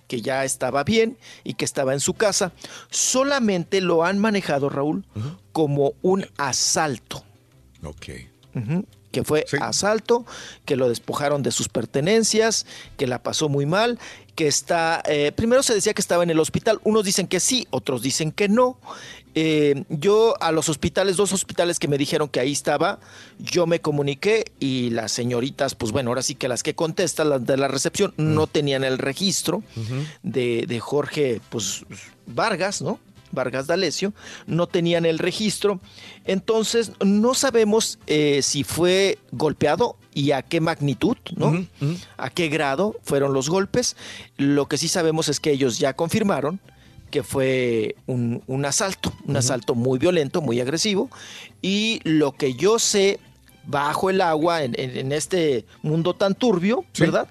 que 0.06 0.22
ya 0.22 0.44
estaba 0.44 0.84
bien 0.84 1.18
y 1.42 1.54
que 1.54 1.64
estaba 1.64 1.92
en 1.92 2.00
su 2.00 2.14
casa. 2.14 2.52
Solamente 2.88 3.80
lo 3.80 4.04
han 4.04 4.20
manejado, 4.20 4.68
Raúl, 4.68 5.04
como 5.50 5.94
un 6.02 6.24
asalto. 6.38 7.24
Ok. 7.82 8.06
Que 9.10 9.24
fue 9.24 9.44
asalto, 9.60 10.24
que 10.64 10.76
lo 10.76 10.88
despojaron 10.88 11.42
de 11.42 11.50
sus 11.50 11.68
pertenencias, 11.68 12.66
que 12.96 13.06
la 13.06 13.22
pasó 13.22 13.48
muy 13.48 13.64
mal, 13.64 13.98
que 14.36 14.46
está, 14.46 15.02
eh, 15.06 15.32
primero 15.34 15.62
se 15.62 15.74
decía 15.74 15.94
que 15.94 16.02
estaba 16.02 16.22
en 16.22 16.30
el 16.30 16.38
hospital, 16.38 16.78
unos 16.84 17.04
dicen 17.04 17.26
que 17.26 17.40
sí, 17.40 17.66
otros 17.70 18.02
dicen 18.02 18.30
que 18.30 18.48
no. 18.48 18.78
Eh, 19.34 19.84
yo 19.88 20.34
a 20.40 20.52
los 20.52 20.68
hospitales, 20.68 21.16
dos 21.16 21.32
hospitales 21.32 21.78
que 21.78 21.88
me 21.88 21.98
dijeron 21.98 22.28
que 22.28 22.40
ahí 22.40 22.52
estaba, 22.52 23.00
yo 23.38 23.66
me 23.66 23.80
comuniqué 23.80 24.52
y 24.60 24.90
las 24.90 25.12
señoritas, 25.12 25.74
pues 25.74 25.90
bueno, 25.90 26.10
ahora 26.10 26.22
sí 26.22 26.34
que 26.34 26.48
las 26.48 26.62
que 26.62 26.74
contestan, 26.74 27.30
las 27.30 27.44
de 27.44 27.56
la 27.56 27.68
recepción, 27.68 28.14
no 28.16 28.46
tenían 28.46 28.84
el 28.84 28.98
registro 28.98 29.62
de, 30.22 30.64
de 30.66 30.80
Jorge 30.80 31.40
pues, 31.50 31.84
Vargas, 32.26 32.80
¿no? 32.82 33.00
Vargas 33.32 33.66
D'Alessio, 33.66 34.12
no 34.46 34.66
tenían 34.66 35.04
el 35.06 35.18
registro. 35.18 35.80
Entonces, 36.24 36.92
no 37.04 37.34
sabemos 37.34 37.98
eh, 38.06 38.40
si 38.42 38.64
fue 38.64 39.18
golpeado 39.32 39.96
y 40.14 40.32
a 40.32 40.42
qué 40.42 40.60
magnitud, 40.60 41.16
¿no? 41.36 41.66
A 42.16 42.30
qué 42.30 42.48
grado 42.48 42.96
fueron 43.02 43.32
los 43.32 43.48
golpes. 43.48 43.96
Lo 44.36 44.66
que 44.66 44.78
sí 44.78 44.88
sabemos 44.88 45.28
es 45.28 45.40
que 45.40 45.50
ellos 45.50 45.78
ya 45.78 45.92
confirmaron 45.94 46.60
que 47.10 47.22
fue 47.22 47.94
un, 48.06 48.42
un 48.48 48.64
asalto, 48.64 49.12
un 49.26 49.36
asalto 49.36 49.74
muy 49.74 49.98
violento, 49.98 50.40
muy 50.42 50.60
agresivo. 50.60 51.08
Y 51.62 52.00
lo 52.04 52.32
que 52.32 52.54
yo 52.54 52.78
sé 52.78 53.20
bajo 53.68 54.10
el 54.10 54.20
agua 54.20 54.62
en, 54.64 54.74
en- 54.78 54.96
en 54.96 55.12
este 55.12 55.64
mundo 55.82 56.14
tan 56.14 56.34
turbio, 56.34 56.84
¿verdad? 56.98 57.28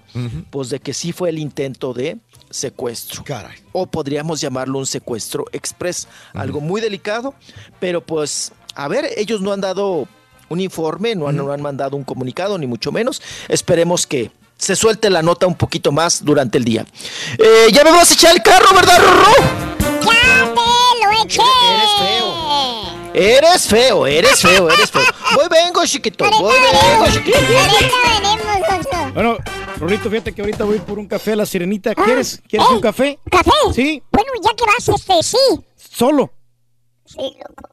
Pues 0.50 0.68
de 0.70 0.80
que 0.80 0.92
sí 0.94 1.12
fue 1.12 1.28
el 1.30 1.38
intento 1.38 1.92
de 1.94 2.18
secuestro. 2.50 3.24
O 3.72 3.86
podríamos 3.86 4.40
llamarlo 4.40 4.78
un 4.78 4.86
secuestro 4.86 5.44
express. 5.52 6.08
Algo 6.34 6.60
muy 6.60 6.80
delicado, 6.80 7.34
pero 7.80 8.00
pues, 8.00 8.52
a 8.74 8.88
ver, 8.88 9.10
ellos 9.16 9.40
no 9.40 9.52
han 9.52 9.60
dado 9.60 10.08
un 10.48 10.60
informe, 10.60 11.14
no 11.14 11.28
han, 11.28 11.36
no 11.36 11.52
han 11.52 11.62
mandado 11.62 11.96
un 11.96 12.04
comunicado, 12.04 12.58
ni 12.58 12.66
mucho 12.66 12.92
menos. 12.92 13.20
Esperemos 13.48 14.06
que 14.06 14.30
se 14.58 14.74
suelte 14.76 15.10
la 15.10 15.22
nota 15.22 15.46
un 15.46 15.54
poquito 15.54 15.92
más 15.92 16.24
durante 16.24 16.58
el 16.58 16.64
día. 16.64 16.86
Eh, 17.38 17.68
ya 17.72 17.84
me 17.84 17.90
vas 17.90 18.10
a 18.10 18.14
echar 18.14 18.34
el 18.34 18.42
carro, 18.42 18.74
¿verdad, 18.74 18.98
Rorro? 18.98 19.32
¡Ya 20.04 20.54
te 20.54 21.06
lo 21.06 21.24
eché! 21.24 21.42
Eres 21.68 21.90
feo. 21.98 22.46
Eres 23.14 23.66
feo, 23.66 24.06
eres 24.06 24.40
feo, 24.40 24.70
eres 24.70 24.90
feo. 24.90 25.02
Voy 25.34 25.46
vengo, 25.50 25.84
chiquito. 25.86 26.24
Voy 26.38 26.54
vengo, 26.60 27.06
chiquito. 27.12 27.38
Bueno, 29.14 29.38
Rorito, 29.78 30.08
fíjate 30.10 30.32
que 30.32 30.40
ahorita 30.40 30.64
voy 30.64 30.78
por 30.78 30.98
un 30.98 31.06
café 31.06 31.32
a 31.32 31.36
la 31.36 31.44
sirenita. 31.46 31.94
¿Quieres? 31.94 32.40
¿Quieres 32.48 32.68
un 32.70 32.80
café? 32.80 33.18
¿Café? 33.30 33.50
Sí. 33.74 34.02
Bueno, 34.10 34.30
ya 34.42 34.50
que 34.56 34.64
vas, 34.64 34.88
este, 34.88 35.22
sí. 35.22 35.36
Solo. 35.76 36.32
Sí, 37.04 37.36
loco. 37.38 37.68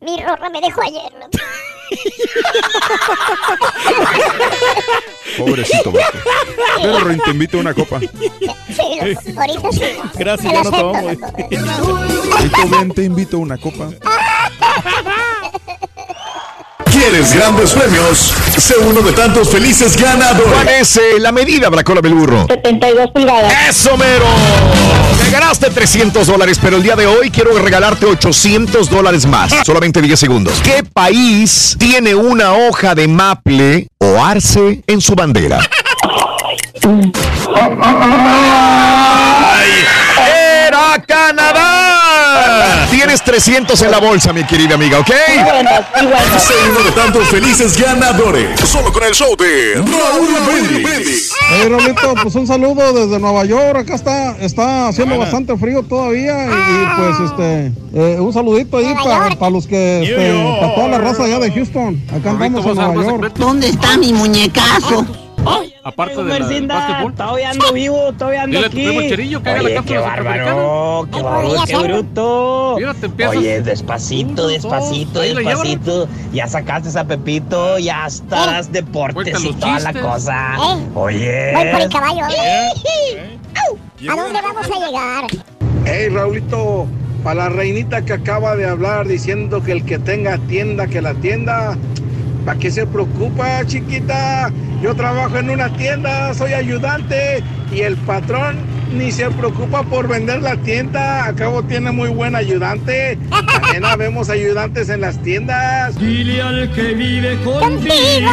Mi 0.00 0.22
rorra 0.22 0.48
me 0.50 0.60
dejó 0.60 0.82
ayer, 0.82 1.12
loco. 1.14 1.30
Pobrecito 5.38 5.92
vato. 5.92 6.18
Pero 6.80 7.00
Rin, 7.00 7.20
te 7.24 7.30
invito 7.30 7.58
a 7.58 7.60
una 7.60 7.74
copa. 7.74 8.00
Sí, 8.00 8.08
loco. 9.00 9.40
Ahorita 9.40 9.72
sí. 9.72 9.84
Gracias, 10.14 10.52
ya 10.52 10.62
no 10.62 10.70
tomamos. 10.70 11.14
loco. 11.14 11.32
Rito, 12.40 12.68
ven, 12.70 12.90
te 12.92 13.02
invito 13.04 13.36
a 13.36 13.40
una 13.40 13.58
copa. 13.58 13.88
¿Quieres 17.08 17.30
¿Quieres 17.30 17.40
grandes 17.40 17.72
premios? 17.72 18.34
Sé 18.58 18.74
uno 18.78 19.00
de 19.00 19.12
tantos 19.12 19.48
felices 19.48 19.96
ganadores. 19.96 20.52
¿Cuál 20.52 20.68
es 20.68 20.96
eh, 20.96 21.20
la 21.20 21.30
medida, 21.30 21.68
Bracola 21.68 22.00
del 22.00 22.14
burro? 22.14 22.46
72 22.48 23.12
pulgadas. 23.12 23.54
¡Eso, 23.68 23.96
mero! 23.96 24.26
Te 25.22 25.30
ganaste 25.30 25.70
300 25.70 26.26
dólares, 26.26 26.58
pero 26.60 26.78
el 26.78 26.82
día 26.82 26.96
de 26.96 27.06
hoy 27.06 27.30
quiero 27.30 27.56
regalarte 27.56 28.06
800 28.06 28.90
dólares 28.90 29.24
más. 29.24 29.52
Solamente 29.64 30.02
10 30.02 30.18
segundos. 30.18 30.60
¿Qué 30.64 30.82
país 30.82 31.76
tiene 31.78 32.16
una 32.16 32.54
hoja 32.54 32.96
de 32.96 33.06
maple 33.06 33.86
o 33.98 34.24
arce 34.24 34.82
en 34.88 35.00
su 35.00 35.14
bandera? 35.14 35.60
¡Era 40.66 41.04
Canadá! 41.06 42.88
Tienes 42.90 43.22
300 43.36 43.82
en 43.82 43.90
la 43.90 43.98
bolsa, 43.98 44.32
mi 44.32 44.44
querida 44.44 44.76
amiga, 44.76 44.98
¿ok? 44.98 45.08
Sé 45.08 46.54
uno 46.70 46.82
de 46.84 46.90
tantos 46.92 47.28
felices 47.28 47.78
ganadores. 47.78 48.58
Solo 48.60 48.90
con 48.90 49.04
el 49.04 49.12
show 49.12 49.36
de 49.36 49.74
Raúl 49.74 50.70
Brindis. 50.70 51.34
Hey, 51.50 51.68
Raulito, 51.68 52.14
pues 52.22 52.34
un 52.34 52.46
saludo 52.46 52.94
desde 52.94 53.18
Nueva 53.18 53.44
York. 53.44 53.80
Acá 53.80 53.94
está, 53.94 54.38
está 54.38 54.88
haciendo 54.88 55.18
bastante 55.18 55.54
frío 55.58 55.82
todavía. 55.82 56.46
Y, 56.46 56.48
y, 56.48 56.86
pues, 56.96 57.30
este, 57.30 57.72
eh, 57.92 58.20
un 58.20 58.32
saludito 58.32 58.78
ahí 58.78 58.94
para 59.04 59.50
los 59.50 59.66
que, 59.66 60.02
este, 60.02 60.58
para 60.58 60.74
toda 60.74 60.88
la 60.88 60.98
raza 60.98 61.24
allá 61.24 61.38
de 61.38 61.52
Houston. 61.52 62.02
Acá 62.18 62.30
andamos 62.30 62.64
en 62.64 62.74
Nueva 62.74 63.04
York. 63.04 63.34
¿Dónde 63.36 63.68
está 63.68 63.98
mi 63.98 64.14
muñecazo? 64.14 65.25
Aparte 65.86 66.16
de 66.16 66.66
básquetbol. 66.66 67.14
todavía 67.14 67.50
ando 67.50 67.72
vivo, 67.72 68.12
todavía 68.18 68.42
ando 68.42 68.56
Dile 68.56 68.66
a 68.66 68.70
tu 68.70 68.76
aquí. 68.76 68.86
primo 68.88 69.00
Cherillo 69.02 69.40
que 69.40 69.48
haga 69.50 69.62
la 69.62 69.66
Oye, 69.66 69.74
cápsula 69.76 69.98
qué 70.00 70.04
bárbaro, 70.04 71.08
qué 71.12 71.22
bárbaro, 71.22 71.64
qué 71.64 71.76
bruto. 71.76 72.74
Mira, 72.76 72.94
te 72.94 73.06
empiezas- 73.06 73.36
Oye, 73.36 73.62
despacito, 73.62 74.48
despacito, 74.48 75.20
Ahí 75.20 75.32
despacito. 75.32 76.08
Ya 76.32 76.48
sacaste 76.48 76.98
a 76.98 77.04
Pepito, 77.04 77.78
ya 77.78 78.04
estarás 78.06 78.72
deportes 78.72 79.14
Cuenta 79.14 79.48
y 79.48 79.52
toda 79.60 79.78
la 79.78 79.92
cosa. 79.92 80.56
Eh. 80.56 80.86
Oye. 80.96 81.52
Voy 81.54 81.66
por 81.70 81.80
el 81.82 81.88
caballo. 81.88 82.20
¿A 84.08 84.14
dónde 84.16 84.40
vamos 84.42 84.66
a 84.66 84.86
llegar? 84.86 85.24
Hey, 85.84 86.08
Raulito, 86.08 86.86
para 87.22 87.44
la 87.44 87.48
reinita 87.50 88.04
que 88.04 88.12
acaba 88.12 88.56
de 88.56 88.66
hablar 88.68 89.06
diciendo 89.06 89.62
que 89.62 89.70
el 89.72 89.84
que 89.84 89.98
tenga 90.00 90.36
tienda, 90.48 90.88
que 90.88 91.00
la 91.00 91.14
tienda, 91.14 91.76
¿para 92.46 92.58
qué 92.60 92.70
se 92.70 92.86
preocupa, 92.86 93.66
chiquita? 93.66 94.50
Yo 94.80 94.94
trabajo 94.94 95.36
en 95.36 95.50
una 95.50 95.68
tienda, 95.76 96.32
soy 96.32 96.52
ayudante 96.52 97.42
y 97.72 97.80
el 97.80 97.96
patrón 97.96 98.56
ni 98.96 99.10
se 99.10 99.28
preocupa 99.30 99.82
por 99.82 100.06
vender 100.06 100.40
la 100.42 100.56
tienda. 100.56 101.26
Acabo 101.26 101.64
tiene 101.64 101.90
muy 101.90 102.08
buen 102.08 102.36
ayudante. 102.36 103.18
También 103.30 103.84
habemos 103.84 104.30
ayudantes 104.30 104.88
en 104.88 105.00
las 105.00 105.20
tiendas. 105.22 105.98
Dile 105.98 106.40
al 106.40 106.72
que 106.72 106.94
vive 106.94 107.36
contigo 107.42 107.80
que 107.80 108.24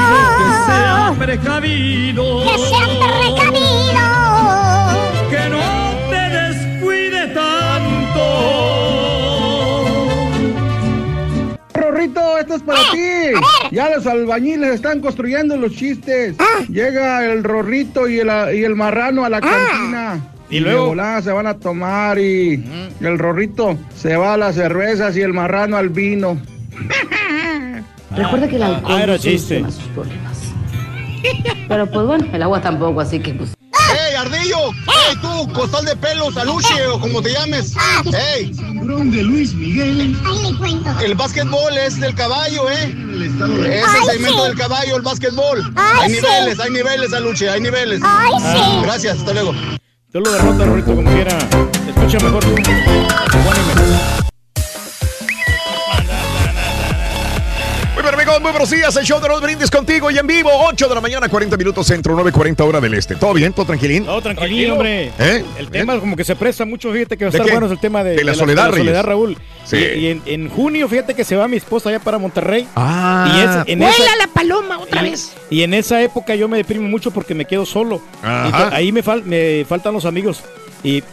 sea 0.67 1.13
precavido. 1.17 2.43
Que 2.43 2.57
sea 2.59 3.35
precavido. 3.35 4.82
Esto 12.39 12.55
es 12.55 12.61
para 12.63 12.79
ti. 12.91 13.39
Ya 13.71 13.89
los 13.89 14.05
albañiles 14.07 14.75
están 14.75 14.99
construyendo 14.99 15.55
los 15.57 15.71
chistes. 15.75 16.35
Llega 16.69 17.25
el 17.25 17.43
Rorrito 17.43 18.07
y 18.07 18.19
el, 18.19 18.27
y 18.55 18.63
el 18.63 18.75
marrano 18.75 19.23
a 19.25 19.29
la 19.29 19.41
cantina. 19.41 20.19
Y 20.49 20.59
luego- 20.59 20.93
se 21.21 21.31
van 21.31 21.47
a 21.47 21.55
tomar 21.55 22.19
y 22.19 22.63
el 23.01 23.17
Rorrito 23.17 23.77
se 23.95 24.15
va 24.17 24.33
a 24.35 24.37
las 24.37 24.55
cervezas 24.55 25.15
y 25.17 25.21
el 25.21 25.33
marrano 25.33 25.77
al 25.77 25.89
vino. 25.89 26.39
Recuerda 28.15 28.47
que 28.47 28.55
el 28.57 28.63
alcohol 28.63 28.95
Ah, 28.95 29.03
era 29.03 29.13
no 29.13 29.17
chiste. 29.17 29.59
soluciona 29.59 29.71
sus 29.71 29.83
problemas. 29.93 30.53
Pero 31.67 31.89
pues 31.89 32.05
bueno, 32.05 32.25
el 32.31 32.43
agua 32.43 32.61
tampoco, 32.61 33.01
así 33.01 33.19
que 33.19 33.33
pues. 33.33 33.53
¡Ey! 34.43 34.51
¡Ey, 35.09 35.15
tú, 35.21 35.51
costal 35.53 35.85
de 35.85 35.95
pelos, 35.95 36.35
aluche 36.37 36.87
o 36.87 36.99
como 36.99 37.21
te 37.21 37.31
llames! 37.31 37.73
¡Ey! 38.35 38.51
de 38.51 39.23
Luis 39.23 39.53
Miguel. 39.53 40.15
El 41.01 41.15
básquetbol 41.15 41.77
es 41.77 41.99
del 41.99 42.13
caballo, 42.15 42.69
¿eh? 42.69 42.95
Es 43.13 43.85
el 44.01 44.11
segmento 44.11 44.43
del 44.43 44.57
caballo, 44.57 44.97
el 44.97 45.01
básquetbol. 45.01 45.73
hay 45.75 46.11
niveles, 46.11 46.59
hay 46.59 46.71
niveles, 46.71 47.13
aluche, 47.13 47.49
hay 47.49 47.61
niveles. 47.61 47.99
sí. 47.99 48.81
Gracias, 48.81 49.19
hasta 49.19 49.33
luego. 49.33 49.53
Yo 50.13 50.19
lo 50.19 50.31
derrota, 50.31 50.65
Rorito, 50.65 50.95
como 50.95 51.09
quiera. 51.11 51.37
Escucha 51.87 52.19
mejor 52.19 52.43
amigos, 58.35 58.41
muy 58.41 58.51
buenos 58.51 58.69
días. 58.69 58.95
El 58.95 59.05
show 59.05 59.19
de 59.21 59.27
los 59.27 59.41
brindis 59.41 59.69
contigo 59.69 60.09
y 60.11 60.17
en 60.17 60.25
vivo. 60.27 60.49
8 60.67 60.87
de 60.87 60.95
la 60.95 61.01
mañana, 61.01 61.29
40 61.29 61.55
minutos 61.57 61.85
centro, 61.87 62.15
9.40 62.17 62.61
hora 62.67 62.79
del 62.81 62.93
este. 62.93 63.15
¿Todo 63.15 63.33
bien? 63.33 63.53
¿Todo 63.53 63.65
tranquilín? 63.65 64.05
No, 64.05 64.21
tranquilo, 64.21 64.73
hombre. 64.73 65.11
¿Eh? 65.19 65.43
El 65.57 65.69
tema 65.69 65.99
como 65.99 66.15
que 66.15 66.23
se 66.23 66.35
presta 66.35 66.65
mucho, 66.65 66.91
fíjate 66.91 67.17
que 67.17 67.25
va 67.25 67.29
a 67.29 67.31
¿De 67.31 67.37
estar 67.37 67.45
qué? 67.45 67.51
bueno 67.51 67.67
es 67.67 67.71
el 67.71 67.79
tema 67.79 68.03
de, 68.03 68.15
De 68.15 68.23
la 68.23 68.33
soledad, 68.33 68.65
de 68.65 68.71
la 68.71 68.77
soledad. 68.77 69.03
Raúl. 69.03 69.37
Sí. 69.65 69.77
Y, 69.77 69.99
y 69.99 70.07
en, 70.07 70.21
en 70.25 70.49
junio, 70.49 70.87
fíjate 70.89 71.13
que 71.13 71.23
se 71.23 71.35
va 71.35 71.47
mi 71.47 71.57
esposa 71.57 71.89
allá 71.89 71.99
para 71.99 72.17
Monterrey. 72.17 72.67
Ah. 72.75 73.33
Y 73.35 73.39
es- 73.69 73.73
en 73.73 73.79
Vuela 73.79 73.93
esa- 73.95 74.15
la 74.17 74.27
paloma 74.27 74.79
otra 74.79 75.05
y- 75.05 75.11
vez. 75.11 75.33
Y 75.49 75.63
en 75.63 75.73
esa 75.73 76.01
época 76.01 76.35
yo 76.35 76.47
me 76.47 76.57
deprimo 76.57 76.87
mucho 76.87 77.11
porque 77.11 77.33
me 77.35 77.45
quedo 77.45 77.65
solo. 77.65 78.01
Ajá. 78.23 78.69
Y 78.71 78.75
ahí 78.75 78.91
me, 78.91 79.03
fal- 79.03 79.23
me 79.23 79.65
faltan 79.67 79.93
los 79.93 80.05
amigos. 80.05 80.41
Y 80.83 81.03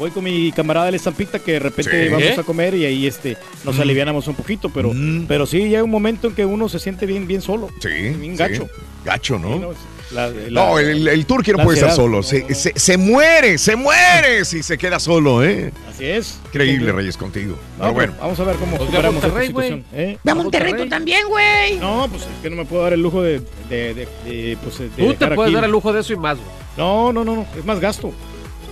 voy 0.00 0.10
con 0.10 0.24
mi 0.24 0.50
camarada 0.50 0.86
de 0.86 0.92
la 0.92 0.96
estampita 0.96 1.38
que 1.38 1.52
de 1.52 1.58
repente 1.60 2.06
Sí. 2.06 2.08
vamos 2.12 2.38
a 2.38 2.42
comer 2.42 2.74
y 2.74 2.86
ahí 2.86 3.06
este 3.06 3.36
nos 3.64 3.76
Mm. 3.76 3.80
alivianamos 3.82 4.26
un 4.28 4.34
poquito. 4.34 4.70
Pero, 4.70 4.92
pero 5.28 5.44
sí 5.46 5.58
llega 5.68 5.84
un 5.84 5.90
momento 5.90 6.26
en 6.28 6.34
que 6.34 6.44
uno 6.44 6.68
se 6.68 6.78
siente 6.80 7.04
bien, 7.06 7.26
bien 7.28 7.42
solo. 7.42 7.68
Sí. 7.80 7.88
Bien 7.90 8.32
sí. 8.32 8.36
gacho. 8.36 8.66
Gacho, 9.04 9.38
¿no? 9.38 9.54
Sí, 9.54 9.60
no, 9.60 9.72
la- 10.12 10.28
la- 10.30 10.50
No, 10.50 10.78
el, 10.78 11.06
el 11.06 11.26
turqui 11.26 11.52
no 11.52 11.58
puede 11.62 11.78
estar 11.78 11.94
solo. 11.94 12.22
Se, 12.22 12.52
se- 12.54 12.72
se 12.78 12.96
muere, 12.96 13.58
se 13.58 13.76
muere 13.76 14.44
si 14.46 14.62
se 14.62 14.76
queda 14.78 14.98
solo, 14.98 15.44
¿eh? 15.44 15.70
Así 15.88 16.04
es. 16.06 16.40
Increíble, 16.46 16.92
Reyes, 16.92 17.16
contigo. 17.16 17.56
No, 17.78 17.82
Pero 17.84 17.92
bueno. 17.92 18.14
vamos 18.20 18.40
a 18.40 18.44
ver 18.44 18.56
cómo 18.56 18.76
Pues 18.78 18.88
superamos 18.88 19.16
esta 19.16 19.28
Monterrey, 19.28 19.46
situación. 19.48 19.84
¿eh? 19.92 20.18
Ve 20.24 20.30
a 20.30 20.34
Monterrey 20.34 20.72
tú 20.78 20.88
también, 20.88 21.28
güey. 21.28 21.76
No, 21.78 22.08
pues 22.10 22.22
es 22.22 22.28
que 22.42 22.48
no 22.50 22.56
me 22.56 22.64
puedo 22.64 22.82
dar 22.84 22.94
el 22.94 23.02
lujo 23.02 23.22
de, 23.22 23.40
de, 23.68 23.94
de, 23.94 24.08
de, 24.24 24.58
pues, 24.62 24.78
de 24.78 24.88
Tú 24.88 25.14
te 25.14 25.26
puedes 25.28 25.50
aquí. 25.50 25.54
dar 25.54 25.64
el 25.64 25.70
lujo 25.70 25.92
de 25.92 26.00
eso 26.00 26.12
y 26.12 26.16
más, 26.16 26.38
güey. 26.38 26.48
No, 26.76 27.12
no, 27.12 27.24
no, 27.24 27.36
no, 27.36 27.46
es 27.58 27.64
más 27.64 27.78
gasto. 27.80 28.12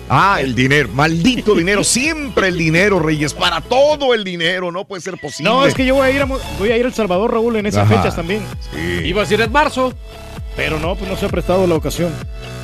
Ah, 0.08 0.38
el 0.40 0.54
dinero. 0.54 0.88
Maldito 0.92 1.54
dinero. 1.54 1.84
Siempre 1.84 2.48
el 2.48 2.58
dinero, 2.58 2.98
Reyes. 2.98 3.34
Para 3.34 3.60
todo 3.60 4.14
el 4.14 4.24
dinero. 4.24 4.70
No 4.72 4.84
puede 4.84 5.02
ser 5.02 5.18
posible. 5.18 5.50
No, 5.50 5.66
es 5.66 5.74
que 5.74 5.84
yo 5.84 5.96
voy 5.96 6.06
a 6.08 6.10
ir 6.10 6.22
a, 6.22 6.24
voy 6.24 6.70
a 6.70 6.76
ir 6.76 6.84
a 6.84 6.88
El 6.88 6.94
Salvador, 6.94 7.32
Raúl, 7.32 7.56
en 7.56 7.66
esas 7.66 7.86
Ajá. 7.86 7.96
fechas 7.98 8.16
también. 8.16 8.42
Sí. 8.72 9.06
Ibas 9.06 9.30
a 9.30 9.34
ir 9.34 9.40
en 9.40 9.52
marzo. 9.52 9.92
Pero 10.56 10.80
no, 10.80 10.96
pues 10.96 11.08
no 11.08 11.16
se 11.16 11.26
ha 11.26 11.28
prestado 11.28 11.66
la 11.66 11.76
ocasión. 11.76 12.12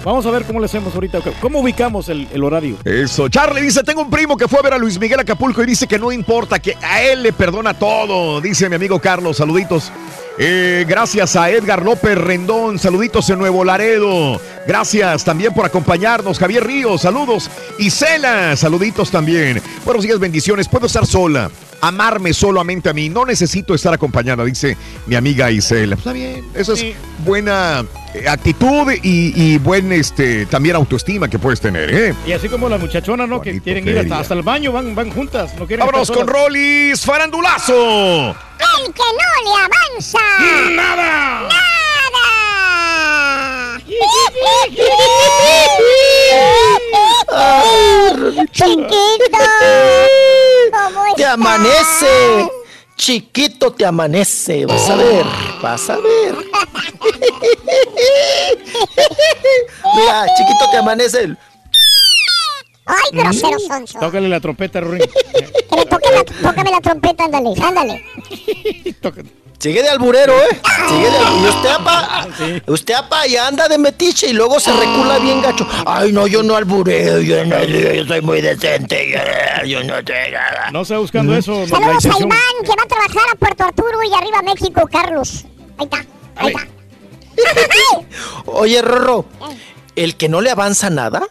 Vamos 0.05 0.27
a 0.27 0.31
ver 0.31 0.45
cómo 0.45 0.61
le 0.61 0.67
hacemos 0.67 0.95
ahorita. 0.95 1.21
¿Cómo 1.41 1.61
ubicamos 1.61 2.09
el, 2.11 2.29
el 2.33 2.45
horario? 2.45 2.77
Eso. 2.85 3.29
Charlie 3.29 3.63
dice, 3.63 3.83
tengo 3.83 4.03
un 4.03 4.11
primo 4.11 4.37
que 4.37 4.47
fue 4.47 4.59
a 4.59 4.63
ver 4.63 4.75
a 4.75 4.79
Luis 4.79 5.01
Miguel 5.01 5.21
Acapulco 5.21 5.63
y 5.63 5.67
dice 5.67 5.87
que 5.87 5.99
no 5.99 6.13
importa, 6.13 6.59
que 6.59 6.77
a 6.83 7.03
él 7.03 7.23
le 7.23 7.33
perdona 7.33 7.73
todo. 7.75 8.41
Dice 8.41 8.69
mi 8.69 8.77
amigo 8.77 9.01
Carlos, 9.01 9.39
saluditos. 9.39 9.91
Eh, 10.37 10.85
gracias 10.89 11.37
a 11.37 11.49
Edgar 11.49 11.85
López 11.85 12.19
Rendón, 12.19 12.79
saluditos 12.79 13.31
en 13.31 13.39
Nuevo 13.39 13.65
Laredo. 13.65 14.41
Gracias 14.67 15.25
también 15.25 15.55
por 15.55 15.65
acompañarnos. 15.65 16.39
Javier 16.39 16.67
Ríos, 16.67 17.03
saludos. 17.03 17.49
Isela, 17.79 18.57
saluditos 18.57 19.11
también. 19.11 19.63
Buenos 19.85 20.03
días, 20.05 20.19
bendiciones. 20.19 20.69
Puedo 20.69 20.87
estar 20.87 21.07
sola, 21.07 21.51
amarme 21.81 22.35
solamente 22.35 22.89
a 22.89 22.93
mí. 22.93 23.09
No 23.09 23.25
necesito 23.25 23.75
estar 23.75 23.95
acompañada, 23.95 24.45
dice 24.45 24.77
mi 25.07 25.15
amiga 25.15 25.53
Isela. 25.53 25.95
Está 25.95 26.13
bien, 26.13 26.45
eso 26.55 26.73
es 26.73 26.85
buena 27.25 27.85
eh, 28.13 28.29
actitud 28.29 28.91
y, 29.05 29.33
y 29.41 29.59
buen 29.59 29.93
este 29.95 30.47
también 30.47 30.75
autoestima 30.77 31.29
que 31.29 31.39
puedes 31.39 31.61
tener, 31.61 31.95
¿eh? 31.95 32.15
Y 32.27 32.33
así 32.33 32.49
como 32.49 32.69
las 32.69 32.81
muchachonas, 32.81 33.29
¿no? 33.29 33.41
Que 33.41 33.61
quieren 33.61 33.87
ir 33.89 34.13
hasta, 34.13 34.35
el 34.35 34.43
baño, 34.43 34.73
van, 34.73 34.95
van 34.95 35.11
juntas. 35.11 35.55
No 35.59 35.67
quieren 35.67 35.87
Vámonos 35.87 36.11
con. 36.11 36.27
Rollis 36.27 37.05
Farandulazo. 37.05 38.31
El 38.31 38.93
que 38.93 39.03
no 39.03 39.43
le 39.45 39.51
avanza. 39.65 40.19
¡Nada! 40.71 41.43
Nada. 41.43 41.51
Chiquito. 48.53 48.89
¿Cómo 50.73 51.15
Te 51.17 51.23
estás? 51.23 51.35
amanece. 51.35 52.49
Chiquito 52.97 53.73
te 53.73 53.85
amanece. 53.85 54.67
Vas 54.67 54.89
a 54.89 54.97
ver. 54.97 55.25
Vas 55.63 55.91
a 55.91 55.97
ver. 55.99 56.35
Mira, 59.97 60.27
chiquito 60.37 60.71
te 60.71 60.77
amanece. 60.77 61.37
Ay, 62.87 63.11
grosero 63.13 63.59
sonso. 63.59 63.99
Tócale 63.99 64.29
la 64.29 64.41
trompeta, 64.41 64.81
Ruin. 64.81 65.01
Que 65.01 65.77
me 65.77 65.87
toque 65.87 66.11
la, 66.13 66.25
tócame 66.25 66.71
la 66.71 66.81
trompeta, 66.81 67.25
ándale, 67.25 67.55
ándale. 67.63 68.05
Sigue 69.59 69.83
de 69.83 69.89
alburero, 69.89 70.35
¿eh? 70.35 70.61
Sigue 70.89 71.11
de 71.11 71.17
alburero. 71.17 71.45
Y 71.45 71.49
usted, 71.49 71.71
apa, 71.71 72.29
usted, 72.67 72.95
apa, 72.95 73.27
y 73.27 73.37
anda 73.37 73.69
de 73.69 73.79
metiche 73.79 74.29
y 74.29 74.33
luego 74.33 74.61
se 74.61 74.73
recula 74.73 75.19
bien 75.19 75.41
gacho. 75.41 75.67
Ay, 75.87 76.13
no, 76.13 76.27
yo 76.27 76.43
no 76.43 76.57
albureo, 76.57 77.21
yo 77.21 77.45
no, 77.47 77.65
yo 77.65 78.05
soy 78.07 78.21
muy 78.21 78.41
decente, 78.41 79.11
yo, 79.11 79.67
yo 79.67 79.85
no 79.85 79.97
sé 79.99 80.31
nada. 80.31 80.71
No 80.71 80.83
está 80.83 80.99
buscando 80.99 81.35
eso. 81.37 81.53
no, 81.53 81.61
la 81.61 81.69
Saludos 81.69 82.05
a. 82.05 82.19
Iván, 82.19 82.39
que 82.63 82.69
va 82.77 82.83
a 82.83 82.89
trabajar 82.89 83.31
a 83.33 83.37
Puerto 83.37 83.65
Arturo 83.65 83.99
y 84.03 84.13
arriba 84.13 84.43
México, 84.43 84.89
Carlos. 84.91 85.45
Ahí 85.79 85.85
está, 85.85 86.05
ahí 86.37 86.49
está. 86.49 86.69
Oye, 88.47 88.81
Rorro, 88.83 89.25
el 89.97 90.17
que 90.17 90.29
no 90.29 90.41
le 90.41 90.51
avanza 90.51 90.91
nada, 90.91 91.23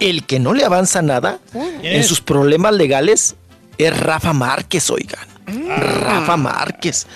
el 0.00 0.24
que 0.26 0.38
no 0.38 0.54
le 0.54 0.64
avanza 0.64 1.02
nada 1.02 1.38
en 1.82 2.04
sus 2.04 2.20
problemas 2.20 2.74
legales 2.74 3.36
es 3.78 3.98
Rafa 3.98 4.32
Márquez, 4.32 4.90
oigan. 4.90 5.26
Rafa 5.46 6.36
Márquez. 6.36 7.06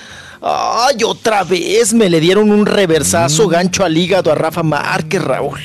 Ay, 0.43 1.03
otra 1.05 1.45
vez 1.45 1.93
me 1.93 2.09
le 2.09 2.21
dieron 2.21 2.51
un 2.51 2.65
reversazo 2.67 3.47
gancho 3.49 3.85
al 3.85 3.97
hígado 3.97 4.33
a 4.33 4.35
Rafa 4.35 4.63
Márquez, 4.63 5.23
Raúl. 5.23 5.61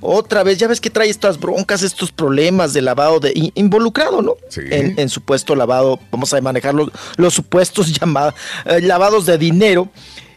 Otra 0.00 0.42
vez, 0.42 0.58
ya 0.58 0.68
ves 0.68 0.80
que 0.80 0.90
trae 0.90 1.08
estas 1.08 1.40
broncas, 1.40 1.82
estos 1.82 2.12
problemas 2.12 2.72
de 2.74 2.82
lavado 2.82 3.20
de 3.20 3.32
in- 3.34 3.52
involucrado, 3.54 4.20
¿no? 4.22 4.34
En, 4.70 4.98
en 5.00 5.08
supuesto 5.08 5.56
lavado, 5.56 5.98
vamos 6.10 6.32
a 6.34 6.40
manejar 6.42 6.74
los, 6.74 6.90
los 7.16 7.32
supuestos 7.34 7.90
llamados 8.00 8.34
lavados 8.82 9.24
de 9.26 9.38
dinero. 9.38 9.88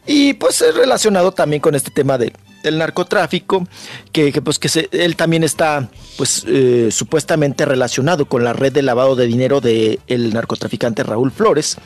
Y 0.06 0.34
pues 0.36 0.62
es 0.62 0.74
relacionado 0.74 1.34
también 1.34 1.62
con 1.62 1.76
este 1.76 1.92
tema 1.92 2.18
de- 2.18 2.32
del 2.64 2.78
narcotráfico, 2.78 3.68
que, 4.12 4.32
que, 4.32 4.42
pues 4.42 4.60
que 4.60 4.70
se- 4.70 4.90
él 4.92 5.16
también 5.16 5.44
está 5.44 5.90
pues 6.18 6.44
eh, 6.48 6.90
supuestamente 6.92 7.66
relacionado 7.66 8.26
con 8.26 8.44
la 8.44 8.54
red 8.54 8.72
de 8.74 8.82
lavado 8.82 9.16
de 9.16 9.28
dinero 9.28 9.62
del 9.62 10.00
el 10.08 10.34
narcotraficante 10.34 11.04
Raúl 11.04 11.32
Flores. 11.32 11.78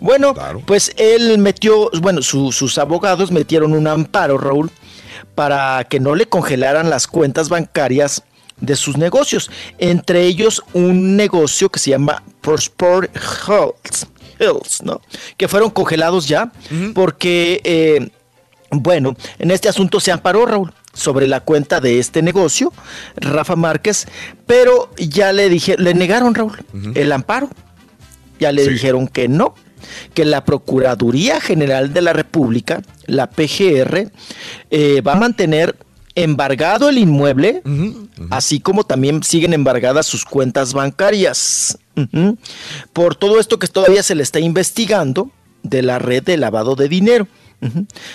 Bueno, 0.00 0.32
pues 0.66 0.92
él 0.96 1.38
metió, 1.38 1.90
bueno, 2.00 2.22
su- 2.22 2.52
sus 2.52 2.78
abogados 2.78 3.30
metieron 3.30 3.72
un 3.72 3.86
amparo, 3.86 4.38
Raúl, 4.38 4.70
para 5.34 5.84
que 5.84 6.00
no 6.00 6.14
le 6.14 6.26
congelaran 6.26 6.90
las 6.90 7.06
cuentas 7.06 7.48
bancarias 7.48 8.22
de 8.60 8.76
sus 8.76 8.96
negocios, 8.96 9.50
entre 9.78 10.22
ellos 10.22 10.62
un 10.74 11.16
negocio 11.16 11.68
que 11.70 11.80
se 11.80 11.90
llama 11.90 12.22
Prosper 12.40 13.10
Health, 13.48 14.06
Health, 14.38 14.82
¿no? 14.84 15.00
Que 15.36 15.48
fueron 15.48 15.70
congelados 15.70 16.28
ya 16.28 16.52
porque, 16.94 17.60
eh, 17.64 18.10
bueno, 18.82 19.16
en 19.38 19.50
este 19.50 19.68
asunto 19.68 20.00
se 20.00 20.12
amparó 20.12 20.46
Raúl 20.46 20.72
sobre 20.92 21.26
la 21.26 21.40
cuenta 21.40 21.80
de 21.80 21.98
este 21.98 22.22
negocio, 22.22 22.72
Rafa 23.16 23.56
Márquez, 23.56 24.06
pero 24.46 24.90
ya 24.96 25.32
le 25.32 25.48
dije, 25.48 25.76
le 25.78 25.94
negaron 25.94 26.34
Raúl 26.34 26.64
el 26.94 27.12
amparo, 27.12 27.50
ya 28.38 28.52
le 28.52 28.66
dijeron 28.68 29.08
que 29.08 29.28
no, 29.28 29.54
que 30.14 30.24
la 30.24 30.44
Procuraduría 30.44 31.40
General 31.40 31.92
de 31.92 32.02
la 32.02 32.12
República, 32.12 32.82
la 33.06 33.28
PGR, 33.28 34.10
eh, 34.70 35.00
va 35.00 35.12
a 35.12 35.16
mantener 35.16 35.76
embargado 36.14 36.88
el 36.88 36.98
inmueble, 36.98 37.62
así 38.30 38.60
como 38.60 38.84
también 38.84 39.22
siguen 39.22 39.52
embargadas 39.52 40.06
sus 40.06 40.24
cuentas 40.24 40.72
bancarias. 40.72 41.78
Por 42.92 43.16
todo 43.16 43.40
esto 43.40 43.58
que 43.58 43.66
todavía 43.66 44.02
se 44.02 44.14
le 44.14 44.22
está 44.22 44.38
investigando 44.38 45.30
de 45.62 45.82
la 45.82 45.98
red 45.98 46.22
de 46.22 46.36
lavado 46.36 46.76
de 46.76 46.88
dinero. 46.88 47.26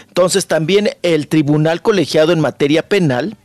Entonces 0.08 0.48
también 0.48 0.92
el 1.02 1.28
Tribunal 1.28 1.82
Colegiado 1.82 2.32
en 2.32 2.40
Materia 2.40 2.88
Penal, 2.88 3.36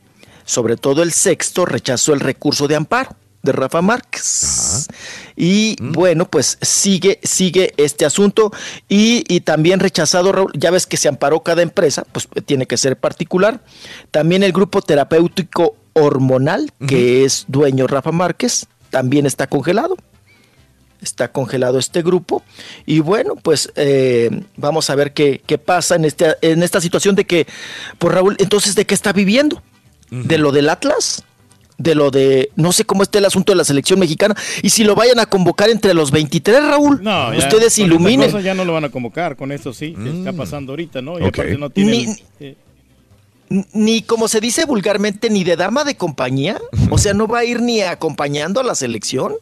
sobre 0.44 0.76
todo 0.76 1.02
el 1.02 1.12
sexto, 1.12 1.64
rechazó 1.64 2.12
el 2.12 2.20
recurso 2.20 2.68
de 2.68 2.76
amparo 2.76 3.16
de 3.44 3.52
Rafa 3.52 3.82
Márquez. 3.82 4.88
Y 5.36 5.76
bueno, 5.80 6.24
pues 6.28 6.58
sigue, 6.62 7.20
sigue 7.22 7.74
este 7.76 8.04
asunto 8.06 8.50
y, 8.88 9.24
y 9.28 9.40
también 9.40 9.80
rechazado, 9.80 10.48
ya 10.54 10.70
ves 10.70 10.86
que 10.86 10.96
se 10.96 11.08
amparó 11.08 11.40
cada 11.40 11.62
empresa, 11.62 12.04
pues 12.10 12.26
tiene 12.46 12.66
que 12.66 12.78
ser 12.78 12.96
particular. 12.96 13.60
También 14.10 14.42
el 14.42 14.52
grupo 14.52 14.80
terapéutico 14.80 15.76
hormonal, 15.92 16.72
que 16.88 17.24
es 17.24 17.44
dueño 17.46 17.86
Rafa 17.86 18.12
Márquez, 18.12 18.66
también 18.90 19.26
está 19.26 19.46
congelado. 19.46 19.96
Está 21.04 21.30
congelado 21.30 21.78
este 21.78 22.02
grupo. 22.02 22.42
Y 22.86 22.98
bueno, 23.00 23.34
pues 23.36 23.70
eh, 23.76 24.30
vamos 24.56 24.90
a 24.90 24.94
ver 24.96 25.12
qué, 25.12 25.40
qué 25.46 25.58
pasa 25.58 25.94
en, 25.94 26.04
este, 26.04 26.34
en 26.40 26.62
esta 26.62 26.80
situación 26.80 27.14
de 27.14 27.24
que, 27.24 27.46
pues 27.98 28.12
Raúl, 28.12 28.36
entonces, 28.40 28.74
¿de 28.74 28.84
qué 28.86 28.94
está 28.94 29.12
viviendo? 29.12 29.62
¿De 30.10 30.38
lo 30.38 30.50
del 30.52 30.68
Atlas? 30.68 31.22
de 31.76 31.96
lo 31.96 32.12
de, 32.12 32.50
no 32.54 32.70
sé 32.72 32.84
cómo 32.84 33.02
esté 33.02 33.18
el 33.18 33.24
asunto 33.24 33.50
de 33.50 33.56
la 33.56 33.64
selección 33.64 33.98
mexicana, 33.98 34.36
y 34.62 34.70
si 34.70 34.84
lo 34.84 34.94
vayan 34.94 35.18
a 35.18 35.26
convocar 35.26 35.70
entre 35.70 35.92
los 35.92 36.12
23, 36.12 36.62
Raúl, 36.62 37.02
No, 37.02 37.32
ya, 37.32 37.38
ustedes 37.40 37.76
iluminen. 37.80 38.30
ya 38.44 38.54
no 38.54 38.64
lo 38.64 38.74
van 38.74 38.84
a 38.84 38.90
convocar, 38.90 39.34
con 39.34 39.50
esto 39.50 39.72
sí, 39.74 39.92
está 40.20 40.32
pasando 40.32 40.70
ahorita, 40.70 41.02
¿no? 41.02 41.18
Y 41.18 41.22
Ok. 41.22 41.34
aparte 41.34 41.58
no 41.58 41.70
tienen... 41.70 42.06
Ni- 42.10 42.16
eh, 42.38 42.56
Ni 43.72 44.02
como 44.02 44.28
se 44.28 44.40
dice 44.40 44.66
vulgarmente, 44.66 45.28
ni 45.30 45.42
de 45.42 45.56
dama 45.56 45.82
de 45.82 45.96
compañía, 45.96 46.60
o 46.90 46.96
sea, 46.98 47.12
no 47.12 47.26
va 47.26 47.40
a 47.40 47.44
ir 47.44 47.60
ni 47.60 47.82
acompañando 47.82 48.60
a 48.60 48.64
la 48.64 48.76
selección. 48.76 49.34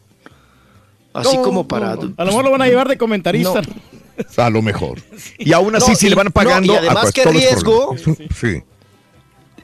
Así 1.15 1.37
No, 1.37 1.43
como 1.43 1.69
para... 1.69 1.93
A 1.93 1.97
lo 1.97 2.27
mejor 2.27 2.45
lo 2.45 2.51
van 2.51 2.63
a 2.63 2.67
llevar 2.67 2.89
de 2.89 2.97
comentarista. 2.97 3.61
A 4.37 4.51
lo 4.51 4.63
mejor. 4.63 4.99
Y 5.39 5.53
aún 5.53 5.75
así, 5.75 5.91
No, 5.91 5.97
si 5.97 6.07
y- 6.07 6.11
le 6.11 6.15
van 6.17 6.31
pagando. 6.33 6.73
no, 6.73 6.75
y 6.75 6.77
además, 6.79 7.03
pues, 7.03 7.13
¿qué 7.15 7.25
riesgo? 7.25 7.97
Sí. 8.41 8.63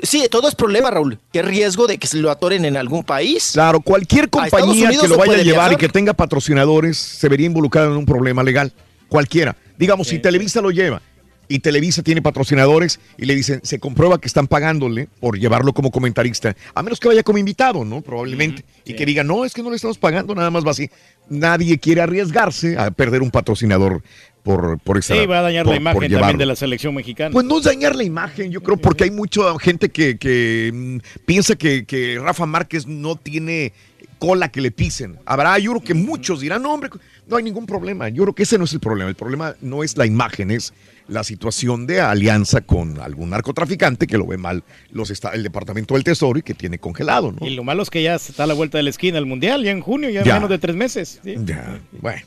Sí, 0.03 0.29
todo 0.31 0.49
es 0.49 0.55
problema, 0.55 0.91
Raúl. 0.91 1.19
¿Qué 1.33 1.43
riesgo 1.43 1.87
de 1.89 1.99
que 1.99 2.07
se 2.07 2.19
lo 2.19 2.31
atoren 2.31 2.65
en 2.65 2.77
algún 2.77 3.03
país? 3.03 3.51
Claro, 3.53 3.81
cualquier 3.81 4.31
compañía 4.31 4.91
que 4.91 5.09
lo 5.09 5.17
vaya 5.19 5.35
a 5.35 5.43
llevar 5.43 5.73
y 5.73 5.77
que 5.77 5.89
tenga 5.89 6.13
patrocinadores 6.15 6.97
se 6.97 7.29
vería 7.29 7.47
involucrada 7.47 7.89
en 7.89 7.97
un 7.97 8.07
problema 8.07 8.43
legal. 8.45 8.73
Cualquiera. 9.09 9.57
Digamos, 9.77 10.07
si 10.09 10.19
Televisa 10.21 10.61
lo 10.61 10.71
lleva 10.71 11.03
y 11.49 11.61
Televisa 11.61 12.03
tiene 12.03 12.21
patrocinadores 12.23 13.01
y 13.17 13.25
le 13.25 13.35
dicen, 13.35 13.61
se 13.63 13.79
comprueba 13.79 14.21
que 14.21 14.27
están 14.29 14.47
pagándole 14.47 15.09
por 15.21 15.39
llevarlo 15.39 15.73
como 15.73 15.91
comentarista, 15.91 16.55
a 16.75 16.83
menos 16.83 17.01
que 17.01 17.09
vaya 17.09 17.23
como 17.23 17.39
invitado, 17.39 17.85
¿no? 17.85 18.03
Probablemente. 18.03 18.65
Y 18.85 18.95
que 18.95 19.07
diga, 19.07 19.25
no, 19.25 19.45
es 19.45 19.55
que 19.55 19.63
no 19.63 19.71
le 19.71 19.77
estamos 19.77 19.99
pagando, 19.99 20.35
nada 20.35 20.51
más 20.51 20.67
va 20.67 20.71
así. 20.73 20.91
Nadie 21.29 21.79
quiere 21.79 22.01
arriesgarse 22.03 22.77
a 22.79 22.91
perder 22.91 23.23
un 23.23 23.31
patrocinador 23.31 24.03
por, 24.43 24.79
por 24.79 24.99
esa 24.99 25.15
Sí, 25.15 25.27
va 25.27 25.41
a 25.41 25.43
dañar 25.43 25.65
por- 25.65 25.73
la 25.75 25.81
imagen 25.81 26.11
también 26.13 26.39
de 26.39 26.47
la 26.47 26.57
selección 26.57 26.95
mexicana. 26.95 27.33
Pues 27.33 27.45
no 27.47 27.59
es 27.59 27.65
dañar 27.65 27.97
la 27.97 28.05
imagen, 28.05 28.51
yo 28.51 28.63
creo, 28.63 28.77
porque 28.77 29.05
hay 29.05 29.11
mucha 29.11 29.41
gente 29.59 29.89
que, 29.91 30.17
que, 30.19 30.71
mm, 30.73 30.99
piensa 31.27 31.57
que, 31.57 31.85
que 31.85 32.19
Rafa 32.23 32.47
Márquez 32.47 32.87
no 32.87 33.17
tiene 33.17 33.73
cola 34.19 34.49
que 34.51 34.61
le 34.61 34.71
pisen. 34.71 35.17
Habrá, 35.27 35.59
yo 35.59 35.71
creo 35.73 35.83
que 35.85 35.95
muchos 35.95 36.41
dirán, 36.41 36.63
no, 36.63 36.73
hombre, 36.75 36.91
no 37.27 37.37
hay 37.37 37.45
ningún 37.45 37.67
problema. 37.67 38.09
Yo 38.09 38.23
creo 38.25 38.35
que 38.35 38.43
ese 38.45 38.59
no 38.59 38.65
es 38.65 38.73
el 38.73 38.81
problema. 38.81 39.09
El 39.11 39.17
problema 39.17 39.55
no 39.61 39.85
es 39.85 39.97
la 39.97 40.07
imagen, 40.07 40.51
es 40.51 40.73
la 41.09 41.25
situación 41.25 41.87
de 41.87 42.01
alianza 42.01 42.61
con 42.61 43.01
algún 43.01 43.31
narcotraficante 43.31 44.07
que 44.07 44.19
lo 44.19 44.27
ve 44.27 44.37
mal 44.37 44.63
los 44.93 45.11
está, 45.11 45.31
el 45.31 45.43
Departamento 45.43 45.95
del 45.95 46.05
Tesoro 46.05 46.39
y 46.39 46.43
que 46.43 46.55
tiene 46.55 46.79
congelado, 46.79 47.33
¿no? 47.33 47.47
Y 47.47 47.51
lo 47.51 47.65
malo 47.65 47.83
es 47.83 47.91
que 47.91 48.03
ya 48.03 48.15
está 48.15 48.45
a 48.45 48.47
la 48.47 48.55
vuelta 48.55 48.77
de 48.79 48.85
la 48.85 48.91
esquina 48.91 49.19
el 49.19 49.27
Mundial, 49.27 49.65
ya 49.65 49.71
en 49.71 49.81
junio, 49.81 50.11
ya, 50.11 50.21
en 50.21 50.27
Ya. 50.27 50.35
menos 50.35 50.51
de 50.51 50.59
tres 50.59 50.77
meses. 50.77 51.21
¿sí? 51.25 51.35
Ya, 51.45 51.81
bueno. 52.01 52.23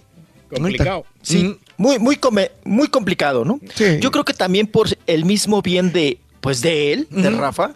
Complicado. 0.50 1.06
Sí, 1.22 1.58
muy, 1.78 1.98
muy, 1.98 2.18
come- 2.18 2.52
muy 2.66 2.90
complicado, 2.90 3.46
¿no? 3.46 3.60
Yo 4.02 4.12
creo 4.12 4.26
que 4.26 4.34
también 4.34 4.68
por 4.68 4.88
el 5.08 5.24
mismo 5.24 5.62
bien 5.62 5.94
de, 5.94 6.18
pues 6.42 6.62
de 6.62 6.92
él, 6.92 7.08
de 7.10 7.30
Rafa, 7.30 7.74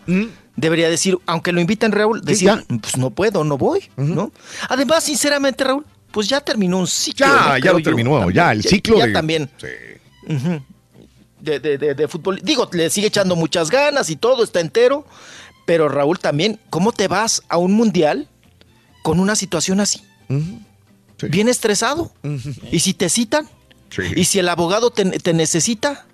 debería 0.58 0.90
decir, 0.90 1.18
aunque 1.26 1.54
lo 1.54 1.62
inviten 1.62 1.92
Raúl, 1.94 2.22
decir, 2.22 2.52
pues 2.82 2.98
no 2.98 3.12
puedo, 3.12 3.44
no 3.46 3.58
voy, 3.58 3.82
¿no? 3.96 4.32
Además, 4.68 5.04
sinceramente, 5.06 5.64
Raúl, 5.64 5.86
pues 6.12 6.28
ya 6.28 6.42
terminó 6.42 6.80
un 6.80 6.88
ciclo. 6.88 7.26
Ya, 7.28 7.34
¿no? 7.34 7.58
ya 7.60 7.72
lo 7.72 7.80
yo, 7.80 7.84
terminó, 7.86 8.18
también. 8.20 8.36
ya, 8.36 8.52
el 8.52 8.64
ciclo 8.64 8.98
ya 8.98 9.06
de- 9.08 9.14
también. 9.14 9.50
Ujú. 10.28 10.62
De, 11.46 11.60
de- 11.60 11.78
de- 11.78 11.96
de 11.96 12.08
fútbol. 12.08 12.40
Digo, 12.44 12.68
le 12.74 12.90
sigue 12.90 13.08
echando 13.08 13.36
muchas 13.36 13.70
ganas 13.70 14.10
y 14.10 14.16
todo, 14.18 14.44
está 14.44 14.60
entero. 14.60 15.06
Pero 15.66 15.88
Raúl 15.90 16.20
también, 16.20 16.60
¿cómo 16.70 16.92
te 16.92 17.08
vas 17.08 17.42
a 17.50 17.58
un 17.58 17.72
mundial 17.74 18.28
con 19.04 19.20
una 19.20 19.36
situación 19.36 19.80
así? 19.80 20.02
Bien 21.30 21.48
estresado. 21.48 22.12
Y 22.72 22.80
si 22.80 22.94
te 22.94 23.10
citan, 23.10 23.48
y 24.16 24.26
si 24.26 24.40
el 24.40 24.50
abogado 24.50 24.92
te, 24.92 25.06
te 25.20 25.34
necesita, 25.34 26.06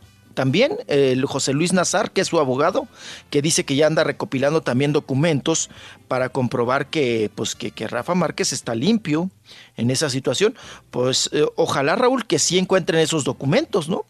también 0.42 0.76
el 0.88 1.24
José 1.28 1.54
Luis 1.54 1.72
Nazar, 1.72 2.10
que 2.10 2.22
es 2.22 2.30
su 2.30 2.40
abogado, 2.40 2.88
que 3.30 3.44
dice 3.44 3.64
que 3.64 3.76
ya 3.76 3.86
anda 3.86 4.04
recopilando 4.04 4.62
también 4.62 4.92
documentos 4.92 5.70
para 6.08 6.30
comprobar 6.30 6.88
que, 6.88 7.30
pues, 7.36 7.54
que, 7.54 7.70
que 7.70 7.88
Rafa 7.88 8.16
Márquez 8.16 8.52
está 8.52 8.74
limpio 8.74 9.30
en 9.78 9.92
esa 9.92 10.10
situación. 10.10 10.56
Pues 10.90 11.30
eh, 11.32 11.46
ojalá, 11.58 11.96
Raúl, 11.96 12.26
que 12.26 12.40
sí 12.40 12.58
encuentren 12.58 13.02
esos 13.02 13.24
documentos, 13.24 13.88
¿no? 13.88 14.04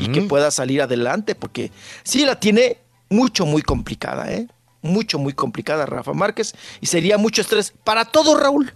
Y 0.00 0.08
que 0.08 0.22
pueda 0.22 0.50
salir 0.50 0.82
adelante, 0.82 1.36
porque 1.36 1.70
sí 2.02 2.26
la 2.26 2.40
tiene 2.40 2.78
mucho, 3.08 3.46
muy 3.46 3.62
complicada, 3.62 4.32
¿eh? 4.32 4.48
Mucho, 4.82 5.20
muy 5.20 5.34
complicada 5.34 5.86
Rafa 5.86 6.14
Márquez. 6.14 6.56
Y 6.80 6.86
sería 6.86 7.16
mucho 7.16 7.42
estrés 7.42 7.72
para 7.84 8.06
todo, 8.06 8.36
Raúl 8.36 8.72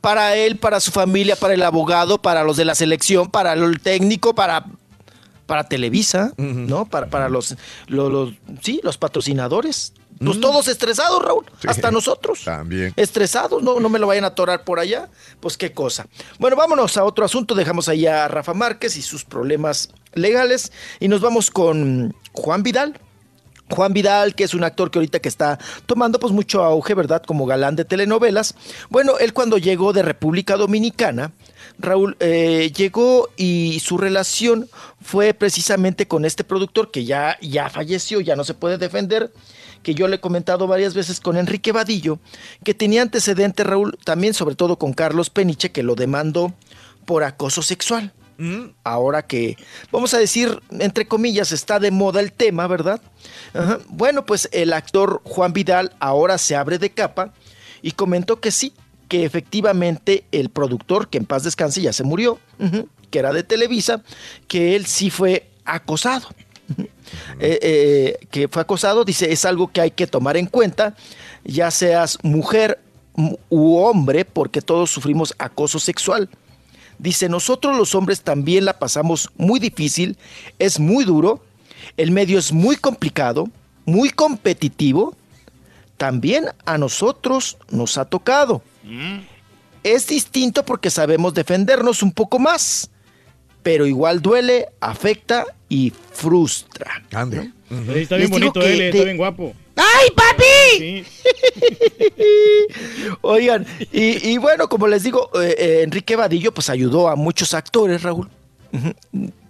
para 0.00 0.36
él, 0.36 0.58
para 0.58 0.80
su 0.80 0.90
familia, 0.90 1.34
para 1.34 1.54
el 1.54 1.62
abogado, 1.62 2.20
para 2.20 2.44
los 2.44 2.58
de 2.58 2.66
la 2.66 2.74
selección, 2.74 3.30
para 3.30 3.54
el 3.54 3.80
técnico, 3.80 4.34
para, 4.34 4.66
para 5.46 5.64
Televisa, 5.64 6.32
¿no? 6.36 6.86
Para, 6.86 7.06
para 7.08 7.28
los, 7.28 7.54
los, 7.86 8.10
los- 8.12 8.32
sí, 8.62 8.80
los 8.82 8.96
patrocinadores. 8.98 9.92
Pues 10.18 10.40
todos 10.40 10.68
estresados, 10.68 11.22
Raúl, 11.24 11.44
hasta 11.66 11.90
nosotros. 11.90 12.42
También. 12.44 12.92
Estresados, 12.96 13.62
no, 13.64 13.80
no 13.80 13.88
me 13.88 13.98
lo 13.98 14.06
vayan 14.06 14.22
a 14.24 14.28
atorar 14.28 14.62
por 14.62 14.78
allá, 14.78 15.08
pues 15.40 15.56
qué 15.58 15.72
cosa. 15.72 16.06
Bueno, 16.38 16.54
vámonos 16.56 16.96
a 16.96 17.04
otro 17.04 17.24
asunto, 17.24 17.54
dejamos 17.56 17.88
ahí 17.88 18.06
a 18.06 18.28
Rafa 18.28 18.54
Márquez 18.54 18.96
y 18.96 19.02
sus 19.02 19.24
problemas 19.24 19.90
legales 20.14 20.70
y 21.00 21.08
nos 21.08 21.20
vamos 21.20 21.50
con 21.50 22.14
Juan 22.32 22.62
Vidal. 22.62 22.98
Juan 23.70 23.92
Vidal, 23.92 24.34
que 24.36 24.44
es 24.44 24.54
un 24.54 24.62
actor 24.62 24.90
que 24.90 24.98
ahorita 24.98 25.18
que 25.20 25.28
está 25.28 25.58
tomando 25.86 26.20
pues 26.20 26.32
mucho 26.32 26.62
auge, 26.62 26.94
¿verdad? 26.94 27.22
Como 27.26 27.44
galán 27.46 27.74
de 27.76 27.84
telenovelas. 27.84 28.54
Bueno, 28.90 29.18
él 29.18 29.32
cuando 29.32 29.58
llegó 29.58 29.92
de 29.92 30.02
República 30.02 30.56
Dominicana, 30.56 31.32
Raúl 31.78 32.16
eh, 32.20 32.72
llegó 32.74 33.28
y 33.36 33.80
su 33.80 33.98
relación 33.98 34.68
fue 35.00 35.34
precisamente 35.34 36.06
con 36.06 36.24
este 36.24 36.44
productor 36.44 36.90
que 36.90 37.04
ya, 37.04 37.36
ya 37.40 37.68
falleció, 37.68 38.20
ya 38.20 38.36
no 38.36 38.44
se 38.44 38.54
puede 38.54 38.78
defender, 38.78 39.32
que 39.82 39.94
yo 39.94 40.08
le 40.08 40.16
he 40.16 40.20
comentado 40.20 40.66
varias 40.66 40.94
veces 40.94 41.20
con 41.20 41.36
Enrique 41.36 41.72
Vadillo, 41.72 42.18
que 42.64 42.74
tenía 42.74 43.02
antecedentes, 43.02 43.66
Raúl, 43.66 43.98
también 44.04 44.34
sobre 44.34 44.54
todo 44.54 44.78
con 44.78 44.92
Carlos 44.92 45.30
Peniche, 45.30 45.72
que 45.72 45.82
lo 45.82 45.94
demandó 45.94 46.54
por 47.04 47.24
acoso 47.24 47.62
sexual. 47.62 48.12
Ahora 48.82 49.22
que, 49.22 49.56
vamos 49.92 50.12
a 50.12 50.18
decir, 50.18 50.60
entre 50.80 51.06
comillas, 51.06 51.52
está 51.52 51.78
de 51.78 51.92
moda 51.92 52.20
el 52.20 52.32
tema, 52.32 52.66
¿verdad? 52.66 53.00
Ajá. 53.52 53.78
Bueno, 53.88 54.26
pues 54.26 54.48
el 54.50 54.72
actor 54.72 55.20
Juan 55.24 55.52
Vidal 55.52 55.92
ahora 56.00 56.36
se 56.38 56.56
abre 56.56 56.78
de 56.78 56.90
capa 56.90 57.32
y 57.80 57.92
comentó 57.92 58.40
que 58.40 58.50
sí, 58.50 58.72
que 59.14 59.24
efectivamente 59.24 60.24
el 60.32 60.48
productor, 60.48 61.06
que 61.06 61.18
en 61.18 61.24
paz 61.24 61.44
descanse, 61.44 61.80
ya 61.80 61.92
se 61.92 62.02
murió, 62.02 62.40
que 63.12 63.20
era 63.20 63.32
de 63.32 63.44
Televisa, 63.44 64.02
que 64.48 64.74
él 64.74 64.86
sí 64.86 65.08
fue 65.08 65.46
acosado. 65.64 66.26
Eh, 67.38 67.58
eh, 67.62 68.26
que 68.30 68.48
fue 68.48 68.62
acosado, 68.62 69.04
dice, 69.04 69.30
es 69.30 69.44
algo 69.44 69.70
que 69.70 69.80
hay 69.80 69.92
que 69.92 70.08
tomar 70.08 70.36
en 70.36 70.46
cuenta, 70.46 70.96
ya 71.44 71.70
seas 71.70 72.18
mujer 72.24 72.80
u 73.50 73.76
hombre, 73.76 74.24
porque 74.24 74.60
todos 74.60 74.90
sufrimos 74.90 75.32
acoso 75.38 75.78
sexual. 75.78 76.28
Dice, 76.98 77.28
nosotros 77.28 77.76
los 77.76 77.94
hombres 77.94 78.22
también 78.22 78.64
la 78.64 78.80
pasamos 78.80 79.30
muy 79.36 79.60
difícil, 79.60 80.16
es 80.58 80.80
muy 80.80 81.04
duro, 81.04 81.44
el 81.96 82.10
medio 82.10 82.40
es 82.40 82.52
muy 82.52 82.74
complicado, 82.74 83.48
muy 83.84 84.10
competitivo, 84.10 85.14
también 85.98 86.46
a 86.64 86.78
nosotros 86.78 87.58
nos 87.70 87.96
ha 87.96 88.06
tocado. 88.06 88.62
Es 89.82 90.06
distinto 90.06 90.64
porque 90.64 90.90
sabemos 90.90 91.34
defendernos 91.34 92.02
un 92.02 92.12
poco 92.12 92.38
más, 92.38 92.90
pero 93.62 93.86
igual 93.86 94.20
duele, 94.22 94.68
afecta 94.80 95.44
y 95.68 95.92
frustra. 96.12 97.02
Ande. 97.12 97.50
Está 97.94 98.16
bien 98.16 98.30
bonito 98.30 98.60
él, 98.62 98.78
de- 98.78 98.88
está 98.90 99.04
bien 99.04 99.16
guapo. 99.16 99.54
¡Ay, 99.76 100.10
papi! 100.14 100.78
Sí. 100.78 101.04
Oigan, 103.22 103.66
y, 103.92 104.28
y 104.30 104.38
bueno, 104.38 104.68
como 104.68 104.86
les 104.86 105.02
digo, 105.02 105.30
eh, 105.40 105.54
eh, 105.58 105.80
Enrique 105.82 106.16
Vadillo 106.16 106.52
pues 106.52 106.70
ayudó 106.70 107.08
a 107.08 107.16
muchos 107.16 107.54
actores, 107.54 108.02
Raúl. 108.02 108.28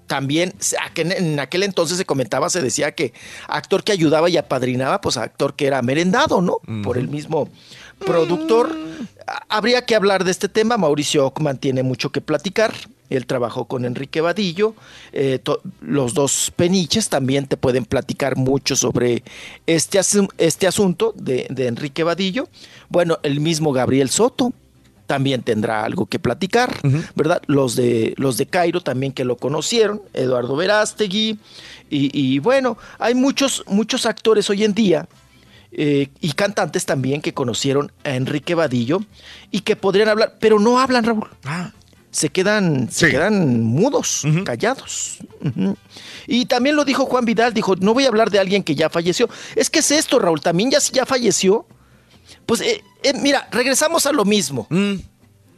También 0.06 0.52
en 0.96 1.40
aquel 1.40 1.62
entonces 1.62 1.96
se 1.96 2.04
comentaba, 2.04 2.50
se 2.50 2.60
decía 2.62 2.92
que 2.92 3.12
actor 3.48 3.82
que 3.84 3.92
ayudaba 3.92 4.28
y 4.28 4.36
apadrinaba, 4.36 5.00
pues 5.00 5.16
actor 5.16 5.54
que 5.54 5.66
era 5.66 5.80
merendado, 5.82 6.40
¿no? 6.42 6.58
Por 6.82 6.98
el 6.98 7.08
mismo 7.08 7.48
productor. 8.06 8.74
Habría 9.48 9.84
que 9.84 9.94
hablar 9.94 10.24
de 10.24 10.30
este 10.30 10.48
tema. 10.48 10.76
Mauricio 10.76 11.26
Ockman 11.26 11.58
tiene 11.58 11.82
mucho 11.82 12.10
que 12.10 12.20
platicar. 12.20 12.72
Él 13.10 13.26
trabajó 13.26 13.66
con 13.66 13.84
Enrique 13.84 14.20
Vadillo. 14.20 14.74
Eh, 15.12 15.38
los 15.80 16.14
dos 16.14 16.52
peniches 16.56 17.08
también 17.08 17.46
te 17.46 17.56
pueden 17.56 17.84
platicar 17.84 18.36
mucho 18.36 18.76
sobre 18.76 19.22
este, 19.66 19.98
asu- 19.98 20.28
este 20.38 20.66
asunto 20.66 21.12
de, 21.16 21.46
de 21.50 21.66
Enrique 21.66 22.02
Vadillo. 22.02 22.48
Bueno, 22.88 23.18
el 23.22 23.40
mismo 23.40 23.72
Gabriel 23.72 24.10
Soto 24.10 24.52
también 25.06 25.42
tendrá 25.42 25.84
algo 25.84 26.06
que 26.06 26.18
platicar, 26.18 26.74
¿verdad? 27.14 27.42
Los 27.46 27.76
de 27.76 28.14
los 28.16 28.38
de 28.38 28.46
Cairo 28.46 28.80
también 28.80 29.12
que 29.12 29.26
lo 29.26 29.36
conocieron, 29.36 30.00
Eduardo 30.14 30.56
Verástegui 30.56 31.38
y, 31.90 32.10
y 32.18 32.38
bueno, 32.38 32.78
hay 32.98 33.14
muchos 33.14 33.62
muchos 33.66 34.06
actores 34.06 34.48
hoy 34.48 34.64
en 34.64 34.72
día 34.72 35.06
eh, 35.76 36.08
y 36.20 36.32
cantantes 36.32 36.86
también 36.86 37.20
que 37.20 37.34
conocieron 37.34 37.90
a 38.04 38.10
Enrique 38.10 38.54
Vadillo 38.54 39.00
y 39.50 39.60
que 39.60 39.74
podrían 39.74 40.08
hablar, 40.08 40.36
pero 40.38 40.60
no 40.60 40.78
hablan, 40.78 41.04
Raúl. 41.04 41.28
Se 42.12 42.28
quedan, 42.28 42.88
se 42.92 43.10
quedan 43.10 43.60
mudos, 43.64 44.24
callados. 44.44 45.18
Y 46.28 46.46
también 46.46 46.76
lo 46.76 46.84
dijo 46.84 47.06
Juan 47.06 47.24
Vidal, 47.24 47.52
dijo, 47.52 47.74
no 47.74 47.92
voy 47.92 48.04
a 48.04 48.08
hablar 48.08 48.30
de 48.30 48.38
alguien 48.38 48.62
que 48.62 48.76
ya 48.76 48.88
falleció. 48.88 49.28
Es 49.56 49.68
que 49.68 49.80
es 49.80 49.90
esto, 49.90 50.20
Raúl, 50.20 50.40
también 50.40 50.70
ya, 50.70 50.78
ya 50.92 51.06
falleció. 51.06 51.66
Pues 52.46 52.60
eh, 52.60 52.84
eh, 53.02 53.14
mira, 53.14 53.48
regresamos 53.50 54.06
a 54.06 54.12
lo 54.12 54.24
mismo. 54.24 54.68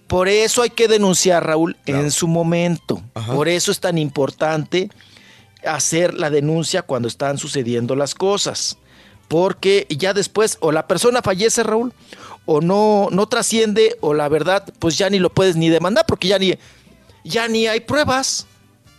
Por 0.06 0.28
eso 0.28 0.62
hay 0.62 0.70
que 0.70 0.88
denunciar, 0.88 1.44
Raúl, 1.44 1.76
en 1.84 2.10
su 2.10 2.26
momento. 2.26 3.02
Por 3.34 3.48
eso 3.48 3.70
es 3.70 3.80
tan 3.80 3.98
importante 3.98 4.88
hacer 5.62 6.14
la 6.14 6.30
denuncia 6.30 6.80
cuando 6.80 7.08
están 7.08 7.36
sucediendo 7.36 7.96
las 7.96 8.14
cosas. 8.14 8.78
Porque 9.28 9.86
ya 9.90 10.14
después 10.14 10.58
o 10.60 10.70
la 10.72 10.86
persona 10.86 11.20
fallece, 11.22 11.62
Raúl, 11.62 11.92
o 12.44 12.60
no, 12.60 13.08
no 13.10 13.26
trasciende, 13.28 13.96
o 14.00 14.14
la 14.14 14.28
verdad, 14.28 14.64
pues 14.78 14.96
ya 14.98 15.10
ni 15.10 15.18
lo 15.18 15.30
puedes 15.30 15.56
ni 15.56 15.68
demandar, 15.68 16.04
porque 16.06 16.28
ya 16.28 16.38
ni, 16.38 16.54
ya 17.24 17.48
ni 17.48 17.66
hay 17.66 17.80
pruebas. 17.80 18.46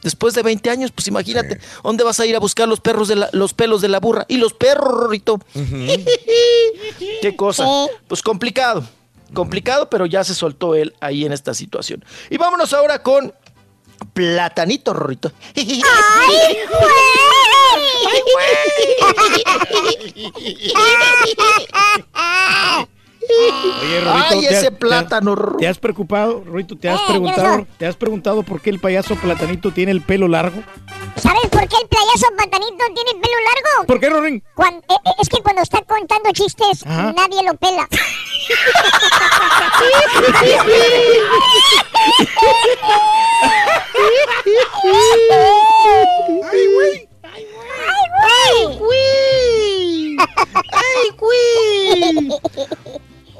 Después 0.03 0.33
de 0.35 0.43
20 0.43 0.69
años, 0.69 0.91
pues 0.91 1.07
imagínate, 1.07 1.59
¿dónde 1.83 2.03
vas 2.03 2.19
a 2.19 2.25
ir 2.25 2.35
a 2.35 2.39
buscar 2.39 2.67
los 2.67 2.79
perros 2.79 3.07
de 3.07 3.15
la- 3.15 3.29
los 3.33 3.53
pelos 3.53 3.81
de 3.81 3.87
la 3.87 3.99
burra? 3.99 4.25
Y 4.27 4.37
los 4.37 4.53
perros. 4.53 5.09
Qué 7.21 7.35
cosa. 7.35 7.65
Pues 8.07 8.21
complicado. 8.21 8.87
Complicado, 9.33 9.89
pero 9.89 10.05
ya 10.05 10.23
se 10.23 10.33
soltó 10.33 10.75
él 10.75 10.93
ahí 11.01 11.25
en 11.25 11.33
esta 11.33 11.53
situación. 11.53 12.05
Y 12.29 12.37
vámonos 12.37 12.73
ahora 12.73 13.03
con 13.03 13.33
Platanito, 14.17 14.95
Rorrito. 14.95 15.31
¡Ay, 15.55 15.83
Oye, 23.29 24.01
Ay, 24.09 24.39
¿te 24.41 24.47
has- 24.47 24.53
ese 24.53 24.61
te 24.61 24.67
has- 24.67 24.73
plátano. 24.79 25.35
¿Te 25.59 25.67
has 25.67 25.77
preocupado, 25.79 26.43
Rorito? 26.45 26.77
¿Te 26.77 26.89
has 26.89 26.99
Eh, 26.99 27.03
¿qué 27.07 27.11
preguntado? 27.13 27.67
¿te 27.77 27.85
has 27.87 27.95
preguntado 27.95 28.43
por 28.43 28.61
qué 28.61 28.69
el 28.69 28.79
payaso 28.79 29.15
Platanito 29.15 29.71
tiene 29.71 29.91
el 29.91 30.01
pelo 30.01 30.27
largo? 30.27 30.61
¿Sabes 31.15 31.47
por 31.49 31.67
qué 31.67 31.75
el 31.81 31.87
playazo 31.87 32.27
Patanito 32.37 32.85
tiene 32.93 33.11
el 33.15 33.19
pelo 33.19 33.35
largo? 33.43 33.87
¿Por 33.87 33.99
qué, 33.99 34.09
Rorín? 34.09 34.43
Cuan- 34.55 34.75
eh, 34.75 34.93
eh, 35.05 35.11
es 35.21 35.29
que 35.29 35.41
cuando 35.41 35.61
está 35.61 35.81
contando 35.81 36.31
chistes, 36.31 36.85
Ajá. 36.85 37.13
nadie 37.13 37.43
lo 37.43 37.53
pela. 37.55 37.87
¡Ay, 46.49 46.67
güey! 46.73 47.07
¡Ay, 47.23 48.77
güey! 48.79 50.17
¡Ay, 50.71 51.09
güey! 51.17 52.29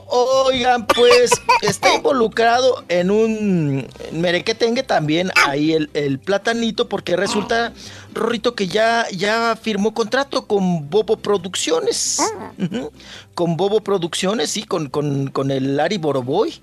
Oigan, 0.10 0.86
pues 0.88 1.32
está 1.62 1.94
involucrado 1.96 2.84
en 2.88 3.12
un 3.12 3.88
merequetengue 4.12 4.84
también 4.84 5.32
ahí 5.48 5.74
el, 5.74 5.90
el 5.94 6.20
platanito, 6.20 6.88
porque 6.88 7.16
resulta, 7.18 7.74
Rorrito, 8.18 8.56
que 8.56 8.68
ya, 8.68 9.06
ya 9.12 9.56
firmó 9.62 9.94
contrato 9.94 10.46
con 10.48 10.90
Bobo 10.90 11.18
Producciones. 11.18 12.20
Ujú. 12.58 12.92
Con 13.34 13.56
Bobo 13.56 13.82
Producciones, 13.82 14.50
sí, 14.50 14.64
con, 14.64 14.90
con, 14.90 15.28
con 15.30 15.52
el 15.52 15.80
Ari 15.80 15.98
Boroboy. 16.00 16.54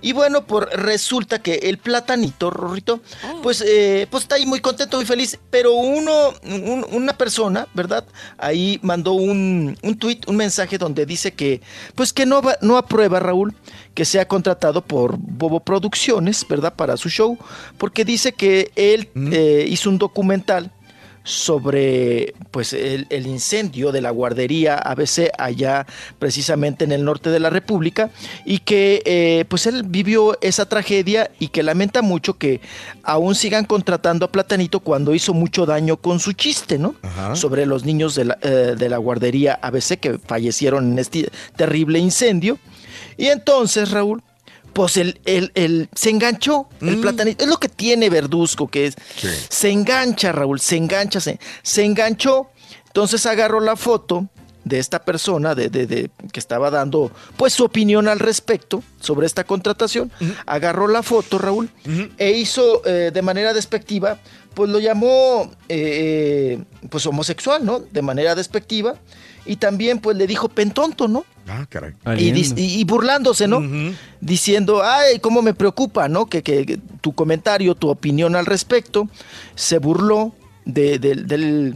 Y 0.00 0.12
bueno, 0.12 0.46
por, 0.46 0.68
resulta 0.70 1.40
que 1.42 1.54
el 1.54 1.76
platanito, 1.78 2.50
Rorrito, 2.50 3.00
pues, 3.42 3.62
eh, 3.66 4.06
pues 4.10 4.24
está 4.24 4.36
ahí 4.36 4.46
muy 4.46 4.60
contento, 4.60 4.96
muy 4.96 5.04
feliz. 5.06 5.38
Pero 5.50 5.74
uno, 5.74 6.30
un- 6.44 6.86
una 6.90 7.16
persona, 7.18 7.66
¿verdad? 7.74 8.04
Ahí 8.38 8.78
mandó 8.82 9.12
un, 9.12 9.76
un 9.82 9.98
tweet, 9.98 10.20
un 10.26 10.36
mensaje 10.36 10.78
donde 10.78 11.04
dice 11.04 11.32
que, 11.34 11.60
pues 11.94 12.12
que 12.12 12.24
no, 12.24 12.40
va- 12.40 12.56
no 12.62 12.78
aprueba, 12.78 13.20
Raúl, 13.20 13.54
que 13.92 14.04
sea 14.06 14.26
contratado 14.26 14.80
por 14.82 15.16
Bobo 15.18 15.60
Producciones, 15.60 16.46
¿verdad? 16.48 16.74
Para 16.74 16.96
su 16.96 17.10
show, 17.10 17.36
porque 17.76 18.04
dice 18.06 18.32
que 18.32 18.70
él 18.76 19.10
eh, 19.32 19.66
hizo 19.68 19.90
un 19.90 19.98
documental 19.98 20.53
sobre 21.24 22.34
pues 22.50 22.74
el, 22.74 23.06
el 23.08 23.26
incendio 23.26 23.92
de 23.92 24.02
la 24.02 24.10
guardería 24.10 24.76
ABC 24.76 25.30
allá 25.38 25.86
precisamente 26.18 26.84
en 26.84 26.92
el 26.92 27.02
norte 27.02 27.30
de 27.30 27.40
la 27.40 27.48
República 27.48 28.10
y 28.44 28.58
que 28.58 29.02
eh, 29.06 29.46
pues 29.48 29.66
él 29.66 29.84
vivió 29.86 30.38
esa 30.42 30.68
tragedia 30.68 31.30
y 31.38 31.48
que 31.48 31.62
lamenta 31.62 32.02
mucho 32.02 32.34
que 32.34 32.60
aún 33.02 33.34
sigan 33.34 33.64
contratando 33.64 34.26
a 34.26 34.32
Platanito 34.32 34.80
cuando 34.80 35.14
hizo 35.14 35.32
mucho 35.32 35.64
daño 35.64 35.96
con 35.96 36.20
su 36.20 36.34
chiste, 36.34 36.78
¿no? 36.78 36.94
Sobre 37.32 37.64
los 37.64 37.84
niños 37.84 38.14
de 38.14 38.26
la, 38.26 38.38
eh, 38.42 38.74
de 38.78 38.88
la 38.90 38.98
guardería 38.98 39.58
ABC 39.62 39.98
que 39.98 40.18
fallecieron 40.18 40.92
en 40.92 40.98
este 40.98 41.30
terrible 41.56 41.98
incendio. 41.98 42.58
Y 43.16 43.26
entonces, 43.26 43.90
Raúl, 43.90 44.22
pues 44.74 44.96
el, 44.98 45.20
el- 45.24 45.50
el- 45.54 45.88
se 45.94 46.10
enganchó 46.10 46.68
el 46.82 47.00
platanito. 47.00 47.44
Es 47.44 47.50
lo 47.50 47.56
que 47.58 47.68
tiene 47.68 48.10
Verduzco, 48.10 48.68
que 48.68 48.86
es. 48.88 48.96
Se 49.48 49.70
engancha, 49.70 50.32
Raúl, 50.32 50.60
se 50.60 50.76
engancha, 50.76 51.20
se, 51.20 51.38
se 51.62 51.84
enganchó. 51.84 52.50
Entonces 52.88 53.24
agarró 53.26 53.60
la 53.60 53.76
foto 53.76 54.28
de 54.64 54.78
esta 54.78 55.04
persona 55.04 55.54
de, 55.54 55.68
de- 55.68 55.86
de- 55.86 56.10
que 56.32 56.40
estaba 56.40 56.70
dando 56.70 57.10
pues 57.36 57.52
su 57.52 57.64
opinión 57.64 58.08
al 58.08 58.18
respecto 58.18 58.82
sobre 59.00 59.26
esta 59.26 59.44
contratación. 59.44 60.10
Agarró 60.46 60.88
la 60.88 61.02
foto, 61.02 61.38
Raúl, 61.38 61.70
e 62.18 62.30
hizo 62.32 62.82
eh, 62.86 63.10
de 63.12 63.22
manera 63.22 63.52
despectiva, 63.52 64.18
pues 64.54 64.70
lo 64.70 64.78
llamó 64.80 65.50
eh, 65.68 66.62
pues 66.88 67.04
homosexual, 67.06 67.64
¿no? 67.64 67.80
De 67.80 68.02
manera 68.02 68.34
despectiva. 68.34 68.96
Y 69.46 69.56
también 69.56 69.98
pues 69.98 70.16
le 70.16 70.26
dijo 70.26 70.48
pentonto, 70.48 71.08
¿no? 71.08 71.26
Ah, 71.48 71.66
caray. 71.68 71.92
Y, 72.22 72.32
dis- 72.32 72.54
y- 72.56 72.80
y 72.80 72.84
burlándose, 72.84 73.46
¿no? 73.46 73.60
Diciendo, 74.20 74.82
ay, 74.82 75.18
cómo 75.20 75.42
me 75.42 75.52
preocupa, 75.54 76.08
¿no? 76.08 76.26
Que, 76.26 76.42
que- 76.42 76.78
tu 77.00 77.12
comentario, 77.14 77.74
tu 77.74 77.90
opinión 77.90 78.34
al 78.36 78.46
respecto, 78.46 79.08
se 79.54 79.78
burló 79.78 80.34
de- 80.64 80.98
del- 80.98 81.26
del, 81.26 81.74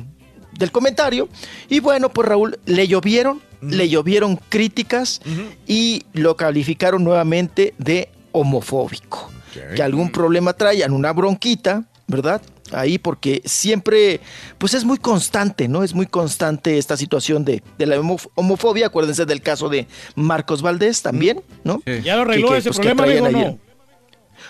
del 0.58 0.72
comentario. 0.72 1.28
Y 1.68 1.80
bueno, 1.80 2.08
pues 2.08 2.26
Raúl, 2.28 2.58
le 2.66 2.88
llovieron, 2.88 3.40
le 3.60 3.88
llovieron 3.88 4.38
críticas 4.48 5.20
y 5.66 6.04
lo 6.12 6.36
calificaron 6.36 7.04
nuevamente 7.04 7.74
de 7.78 8.08
homofóbico. 8.32 9.30
Que 9.74 9.82
algún 9.82 10.10
problema 10.12 10.52
traían, 10.52 10.92
una 10.92 11.12
bronquita, 11.12 11.84
¿verdad? 12.06 12.40
Ahí 12.72 12.98
porque 12.98 13.42
siempre, 13.44 14.20
pues 14.58 14.74
es 14.74 14.84
muy 14.84 14.98
constante, 14.98 15.68
¿no? 15.68 15.82
Es 15.82 15.94
muy 15.94 16.06
constante 16.06 16.78
esta 16.78 16.96
situación 16.96 17.44
de, 17.44 17.62
de 17.78 17.86
la 17.86 17.96
homof- 17.96 18.28
homofobia. 18.34 18.86
Acuérdense 18.86 19.24
del 19.26 19.40
caso 19.40 19.68
de 19.68 19.86
Marcos 20.14 20.62
Valdés 20.62 21.02
también, 21.02 21.42
¿no? 21.64 21.82
¿Ya 22.02 22.16
lo 22.16 22.22
arregló 22.22 22.48
ese 22.58 22.70
problema, 22.94 23.04
amigo, 23.22 23.26
ahí 23.26 23.32
no? 23.52 23.58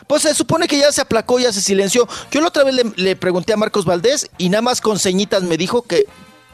Pues 0.06 0.22
se 0.22 0.34
supone 0.34 0.68
que 0.68 0.78
ya 0.78 0.92
se 0.92 1.00
aplacó, 1.00 1.38
ya 1.38 1.52
se 1.52 1.60
silenció. 1.60 2.06
Yo 2.30 2.40
la 2.40 2.48
otra 2.48 2.62
vez 2.64 2.74
le, 2.74 2.84
le 2.96 3.16
pregunté 3.16 3.52
a 3.52 3.56
Marcos 3.56 3.84
Valdés 3.84 4.30
y 4.38 4.48
nada 4.48 4.62
más 4.62 4.80
con 4.80 4.98
ceñitas 4.98 5.42
me 5.42 5.56
dijo 5.56 5.82
que 5.82 6.04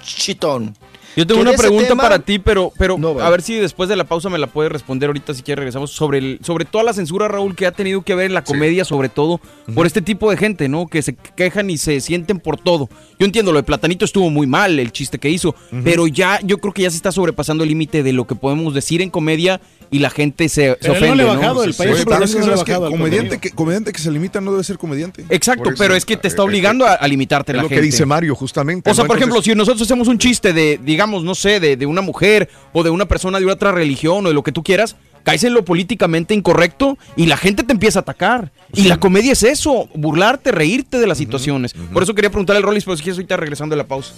chitón. 0.02 0.76
Yo 1.16 1.26
tengo 1.26 1.40
una 1.40 1.52
pregunta 1.52 1.88
tema- 1.88 2.02
para 2.02 2.18
ti, 2.18 2.38
pero, 2.38 2.72
pero 2.78 2.96
a 3.20 3.30
ver 3.30 3.42
si 3.42 3.54
después 3.54 3.88
de 3.88 3.96
la 3.96 4.04
pausa 4.04 4.28
me 4.30 4.38
la 4.38 4.46
puedes 4.48 4.70
responder 4.72 5.08
ahorita 5.08 5.32
si 5.34 5.42
quieres 5.42 5.60
regresamos. 5.60 5.90
Sobre 5.92 6.18
el, 6.18 6.38
sobre 6.42 6.64
toda 6.64 6.84
la 6.84 6.92
censura, 6.92 7.28
Raúl, 7.28 7.54
que 7.54 7.66
ha 7.66 7.72
tenido 7.72 8.02
que 8.02 8.14
ver 8.14 8.26
en 8.26 8.34
la 8.34 8.42
comedia, 8.44 8.84
sobre 8.84 9.08
todo 9.08 9.40
por 9.74 9.86
este 9.86 10.02
tipo 10.02 10.30
de 10.30 10.36
gente, 10.36 10.68
¿no? 10.68 10.86
Que 10.86 11.02
se 11.02 11.14
quejan 11.14 11.70
y 11.70 11.78
se 11.78 12.00
sienten 12.00 12.40
por 12.40 12.58
todo. 12.58 12.88
Yo 13.18 13.26
entiendo, 13.26 13.52
lo 13.52 13.58
de 13.58 13.62
Platanito 13.62 14.04
estuvo 14.04 14.28
muy 14.30 14.46
mal, 14.46 14.78
el 14.78 14.92
chiste 14.92 15.18
que 15.18 15.30
hizo, 15.30 15.54
pero 15.84 16.06
ya 16.06 16.40
yo 16.42 16.58
creo 16.58 16.72
que 16.74 16.82
ya 16.82 16.90
se 16.90 16.96
está 16.96 17.12
sobrepasando 17.12 17.62
el 17.64 17.68
límite 17.70 18.02
de 18.02 18.12
lo 18.12 18.26
que 18.26 18.34
podemos 18.34 18.74
decir 18.74 19.00
en 19.02 19.10
comedia 19.10 19.60
y 19.90 19.98
la 20.00 20.10
gente 20.10 20.48
se, 20.48 20.70
se 20.72 20.76
Pero 20.80 20.94
él 20.94 21.00
no 21.00 21.06
ofende, 21.06 21.16
le 21.16 21.22
¿no? 21.24 21.34
bajado, 21.36 21.64
el 21.64 21.72
sí. 21.72 21.78
payaso 21.78 21.96
Oye, 21.96 22.04
pero 22.06 22.24
es 22.24 22.32
que 22.32 22.38
no 22.40 22.44
sabes 22.46 22.64
que 22.64 22.74
comediante 22.74 23.38
que, 23.38 23.50
comediante 23.50 23.92
que 23.92 23.98
se 24.00 24.10
limita 24.10 24.40
no 24.40 24.52
debe 24.52 24.64
ser 24.64 24.78
comediante. 24.78 25.24
Exacto, 25.28 25.70
eso, 25.70 25.78
pero 25.78 25.94
es 25.94 26.04
que 26.04 26.16
te 26.16 26.28
está 26.28 26.42
obligando 26.42 26.86
a, 26.86 26.94
a 26.94 27.06
limitarte 27.08 27.52
Es 27.52 27.56
la 27.56 27.62
lo 27.62 27.68
gente. 27.68 27.80
que 27.80 27.86
dice 27.86 28.04
Mario, 28.06 28.34
justamente. 28.34 28.90
O 28.90 28.94
sea, 28.94 29.04
¿no? 29.04 29.08
por 29.08 29.16
ejemplo, 29.16 29.36
Entonces- 29.36 29.52
si 29.52 29.56
nosotros 29.56 29.82
hacemos 29.82 30.08
un 30.08 30.18
chiste 30.18 30.52
de, 30.52 30.80
digamos, 30.82 31.24
no 31.24 31.34
sé, 31.34 31.60
de, 31.60 31.76
de 31.76 31.86
una 31.86 32.00
mujer 32.00 32.48
o 32.72 32.82
de 32.82 32.90
una 32.90 33.06
persona 33.06 33.38
de 33.38 33.46
otra 33.46 33.72
religión 33.72 34.24
o 34.26 34.28
de 34.28 34.34
lo 34.34 34.42
que 34.42 34.52
tú 34.52 34.62
quieras, 34.62 34.96
caes 35.22 35.42
en 35.44 35.54
lo 35.54 35.64
políticamente 35.64 36.34
incorrecto 36.34 36.98
y 37.16 37.26
la 37.26 37.36
gente 37.36 37.62
te 37.62 37.72
empieza 37.72 38.00
a 38.00 38.02
atacar. 38.02 38.52
Y 38.74 38.82
la 38.84 38.98
comedia 38.98 39.32
es 39.32 39.42
eso, 39.42 39.88
burlarte, 39.94 40.50
reírte 40.52 40.98
de 40.98 41.06
las 41.06 41.16
situaciones. 41.18 41.72
Por 41.92 42.02
eso 42.02 42.14
quería 42.14 42.28
preguntarle 42.30 42.58
al 42.58 42.62
Rollis, 42.64 42.84
pero 42.84 42.96
si 42.96 43.02
quieres 43.04 43.18
ahorita 43.18 43.36
regresando 43.36 43.74
de 43.74 43.82
la 43.82 43.86
pausa. 43.86 44.12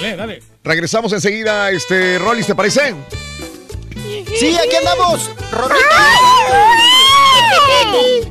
Dale, 0.00 0.16
dale. 0.16 0.42
Regresamos 0.64 1.12
enseguida, 1.12 1.70
este, 1.70 2.18
Rollis, 2.18 2.46
¿te 2.46 2.54
parece? 2.54 2.94
Sí, 4.34 4.56
aquí 4.56 4.76
andamos. 4.76 5.30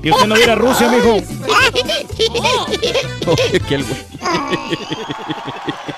Y 0.04 0.12
usted 0.12 0.28
no 0.28 0.36
viera 0.36 0.54
a 0.54 0.56
Rusia, 0.56 0.88
mijo. 0.90 1.18
Qué 3.68 3.76
algo. 3.76 3.96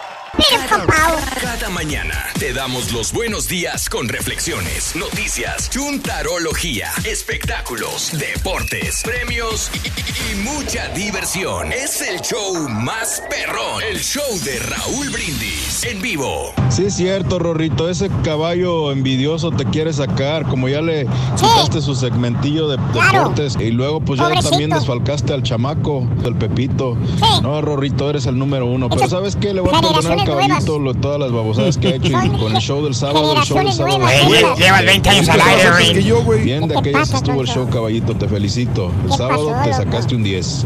Cada 1.41 1.69
mañana 1.72 2.14
te 2.38 2.53
damos 2.53 2.91
los 2.93 3.11
buenos 3.11 3.48
días 3.48 3.90
con 3.90 4.07
reflexiones, 4.07 4.95
noticias, 4.95 5.67
chuntarología, 5.72 6.90
espectáculos, 7.06 8.11
deportes, 8.19 9.01
premios 9.03 9.72
y, 9.74 9.88
y- 9.88 10.32
y 10.32 10.35
mucha 10.43 10.90
diversión. 10.90 11.72
Es 11.74 12.01
el 12.01 12.22
show 12.22 12.69
más 12.69 13.24
perrón, 13.32 13.82
el 13.90 13.99
show 13.99 14.24
de 14.43 14.59
Raúl 14.59 15.09
Brindis 15.09 15.83
en 15.83 16.01
vivo. 16.03 16.53
Sí, 16.69 16.85
es 16.85 16.95
cierto, 16.95 17.40
Rorrito. 17.40 17.90
Ese 17.90 18.09
caballo 18.24 18.91
envidioso 18.91 19.49
te 19.51 19.66
quiere 19.66 19.91
sacar. 19.91 20.45
Como 20.48 20.69
ya 20.69 20.82
le 20.82 21.07
quitaste 21.35 21.82
su 21.82 21.95
segmentillo 21.95 22.67
de 22.67 22.77
deportes 22.77 23.56
y 23.59 23.72
luego, 23.72 24.01
pues 24.01 24.19
ya 24.19 24.25
Pobrecito. 24.25 24.49
también 24.51 24.69
desfalcaste 24.69 25.33
al 25.33 25.41
chamaco, 25.41 26.07
del 26.22 26.35
Pepito. 26.35 26.95
No, 27.41 27.59
Rorrito, 27.61 28.07
eres 28.09 28.27
el 28.27 28.38
número 28.38 28.67
uno. 28.67 28.88
Pero 28.90 29.09
¿sabes 29.09 29.35
qué? 29.35 29.53
Le 29.53 29.61
voy 29.61 29.74
a 29.74 29.82
perdonar 29.82 30.27
caballito 30.28 30.80
lo- 30.80 30.94
todas 30.94 31.20
las 31.20 31.32
babosadas 31.32 31.78
que 31.78 31.88
ha 31.88 31.96
hecho. 31.96 32.08
Y 32.08 32.30
con 32.38 32.56
el 32.56 32.62
show 32.62 32.84
del 32.84 32.94
sábado, 32.96 33.34
el 33.34 33.42
show 33.44 33.58
del 33.58 33.72
sábado. 33.74 34.00
Güey, 34.00 34.44
llevas 34.58 34.86
20 34.86 35.10
años 35.10 35.30
al 35.30 35.42
aire, 35.42 35.94
que 35.94 36.04
yo, 36.04 36.24
güey. 36.24 36.44
Bien, 36.44 36.62
¿Qué 36.62 36.68
de 36.68 36.74
te 36.74 36.80
aquellas 36.80 37.00
pasa, 37.10 37.18
estuvo 37.18 37.42
el 37.42 37.48
show, 37.48 37.68
caballito. 37.70 38.16
Te 38.16 38.28
felicito. 38.28 38.92
El 39.04 39.10
¿Qué 39.12 39.18
sábado 39.18 39.48
pasó, 39.50 39.62
te 39.64 39.70
loco? 39.70 39.84
sacaste 39.84 40.16
un 40.16 40.24
10. 40.24 40.66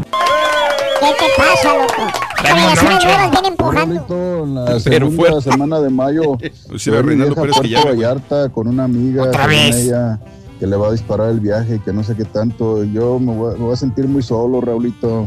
¿Qué 1.00 1.06
te 1.18 1.42
pasa, 1.42 1.76
loco? 1.76 2.18
Generaciones 2.44 3.04
nuevas 3.04 3.30
vienen 3.30 3.44
empujando. 3.52 4.54
La 4.64 4.78
Pero 4.84 5.10
segunda 5.10 5.40
semana 5.40 5.80
de 5.80 5.90
mayo 5.90 6.22
Sí, 6.78 6.90
va 6.90 7.02
Reinaldo 7.02 7.34
Pérez. 7.36 7.56
Vallarta 7.84 8.48
con 8.48 8.66
una 8.68 8.84
amiga 8.84 9.22
Otra 9.24 9.46
vez. 9.46 9.76
ella, 9.76 10.18
que 10.58 10.66
le 10.66 10.76
va 10.76 10.88
a 10.88 10.92
disparar 10.92 11.30
el 11.30 11.40
viaje 11.40 11.80
que 11.84 11.92
no 11.92 12.02
sé 12.04 12.14
qué 12.16 12.24
tanto. 12.24 12.82
Yo 12.84 13.18
me 13.18 13.32
voy, 13.34 13.54
me 13.58 13.64
voy 13.64 13.72
a 13.72 13.76
sentir 13.76 14.06
muy 14.08 14.22
solo, 14.22 14.60
Raulito. 14.60 15.26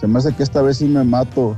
Se 0.00 0.06
me 0.06 0.18
hace 0.18 0.34
que 0.34 0.42
esta 0.42 0.60
vez 0.62 0.78
sí 0.78 0.84
me 0.86 1.02
mato. 1.04 1.56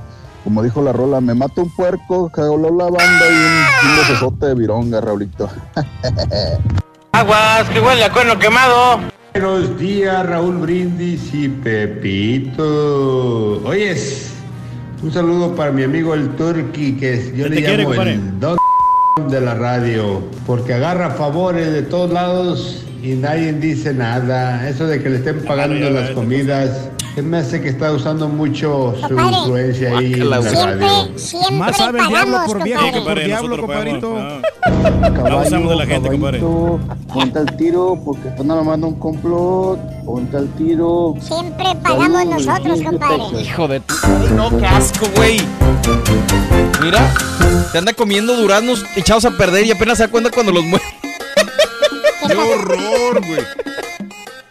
Como 0.48 0.62
dijo 0.62 0.80
la 0.80 0.94
rola, 0.94 1.20
me 1.20 1.34
mato 1.34 1.60
un 1.60 1.68
puerco, 1.68 2.30
cagoló 2.30 2.74
la 2.74 2.84
banda 2.84 3.26
y 3.30 3.86
un, 3.86 3.96
besozote 3.98 4.46
de 4.46 4.54
vironga, 4.54 4.98
Raulito. 4.98 5.46
Aguas, 7.12 7.68
que 7.68 7.78
huele 7.78 8.02
a 8.02 8.10
cuerno 8.10 8.38
quemado. 8.38 8.98
Buenos 9.34 9.78
días, 9.78 10.24
Raúl 10.24 10.56
Brindis 10.56 11.34
y 11.34 11.50
Pepito. 11.50 12.64
Oyes, 13.62 14.30
un 15.02 15.12
saludo 15.12 15.54
para 15.54 15.70
mi 15.70 15.82
amigo 15.82 16.14
el 16.14 16.30
Turqui, 16.36 16.96
que 16.96 17.30
yo 17.36 17.44
¿Qué 17.44 17.50
le 17.50 17.56
quiere, 17.56 17.82
llamo 17.82 18.02
el 18.04 18.40
don 18.40 18.56
de 19.28 19.42
la 19.42 19.52
radio, 19.52 20.22
porque 20.46 20.72
agarra 20.72 21.10
favores 21.10 21.70
de 21.74 21.82
todos 21.82 22.10
lados 22.10 22.86
y 23.02 23.08
nadie 23.08 23.52
dice 23.52 23.92
nada. 23.92 24.66
Eso 24.66 24.86
de 24.86 25.02
que 25.02 25.10
le 25.10 25.16
estén 25.16 25.44
pagando 25.44 25.90
las 25.90 26.12
comidas, 26.12 26.88
se 27.14 27.22
me 27.22 27.38
hace 27.38 27.60
que 27.60 27.68
está 27.68 27.92
usando 27.92 28.28
mucho 28.28 28.94
su 29.00 29.08
Compadre, 29.08 29.36
influencia 29.38 29.98
ahí. 29.98 30.14
Siempre, 30.14 31.18
siempre 31.18 31.56
Más 31.56 31.76
sabe 31.76 32.00
el 32.00 32.08
diablo 32.08 32.38
por 32.46 32.62
viejo 32.62 32.92
que 32.92 33.00
por 33.00 33.24
diablo, 33.24 33.58
compadrito. 33.58 34.16
Abusamos 35.26 35.70
de 35.70 35.76
la 35.76 35.86
gente, 35.86 36.08
compadre. 36.10 36.40
ponte 37.12 37.38
al 37.38 37.56
tiro 37.56 38.00
porque 38.04 38.28
están 38.28 38.50
armando 38.50 38.88
un 38.88 38.94
complot. 38.98 39.78
Ponte 40.04 40.36
al 40.36 40.48
tiro. 40.54 41.14
Siempre 41.20 41.66
pagamos 41.82 42.26
nosotros, 42.26 42.80
compadre. 42.82 43.42
Hijo 43.42 43.68
de... 43.68 43.82
Ay, 44.04 44.28
no, 44.34 44.56
qué 44.56 44.66
asco, 44.66 45.06
güey. 45.16 45.40
Mira, 46.80 47.12
te 47.72 47.78
anda 47.78 47.92
comiendo 47.92 48.36
duraznos 48.36 48.84
echados 48.96 49.24
a 49.24 49.30
perder 49.32 49.66
y 49.66 49.72
apenas 49.72 49.98
se 49.98 50.04
da 50.04 50.10
cuenta 50.10 50.30
cuando 50.30 50.52
los 50.52 50.64
mueve. 50.64 50.84
¡Qué 52.26 52.34
horror, 52.34 53.26
güey! 53.26 53.40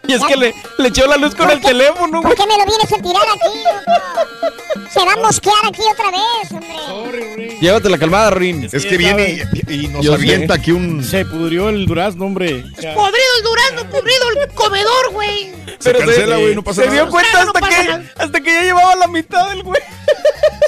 Y 0.08 0.14
es 0.14 0.24
que 0.24 0.36
le, 0.36 0.54
le 0.78 0.88
echó 0.88 1.06
la 1.06 1.16
luz 1.18 1.34
con 1.34 1.50
el 1.50 1.60
teléfono, 1.60 2.22
¿Por 2.22 2.34
güey. 2.34 2.34
qué 2.36 2.46
me 2.46 2.56
lo 2.58 2.64
vienes 2.64 2.92
a 2.92 2.96
tirar 2.96 3.22
aquí, 3.28 3.58
loco? 3.62 4.90
Se 4.90 5.04
va 5.04 5.12
a 5.12 5.16
mosquear 5.16 5.66
aquí 5.66 5.82
otra 5.92 6.10
vez, 6.10 6.50
hombre. 6.50 7.58
Llévate 7.60 7.88
la 7.90 7.98
calmada, 7.98 8.30
Rin. 8.30 8.68
Es 8.72 8.86
que 8.86 8.96
viene 8.96 9.44
y, 9.68 9.74
y 9.84 9.88
nos 9.88 10.02
Yo 10.04 10.14
avienta 10.14 10.54
sé. 10.54 10.60
aquí 10.60 10.72
un... 10.72 11.04
Se 11.04 11.24
pudrió 11.26 11.68
el 11.68 11.84
durazno, 11.86 12.24
hombre. 12.24 12.64
Ya. 12.80 12.94
Podrido 12.94 13.26
el 13.36 13.44
durazno, 13.44 13.90
podrido 13.90 14.30
el 14.42 14.48
comedor, 14.54 15.12
güey. 15.12 15.52
Se 15.78 15.92
cancela, 15.92 16.36
güey, 16.38 16.54
no 16.54 16.62
pasa 16.64 16.82
Se 16.84 16.90
dio 16.90 17.00
nada. 17.00 17.10
cuenta 17.10 17.30
Claro, 17.30 17.46
no 17.46 17.52
hasta 17.54 17.68
que, 17.68 17.88
nada. 17.88 18.04
hasta 18.16 18.40
que 18.40 18.52
ya 18.54 18.62
llevaba 18.62 18.96
la 18.96 19.06
mitad 19.08 19.48
del 19.50 19.62
güey. 19.62 19.82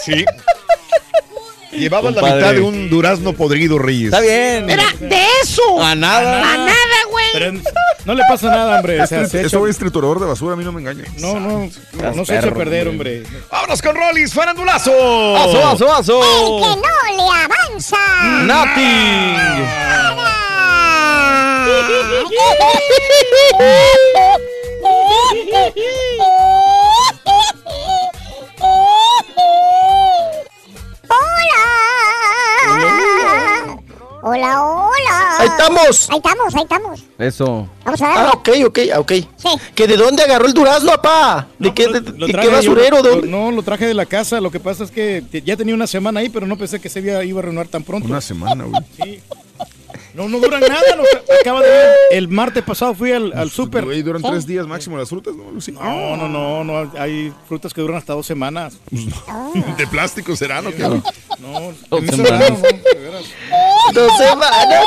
Sí. 0.05 0.25
Llevaba 1.73 2.11
la 2.11 2.23
mitad 2.23 2.53
de 2.53 2.61
un 2.61 2.91
durazno 2.91 3.33
podrido, 3.33 3.79
Reyes. 3.79 4.07
Está 4.07 4.21
bien. 4.21 4.69
Era 4.69 4.85
de 4.99 5.19
eso. 5.43 5.83
A 5.83 5.95
nada. 5.95 6.53
A 6.53 6.57
nada, 6.57 6.75
güey. 7.11 7.63
No 8.05 8.15
le 8.15 8.23
pasa 8.29 8.49
nada, 8.49 8.77
hombre. 8.77 9.01
O 9.03 9.07
sea, 9.07 9.27
se 9.27 9.43
Este 9.43 9.57
güey 9.57 9.71
es 9.71 9.79
triturador 9.79 10.19
de 10.21 10.27
basura, 10.27 10.55
a 10.55 10.57
mí 10.57 10.65
no 10.65 10.73
me 10.73 10.81
engañes. 10.81 11.09
No, 11.21 11.39
no, 11.39 11.65
Estás 11.65 12.17
no 12.17 12.25
se 12.25 12.39
echa 12.39 12.49
a 12.49 12.55
perder, 12.55 12.89
hombre. 12.89 13.23
¡Vámonos 13.51 13.83
con 13.83 13.95
Rollis, 13.95 14.33
farandulazo! 14.33 15.37
¡Aso, 15.37 15.69
aso, 15.69 15.85
El 15.87 15.93
aso! 15.93 16.21
que 16.61 16.77
no 16.77 17.17
le 17.17 17.23
avanza. 17.45 17.99
¡Nothing! 18.45 19.37
Hola. 20.17 20.37
Hola, 34.23 34.63
hola. 34.63 35.39
Ahí 35.39 35.49
estamos. 35.49 36.11
Ahí 36.11 36.17
estamos, 36.19 36.55
ahí 36.55 36.63
estamos. 36.63 37.05
Eso. 37.19 37.69
Vamos 37.85 38.03
a 38.03 38.13
Ah, 38.13 38.17
darle. 38.43 38.65
ok, 38.65 38.69
ok, 38.69 38.79
ok. 38.99 39.13
Sí. 39.37 39.49
¿Que 39.75 39.87
de 39.87 39.97
dónde 39.97 40.23
agarró 40.23 40.47
el 40.47 40.53
durazno, 40.53 40.91
papá? 40.93 41.47
¿De 41.59 41.69
No, 41.69 41.75
qué, 41.75 41.87
lo- 41.87 42.01
de- 42.01 42.19
lo 42.19 42.27
de 42.27 42.33
traje 42.33 42.49
qué 42.49 42.53
yo- 42.55 42.59
basurero? 42.59 42.97
¿De 42.99 43.03
lo- 43.03 43.11
dónde? 43.17 43.29
No, 43.29 43.51
lo 43.51 43.63
traje 43.63 43.87
de 43.87 43.95
la 43.95 44.05
casa. 44.05 44.41
Lo 44.41 44.51
que 44.51 44.61
pasa 44.61 44.85
es 44.85 44.91
que 44.91 45.25
ya 45.45 45.57
tenía 45.57 45.75
una 45.75 45.87
semana 45.87 46.21
ahí, 46.21 46.29
pero 46.29 46.47
no 46.47 46.59
pensé 46.59 46.81
que 46.81 46.91
se 46.91 47.01
iba, 47.01 47.25
iba 47.25 47.39
a 47.39 47.43
renovar 47.43 47.69
tan 47.69 47.83
pronto. 47.83 48.07
Una 48.09 48.21
semana, 48.21 48.65
güey. 48.65 48.83
Sí. 48.97 49.23
No, 50.15 50.29
no 50.29 50.39
duran 50.41 50.61
nada. 50.61 50.97
no, 50.97 51.03
acaba 51.41 51.63
de 51.63 51.69
ver. 51.69 51.95
El 52.11 52.29
martes 52.29 52.63
pasado 52.65 52.95
fui 52.95 53.13
al, 53.13 53.33
al 53.33 53.51
súper. 53.51 53.85
Güey, 53.85 54.03
duran 54.03 54.23
tres 54.23 54.47
días 54.47 54.67
máximo 54.67 54.97
las 54.99 55.09
frutas, 55.09 55.35
¿no? 55.35 55.51
Lucy? 55.51 55.73
No, 55.73 56.17
no, 56.17 56.29
no, 56.29 56.65
no. 56.65 56.93
Hay 56.99 57.33
frutas 57.49 57.73
que 57.73 57.81
duran 57.81 57.97
hasta 57.99 58.13
dos 58.15 58.27
semanas. 58.27 58.79
¿De 58.91 59.87
plástico 59.87 60.35
será, 60.37 60.61
no? 60.63 60.71
No, 60.71 61.73
Dos 61.89 62.05
semanas. 62.07 62.51
no, 62.51 62.57
de 62.59 63.01
veras. 63.01 63.25
Dos 63.95 64.13
semanas. 64.19 64.85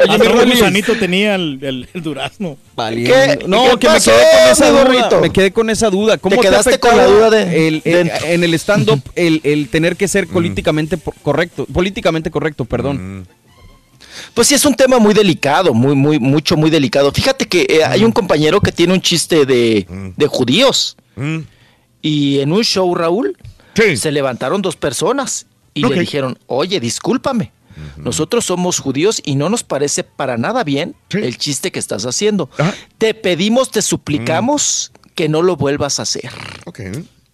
Hasta 0.00 0.18
mi 0.18 0.26
Rolis. 0.28 0.54
gusanito 0.58 0.96
tenía 0.96 1.34
el, 1.34 1.58
el, 1.62 1.88
el 1.92 2.02
durazno. 2.02 2.56
Valiente. 2.74 3.40
No, 3.46 3.76
qué 3.78 3.86
que 3.88 3.92
me 3.92 4.00
quedé 4.00 4.10
con 4.32 4.50
esa 4.50 4.70
duda. 4.70 5.20
Me 5.20 5.30
quedé 5.32 5.52
con 5.52 5.70
esa 5.70 5.90
duda. 5.90 6.18
¿Cómo 6.18 6.36
Te 6.36 6.42
quedaste 6.42 6.78
con 6.78 6.96
la 6.96 7.06
duda 7.06 7.30
de- 7.30 7.68
el, 7.68 7.82
el- 7.84 8.10
en 8.24 8.44
el 8.44 8.54
stand-up 8.54 9.02
el, 9.14 9.40
el 9.44 9.68
tener 9.68 9.96
que 9.96 10.06
Mm. 10.06 10.08
ser 10.08 10.26
políticamente 10.28 10.96
po- 10.96 11.14
correcto? 11.22 11.66
Políticamente 11.72 12.30
correcto, 12.30 12.64
perdón. 12.64 13.26
Pues 14.34 14.48
sí, 14.48 14.54
es 14.54 14.64
un 14.64 14.74
tema 14.74 14.98
muy 14.98 15.14
delicado, 15.14 15.74
muy, 15.74 15.94
muy, 15.94 16.18
mucho, 16.18 16.56
muy 16.56 16.70
delicado. 16.70 17.12
Fíjate 17.12 17.46
que 17.46 17.66
eh, 17.68 17.84
hay 17.84 18.04
un 18.04 18.12
compañero 18.12 18.60
que 18.60 18.72
tiene 18.72 18.92
un 18.92 19.00
chiste 19.00 19.46
de, 19.46 19.86
de 20.16 20.26
judíos. 20.26 20.96
Y 22.00 22.40
en 22.40 22.52
un 22.52 22.64
show, 22.64 22.94
Raúl, 22.94 23.36
se 23.96 24.10
levantaron 24.12 24.60
dos 24.62 24.76
personas 24.76 25.46
y 25.74 25.84
le 25.86 25.98
dijeron, 26.00 26.38
oye, 26.46 26.80
discúlpame. 26.80 27.52
Nosotros 27.96 28.44
somos 28.44 28.78
judíos 28.78 29.20
y 29.24 29.34
no 29.34 29.48
nos 29.48 29.62
parece 29.62 30.04
para 30.04 30.36
nada 30.36 30.62
bien 30.64 30.94
el 31.10 31.38
chiste 31.38 31.72
que 31.72 31.78
estás 31.78 32.04
haciendo. 32.04 32.50
Te 32.98 33.14
pedimos, 33.14 33.70
te 33.70 33.82
suplicamos 33.82 34.92
que 35.14 35.28
no 35.28 35.42
lo 35.42 35.56
vuelvas 35.56 35.98
a 35.98 36.02
hacer. 36.02 36.30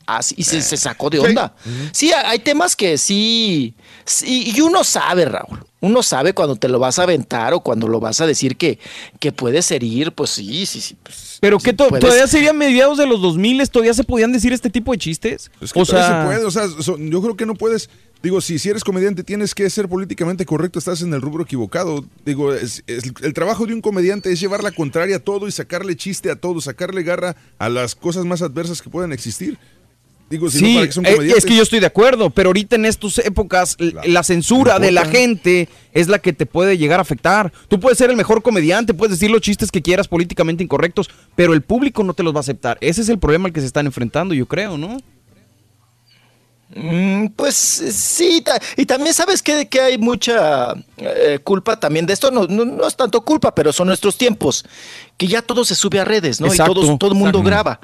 Así, 0.07 0.35
y 0.39 0.45
se, 0.45 0.63
se 0.63 0.77
sacó 0.77 1.11
de 1.11 1.19
onda. 1.19 1.55
Sí, 1.93 2.13
hay 2.13 2.39
temas 2.39 2.77
que 2.77 2.97
sí, 2.99 3.75
sí, 4.05 4.53
y 4.55 4.61
uno 4.61 4.83
sabe, 4.83 5.27
Raúl. 5.27 5.65
Uno 5.81 6.03
sabe 6.03 6.33
cuando 6.33 6.57
te 6.57 6.69
lo 6.69 6.79
vas 6.81 6.99
a 6.99 7.05
aventar 7.05 7.55
o 7.55 7.61
cuando 7.61 7.87
lo 7.87 8.01
vas 8.01 8.21
a 8.21 8.27
decir 8.27 8.57
que, 8.57 8.81
que 9.21 9.31
puedes 9.31 9.71
herir, 9.71 10.11
pues 10.13 10.31
sí, 10.31 10.67
sí, 10.67 10.81
sí. 10.81 10.97
pues, 11.03 11.39
Pero 11.41 11.59
que 11.59 11.73
to- 11.73 11.89
puedes- 11.89 12.01
todavía 12.05 12.27
serían 12.27 12.59
mediados 12.59 12.99
de 12.99 13.07
los 13.07 13.23
2000, 13.23 13.69
todavía 13.71 13.95
se 13.95 14.03
podían 14.03 14.33
decir 14.33 14.53
este 14.53 14.71
tipo 14.71 14.91
de 14.91 14.99
chistes. 14.99 15.51
Es 15.61 15.73
que 15.73 15.81
o 15.81 15.87
todavía 15.87 16.09
sea, 16.09 16.21
se 16.23 16.27
puede, 16.27 16.45
o 16.45 16.51
sea, 16.51 16.97
yo 16.99 17.23
creo 17.23 17.37
que 17.37 17.47
no 17.47 17.55
puedes. 17.55 17.89
Digo, 18.21 18.41
si, 18.41 18.59
si 18.59 18.69
eres 18.69 18.83
comediante 18.83 19.23
tienes 19.23 19.55
que 19.55 19.71
ser 19.71 19.89
políticamente 19.89 20.45
correcto, 20.45 20.81
estás 20.81 21.03
en 21.03 21.15
el 21.15 21.21
rubro 21.23 21.45
equivocado. 21.45 22.05
Digo, 22.25 22.53
es- 22.53 22.83
es- 22.89 23.13
el 23.23 23.33
trabajo 23.33 23.65
de 23.65 23.75
un 23.75 23.81
comediante 23.81 24.33
es 24.33 24.41
llevar 24.41 24.65
la 24.65 24.73
contraria 24.73 25.17
a 25.17 25.21
todo 25.21 25.47
y 25.47 25.53
sacarle 25.53 25.95
chiste 25.95 26.29
a 26.29 26.35
todo, 26.35 26.61
sacarle 26.61 27.05
garra 27.05 27.37
a 27.59 27.69
las 27.69 27.95
cosas 27.95 28.25
más 28.25 28.43
adversas 28.43 28.83
que 28.83 28.91
puedan 28.91 29.13
existir. 29.13 29.57
Digo, 30.31 30.51
si 30.51 30.59
sí, 30.59 30.75
no, 30.75 30.75
¿para 30.75 30.87
qué 30.87 30.93
son 30.93 31.07
eh, 31.07 31.33
es 31.37 31.47
que 31.47 31.57
yo 31.57 31.63
estoy 31.63 31.81
de 31.81 31.87
acuerdo, 31.87 32.29
pero 32.31 32.51
ahorita 32.51 32.77
en 32.77 32.85
estas 32.85 33.19
épocas 33.19 33.77
la, 33.79 34.23
censura 34.23 34.75
no 34.75 34.81
de 34.81 34.93
la 34.93 35.07
gente 35.07 35.69
es 35.93 36.09
la 36.09 36.19
que 36.19 36.35
te 36.35 36.45
puede 36.45 36.77
llegar 36.77 36.99
a 36.99 37.03
afectar. 37.03 37.51
Tú 37.69 37.81
puedes 37.81 37.97
ser 37.97 38.11
el 38.11 38.17
mejor 38.17 38.43
comediante, 38.43 38.93
puedes 38.93 39.19
decir 39.19 39.31
los 39.31 39.41
chistes 39.41 39.71
que 39.71 39.81
quieras 39.81 40.07
políticamente 40.07 40.63
incorrectos, 40.63 41.09
pero 41.35 41.55
el 41.55 41.63
público 41.63 42.05
no 42.05 42.13
te 42.13 42.23
los 42.23 42.35
va 42.35 42.39
a 42.39 42.41
aceptar. 42.41 42.77
Ese 42.81 43.01
es 43.01 43.09
el 43.09 43.19
problema 43.19 43.47
al 43.47 43.55
que 43.55 43.61
se 43.61 43.67
están 43.67 43.87
enfrentando, 43.87 44.35
yo 44.35 44.47
creo, 44.47 44.77
¿no? 44.77 44.99
Mm, 46.75 47.29
pues 47.35 47.81
eh, 47.81 47.93
sí, 47.93 48.45
y 48.77 48.85
también 48.85 49.15
sabes 49.15 49.43
que, 49.43 49.69
que 49.69 49.81
hay 49.81 49.97
mucha 49.99 50.75
eh, 50.99 51.39
culpa 51.43 51.81
también 51.81 52.05
de 52.05 52.13
esto, 52.13 52.31
no, 52.31 52.47
no, 52.47 52.65
no 52.67 52.87
es 52.87 52.95
tanto 52.95 53.23
culpa, 53.23 53.55
pero 53.55 53.73
son 53.73 53.89
nuestros 53.89 54.19
tiempos, 54.19 54.67
que 55.17 55.27
ya 55.27 55.41
todo 55.41 55.65
se 55.65 55.75
sube 55.75 55.99
a 55.99 56.05
redes, 56.05 56.41
¿no? 56.43 56.47
Exacto, 56.49 56.73
y 56.73 56.75
todo, 56.87 56.99
todo 56.99 57.13
el 57.13 57.17
mundo 57.17 57.43
graba, 57.43 57.81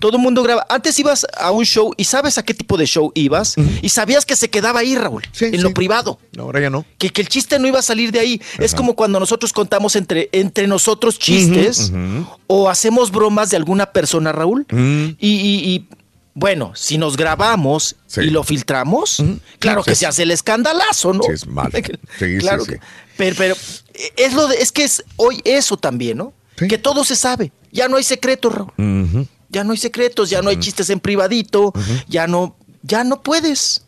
todo 0.00 0.16
el 0.16 0.22
mundo 0.22 0.42
graba. 0.44 0.64
Antes 0.70 0.96
ibas 1.00 1.26
a 1.36 1.50
un 1.50 1.64
show 1.64 1.92
y 1.96 2.04
sabes 2.04 2.38
a 2.38 2.44
qué 2.44 2.54
tipo 2.54 2.76
de 2.76 2.86
show 2.86 3.10
ibas 3.14 3.56
y 3.82 3.88
sabías 3.88 4.24
que 4.24 4.36
se 4.36 4.48
quedaba 4.48 4.80
ahí, 4.80 4.94
Raúl, 4.96 5.24
en 5.40 5.62
lo 5.62 5.74
privado. 5.74 6.18
Ahora 6.38 6.60
ya 6.60 6.70
no. 6.70 6.84
Que, 6.96 7.10
que 7.10 7.20
el 7.22 7.28
chiste 7.28 7.58
no 7.58 7.66
iba 7.66 7.80
a 7.80 7.82
salir 7.82 8.12
de 8.12 8.20
ahí. 8.20 8.40
Es 8.58 8.72
como 8.74 8.94
cuando 8.94 9.18
nosotros 9.18 9.52
contamos 9.52 9.96
entre, 9.96 10.28
entre 10.32 10.66
nosotros 10.68 11.18
chistes 11.18 11.92
o 12.46 12.70
hacemos 12.70 13.10
bromas 13.10 13.50
de 13.50 13.56
alguna 13.56 13.86
persona, 13.86 14.30
Raúl. 14.32 14.64
y, 14.70 15.28
y- 15.28 15.74
y, 15.74 15.88
bueno, 16.38 16.72
si 16.74 16.98
nos 16.98 17.16
grabamos 17.16 17.96
y 18.16 18.30
lo 18.30 18.44
filtramos, 18.44 19.22
claro 19.58 19.82
que 19.82 19.94
Sí. 19.94 20.00
se 20.00 20.06
hace 20.06 20.22
el 20.22 20.30
escandalazo, 20.30 21.12
¿no? 21.12 21.22
Sí, 21.24 21.32
es 21.32 21.46
malo. 21.46 21.70
Sí, 22.18 22.36
claro 22.38 22.64
sí, 22.64 22.72
sí. 22.72 22.78
que- 22.78 22.86
pero, 23.16 23.34
pero 23.36 23.56
es 24.16 24.32
lo 24.34 24.46
de, 24.46 24.56
es 24.62 24.70
que 24.70 24.84
es 24.84 25.02
hoy 25.16 25.40
eso 25.44 25.76
también, 25.76 26.18
¿no? 26.18 26.32
Que 26.56 26.78
todo 26.78 27.04
se 27.04 27.16
sabe. 27.16 27.52
Ya 27.72 27.88
no 27.88 27.96
hay 27.96 28.04
secretos, 28.04 28.52
Raúl. 28.54 28.72
Ya 29.50 29.64
no 29.64 29.72
hay 29.72 29.78
secretos, 29.78 30.28
ya 30.30 30.42
no 30.42 30.50
hay 30.50 30.58
chistes 30.58 30.90
en 30.90 31.00
privadito, 31.00 31.72
ya 32.08 32.26
no, 32.26 32.56
ya 32.82 33.02
no 33.04 33.22
puedes. 33.22 33.84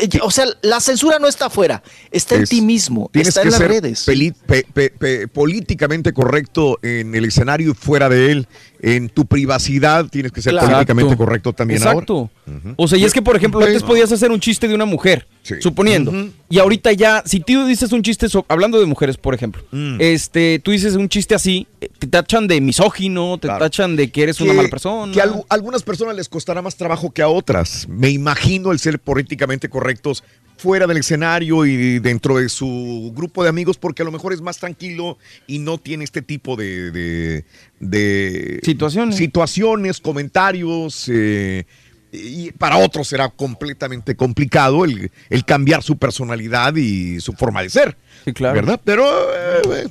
Eh, 0.00 0.08
O 0.22 0.30
sea, 0.32 0.46
la 0.62 0.80
censura 0.80 1.18
no 1.20 1.28
está 1.28 1.46
afuera, 1.46 1.82
está 2.10 2.34
en 2.34 2.46
ti 2.46 2.60
mismo, 2.60 3.10
está 3.14 3.42
que 3.42 3.46
en 3.48 3.50
las 3.52 3.60
ser 3.60 3.68
redes. 3.70 4.04
peli- 4.04 4.32
pe- 4.32 4.66
pe- 4.74 4.90
pe- 4.90 5.28
políticamente 5.28 6.12
correcto 6.12 6.78
en 6.82 7.14
el 7.14 7.24
escenario 7.26 7.70
y 7.70 7.74
fuera 7.74 8.08
de 8.08 8.32
él. 8.32 8.48
En 8.80 9.08
tu 9.08 9.26
privacidad 9.26 10.06
tienes 10.06 10.30
que 10.30 10.40
ser 10.40 10.52
Claro. 10.52 10.68
políticamente 10.68 11.08
Exacto. 11.12 11.24
correcto 11.24 11.52
también 11.52 11.78
Exacto. 11.82 12.30
ahora. 12.46 12.74
O 12.76 12.86
sea, 12.86 12.96
y 12.98 13.04
es 13.04 13.12
que, 13.12 13.22
por 13.22 13.34
ejemplo, 13.36 13.60
antes 13.60 13.82
podías 13.82 14.10
hacer 14.12 14.30
un 14.30 14.38
chiste 14.40 14.68
de 14.68 14.74
una 14.74 14.84
mujer, 14.84 15.26
suponiendo. 15.60 16.12
Y 16.48 16.58
ahorita 16.58 16.92
ya, 16.92 17.22
si 17.26 17.40
tú 17.40 17.66
dices 17.66 17.92
un 17.92 18.02
chiste, 18.02 18.28
so- 18.28 18.44
hablando 18.48 18.78
de 18.78 18.86
mujeres, 18.86 19.16
por 19.16 19.34
ejemplo, 19.34 19.62
Mm. 19.72 19.96
este, 20.00 20.60
tú 20.62 20.70
dices 20.70 20.94
un 20.94 21.08
chiste 21.08 21.34
así, 21.34 21.66
te 21.98 22.06
tachan 22.06 22.46
de 22.46 22.60
misógino, 22.60 23.36
te 23.38 23.48
tachan 23.48 23.96
de 23.96 24.10
que 24.10 24.22
eres 24.22 24.40
una 24.40 24.52
mala 24.52 24.68
persona. 24.68 25.12
Que 25.12 25.20
a 25.20 25.26
algu- 25.26 25.44
algunas 25.48 25.82
personas 25.82 26.14
les 26.16 26.28
costará 26.28 26.62
más 26.62 26.76
trabajo 26.76 27.10
que 27.10 27.22
a 27.22 27.28
otras. 27.28 27.86
Me 27.88 28.10
imagino 28.10 28.70
el 28.72 28.78
ser 28.78 28.98
políticamente 28.98 29.68
correctos 29.68 30.22
fuera 30.58 30.86
del 30.86 30.98
escenario 30.98 31.64
y 31.64 31.98
dentro 32.00 32.36
de 32.36 32.48
su 32.48 33.12
grupo 33.14 33.42
de 33.42 33.48
amigos 33.48 33.78
porque 33.78 34.02
a 34.02 34.04
lo 34.04 34.12
mejor 34.12 34.32
es 34.32 34.40
más 34.42 34.58
tranquilo 34.58 35.16
y 35.46 35.60
no 35.60 35.78
tiene 35.78 36.04
este 36.04 36.20
tipo 36.20 36.56
de, 36.56 36.90
de- 36.90 37.44
de 37.80 38.60
situaciones, 38.64 39.16
situaciones 39.16 40.00
comentarios. 40.00 41.06
eh, 41.08 41.64
y 42.10 42.52
para 42.52 42.78
otros 42.78 43.06
será 43.06 43.28
completamente 43.28 44.16
complicado 44.16 44.84
el, 44.86 45.10
el 45.28 45.44
cambiar 45.44 45.82
su 45.82 45.98
personalidad 45.98 46.74
y 46.76 47.20
su 47.20 47.34
forma 47.34 47.62
de 47.62 47.68
ser. 47.70 47.96
claro. 48.34 48.54
¿Verdad? 48.54 48.80
Pero 48.82 49.04
eh, 49.04 49.86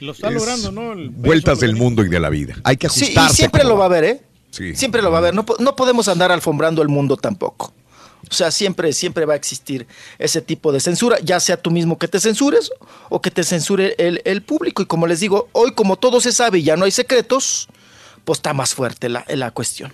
Lo 0.00 0.12
está 0.12 0.28
Es 0.28 0.34
logrando, 0.34 0.70
¿no? 0.72 0.92
El 0.92 1.10
vueltas 1.10 1.58
del 1.60 1.74
mundo 1.76 2.04
y 2.04 2.08
de 2.08 2.20
la 2.20 2.30
vida. 2.30 2.54
Hay 2.62 2.76
que 2.76 2.88
Sí, 2.88 3.04
ajustarse. 3.06 3.32
y 3.32 3.36
siempre 3.36 3.62
como 3.62 3.72
lo 3.74 3.78
va 3.80 3.86
a 3.86 3.88
ver, 3.88 4.04
¿eh? 4.04 4.20
Sí. 4.50 4.76
Siempre 4.76 5.02
lo 5.02 5.10
va 5.10 5.18
a 5.18 5.22
ver. 5.22 5.34
No, 5.34 5.44
no 5.58 5.74
podemos 5.76 6.06
andar 6.06 6.30
alfombrando 6.30 6.80
el 6.82 6.88
mundo 6.88 7.16
tampoco. 7.16 7.74
O 8.30 8.34
sea, 8.34 8.50
siempre, 8.50 8.92
siempre 8.92 9.24
va 9.26 9.34
a 9.34 9.36
existir 9.36 9.86
ese 10.18 10.40
tipo 10.40 10.72
de 10.72 10.80
censura, 10.80 11.18
ya 11.22 11.38
sea 11.40 11.56
tú 11.56 11.70
mismo 11.70 11.98
que 11.98 12.08
te 12.08 12.20
censures 12.20 12.70
o 13.10 13.20
que 13.20 13.30
te 13.30 13.44
censure 13.44 13.94
el, 13.98 14.22
el 14.24 14.42
público. 14.42 14.82
Y 14.82 14.86
como 14.86 15.06
les 15.06 15.20
digo, 15.20 15.48
hoy 15.52 15.72
como 15.74 15.96
todo 15.96 16.20
se 16.20 16.32
sabe 16.32 16.58
y 16.58 16.62
ya 16.64 16.76
no 16.76 16.84
hay 16.84 16.90
secretos, 16.90 17.68
pues 18.24 18.38
está 18.38 18.52
más 18.54 18.74
fuerte 18.74 19.08
la, 19.08 19.24
la 19.28 19.50
cuestión. 19.50 19.92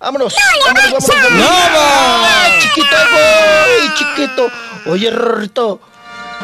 Vámonos. 0.00 0.34
vámonos, 0.66 1.06
vámonos, 1.08 1.10
vámonos. 1.40 2.24
¡Ay, 2.24 2.52
chiquito, 2.62 2.96
voy, 3.12 3.94
chiquito. 3.96 4.50
Oye, 4.86 5.10
Rorrito, 5.10 5.80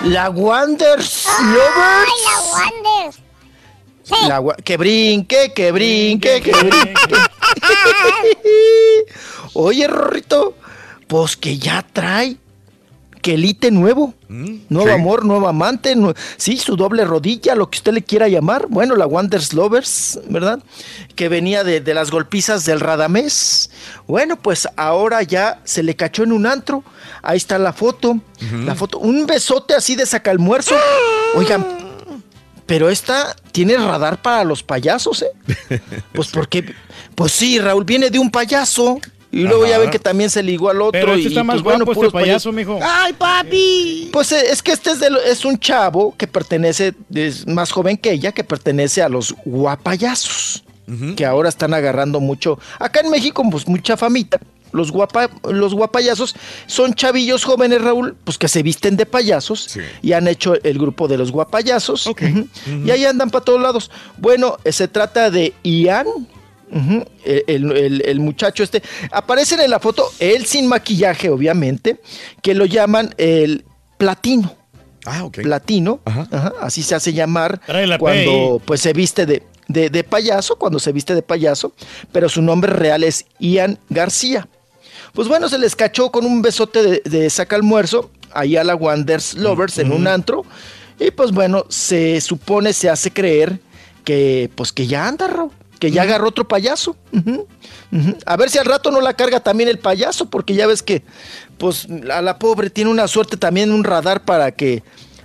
la 0.05 0.31
Wonders 0.31 1.27
Lovers. 1.45 1.77
¡Ay, 1.77 2.13
la 2.25 2.41
Wonders! 2.95 3.19
La 4.27 4.41
gua- 4.41 4.57
que 4.65 4.79
brinque, 4.79 5.53
que 5.55 5.71
brinque, 5.71 6.41
que 6.41 6.51
brinque. 6.53 7.15
Oye, 9.55 9.87
Rorrito, 9.87 10.55
pues 11.09 11.37
que 11.37 11.59
ya 11.59 11.85
trae 11.93 12.37
quelite 13.21 13.71
nuevo. 13.71 14.15
nuevo 14.29 14.89
sí. 14.89 14.93
amor, 14.95 15.25
nuevo 15.25 15.49
amante. 15.49 15.95
sí, 16.37 16.57
su 16.57 16.77
doble 16.77 17.05
rodilla, 17.05 17.55
lo 17.55 17.69
que 17.71 17.79
usted 17.79 17.93
le 17.93 18.03
quiera 18.03 18.29
llamar. 18.29 18.67
Bueno, 18.69 18.97
la 18.97 19.07
Wonders 19.07 19.53
Lovers, 19.53 20.21
¿verdad? 20.29 20.61
Que 21.15 21.29
venía 21.29 21.65
de, 21.65 21.81
de 21.81 21.95
las 21.95 22.11
golpizas 22.11 22.65
del 22.65 22.81
Radamés. 22.81 23.71
Bueno, 24.07 24.37
pues 24.37 24.69
ahora 24.77 25.23
ya 25.23 25.61
se 25.65 25.83
le 25.83 25.97
cachó 25.97 26.23
en 26.23 26.33
un 26.33 26.47
antro. 26.47 26.85
Ahí 27.23 27.37
está 27.37 27.59
la 27.59 27.73
foto. 27.73 28.21
La 28.65 28.75
foto. 28.75 28.99
Un 28.99 29.27
besote 29.27 29.75
así 29.75 29.97
de 29.97 30.07
sacalmuerzo. 30.07 30.77
Oigan, 31.35 31.67
pero 32.67 32.91
esta 32.91 33.35
tiene 33.53 33.77
radar 33.77 34.21
para 34.23 34.45
los 34.45 34.63
payasos, 34.63 35.23
¿eh? 35.23 35.81
Pues 36.13 36.29
porque, 36.29 36.75
pues 37.15 37.33
sí, 37.33 37.59
Raúl 37.59 37.85
viene 37.85 38.11
de 38.11 38.19
un 38.19 38.31
payaso. 38.31 39.01
Y 39.31 39.43
luego 39.43 39.67
ya 39.67 39.73
Ajá. 39.73 39.81
ven 39.81 39.91
que 39.91 39.99
también 39.99 40.31
se 40.31 40.43
ligó 40.43 40.71
al 40.71 40.81
otro. 40.81 40.93
Pero 40.93 41.13
este 41.13 41.25
y, 41.25 41.27
está 41.29 41.45
más 41.45 41.57
pues, 41.57 41.65
bueno, 41.65 41.85
este 41.85 41.95
puros 41.95 42.13
payaso, 42.13 42.51
mijo. 42.51 42.79
¡Ay, 42.83 43.13
papi! 43.13 44.09
Pues 44.13 44.33
eh, 44.33 44.51
es 44.51 44.63
que 44.63 44.73
este 44.73 44.93
es, 44.93 45.01
de 45.01 45.09
es 45.27 45.45
un 45.45 45.59
chavo 45.59 46.15
que 46.17 46.27
pertenece, 46.27 46.95
es 47.15 47.47
más 47.47 47.71
joven 47.71 47.97
que 47.97 48.13
ella, 48.13 48.33
que 48.33 48.45
pertenece 48.45 49.03
a 49.03 49.09
los 49.09 49.35
guapayazos, 49.45 50.65
que 51.17 51.27
ahora 51.27 51.51
están 51.51 51.75
agarrando 51.75 52.21
mucho. 52.21 52.59
Acá 52.79 53.01
en 53.01 53.11
México, 53.11 53.43
pues 53.51 53.69
mucha 53.69 53.97
famita. 53.97 54.41
Los, 54.73 54.91
guapa, 54.93 55.31
los 55.51 55.75
guapayazos 55.75 56.35
son 56.67 56.95
chavillos 56.95 57.45
jóvenes, 57.45 57.81
Raúl, 57.81 58.17
pues 58.25 58.37
que 58.37 58.49
se 58.49 58.63
visten 58.63 58.97
de 58.97 59.07
payasos 59.07 59.79
y 60.03 60.13
han 60.13 60.29
hecho 60.29 60.55
el 60.63 60.79
grupo 60.79 61.09
de 61.09 61.19
los 61.19 61.33
guapayazos. 61.33 62.11
Y 62.85 62.91
ahí 62.91 63.05
andan 63.05 63.31
para 63.31 63.45
todos 63.45 63.61
lados. 63.61 63.91
Bueno, 64.19 64.57
eh, 64.65 64.73
se 64.73 64.89
trata 64.89 65.31
de 65.31 65.55
Ian, 65.63 66.07
el, 67.25 67.45
el- 67.47 67.73
el- 67.77 68.03
el 68.07 68.21
muchacho 68.21 68.63
este. 68.63 68.83
Aparecen 69.11 69.61
en 69.61 69.71
la 69.71 69.79
foto, 69.81 70.11
él 70.19 70.47
sin 70.47 70.67
maquillaje, 70.67 71.29
obviamente, 71.31 72.01
que 72.43 72.55
lo 72.55 72.65
llaman 72.67 73.15
el 73.19 73.65
platino. 73.97 74.55
Ah, 75.05 75.25
ok. 75.25 75.39
Platino, 75.43 76.01
ajá, 76.05 76.53
así 76.61 76.83
se 76.83 76.95
hace 76.95 77.13
llamar 77.13 77.61
cuando 77.99 78.61
pues 78.65 78.81
se 78.83 78.93
viste 78.93 79.25
de, 79.27 79.43
de- 79.69 79.89
de 79.91 80.05
payaso, 80.05 80.57
cuando 80.57 80.79
se 80.79 80.93
viste 80.93 81.15
de 81.15 81.23
payaso, 81.23 81.73
pero 82.13 82.29
su 82.29 82.43
nombre 82.43 82.73
real 82.73 83.05
es 83.05 83.25
Ian 83.39 83.79
García. 83.89 84.47
Pues 85.15 85.27
bueno, 85.29 85.49
se 85.49 85.59
les 85.59 85.75
cachó 85.75 86.11
con 86.11 86.27
un 86.27 86.43
besote 86.43 86.83
de, 86.83 87.03
de 87.05 87.31
saca 87.31 87.57
almuerzo 87.57 88.11
ahí 88.33 88.57
a 88.57 88.65
la 88.65 88.75
Wonders 88.75 89.35
Lovers 89.35 89.79
en 89.79 89.93
un 89.93 90.07
antro. 90.07 90.45
Y 91.01 91.11
pues 91.13 91.31
bueno, 91.33 91.65
se 91.71 92.21
supone, 92.21 92.73
se 92.73 92.91
hace 92.91 93.11
creer 93.11 93.61
que 94.05 94.51
pues 94.55 94.73
que 94.73 94.87
ya 94.87 95.07
anda, 95.09 95.29
Raúl, 95.29 95.51
que 95.79 95.91
ya 95.91 96.03
agarró 96.03 96.29
otro 96.29 96.47
payaso. 96.49 96.97
A 98.27 98.37
ver 98.37 98.51
si 98.51 98.59
al 98.59 98.67
rato 98.67 98.91
no 98.91 99.01
la 99.01 99.15
carga 99.15 99.41
también 99.41 99.69
el 99.69 99.79
payaso, 99.79 100.29
porque 100.29 100.55
ya 100.55 100.67
ves 100.67 100.83
que 100.83 101.03
pues 101.57 101.87
a 102.13 102.23
la 102.23 102.39
pobre 102.39 102.71
tiene 102.71 102.91
una 102.91 103.09
suerte 103.09 103.37
también 103.37 103.73
un 103.73 103.85
radar 103.85 104.25
para 104.25 104.53
que 104.53 104.83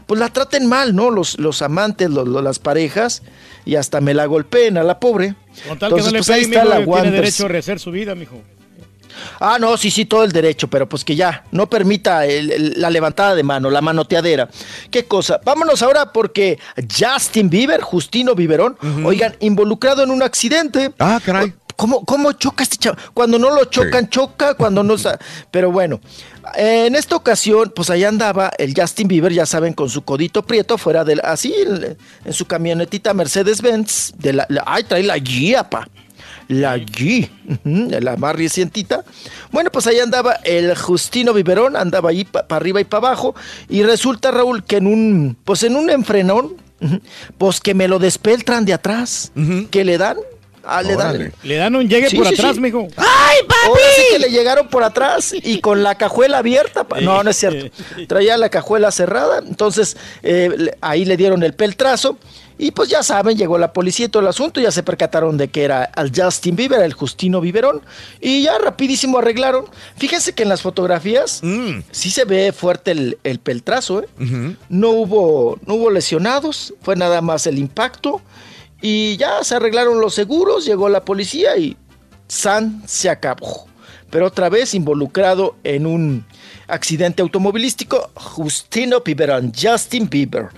pues 0.08 0.20
la 0.20 0.30
traten 0.30 0.68
mal, 0.68 0.96
¿no? 0.96 1.10
Los, 1.12 1.40
los 1.40 1.62
amantes, 1.62 2.10
los- 2.10 2.28
los- 2.28 2.44
las 2.44 2.60
parejas, 2.60 3.24
y 3.66 3.76
hasta 3.76 4.02
me 4.02 4.14
la 4.14 4.26
golpeen 4.26 4.78
a 4.78 4.84
la 4.84 5.00
pobre. 5.00 5.36
Con 5.68 5.80
tal 5.80 5.92
que 5.94 6.02
no 6.02 6.06
le 6.12 6.18
pues, 6.20 6.30
está 6.30 6.34
mijo, 6.50 6.70
la 6.70 6.76
tiene 6.76 7.12
derecho 7.12 7.46
a 7.46 7.48
rehacer 7.50 7.80
su 7.80 7.92
vida, 7.92 8.14
mijo. 8.16 8.42
Ah, 9.40 9.58
no, 9.60 9.78
sí, 9.78 9.92
sí, 9.92 10.06
todo 10.06 10.24
el 10.24 10.32
derecho, 10.32 10.68
pero 10.68 10.88
pues 10.88 11.04
que 11.04 11.16
ya 11.16 11.44
no 11.52 11.70
permita 11.70 12.26
el- 12.26 12.52
el- 12.52 12.74
la 12.82 12.90
levantada 12.90 13.36
de 13.36 13.44
mano, 13.44 13.70
la 13.70 13.82
manoteadera. 13.82 14.50
¿Qué 14.92 15.06
cosa? 15.06 15.40
Vámonos 15.44 15.82
ahora 15.82 16.12
porque 16.12 16.60
Justin 16.98 17.50
Bieber, 17.50 17.82
Justino 17.82 18.36
Biberón, 18.36 18.78
oigan, 19.06 19.36
involucrado 19.40 20.04
en 20.04 20.12
un 20.12 20.24
accidente. 20.24 20.94
Ah, 21.00 21.20
caray. 21.24 21.54
¿Cómo, 21.76 22.06
cómo 22.06 22.32
choca 22.34 22.64
este 22.64 22.78
chavo? 22.78 22.98
Cuando 23.16 23.40
no 23.40 23.50
lo 23.50 23.66
chocan, 23.66 24.08
choca, 24.08 24.54
cuando 24.54 24.84
no... 24.84 24.96
Pero 25.50 25.72
bueno, 25.72 26.00
en 26.56 26.94
esta 26.96 27.16
ocasión, 27.16 27.74
pues 27.76 27.90
ahí 27.90 28.04
andaba 28.04 28.52
el 28.60 28.76
Justin 28.80 29.08
Bieber, 29.08 29.34
ya 29.34 29.48
saben, 29.48 29.74
con 29.74 29.90
su 29.90 30.04
codito 30.04 30.44
prieto, 30.44 30.78
fuera 30.78 31.04
del... 31.04 31.20
Así, 31.24 31.52
en, 31.58 31.98
en 32.26 32.34
su 32.34 32.46
camionetita 32.46 33.16
Mercedes-Benz, 33.16 34.14
de 34.18 34.34
la, 34.34 34.46
la- 34.50 34.64
Ay, 34.68 34.84
trae 34.84 35.02
la 35.04 35.18
guía, 35.18 35.68
pa. 35.68 35.88
La 36.48 36.78
G, 36.78 37.30
la 37.64 38.16
más 38.18 38.36
recientita. 38.36 39.04
Bueno, 39.52 39.70
pues 39.72 39.88
ahí 39.88 40.00
andaba 40.00 40.34
el 40.44 40.76
Justino 40.76 41.34
Biberón, 41.34 41.76
andaba 41.76 42.10
ahí 42.10 42.26
para 42.26 42.46
arriba 42.56 42.82
y 42.82 42.84
para 42.84 43.08
abajo. 43.08 43.36
Y 43.70 43.84
resulta, 43.84 44.32
Raúl, 44.32 44.64
que 44.64 44.78
en 44.78 44.88
un, 44.88 45.38
pues 45.46 45.64
en 45.64 45.76
un 45.76 45.90
enfrenón, 45.90 46.56
pues 47.38 47.60
que 47.62 47.74
me 47.74 47.88
lo 47.88 48.00
despeltran 48.00 48.66
de 48.66 48.74
atrás. 48.74 49.32
que 49.72 49.84
le 49.86 49.98
dan? 49.98 50.18
Ah, 50.66 50.82
le 50.82 50.96
dan. 50.96 51.34
Le 51.44 51.56
dan 51.58 51.76
un 51.76 51.90
llegue 51.90 52.10
Sí, 52.10 52.16
por 52.16 52.26
sí, 52.28 52.36
atrás, 52.36 52.56
sí. 52.56 52.62
mijo. 52.62 52.88
¡Ay, 52.96 53.40
papi! 53.48 53.60
Ahora 53.68 53.82
sí 53.98 54.02
que 54.14 54.20
le 54.20 54.30
llegaron 54.30 54.70
por 54.70 54.82
atrás 54.84 55.34
y 55.34 55.60
con 55.60 55.84
la 55.84 55.96
cajuela 55.96 56.38
abierta. 56.38 56.86
pa- 56.86 57.02
No, 57.02 57.22
no 57.22 57.30
es 57.30 57.38
cierto. 57.40 57.70
Traía 58.08 58.38
la 58.38 58.48
cajuela 58.50 58.90
cerrada. 58.92 59.40
Entonces, 59.46 59.98
eh, 60.22 60.50
le- 60.58 60.78
ahí 60.80 61.04
le 61.04 61.18
dieron 61.18 61.44
el 61.44 61.54
peltrazo. 61.54 62.18
Y 62.58 62.72
pues 62.72 62.90
ya 62.90 63.04
saben, 63.04 63.38
llegó 63.38 63.58
la 63.58 63.74
policía 63.74 64.06
y 64.06 64.10
todo 64.10 64.22
el 64.22 64.28
asunto. 64.28 64.62
Ya 64.62 64.72
se 64.72 64.84
percataron 64.84 65.38
de 65.38 65.50
que 65.50 65.64
era 65.64 65.86
el 65.98 66.12
Justin 66.16 66.56
Bieber, 66.56 66.82
el 66.82 66.94
Justino 66.94 67.42
Biberón. 67.42 67.82
Y 68.22 68.44
ya 68.44 68.58
rapidísimo 68.60 69.20
arreglaron. 69.20 69.66
Fíjense 69.98 70.34
que 70.34 70.44
en 70.44 70.50
las 70.50 70.62
fotografías 70.62 71.42
sí 71.92 72.10
se 72.10 72.26
ve 72.26 72.52
fuerte 72.52 72.92
el, 72.92 73.18
el 73.24 73.40
peltrazo. 73.40 74.02
¿eh? 74.04 74.56
No 74.70 74.92
hubo, 74.92 75.58
no 75.66 75.76
hubo 75.76 75.90
lesionados. 75.90 76.74
Fue 76.82 76.96
nada 76.96 77.22
más 77.22 77.48
el 77.48 77.58
impacto. 77.58 78.22
Y 78.82 79.16
ya 79.16 79.44
se 79.44 79.56
arreglaron 79.56 80.02
los 80.02 80.14
seguros, 80.14 80.66
llegó 80.66 80.90
la 80.90 81.06
policía 81.06 81.56
y 81.58 81.78
San 82.28 82.84
se 82.86 83.10
acabó. 83.10 83.68
Pero 84.10 84.28
otra 84.28 84.50
vez 84.50 84.74
involucrado 84.74 85.56
en 85.64 85.86
un 85.86 86.26
accidente 86.68 87.22
automovilístico, 87.22 88.12
Justino 88.14 89.00
Biberón, 89.00 89.54
Justin 89.60 90.10
Bieber. 90.10 90.50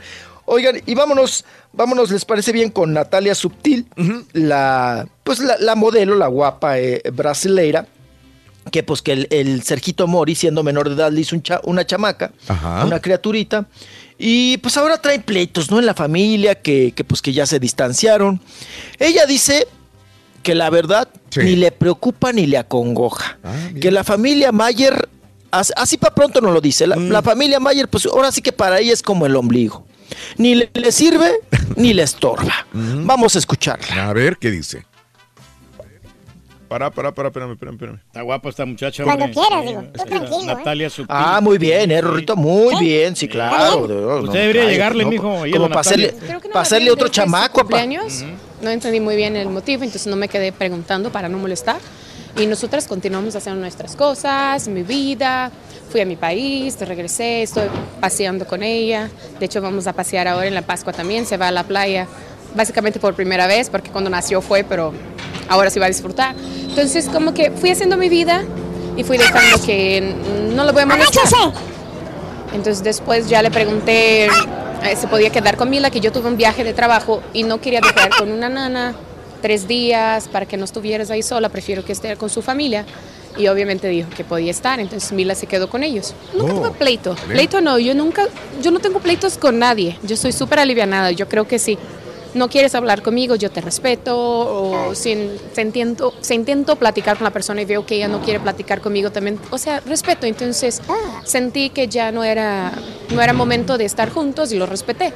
Oigan, 0.45 0.80
y 0.85 0.93
vámonos, 0.95 1.43
vámonos, 1.74 2.11
¿les 2.11 2.24
parece 2.25 2.51
bien 2.51 2.69
con 2.69 2.93
Natalia 2.93 3.33
Subtil, 3.33 3.88
la, 4.33 5.07
pues 5.24 5.40
la, 5.40 5.57
la 5.59 5.75
modelo, 5.75 6.15
la 6.15 6.27
guapa 6.27 6.77
eh, 6.80 7.01
brasileira, 7.14 7.88
que 8.72 8.83
pues 8.83 9.01
que 9.01 9.11
el, 9.14 9.27
el 9.32 9.64
Sergito 9.64 10.07
Mori, 10.07 10.35
siendo 10.35 10.61
menor 10.64 10.88
de 10.90 10.95
edad, 10.95 11.11
le 11.11 11.22
hizo 11.22 11.35
un 11.35 11.41
cha- 11.43 11.61
una 11.64 11.85
chamaca, 11.85 12.32
Ajá. 12.48 12.85
una 12.85 12.99
criaturita. 13.01 13.65
Y 14.17 14.57
pues 14.59 14.77
ahora 14.77 15.01
traen 15.01 15.24
pleitos, 15.24 15.69
¿no? 15.72 15.80
En 15.80 15.85
la 15.85 15.93
familia, 15.93 16.56
que, 16.56 16.91
que, 16.95 17.03
pues 17.03 17.22
que 17.22 17.33
ya 17.33 17.45
se 17.45 17.59
distanciaron. 17.59 18.40
Ella 18.99 19.25
dice 19.25 19.67
que 20.41 20.56
la 20.56 20.69
verdad 20.69 21.07
ni 21.38 21.56
le 21.56 21.72
preocupa 21.72 22.32
ni 22.32 22.45
le 22.45 22.57
acongoja. 22.57 23.38
que 23.82 23.91
la 23.91 24.03
familia 24.03 24.51
Mayer, 24.51 25.09
as- 25.51 25.74
así 25.75 25.98
para 25.98 26.14
pronto 26.15 26.40
no 26.40 26.51
lo 26.51 26.61
dice, 26.61 26.85
la, 26.88 26.95
la 26.95 27.22
familia 27.24 27.59
Mayer, 27.59 27.88
pues 27.90 28.06
ahora 28.06 28.32
sí 28.32 28.41
que 28.41 28.51
para 28.53 28.80
ella 28.80 28.93
es 28.93 29.01
como 29.01 29.25
el 29.25 29.35
ombligo. 29.35 29.85
Ni 30.38 30.56
le, 30.56 30.69
le 30.74 30.92
sirve 30.92 31.40
ni 31.75 31.93
le 31.93 32.03
estorba. 32.03 32.66
Vamos 32.74 33.35
a 33.35 33.40
escucharla. 33.40 34.09
A 34.09 34.14
ver 34.14 34.38
qué 34.38 34.51
dice. 34.51 34.85
Para, 36.67 36.90
para, 36.90 37.14
para, 37.14 37.27
espérame, 37.30 37.51
espérame, 37.53 37.75
espérame. 37.75 38.00
Está 38.08 38.22
guapa 38.24 38.50
esta 38.50 38.66
muchacha, 38.66 39.03
Cuando 39.03 39.25
hombre. 39.25 39.40
quieras, 39.40 39.61
Sí, 39.61 39.67
digo, 39.69 39.82
tú 39.84 40.03
tranquilo, 40.09 40.42
¿eh? 40.42 40.45
Natalia 40.48 40.90
Subtil. 40.90 41.06
Ah, 41.09 41.40
muy 41.42 41.58
bien, 41.59 41.92
eh, 41.92 42.01
Rorrito, 42.01 42.35
muy 42.35 42.75
bien, 42.80 43.16
sí, 43.16 43.27
claro. 43.27 43.82
Usted 43.82 43.95
No, 43.95 44.32
debería 44.34 44.66
llegarle, 44.66 45.03
no, 45.03 45.09
mijo, 45.11 45.43
Como 45.53 45.69
para 45.69 45.82
hacerle, 45.82 46.08
Natalia. 46.08 46.27
Creo 46.27 46.42
que 46.42 46.48
no 46.48 46.53
para 46.53 46.64
hacerle 46.64 46.92
otro 46.92 47.08
chamaco, 47.08 47.53
pa. 47.58 47.61
cumpleaños. 47.61 48.25
No 48.61 48.69
entendí 48.72 49.00
muy 49.00 49.16
bien 49.16 49.35
el 49.35 49.50
motivo, 49.50 49.84
entonces 49.84 50.08
no 50.08 50.16
me 50.16 50.27
quedé 50.27 50.51
preguntando 50.51 51.11
para 51.11 51.30
no 51.30 51.38
molestar. 51.38 51.77
Y 52.38 52.47
nosotras 52.47 52.88
continuamos 52.88 53.35
haciendo 53.35 53.61
nuestras 53.61 53.95
cosas, 53.95 54.67
mi 54.67 54.83
vida. 54.83 55.51
Fui 55.89 56.01
a 56.01 56.05
mi 56.05 56.17
país, 56.17 56.77
regresé, 56.81 57.43
estoy 57.43 57.69
paseando 58.01 58.45
con 58.45 58.61
ella. 58.61 59.09
De 59.39 59.45
hecho, 59.45 59.61
vamos 59.61 59.88
a 59.88 59.93
pasear 59.93 60.27
ahora 60.27 60.47
en 60.47 60.53
la 60.53 60.61
Pascua 60.61 60.91
también. 60.91 61.25
Se 61.25 61.38
va 61.38 61.47
a 61.47 61.51
la 61.51 61.64
playa, 61.64 62.07
básicamente 62.53 62.99
por 62.99 63.14
primera 63.14 63.47
vez, 63.47 63.69
porque 63.69 63.89
cuando 63.89 64.09
nació 64.09 64.41
fue, 64.41 64.65
pero 64.65 64.93
ahora 65.47 65.69
sí 65.69 65.80
va 65.80 65.85
a 65.85 65.89
disfrutar. 65.89 66.35
Entonces, 66.67 67.07
como 67.07 67.33
que 67.33 67.51
fui 67.51 67.69
haciendo 67.69 67.95
mi 67.95 68.09
vida 68.09 68.43
y 68.97 69.03
fui 69.03 69.17
dejando 69.17 69.61
que 69.65 70.14
no 70.53 70.64
lo 70.65 70.73
voy 70.73 70.81
a 70.83 70.85
molestar. 70.85 71.23
Entonces 72.53 72.83
después 72.83 73.27
ya 73.27 73.41
le 73.41 73.51
pregunté 73.51 74.25
eh, 74.25 74.30
si 74.95 75.07
podía 75.07 75.30
quedar 75.30 75.57
con 75.57 75.69
Mila, 75.69 75.89
que 75.89 75.99
yo 75.99 76.11
tuve 76.11 76.30
un 76.30 76.38
viaje 76.38 76.64
de 76.64 76.73
trabajo 76.73 77.22
y 77.33 77.43
no 77.43 77.59
quería 77.59 77.81
dejar 77.81 78.09
con 78.17 78.31
una 78.31 78.47
nana 78.47 78.95
tres 79.45 79.67
días 79.67 80.27
para 80.27 80.48
que 80.48 80.57
no 80.57 80.65
estuvieras 80.65 81.11
ahí 81.11 81.22
sola, 81.22 81.49
prefiero 81.49 81.85
que 81.85 81.91
esté 81.91 82.15
con 82.15 82.32
su 82.32 82.41
familia. 82.41 82.83
Y 83.38 83.48
obviamente 83.48 83.88
dijo 83.90 84.09
que 84.09 84.24
podía 84.24 84.49
estar, 84.49 84.80
entonces 84.80 85.11
Mila 85.11 85.35
se 85.35 85.45
quedó 85.45 85.69
con 85.69 85.83
ellos. 85.83 86.15
Nunca 86.33 86.53
Oh, 86.53 86.57
tuve 86.61 86.72
pleito. 86.72 87.14
bien. 87.14 87.27
Pleito 87.27 87.61
no, 87.61 87.77
yo 87.77 87.93
nunca, 87.93 88.25
yo 88.64 88.72
no 88.72 88.80
tengo 88.80 88.99
pleitos 89.01 89.38
con 89.38 89.59
nadie. 89.59 89.99
Yo 90.01 90.17
soy 90.17 90.32
súper 90.32 90.57
alivianada, 90.57 91.11
yo 91.11 91.27
creo 91.27 91.48
que 91.48 91.59
sí. 91.59 91.77
No 92.33 92.49
quieres 92.49 92.74
hablar 92.74 93.03
conmigo, 93.03 93.35
yo 93.35 93.51
te 93.51 93.61
respeto, 93.61 94.17
o 94.17 94.95
si, 94.95 95.30
se, 95.53 95.61
intento, 95.61 96.11
se 96.22 96.33
intento 96.33 96.75
platicar 96.77 97.17
con 97.17 97.25
la 97.25 97.32
persona 97.32 97.61
y 97.61 97.65
veo 97.65 97.85
que 97.85 97.95
ella 97.98 98.07
no 98.07 98.22
quiere 98.22 98.40
platicar 98.40 98.82
conmigo 98.82 99.11
también, 99.11 99.40
o 99.51 99.59
sea, 99.59 99.80
respeto. 99.82 100.25
Entonces 100.25 100.82
sentí 101.24 101.69
que 101.69 101.88
ya 101.88 102.11
no 102.11 102.24
era, 102.24 102.72
no 103.14 103.22
era 103.22 103.32
momento 103.33 103.77
de 103.77 103.85
estar 103.85 104.09
juntos 104.09 104.51
y 104.51 104.57
lo 104.57 104.65
respeté. 104.65 105.14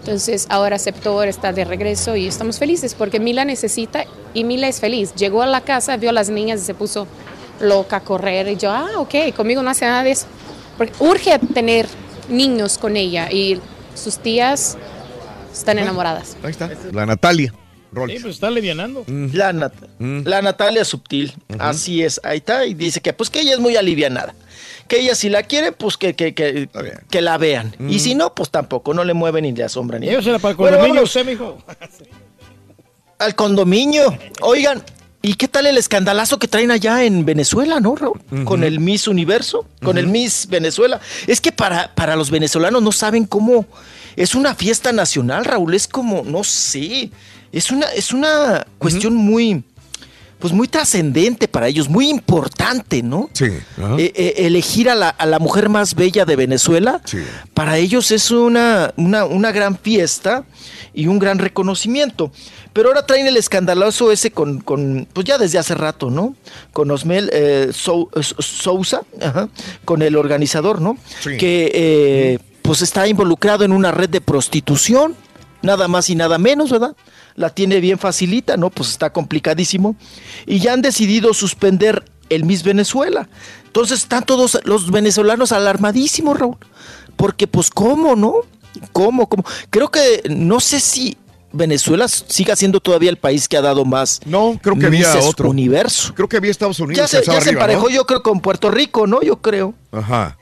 Entonces 0.00 0.46
ahora 0.48 0.76
aceptó, 0.76 1.22
está 1.22 1.52
de 1.52 1.64
regreso 1.64 2.16
y 2.16 2.26
estamos 2.26 2.58
felices 2.58 2.94
porque 2.94 3.20
Mila 3.20 3.44
necesita 3.44 4.04
y 4.34 4.44
Mila 4.44 4.66
es 4.68 4.80
feliz. 4.80 5.14
Llegó 5.14 5.42
a 5.42 5.46
la 5.46 5.60
casa, 5.60 5.96
vio 5.96 6.10
a 6.10 6.12
las 6.12 6.30
niñas 6.30 6.60
y 6.62 6.64
se 6.64 6.74
puso 6.74 7.06
loca 7.60 7.96
a 7.96 8.00
correr 8.00 8.48
y 8.48 8.56
yo, 8.56 8.70
ah, 8.70 8.92
ok, 8.98 9.14
conmigo 9.36 9.62
no 9.62 9.70
hace 9.70 9.84
nada 9.84 10.02
de 10.02 10.12
eso. 10.12 10.26
Porque 10.78 10.94
urge 11.00 11.38
tener 11.52 11.86
niños 12.30 12.78
con 12.78 12.96
ella 12.96 13.30
y 13.30 13.60
sus 13.94 14.18
tías 14.18 14.78
están 15.52 15.78
enamoradas. 15.78 16.36
Ahí 16.42 16.50
está. 16.52 16.70
La 16.92 17.04
Natalia. 17.04 17.52
Sí, 18.16 18.22
pues 18.22 18.34
está 18.36 18.46
alivianando. 18.46 19.04
La, 19.08 19.52
Nat- 19.52 19.72
la 19.98 20.40
Natalia 20.40 20.84
Subtil, 20.84 21.34
así 21.58 22.02
es, 22.04 22.20
ahí 22.22 22.38
está, 22.38 22.64
y 22.64 22.72
dice 22.74 23.00
que 23.00 23.12
pues 23.12 23.28
que 23.30 23.40
ella 23.40 23.52
es 23.54 23.58
muy 23.58 23.76
alivianada. 23.76 24.32
Que 24.90 24.98
ella 24.98 25.14
si 25.14 25.28
la 25.28 25.44
quiere, 25.44 25.70
pues 25.70 25.96
que, 25.96 26.16
que, 26.16 26.34
que, 26.34 26.68
que 27.08 27.20
la 27.20 27.38
vean. 27.38 27.76
Y 27.88 28.00
si 28.00 28.16
no, 28.16 28.34
pues 28.34 28.50
tampoco, 28.50 28.92
no 28.92 29.04
le 29.04 29.14
mueve 29.14 29.40
ni 29.40 29.52
le 29.52 29.62
asombra 29.62 30.00
ni. 30.00 30.06
Llévesela 30.06 30.40
para 30.40 30.50
el 30.50 30.56
Bueno, 30.56 30.78
condominio 30.78 31.04
usted, 31.04 31.24
mijo. 31.24 31.58
al 33.20 33.36
condominio. 33.36 34.18
Oigan, 34.40 34.82
¿y 35.22 35.34
qué 35.34 35.46
tal 35.46 35.66
el 35.66 35.78
escandalazo 35.78 36.40
que 36.40 36.48
traen 36.48 36.72
allá 36.72 37.04
en 37.04 37.24
Venezuela, 37.24 37.78
no, 37.78 37.94
Raúl? 37.94 38.20
Con 38.44 38.64
el 38.64 38.80
Miss 38.80 39.06
Universo, 39.06 39.64
con 39.80 39.96
el 39.96 40.08
Miss 40.08 40.48
Venezuela. 40.50 41.00
Es 41.28 41.40
que 41.40 41.52
para, 41.52 41.94
para 41.94 42.16
los 42.16 42.32
venezolanos 42.32 42.82
no 42.82 42.90
saben 42.90 43.26
cómo. 43.26 43.66
Es 44.16 44.34
una 44.34 44.56
fiesta 44.56 44.90
nacional, 44.90 45.44
Raúl. 45.44 45.72
Es 45.74 45.86
como, 45.86 46.24
no 46.24 46.42
sé. 46.42 47.12
Es 47.52 47.70
una, 47.70 47.86
es 47.94 48.12
una 48.12 48.66
cuestión 48.78 49.14
muy. 49.14 49.62
Pues 50.40 50.52
muy 50.54 50.68
trascendente 50.68 51.48
para 51.48 51.68
ellos, 51.68 51.88
muy 51.88 52.08
importante, 52.08 53.02
¿no? 53.02 53.28
Sí. 53.34 53.44
Eh, 53.44 54.12
eh, 54.14 54.34
elegir 54.38 54.88
a 54.88 54.94
la, 54.94 55.10
a 55.10 55.26
la 55.26 55.38
mujer 55.38 55.68
más 55.68 55.94
bella 55.94 56.24
de 56.24 56.34
Venezuela, 56.34 57.00
para 57.54 57.76
ellos 57.76 58.10
es 58.10 58.30
una, 58.30 58.92
una, 58.96 59.26
una 59.26 59.52
gran 59.52 59.76
fiesta 59.78 60.44
y 60.94 61.06
un 61.08 61.18
gran 61.18 61.38
reconocimiento. 61.38 62.32
Pero 62.72 62.88
ahora 62.88 63.04
traen 63.04 63.26
el 63.26 63.36
escandaloso 63.36 64.10
ese 64.12 64.30
con, 64.30 64.60
con 64.60 65.06
pues 65.12 65.26
ya 65.26 65.36
desde 65.38 65.58
hace 65.58 65.74
rato, 65.74 66.08
¿no? 66.10 66.34
Con 66.72 66.90
Osmel 66.90 67.28
eh, 67.32 67.68
Sou- 67.72 68.08
eh, 68.14 68.22
Sousa, 68.38 69.02
ajá, 69.20 69.48
con 69.84 70.02
el 70.02 70.16
organizador, 70.16 70.80
¿no? 70.80 70.96
Sí. 71.20 71.36
Que 71.36 71.70
eh, 71.74 72.38
pues 72.62 72.80
está 72.80 73.06
involucrado 73.08 73.64
en 73.64 73.72
una 73.72 73.90
red 73.90 74.08
de 74.08 74.20
prostitución, 74.20 75.16
nada 75.62 75.88
más 75.88 76.08
y 76.10 76.14
nada 76.14 76.38
menos, 76.38 76.70
¿verdad? 76.70 76.94
La 77.40 77.48
tiene 77.48 77.80
bien 77.80 77.98
facilita, 77.98 78.58
¿no? 78.58 78.68
Pues 78.68 78.90
está 78.90 79.14
complicadísimo. 79.14 79.96
Y 80.44 80.58
ya 80.58 80.74
han 80.74 80.82
decidido 80.82 81.32
suspender 81.32 82.04
el 82.28 82.44
Miss 82.44 82.62
Venezuela. 82.62 83.30
Entonces 83.64 84.00
están 84.00 84.24
todos 84.24 84.60
los 84.64 84.90
venezolanos 84.90 85.50
alarmadísimos, 85.50 86.38
Raúl. 86.38 86.58
Porque 87.16 87.46
pues 87.46 87.70
cómo, 87.70 88.14
¿no? 88.14 88.34
¿Cómo? 88.92 89.26
¿Cómo? 89.26 89.42
Creo 89.70 89.90
que 89.90 90.22
no 90.28 90.60
sé 90.60 90.80
si 90.80 91.16
Venezuela 91.50 92.08
siga 92.08 92.56
siendo 92.56 92.78
todavía 92.80 93.08
el 93.08 93.16
país 93.16 93.48
que 93.48 93.56
ha 93.56 93.62
dado 93.62 93.86
más. 93.86 94.20
No, 94.26 94.60
creo 94.62 94.78
que 94.78 94.84
había 94.84 95.18
otro. 95.20 95.48
Universo. 95.48 96.12
Creo 96.14 96.28
que 96.28 96.36
había 96.36 96.50
Estados 96.50 96.78
Unidos. 96.78 96.98
Ya 96.98 97.08
se, 97.08 97.24
ya 97.24 97.32
se 97.32 97.48
arriba, 97.48 97.52
emparejó, 97.52 97.88
¿no? 97.88 97.94
yo 97.94 98.04
creo, 98.04 98.22
con 98.22 98.40
Puerto 98.40 98.70
Rico, 98.70 99.06
¿no? 99.06 99.22
Yo 99.22 99.40
creo. 99.40 99.72
Ajá. 99.92 100.36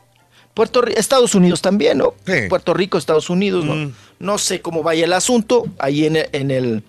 Puerto 0.58 0.84
Estados 0.86 1.34
Unidos 1.36 1.62
también, 1.62 1.98
¿no? 1.98 2.14
Puerto 2.48 2.74
Rico, 2.74 2.98
Estados 2.98 3.30
Unidos, 3.30 3.64
¿no? 3.64 3.92
No 4.18 4.38
sé 4.38 4.60
cómo 4.60 4.82
vaya 4.82 5.04
el 5.04 5.12
asunto 5.12 5.64
ahí 5.78 6.04
en 6.04 6.16
el, 6.16 6.28
en 6.32 6.50
el 6.50 6.82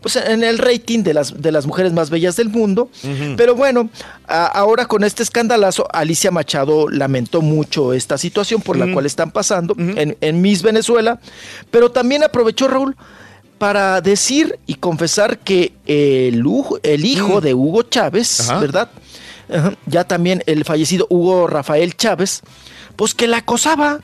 pues 0.00 0.16
en 0.16 0.42
el 0.42 0.56
rating 0.56 1.02
de 1.02 1.12
las, 1.12 1.42
de 1.42 1.52
las 1.52 1.66
mujeres 1.66 1.92
más 1.92 2.08
bellas 2.08 2.34
del 2.34 2.48
mundo. 2.48 2.88
Pero 3.36 3.54
bueno, 3.54 3.90
a- 4.26 4.46
ahora 4.46 4.86
con 4.86 5.04
este 5.04 5.22
escandalazo, 5.22 5.86
Alicia 5.92 6.30
Machado 6.30 6.88
lamentó 6.88 7.42
mucho 7.42 7.92
esta 7.92 8.16
situación 8.16 8.62
por 8.62 8.78
la 8.78 8.90
cual 8.94 9.04
están 9.04 9.30
pasando 9.30 9.74
en, 9.78 10.16
en 10.22 10.40
Miss 10.40 10.62
Venezuela, 10.62 11.20
pero 11.70 11.90
también 11.90 12.22
aprovechó 12.24 12.66
Raúl 12.68 12.96
para 13.58 14.00
decir 14.00 14.58
y 14.66 14.76
confesar 14.76 15.38
que 15.40 15.74
el, 15.84 16.42
el 16.82 17.04
hijo 17.04 17.42
de 17.42 17.52
Hugo 17.52 17.82
Chávez. 17.82 18.40
¿verdad? 18.58 18.88
Ya 19.84 20.04
también 20.04 20.42
el 20.46 20.64
fallecido 20.64 21.06
Hugo 21.10 21.46
Rafael 21.46 21.94
Chávez, 21.94 22.40
pues 23.00 23.14
que 23.14 23.26
la 23.26 23.38
acosaba, 23.38 24.00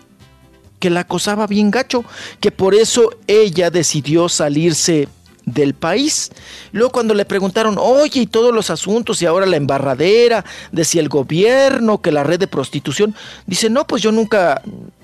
que 0.81 0.89
la 0.89 1.00
acosaba 1.00 1.47
bien 1.47 1.70
gacho, 1.70 2.02
que 2.41 2.50
por 2.50 2.75
eso 2.75 3.10
ella 3.26 3.68
decidió 3.68 4.31
salirse 4.31 5.07
del 5.44 5.75
país. 5.75 6.31
Luego 6.73 6.92
cuando 6.92 7.12
le 7.12 7.26
preguntaron, 7.26 7.76
oye, 7.78 8.20
y 8.20 8.26
todos 8.26 8.55
los 8.55 8.70
asuntos, 8.70 9.20
y 9.20 9.26
ahora 9.26 9.44
la 9.44 9.58
embarradera, 9.58 10.47
de 10.73 10.83
si 10.86 10.99
el 10.99 11.10
gobierno, 11.10 12.00
que 12.00 12.10
la 12.10 12.25
red 12.25 12.41
de 12.41 12.47
prostitución, 12.47 13.15
dice, 13.47 13.68
no, 13.68 13.86
pues 13.86 14.00
yo 14.00 14.12
nunca, 14.12 14.62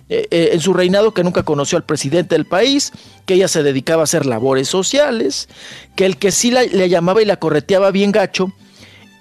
eh, 0.09 0.27
eh, 0.31 0.49
en 0.55 0.61
su 0.62 0.73
reinado, 0.73 1.12
que 1.12 1.23
nunca 1.23 1.43
conoció 1.43 1.77
al 1.77 1.85
presidente 1.85 2.35
del 2.35 2.47
país, 2.47 2.93
que 3.27 3.35
ella 3.35 3.47
se 3.47 3.62
dedicaba 3.62 4.01
a 4.01 4.05
hacer 4.05 4.25
labores 4.25 4.69
sociales, 4.69 5.51
que 5.97 6.07
el 6.07 6.17
que 6.17 6.33
sí 6.33 6.51
la, 6.51 6.62
le 6.62 6.89
llamaba 6.89 7.21
y 7.21 7.27
la 7.27 7.37
correteaba 7.37 7.91
bien 7.91 8.11
gacho, 8.11 8.55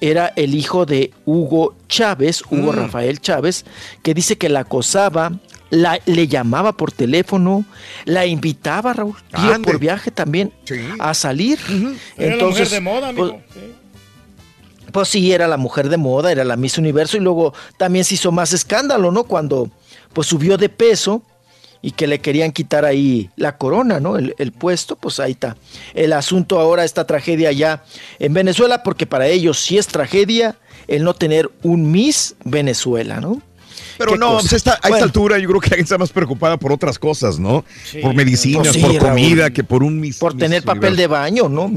era 0.01 0.33
el 0.35 0.55
hijo 0.55 0.85
de 0.85 1.11
Hugo 1.25 1.75
Chávez, 1.87 2.41
Hugo 2.49 2.73
Mm. 2.73 2.75
Rafael 2.75 3.19
Chávez, 3.21 3.65
que 4.03 4.13
dice 4.13 4.37
que 4.37 4.49
la 4.49 4.61
acosaba, 4.61 5.31
la, 5.69 5.99
le 6.05 6.27
llamaba 6.27 6.73
por 6.73 6.91
teléfono, 6.91 7.63
la 8.05 8.25
invitaba, 8.25 8.91
Raúl, 8.93 9.15
Ande. 9.31 9.59
por 9.71 9.79
viaje 9.79 10.11
también 10.11 10.51
a 10.99 11.13
salir. 11.13 11.59
Era 12.17 12.35
la 12.35 12.45
mujer 12.45 12.69
de 12.69 12.81
moda, 12.81 13.13
pues, 13.15 13.31
amigo. 13.31 13.43
pues 14.91 15.07
sí, 15.07 15.31
era 15.31 15.47
la 15.47 15.57
mujer 15.57 15.87
de 15.89 15.97
moda, 15.97 16.31
era 16.31 16.43
la 16.43 16.57
Miss 16.57 16.77
Universo 16.77 17.15
y 17.17 17.21
luego 17.21 17.53
también 17.77 18.03
se 18.03 18.15
hizo 18.15 18.31
más 18.31 18.51
escándalo, 18.53 19.11
¿no? 19.11 19.23
Cuando 19.23 19.69
pues 20.13 20.27
subió 20.27 20.57
de 20.57 20.67
peso 20.67 21.21
y 21.81 21.91
que 21.91 22.07
le 22.07 22.19
querían 22.19 22.51
quitar 22.51 22.85
ahí 22.85 23.29
la 23.35 23.57
corona, 23.57 23.99
¿no? 23.99 24.17
El, 24.17 24.35
el 24.37 24.51
puesto, 24.51 24.95
pues 24.95 25.19
ahí 25.19 25.31
está. 25.31 25.57
El 25.93 26.13
asunto 26.13 26.59
ahora, 26.59 26.83
esta 26.85 27.05
tragedia 27.07 27.49
allá 27.49 27.83
en 28.19 28.33
Venezuela, 28.33 28.83
porque 28.83 29.05
para 29.07 29.27
ellos 29.27 29.59
sí 29.59 29.77
es 29.77 29.87
tragedia 29.87 30.55
el 30.87 31.03
no 31.03 31.13
tener 31.13 31.49
un 31.63 31.91
Miss 31.91 32.35
Venezuela, 32.43 33.19
¿no? 33.19 33.41
Pero 33.97 34.17
no, 34.17 34.39
pues 34.39 34.53
esta- 34.53 34.79
a 34.81 34.89
esta 34.89 35.03
altura 35.03 35.37
yo 35.37 35.47
creo 35.47 35.59
que 35.61 35.67
alguien 35.67 35.83
está 35.83 35.97
más 35.97 36.09
preocupada 36.11 36.57
por 36.57 36.71
otras 36.71 36.97
cosas, 36.97 37.37
¿no? 37.37 37.63
por 38.01 38.15
medicinas, 38.15 38.63
Pues 38.69 38.73
sí, 38.73 38.81
por 38.81 38.93
Raúl. 38.93 39.09
comida, 39.09 39.49
que 39.51 39.63
por 39.63 39.83
un 39.83 39.99
mis, 39.99 40.17
Por 40.17 40.35
tener 40.35 40.63
papel 40.63 40.95
de 40.95 41.05
baño, 41.07 41.49
¿no? 41.49 41.67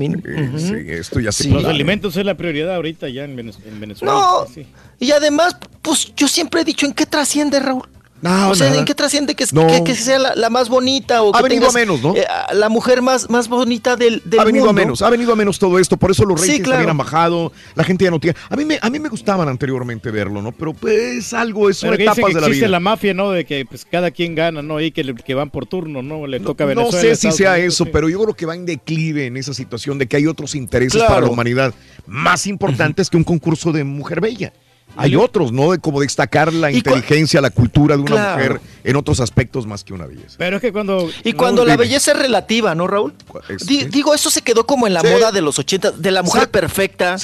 Sí, 0.59 0.75
esto 0.89 1.21
ya 1.21 1.33
se 1.33 1.49
Los 1.49 1.65
alimentos 1.67 2.17
es 2.17 2.25
la 2.25 2.35
prioridad 2.35 2.75
ahorita 2.77 3.09
ya 3.11 3.25
en, 3.25 3.37
Venez- 3.37 3.59
en 3.67 3.79
Venezuela. 3.79 4.15
No, 4.15 4.47
Sí. 4.53 4.67
y 5.01 5.11
además, 5.13 5.57
pues 5.83 6.15
yo 6.17 6.27
siempre 6.29 6.63
he 6.63 6.65
dicho, 6.65 6.87
¿en 6.87 6.93
qué 6.95 7.05
trasciende, 7.05 7.61
Raúl? 7.61 7.89
No, 8.25 8.51
o 8.51 8.55
sea, 8.55 8.69
nada. 8.69 8.79
¿en 8.81 8.85
qué 8.87 8.95
trasciende 8.95 9.35
que, 9.35 9.45
No. 9.53 9.67
que- 9.67 9.85
que 9.85 9.95
sea 9.95 10.19
la, 10.19 10.35
la 10.35 10.49
más 10.51 10.69
bonita 10.69 11.23
o 11.23 11.35
Ha 11.35 11.39
que 11.39 11.43
venido 11.45 11.61
tengas, 11.69 11.77
a 11.77 11.79
menos, 11.79 12.03
¿no? 12.03 12.17
eh, 12.17 12.25
la 12.55 12.69
mujer 12.71 13.03
más, 13.03 13.29
más 13.29 13.49
bonita 13.49 13.97
del, 13.97 14.23
del 14.25 14.41
ha 14.41 14.45
venido 14.45 14.65
mundo? 14.65 14.81
a 14.81 14.85
menos, 14.85 15.03
ha 15.03 15.11
venido 15.11 15.33
a 15.33 15.37
menos 15.37 15.59
todo 15.59 15.79
esto, 15.79 15.97
por 15.99 16.11
eso 16.11 16.25
los 16.25 16.41
Sí, 16.41 16.47
ratings 16.49 16.65
claro. 16.65 16.79
también 16.79 16.91
han 16.91 16.97
bajado, 16.99 17.53
la 17.75 17.85
gente 17.85 18.05
ya 18.05 18.11
no 18.11 18.19
tiene. 18.19 18.37
A 18.49 18.57
mí 18.57 18.65
me, 18.65 18.79
a 18.81 18.89
mí 18.91 18.99
me 18.99 19.09
gustaban 19.11 19.49
anteriormente 19.49 20.11
verlo, 20.11 20.41
¿no? 20.41 20.53
Pero 20.53 20.73
pues 20.73 21.33
algo, 21.35 21.69
es 21.69 21.83
etapas 21.85 21.97
que 21.99 22.03
de 22.03 22.33
la 22.41 22.47
existe 22.47 22.53
vida. 22.55 22.69
la 22.69 22.81
mafia, 22.81 23.13
¿no? 23.15 23.31
De 23.31 23.45
que 23.45 23.67
pues 23.67 23.85
cada 23.85 24.11
quien 24.11 24.35
gana, 24.35 24.63
¿no? 24.63 24.81
Y 24.81 24.91
que, 24.91 25.05
le- 25.05 25.15
que 25.15 25.35
van 25.35 25.51
por 25.51 25.67
turno, 25.67 26.03
¿no? 26.03 26.27
Le 26.27 26.41
toca 26.41 26.65
a 26.65 26.67
No 26.69 26.81
Venezuela. 26.87 27.01
sé 27.01 27.07
si 27.09 27.13
Estados 27.29 27.37
sea 27.37 27.53
Unidos, 27.53 27.75
eso, 27.75 27.85
sí. 27.85 27.91
pero 27.93 28.09
yo 28.09 28.23
creo 28.23 28.35
que 28.35 28.47
va 28.47 28.55
en 28.55 28.65
declive 28.65 29.27
en 29.27 29.37
esa 29.37 29.53
situación 29.53 29.99
de 29.99 30.07
que 30.07 30.17
hay 30.17 30.27
otros 30.27 30.55
intereses 30.55 30.95
Claro. 30.95 31.13
para 31.15 31.27
la 31.27 31.31
humanidad 31.33 31.75
más 32.07 32.47
importantes 32.47 33.11
que 33.11 33.19
un 33.19 33.25
concurso 33.25 33.71
de 33.71 33.85
mujer 33.85 34.23
bella. 34.23 34.53
Hay 34.97 35.17
otros, 35.17 35.53
¿no? 35.53 35.73
De 35.73 35.79
como 35.79 36.01
destacar 36.01 36.53
la 36.53 36.71
inteligencia, 36.71 37.41
la 37.41 37.51
cultura 37.51 37.97
de 37.97 38.03
una 38.03 38.11
Claro. 38.11 38.37
mujer 38.37 38.61
en 38.85 38.97
otros 38.97 39.21
aspectos 39.21 39.67
más 39.67 39.83
que 39.85 39.93
una 39.93 40.07
belleza. 40.07 40.37
Pero 40.39 40.57
es 40.57 40.63
que 40.63 40.73
cuando... 40.73 41.09
Y 41.25 41.33
cuando 41.33 41.63
no, 41.63 41.67
la 41.69 41.73
dime. 41.75 41.85
belleza 41.85 42.13
es 42.13 42.19
relativa, 42.19 42.75
¿no, 42.75 42.87
Raúl? 42.87 43.15
Es- 43.49 43.67
Di- 43.67 43.85
Digo, 43.85 44.15
eso 44.15 44.31
se 44.31 44.43
quedó 44.43 44.67
como 44.67 44.87
en 44.87 44.95
la 44.95 45.01
Sí. 45.01 45.09
moda 45.09 45.33
de 45.33 45.41
los 45.41 45.59
80, 45.59 45.91
de 45.93 46.11
la 46.11 46.23
mujer 46.23 46.43
Exacto. 46.45 46.61
perfecta, 46.61 47.17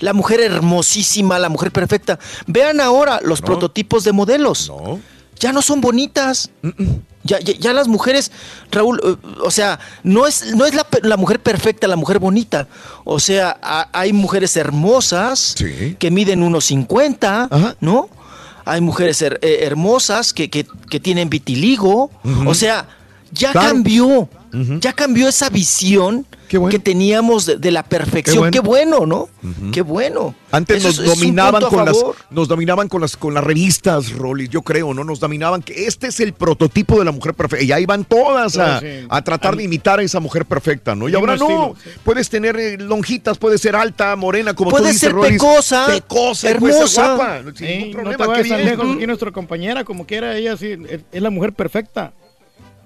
la 0.00 0.12
mujer 0.12 0.40
hermosísima, 0.40 1.38
la 1.38 1.48
mujer 1.48 1.70
perfecta. 1.72 2.18
Vean 2.46 2.80
ahora 2.80 3.20
los 3.22 3.40
prototipos 3.42 4.04
de 4.04 4.12
modelos. 4.12 4.72
Ya 5.40 5.52
no 5.52 5.62
son 5.62 5.80
bonitas. 5.80 6.50
Ya, 7.24 7.40
ya, 7.40 7.52
ya 7.58 7.72
las 7.72 7.88
mujeres, 7.88 8.30
Raúl, 8.70 9.00
eh, 9.04 9.16
o 9.42 9.50
sea, 9.50 9.78
no 10.04 10.26
es, 10.26 10.54
no 10.54 10.64
es 10.66 10.74
la, 11.02 11.16
mujer 11.16 11.40
perfecta, 11.40 11.86
la 11.88 11.96
mujer 11.96 12.18
bonita. 12.20 12.68
O 13.04 13.18
sea, 13.20 13.58
ha- 13.62 13.88
hay 13.92 14.12
mujeres 14.12 14.56
hermosas 14.56 15.54
que 15.98 16.10
miden 16.10 16.42
unos 16.42 16.66
50, 16.66 17.76
¿no? 17.80 18.08
Hay 18.64 18.80
mujeres 18.80 19.20
her- 19.22 19.38
eh, 19.42 19.60
hermosas 19.62 20.32
que, 20.32 20.48
que- 20.48 20.66
que 20.90 21.00
tienen 21.00 21.28
vitiligo. 21.28 22.10
O 22.46 22.54
sea, 22.54 22.86
ya 23.32 23.52
Claro. 23.52 23.68
cambió. 23.68 24.28
Ya 24.80 24.92
cambió 24.92 25.28
esa 25.28 25.50
visión 25.50 26.24
que 26.48 26.78
teníamos 26.78 27.46
de, 27.46 27.56
de 27.58 27.70
la 27.70 27.82
perfección. 27.82 28.50
Qué 28.50 28.60
bueno, 28.60 29.06
¿no? 29.06 29.28
Qué 29.72 29.82
bueno. 29.82 30.34
Antes 30.50 30.78
Eso 30.84 30.88
nos 30.88 30.98
es- 30.98 31.18
dominaban 31.20 31.62
con 31.64 31.84
las, 31.84 31.96
nos 32.30 32.48
dominaban 32.48 32.88
con 32.88 33.00
las, 33.02 33.16
con 33.16 33.34
las 33.34 33.44
revistas, 33.44 34.12
Rolly, 34.12 34.48
yo 34.48 34.62
creo, 34.62 34.94
¿no? 34.94 35.04
Nos 35.04 35.20
dominaban 35.20 35.62
que 35.62 35.86
este 35.86 36.06
es 36.08 36.20
el 36.20 36.32
prototipo 36.32 36.98
de 36.98 37.04
la 37.04 37.12
mujer 37.12 37.34
perfecta. 37.34 37.64
Y 37.64 37.70
ahí 37.72 37.84
van 37.86 38.04
todas 38.04 38.56
a, 38.56 38.80
sí. 38.80 38.86
a 39.08 39.22
tratar 39.22 39.56
de 39.56 39.64
imitar 39.64 39.98
a 39.98 40.02
esa 40.02 40.20
mujer 40.20 40.44
perfecta, 40.46 40.94
¿no? 40.94 41.08
Y 41.08 41.14
ahora 41.14 41.36
no. 41.36 41.74
estilo, 41.74 41.74
Puedes 42.02 42.30
tener 42.30 42.56
eh, 42.58 42.78
lonjitas, 42.78 43.36
puedes 43.38 43.60
ser 43.60 43.76
alta, 43.76 44.16
morena, 44.16 44.54
como 44.54 44.70
Puede 44.70 44.84
tú 44.84 44.88
dices, 44.88 45.00
ser 45.10 45.14
pecosa, 45.20 45.86
pecosa, 45.86 46.50
y 46.50 46.54
puede 46.54 46.72
ser 46.72 46.82
hermosa. 46.82 47.14
guapa. 47.16 47.42
Sin 47.54 47.66
Ey, 47.66 47.78
ningún 47.78 47.90
no 47.90 48.02
problema. 48.12 48.24
te 48.24 48.42
vayas 48.50 48.64
lejos. 48.64 48.96
Aquí 48.96 49.06
nuestra 49.06 49.30
compañera, 49.32 49.84
como 49.84 50.06
quiera, 50.06 50.36
ella 50.36 50.56
sí, 50.56 50.74
es 51.12 51.22
la 51.22 51.30
mujer 51.30 51.52
perfecta. 51.52 52.12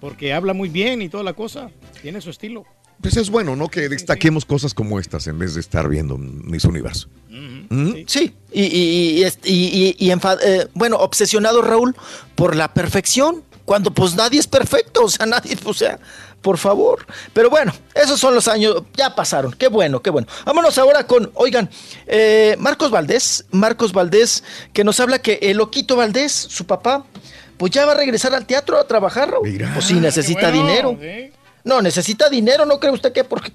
Porque 0.01 0.33
habla 0.35 0.53
muy 0.53 0.69
bien 0.69 1.01
y 1.01 1.09
toda 1.09 1.23
la 1.23 1.33
cosa. 1.33 1.71
Tiene 2.03 2.21
su 2.21 2.31
estilo. 2.31 2.65
Pues 3.03 3.17
es 3.17 3.29
bueno, 3.31 3.57
¿no? 3.57 3.69
Que 3.69 3.89
destaquemos 3.89 4.45
cosas 4.45 4.73
como 4.75 4.99
estas 5.01 5.27
en 5.27 5.39
vez 5.39 5.55
de 5.55 5.61
estar 5.61 5.89
viendo 5.89 6.17
Miss 6.17 6.65
Universo. 6.65 7.09
¿Mm? 7.29 7.93
Sí, 8.07 8.33
y, 8.53 8.63
y- 8.63 9.11
y 9.19 9.25
est- 9.25 9.45
y- 9.47 9.97
y- 9.99 10.07
y 10.07 10.11
enfa- 10.11 10.39
eh, 10.43 10.69
bueno, 10.75 10.97
obsesionado 10.99 11.63
Raúl 11.63 11.97
por 12.37 12.55
la 12.55 12.73
perfección, 12.73 13.43
cuando 13.65 13.93
pues 13.93 14.15
nadie 14.15 14.39
es 14.39 14.47
perfecto, 14.47 15.05
o 15.05 15.09
sea, 15.09 15.27
nadie, 15.27 15.57
o 15.65 15.75
sea, 15.75 15.99
por 16.43 16.59
favor. 16.59 17.05
Pero 17.33 17.51
bueno, 17.51 17.73
esos 17.95 18.21
son 18.21 18.35
los 18.35 18.47
años, 18.49 18.83
ya 18.97 19.15
pasaron, 19.15 19.53
qué 19.53 19.69
bueno, 19.69 20.01
qué 20.01 20.11
bueno. 20.11 20.29
Vámonos 20.45 20.77
ahora 20.79 21.07
con, 21.07 21.31
oigan, 21.35 21.71
eh, 22.07 22.57
Marcos 22.59 22.91
Valdés, 22.91 23.45
Marcos 23.51 23.93
Valdés, 23.93 24.45
que 24.73 24.85
nos 24.85 25.01
habla 25.01 25.21
que 25.21 25.39
el 25.43 25.57
Loquito 25.57 25.97
Valdés, 25.97 26.33
su 26.33 26.67
papá, 26.67 27.05
pues 27.57 27.73
ya 27.73 27.85
va 27.87 27.93
a 27.93 27.97
regresar 27.97 28.35
al 28.35 28.47
teatro 28.47 28.79
a 28.79 28.87
trabajar, 28.87 29.31
Raúl. 29.31 29.49
pues 29.75 29.87
sí, 29.87 29.95
necesita 29.95 30.51
bueno, 30.51 30.63
dinero. 30.67 30.99
sí. 31.01 31.33
No, 31.65 31.81
necesita 31.81 32.29
dinero, 32.29 32.67
¿no 32.67 32.81
cree 32.81 32.93
usted 32.93 33.13
que 33.13 33.25
porque, 33.25 33.53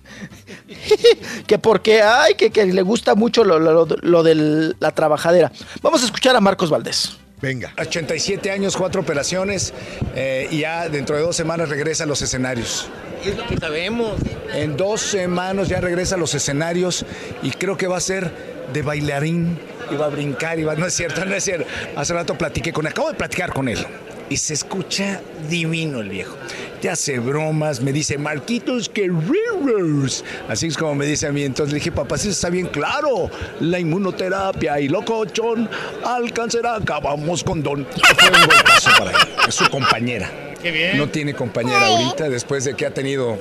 que 1.48 1.58
porque, 1.60 2.02
ay, 2.02 2.36
que, 2.36 2.50
que 2.52 2.66
le 2.66 2.82
gusta 2.82 3.16
mucho 3.16 3.44
lo, 3.44 3.60
lo- 3.60 3.86
lo 4.02 4.24
de 4.24 4.74
la 4.80 4.92
trabajadera? 4.92 5.52
Vamos 5.82 6.02
a 6.04 6.06
escuchar 6.06 6.36
a 6.36 6.40
Marcos 6.42 6.70
Valdés. 6.70 7.18
Venga. 7.42 7.72
87 7.80 8.50
años, 8.50 8.76
cuatro 8.76 9.02
operaciones 9.02 9.72
eh, 10.16 10.48
y 10.50 10.60
ya 10.62 10.90
dentro 10.90 11.16
de 11.18 11.22
dos 11.22 11.36
semanas 11.36 11.70
regresa 11.70 12.06
a 12.06 12.08
los 12.08 12.22
escenarios. 12.24 12.88
Es 13.24 13.38
lo 13.38 13.46
que 13.46 13.58
sabemos. 13.58 14.14
En 14.56 14.76
dos 14.76 15.02
semanas 15.02 15.68
ya 15.68 15.80
regresa 15.80 16.16
a 16.16 16.18
los 16.18 16.34
escenarios 16.34 17.06
y 17.44 17.52
creo 17.52 17.78
que 17.78 17.86
va 17.88 17.98
a 17.98 18.02
ser 18.02 18.32
de 18.74 18.82
bailarín 18.82 19.60
y 19.92 19.96
va 19.96 20.08
a 20.08 20.10
brincar 20.10 20.58
y 20.60 20.64
va... 20.64 20.74
No 20.76 20.88
es 20.88 20.96
cierto, 20.96 21.26
no 21.26 21.36
es 21.36 21.44
cierto. 21.44 21.68
Hace 21.96 22.14
rato 22.14 22.36
platiqué 22.36 22.74
con 22.74 22.86
él, 22.88 22.92
acabo 22.92 23.10
de 23.10 23.16
platicar 23.16 23.54
con 23.54 23.70
él. 23.70 23.86
Y 24.30 24.38
se 24.38 24.54
escucha 24.54 25.22
divino 25.50 26.02
el 26.02 26.10
viejo. 26.10 26.36
Te 26.82 26.90
hace 26.90 27.20
bromas, 27.20 27.82
me 27.82 27.92
dice 27.92 28.18
Marquitos 28.18 28.92
Guerreros. 28.94 30.24
Así 30.48 30.68
es 30.68 30.78
como 30.78 30.96
me 30.96 31.06
dice 31.06 31.28
a 31.28 31.32
mí. 31.32 31.44
Entonces 31.44 31.74
le 31.74 31.80
dije, 31.80 31.92
papá, 31.92 32.18
sí 32.18 32.30
está 32.30 32.50
bien 32.50 32.68
claro. 32.68 33.30
La 33.60 33.80
inmunoterapia 33.80 34.80
y 34.80 34.88
locochón 34.88 35.70
alcanzará. 36.04 36.76
Acabamos 36.76 37.44
con 37.44 37.64
Don. 37.64 37.86
Fue 38.18 38.30
un 38.30 38.48
golpazo 38.48 38.90
para 38.98 39.12
él. 39.12 39.18
Es 39.48 39.56
su 39.56 39.70
compañera. 39.70 40.30
Qué 40.62 40.72
bien. 40.72 40.98
No 40.98 41.08
tiene 41.10 41.34
compañera 41.34 41.88
ahorita, 41.88 42.30
después 42.30 42.64
de 42.66 42.76
que 42.76 42.86
ha 42.86 42.94
tenido 42.94 43.38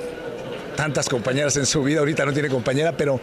tantas 0.75 1.09
compañeras 1.09 1.57
en 1.57 1.65
su 1.65 1.83
vida. 1.83 1.99
Ahorita 1.99 2.25
no 2.25 2.33
tiene 2.33 2.49
compañera, 2.49 2.95
pero 2.95 3.19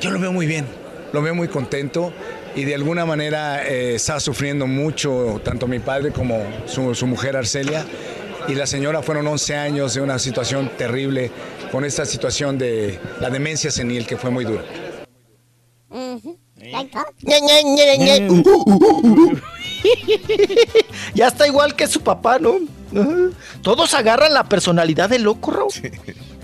yo 0.00 0.10
lo 0.10 0.18
veo 0.18 0.32
muy 0.32 0.46
bien. 0.46 0.66
Lo 1.12 1.22
veo 1.22 1.34
muy 1.34 1.48
contento 1.48 2.12
y 2.56 2.64
de 2.64 2.74
alguna 2.74 3.04
manera 3.04 3.64
eh, 3.66 3.94
está 3.96 4.18
sufriendo 4.18 4.66
mucho, 4.66 5.40
tanto 5.44 5.68
mi 5.68 5.78
padre 5.78 6.10
como 6.10 6.42
su, 6.66 6.94
su 6.94 7.06
mujer 7.06 7.36
Arcelia. 7.36 7.84
Y 8.48 8.54
la 8.54 8.66
señora 8.66 9.02
fueron 9.02 9.26
11 9.26 9.54
años 9.56 9.94
de 9.94 10.00
una 10.00 10.18
situación 10.18 10.70
terrible 10.78 11.30
con 11.70 11.84
esta 11.84 12.06
situación 12.06 12.56
de 12.56 12.98
la 13.20 13.28
demencia 13.28 13.70
senil 13.70 14.06
que 14.06 14.16
fue 14.16 14.30
muy 14.30 14.44
dura. 14.44 14.62
Ya 21.14 21.28
está 21.28 21.46
igual 21.46 21.76
que 21.76 21.86
su 21.86 22.00
papá, 22.00 22.38
¿no? 22.38 22.56
Todos 23.62 23.92
agarran 23.94 24.32
la 24.32 24.44
personalidad 24.44 25.10
del 25.10 25.24
loco, 25.24 25.50
Raúl. 25.50 25.72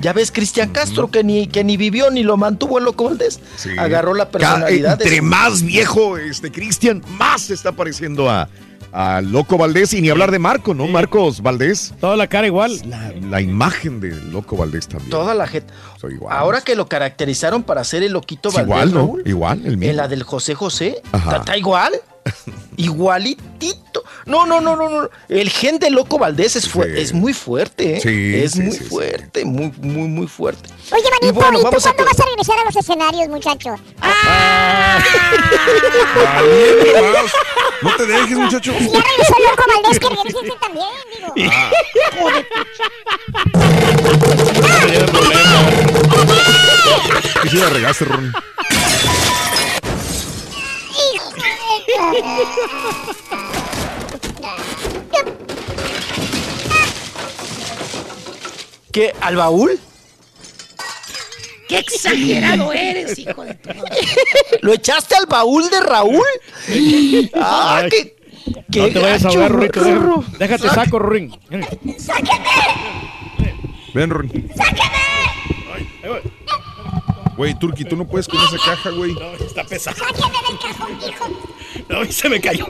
Ya 0.03 0.13
ves, 0.13 0.31
Cristian 0.33 0.71
Castro, 0.71 1.11
que 1.11 1.25
ni, 1.25 1.47
que 1.47 1.65
ni 1.65 1.77
vivió 1.77 2.11
ni 2.11 2.23
lo 2.25 2.37
mantuvo 2.37 2.79
el 2.79 2.85
loco 2.85 3.05
Valdés. 3.05 3.41
Sí. 3.57 3.71
Agarró 3.79 4.13
la 4.15 4.29
personalidad 4.31 4.99
de 4.99 5.05
Entre 5.05 5.19
su- 5.19 5.23
más 5.25 5.63
viejo 5.63 6.19
este 6.19 6.51
Cristian, 6.53 7.03
más 7.19 7.43
se 7.43 7.55
está 7.55 7.73
pareciendo 7.73 8.29
a, 8.29 8.49
a 8.93 9.21
Loco 9.23 9.57
Valdés. 9.57 9.95
Y 9.95 10.01
ni 10.03 10.11
hablar 10.11 10.31
de 10.33 10.39
Marco, 10.39 10.75
¿no? 10.75 10.87
Marcos 10.89 11.41
Valdés. 11.41 11.95
Toda 12.01 12.17
la 12.17 12.27
cara 12.27 12.47
igual. 12.49 12.83
La, 12.85 13.13
la 13.31 13.41
imagen 13.41 14.01
de 14.01 14.11
Loco 14.11 14.57
Valdés 14.57 14.89
también. 14.89 15.11
Toda 15.11 15.35
la 15.35 15.47
gente. 15.47 15.73
Soy 16.01 16.15
igual. 16.15 16.37
Ahora 16.37 16.61
que 16.63 16.75
lo 16.75 16.89
caracterizaron 16.89 17.63
para 17.63 17.85
ser 17.85 18.03
el 18.03 18.13
loquito 18.13 18.49
Es 18.49 18.57
Valdés, 18.57 18.67
igual, 18.75 18.93
¿no? 18.93 18.99
Raúl, 18.99 19.23
Igual, 19.25 19.59
el 19.65 19.77
mismo. 19.79 19.91
En 19.93 19.97
la 19.97 20.09
del 20.09 20.25
José 20.25 20.55
José. 20.55 21.01
Ajá. 21.13 21.25
¿Está, 21.31 21.37
está 21.39 21.57
igual? 21.57 21.93
Igualitito. 22.77 24.05
No, 24.27 24.47
no, 24.47 24.61
no, 24.61 24.77
no, 24.77 24.89
no. 24.89 25.11
El 25.29 25.51
gen 25.51 25.79
de 25.79 25.91
Loco 25.91 26.19
Valdés 26.19 26.57
es, 26.57 26.69
fu- 26.69 26.83
es 26.83 27.13
muy 27.13 27.33
fuerte, 27.35 27.97
¿eh? 27.97 28.01
Sí, 28.01 28.35
es 28.43 28.53
sí, 28.53 28.61
muy 28.61 28.73
sí, 28.73 28.79
sí. 28.79 28.85
fuerte, 28.85 29.45
muy, 29.45 29.73
muy, 29.81 30.09
muy 30.09 30.27
fuerte. 30.29 30.69
Oye, 30.93 31.03
Y 31.03 31.11
Manito, 31.11 31.33
bueno, 31.41 31.59
¿y 31.59 31.61
tú 31.61 31.65
vamos 31.65 31.87
a 31.87 31.93
cuándo 31.93 32.05
vas 32.13 32.21
a 32.21 32.25
regresar 32.27 32.59
a 32.61 32.65
los 32.65 32.77
escenarios, 32.77 33.29
muchacho? 33.29 33.71
No 37.83 37.97
te 37.97 38.07
dejes, 38.07 38.39
muchacho. 38.39 38.73
Si 38.79 38.85
ya 38.91 39.01
regresó 39.01 39.35
loco 39.51 39.65
Valdés, 39.83 39.99
que 39.99 40.09
regrese 40.09 40.57
también, 40.61 40.89
digo. 41.19 41.35
Y 47.45 47.49
si 47.49 47.57
la 47.57 47.69
regaste, 47.71 48.05
Ron. 48.05 48.33
¿Qué? 58.93 59.13
¿Al 59.21 59.37
baúl? 59.37 59.79
¡Qué 61.69 61.79
exagerado 61.79 62.73
eres, 62.73 63.19
hijo 63.19 63.45
de 63.45 63.55
tu 63.55 63.69
madre! 63.75 63.97
¿Lo 64.61 64.73
echaste 64.75 65.15
al 65.15 65.27
baúl 65.27 65.71
de 65.71 65.81
Raúl? 65.81 66.23
¡Ah, 67.35 67.85
qué, 67.89 68.15
qué 68.71 68.81
no 68.81 68.89
te 68.91 68.99
vayas 68.99 69.25
a 69.25 69.29
ahogar, 69.29 69.53
deja- 69.59 70.23
Déjate 70.39 70.69
saco, 70.69 70.99
Rorín. 70.99 71.35
Ven, 73.95 74.11
Ron. 74.11 74.31
Güey, 77.37 77.59
Turki, 77.59 77.85
tú 77.87 77.97
no 77.97 78.07
puedes 78.07 78.29
con 78.29 78.39
esa 78.41 78.57
caja, 78.59 78.91
güey. 78.91 79.15
No, 79.15 79.33
está 79.33 79.65
pesado. 79.65 79.97
No, 81.89 82.05
se 82.11 82.29
me 82.29 82.41
cayó. 82.41 82.67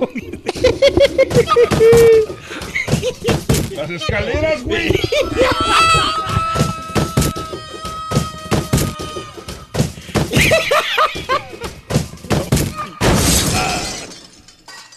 Las 3.70 3.90
escaleras, 3.90 4.62
güey. 4.62 5.00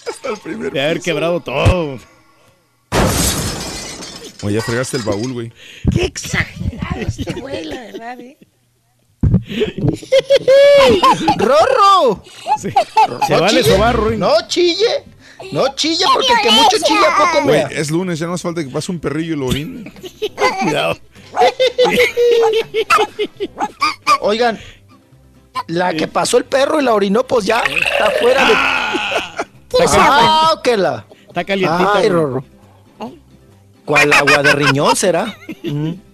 Hasta 0.08 0.30
el 0.30 0.38
primer 0.44 0.72
De 0.72 0.82
haber 0.82 1.02
quebrado 1.02 1.40
todo. 1.40 2.00
Oye, 4.44 4.56
ya 4.56 4.62
fregaste 4.62 4.98
el 4.98 5.04
baúl, 5.04 5.34
güey. 5.34 5.52
¡Qué 5.92 6.06
exagerado 6.06 7.02
este 7.02 7.34
güey, 7.34 7.64
la 7.66 7.82
verdad, 7.82 8.20
eh! 8.20 8.38
¡Rorro! 11.38 12.24
Se 12.60 12.74
No 13.30 13.40
vale 13.40 13.62
chille, 13.62 13.76
sobar, 13.76 13.96
Rorín. 13.96 14.20
No 14.20 14.34
chille. 14.48 15.04
No 15.52 15.76
chille 15.76 16.06
porque 16.14 16.34
el 16.34 16.40
que 16.42 16.52
mucho 16.52 16.78
chilla 16.84 17.16
poco 17.18 17.44
Güey, 17.44 17.64
es 17.72 17.92
lunes, 17.92 18.20
ya 18.20 18.28
no 18.28 18.34
hace 18.34 18.44
falta 18.44 18.64
que 18.64 18.70
pase 18.70 18.92
un 18.92 19.00
perrillo 19.00 19.36
y 19.36 19.38
lo 19.38 19.48
orine. 19.48 19.92
Cuidado. 20.62 20.98
Oigan, 24.22 24.60
la 25.68 25.94
que 25.94 26.08
pasó 26.08 26.38
el 26.38 26.46
perro 26.46 26.80
y 26.80 26.84
la 26.84 26.94
orinó, 26.94 27.26
pues 27.26 27.46
ya 27.46 27.62
está 27.62 28.12
fuera 28.20 28.48
de. 28.48 28.54
Ah, 29.98 30.62
que 30.64 30.78
la. 30.78 31.06
Está 31.28 31.44
calientita. 31.44 31.98
Ay. 31.98 32.10
Rorro. 32.10 32.44
¿Cuál 33.84 34.14
agua 34.14 34.42
de 34.42 34.54
riñón 34.54 34.96
será? 34.96 35.38
Mm. 35.64 35.94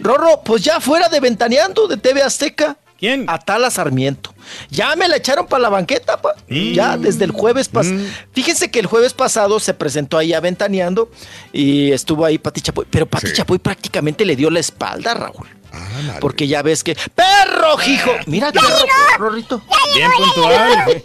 Rorro, 0.00 0.42
pues 0.44 0.62
ya 0.62 0.80
fuera 0.80 1.08
de 1.08 1.20
Ventaneando 1.20 1.88
de 1.88 1.96
TV 1.96 2.22
Azteca. 2.22 2.76
¿Quién? 2.98 3.26
Atala 3.28 3.70
Sarmiento. 3.70 4.32
Ya 4.70 4.96
me 4.96 5.06
la 5.06 5.16
echaron 5.16 5.46
para 5.46 5.62
la 5.62 5.68
banqueta, 5.68 6.20
pa. 6.20 6.34
Ya 6.48 6.96
desde 6.96 7.24
el 7.26 7.30
jueves 7.30 7.68
pasado. 7.68 7.96
Fíjense 8.32 8.70
que 8.70 8.78
el 8.78 8.86
jueves 8.86 9.12
pasado 9.12 9.60
se 9.60 9.74
presentó 9.74 10.16
ahí 10.16 10.32
a 10.32 10.40
Ventaneando 10.40 11.10
y 11.52 11.92
estuvo 11.92 12.24
ahí 12.24 12.38
Pati 12.38 12.62
Chapoy. 12.62 12.86
Pero 12.90 13.06
Pati 13.06 13.32
Chapoy 13.32 13.58
prácticamente 13.58 14.24
le 14.24 14.34
dio 14.34 14.48
la 14.50 14.60
espalda, 14.60 15.12
Raúl. 15.12 15.46
Porque 16.20 16.46
ya 16.46 16.62
ves 16.62 16.82
que. 16.82 16.96
¡Perro, 17.14 17.76
hijo! 17.86 18.12
Mira, 18.26 18.50
perro, 18.50 18.66
Rorrito. 19.18 19.62
Bien 19.94 20.10
puntual. 20.16 21.02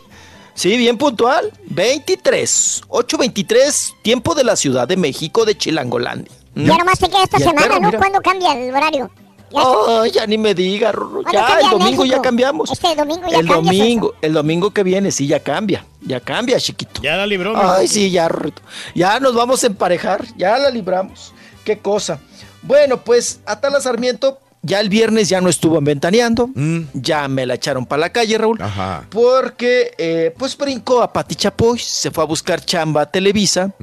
Sí, 0.54 0.78
bien 0.78 0.98
puntual. 0.98 1.52
23. 1.66 2.84
8.23, 2.88 3.94
tiempo 4.02 4.34
de 4.34 4.46
la 4.46 4.56
Ciudad 4.56 4.88
de 4.88 4.96
México 4.96 5.44
de 5.44 5.58
Chilangolandia. 5.58 6.32
¿Mm? 6.56 6.66
Ya 6.66 6.78
nomás 6.78 7.00
te 7.00 7.08
queda 7.08 7.24
esta 7.24 7.40
semana, 7.40 7.62
perro, 7.68 7.80
¿no? 7.80 7.88
mira. 7.88 7.98
¿Cuándo 8.00 8.22
cambia 8.22 8.54
el 8.54 8.74
horario? 8.76 9.10
Ya 9.54 9.62
Ay, 10.02 10.12
ya 10.12 10.26
ni 10.28 10.38
me 10.38 10.54
diga, 10.54 10.92
Rorro. 10.94 11.24
¿Cuándo 11.24 11.32
Ya, 11.34 11.60
el 11.60 11.70
domingo 11.70 11.86
México? 12.04 12.06
ya 12.06 12.22
cambiamos. 12.22 12.72
Este 12.72 12.96
domingo 12.96 13.28
ya 13.30 13.40
el 13.40 13.48
cambia, 13.48 13.72
domingo, 13.74 14.14
el 14.22 14.34
domingo 14.34 14.72
que 14.72 14.84
viene, 14.84 15.12
sí, 15.12 15.28
ya 15.28 15.42
cambia. 15.42 15.86
Ya 16.02 16.20
cambia, 16.22 16.58
chiquito. 16.60 17.02
Ya 17.02 17.18
la 17.18 17.26
libró. 17.28 17.54
Ay, 17.58 17.88
sí, 17.88 18.10
ya, 18.12 18.30
Rorrito. 18.30 18.62
Ya 18.96 19.20
nos 19.20 19.36
vamos 19.36 19.64
a 19.64 19.68
emparejar. 19.68 20.26
Ya 20.38 20.58
la 20.58 20.70
libramos. 20.70 21.34
Qué 21.66 21.80
cosa. 21.80 22.20
Bueno, 22.62 22.98
pues 23.02 23.42
Atala 23.46 23.82
Sarmiento 23.82 24.40
ya 24.64 24.80
el 24.80 24.90
viernes 24.90 25.28
ya 25.30 25.42
no 25.42 25.50
estuvo 25.50 25.78
en 25.80 25.84
Ventaneando. 25.86 26.50
Ya 26.94 27.28
me 27.28 27.46
la 27.46 27.56
echaron 27.56 27.86
para 27.86 28.02
la 28.02 28.10
calle, 28.12 28.38
Raúl. 28.38 28.62
Ajá. 28.62 29.06
Porque, 29.10 29.92
eh, 29.98 30.34
pues 30.38 30.56
brincó 30.58 31.02
a 31.02 31.12
Pati 31.12 31.36
Chapoy, 31.36 31.80
se 31.80 32.12
fue 32.12 32.24
a 32.24 32.28
buscar 32.28 32.64
chamba 32.64 33.02
a 33.02 33.06
Televisa. 33.12 33.74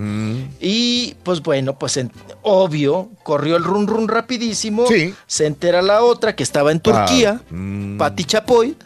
Y, 0.61 1.15
pues 1.25 1.43
bueno, 1.43 1.79
pues 1.79 1.97
en- 1.97 2.13
obvio, 2.43 3.11
corrió 3.23 3.57
el 3.57 3.65
run 3.65 3.87
run 3.87 4.09
rapidísimo. 4.09 4.87
Sí. 4.87 5.15
Se 5.27 5.47
entera 5.47 5.83
la 5.83 6.03
otra 6.03 6.37
que 6.37 6.43
estaba 6.43 6.71
en 6.73 6.81
Turquía, 6.81 7.41
Ah, 7.41 7.55
mm. 7.55 7.99
Pati 7.99 8.25
Chapoy. 8.25 8.77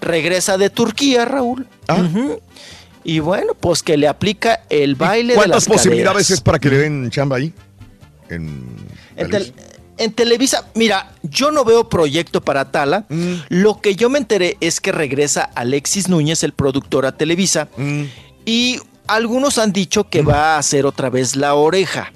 Regresa 0.00 0.56
de 0.56 0.70
Turquía, 0.70 1.24
Raúl. 1.26 1.66
Ah. 1.88 2.02
Y 3.04 3.18
bueno, 3.18 3.54
pues 3.58 3.82
que 3.82 3.96
le 3.96 4.08
aplica 4.08 4.60
el 4.70 4.94
baile 4.94 5.32
de 5.32 5.36
¿Cuántas 5.36 5.66
las 5.66 5.76
posibilidades 5.76 6.12
caderas. 6.26 6.30
es 6.30 6.40
para 6.40 6.58
que 6.58 6.68
le 6.70 6.78
den 6.78 7.10
chamba 7.10 7.36
ahí? 7.36 7.52
En, 8.28 8.64
En, 9.16 9.30
tel- 9.30 9.52
en 10.00 10.12
Televisa, 10.12 10.66
mira, 10.74 11.12
yo 11.22 11.50
no 11.50 11.62
veo 11.62 11.90
proyecto 11.90 12.40
para 12.40 12.70
Tala. 12.72 13.04
Mm. 13.10 13.34
Lo 13.50 13.82
que 13.82 13.96
yo 13.96 14.08
me 14.08 14.18
enteré 14.18 14.56
es 14.60 14.80
que 14.80 14.92
regresa 14.92 15.50
Alexis 15.54 16.08
Núñez, 16.08 16.42
el 16.42 16.52
productor 16.52 17.04
a 17.04 17.12
Televisa. 17.12 17.68
Mm. 17.76 18.04
Y 18.46 18.78
algunos 19.06 19.58
han 19.58 19.72
dicho 19.72 20.08
que 20.08 20.22
va 20.22 20.54
a 20.54 20.58
hacer 20.58 20.86
otra 20.86 21.10
vez 21.10 21.36
la 21.36 21.54
oreja. 21.54 22.12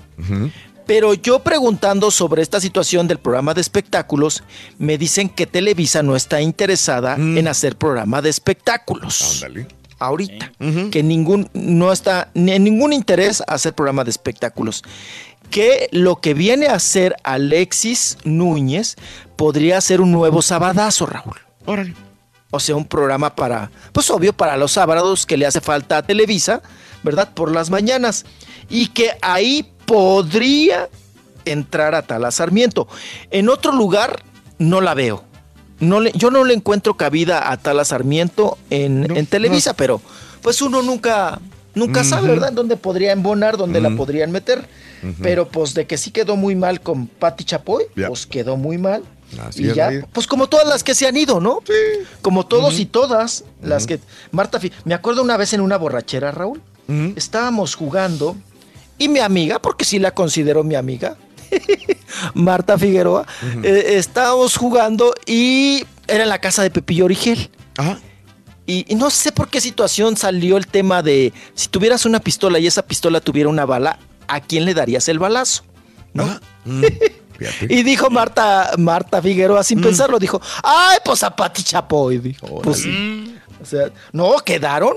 Pero 0.87 1.13
yo 1.13 1.41
preguntando 1.41 2.11
sobre 2.11 2.41
esta 2.41 2.59
situación 2.59 3.07
del 3.07 3.19
programa 3.19 3.53
de 3.53 3.61
espectáculos, 3.61 4.45
me 4.79 4.97
dicen 4.97 5.29
que 5.29 5.47
Televisa 5.47 6.03
no 6.03 6.17
está 6.17 6.41
interesada 6.41 7.17
en 7.17 7.47
hacer 7.49 7.77
programa 7.77 8.23
de 8.23 8.31
espectáculos. 8.31 9.43
Ándale. 9.43 9.67
Ahorita. 9.99 10.53
Que 10.91 11.03
ningún, 11.03 11.51
no 11.53 11.93
está 11.93 12.31
ni 12.33 12.53
en 12.53 12.65
ningún 12.65 12.95
interés 12.95 13.43
hacer 13.47 13.75
programa 13.75 14.05
de 14.05 14.11
espectáculos. 14.11 14.83
Que 15.51 15.89
lo 15.93 16.17
que 16.17 16.35
viene 16.35 16.67
a 16.67 16.75
hacer 16.75 17.15
Alexis 17.23 18.19
Núñez 18.25 18.97
podría 19.37 19.81
ser 19.81 20.01
un 20.01 20.11
nuevo 20.13 20.43
sabadazo, 20.43 21.07
Raúl. 21.07 21.37
Órale. 21.67 21.95
O 22.51 22.61
sea, 22.61 22.77
un 22.77 22.87
programa 22.87 23.35
para, 23.35 23.71
pues 23.93 24.11
obvio, 24.11 24.33
para 24.33 24.57
los 24.57 24.73
sábados 24.73 25.27
que 25.27 25.37
le 25.37 25.47
hace 25.47 25.61
falta 25.61 25.99
a 25.99 26.03
Televisa, 26.03 26.63
¿verdad? 27.03 27.33
Por 27.35 27.51
las 27.53 27.71
mañanas. 27.71 28.25
Y 28.69 28.89
que 28.89 29.11
ahí 29.23 29.69
podría 29.87 30.89
entrar 31.45 31.95
a 31.95 32.03
Tala 32.03 32.31
Sarmiento. 32.31 32.89
En 33.31 33.49
otro 33.49 33.73
lugar 33.73 34.23
no 34.59 34.81
la 34.81 34.95
veo. 34.95 35.25
No 35.81 36.01
le, 36.01 36.13
yo 36.13 36.31
no 36.31 36.45
le 36.45 36.55
encuentro 36.55 36.95
cabida 36.95 37.51
a 37.51 37.57
Tala 37.57 37.85
Sarmiento 37.85 38.57
en, 38.71 39.15
en 39.17 39.27
Televisa, 39.27 39.75
pero 39.75 40.01
pues 40.41 40.63
uno 40.63 40.83
nunca, 40.83 41.41
nunca 41.75 42.05
sabe. 42.05 42.29
¿verdad? 42.29 42.53
Dónde 42.53 42.77
podría 42.77 43.13
embonar, 43.13 43.57
dónde 43.57 43.81
la 43.81 43.91
podrían 43.91 44.31
meter. 44.31 44.67
Pero 45.23 45.49
pues 45.49 45.75
de 45.75 45.87
que 45.87 45.97
sí 45.99 46.11
quedó 46.11 46.37
muy 46.37 46.55
mal 46.55 46.81
con 46.81 47.07
Patti 47.07 47.45
Chapoy, 47.45 47.85
Ya. 47.97 48.09
pues 48.09 48.27
quedó 48.27 48.57
muy 48.57 48.79
mal. 48.79 49.03
Así 49.47 49.65
y 49.65 49.69
es 49.71 49.75
ya, 49.75 49.91
pues 50.13 50.27
como 50.27 50.47
todas 50.49 50.67
las 50.69 50.85
que 50.85 50.95
se 50.95 51.07
han 51.09 51.17
ido, 51.17 51.41
¿no? 51.41 51.61
Como 52.23 52.47
todos 52.47 52.79
y 52.79 52.87
todas 52.87 53.45
las 53.63 53.87
que 53.87 53.99
Marta, 54.31 54.61
me 54.85 54.95
acuerdo 54.95 55.23
una 55.23 55.37
vez 55.37 55.53
en 55.55 55.61
una 55.61 55.77
borrachera, 55.77 56.31
Raúl, 56.31 56.61
estábamos 57.17 57.75
jugando 57.75 58.37
y 58.99 59.09
mi 59.09 59.19
amiga, 59.19 59.61
porque 59.61 59.85
sí 59.85 59.99
la 59.99 60.13
considero 60.13 60.63
mi 60.63 60.77
amiga, 60.77 61.17
Marta 62.35 62.79
Figueroa, 62.79 63.27
eh, 63.63 63.95
estábamos 63.97 64.57
jugando 64.57 65.13
y 65.27 65.85
era 66.07 66.23
en 66.25 66.29
la 66.29 66.41
casa 66.41 66.63
de 66.63 66.71
Pepillo 66.71 67.07
Origel. 67.07 67.51
Y, 68.67 68.87
y 68.89 68.95
no 68.95 69.11
sé 69.11 69.31
por 69.33 69.49
qué 69.49 69.61
situación 69.61 70.17
salió 70.17 70.57
el 70.57 70.67
tema 70.67 71.03
de 71.03 71.33
si 71.55 71.69
tuvieras 71.69 72.07
una 72.07 72.21
pistola 72.21 72.59
y 72.59 72.67
esa 72.67 72.83
pistola 72.87 73.21
tuviera 73.21 73.49
una 73.51 73.67
bala, 73.67 73.99
¿a 74.29 74.41
quién 74.41 74.65
le 74.65 74.75
darías 74.75 75.09
el 75.09 75.19
balazo? 75.19 75.65
¿No? 76.13 76.41
y 77.69 77.83
dijo 77.83 78.11
Marta, 78.11 78.71
Marta 78.79 79.21
Figueroa 79.21 79.65
sin 79.65 79.81
pensarlo, 79.81 80.19
dijo, 80.19 80.41
ay, 80.63 80.99
pues 81.05 81.23
a 81.23 81.35
Pati 81.35 81.63
Chapoy, 81.63 82.19
dijo. 82.19 82.61
Pues 82.63 82.79
sí. 82.83 83.37
O 83.61 83.65
sea, 83.67 83.91
no, 84.13 84.37
quedaron. 84.45 84.95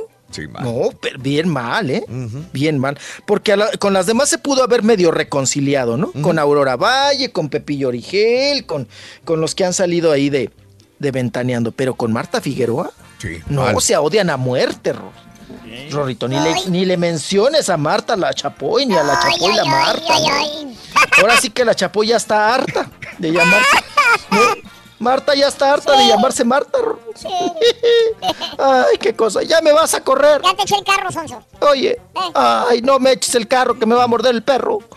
No, 0.62 0.90
pero 1.02 1.18
bien 1.20 1.48
mal, 1.48 1.90
¿eh? 1.90 2.04
Bien 2.52 2.78
mal. 2.78 3.00
Porque 3.26 3.56
la- 3.56 3.72
con 3.80 3.94
las 3.94 4.06
demás 4.08 4.28
se 4.30 4.38
pudo 4.38 4.62
haber 4.62 4.84
medio 4.84 5.10
reconciliado, 5.10 5.96
¿no? 5.96 6.12
Con 6.12 6.38
Aurora 6.38 6.76
Valle, 6.76 7.32
con 7.32 7.48
Pepillo 7.50 7.88
Origel, 7.88 8.66
con, 8.66 8.88
con 9.24 9.40
los 9.40 9.56
que 9.56 9.64
han 9.64 9.74
salido 9.74 10.12
ahí 10.12 10.30
de, 10.30 10.52
de 11.00 11.12
ventaneando. 11.12 11.72
Pero 11.72 11.96
con 11.96 12.12
Marta 12.12 12.42
Figueroa, 12.42 12.92
no, 13.48 13.64
mal. 13.64 13.82
se 13.82 13.96
odian 13.96 14.30
a 14.30 14.36
muerte, 14.36 14.92
Ro- 15.92 16.00
Rorrito. 16.00 16.28
Ni 16.28 16.40
le, 16.40 16.56
ni 16.68 16.86
le 16.86 16.98
menciones 16.98 17.70
a 17.70 17.78
Marta 17.78 18.16
la 18.16 18.34
Chapoy, 18.34 18.86
ni 18.86 18.96
a 18.96 19.04
la 19.04 19.20
Chapoy 19.20 19.54
la 19.56 19.66
Marta. 19.66 20.14
¿no? 20.20 20.72
Ahora 21.22 21.38
sí 21.40 21.50
que 21.50 21.64
la 21.66 21.74
Chapoy 21.76 22.08
ya 22.08 22.18
está 22.18 22.54
harta 22.56 22.90
de 23.18 23.32
llamarse. 23.32 23.78
¿no? 24.32 24.40
Marta 25.00 25.36
ya 25.36 25.48
está 25.48 25.74
harta 25.74 25.96
de 25.98 26.08
llamarse 26.08 26.44
Marta. 26.44 26.80
Ro- 26.80 27.00
Ay, 28.58 28.98
qué 29.00 29.16
cosa. 29.16 29.44
Ya 29.44 29.62
me 29.62 29.72
vas 29.72 29.94
a 29.94 30.02
correr. 30.04 30.42
Ya 30.44 30.56
te 30.56 30.64
eché 30.64 30.76
el 30.76 30.84
carro, 30.84 31.12
Sonso. 31.12 31.44
Oye, 31.62 32.00
ay, 32.34 32.82
no 32.82 32.98
me 33.00 33.12
eches 33.12 33.36
el 33.36 33.48
carro 33.48 33.78
que 33.78 33.86
me 33.86 33.96
va 33.96 34.04
a 34.04 34.08
morder 34.08 34.34
el 34.36 34.44
perro. 34.44 34.80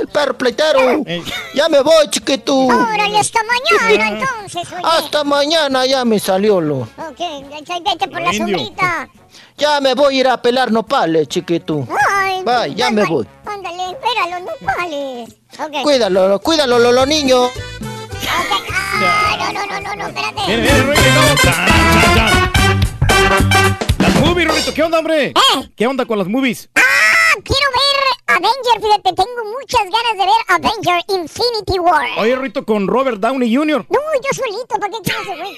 El 0.00 0.08
perro 0.08 0.36
pleitero. 0.36 1.04
Ya 1.54 1.68
me 1.68 1.80
voy, 1.80 2.08
chiquito. 2.10 2.54
Órale, 2.56 3.18
hasta 3.18 3.40
mañana, 3.44 4.08
entonces, 4.20 4.72
oye. 4.72 4.82
Hasta 4.84 5.22
mañana 5.24 5.84
ya 5.86 6.04
me 6.04 6.18
salió 6.18 6.60
lo. 6.60 6.78
Ok, 6.80 7.18
vete 7.84 8.08
por 8.08 8.20
la 8.22 8.34
Indio. 8.34 8.58
sombrita. 8.58 9.08
Ya 9.58 9.80
me 9.80 9.94
voy 9.94 10.16
a 10.16 10.20
ir 10.20 10.28
a 10.28 10.40
pelar 10.40 10.72
nopales, 10.72 11.28
chiquito. 11.28 11.86
Ay, 12.10 12.42
Bye, 12.42 12.74
ya 12.74 12.90
me 12.90 13.04
voy. 13.04 13.26
Ándale, 13.44 13.92
espéralo, 13.92 14.46
no 14.46 14.66
pales. 14.66 15.28
Ok. 15.58 15.82
Cuídalo, 15.82 16.38
cuídalo, 16.40 16.78
lo, 16.78 16.92
lo 16.92 17.06
niño. 17.06 17.48
Ah, 18.28 19.50
no, 19.52 19.52
no, 19.52 19.66
no, 19.66 19.80
no, 19.80 19.94
no, 19.96 20.06
espérate. 20.08 20.42
Viene, 20.46 20.62
viene. 20.62 20.76
Las 23.98 24.14
movies, 24.20 24.48
Rorito, 24.48 24.74
¿qué 24.74 24.82
onda, 24.82 24.98
hombre? 24.98 25.32
¿Qué 25.76 25.86
onda 25.86 26.04
con 26.06 26.18
las 26.18 26.28
movies? 26.28 26.68
Ah, 26.74 26.82
quiero 27.44 27.70
ver 27.72 28.06
Avenger, 28.28 28.80
fíjate, 28.82 29.12
tengo 29.14 29.44
muchas 29.58 29.82
ganas 29.84 30.12
de 30.12 30.24
ver 30.24 30.40
Avenger 30.48 31.00
Infinity 31.08 31.78
War. 31.78 32.08
Oye, 32.18 32.34
Rorito, 32.34 32.64
con 32.64 32.86
Robert 32.86 33.18
Downey 33.20 33.54
Jr. 33.54 33.86
No, 33.88 33.98
yo 34.14 34.30
solito, 34.32 34.78
¿para 34.80 34.92
qué 34.92 34.98
quiero 35.04 35.20
ese 35.22 35.36
güey? 35.36 35.56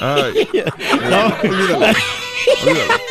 Ay. 0.00 0.48
No, 1.10 1.36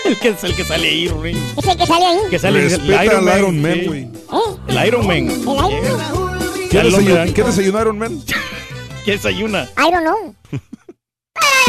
el, 0.06 0.20
que 0.20 0.30
es 0.30 0.44
el 0.44 0.56
que 0.56 0.64
sale 0.64 0.88
ahí, 0.88 1.08
Rorito. 1.08 1.40
¿Es 1.58 1.68
el 1.68 1.78
que 1.78 1.86
sale 1.86 2.06
ahí? 2.06 2.20
Que 2.30 2.40
sale 2.40 2.62
Respeta 2.62 3.06
Iron 3.06 3.62
Man, 3.62 3.86
güey. 3.86 4.08
El 4.68 4.88
Iron 4.88 5.08
Man. 5.08 5.30
¿El 5.30 5.38
Iron 5.84 5.98
Man? 5.98 6.33
¿Qué, 6.74 6.78
Ya 6.80 6.84
lo 6.86 6.98
desayun- 6.98 7.06
miran. 7.06 7.34
¿Qué 7.34 7.44
desayunaron, 7.44 7.98
man? 8.00 8.20
¿Qué 9.06 9.12
desayuna? 9.12 9.70
I 9.78 9.92
don't 9.92 10.02
know. 10.04 10.36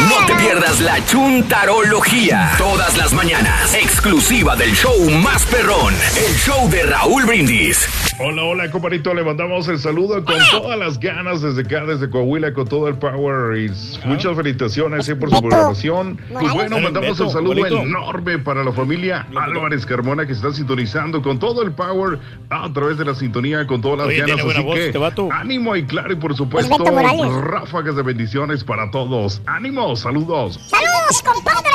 No 0.08 0.26
te 0.26 0.34
pierdas 0.34 0.80
la 0.80 1.04
chuntarología. 1.06 2.52
Todas 2.58 2.96
las 2.96 3.12
mañanas. 3.12 3.74
Exclusiva 3.74 4.56
del 4.56 4.72
show 4.72 5.10
más 5.22 5.46
perrón. 5.46 5.94
El 6.16 6.34
show 6.34 6.68
de 6.68 6.82
Raúl 6.82 7.24
Brindis. 7.24 7.88
Hola, 8.18 8.44
hola, 8.44 8.70
compadrito. 8.70 9.14
Le 9.14 9.24
mandamos 9.24 9.66
el 9.68 9.78
saludo 9.78 10.24
con 10.24 10.36
todas 10.50 10.78
las 10.78 10.98
ganas 11.00 11.42
desde 11.42 11.62
acá, 11.62 11.84
desde 11.84 12.10
Coahuila, 12.10 12.52
con 12.52 12.68
todo 12.68 12.88
el 12.88 12.96
power. 12.96 13.56
Y 13.58 13.70
muchas 14.06 14.36
felicitaciones 14.36 15.08
eh, 15.08 15.16
por 15.16 15.30
su 15.30 15.40
programación. 15.40 16.20
Pues 16.32 16.52
bueno, 16.52 16.80
mandamos 16.80 17.18
un 17.20 17.30
saludo 17.30 17.54
bonito. 17.54 17.80
enorme 17.80 18.38
para 18.38 18.62
la 18.62 18.72
familia 18.72 19.26
Álvarez 19.34 19.86
Carmona 19.86 20.26
que 20.26 20.32
está 20.32 20.52
sintonizando 20.52 21.22
con 21.22 21.38
todo 21.38 21.62
el 21.62 21.72
power 21.72 22.18
a 22.50 22.72
través 22.72 22.98
de 22.98 23.04
la 23.04 23.14
sintonía, 23.14 23.66
con 23.66 23.80
todas 23.80 23.98
las 23.98 24.08
Oye, 24.08 24.20
ganas. 24.20 24.44
Así 24.44 24.62
voz 24.62 24.74
que 24.74 24.88
este 24.88 25.28
ánimo 25.32 25.76
y 25.76 25.84
claro, 25.84 26.12
y 26.12 26.16
por 26.16 26.36
supuesto, 26.36 26.76
ráfagas 27.42 27.96
de 27.96 28.02
bendiciones 28.02 28.64
para 28.64 28.90
todos. 28.90 29.40
Ánimo, 29.46 29.63
saludos. 29.72 30.60
¡Saludos, 30.68 31.22
compadre! 31.24 31.70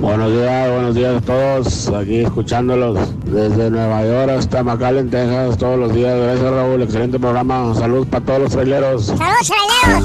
Buenos 0.00 0.32
días, 0.32 0.70
buenos 0.70 0.94
días 0.94 1.16
a 1.16 1.20
todos. 1.22 1.88
Aquí 1.88 2.20
escuchándolos 2.20 2.98
desde 3.24 3.70
Nueva 3.70 4.04
York 4.04 4.30
hasta 4.38 4.62
McAllen, 4.62 5.08
Texas, 5.10 5.56
todos 5.56 5.78
los 5.78 5.94
días. 5.94 6.14
Gracias, 6.18 6.50
Raúl. 6.52 6.82
Excelente 6.82 7.18
programa. 7.18 7.74
Salud 7.74 8.06
para 8.06 8.24
todos 8.24 8.40
los 8.40 8.52
traileros. 8.52 9.06
¡Saludos, 9.06 9.46
traileros! 9.46 10.04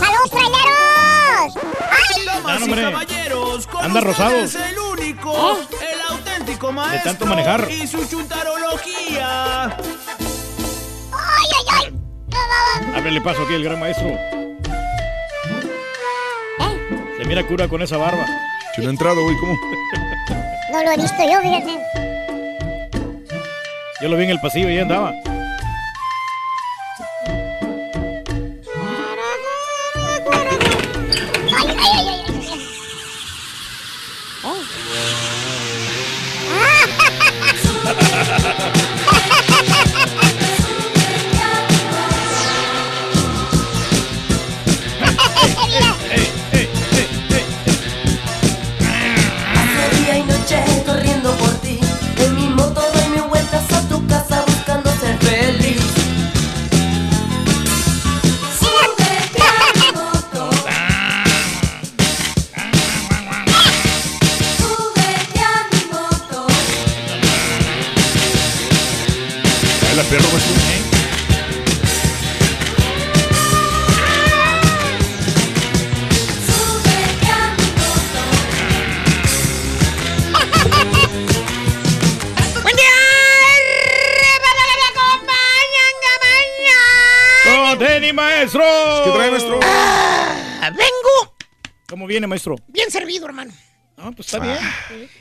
¡Saludos, 0.00 0.30
traileros! 0.30 1.54
¡Ay! 1.90 2.26
No, 2.26 2.64
hombre. 2.64 2.82
caballeros, 2.82 3.66
con 3.68 3.84
Anda 3.84 4.00
rosados. 4.00 4.54
el 4.56 4.78
único, 4.78 5.32
¿Eh? 5.32 5.66
el 5.94 6.16
auténtico 6.16 6.72
maestro 6.72 7.10
tanto 7.12 7.26
manejar. 7.26 7.70
y 7.70 7.86
su 7.86 8.04
chuntarología. 8.08 9.76
¡Ay, 12.54 12.80
ay, 12.80 12.92
ay! 12.94 12.98
Ábrele 12.98 13.20
paso 13.20 13.42
aquí 13.42 13.54
el 13.54 13.64
gran 13.64 13.80
maestro. 13.80 14.18
Se 17.16 17.24
mira 17.24 17.42
cura 17.46 17.68
con 17.68 17.80
esa 17.82 17.96
barba. 17.96 18.26
Si 18.74 18.82
no 18.82 18.88
ha 18.88 18.90
entrado, 18.90 19.22
güey, 19.22 19.36
¿cómo? 19.36 19.56
No 20.72 20.82
lo 20.82 20.90
he 20.90 20.96
visto 20.96 21.22
yo, 21.30 21.40
fíjate. 21.40 21.78
Yo 24.02 24.08
lo 24.08 24.16
vi 24.16 24.24
en 24.24 24.30
el 24.30 24.40
pasillo 24.40 24.68
y 24.68 24.78
andaba. 24.78 25.14
Maestro? 92.34 92.56
bien 92.68 92.90
servido, 92.90 93.26
hermano. 93.26 93.52
Ah, 93.96 94.10
pues 94.14 94.26
está 94.26 94.40
bien. 94.40 94.58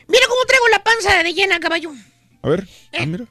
Mira 0.08 0.26
cómo 0.28 0.46
traigo 0.48 0.68
la 0.70 0.84
panza 0.84 1.22
de 1.24 1.34
llena, 1.34 1.60
caballo. 1.60 1.92
A 2.42 2.50
ver. 2.50 2.68
Eh. 2.92 2.98
Ah, 3.00 3.06
mira. 3.06 3.26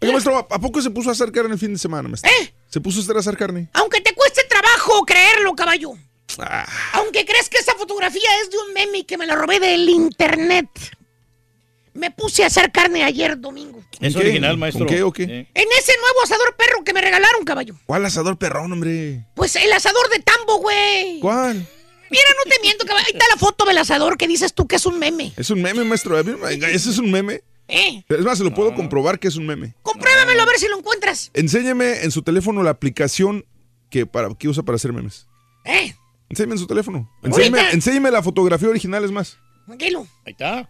Oye, 0.00 0.12
maestro, 0.12 0.36
¿a 0.36 0.58
poco 0.58 0.82
se 0.82 0.90
puso 0.90 1.08
a 1.08 1.12
hacer 1.12 1.30
carne 1.32 1.54
el 1.54 1.58
fin 1.58 1.72
de 1.72 1.78
semana, 1.78 2.08
maestro? 2.08 2.30
¿Eh? 2.30 2.52
¿Se 2.68 2.80
puso 2.80 3.00
usted 3.00 3.16
a 3.16 3.20
hacer 3.20 3.36
carne? 3.36 3.68
Aunque 3.72 4.00
te 4.00 4.14
cueste 4.14 4.42
trabajo 4.48 5.02
creerlo, 5.06 5.54
caballo. 5.54 5.92
Ah, 6.38 6.66
Aunque 6.94 7.24
crees 7.24 7.48
que 7.48 7.58
esa 7.58 7.74
fotografía 7.74 8.28
es 8.42 8.50
de 8.50 8.58
un 8.58 8.72
meme 8.74 8.98
y 8.98 9.04
que 9.04 9.16
me 9.18 9.26
la 9.26 9.34
robé 9.34 9.60
del 9.60 9.88
internet. 9.88 10.68
Me 11.94 12.10
puse 12.10 12.42
a 12.42 12.46
hacer 12.46 12.72
carne 12.72 13.04
ayer 13.04 13.38
domingo. 13.38 13.82
Es 14.00 14.16
original, 14.16 14.56
maestro. 14.56 14.86
¿Con 14.86 14.94
qué 14.94 15.02
o 15.02 15.12
qué? 15.12 15.24
En 15.24 15.68
ese 15.78 15.92
nuevo 16.00 16.22
asador 16.24 16.56
perro 16.56 16.82
que 16.84 16.94
me 16.94 17.00
regalaron, 17.02 17.44
caballo. 17.44 17.74
¿Cuál 17.86 18.04
asador 18.06 18.38
perrón, 18.38 18.72
hombre? 18.72 19.26
Pues 19.34 19.56
el 19.56 19.70
asador 19.72 20.08
de 20.10 20.20
tambo, 20.20 20.56
güey. 20.58 21.20
¿Cuál? 21.20 21.66
Mira, 22.12 22.24
no 22.44 22.50
te 22.50 22.60
miento, 22.60 22.84
caballo. 22.84 23.06
Ahí 23.06 23.12
está 23.14 23.24
la 23.30 23.38
foto 23.38 23.64
del 23.64 23.78
asador 23.78 24.18
que 24.18 24.28
dices 24.28 24.52
tú 24.52 24.66
que 24.66 24.76
es 24.76 24.84
un 24.84 24.98
meme. 24.98 25.32
Es 25.34 25.48
un 25.48 25.62
meme, 25.62 25.82
maestro. 25.82 26.18
¿Ese 26.18 26.90
es 26.90 26.98
un 26.98 27.10
meme? 27.10 27.42
¿Eh? 27.68 28.04
Es 28.06 28.20
más, 28.20 28.36
se 28.36 28.44
lo 28.44 28.52
puedo 28.52 28.74
comprobar 28.74 29.18
que 29.18 29.28
es 29.28 29.36
un 29.36 29.46
meme. 29.46 29.74
Compruébamelo 29.80 30.42
a 30.42 30.44
ver 30.44 30.58
si 30.58 30.68
lo 30.68 30.76
encuentras. 30.78 31.30
Enséñeme 31.32 32.02
en 32.02 32.10
su 32.10 32.20
teléfono 32.20 32.62
la 32.62 32.70
aplicación 32.70 33.46
que, 33.88 34.04
para, 34.04 34.28
que 34.34 34.46
usa 34.46 34.62
para 34.62 34.76
hacer 34.76 34.92
memes. 34.92 35.26
¿Eh? 35.64 35.94
Enséñeme 36.28 36.52
en 36.52 36.58
su 36.58 36.66
teléfono. 36.66 37.10
Enséñeme, 37.72 38.10
la 38.10 38.22
fotografía 38.22 38.68
original, 38.68 39.04
es 39.04 39.10
más. 39.10 39.38
Tranquilo. 39.64 40.06
Ahí 40.26 40.32
está. 40.32 40.68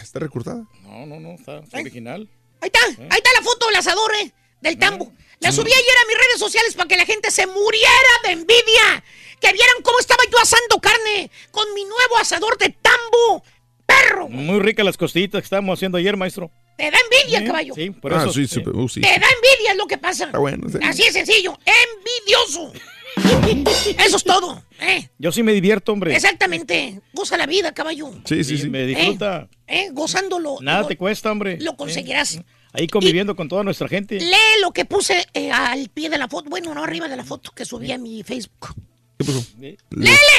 Está 0.00 0.20
recortada. 0.20 0.64
No, 0.84 1.06
no, 1.06 1.18
no, 1.18 1.30
está 1.32 1.58
está 1.58 1.80
original. 1.80 2.30
Ahí 2.60 2.70
está. 2.72 3.02
Ahí 3.02 3.18
está 3.18 3.30
la 3.34 3.42
foto 3.42 3.66
del 3.66 3.76
asador, 3.76 4.12
¿eh? 4.22 4.32
Del 4.60 4.78
tambo. 4.78 5.12
La 5.40 5.52
subí 5.52 5.70
ayer 5.72 5.96
a 6.02 6.08
mis 6.08 6.16
redes 6.16 6.38
sociales 6.38 6.74
para 6.74 6.88
que 6.88 6.96
la 6.96 7.04
gente 7.04 7.30
se 7.30 7.46
muriera 7.46 8.12
de 8.24 8.32
envidia. 8.32 9.04
Que 9.40 9.52
vieran 9.52 9.76
cómo 9.82 10.00
estaba 10.00 10.22
yo 10.32 10.38
asando 10.38 10.78
carne 10.80 11.30
con 11.52 11.72
mi 11.74 11.84
nuevo 11.84 12.18
asador 12.20 12.58
de 12.58 12.70
tambo. 12.70 13.44
Perro. 13.86 14.28
Muy 14.28 14.60
ricas 14.60 14.84
las 14.84 14.96
costillitas 14.96 15.40
que 15.40 15.44
estábamos 15.44 15.78
haciendo 15.78 15.96
ayer, 15.96 16.16
maestro. 16.16 16.50
Te 16.76 16.90
da 16.90 16.98
envidia, 16.98 17.38
Sí, 17.38 17.44
caballo. 17.46 17.74
Sí, 17.74 17.90
por 17.90 18.12
ah, 18.14 18.22
eso. 18.22 18.32
sí, 18.32 18.46
sí, 18.46 18.60
uh, 18.60 18.88
sí. 18.88 19.00
Te 19.00 19.08
da 19.08 19.14
envidia, 19.14 19.70
es 19.70 19.76
lo 19.76 19.86
que 19.86 19.96
pasa. 19.96 20.26
Está 20.26 20.38
bueno. 20.38 20.68
sí. 20.68 20.78
Así 20.82 21.04
de 21.04 21.12
sencillo. 21.12 21.58
Envidioso. 21.64 22.72
Eso 24.04 24.16
es 24.16 24.24
todo. 24.24 24.62
¿eh? 24.80 25.08
Yo 25.18 25.32
sí 25.32 25.42
me 25.42 25.52
divierto, 25.52 25.92
hombre. 25.92 26.14
Exactamente. 26.14 27.00
Goza 27.12 27.36
la 27.36 27.46
vida, 27.46 27.72
caballo. 27.72 28.10
Sí, 28.24 28.44
sí, 28.44 28.58
sí. 28.58 28.68
Me 28.68 28.86
disfruta. 28.86 29.48
¿Eh? 29.66 29.88
Gozándolo. 29.92 30.58
Nada 30.60 30.82
lo, 30.82 30.88
te 30.88 30.96
cuesta, 30.96 31.32
hombre. 31.32 31.58
lo 31.60 31.76
conseguirás. 31.76 32.40
Ahí 32.78 32.86
conviviendo 32.86 33.34
con 33.36 33.48
toda 33.48 33.64
nuestra 33.64 33.88
gente. 33.88 34.18
Lee 34.20 34.60
lo 34.62 34.70
que 34.72 34.84
puse 34.84 35.26
eh, 35.34 35.50
al 35.50 35.88
pie 35.88 36.08
de 36.08 36.18
la 36.18 36.28
foto. 36.28 36.48
Bueno, 36.48 36.72
no 36.74 36.84
arriba 36.84 37.08
de 37.08 37.16
la 37.16 37.24
foto 37.24 37.50
que 37.52 37.64
subí 37.64 37.90
a 37.92 37.98
mi 37.98 38.22
Facebook. 38.22 38.74
¿Qué 39.18 39.24
pasó? 39.24 39.44
Léele, 39.58 39.78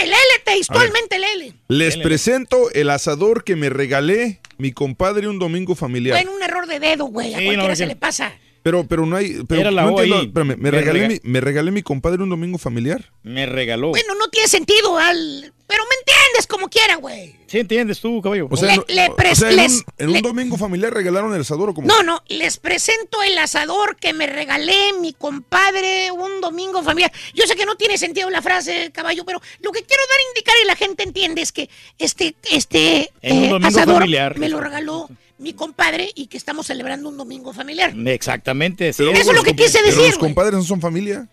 léele 0.03 0.15
textualmente, 0.45 1.19
léele. 1.19 1.53
Les 1.67 1.97
presento 1.97 2.71
el 2.71 2.89
asador 2.89 3.43
que 3.43 3.55
me 3.57 3.69
regalé 3.69 4.39
mi 4.57 4.71
compadre 4.71 5.27
un 5.27 5.37
domingo 5.37 5.75
familiar. 5.75 6.15
Fue 6.17 6.21
en 6.29 6.33
un 6.33 6.41
error 6.41 6.65
de 6.65 6.79
dedo, 6.79 7.05
güey. 7.05 7.33
A 7.33 7.39
Sí, 7.39 7.45
cualquiera 7.45 7.69
no, 7.69 7.75
se 7.75 7.83
que- 7.83 7.87
le 7.87 7.95
pasa. 7.97 8.33
Pero, 8.61 8.83
pero 8.85 9.05
no 9.05 9.15
hay. 9.15 9.43
Pero 9.47 9.61
Era 9.61 9.71
la 9.71 9.83
no 9.83 9.89
entiendo, 9.91 10.21
espérame, 10.21 10.47
me, 10.49 10.55
Me 10.57 10.71
regalé 10.71 10.99
rega- 10.99 11.07
mi, 11.07 11.19
me 11.31 11.41
regalé 11.41 11.71
mi 11.71 11.81
compadre 11.81 12.23
un 12.23 12.29
domingo 12.29 12.57
familiar. 12.57 13.11
Me 13.23 13.45
regaló. 13.45 13.89
Bueno, 13.89 14.15
no 14.15 14.27
tiene 14.27 14.47
sentido, 14.47 14.97
al... 14.97 15.53
pero 15.67 15.83
me 15.83 15.95
entiendes 16.01 16.45
como 16.47 16.67
quiera, 16.69 16.95
güey. 16.97 17.35
¿Sí 17.47 17.57
entiendes 17.59 17.99
tú, 18.01 18.21
caballo? 18.21 18.47
O 18.51 18.57
sea, 18.57 18.69
Le- 18.69 18.75
no- 18.77 18.85
le 18.87 19.07
o 19.09 19.15
pres- 19.15 19.35
sea, 19.35 19.49
en, 19.49 19.55
les- 19.57 19.71
un, 19.77 19.83
en 19.97 20.07
un 20.07 20.13
le- 20.13 20.21
domingo 20.21 20.57
familiar 20.57 20.93
regalaron 20.93 21.33
el 21.33 21.41
asador 21.41 21.69
o 21.69 21.73
como. 21.73 21.87
No, 21.87 22.03
no, 22.03 22.21
les 22.27 22.57
presento 22.57 23.23
el 23.23 23.37
asador 23.37 23.95
que 23.95 24.13
me 24.13 24.27
regalé 24.27 24.93
mi 24.99 25.13
compadre 25.13 26.11
un 26.11 26.41
domingo 26.41 26.83
familiar. 26.83 27.11
Yo 27.33 27.45
sé 27.47 27.55
que 27.55 27.65
no 27.65 27.75
tiene 27.75 27.97
sentido 27.97 28.29
la 28.29 28.41
frase, 28.41 28.91
caballo, 28.93 29.23
pero 29.25 29.41
lo 29.61 29.71
que 29.71 29.83
quiero 29.83 30.03
dar 30.09 30.17
a 30.19 30.29
indicar 30.29 30.55
y 30.63 30.67
la 30.67 30.75
gente 30.75 31.03
entiende 31.03 31.41
es 31.41 31.51
que 31.51 31.69
este, 31.97 32.35
este 32.51 32.97
eh, 33.03 33.09
En 33.21 33.37
un 33.43 33.49
domingo 33.49 33.67
asador 33.67 33.95
familiar. 33.99 34.37
me 34.37 34.49
lo 34.49 34.59
regaló 34.59 35.09
mi 35.39 35.53
compadre 35.53 36.11
y 36.15 36.27
que 36.27 36.37
estamos 36.37 36.67
celebrando 36.67 37.09
un 37.09 37.17
domingo 37.17 37.53
familiar. 37.53 37.93
Exactamente. 38.05 38.93
sí. 38.93 38.97
Pero 38.99 39.11
Eso 39.11 39.21
es 39.21 39.27
lo 39.27 39.33
los 39.33 39.43
que 39.43 39.55
quise 39.55 39.79
pero 39.79 39.85
decir, 39.87 40.01
Los 40.09 40.17
güey. 40.19 40.29
compadres 40.33 40.53
no 40.59 40.63
son 40.63 40.81
familia. 40.81 41.27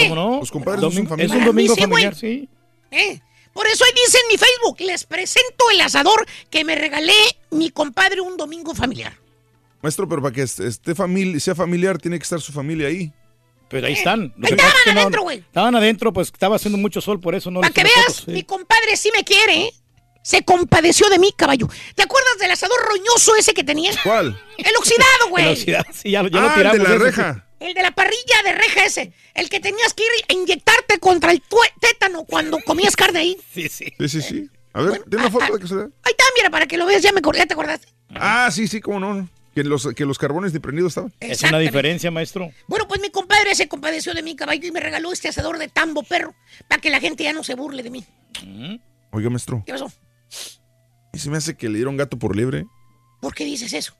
¿Cómo 0.00 0.14
no? 0.14 0.38
Los 0.40 0.50
compadres 0.50 0.82
no 0.82 0.90
son 0.90 1.06
familia. 1.08 1.34
Es 1.34 1.40
un 1.40 1.46
domingo 1.46 1.74
sí, 1.74 1.80
familiar, 1.80 2.14
sí. 2.14 2.48
¿Eh? 2.90 3.20
Por 3.54 3.66
eso 3.66 3.84
ahí 3.84 3.90
dice 4.06 4.18
en 4.22 4.28
mi 4.32 4.38
Facebook, 4.38 4.80
les 4.86 5.04
presento 5.04 5.70
el 5.72 5.80
asador 5.80 6.26
que 6.50 6.62
me 6.64 6.74
regalé 6.76 7.14
mi 7.50 7.70
compadre 7.70 8.20
un 8.20 8.36
domingo 8.36 8.74
familiar. 8.74 9.16
Maestro, 9.82 10.08
pero 10.08 10.20
para 10.22 10.34
que 10.34 10.42
est- 10.42 10.60
esté 10.60 10.94
famili- 10.94 11.40
sea 11.40 11.54
familiar, 11.54 11.98
tiene 11.98 12.18
que 12.18 12.22
estar 12.24 12.40
su 12.40 12.52
familia 12.52 12.88
ahí. 12.88 13.10
Pero 13.70 13.86
ahí 13.86 13.94
están. 13.94 14.32
Lo 14.36 14.46
Ahí 14.46 14.52
que 14.52 14.56
pasa 14.56 14.68
es 14.68 14.74
estaban 14.78 14.98
adentro, 14.98 15.22
güey. 15.22 15.38
Estaban 15.38 15.74
adentro, 15.76 16.12
pues 16.12 16.28
estaba 16.28 16.56
haciendo 16.56 16.78
mucho 16.78 17.00
sol, 17.00 17.20
por 17.20 17.34
eso 17.34 17.50
no 17.50 17.60
Para 17.60 17.72
que 17.72 17.82
veas, 17.84 17.96
fotos, 18.06 18.22
sí. 18.26 18.30
mi 18.32 18.42
compadre 18.42 18.96
sí 18.96 19.10
me 19.14 19.24
quiere, 19.24 19.64
¿eh? 19.64 19.74
Se 20.22 20.44
compadeció 20.44 21.08
de 21.08 21.18
mí, 21.18 21.32
caballo. 21.36 21.68
¿Te 21.94 22.02
acuerdas 22.02 22.38
del 22.38 22.50
asador 22.50 22.78
roñoso 22.86 23.34
ese 23.36 23.54
que 23.54 23.64
tenía? 23.64 23.92
¿Cuál? 24.02 24.38
El 24.58 24.76
oxidado, 24.76 25.28
güey. 25.30 25.44
El 25.46 25.52
oxidado, 25.52 25.84
sí, 25.92 26.10
ya, 26.10 26.22
lo- 26.22 26.28
ya 26.28 26.38
ah, 26.38 26.42
lo 26.42 26.48
el 26.48 26.54
tiramos. 26.54 26.78
de 26.78 26.84
la 26.84 26.94
ese, 26.94 27.04
reja. 27.04 27.44
El 27.60 27.74
de 27.74 27.82
la 27.82 27.90
parrilla 27.92 28.42
de 28.44 28.52
reja 28.52 28.84
ese. 28.84 29.12
El 29.34 29.48
que 29.48 29.58
tenías 29.60 29.94
que 29.94 30.02
ir 30.04 30.10
a 30.28 30.32
inyectarte 30.34 30.98
contra 30.98 31.32
el 31.32 31.42
tétano 31.80 32.24
cuando 32.24 32.58
comías 32.64 32.94
carne 32.94 33.20
ahí. 33.20 33.38
Sí, 33.52 33.68
sí. 33.68 33.86
Sí, 33.98 34.08
sí, 34.08 34.22
sí. 34.22 34.50
A 34.74 34.82
ver, 34.82 35.02
tiene 35.08 35.24
una 35.26 35.30
foto 35.30 35.54
de 35.54 35.58
que 35.60 35.66
se 35.66 35.74
vea. 35.74 35.84
Ahí 36.02 36.10
está, 36.12 36.24
mira, 36.36 36.50
para 36.50 36.66
que 36.66 36.76
lo 36.76 36.86
veas, 36.86 37.02
ya 37.02 37.10
me 37.12 37.18
acordé, 37.20 37.46
te 37.46 37.54
acordaste. 37.54 37.88
Ah, 38.14 38.48
sí, 38.52 38.68
sí, 38.68 38.80
cómo 38.80 39.00
no. 39.00 39.28
Que 39.54 39.64
los, 39.64 39.88
que 39.96 40.04
los 40.04 40.18
carbones 40.18 40.52
ni 40.52 40.60
prendidos 40.60 40.90
estaban. 40.92 41.12
Es 41.18 41.42
una 41.42 41.58
diferencia, 41.58 42.10
maestro. 42.12 42.50
Bueno, 42.68 42.86
pues 42.86 43.00
mi 43.00 43.10
compadre 43.10 43.54
se 43.56 43.66
compadeció 43.66 44.14
de 44.14 44.22
mí, 44.22 44.36
caballo, 44.36 44.68
y 44.68 44.70
me 44.70 44.78
regaló 44.78 45.10
este 45.10 45.28
asador 45.28 45.58
de 45.58 45.66
tambo, 45.68 46.02
perro, 46.04 46.34
para 46.68 46.80
que 46.80 46.90
la 46.90 47.00
gente 47.00 47.24
ya 47.24 47.32
no 47.32 47.42
se 47.42 47.54
burle 47.54 47.82
de 47.82 47.90
mí. 47.90 48.04
Oiga, 49.10 49.30
maestro, 49.30 49.62
¿Qué 49.66 49.72
pasó? 49.72 49.90
¿Y 51.12 51.18
se 51.18 51.30
me 51.30 51.36
hace 51.36 51.56
que 51.56 51.68
le 51.68 51.76
dieron 51.76 51.96
gato 51.96 52.18
por 52.18 52.36
liebre? 52.36 52.66
¿Por 53.20 53.34
qué 53.34 53.44
dices 53.44 53.72
eso? 53.72 53.94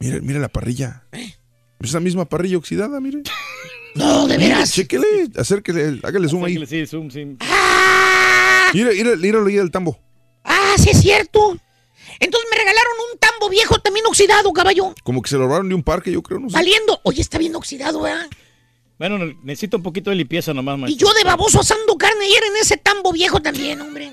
Mire, 0.00 0.20
mire 0.20 0.38
la 0.38 0.48
parrilla. 0.48 1.04
¿Eh? 1.12 1.34
Esa 1.80 2.00
misma 2.00 2.24
parrilla 2.28 2.56
oxidada, 2.58 3.00
mire. 3.00 3.22
No, 3.94 4.26
de 4.26 4.36
Mire, 4.38 4.50
veras. 4.50 4.72
Chéquele, 4.72 5.28
acérquele, 5.36 6.00
hágale 6.02 6.28
zoom 6.28 6.44
ahí. 6.44 6.54
Sáquele, 6.54 6.66
Sí, 6.66 6.86
zoom, 6.86 7.10
sí. 7.10 7.24
Mire, 8.74 8.94
mire, 8.94 9.16
mire 9.16 9.38
ahí 9.38 9.56
del 9.56 9.70
tambo. 9.70 9.98
Ah, 10.44 10.74
sí 10.78 10.90
es 10.90 11.00
cierto. 11.00 11.56
Entonces 12.20 12.48
me 12.50 12.56
regalaron 12.56 12.92
un 13.12 13.18
tambo 13.18 13.48
viejo 13.48 13.78
también 13.80 14.04
oxidado, 14.06 14.52
caballo. 14.52 14.94
Como 15.04 15.22
que 15.22 15.30
se 15.30 15.36
lo 15.36 15.46
robaron 15.46 15.68
de 15.68 15.74
un 15.74 15.82
parque, 15.82 16.10
yo 16.10 16.22
creo, 16.22 16.38
no 16.40 16.48
sé. 16.48 16.54
Valiendo. 16.54 17.00
Oye, 17.04 17.20
está 17.20 17.38
bien 17.38 17.54
oxidado, 17.54 18.00
¿verdad? 18.02 18.26
Bueno, 18.98 19.18
necesito 19.44 19.76
un 19.76 19.82
poquito 19.82 20.10
de 20.10 20.16
limpieza 20.16 20.52
nomás, 20.52 20.76
Y 20.76 20.80
maestro. 20.80 21.08
yo 21.08 21.14
de 21.14 21.24
baboso 21.24 21.60
asando 21.60 21.96
carne 21.96 22.24
ayer 22.24 22.42
en 22.44 22.56
ese 22.56 22.76
tambo 22.78 23.12
viejo 23.12 23.40
también, 23.40 23.80
hombre. 23.80 24.12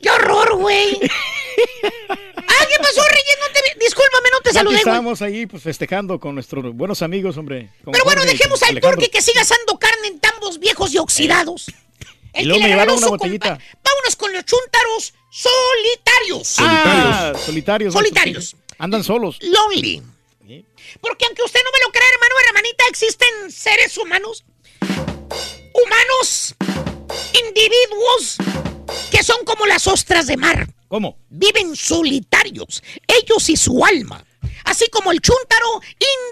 ¡Qué 0.00 0.10
horror, 0.10 0.56
güey! 0.56 0.94
¡Ah, 1.82 2.66
qué 2.68 2.76
pasó, 2.78 3.02
Reyes! 3.02 3.36
No 3.40 3.46
te 3.52 3.60
Discúlpame, 3.84 4.28
no 4.32 4.40
te 4.40 4.52
saludé, 4.52 4.74
güey. 4.76 4.78
estábamos 4.80 5.22
ahí 5.22 5.46
pues, 5.46 5.62
festejando 5.62 6.18
con 6.20 6.34
nuestros 6.34 6.74
buenos 6.74 7.02
amigos, 7.02 7.36
hombre. 7.36 7.70
con 7.84 7.92
Pero 7.92 8.04
bueno, 8.04 8.20
Jorge 8.20 8.34
y 8.34 8.38
dejemos 8.38 8.62
al 8.62 8.80
turque 8.80 9.08
que 9.10 9.20
siga 9.22 9.40
asando 9.42 9.78
carne 9.78 10.08
en 10.08 10.20
tambos 10.20 10.58
viejos 10.58 10.92
y 10.94 10.98
oxidados. 10.98 11.66
Y 12.32 12.44
luego 12.44 12.60
me 12.62 12.68
le 12.68 12.74
regaló 12.74 12.92
llevaron 12.92 12.98
una 12.98 13.08
botellita. 13.08 13.58
compa- 13.58 13.78
Vámonos 13.82 14.16
con 14.16 14.32
los 14.32 14.44
chúntaros 14.44 15.14
solitarios. 15.30 16.54
Ah, 16.58 17.32
solitarios. 17.44 17.92
maestro, 17.92 17.92
Solitarios. 17.92 18.44
sí. 18.50 18.56
Andan 18.78 19.02
solos. 19.02 19.38
Lonely. 19.42 20.00
Porque 21.00 21.26
aunque 21.26 21.42
usted 21.42 21.60
no 21.64 21.70
me 21.72 21.84
lo 21.84 21.92
crea, 21.92 22.08
hermano 22.12 22.34
hermanita, 22.48 22.84
existen 22.88 23.50
seres 23.52 23.96
humanos, 23.98 24.44
humanos, 25.74 26.54
individuos, 27.46 28.36
que 29.10 29.22
son 29.22 29.44
como 29.44 29.66
las 29.66 29.86
ostras 29.86 30.26
de 30.26 30.36
mar. 30.36 30.66
¿Cómo? 30.88 31.18
Viven 31.28 31.76
solitarios, 31.76 32.82
ellos 33.06 33.48
y 33.48 33.56
su 33.56 33.84
alma. 33.84 34.24
Así 34.64 34.88
como 34.90 35.10
el 35.12 35.20
chúntaro 35.20 35.80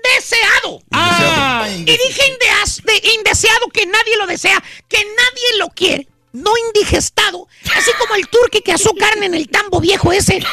indeseado. 0.04 0.80
Ah, 0.92 1.66
Y 1.70 1.84
dije 1.84 2.22
indeas- 2.32 2.82
de- 2.82 3.08
indeseado 3.14 3.68
que 3.68 3.86
nadie 3.86 4.16
lo 4.16 4.26
desea, 4.26 4.62
que 4.88 4.98
nadie 4.98 5.58
lo 5.58 5.68
quiere. 5.68 6.08
No 6.32 6.50
indigestado, 6.68 7.48
así 7.76 7.90
como 7.98 8.14
el 8.14 8.28
turque 8.28 8.60
que 8.62 8.72
asó 8.72 8.92
carne 8.94 9.26
en 9.26 9.34
el 9.34 9.48
tambo 9.48 9.80
viejo 9.80 10.12
ese. 10.12 10.38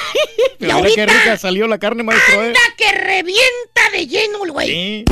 Y 0.58 0.58
Pero 0.60 0.82
qué 0.82 1.02
ahorita 1.02 1.06
rica 1.06 1.38
salió 1.38 1.68
la 1.68 1.78
carne, 1.80 2.02
maestro. 2.04 2.44
eh. 2.44 2.48
anda 2.48 2.60
que 2.78 2.92
revienta 2.94 3.90
de 3.92 4.08
lleno 4.08 4.46
el 4.46 4.52
güey. 4.52 4.68
Sí. 4.70 5.06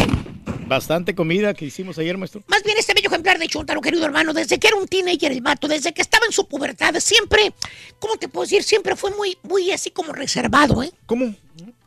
Bastante 0.67 1.14
comida 1.14 1.53
que 1.53 1.66
hicimos 1.66 1.98
ayer, 1.98 2.17
maestro. 2.17 2.42
Más 2.48 2.64
bien 2.64 2.77
este 2.77 2.93
bello 2.93 3.09
ejemplar 3.09 3.38
de 3.38 3.48
Chuntaro, 3.48 3.82
querido 3.82 4.06
hermano, 4.06 4.33
desde 4.33 4.58
que 4.58 4.67
era 4.69 4.77
un 4.77 4.88
teenager 4.88 5.32
el 5.33 5.42
vato, 5.42 5.67
desde 5.67 5.93
que 5.93 6.01
estaba 6.01 6.25
en 6.25 6.32
su 6.32 6.48
pubertad, 6.48 6.95
siempre, 7.00 7.53
¿cómo 8.00 8.16
te 8.17 8.30
puedo 8.30 8.43
decir? 8.45 8.64
Siempre 8.64 8.95
fue 8.95 9.11
muy, 9.11 9.38
muy 9.43 9.72
así 9.72 9.92
como 9.92 10.14
reservado, 10.14 10.82
¿eh? 10.82 10.92
¿Cómo? 11.06 11.35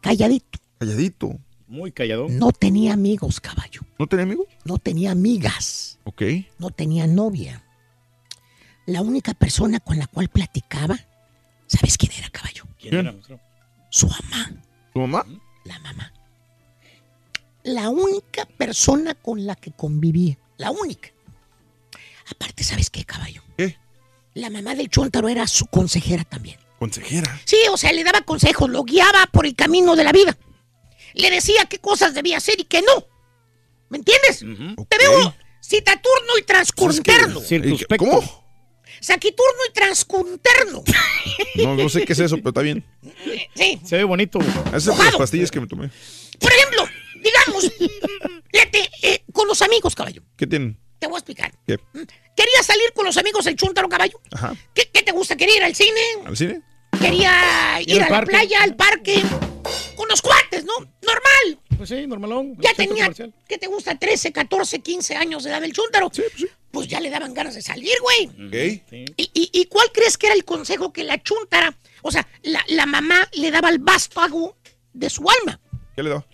Calladito. 0.02 0.58
Calladito. 0.78 1.38
Muy 1.66 1.90
callado. 1.90 2.26
No 2.28 2.52
tenía 2.52 2.92
amigos, 2.92 3.40
caballo. 3.40 3.80
¿No 3.98 4.06
tenía 4.06 4.24
amigo? 4.24 4.46
No 4.64 4.78
tenía 4.78 5.10
amigas. 5.12 5.98
Ok. 6.04 6.22
No 6.58 6.70
tenía 6.70 7.06
novia. 7.06 7.64
La 8.86 9.02
única 9.02 9.34
persona 9.34 9.80
con 9.80 9.98
la 9.98 10.06
cual 10.06 10.28
platicaba, 10.28 10.96
¿sabes 11.66 11.98
quién 11.98 12.12
era, 12.12 12.28
caballo? 12.30 12.64
¿Quién 12.80 12.94
era, 12.94 13.12
maestro? 13.12 13.40
Su 13.90 14.06
mamá. 14.06 14.52
¿Tu 14.92 15.00
mamá? 15.00 15.26
La 15.64 15.78
mamá. 15.80 16.12
La 17.64 17.90
única 17.90 18.44
persona 18.44 19.14
con 19.14 19.44
la 19.44 19.56
que 19.56 19.72
convivía. 19.72 20.38
La 20.56 20.70
única. 20.70 21.10
Aparte, 22.30 22.62
¿sabes 22.62 22.90
qué, 22.90 23.04
caballo? 23.04 23.42
¿Qué? 23.56 23.76
La 24.34 24.50
mamá 24.50 24.74
del 24.76 24.88
Chuntaro 24.88 25.28
era 25.28 25.46
su 25.48 25.66
consejera 25.66 26.22
también. 26.24 26.58
Consejera. 26.78 27.40
Sí, 27.44 27.56
o 27.72 27.76
sea, 27.76 27.92
le 27.92 28.04
daba 28.04 28.20
consejos, 28.20 28.70
lo 28.70 28.84
guiaba 28.84 29.26
por 29.32 29.46
el 29.46 29.56
camino 29.56 29.96
de 29.96 30.04
la 30.04 30.12
vida. 30.12 30.36
le 31.14 31.30
decía 31.30 31.64
qué 31.64 31.78
cosas 31.78 32.14
debía 32.14 32.36
hacer 32.36 32.60
y 32.60 32.64
qué 32.64 32.82
no. 32.82 33.06
¿Me 33.88 33.98
entiendes? 33.98 34.40
Te 34.88 34.98
veo 34.98 35.34
citaturno 35.60 36.38
y 36.38 36.42
transcurterno. 36.42 37.40
¿Cómo? 37.98 38.45
Saquiturno 39.00 39.60
y 39.68 39.72
transcurterno. 39.72 40.82
No, 41.56 41.74
no 41.74 41.88
sé 41.88 42.04
qué 42.04 42.12
es 42.12 42.18
eso, 42.18 42.36
pero 42.36 42.50
está 42.50 42.60
bien. 42.60 42.84
Sí. 43.54 43.80
Se 43.84 43.96
ve 43.96 44.04
bonito. 44.04 44.38
Esas 44.68 44.94
son 44.94 45.04
las 45.04 45.16
pastillas 45.16 45.50
que 45.50 45.58
me 45.58 45.66
tomé. 45.66 45.90
Por 46.38 46.52
ejemplo, 46.52 46.86
digamos, 47.14 47.72
fíjate, 48.52 48.90
eh, 49.02 49.22
con 49.32 49.48
los 49.48 49.62
amigos, 49.62 49.94
caballo. 49.94 50.22
¿Qué 50.36 50.46
tienen? 50.46 50.78
Te 50.98 51.06
voy 51.06 51.16
a 51.16 51.18
explicar. 51.18 51.52
¿Qué? 51.66 51.78
Quería 52.36 52.62
salir 52.62 52.92
con 52.94 53.06
los 53.06 53.16
amigos 53.16 53.46
el 53.46 53.56
chúntaro, 53.56 53.88
caballo. 53.88 54.20
Ajá. 54.32 54.54
¿Qué, 54.74 54.90
qué 54.92 55.02
te 55.02 55.12
gusta? 55.12 55.34
¿Quería 55.36 55.56
ir 55.56 55.64
al 55.64 55.74
cine? 55.74 56.00
¿Al 56.26 56.36
cine? 56.36 56.60
Quería 57.00 57.80
ir 57.86 57.96
a 58.02 58.04
la 58.04 58.08
parque. 58.08 58.30
playa, 58.30 58.62
al 58.62 58.74
parque. 58.76 59.22
Con 59.96 60.08
los 60.08 60.20
cuates, 60.22 60.64
¿no? 60.64 60.72
Normal. 60.78 61.60
Pues 61.76 61.88
sí, 61.88 62.06
normalón. 62.06 62.56
Ya 62.60 62.72
tenía, 62.74 63.04
comercial. 63.04 63.34
¿qué 63.48 63.58
te 63.58 63.66
gusta? 63.66 63.94
13, 63.98 64.32
14, 64.32 64.80
15 64.80 65.16
años 65.16 65.44
de 65.44 65.50
edad 65.50 65.60
del 65.60 65.72
chúntaro. 65.72 66.10
Pues 66.70 66.88
ya 66.88 67.00
le 67.00 67.10
daban 67.10 67.34
ganas 67.34 67.54
de 67.54 67.62
salir, 67.62 67.94
güey. 68.02 68.30
¿Y, 69.16 69.30
y, 69.34 69.50
y 69.52 69.64
cuál 69.66 69.88
crees 69.92 70.16
que 70.18 70.26
era 70.26 70.34
el 70.34 70.44
consejo 70.44 70.92
que 70.92 71.04
la 71.04 71.22
chuntara, 71.22 71.74
o 72.02 72.10
sea, 72.10 72.26
la, 72.42 72.62
la 72.68 72.86
mamá 72.86 73.28
le 73.32 73.50
daba 73.50 73.68
al 73.68 73.78
vástago 73.78 74.56
de 74.92 75.10
su 75.10 75.26
alma? 75.28 75.60
¿Qué 75.94 76.02
le 76.02 76.10
daba? 76.10 76.26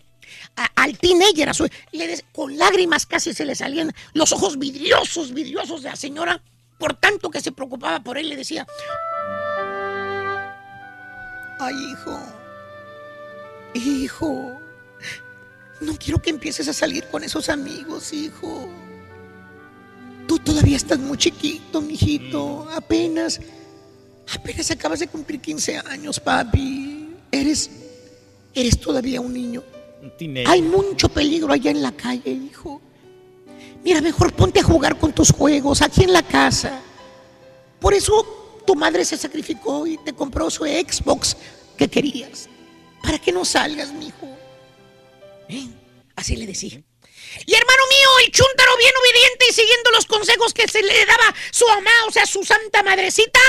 a- 0.56 0.70
al 0.76 0.98
teenager, 0.98 1.48
a 1.48 1.54
su- 1.54 1.68
le 1.92 2.06
des- 2.08 2.24
con 2.32 2.56
lágrimas 2.58 3.06
casi 3.06 3.32
se 3.32 3.44
le 3.44 3.54
salían 3.54 3.92
los 4.14 4.32
ojos 4.32 4.58
vidriosos, 4.58 5.32
vidriosos 5.32 5.82
de 5.82 5.90
la 5.90 5.96
señora, 5.96 6.42
por 6.78 6.94
tanto 6.94 7.30
que 7.30 7.40
se 7.40 7.52
preocupaba 7.52 8.00
por 8.00 8.18
él, 8.18 8.28
le 8.28 8.36
decía, 8.36 8.66
ay 11.64 11.74
hijo, 11.92 12.18
hijo, 13.74 14.60
no 15.80 15.96
quiero 15.98 16.20
que 16.20 16.30
empieces 16.30 16.68
a 16.68 16.72
salir 16.72 17.06
con 17.06 17.24
esos 17.24 17.48
amigos, 17.48 18.12
hijo. 18.12 18.68
Tú 20.26 20.38
todavía 20.38 20.76
estás 20.76 20.98
muy 20.98 21.18
chiquito, 21.18 21.80
mijito, 21.80 22.68
apenas, 22.70 23.40
apenas 24.32 24.70
acabas 24.70 25.00
de 25.00 25.08
cumplir 25.08 25.40
15 25.40 25.78
años, 25.78 26.20
papi. 26.20 27.16
Eres, 27.30 27.70
eres 28.54 28.78
todavía 28.78 29.20
un 29.20 29.32
niño. 29.32 29.62
Teenager. 30.18 30.48
Hay 30.48 30.62
mucho 30.62 31.08
peligro 31.08 31.52
allá 31.52 31.70
en 31.70 31.82
la 31.82 31.92
calle, 31.92 32.30
hijo. 32.30 32.80
Mira, 33.84 34.00
mejor 34.00 34.32
ponte 34.32 34.60
a 34.60 34.62
jugar 34.62 34.98
con 34.98 35.12
tus 35.12 35.32
juegos 35.32 35.82
aquí 35.82 36.04
en 36.04 36.12
la 36.12 36.22
casa. 36.22 36.80
Por 37.80 37.94
eso 37.94 38.41
tu 38.62 38.74
madre 38.74 39.04
se 39.04 39.16
sacrificó 39.16 39.86
y 39.86 39.98
te 39.98 40.12
compró 40.12 40.50
su 40.50 40.64
Xbox 40.64 41.36
que 41.76 41.88
querías. 41.88 42.48
Para 43.02 43.18
que 43.18 43.32
no 43.32 43.44
salgas, 43.44 43.92
mijo. 43.92 44.28
¿Eh? 45.48 45.68
Así 46.16 46.36
le 46.36 46.46
decía. 46.46 46.80
Y 47.46 47.54
hermano 47.54 47.82
mío, 47.88 48.08
el 48.26 48.32
chúntaro 48.32 48.76
bien 48.76 48.92
obediente 49.00 49.46
y 49.50 49.52
siguiendo 49.52 49.90
los 49.90 50.06
consejos 50.06 50.52
que 50.52 50.68
se 50.68 50.82
le 50.82 51.06
daba 51.06 51.34
su 51.50 51.66
mamá, 51.66 51.90
o 52.06 52.12
sea, 52.12 52.26
su 52.26 52.44
santa 52.44 52.82
madrecita. 52.82 53.40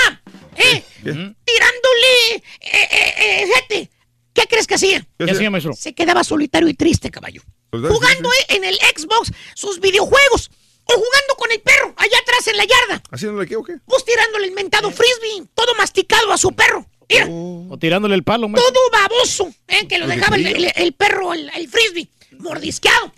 ¿Eh? 0.56 0.82
Tirándole. 1.02 2.34
Eh, 2.34 2.42
eh, 2.60 3.14
eh, 3.18 3.46
fíjate, 3.46 3.90
¿qué 4.32 4.46
crees 4.48 4.66
que 4.66 4.74
hacía? 4.74 5.06
¿Qué 5.18 5.30
hacía, 5.30 5.50
maestro? 5.50 5.74
Se 5.74 5.94
quedaba 5.94 6.24
solitario 6.24 6.68
y 6.68 6.74
triste, 6.74 7.10
caballo. 7.10 7.42
Jugando 7.70 8.32
eh, 8.32 8.46
en 8.56 8.64
el 8.64 8.76
Xbox 8.76 9.32
sus 9.54 9.80
videojuegos. 9.80 10.50
O 10.86 10.92
jugando 10.92 11.34
con 11.38 11.50
el 11.52 11.60
perro, 11.60 11.94
allá 11.96 12.18
atrás 12.22 12.46
en 12.48 12.56
la 12.56 12.64
yarda. 12.64 13.02
¿Haciéndole 13.10 13.46
qué 13.46 13.56
o 13.56 13.62
qué? 13.64 13.78
Pues 13.86 14.04
tirándole 14.04 14.46
el 14.46 14.52
mentado 14.52 14.90
frisbee, 14.90 15.46
todo 15.54 15.74
masticado 15.76 16.32
a 16.32 16.36
su 16.38 16.52
perro. 16.52 16.86
Mira, 17.08 17.26
O 17.28 17.76
tirándole 17.78 18.14
el 18.14 18.22
palo, 18.24 18.48
maestro. 18.48 18.72
todo 18.72 18.90
baboso, 18.90 19.54
¿eh? 19.68 19.86
que 19.86 19.98
lo 19.98 20.06
dejaba 20.06 20.36
el, 20.36 20.44
quería. 20.44 20.70
el- 20.76 20.82
el 20.84 20.92
perro, 20.94 21.32
el, 21.34 21.50
el 21.54 21.68
frisbee, 21.68 22.08
mordisqueado. 22.38 23.12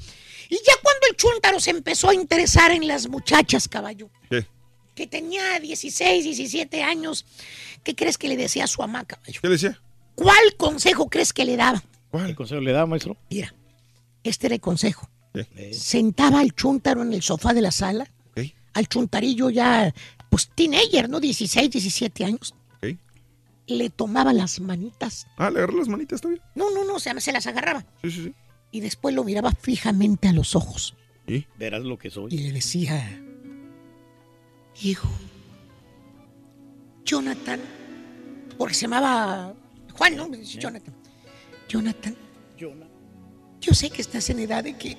Y 0.48 0.56
ya 0.56 0.72
cuando 0.82 1.06
el 1.10 1.16
chúntaro 1.16 1.58
se 1.60 1.70
empezó 1.70 2.08
a 2.10 2.14
interesar 2.14 2.70
en 2.70 2.86
las 2.86 3.08
muchachas, 3.08 3.68
caballo, 3.68 4.10
¿Qué? 4.30 4.46
que 4.94 5.06
tenía 5.06 5.58
16, 5.60 6.24
17 6.24 6.82
años, 6.82 7.26
¿qué 7.84 7.94
crees 7.94 8.16
que 8.18 8.28
le 8.28 8.36
decía 8.36 8.64
a 8.64 8.66
su 8.68 8.80
mamá, 8.80 9.04
caballo? 9.04 9.40
¿Qué 9.40 9.48
le 9.48 9.54
decía? 9.54 9.80
¿Cuál 10.14 10.56
consejo 10.56 11.08
crees 11.08 11.32
que 11.32 11.44
le 11.44 11.56
daba? 11.56 11.82
¿Qué 12.26 12.34
consejo 12.34 12.60
le 12.60 12.72
da, 12.72 12.86
maestro? 12.86 13.16
Mira, 13.30 13.54
este 14.24 14.46
era 14.46 14.54
el 14.54 14.60
consejo. 14.60 15.08
Sentaba 15.72 16.40
al 16.40 16.54
chúntaro 16.54 17.02
en 17.02 17.12
el 17.12 17.22
sofá 17.22 17.52
de 17.54 17.60
la 17.60 17.70
sala, 17.70 18.10
al 18.74 18.88
chuntarillo 18.88 19.48
ya, 19.48 19.92
pues 20.28 20.50
teenager, 20.54 21.08
¿no? 21.08 21.18
16, 21.18 21.70
17 21.70 22.24
años. 22.24 22.54
Le 23.68 23.90
tomaba 23.90 24.32
las 24.32 24.60
manitas. 24.60 25.26
Ah, 25.36 25.50
le 25.50 25.58
agarró 25.58 25.78
las 25.78 25.88
manitas 25.88 26.20
todavía. 26.20 26.40
No, 26.54 26.70
no, 26.70 26.84
no, 26.84 26.94
o 26.94 27.00
sea, 27.00 27.18
se 27.18 27.32
las 27.32 27.48
agarraba. 27.48 27.84
Sí, 28.02 28.10
sí, 28.12 28.22
sí. 28.24 28.34
Y 28.70 28.78
después 28.78 29.12
lo 29.12 29.24
miraba 29.24 29.50
fijamente 29.50 30.28
a 30.28 30.32
los 30.32 30.54
ojos. 30.54 30.94
¿Y? 31.26 31.46
Verás 31.58 31.82
lo 31.82 31.98
que 31.98 32.10
soy. 32.10 32.32
Y 32.32 32.38
le 32.38 32.52
decía, 32.52 33.20
hijo, 34.82 35.08
Jonathan, 37.04 37.60
porque 38.56 38.74
se 38.74 38.82
llamaba 38.82 39.52
Juan, 39.94 40.16
¿no? 40.16 40.28
Me 40.28 40.36
dice 40.36 40.60
Jonathan. 40.60 40.94
Jonathan, 41.68 42.16
yo 43.60 43.74
sé 43.74 43.90
que 43.90 44.02
estás 44.02 44.30
en 44.30 44.38
edad 44.40 44.62
de 44.62 44.76
que 44.76 44.96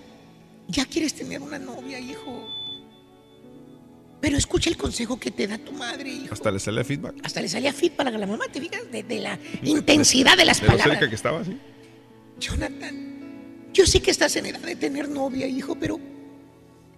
ya 0.68 0.86
quieres 0.86 1.14
tener 1.14 1.42
una 1.42 1.60
novia, 1.60 2.00
hijo. 2.00 2.48
Pero 4.20 4.36
escucha 4.38 4.70
el 4.70 4.78
consejo 4.78 5.20
que 5.20 5.30
te 5.32 5.46
da 5.48 5.58
tu 5.58 5.72
madre, 5.72 6.10
hijo. 6.12 6.34
Hasta 6.34 6.50
le 6.52 6.60
sale 6.60 6.84
feedback. 6.84 7.16
Hasta 7.24 7.42
le 7.42 7.48
salía 7.50 7.72
fit 7.72 7.94
para 7.94 8.10
la 8.12 8.26
mamá, 8.26 8.46
¿te 8.52 8.60
fijas? 8.60 8.90
De, 8.92 9.04
de 9.04 9.20
la 9.20 9.40
intensidad 9.64 10.36
de 10.38 10.46
las 10.46 10.60
De 10.60 10.66
lo 10.66 10.72
palabras. 10.74 10.98
cerca 10.98 11.10
que 11.10 11.16
estaba, 11.16 11.44
sí. 11.46 11.58
Jonathan, 12.40 13.70
yo 13.74 13.86
sé 13.86 14.02
que 14.02 14.12
estás 14.12 14.36
en 14.36 14.48
edad 14.48 14.60
de 14.60 14.76
tener 14.76 15.08
novia, 15.08 15.48
hijo, 15.48 15.76
pero 15.80 16.00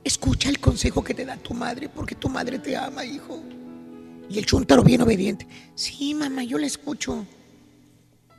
escucha 0.03 0.49
el 0.49 0.59
consejo 0.59 1.03
que 1.03 1.13
te 1.13 1.25
da 1.25 1.35
tu 1.37 1.53
madre, 1.53 1.89
porque 1.89 2.15
tu 2.15 2.29
madre 2.29 2.57
te 2.59 2.75
ama, 2.77 3.03
hijo. 3.05 3.41
Y 4.29 4.37
el 4.37 4.45
chuntaro 4.45 4.83
bien 4.83 5.01
obediente. 5.01 5.45
Sí, 5.75 6.13
mamá, 6.13 6.43
yo 6.43 6.57
le 6.57 6.67
escucho. 6.67 7.25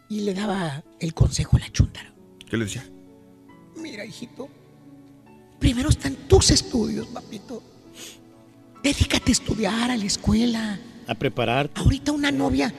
Y 0.08 0.20
le 0.20 0.34
daba 0.34 0.82
el 1.00 1.14
consejo 1.14 1.56
a 1.56 1.60
la 1.60 1.70
chuntara. 1.70 2.12
¿Qué 2.48 2.56
le 2.56 2.64
decía? 2.64 2.84
Mira, 3.76 4.04
hijito, 4.04 4.48
primero 5.60 5.90
están 5.90 6.16
tus 6.26 6.50
estudios, 6.50 7.06
papito. 7.06 7.62
Dedícate 8.82 9.30
a 9.30 9.32
estudiar, 9.32 9.90
a 9.90 9.96
la 9.96 10.04
escuela. 10.04 10.80
A 11.06 11.14
preparar. 11.14 11.70
Ahorita 11.74 12.12
una 12.12 12.32
novia, 12.32 12.72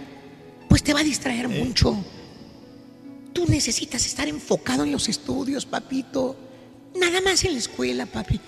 pues 0.68 0.84
te 0.84 0.94
va 0.94 1.02
a 1.02 1.04
distraer 1.04 1.48
mucho. 1.48 1.96
Tú 3.34 3.46
necesitas 3.48 4.06
estar 4.06 4.28
enfocado 4.28 4.84
en 4.84 4.92
los 4.92 5.08
estudios, 5.08 5.66
papito. 5.66 6.36
Nada 7.00 7.22
más 7.22 7.44
en 7.46 7.54
la 7.54 7.60
escuela, 7.60 8.06
papi. 8.06 8.40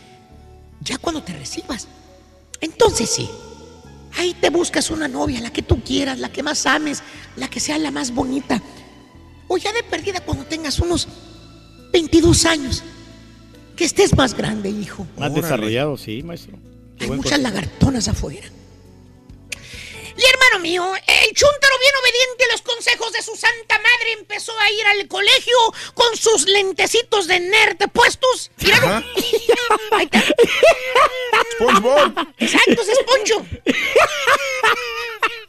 Ya 0.82 0.98
cuando 0.98 1.24
te 1.24 1.34
recibas. 1.34 1.88
Entonces 2.60 3.10
sí. 3.10 3.30
Ahí 4.18 4.36
te 4.40 4.50
buscas 4.50 4.92
una 4.92 5.08
novia, 5.08 5.42
la 5.42 5.52
que 5.52 5.62
tú 5.62 5.82
quieras, 5.84 6.20
la 6.20 6.32
que 6.32 6.44
más 6.44 6.66
ames, 6.66 7.02
la 7.36 7.50
que 7.50 7.60
sea 7.60 7.78
la 7.78 7.92
más 7.92 8.12
bonita. 8.12 8.62
O 9.48 9.58
ya 9.58 9.72
de 9.74 9.84
perdida 9.84 10.20
cuando 10.22 10.46
tengas 10.46 10.80
unos 10.80 11.08
22 11.92 12.46
años. 12.46 12.84
Que 13.76 13.86
estés 13.86 14.16
más 14.16 14.36
grande, 14.36 14.70
hijo. 14.70 15.08
Más 15.18 15.34
desarrollado, 15.34 15.98
sí, 15.98 16.22
maestro. 16.24 16.58
Qué 16.98 17.06
Hay 17.06 17.12
muchas 17.12 17.40
lagartonas 17.40 18.08
afuera. 18.08 18.48
Y 20.16 20.24
hermano 20.24 20.60
mío, 20.62 20.94
el 20.96 21.34
chúntaro 21.34 21.80
bien 21.80 21.94
obediente 22.02 22.44
a 22.44 22.52
los 22.52 22.62
consejos 22.62 23.14
de 23.14 23.22
su 23.24 23.36
santa 23.36 23.80
madre 23.80 24.12
empezó 24.20 24.52
a 24.60 24.70
ir 24.70 24.86
al 24.86 25.08
colegio 25.08 25.58
con 25.96 26.16
sus 26.16 26.48
lentecitos 26.48 27.26
de 27.28 27.40
nerd 27.40 27.78
puestos. 27.92 28.52
Míralo. 28.58 29.04
SpongeBob. 31.54 32.28
Exacto, 32.38 32.82
es 32.82 33.00
Poncho. 33.08 33.44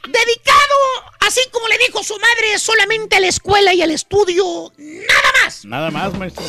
Dedicado, 0.09 0.77
así 1.21 1.41
como 1.51 1.69
le 1.69 1.77
dijo 1.79 2.03
su 2.03 2.15
madre, 2.19 2.59
solamente 2.59 3.17
a 3.17 3.21
la 3.21 3.29
escuela 3.29 3.75
y 3.75 3.83
al 3.83 3.91
estudio. 3.91 4.73
Nada 4.79 5.33
más. 5.43 5.65
Nada 5.67 5.91
más, 5.91 6.19
maestro. 6.19 6.45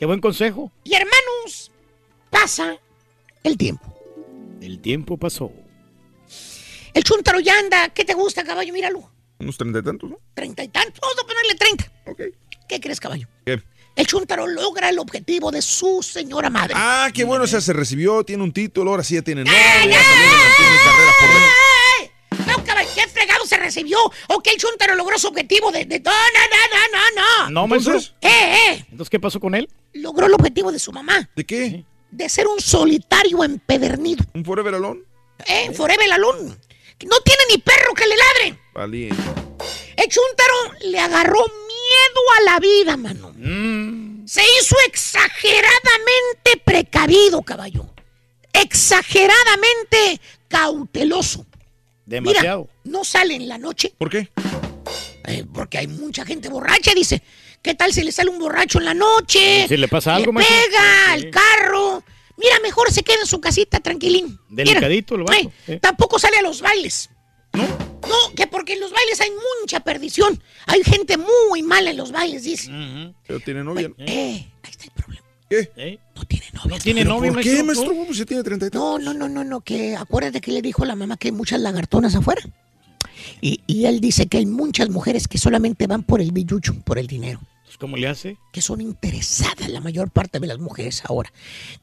Qué 0.00 0.06
buen 0.06 0.18
consejo. 0.18 0.72
Y 0.82 0.94
hermanos, 0.94 1.70
pasa 2.30 2.74
el 3.44 3.58
tiempo. 3.58 3.94
El 4.62 4.80
tiempo 4.80 5.18
pasó. 5.18 5.52
El 6.94 7.04
chúntaro 7.04 7.38
ya 7.38 7.58
anda. 7.58 7.90
¿Qué 7.90 8.06
te 8.06 8.14
gusta, 8.14 8.42
caballo? 8.42 8.72
Míralo. 8.72 9.10
Unos 9.40 9.58
treinta 9.58 9.80
y 9.80 9.82
tantos, 9.82 10.08
¿no? 10.08 10.18
Treinta 10.32 10.64
y 10.64 10.68
tantos. 10.68 10.98
Vamos 11.02 11.16
a 11.22 11.26
ponerle 11.26 11.54
treinta. 11.54 11.92
¿Qué 12.66 12.80
crees, 12.80 12.98
caballo? 12.98 13.28
¿Qué? 13.44 13.62
El 13.94 14.06
chúntaro 14.06 14.46
logra 14.46 14.88
el 14.88 14.98
objetivo 14.98 15.50
de 15.50 15.60
su 15.60 16.02
señora 16.02 16.48
madre. 16.48 16.72
Ah, 16.78 17.10
qué 17.12 17.24
bueno, 17.24 17.44
o 17.44 17.46
sea, 17.46 17.60
se 17.60 17.74
recibió, 17.74 18.24
tiene 18.24 18.42
un 18.42 18.54
título, 18.54 18.92
ahora 18.92 19.04
sí 19.04 19.16
ya 19.16 19.22
tiene 19.22 19.44
novia, 19.44 19.58
tiene 19.82 19.92
carrera 19.92 21.12
por 21.20 21.69
recibió? 23.60 23.98
¿O 24.28 24.40
que 24.40 24.50
el 24.50 24.56
chúntaro 24.56 24.94
logró 24.96 25.18
su 25.18 25.28
objetivo 25.28 25.70
de... 25.70 25.84
de... 25.84 26.00
No, 26.00 26.10
no, 26.10 26.40
no, 26.50 26.98
no, 26.98 27.22
no. 27.22 27.50
No, 27.50 27.66
maestro. 27.68 27.98
¿Qué, 28.20 28.28
eh? 28.28 28.86
Entonces, 28.90 29.10
¿qué 29.10 29.20
pasó 29.20 29.38
con 29.38 29.54
él? 29.54 29.68
Logró 29.92 30.26
el 30.26 30.34
objetivo 30.34 30.72
de 30.72 30.78
su 30.78 30.90
mamá. 30.92 31.30
¿De 31.36 31.44
qué? 31.44 31.84
De 32.10 32.28
ser 32.28 32.48
un 32.48 32.60
solitario 32.60 33.44
empedernido. 33.44 34.24
¿Un 34.34 34.44
forever 34.44 34.74
alone? 34.74 35.02
¿Eh? 35.46 35.70
Forever 35.72 36.12
alone. 36.12 36.56
No 37.06 37.20
tiene 37.20 37.42
ni 37.50 37.58
perro 37.58 37.94
que 37.94 38.06
le 38.06 38.16
ladre. 38.16 38.58
Valiente. 38.74 39.22
El 39.96 40.08
chúntaro 40.08 40.74
le 40.82 40.98
agarró 40.98 41.38
miedo 41.38 42.20
a 42.38 42.42
la 42.42 42.60
vida, 42.60 42.96
mano. 42.96 43.32
Mm. 43.36 44.26
se 44.26 44.42
hizo 44.58 44.76
exageradamente 44.86 46.56
precavido, 46.64 47.42
caballo. 47.42 47.86
Exageradamente 48.52 50.20
cauteloso. 50.48 51.46
Demasiado. 52.10 52.68
Mira, 52.84 52.98
no 52.98 53.04
sale 53.04 53.34
en 53.36 53.48
la 53.48 53.56
noche. 53.56 53.94
¿Por 53.96 54.10
qué? 54.10 54.28
Eh, 55.26 55.44
porque 55.54 55.78
hay 55.78 55.86
mucha 55.86 56.24
gente 56.26 56.48
borracha, 56.48 56.92
dice. 56.94 57.22
¿Qué 57.62 57.74
tal 57.74 57.92
si 57.92 58.02
le 58.02 58.10
sale 58.10 58.30
un 58.30 58.38
borracho 58.38 58.78
en 58.78 58.86
la 58.86 58.94
noche? 58.94 59.66
Si 59.68 59.76
le 59.76 59.86
pasa 59.86 60.14
algo, 60.16 60.26
le 60.32 60.32
maestro. 60.32 60.56
pega 60.56 60.80
Sí. 61.06 61.10
al 61.12 61.30
carro. 61.30 62.02
Mira, 62.36 62.58
mejor 62.62 62.90
se 62.90 63.02
queda 63.02 63.20
en 63.20 63.26
su 63.26 63.40
casita 63.40 63.80
tranquilín. 63.80 64.38
Mira, 64.48 64.64
Delicadito 64.64 65.14
el 65.14 65.20
vato. 65.22 65.32
ay, 65.34 65.50
eh. 65.68 65.78
Tampoco 65.80 66.18
sale 66.18 66.38
a 66.38 66.42
los 66.42 66.60
bailes. 66.62 67.10
¿No? 67.52 67.62
No, 67.62 68.34
que 68.34 68.46
porque 68.46 68.72
en 68.72 68.80
los 68.80 68.90
bailes 68.92 69.20
hay 69.20 69.30
mucha 69.60 69.80
perdición. 69.80 70.42
Hay 70.66 70.82
gente 70.82 71.16
muy 71.18 71.62
mala 71.62 71.90
en 71.90 71.96
los 71.98 72.10
bailes, 72.12 72.42
dice. 72.44 72.70
Pero 73.26 73.40
tiene 73.40 73.62
novia. 73.62 73.88
¿no? 73.88 73.94
Eh, 73.98 74.50
¿Qué? 75.50 75.98
No 76.14 76.24
tiene 76.24 76.46
novia. 76.52 76.76
No 76.76 76.78
tiene 76.82 77.00
¿Pero 77.02 77.14
novia, 77.16 77.32
¿Por 77.32 77.42
qué, 77.42 77.62
maestro? 77.64 77.86
maestro? 77.86 78.06
Pues 78.06 78.18
ya 78.18 78.24
tiene 78.24 78.42
30 78.44 78.66
y 78.66 78.70
No, 78.72 78.98
no, 79.00 79.12
no, 79.12 79.28
no, 79.28 79.42
no, 79.42 79.60
que 79.60 79.96
acuérdate 79.96 80.40
que 80.40 80.52
le 80.52 80.62
dijo 80.62 80.84
la 80.84 80.94
mamá 80.94 81.16
que 81.16 81.28
hay 81.28 81.32
muchas 81.32 81.60
lagartonas 81.60 82.14
afuera. 82.14 82.40
Y, 83.40 83.60
y 83.66 83.86
él 83.86 84.00
dice 84.00 84.26
que 84.26 84.38
hay 84.38 84.46
muchas 84.46 84.90
mujeres 84.90 85.26
que 85.26 85.38
solamente 85.38 85.86
van 85.88 86.04
por 86.04 86.20
el 86.20 86.30
billucho, 86.30 86.74
por 86.84 86.98
el 86.98 87.08
dinero. 87.08 87.40
Pues, 87.64 87.76
¿Cómo 87.78 87.96
le 87.96 88.06
hace? 88.06 88.36
Que 88.52 88.62
son 88.62 88.80
interesadas 88.80 89.68
la 89.68 89.80
mayor 89.80 90.10
parte 90.10 90.38
de 90.38 90.46
las 90.46 90.58
mujeres 90.58 91.02
ahora. 91.04 91.32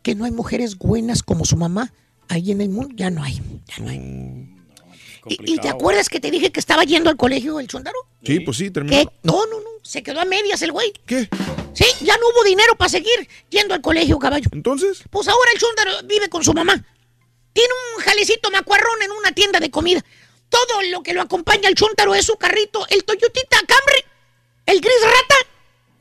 Que 0.01 0.15
no 0.15 0.23
hay 0.25 0.31
mujeres 0.31 0.77
buenas 0.77 1.21
como 1.21 1.43
su 1.45 1.57
mamá. 1.57 1.93
Ahí 2.29 2.51
en 2.51 2.61
el 2.61 2.69
mundo 2.69 2.93
ya 2.95 3.09
no 3.09 3.23
hay. 3.23 3.41
Ya 3.67 3.83
no 3.83 3.89
hay. 3.89 3.97
¿Y, 5.29 5.53
y 5.53 5.57
te 5.57 5.67
acuerdas 5.67 6.07
que 6.07 6.21
te 6.21 6.31
dije 6.31 6.51
que 6.51 6.59
estaba 6.61 6.85
yendo 6.85 7.09
al 7.09 7.17
colegio 7.17 7.59
el 7.59 7.67
chondaro? 7.67 7.97
Sí, 8.23 8.39
pues 8.39 8.57
sí, 8.57 8.65
¿Qué? 8.65 8.71
terminó. 8.71 9.11
No, 9.23 9.45
no, 9.45 9.59
no. 9.59 9.76
Se 9.87 10.03
quedó 10.03 10.19
a 10.19 10.25
medias 10.25 10.61
el 10.63 10.73
güey. 10.73 10.91
¿Qué? 11.05 11.29
Sí, 11.73 11.85
ya 12.01 12.17
no 12.17 12.27
hubo 12.27 12.43
dinero 12.43 12.75
para 12.75 12.89
seguir 12.89 13.29
yendo 13.49 13.73
al 13.73 13.79
colegio, 13.79 14.19
caballo. 14.19 14.49
¿Entonces? 14.51 15.01
Pues 15.09 15.29
ahora 15.29 15.49
el 15.53 15.59
chúndaro 15.59 15.91
vive 16.03 16.27
con 16.27 16.43
su 16.43 16.53
mamá. 16.53 16.73
Tiene 17.53 17.69
un 17.95 18.03
jalecito 18.03 18.51
macuarrón 18.51 19.01
en 19.01 19.11
una 19.11 19.31
tienda 19.31 19.61
de 19.61 19.71
comida. 19.71 20.03
Todo 20.49 20.81
lo 20.91 21.03
que 21.03 21.13
lo 21.13 21.21
acompaña 21.21 21.69
al 21.69 21.75
chúntaro 21.75 22.15
es 22.15 22.25
su 22.25 22.35
carrito, 22.35 22.85
el 22.89 23.05
Toyotita 23.05 23.59
Camry, 23.65 24.03
el 24.65 24.81
gris 24.81 25.01
rata, 25.03 25.35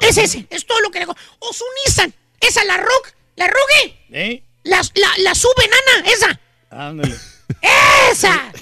es 0.00 0.18
ese, 0.18 0.47
es 0.50 0.66
todo 0.66 0.81
lo 0.81 0.90
que 0.90 1.00
le... 1.00 1.06
O 1.06 1.52
su 1.52 1.65
Nissan, 1.84 2.12
esa 2.40 2.65
la 2.65 2.76
Rock, 2.78 3.12
la 3.36 3.47
Rogue, 3.47 3.98
¿Eh? 4.12 4.42
la, 4.65 4.82
la, 4.94 5.12
la 5.18 5.34
sube 5.34 5.68
nana, 5.68 6.08
esa, 6.10 6.40
Ándale. 6.70 7.15
esa. 8.10 8.52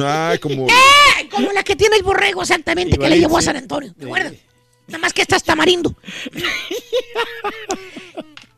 Ah, 0.00 0.36
como. 0.40 0.68
¡Eh! 0.68 1.28
Como 1.30 1.50
la 1.52 1.62
que 1.64 1.74
tiene 1.76 1.96
el 1.96 2.02
borrego 2.04 2.42
exactamente, 2.42 2.96
que 2.96 3.08
le 3.08 3.18
llevó 3.18 3.38
a. 3.38 3.42
San 3.42 3.56
Antonio, 3.56 3.92
¿te 3.98 4.04
acuerdas? 4.06 4.32
Nada 4.88 4.98
más 4.98 5.12
que 5.12 5.22
estás 5.22 5.44
tamarindo. 5.44 5.94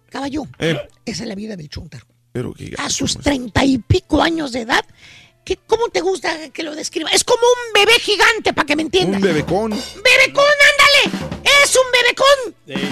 Caballo, 0.09 0.45
Eh. 0.59 0.77
esa 1.05 1.23
es 1.23 1.29
la 1.29 1.35
vida 1.35 1.57
del 1.57 1.69
chúntaro. 1.69 2.07
Pero 2.33 2.53
que 2.55 2.75
a 2.79 2.89
sus 2.91 3.19
treinta 3.19 3.65
y 3.65 3.79
pico 3.79 4.23
años 4.23 4.53
de 4.53 4.61
edad. 4.63 4.85
¿qué- 5.45 5.57
¿Cómo 5.67 5.89
te 5.89 6.01
gusta 6.01 6.51
que 6.51 6.63
lo 6.63 6.75
describa? 6.77 7.11
Es 7.11 7.25
como 7.25 7.43
un 7.43 7.73
bebé 7.73 7.99
gigante, 7.99 8.53
para 8.53 8.67
que 8.67 8.77
me 8.77 8.83
entiendas. 8.83 9.21
Un 9.21 9.27
bebecón. 9.27 9.71
¡Bebecón, 9.71 10.45
ándale! 10.71 11.41
¡Es 11.65 11.75
un 11.77 11.91
bebecón! 11.93 12.91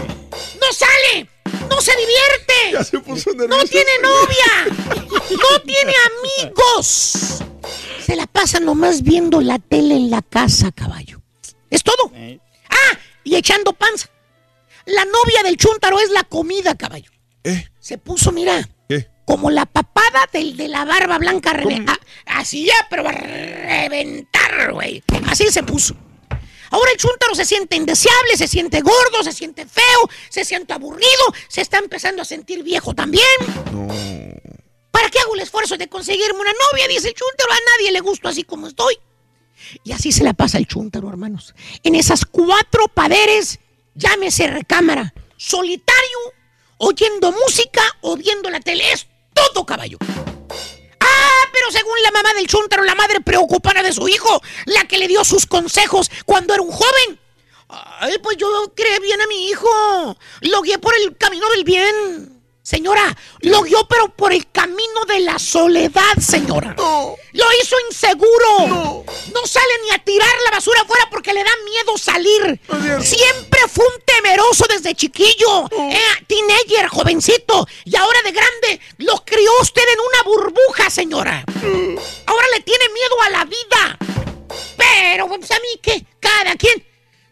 ¡No 0.61 0.73
sale! 0.73 1.29
¡No 1.69 1.81
se 1.81 1.93
divierte! 1.93 2.73
Ya 2.73 2.83
se 2.85 2.99
puso 3.01 3.31
¡No 3.35 3.65
tiene 3.65 3.91
novia! 4.03 4.75
¡No 5.31 5.61
tiene 5.61 5.93
amigos! 6.43 7.39
Se 8.05 8.17
la 8.17 8.27
pasa 8.27 8.59
nomás 8.61 9.03
viendo 9.03 9.41
la 9.41 9.59
tele 9.61 9.95
en 9.95 10.11
la 10.11 10.23
casa, 10.23 10.73
caballo. 10.73 11.21
Es 11.71 11.85
todo. 11.85 12.11
Ah, 12.71 12.99
y 13.29 13.37
echando 13.37 13.73
panza. 13.73 14.09
La 14.87 15.05
novia 15.05 15.43
del 15.45 15.57
chúntaro 15.57 15.99
es 16.01 16.11
la 16.11 16.25
comida, 16.25 16.75
caballo. 16.77 17.11
Se 17.79 17.99
puso, 17.99 18.33
mira, 18.33 18.69
¿Qué? 18.89 19.09
como 19.25 19.51
la 19.51 19.67
papada 19.67 20.29
del 20.33 20.57
de 20.57 20.69
la 20.69 20.85
barba 20.85 21.19
blanca. 21.19 21.53
a- 21.53 22.39
así 22.41 22.65
ya, 22.67 22.75
pero 22.91 23.05
va 23.05 23.11
a 23.11 23.15
reventar, 23.15 24.73
güey. 24.73 25.03
Así 25.29 25.47
se 25.51 25.63
puso. 25.63 25.95
Ahora 26.71 26.91
el 26.93 26.99
chúntaro 26.99 27.35
se 27.35 27.47
siente 27.47 27.77
indeseable, 27.77 28.37
se 28.37 28.47
siente 28.47 28.81
gordo, 28.83 29.23
se 29.23 29.33
siente 29.33 29.65
feo, 29.67 30.11
se 30.29 30.45
siente 30.45 30.75
aburrido, 30.75 31.35
se 31.49 31.63
está 31.63 31.79
empezando 31.79 32.21
a 32.21 32.25
sentir 32.27 32.63
viejo 32.63 32.95
también. 32.95 33.25
¿Para 34.91 35.09
qué 35.11 35.19
hago 35.21 35.35
el 35.35 35.41
esfuerzo 35.41 35.77
de 35.77 35.89
conseguirme 35.89 36.41
una 36.41 36.53
novia? 36.53 36.89
Dice 36.89 37.09
el 37.09 37.15
chúntaro, 37.15 37.53
a 37.53 37.57
nadie 37.77 37.93
le 37.93 38.01
gusto 38.01 38.29
así 38.29 38.45
como 38.45 38.67
estoy. 38.69 38.99
Y 39.85 39.93
así 39.93 40.13
se 40.13 40.25
la 40.25 40.35
pasa 40.35 40.59
el 40.59 40.67
chúntaro, 40.67 41.09
hermanos. 41.09 41.55
En 41.83 41.95
esas 41.95 42.25
cuatro 42.25 42.89
paderes, 42.89 43.59
llámese 43.95 44.47
recámara, 44.47 45.15
solitario, 45.37 46.19
oyendo 46.79 47.33
música 47.33 47.83
o 48.01 48.17
viendo 48.17 48.51
la 48.51 48.61
tele. 48.61 48.93
Es 48.93 49.07
todo, 49.35 49.65
caballo. 49.65 49.99
Ah, 51.01 51.49
pero 51.53 51.71
según 51.71 51.95
la 52.03 52.11
mamá 52.11 52.35
del 52.35 52.47
chúntaro, 52.47 52.85
la 52.85 52.95
madre 52.95 53.21
preocupada 53.21 53.83
de 53.83 53.93
su 53.93 54.09
hijo, 54.09 54.43
la 54.67 54.85
que 54.85 54.99
le 54.99 55.09
dio 55.09 55.25
sus 55.25 55.47
consejos 55.47 56.11
cuando 56.25 56.55
era 56.55 56.63
un 56.63 56.73
joven. 56.73 57.21
Ay, 57.69 58.17
pues 58.23 58.37
yo 58.39 58.49
creé 58.75 58.99
bien 59.01 59.21
a 59.21 59.27
mi 59.27 59.49
hijo. 59.49 59.69
Lo 60.41 60.63
guié 60.63 60.79
por 60.79 60.95
el 60.95 61.17
camino 61.17 61.49
del 61.51 61.65
bien. 61.65 62.38
Señora, 62.69 63.17
lo 63.41 63.63
guió 63.63 63.89
pero 63.89 64.15
por 64.15 64.31
el 64.31 64.51
camino 64.51 65.07
de 65.07 65.21
la 65.21 65.39
soledad, 65.39 66.19
señora. 66.21 66.75
Lo 66.77 67.47
hizo 67.63 67.77
inseguro. 67.89 69.07
No. 69.33 69.47
sale 69.47 69.73
ni 69.85 69.91
a 69.93 70.05
tirar 70.05 70.29
la 70.45 70.51
basura 70.51 70.83
afuera 70.83 71.09
porque 71.11 71.33
le 71.33 71.43
da 71.43 71.51
miedo 71.65 71.97
salir. 71.97 72.61
Siempre 73.03 73.61
fue 73.73 73.87
un 73.87 74.03
temeroso 74.05 74.67
desde 74.69 74.95
chiquillo. 74.95 75.65
Eh, 75.79 75.99
teenager, 76.27 76.89
jovencito. 76.89 77.67
Y 77.87 77.97
ahora 77.97 78.21
de 78.23 78.33
grande, 78.33 78.81
lo 78.99 79.25
crió 79.25 79.51
usted 79.63 79.85
en 79.91 80.01
una 80.01 80.23
burbuja, 80.25 80.91
señora. 80.91 81.43
Ahora 82.27 82.47
le 82.55 82.61
tiene 82.61 82.85
miedo 82.91 83.23
a 83.23 83.31
la 83.31 83.45
vida. 83.47 83.99
Pero, 84.77 85.27
pues 85.27 85.51
a 85.53 85.55
mí, 85.55 85.81
¿qué? 85.83 86.05
Cada 86.21 86.55
quien. 86.57 86.88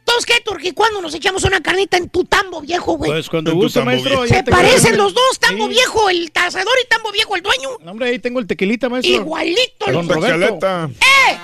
Todos, 0.07 0.25
¿qué, 0.25 0.41
Turqui? 0.41 0.71
¿Cuándo 0.73 1.03
nos 1.03 1.13
echamos 1.15 1.43
una 1.45 1.61
carnita 1.61 1.97
en 1.99 2.09
tu 2.09 2.25
tambo 2.25 2.61
viejo, 2.63 2.93
güey? 2.97 3.11
Pues 3.11 3.29
cuando 3.29 3.53
guste, 3.55 3.83
maestro. 3.83 4.11
viejo. 4.23 4.25
ya 4.27 4.37
Se 4.37 4.45
parecen 4.45 4.97
los 4.97 5.13
dos, 5.13 5.39
tambo 5.41 5.65
Sí. 5.67 5.71
viejo 5.75 6.09
el 6.09 6.31
tasador 6.33 6.73
y 6.83 6.89
tambo 6.89 7.11
viejo 7.13 7.35
el 7.37 7.43
dueño. 7.43 7.71
No, 7.83 7.91
hombre, 7.91 8.09
ahí 8.11 8.19
tengo 8.21 8.39
el 8.41 8.47
tequilita, 8.47 8.89
maestro. 8.89 9.13
Igualito. 9.13 9.87
Don 9.93 10.07
los- 10.07 10.17
Roberto. 10.17 10.91
¡Eh! 11.01 11.39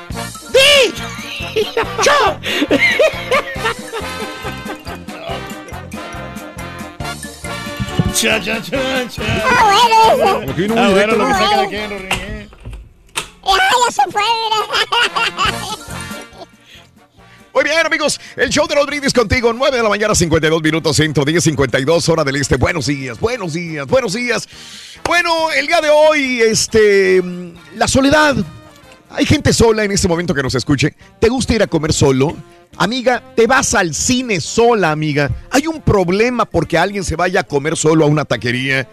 ¡Di! 0.52 1.62
¡Yo! 2.04 2.38
Cha, 8.14 8.38
cha, 8.40 8.60
cha, 8.60 9.08
cha. 9.08 9.22
Ah, 9.44 9.64
bueno, 10.14 10.44
eso. 10.46 10.54
Que 10.54 10.62
vino 10.62 10.74
Ah, 10.78 10.88
bueno, 10.90 11.14
lo 11.16 11.26
que 11.26 11.56
¿no? 11.56 11.68
quien, 11.68 11.90
Rory, 11.90 12.08
eh. 12.12 12.48
Ah, 13.44 13.56
ya 13.86 13.92
se 13.92 14.02
fue, 14.10 14.22
mira. 14.22 14.58
Muy 17.54 17.64
bien, 17.64 17.84
amigos. 17.84 18.18
El 18.34 18.48
show 18.48 18.66
de 18.66 18.74
los 18.74 18.86
brindis 18.86 19.12
contigo. 19.12 19.52
9 19.52 19.76
de 19.76 19.82
la 19.82 19.88
mañana, 19.90 20.14
52 20.14 20.62
minutos, 20.62 20.96
110, 20.96 21.44
52, 21.44 22.08
hora 22.08 22.24
del 22.24 22.36
este. 22.36 22.56
Buenos 22.56 22.86
días, 22.86 23.20
buenos 23.20 23.52
días, 23.52 23.86
buenos 23.86 24.14
días. 24.14 24.48
Bueno, 25.04 25.50
el 25.52 25.66
día 25.66 25.82
de 25.82 25.90
hoy, 25.90 26.40
este. 26.40 27.22
La 27.76 27.86
soledad. 27.86 28.36
Hay 29.10 29.26
gente 29.26 29.52
sola 29.52 29.84
en 29.84 29.92
este 29.92 30.08
momento 30.08 30.32
que 30.32 30.42
nos 30.42 30.54
escuche. 30.54 30.94
¿Te 31.20 31.28
gusta 31.28 31.54
ir 31.54 31.62
a 31.62 31.66
comer 31.66 31.92
solo? 31.92 32.34
Amiga, 32.78 33.22
te 33.36 33.46
vas 33.46 33.74
al 33.74 33.94
cine 33.94 34.40
sola, 34.40 34.90
amiga. 34.90 35.30
Hay 35.50 35.66
un 35.66 35.82
problema 35.82 36.46
porque 36.46 36.78
alguien 36.78 37.04
se 37.04 37.16
vaya 37.16 37.40
a 37.40 37.44
comer 37.44 37.76
solo 37.76 38.06
a 38.06 38.08
una 38.08 38.24
taquería. 38.24 38.88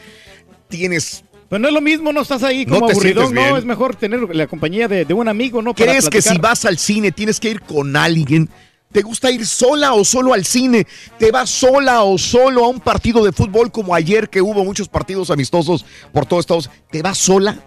Tienes 0.67 1.23
Pues 1.49 1.59
no 1.59 1.67
es 1.67 1.73
lo 1.73 1.81
mismo, 1.81 2.13
no 2.13 2.21
estás 2.21 2.43
ahí 2.43 2.65
No 2.65 2.75
como 2.75 2.87
te 2.87 2.93
aburridón, 2.93 3.33
no, 3.33 3.57
es 3.57 3.65
mejor 3.65 3.95
tener 3.95 4.35
la 4.35 4.45
compañía 4.45 4.87
de, 4.87 5.03
de 5.03 5.13
un 5.13 5.27
amigo, 5.27 5.61
¿no? 5.61 5.73
Para 5.73 5.91
¿Crees 5.91 6.07
que 6.07 6.21
si 6.21 6.37
vas 6.37 6.63
al 6.65 6.77
cine 6.77 7.11
tienes 7.11 7.39
que 7.39 7.49
ir 7.49 7.61
con 7.61 7.95
alguien? 7.95 8.49
¿Te 8.91 9.01
gusta 9.01 9.29
ir 9.29 9.45
sola 9.45 9.93
o 9.93 10.03
solo 10.03 10.33
al 10.33 10.45
cine? 10.45 10.87
¿Te 11.17 11.31
vas 11.31 11.49
sola 11.49 12.03
o 12.03 12.17
solo 12.17 12.65
a 12.65 12.67
un 12.69 12.79
partido 12.79 13.23
de 13.23 13.31
fútbol 13.31 13.71
como 13.71 13.93
ayer 13.93 14.29
que 14.29 14.41
hubo 14.41 14.63
muchos 14.63 14.87
partidos 14.87 15.29
amistosos 15.29 15.85
por 16.11 16.25
todos 16.25 16.41
Estados? 16.41 16.69
¿Te 16.91 17.01
vas 17.01 17.17
sola? 17.17 17.59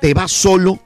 ¿Te 0.00 0.14
vas 0.14 0.32
solo? 0.32 0.78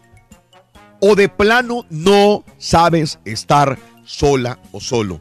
¿O 1.01 1.15
de 1.15 1.29
plano 1.29 1.87
no 1.91 2.45
sabes 2.59 3.21
estar 3.25 3.79
sola 4.05 4.59
o 4.73 4.81
solo? 4.81 5.21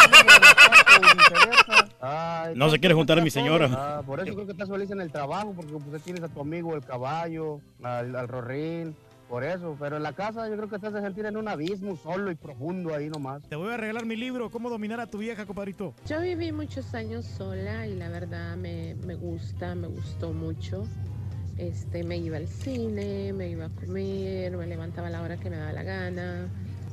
Ay, 2.02 2.54
No 2.56 2.70
se 2.70 2.80
quiere 2.80 2.94
juntar 2.94 3.18
a 3.18 3.22
mi 3.24 3.32
señora. 3.32 3.70
Ah, 3.72 4.04
por 4.06 4.20
eso 4.20 4.34
creo 4.34 4.46
que 4.46 4.52
estás 4.52 4.70
feliz 4.70 4.92
en 4.92 5.02
el 5.02 5.12
trabajo, 5.12 5.54
porque 5.56 5.74
pues 5.74 6.04
tienes 6.04 6.24
a 6.24 6.30
tu 6.30 6.40
amigo 6.42 6.76
el 6.76 6.86
caballo, 6.86 7.62
al, 7.82 8.16
al 8.16 8.28
Rorín, 8.28 8.96
por 9.30 9.44
eso. 9.44 9.76
Pero 9.80 9.98
en 9.98 10.04
la 10.04 10.14
casa 10.14 10.48
yo 10.48 10.56
creo 10.56 10.70
que 10.70 10.80
te 10.80 10.88
has 10.88 10.94
de 10.94 11.02
sentir 11.02 11.26
en 11.26 11.38
un 11.38 11.48
abismo 11.48 11.96
solo 11.96 12.32
y 12.32 12.36
profundo 12.36 12.94
ahí 12.94 13.10
nomás. 13.10 13.44
Te 13.44 13.56
voy 13.56 13.74
a 13.74 13.78
regalar 13.78 14.06
mi 14.06 14.16
libro, 14.16 14.50
¿Cómo 14.50 14.70
dominar 14.70 15.00
a 15.00 15.08
tu 15.08 15.18
vieja, 15.18 15.46
compadrito? 15.46 15.94
Yo 16.08 16.22
viví 16.22 16.52
muchos 16.52 16.94
años 16.94 17.26
sola 17.26 17.88
y 17.88 17.96
la 17.96 18.10
verdad 18.10 18.56
me, 18.56 18.96
me 19.06 19.16
gusta, 19.16 19.76
me 19.76 19.88
gustó 19.88 20.34
mucho. 20.34 20.86
Este, 21.58 22.04
me 22.04 22.18
iba 22.18 22.38
al 22.38 22.48
cine, 22.48 23.32
me 23.34 23.50
iba 23.50 23.66
a 23.66 23.70
comer, 23.70 24.58
me 24.58 24.68
levantaba 24.68 25.08
a 25.08 25.12
la 25.12 25.22
hora 25.22 25.38
que 25.38 25.50
me 25.50 25.58
daba 25.58 25.72
la 25.72 25.84
gana. 25.84 26.48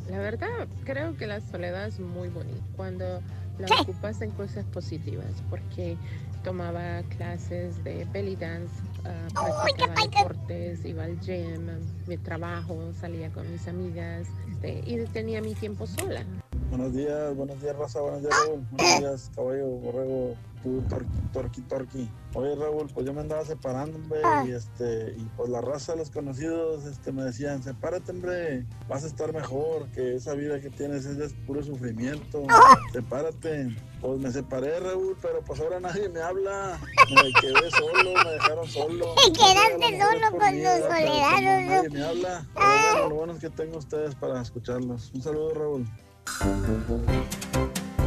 La 0.09 0.19
verdad, 0.19 0.49
creo 0.85 1.17
que 1.17 1.27
la 1.27 1.41
soledad 1.41 1.87
es 1.87 1.99
muy 2.01 2.29
bonita 2.29 2.61
cuando 2.77 3.21
la 3.59 3.81
ocupas 3.81 4.21
en 4.23 4.31
cosas 4.33 4.65
positivas, 4.67 5.43
porque 5.51 5.97
tomaba 6.43 7.03
clases 7.17 7.83
de 7.85 8.05
belly 8.13 8.37
dance, 8.37 8.75
ah, 9.05 9.29
practicaba 9.33 9.95
deportes, 10.03 10.85
iba 10.85 11.05
al 11.05 11.19
gym, 11.21 11.67
mi 12.07 12.17
trabajo, 12.17 12.93
salía 13.01 13.31
con 13.31 13.51
mis 13.51 13.67
amigas 13.69 14.29
este, 14.51 14.83
y 14.87 15.05
tenía 15.07 15.41
mi 15.41 15.55
tiempo 15.55 15.87
sola. 15.87 16.25
Buenos 16.71 16.95
días, 16.95 17.37
buenos 17.37 17.61
días, 17.61 17.77
raza, 17.77 18.01
buenos 18.01 18.23
días, 18.23 18.35
Raúl. 18.47 18.67
Buenos 18.71 19.01
días, 19.01 19.31
caballo, 19.35 19.67
borrego, 19.67 20.35
tú, 20.63 20.83
torqui, 20.89 21.19
torqui, 21.33 21.61
torqui. 21.63 22.11
Oye, 22.35 22.55
Raúl, 22.55 22.89
pues 22.93 23.05
yo 23.05 23.13
me 23.13 23.21
andaba 23.21 23.45
separando, 23.45 23.99
hombre, 23.99 24.21
y 24.47 24.53
este, 24.53 25.15
y 25.17 25.29
pues 25.37 25.51
la 25.51 25.61
raza, 25.61 25.95
los 25.97 26.11
conocidos, 26.11 26.87
este, 26.87 27.13
me 27.13 27.25
decían, 27.25 27.63
sepárate, 27.63 28.13
hombre, 28.13 28.65
vas 28.89 29.05
a 29.05 29.07
estar 29.07 29.33
mejor, 29.33 29.89
que 29.89 30.15
esa 30.15 30.35
vida 30.35 30.61
que 30.61 30.71
tienes 30.71 31.05
es 31.05 31.19
de 31.19 31.29
puro 31.47 31.63
sufrimiento, 31.63 32.45
sepárate. 32.93 33.77
Pues 34.01 34.19
me 34.19 34.33
separé, 34.33 34.81
Raúl, 34.81 35.17
pero 35.23 35.43
pues 35.43 35.61
ahora 35.61 35.79
nadie 35.79 36.09
me 36.09 36.21
habla, 36.21 36.77
me 37.15 37.33
quedé 37.41 37.71
solo, 37.71 38.25
me 38.25 38.31
dejaron 38.33 38.67
solo. 38.67 39.15
Te 39.15 39.33
quedaste 39.33 40.01
solo 40.01 40.31
con 40.31 40.41
tu 40.41 40.63
Pero 40.63 40.89
soledad, 40.89 41.39
Lulu. 41.39 41.71
Nadie 41.71 41.91
me 41.91 42.03
habla, 42.03 42.47
pero 42.55 42.67
bueno, 42.67 43.09
lo 43.09 43.15
bueno 43.15 43.33
es 43.35 43.39
que 43.39 43.51
tengo 43.51 43.79
ustedes 43.79 44.17
para 44.17 44.43
escucharlos. 44.43 45.13
Un 45.15 45.23
saludo, 45.23 45.55
Raúl. 45.55 45.87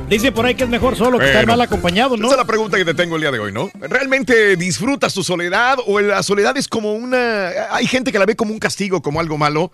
Dice 0.10 0.32
por 0.32 0.46
ahí 0.46 0.54
que 0.54 0.64
es 0.64 0.70
mejor 0.70 0.96
solo 0.96 1.18
que 1.18 1.26
estar 1.26 1.48
mal 1.48 1.60
acompañado, 1.62 2.16
¿no? 2.16 2.28
Esa 2.28 2.36
es 2.36 2.40
la 2.40 2.46
pregunta 2.46 2.78
que 2.78 2.86
te 2.86 2.94
tengo 2.94 3.16
el 3.16 3.22
día 3.22 3.32
de 3.32 3.40
hoy, 3.40 3.52
¿no? 3.52 3.72
¿Realmente 3.80 4.56
disfrutas 4.56 5.16
tu 5.16 5.24
soledad 5.24 5.80
o 5.88 6.00
la 6.00 6.22
soledad 6.22 6.56
es 6.58 6.68
como 6.68 6.94
una... 6.94 7.48
Hay 7.72 7.88
gente 7.88 8.12
que 8.12 8.20
la 8.20 8.28
ve 8.28 8.36
como 8.36 8.54
un 8.54 8.60
castigo, 8.60 9.02
como 9.02 9.20
algo 9.20 9.40
malo, 9.40 9.72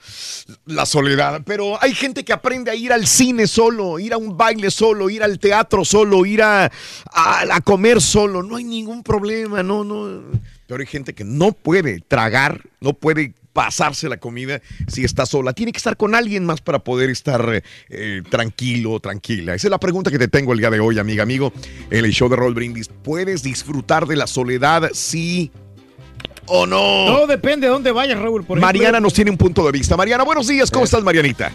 la 0.65 0.85
soledad, 0.85 1.41
pero 1.45 1.81
hay 1.83 1.93
gente 1.93 2.23
que 2.23 2.31
aprende 2.31 2.71
a 2.71 2.75
ir 2.75 2.93
al 2.93 3.07
cine 3.07 3.45
solo, 3.45 3.99
ir 3.99 4.13
a 4.13 4.17
un 4.17 4.37
baile 4.37 4.71
solo, 4.71 5.09
ir 5.09 5.21
al 5.21 5.37
teatro 5.37 5.83
solo, 5.83 6.25
ir 6.25 6.41
a, 6.43 6.71
a, 7.11 7.43
a 7.51 7.61
comer 7.61 8.01
solo, 8.01 8.41
no 8.41 8.55
hay 8.55 8.63
ningún 8.63 9.03
problema, 9.03 9.63
no, 9.63 9.83
no. 9.83 10.23
Pero 10.65 10.79
hay 10.79 10.87
gente 10.87 11.13
que 11.13 11.25
no 11.25 11.51
puede 11.51 11.99
tragar, 11.99 12.61
no 12.79 12.93
puede 12.93 13.33
pasarse 13.53 14.09
la 14.09 14.17
comida 14.17 14.61
si 14.87 15.03
está 15.03 15.25
sola. 15.25 15.53
Tiene 15.53 15.71
que 15.71 15.77
estar 15.77 15.97
con 15.97 16.15
alguien 16.15 16.45
más 16.45 16.61
para 16.61 16.79
poder 16.79 17.09
estar 17.09 17.53
eh, 17.53 17.63
eh, 17.89 18.21
tranquilo, 18.29 18.99
tranquila. 18.99 19.53
Esa 19.53 19.67
es 19.67 19.71
la 19.71 19.79
pregunta 19.79 20.11
que 20.11 20.19
te 20.19 20.27
tengo 20.27 20.53
el 20.53 20.59
día 20.59 20.69
de 20.69 20.79
hoy, 20.79 20.99
amiga, 20.99 21.23
amigo, 21.23 21.51
en 21.89 22.05
el 22.05 22.11
show 22.11 22.29
de 22.29 22.35
Roll 22.35 22.53
Brindis. 22.53 22.89
¿Puedes 22.89 23.43
disfrutar 23.43 24.05
de 24.05 24.15
la 24.15 24.27
soledad, 24.27 24.89
sí 24.93 25.51
o 26.47 26.65
no? 26.65 26.77
Todo 26.77 27.27
depende 27.27 27.67
de 27.67 27.73
dónde 27.73 27.91
vayas, 27.91 28.19
Raúl. 28.19 28.43
Por 28.43 28.57
ejemplo, 28.57 28.67
Mariana 28.67 28.99
nos 28.99 29.13
tiene 29.13 29.31
un 29.31 29.37
punto 29.37 29.65
de 29.65 29.71
vista. 29.71 29.97
Mariana, 29.97 30.23
buenos 30.23 30.47
días. 30.47 30.71
¿Cómo 30.71 30.85
estás, 30.85 31.03
Marianita? 31.03 31.51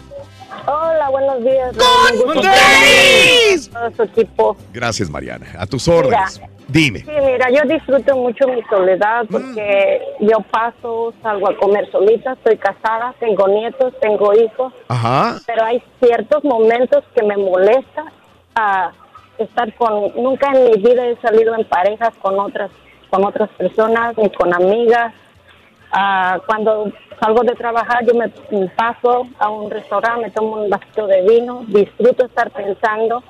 Hola, 0.67 1.09
buenos 1.09 1.43
días. 1.43 1.75
¡Con 1.77 2.17
Un 2.17 2.25
gusto 2.25 2.41
tenis! 2.41 3.69
Todo 3.69 3.91
su 3.95 4.03
equipo. 4.03 4.57
Gracias, 4.73 5.09
Mariana. 5.09 5.47
A 5.57 5.65
tus 5.65 5.87
órdenes. 5.87 6.41
Dime. 6.67 6.99
Sí, 6.99 7.11
mira, 7.25 7.49
yo 7.49 7.61
disfruto 7.63 8.15
mucho 8.17 8.47
mi 8.47 8.61
soledad 8.63 9.25
porque 9.31 10.01
yo 10.19 10.39
paso, 10.51 11.13
salgo 11.23 11.49
a 11.49 11.55
comer 11.55 11.89
solita, 11.91 12.33
estoy 12.33 12.57
casada, 12.57 13.13
tengo 13.19 13.47
nietos, 13.47 13.93
tengo 14.01 14.33
hijos, 14.33 14.73
Ajá. 14.89 15.39
pero 15.45 15.63
hay 15.63 15.81
ciertos 16.01 16.43
momentos 16.43 17.05
que 17.15 17.23
me 17.23 17.37
molesta 17.37 18.05
a 18.55 18.91
estar 19.37 19.73
con. 19.75 20.13
Nunca 20.15 20.51
en 20.53 20.65
mi 20.65 20.81
vida 20.81 21.05
he 21.07 21.15
salido 21.21 21.55
en 21.55 21.63
parejas 21.65 22.13
con 22.21 22.37
otras, 22.37 22.69
con 23.09 23.23
otras 23.23 23.49
personas 23.51 24.17
ni 24.17 24.29
con 24.29 24.53
amigas. 24.53 25.13
Ah, 25.93 26.39
cuando 26.45 26.91
salgo 27.21 27.43
de 27.43 27.55
trabajar, 27.55 28.05
yo 28.05 28.13
me 28.13 28.29
me 28.51 28.67
paso 28.69 29.25
a 29.39 29.49
un 29.49 29.71
restaurante, 29.71 30.25
me 30.25 30.31
tomo 30.31 30.63
un 30.63 30.69
vasito 30.69 31.07
de 31.07 31.21
vino, 31.21 31.63
disfruto 31.67 32.25
estar 32.25 32.51
pensando, 32.51 33.23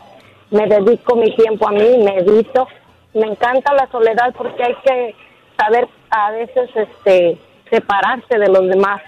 me 0.49 0.65
dedico 0.65 1.15
mi 1.15 1.35
tiempo 1.35 1.67
a 1.67 1.71
mí, 1.71 1.97
medito. 2.03 2.67
Me 2.67 2.86
encanta 3.25 3.73
la 3.73 3.89
soledad 3.89 4.33
porque 4.37 4.63
hay 4.63 4.75
que 4.85 5.15
saber 5.57 5.87
a 6.11 6.31
veces 6.31 6.69
este 6.75 7.39
separarse 7.69 8.37
de 8.37 8.47
los 8.47 8.67
demás. 8.67 9.01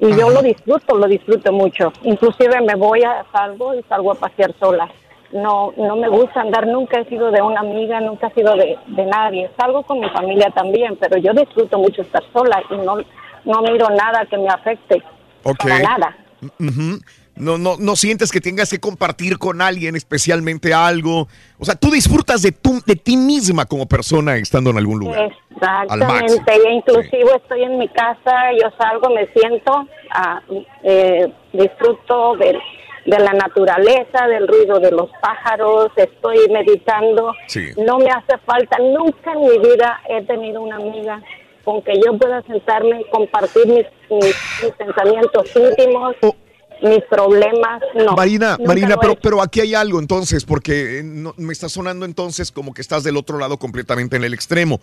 Y 0.00 0.10
yo 0.16 0.28
lo 0.28 0.42
disfruto, 0.42 0.96
lo 0.96 1.06
disfruto 1.06 1.52
mucho. 1.52 1.92
Inclusive 2.02 2.60
me 2.62 2.74
voy 2.74 3.02
a 3.04 3.24
salgo 3.32 3.74
y 3.74 3.82
salgo 3.84 4.12
a 4.12 4.16
pasear 4.16 4.52
sola. 4.58 4.88
No, 5.32 5.72
no 5.76 5.96
me 5.96 6.08
gusta 6.08 6.40
andar, 6.40 6.66
nunca 6.66 7.00
he 7.00 7.04
sido 7.06 7.30
de 7.30 7.40
una 7.40 7.60
amiga, 7.60 8.00
nunca 8.00 8.26
he 8.26 8.34
sido 8.34 8.54
de, 8.56 8.76
de 8.86 9.06
nadie. 9.06 9.50
Salgo 9.56 9.82
con 9.82 10.00
mi 10.00 10.08
familia 10.10 10.50
también, 10.50 10.96
pero 10.96 11.16
yo 11.16 11.32
disfruto 11.32 11.78
mucho 11.78 12.02
estar 12.02 12.22
sola 12.32 12.62
y 12.70 12.76
no, 12.76 12.98
no 13.44 13.62
miro 13.62 13.88
nada 13.90 14.26
que 14.26 14.36
me 14.36 14.48
afecte. 14.48 15.02
Ok. 15.44 15.58
Para 15.58 15.78
nada. 15.78 16.16
Ujú. 16.42 17.00
No, 17.36 17.58
no, 17.58 17.76
no 17.78 17.96
sientes 17.96 18.30
que 18.30 18.40
tengas 18.40 18.70
que 18.70 18.78
compartir 18.78 19.38
con 19.38 19.60
alguien 19.60 19.96
especialmente 19.96 20.72
algo. 20.72 21.26
O 21.58 21.64
sea, 21.64 21.74
tú 21.74 21.90
disfrutas 21.90 22.42
de, 22.42 22.52
tu, 22.52 22.80
de 22.86 22.94
ti 22.94 23.16
misma 23.16 23.66
como 23.66 23.86
persona 23.86 24.36
estando 24.36 24.70
en 24.70 24.78
algún 24.78 25.00
lugar. 25.00 25.32
Al. 25.60 26.02
Exactamente, 26.02 26.52
e 26.52 26.72
inclusive 26.74 27.36
estoy 27.36 27.62
en 27.62 27.78
mi 27.78 27.88
casa, 27.88 28.52
yo 28.60 28.68
salgo, 28.76 29.08
me 29.14 29.26
siento, 29.28 29.86
ah, 30.10 30.42
eh, 30.82 31.32
disfruto 31.52 32.36
de, 32.36 32.58
de 33.06 33.18
la 33.18 33.32
naturaleza, 33.32 34.26
del 34.26 34.46
ruido 34.46 34.78
de 34.78 34.90
los 34.90 35.10
pájaros, 35.22 35.90
estoy 35.96 36.38
meditando. 36.50 37.32
Sí. 37.46 37.70
No 37.78 37.98
me 37.98 38.10
hace 38.10 38.36
falta, 38.44 38.78
nunca 38.78 39.32
en 39.32 39.40
mi 39.40 39.58
vida 39.58 40.00
he 40.08 40.22
tenido 40.22 40.60
una 40.60 40.76
amiga 40.76 41.22
con 41.64 41.82
que 41.82 41.94
yo 41.94 42.16
pueda 42.18 42.42
sentarme 42.42 43.00
y 43.00 43.04
compartir 43.10 43.66
mis, 43.66 43.86
mis, 44.10 44.36
mis 44.62 44.72
pensamientos 44.76 45.50
íntimos, 45.56 46.14
mis 46.82 47.02
problemas. 47.10 47.82
No, 47.94 48.12
Marina, 48.14 48.56
nunca 48.58 48.68
Marina, 48.68 48.96
pero, 49.00 49.14
pero 49.20 49.42
aquí 49.42 49.60
hay 49.60 49.74
algo 49.74 49.98
entonces, 49.98 50.44
porque 50.44 50.98
eh, 50.98 51.02
no- 51.04 51.34
me 51.36 51.52
está 51.52 51.68
sonando 51.68 52.04
entonces 52.06 52.50
como 52.52 52.72
que 52.74 52.82
estás 52.82 53.04
del 53.04 53.16
otro 53.16 53.38
lado 53.38 53.58
completamente 53.58 54.16
en 54.16 54.24
el 54.24 54.34
extremo. 54.34 54.80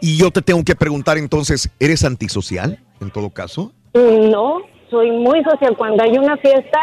Y 0.00 0.16
yo 0.18 0.30
te 0.30 0.42
tengo 0.42 0.62
que 0.64 0.74
preguntar 0.74 1.16
entonces, 1.18 1.70
¿eres 1.78 2.04
antisocial 2.04 2.78
en 3.00 3.10
todo 3.10 3.30
caso? 3.30 3.72
No, 3.94 4.58
soy 4.90 5.10
muy 5.12 5.42
social. 5.44 5.76
Cuando 5.76 6.02
hay 6.02 6.18
una 6.18 6.36
fiesta, 6.38 6.80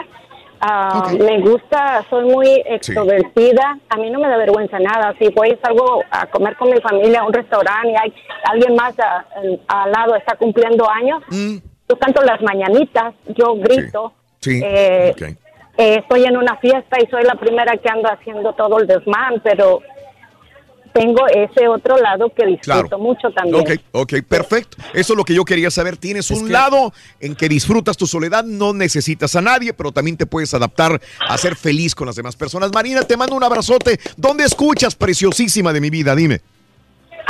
ah, 0.61 1.11
me 1.19 1.41
gusta, 1.41 2.05
soy 2.09 2.25
muy 2.25 2.47
extrovertida. 2.65 3.77
A 3.89 3.97
mí 3.97 4.09
no 4.09 4.19
me 4.19 4.27
da 4.29 4.37
vergüenza 4.37 4.79
nada. 4.79 5.13
Si 5.19 5.27
voy 5.29 5.57
salgo 5.61 6.01
a 6.11 6.27
comer 6.27 6.55
con 6.57 6.69
mi 6.69 6.79
familia 6.81 7.21
a 7.21 7.25
un 7.25 7.33
restaurante 7.33 7.89
y 7.91 7.95
hay 7.95 8.13
alguien 8.45 8.75
más 8.75 8.93
al- 8.99 9.91
lado 9.91 10.15
está 10.15 10.35
cumpliendo 10.37 10.89
años, 10.89 11.21
yo 11.89 11.97
canto 11.99 12.21
las 12.23 12.41
mañanitas, 12.41 13.13
yo 13.35 13.55
grito. 13.55 14.13
Sí. 14.13 14.18
Eh, 14.45 15.13
eh, 15.77 15.95
estoy 15.99 16.23
en 16.25 16.37
una 16.37 16.57
fiesta 16.57 16.97
y 17.01 17.07
soy 17.09 17.23
la 17.23 17.35
primera 17.35 17.73
que 17.77 17.89
ando 17.89 18.09
haciendo 18.09 18.53
todo 18.53 18.79
el 18.79 18.87
desmán, 18.87 19.41
pero 19.43 19.81
tengo 20.93 21.27
ese 21.27 21.67
otro 21.67 21.97
lado 21.97 22.29
que 22.35 22.45
disfruto 22.45 22.81
Claro. 22.89 22.97
mucho 22.99 23.29
también. 23.31 23.61
Ok, 23.61 23.71
ok, 23.91 24.13
perfecto. 24.27 24.77
Eso 24.93 25.13
es 25.13 25.17
lo 25.17 25.23
que 25.23 25.35
yo 25.35 25.45
quería 25.45 25.69
saber. 25.69 25.97
Tienes 25.97 26.31
un 26.31 26.51
lado 26.51 26.93
en 27.19 27.35
que 27.35 27.47
disfrutas 27.47 27.95
tu 27.95 28.07
soledad, 28.07 28.43
no 28.43 28.73
necesitas 28.73 29.35
a 29.35 29.41
nadie, 29.41 29.73
pero 29.73 29.91
también 29.91 30.17
te 30.17 30.25
puedes 30.25 30.53
adaptar 30.53 30.99
a 31.27 31.37
ser 31.37 31.55
feliz 31.55 31.93
con 31.93 32.07
las 32.07 32.15
demás 32.15 32.35
personas. 32.35 32.71
Marina, 32.73 33.03
te 33.03 33.15
mando 33.17 33.35
un 33.35 33.43
abrazote. 33.43 33.99
¿Dónde 34.17 34.45
escuchas, 34.45 34.95
preciosísima 34.95 35.71
de 35.73 35.81
mi 35.81 35.89
vida? 35.89 36.15
Dime. 36.15 36.41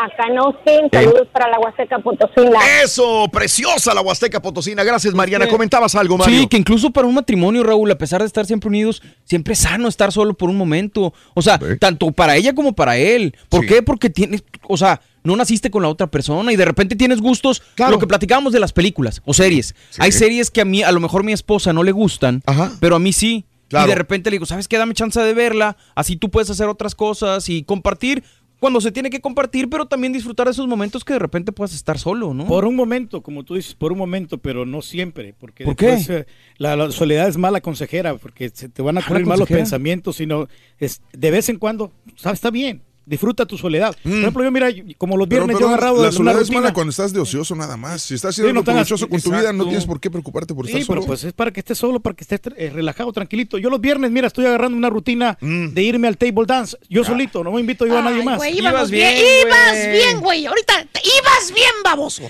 Acá 0.05 0.27
en 0.27 0.37
Austin. 0.37 0.89
Saludos 0.91 1.27
para 1.31 1.49
la 1.49 1.59
Huasteca 1.59 1.99
Potosina. 1.99 2.59
Eso, 2.83 3.27
preciosa 3.31 3.93
la 3.93 4.01
Huasteca 4.01 4.41
Potosina. 4.41 4.83
Gracias, 4.83 5.13
Mariana. 5.13 5.47
Comentabas 5.47 5.95
algo, 5.95 6.17
Mario. 6.17 6.39
Sí, 6.39 6.47
que 6.47 6.57
incluso 6.57 6.91
para 6.91 7.07
un 7.07 7.13
matrimonio, 7.13 7.63
Raúl, 7.63 7.91
a 7.91 7.97
pesar 7.97 8.21
de 8.21 8.27
estar 8.27 8.45
siempre 8.45 8.69
unidos, 8.69 9.01
siempre 9.23 9.53
es 9.53 9.59
sano 9.59 9.87
estar 9.87 10.11
solo 10.11 10.33
por 10.33 10.49
un 10.49 10.57
momento. 10.57 11.13
O 11.33 11.41
sea, 11.41 11.59
tanto 11.79 12.11
para 12.11 12.35
ella 12.35 12.53
como 12.53 12.73
para 12.73 12.97
él. 12.97 13.35
¿Por 13.49 13.65
qué? 13.65 13.81
Porque 13.81 14.09
tienes, 14.09 14.43
o 14.67 14.77
sea, 14.77 15.01
no 15.23 15.35
naciste 15.35 15.69
con 15.69 15.81
la 15.81 15.89
otra 15.89 16.07
persona 16.07 16.51
y 16.51 16.55
de 16.55 16.65
repente 16.65 16.95
tienes 16.95 17.21
gustos, 17.21 17.61
lo 17.77 17.99
que 17.99 18.07
platicábamos 18.07 18.53
de 18.53 18.59
las 18.59 18.73
películas 18.73 19.21
o 19.25 19.33
series. 19.33 19.75
Hay 19.97 20.11
series 20.11 20.49
que 20.49 20.61
a 20.61 20.65
mí, 20.65 20.83
a 20.83 20.91
lo 20.91 20.99
mejor 20.99 21.23
mi 21.23 21.33
esposa 21.33 21.73
no 21.73 21.83
le 21.83 21.91
gustan, 21.91 22.41
pero 22.79 22.95
a 22.95 22.99
mí 22.99 23.13
sí. 23.13 23.45
Claro. 23.67 23.85
Y 23.85 23.89
de 23.89 23.95
repente 23.95 24.31
le 24.31 24.35
digo, 24.35 24.47
¿sabes 24.47 24.67
qué? 24.67 24.79
Dame 24.79 24.95
chance 24.95 25.19
de 25.21 25.31
verla, 25.35 25.77
así 25.93 26.15
tú 26.15 26.31
puedes 26.31 26.49
hacer 26.49 26.67
otras 26.67 26.95
cosas 26.95 27.49
y 27.49 27.61
compartir 27.61 28.23
cuando 28.59 28.81
se 28.81 28.91
tiene 28.91 29.09
que 29.09 29.21
compartir, 29.21 29.69
pero 29.69 29.85
también 29.85 30.13
disfrutar 30.13 30.47
de 30.47 30.51
esos 30.51 30.67
momentos 30.67 31.03
que 31.03 31.13
de 31.13 31.19
repente 31.19 31.51
puedas 31.51 31.73
estar 31.73 31.97
solo, 31.97 32.33
¿no? 32.33 32.45
Por 32.45 32.65
un 32.65 32.75
momento, 32.75 33.21
como 33.21 33.43
tú 33.43 33.55
dices, 33.55 33.73
por 33.73 33.91
un 33.91 33.97
momento, 33.97 34.37
pero 34.37 34.65
no 34.65 34.81
siempre, 34.81 35.33
porque 35.37 35.63
¿Por 35.63 35.75
qué? 35.75 35.91
después, 35.91 36.21
eh, 36.21 36.27
la, 36.57 36.75
la 36.75 36.91
soledad 36.91 37.27
es 37.27 37.37
mala 37.37 37.61
consejera, 37.61 38.15
porque 38.15 38.49
se 38.49 38.69
te 38.69 38.81
van 38.81 38.97
a 38.97 38.99
¿Mala 38.99 39.07
ocurrir 39.07 39.25
malos 39.27 39.47
pensamientos, 39.47 40.17
sino 40.17 40.47
es 40.77 41.01
de 41.13 41.31
vez 41.31 41.49
en 41.49 41.57
cuando, 41.57 41.91
sabes, 42.15 42.37
está 42.37 42.51
bien, 42.51 42.81
disfruta 43.09 43.45
tu 43.45 43.57
soledad. 43.57 43.95
Por 44.03 44.11
ejemplo, 44.13 44.43
yo 44.43 44.51
mira, 44.51 44.69
como 44.97 45.17
los 45.17 45.27
Mm. 45.27 45.29
Pero, 45.29 45.45
viernes 45.45 45.57
perdón, 45.57 45.61
yo 45.61 45.67
agarrado 45.75 46.03
la 46.03 46.11
soledad 46.11 46.41
es 46.41 46.51
mala 46.51 46.73
cuando 46.73 46.91
estás 46.91 47.11
de 47.11 47.19
ocioso 47.19 47.55
nada 47.55 47.75
más. 47.75 48.03
Si 48.03 48.13
estás 48.13 48.35
siendo 48.35 48.49
Sí, 48.51 48.53
no 48.55 48.63
provechoso 48.63 49.09
con 49.09 49.19
tu 49.21 49.31
vida, 49.31 49.51
no 49.51 49.65
tienes 49.65 49.85
por 49.85 49.99
qué 49.99 50.09
preocuparte 50.11 50.53
por 50.53 50.65
Sí, 50.67 50.73
estar 50.73 50.87
pero 50.87 51.01
solo. 51.01 51.07
pues 51.07 51.23
es 51.23 51.33
para 51.33 51.51
que 51.51 51.59
estés 51.59 51.77
solo, 51.77 51.99
para 51.99 52.15
que 52.15 52.23
estés 52.23 52.39
eh, 52.55 52.69
relajado, 52.73 53.11
tranquilito. 53.11 53.57
Yo 53.57 53.69
los 53.69 53.81
viernes, 53.81 54.11
mira, 54.11 54.27
estoy 54.27 54.45
agarrando 54.45 54.77
una 54.77 54.89
rutina 54.89 55.37
Mm. 55.41 55.69
de 55.69 55.81
irme 55.83 56.07
al 56.07 56.17
table 56.17 56.45
dance. 56.45 56.77
Yo 56.89 57.03
solito, 57.03 57.43
no 57.43 57.51
me 57.51 57.59
invito 57.61 57.85
yo 57.87 57.97
a 57.97 58.01
nadie 58.01 58.19
Ay, 58.19 58.25
más. 58.25 58.37
güey, 58.37 58.57
íbamos 58.59 58.91
bien, 58.91 59.13
ibas 59.47 59.91
bien, 59.91 60.21
güey. 60.21 60.45
Ahorita 60.45 60.73
ibas 60.81 61.51
bien, 61.53 61.71
baboso. 61.83 62.23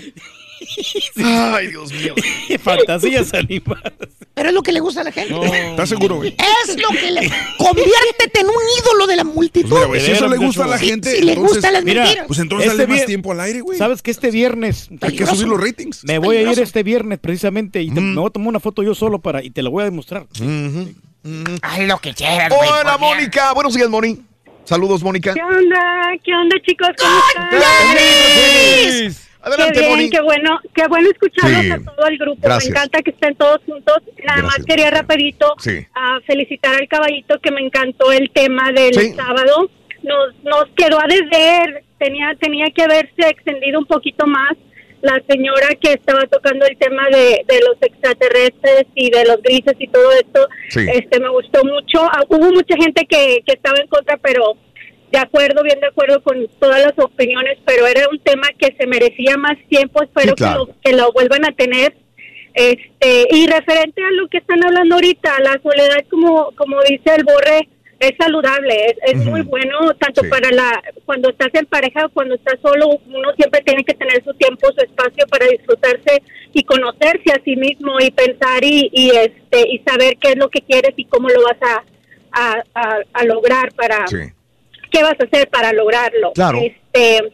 Ay, 1.16 1.68
Dios 1.68 1.92
mío. 1.92 2.14
Fantasías 2.62 3.32
animadas. 3.34 3.92
Pero 4.34 4.48
es 4.48 4.54
lo 4.54 4.62
que 4.62 4.72
le 4.72 4.80
gusta 4.80 5.00
a 5.02 5.04
la 5.04 5.12
gente. 5.12 5.34
¿Estás 5.70 5.88
seguro, 5.88 6.16
güey? 6.16 6.34
Es 6.66 6.76
lo 6.80 6.88
que 6.90 7.10
le. 7.10 7.30
Conviértete 7.58 8.40
en 8.40 8.46
un 8.46 8.54
ídolo 8.78 9.06
de 9.06 9.16
la 9.16 9.24
multitud. 9.24 9.70
Mira, 9.74 9.86
güey, 9.86 10.00
si 10.00 10.10
eso 10.12 10.28
le 10.28 10.36
gusta 10.36 10.64
a 10.64 10.68
la 10.68 10.78
gente, 10.78 11.14
si 11.16 11.22
le 11.22 11.32
entonces- 11.32 11.54
gustan 11.56 11.72
las 11.74 11.84
Mira, 11.84 12.02
mentiras. 12.04 12.26
Pues 12.26 12.38
entonces 12.38 12.70
Este 12.70 12.82
dale 12.86 12.96
más 12.96 13.06
tiempo 13.06 13.32
al 13.32 13.40
aire, 13.40 13.60
güey. 13.60 13.78
Sabes 13.78 14.02
que 14.02 14.10
este 14.10 14.30
viernes 14.30 14.88
Hay 15.00 15.16
que 15.16 15.26
subir 15.26 15.48
los 15.48 15.60
ratings. 15.60 16.04
Me 16.04 16.18
voy 16.18 16.36
a 16.36 16.42
ir 16.42 16.58
este 16.60 16.82
viernes 16.82 17.18
precisamente 17.18 17.82
y 17.82 17.90
te- 17.90 18.00
me 18.00 18.18
voy 18.20 18.28
a 18.28 18.30
tomar 18.30 18.48
una 18.48 18.60
foto 18.60 18.82
yo 18.82 18.94
solo 18.94 19.18
para 19.18 19.42
y 19.42 19.50
te 19.50 19.62
la 19.62 19.70
voy 19.70 19.82
a 19.82 19.84
demostrar. 19.86 20.26
Haz 21.62 21.78
lo 21.80 21.98
que 21.98 22.14
quieras, 22.14 22.48
güey. 22.50 22.68
Hola. 22.68 22.96
Mónica. 22.98 23.52
Buenos 23.52 23.74
días, 23.74 23.88
Moni. 23.90 24.20
Saludos, 24.64 25.02
Mónica. 25.02 25.34
¿Qué 25.34 25.42
onda? 25.42 25.78
¿Qué 26.24 26.32
onda, 26.32 26.56
chicos? 26.66 26.88
¿Cómo 26.98 27.18
están? 27.28 29.29
Adelante, 29.42 29.72
qué 29.74 29.80
bien, 29.80 29.90
Moni. 29.90 30.10
qué 30.10 30.20
bueno, 30.20 30.60
qué 30.74 30.86
bueno 30.88 31.08
escucharlos 31.10 31.60
Sí. 31.62 31.70
a 31.70 31.78
todo 31.78 32.06
el 32.06 32.18
grupo. 32.18 32.40
Gracias. 32.42 32.64
Me 32.72 32.76
encanta 32.78 33.02
que 33.02 33.10
estén 33.10 33.34
todos 33.36 33.60
juntos. 33.66 33.96
Nada 34.24 34.42
más 34.42 34.56
Gracias. 34.56 34.66
quería 34.66 34.90
rapidito 34.90 35.54
Sí. 35.58 35.86
a 35.94 36.20
felicitar 36.26 36.74
al 36.74 36.88
caballito 36.88 37.38
que 37.40 37.50
me 37.50 37.60
encantó 37.60 38.12
el 38.12 38.30
tema 38.30 38.70
del 38.72 38.94
Sí. 38.94 39.14
sábado. 39.14 39.70
Nos, 40.02 40.34
nos 40.44 40.64
quedó 40.76 40.98
a 40.98 41.06
deber, 41.06 41.84
tenía, 41.98 42.34
tenía 42.40 42.66
que 42.74 42.82
haberse 42.82 43.28
extendido 43.28 43.78
un 43.78 43.86
poquito 43.86 44.26
más. 44.26 44.52
La 45.02 45.18
señora 45.28 45.68
que 45.80 45.92
estaba 45.94 46.26
tocando 46.26 46.66
el 46.66 46.76
tema 46.76 47.06
de, 47.10 47.42
de 47.48 47.60
los 47.60 47.76
extraterrestres 47.80 48.84
y 48.94 49.10
de 49.10 49.24
los 49.24 49.40
grises 49.42 49.74
y 49.78 49.88
todo 49.88 50.12
esto, 50.12 50.46
Sí. 50.68 50.86
este 50.92 51.18
me 51.20 51.30
gustó 51.30 51.64
mucho. 51.64 52.02
Ah, 52.04 52.22
hubo 52.28 52.50
mucha 52.52 52.76
gente 52.76 53.06
que, 53.08 53.42
que 53.46 53.54
estaba 53.54 53.78
en 53.78 53.86
contra, 53.88 54.18
pero 54.18 54.56
de 55.10 55.18
acuerdo, 55.18 55.62
bien 55.62 55.80
de 55.80 55.88
acuerdo 55.88 56.22
con 56.22 56.46
todas 56.60 56.80
las 56.82 56.98
opiniones, 56.98 57.58
pero 57.64 57.86
era 57.86 58.08
un 58.10 58.18
tema 58.20 58.46
que 58.58 58.74
se 58.78 58.86
merecía 58.86 59.36
más 59.36 59.56
tiempo, 59.68 60.02
espero 60.02 60.30
Sí, 60.30 60.34
claro. 60.36 60.66
que, 60.66 60.72
lo, 60.72 60.80
que 60.82 60.92
lo 61.02 61.12
vuelvan 61.12 61.44
a 61.46 61.52
tener. 61.52 61.94
Este, 62.54 63.28
y 63.30 63.46
referente 63.46 64.02
a 64.02 64.10
lo 64.12 64.28
que 64.28 64.38
están 64.38 64.62
hablando 64.64 64.96
ahorita, 64.96 65.38
la 65.40 65.60
soledad, 65.62 66.04
como, 66.10 66.50
como 66.56 66.80
dice 66.82 67.14
el 67.16 67.24
Borre, 67.24 67.68
es 68.00 68.12
saludable, 68.18 68.86
es, 68.86 68.96
es 69.14 69.24
muy 69.26 69.42
bueno, 69.42 69.78
tanto 70.00 70.22
para 70.30 70.50
la, 70.50 70.82
cuando 71.04 71.28
estás 71.30 71.48
en 71.52 71.66
pareja 71.66 72.06
o 72.06 72.08
cuando 72.08 72.34
estás 72.34 72.58
solo, 72.62 72.88
uno 73.06 73.28
siempre 73.36 73.60
tiene 73.60 73.84
que 73.84 73.92
tener 73.94 74.24
su 74.24 74.32
tiempo, 74.34 74.68
su 74.72 74.80
espacio 74.84 75.26
para 75.28 75.46
disfrutarse 75.46 76.22
y 76.52 76.62
conocerse 76.64 77.30
a 77.32 77.42
sí 77.44 77.56
mismo 77.56 78.00
y 78.00 78.10
pensar 78.10 78.64
y, 78.64 78.88
y 78.92 79.10
este, 79.10 79.68
y 79.68 79.78
saber 79.86 80.16
qué 80.18 80.30
es 80.30 80.36
lo 80.36 80.48
que 80.48 80.62
quieres 80.62 80.94
y 80.96 81.04
cómo 81.04 81.28
lo 81.28 81.42
vas 81.42 81.58
a, 81.60 81.84
a, 82.32 82.62
a- 82.74 83.00
a 83.12 83.24
lograr 83.24 83.72
para, 83.74 84.06
qué 84.90 85.02
vas 85.02 85.14
a 85.20 85.24
hacer 85.24 85.48
para 85.48 85.72
lograrlo. 85.72 86.32
Claro. 86.34 86.58
Este, 86.62 87.32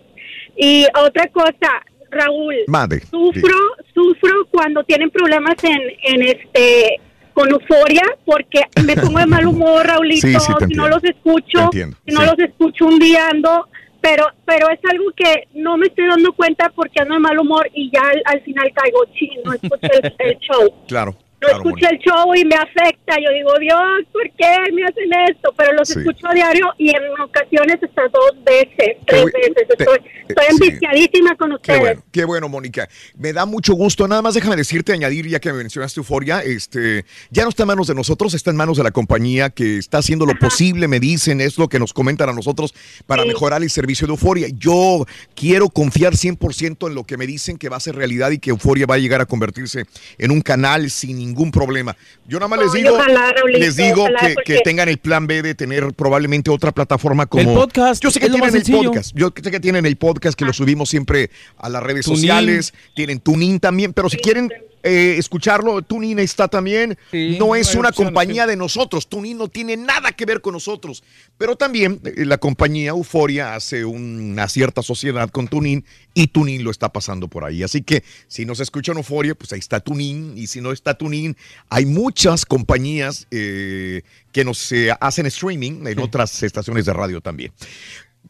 y 0.57 0.87
otra 0.99 1.27
cosa, 1.29 1.83
Raúl, 2.11 2.55
Mande. 2.67 3.01
sufro, 3.01 3.57
sufro 3.95 4.47
cuando 4.51 4.85
tienen 4.85 5.11
problemas 5.11 5.57
en, 5.65 5.81
en 6.03 6.23
este 6.23 7.01
con 7.35 7.51
euforia 7.51 8.03
porque 8.25 8.63
me 8.87 8.97
pongo 8.97 9.19
de 9.19 9.27
mal 9.27 9.47
humor, 9.53 9.87
Raulito, 9.87 10.27
Sí, 10.27 10.35
sí, 10.35 10.53
si 10.69 10.75
no 10.75 10.89
los 10.89 11.05
escucho, 11.05 11.69
si 11.73 12.15
no 12.15 12.23
los 12.25 12.39
escucho 12.39 12.87
un 12.87 12.99
día 12.99 13.29
ando, 13.29 13.69
pero 14.01 14.25
pero 14.47 14.71
es 14.71 14.81
algo 14.91 15.05
que 15.15 15.47
no 15.55 15.77
me 15.77 15.89
estoy 15.89 16.07
dando 16.09 16.33
cuenta 16.33 16.73
porque 16.75 17.03
ando 17.03 17.15
de 17.15 17.21
mal 17.21 17.39
humor 17.39 17.69
y 17.75 17.91
ya 17.93 18.01
al, 18.09 18.23
al 18.25 18.41
final 18.43 18.73
caigo, 18.73 19.01
sí, 19.19 19.29
no 19.45 19.53
escucho 19.53 19.89
el, 20.03 20.15
el 20.19 20.39
show. 20.41 20.75
Claro. 20.89 21.15
No 21.41 21.49
escucho 21.49 21.87
el 21.91 21.99
show 21.99 22.35
y 22.35 22.45
me 22.45 22.55
afecta. 22.57 23.17
Yo 23.23 23.31
digo, 23.35 23.51
Dios, 23.61 23.79
¿por 24.13 24.23
qué 24.39 24.73
me 24.73 24.83
hacen 24.85 25.11
esto? 25.31 25.53
Pero 25.57 25.73
los 25.75 25.87
Sí. 25.89 25.99
escucho 25.99 26.27
a 26.29 26.35
diario 26.35 26.67
y 26.79 26.89
en 26.89 27.03
ocasiones 27.23 27.77
hasta 27.83 28.03
dos 28.09 28.33
veces, 28.45 28.97
tres 29.07 29.23
bu- 29.25 29.33
veces. 29.33 29.55
te- 29.69 29.85
Estoy, 29.85 29.97
eh, 29.99 30.25
estoy 30.29 30.45
sí. 30.49 30.65
enviciadísima 30.65 31.37
con 31.37 31.51
Qué 31.51 31.55
ustedes. 31.57 31.81
bueno, 31.81 32.03
qué 32.11 32.25
bueno, 32.25 32.49
Mónica. 32.49 32.89
Me 33.17 33.33
da 33.35 33.45
mucho 33.45 33.75
gusto. 33.75 34.09
Nada 34.09 34.23
más 34.23 34.35
déjame 34.35 34.57
decirte, 34.57 34.93
añadir, 34.95 35.29
ya 35.29 35.39
que 35.39 35.53
me 35.53 35.59
mencionaste 35.59 36.01
Euforia, 36.01 36.41
este, 36.43 37.05
ya 37.31 37.43
no 37.43 37.51
está 37.51 37.65
en 37.65 37.69
manos 37.69 37.87
de 37.87 37.95
nosotros, 37.95 38.33
está 38.35 38.51
en 38.51 38.57
manos 38.57 38.79
de 38.79 38.83
la 38.85 38.91
compañía 38.91 39.51
que 39.51 39.77
está 39.77 39.99
haciendo 39.99 40.25
lo 40.27 40.35
posible, 40.37 40.89
me 40.89 41.01
dicen, 41.01 41.41
es 41.43 41.59
lo 41.59 41.69
que 41.69 41.79
nos 41.79 41.93
comentan 41.93 42.29
a 42.29 42.33
nosotros 42.33 42.75
para 43.07 43.25
mejorar 43.27 43.63
el 43.63 43.71
servicio 43.71 44.07
de 44.07 44.15
Euforia. 44.15 44.49
Yo 44.57 45.05
quiero 45.35 45.69
confiar 45.69 46.17
100% 46.17 46.87
en 46.89 46.95
lo 46.95 47.05
que 47.05 47.17
me 47.19 47.27
dicen 47.27 47.59
que 47.59 47.69
va 47.69 47.77
a 47.77 47.81
ser 47.81 47.95
realidad 47.95 48.31
y 48.31 48.39
que 48.39 48.51
Euforia 48.51 48.87
va 48.87 48.95
a 48.95 48.99
llegar 48.99 49.21
a 49.21 49.27
convertirse 49.27 49.85
en 50.19 50.31
un 50.31 50.41
canal 50.41 50.91
sin 50.91 51.26
ningún 51.27 51.51
problema. 51.51 51.97
Yo 52.27 52.39
nada 52.39 52.49
más 52.49 52.59
les 52.61 52.73
digo, 52.73 52.95
ojalá, 52.95 53.33
Raulito, 53.33 53.59
les 53.59 53.77
digo 53.77 54.03
ojalá, 54.03 54.19
que, 54.21 54.35
porque- 54.35 54.55
que 54.55 54.61
tengan 54.61 54.89
el 54.89 54.99
plan 54.99 55.27
B 55.27 55.43
de 55.43 55.55
tener 55.55 55.93
probablemente 55.95 56.51
otra 56.51 56.73
plataforma 56.73 57.27
como 57.27 57.51
El 57.51 57.57
podcast, 57.57 58.03
Yo 58.03 58.11
sé 58.11 58.21
que 58.21 58.31
tienen 58.31 58.55
el 58.55 58.63
podcast. 58.63 59.13
Yo 59.15 59.33
sé 59.43 59.51
que 59.51 59.61
tienen 59.61 59.87
el 59.87 59.97
podcast 59.97 60.39
que 60.39 60.45
lo 60.45 60.53
subimos 60.53 60.89
siempre 60.89 61.31
a 61.59 61.69
las 61.69 61.83
redes 61.83 62.05
Tunin. 62.07 62.21
sociales. 62.21 62.75
Tienen 62.95 63.21
Tunin 63.21 63.61
también, 63.61 63.93
pero 63.93 64.09
si 64.09 64.17
quieren 64.19 64.51
eh, 64.87 65.19
escucharlo, 65.19 65.83
Tunin 65.83 66.19
está 66.19 66.49
también. 66.49 66.97
no 67.13 67.55
es 67.57 67.75
una 67.75 67.93
compañía 67.93 68.47
de 68.47 68.57
nosotros. 68.57 69.09
Tunin 69.09 69.37
no 69.39 69.49
tiene 69.49 69.77
nada 69.77 70.13
que 70.13 70.25
ver 70.25 70.41
con 70.41 70.53
nosotros. 70.53 71.03
Pero 71.39 71.57
también 71.57 72.01
eh, 72.05 72.25
la 72.25 72.39
compañía 72.39 72.91
Euforia 72.91 73.55
hace 73.55 73.85
una 73.85 74.49
cierta 74.49 74.83
sociedad 74.83 75.29
con 75.31 75.49
Tunin 75.49 75.85
y 76.15 76.29
Tunin 76.29 76.65
lo 76.65 76.71
está 76.71 76.91
pasando 76.91 77.29
por 77.29 77.45
ahí. 77.45 77.63
Así 77.63 77.83
que 77.83 78.03
si 78.29 78.45
nos 78.47 78.61
escuchan 78.61 78.97
Euforia, 78.97 79.35
pues 79.35 79.53
ahí 79.53 79.59
está 79.59 79.81
Tunin. 79.81 80.37
Y 80.37 80.47
si 80.47 80.61
no 80.61 80.73
está 80.73 80.95
Tunin, 80.95 81.37
hay 81.69 81.85
muchas 81.85 82.47
compañías 82.47 83.27
eh, 83.31 84.03
que 84.33 84.45
nos 84.45 84.71
eh, 84.73 84.95
hacen 85.01 85.27
streaming 85.27 85.87
en 85.87 85.99
otras 85.99 86.43
estaciones 86.43 86.87
de 86.87 86.93
radio 86.93 87.21
también. 87.21 87.53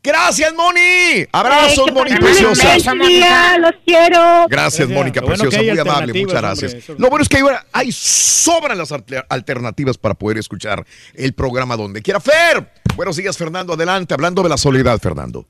Gracias, 0.06 0.54
Moni. 0.54 1.26
Abrazos, 1.32 1.92
Moni 1.92 2.14
preciosa. 2.16 2.76
día, 2.94 3.58
los 3.58 3.72
quiero. 3.84 4.46
Gracias, 4.48 4.88
Mónica 4.88 5.20
bueno 5.20 5.42
preciosa, 5.44 5.58
muy 5.58 5.78
amable, 5.78 6.12
muchas 6.12 6.42
hombre, 6.42 6.68
gracias. 6.68 6.88
Lo 6.98 7.10
bueno 7.10 7.22
es 7.24 7.28
que 7.28 7.38
hay, 7.38 7.42
hay 7.72 7.90
sobran 7.90 8.78
las 8.78 8.92
alter- 8.92 9.26
alternativas 9.28 9.98
para 9.98 10.14
poder 10.14 10.38
escuchar 10.38 10.86
el 11.14 11.32
programa 11.34 11.76
donde 11.76 12.02
quiera. 12.02 12.20
Fer, 12.20 12.72
buenos 12.94 13.16
días, 13.16 13.36
Fernando, 13.36 13.72
adelante, 13.72 14.14
hablando 14.14 14.42
de 14.44 14.48
la 14.48 14.56
soledad, 14.56 15.00
Fernando. 15.00 15.46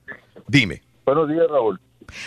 Dime. 0.47 0.81
Buenos 1.05 1.29
días, 1.29 1.45
Raúl. 1.49 1.79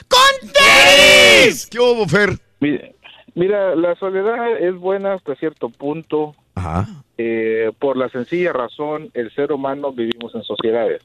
¡Con 0.07 0.50
tenis! 0.52 1.67
¿Qué 1.70 1.81
hubo, 1.81 2.07
Fer? 2.07 2.39
Mira, 2.60 2.91
mira, 3.34 3.75
la 3.75 3.94
soledad 3.97 4.59
es 4.59 4.75
buena 4.76 5.15
hasta 5.15 5.34
cierto 5.36 5.68
punto. 5.68 6.34
Ajá. 6.55 6.86
eh, 7.17 7.70
por 7.78 7.97
la 7.97 8.09
sencilla 8.09 8.52
razón, 8.52 9.10
el 9.15 9.31
ser 9.33 9.52
humano 9.52 9.92
vivimos 9.92 10.34
en 10.34 10.42
sociedades. 10.42 11.02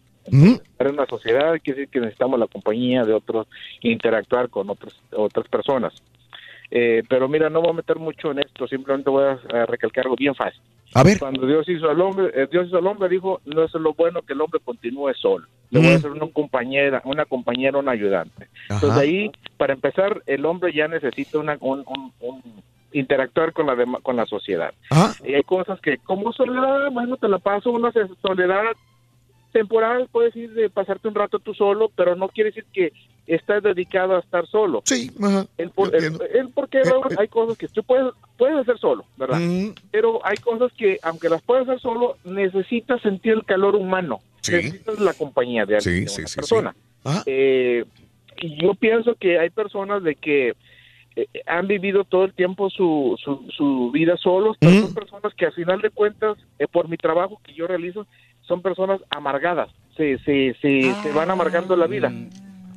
Para 0.77 0.89
una 0.89 1.05
sociedad 1.05 1.53
quiere 1.63 1.81
decir 1.81 1.91
que 1.91 1.99
necesitamos 1.99 2.39
la 2.39 2.47
compañía 2.47 3.05
de 3.05 3.13
otros, 3.13 3.47
interactuar 3.81 4.49
con 4.49 4.69
otros, 4.69 4.99
otras 5.15 5.47
personas. 5.47 5.93
Eh, 6.71 7.03
pero 7.07 7.27
mira, 7.29 7.49
no 7.49 7.61
voy 7.61 7.69
a 7.71 7.73
meter 7.73 7.97
mucho 7.97 8.31
en 8.31 8.39
esto, 8.39 8.67
simplemente 8.67 9.09
voy 9.09 9.23
a, 9.23 9.39
a 9.61 9.65
recalcar 9.65 10.05
algo 10.05 10.15
bien 10.15 10.33
fácil. 10.35 10.61
A 10.93 11.03
ver. 11.03 11.19
Cuando 11.19 11.45
Dios 11.45 11.67
hizo 11.69 11.89
al 11.89 11.99
hombre, 12.01 12.31
eh, 12.33 12.47
Dios 12.51 12.67
hizo 12.67 12.77
al 12.77 12.87
hombre, 12.87 13.09
dijo, 13.09 13.41
no 13.45 13.63
es 13.63 13.73
lo 13.73 13.93
bueno 13.93 14.21
que 14.21 14.33
el 14.33 14.41
hombre 14.41 14.59
continúe 14.63 15.13
solo. 15.13 15.45
Le 15.69 15.79
voy 15.79 15.89
a 15.89 15.95
hacer 15.95 16.11
una 16.11 16.27
compañera, 16.31 17.01
una 17.05 17.25
compañera, 17.25 17.77
un 17.77 17.89
ayudante. 17.89 18.47
Ajá. 18.69 18.75
Entonces 18.75 18.97
ahí, 18.99 19.31
para 19.57 19.73
empezar, 19.73 20.21
el 20.25 20.45
hombre 20.45 20.71
ya 20.73 20.87
necesita 20.87 21.37
una, 21.39 21.57
un, 21.59 21.83
un- 21.87 22.11
un- 22.19 22.63
interactuar 22.93 23.51
con 23.51 23.65
la 23.67 23.75
con 24.01 24.15
la 24.15 24.25
sociedad. 24.25 24.73
Y 25.25 25.33
hay 25.33 25.43
cosas 25.43 25.81
que, 25.81 25.97
como 25.97 26.31
soledad, 26.31 26.89
bueno, 26.91 27.17
te 27.17 27.27
la 27.27 27.39
paso, 27.39 27.71
uno 27.71 27.87
hace 27.87 28.01
soledad 28.21 28.63
temporal, 29.59 30.09
puedes 30.11 30.35
ir 30.35 30.53
de 30.53 30.69
pasarte 30.69 31.07
un 31.07 31.15
rato 31.15 31.39
tú 31.39 31.53
solo, 31.53 31.89
pero 31.95 32.15
no 32.15 32.27
quiere 32.27 32.49
decir 32.49 32.65
que 32.73 32.91
estás 33.25 33.63
dedicado 33.63 34.15
a 34.15 34.19
estar 34.19 34.45
solo. 34.47 34.81
Sí, 34.85 35.09
ajá. 35.23 35.45
El, 35.57 35.69
por- 35.71 35.95
el- 35.95 36.19
el 36.33 36.49
porque 36.53 36.83
Raúl, 36.83 37.05
hay 37.17 37.27
cosas 37.29 37.57
que 37.57 37.67
tú 37.69 37.81
puedes, 37.83 38.13
puedes 38.37 38.57
hacer 38.57 38.77
solo, 38.77 39.05
¿verdad? 39.17 39.39
Pero 39.91 40.19
hay 40.25 40.35
cosas 40.37 40.71
que, 40.73 40.99
aunque 41.03 41.29
las 41.29 41.41
puedes 41.41 41.67
hacer 41.67 41.79
solo, 41.79 42.17
necesitas 42.25 43.01
sentir 43.01 43.31
el 43.33 43.45
calor 43.45 43.75
humano. 43.75 44.19
Sí. 44.41 44.51
Necesitas 44.51 44.99
la 44.99 45.13
compañía 45.13 45.65
de, 45.65 45.77
alguien, 45.77 45.81
Sí, 45.95 46.01
de 46.01 46.07
sí, 46.09 46.21
una 46.21 46.27
sí, 46.27 46.35
persona. 46.35 46.75
Eh, 47.25 47.85
y 48.41 48.61
yo 48.61 48.73
pienso 48.75 49.15
que 49.15 49.39
hay 49.39 49.49
personas 49.49 50.03
de 50.03 50.15
que 50.15 50.53
eh, 51.15 51.27
han 51.47 51.67
vivido 51.67 52.03
todo 52.03 52.25
el 52.25 52.33
tiempo 52.33 52.69
su, 52.69 53.15
su, 53.23 53.47
su 53.55 53.89
vida 53.91 54.17
solos, 54.17 54.57
pero 54.59 54.81
son 54.81 54.93
personas 54.93 55.33
que 55.33 55.45
al 55.45 55.53
final 55.53 55.79
de 55.81 55.89
cuentas, 55.89 56.37
eh, 56.59 56.67
por 56.67 56.89
mi 56.89 56.97
trabajo 56.97 57.39
que 57.43 57.53
yo 57.53 57.65
realizo, 57.67 58.05
son 58.47 58.61
personas 58.61 58.99
amargadas, 59.09 59.69
se, 59.97 60.17
se, 60.19 60.55
se, 60.61 60.93
se 61.03 61.11
van 61.13 61.29
amargando 61.31 61.75
la 61.75 61.87
vida. 61.87 62.11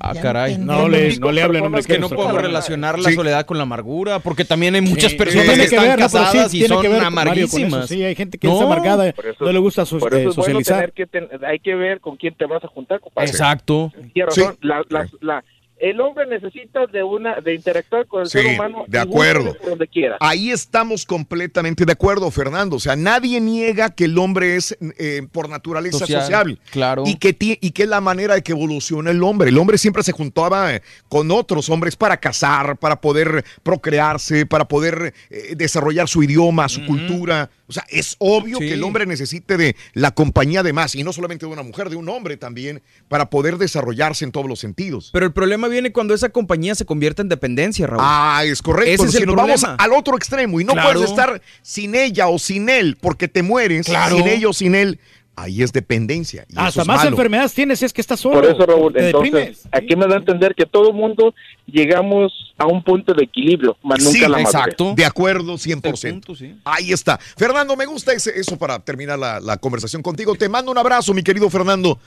Ah, 0.01 0.15
caray. 0.15 0.57
No 0.59 0.89
le, 0.89 1.17
no 1.19 1.33
le 1.33 1.43
hablen, 1.43 1.65
hombre. 1.65 1.81
Es 1.81 1.87
que 1.89 1.99
no 1.99 2.09
podemos 2.09 2.41
relacionar 2.41 3.01
la 3.01 3.11
soledad 3.11 3.45
con 3.47 3.57
la 3.57 3.65
amargura, 3.65 4.21
porque 4.21 4.45
también 4.45 4.77
hay 4.77 4.81
muchas 4.81 5.11
Sí, 5.11 5.17
personas 5.19 5.57
que 5.57 5.65
están 5.65 5.85
ver, 5.87 5.97
pero 5.97 6.09
sí, 6.09 6.17
casadas 6.17 6.55
y 6.55 6.59
tiene 6.59 6.69
son 6.75 6.83
que 6.83 6.89
ver, 6.89 6.99
Mario, 6.99 7.11
con 7.11 7.19
amarguísimas. 7.29 7.79
eso. 7.87 7.87
Sí, 7.95 8.05
hay 8.05 8.15
gente 8.15 8.39
que 8.39 8.47
No. 8.47 8.57
es 8.59 8.63
amargada, 8.63 9.09
eso- 9.09 9.23
no 9.45 9.51
le 9.53 9.59
gusta 9.59 9.85
so- 9.85 9.99
Por 9.99 10.15
eso 10.15 10.17
eh, 10.17 10.21
es 10.31 10.37
bueno 10.37 10.61
socializar. 10.61 10.77
tener 10.77 10.93
que 10.93 11.07
ten- 11.07 11.29
hay 11.45 11.59
que 11.59 11.75
ver 11.75 12.01
con 12.01 12.17
quién 12.17 12.33
te 12.35 12.47
vas 12.47 12.63
a 12.63 12.69
juntar, 12.69 13.01
compadre. 13.01 13.29
Exacto. 13.29 13.93
Tiene 14.15 14.27
razón. 14.27 14.57
La- 14.61 14.85
la- 14.89 15.09
la- 15.21 15.45
el 15.81 16.01
hombre 16.01 16.27
necesita 16.27 16.87
de 16.87 17.03
una 17.03 17.41
de 17.41 17.55
interactuar 17.55 18.07
con 18.07 18.23
el 18.23 18.27
Sí, 18.29 18.39
ser 18.39 18.55
humano 18.55 18.85
de 18.89 18.99
acuerdo. 18.99 19.57
donde 19.65 19.87
quiera. 19.89 20.17
Ahí 20.21 20.51
estamos 20.51 21.05
completamente 21.07 21.85
de 21.85 21.93
acuerdo, 21.93 22.31
Fernando. 22.31 22.77
O 22.77 22.81
sea, 22.81 22.97
nadie 22.97 23.41
niega 23.41 23.91
que 23.91 24.05
el 24.05 24.19
hombre 24.19 24.57
es 24.57 24.77
eh, 24.99 25.23
por 25.33 25.49
naturaleza 25.49 25.99
Social, 25.99 26.21
sociable. 26.23 26.59
claro. 26.71 27.05
Y 27.07 27.17
que, 27.17 27.33
ti- 27.33 27.59
y 27.61 27.71
que 27.71 27.85
es 27.85 27.89
la 27.89 28.01
manera 28.01 28.35
de 28.35 28.43
que 28.43 28.53
evoluciona 28.53 29.11
el 29.11 29.23
hombre. 29.23 29.49
El 29.51 29.59
hombre 29.59 29.79
siempre 29.79 30.03
se 30.03 30.13
juntaba 30.13 30.75
eh, 30.75 30.83
con 31.09 31.31
otros 31.31 31.69
hombres 31.71 31.97
para 31.97 32.17
cazar, 32.17 32.77
para 32.77 33.01
poder 33.01 33.45
procrearse, 33.63 34.47
para 34.47 34.67
poder 34.67 35.15
eh, 35.31 35.55
desarrollar 35.57 36.09
su 36.09 36.23
idioma, 36.23 36.69
su 36.69 36.85
cultura. 36.87 37.51
O 37.69 37.73
sea, 37.73 37.85
es 37.91 38.17
obvio 38.19 38.59
Sí. 38.59 38.67
que 38.69 38.75
el 38.75 38.83
hombre 38.83 39.05
necesite 39.07 39.57
de 39.59 39.77
la 39.93 40.11
compañía 40.11 40.63
de 40.63 40.73
más, 40.73 40.95
y 40.95 41.05
no 41.05 41.13
solamente 41.13 41.45
de 41.47 41.53
una 41.53 41.63
mujer, 41.63 41.91
de 41.91 41.97
un 41.97 42.09
hombre 42.09 42.37
también, 42.39 42.83
para 43.09 43.29
poder 43.31 43.59
desarrollarse 43.59 44.25
en 44.25 44.33
todos 44.33 44.49
los 44.49 44.59
sentidos. 44.59 45.11
Pero 45.13 45.27
el 45.27 45.33
problema 45.33 45.69
viene 45.69 45.93
cuando 45.93 46.15
esa 46.15 46.31
compañía 46.31 46.75
se 46.75 46.87
convierte 46.87 47.21
en 47.23 47.29
dependencia, 47.29 47.87
Raúl. 47.87 48.03
Ah, 48.03 48.43
es 48.45 48.63
correcto. 48.63 48.91
Ese 48.93 49.05
es 49.05 49.11
si 49.13 49.19
el 49.19 49.27
nos 49.27 49.35
problema. 49.35 49.57
vamos 49.63 49.77
al 49.81 49.93
otro 49.93 50.17
extremo 50.17 50.61
y 50.61 50.65
no 50.65 50.73
Claro. 50.73 50.93
puedes 50.95 51.11
estar 51.11 51.43
sin 51.63 51.95
ella 51.95 52.29
o 52.29 52.39
sin 52.39 52.69
él 52.71 52.97
porque 53.01 53.29
te 53.29 53.43
mueres, 53.43 53.87
Claro. 53.87 54.17
sin 54.17 54.27
ella 54.29 54.49
o 54.49 54.53
sin 54.55 54.75
él, 54.75 54.99
ahí 55.43 55.63
es 55.63 55.73
dependencia. 55.73 56.45
y 56.49 56.53
eso 56.53 56.61
Hasta 56.61 56.83
es 56.83 56.87
más 56.89 56.97
malo. 56.99 57.11
enfermedades 57.11 57.53
tienes 57.55 57.79
si 57.79 57.85
es 57.85 57.93
que 57.93 58.01
estás 58.01 58.21
solo. 58.21 58.37
Por 58.37 58.47
eso, 58.47 58.67
Raúl, 58.67 58.93
Te 58.93 59.07
entonces, 59.07 59.33
deprimes. 59.33 59.69
aquí 59.73 59.97
me 59.97 60.07
da 60.07 60.15
a 60.15 60.19
entender 60.19 60.55
que 60.55 60.67
todo 60.67 60.93
mundo 60.93 61.35
llegamos 61.67 62.33
a 62.59 62.67
un 62.67 62.83
punto 62.83 63.15
de 63.15 63.25
equilibrio, 63.25 63.77
más 63.83 63.99
nunca 64.03 64.13
Sí, 64.13 64.21
la 64.23 64.29
madurez. 64.29 64.47
exacto. 64.55 64.95
De 64.97 65.05
acuerdo, 65.05 65.57
100%. 65.59 66.57
Ahí 66.65 66.93
está. 66.93 67.19
Fernando, 67.37 67.77
me 67.77 67.87
gusta 67.87 68.13
ese- 68.13 68.39
eso 68.39 68.57
para 68.59 68.79
terminar 68.81 69.19
la, 69.19 69.41
la 69.41 69.57
conversación 69.59 70.03
contigo. 70.03 70.35
Te 70.35 70.49
mando 70.49 70.71
un 70.73 70.79
abrazo, 70.79 71.13
mi 71.15 71.23
querido 71.23 71.49
Fernando. 71.51 71.99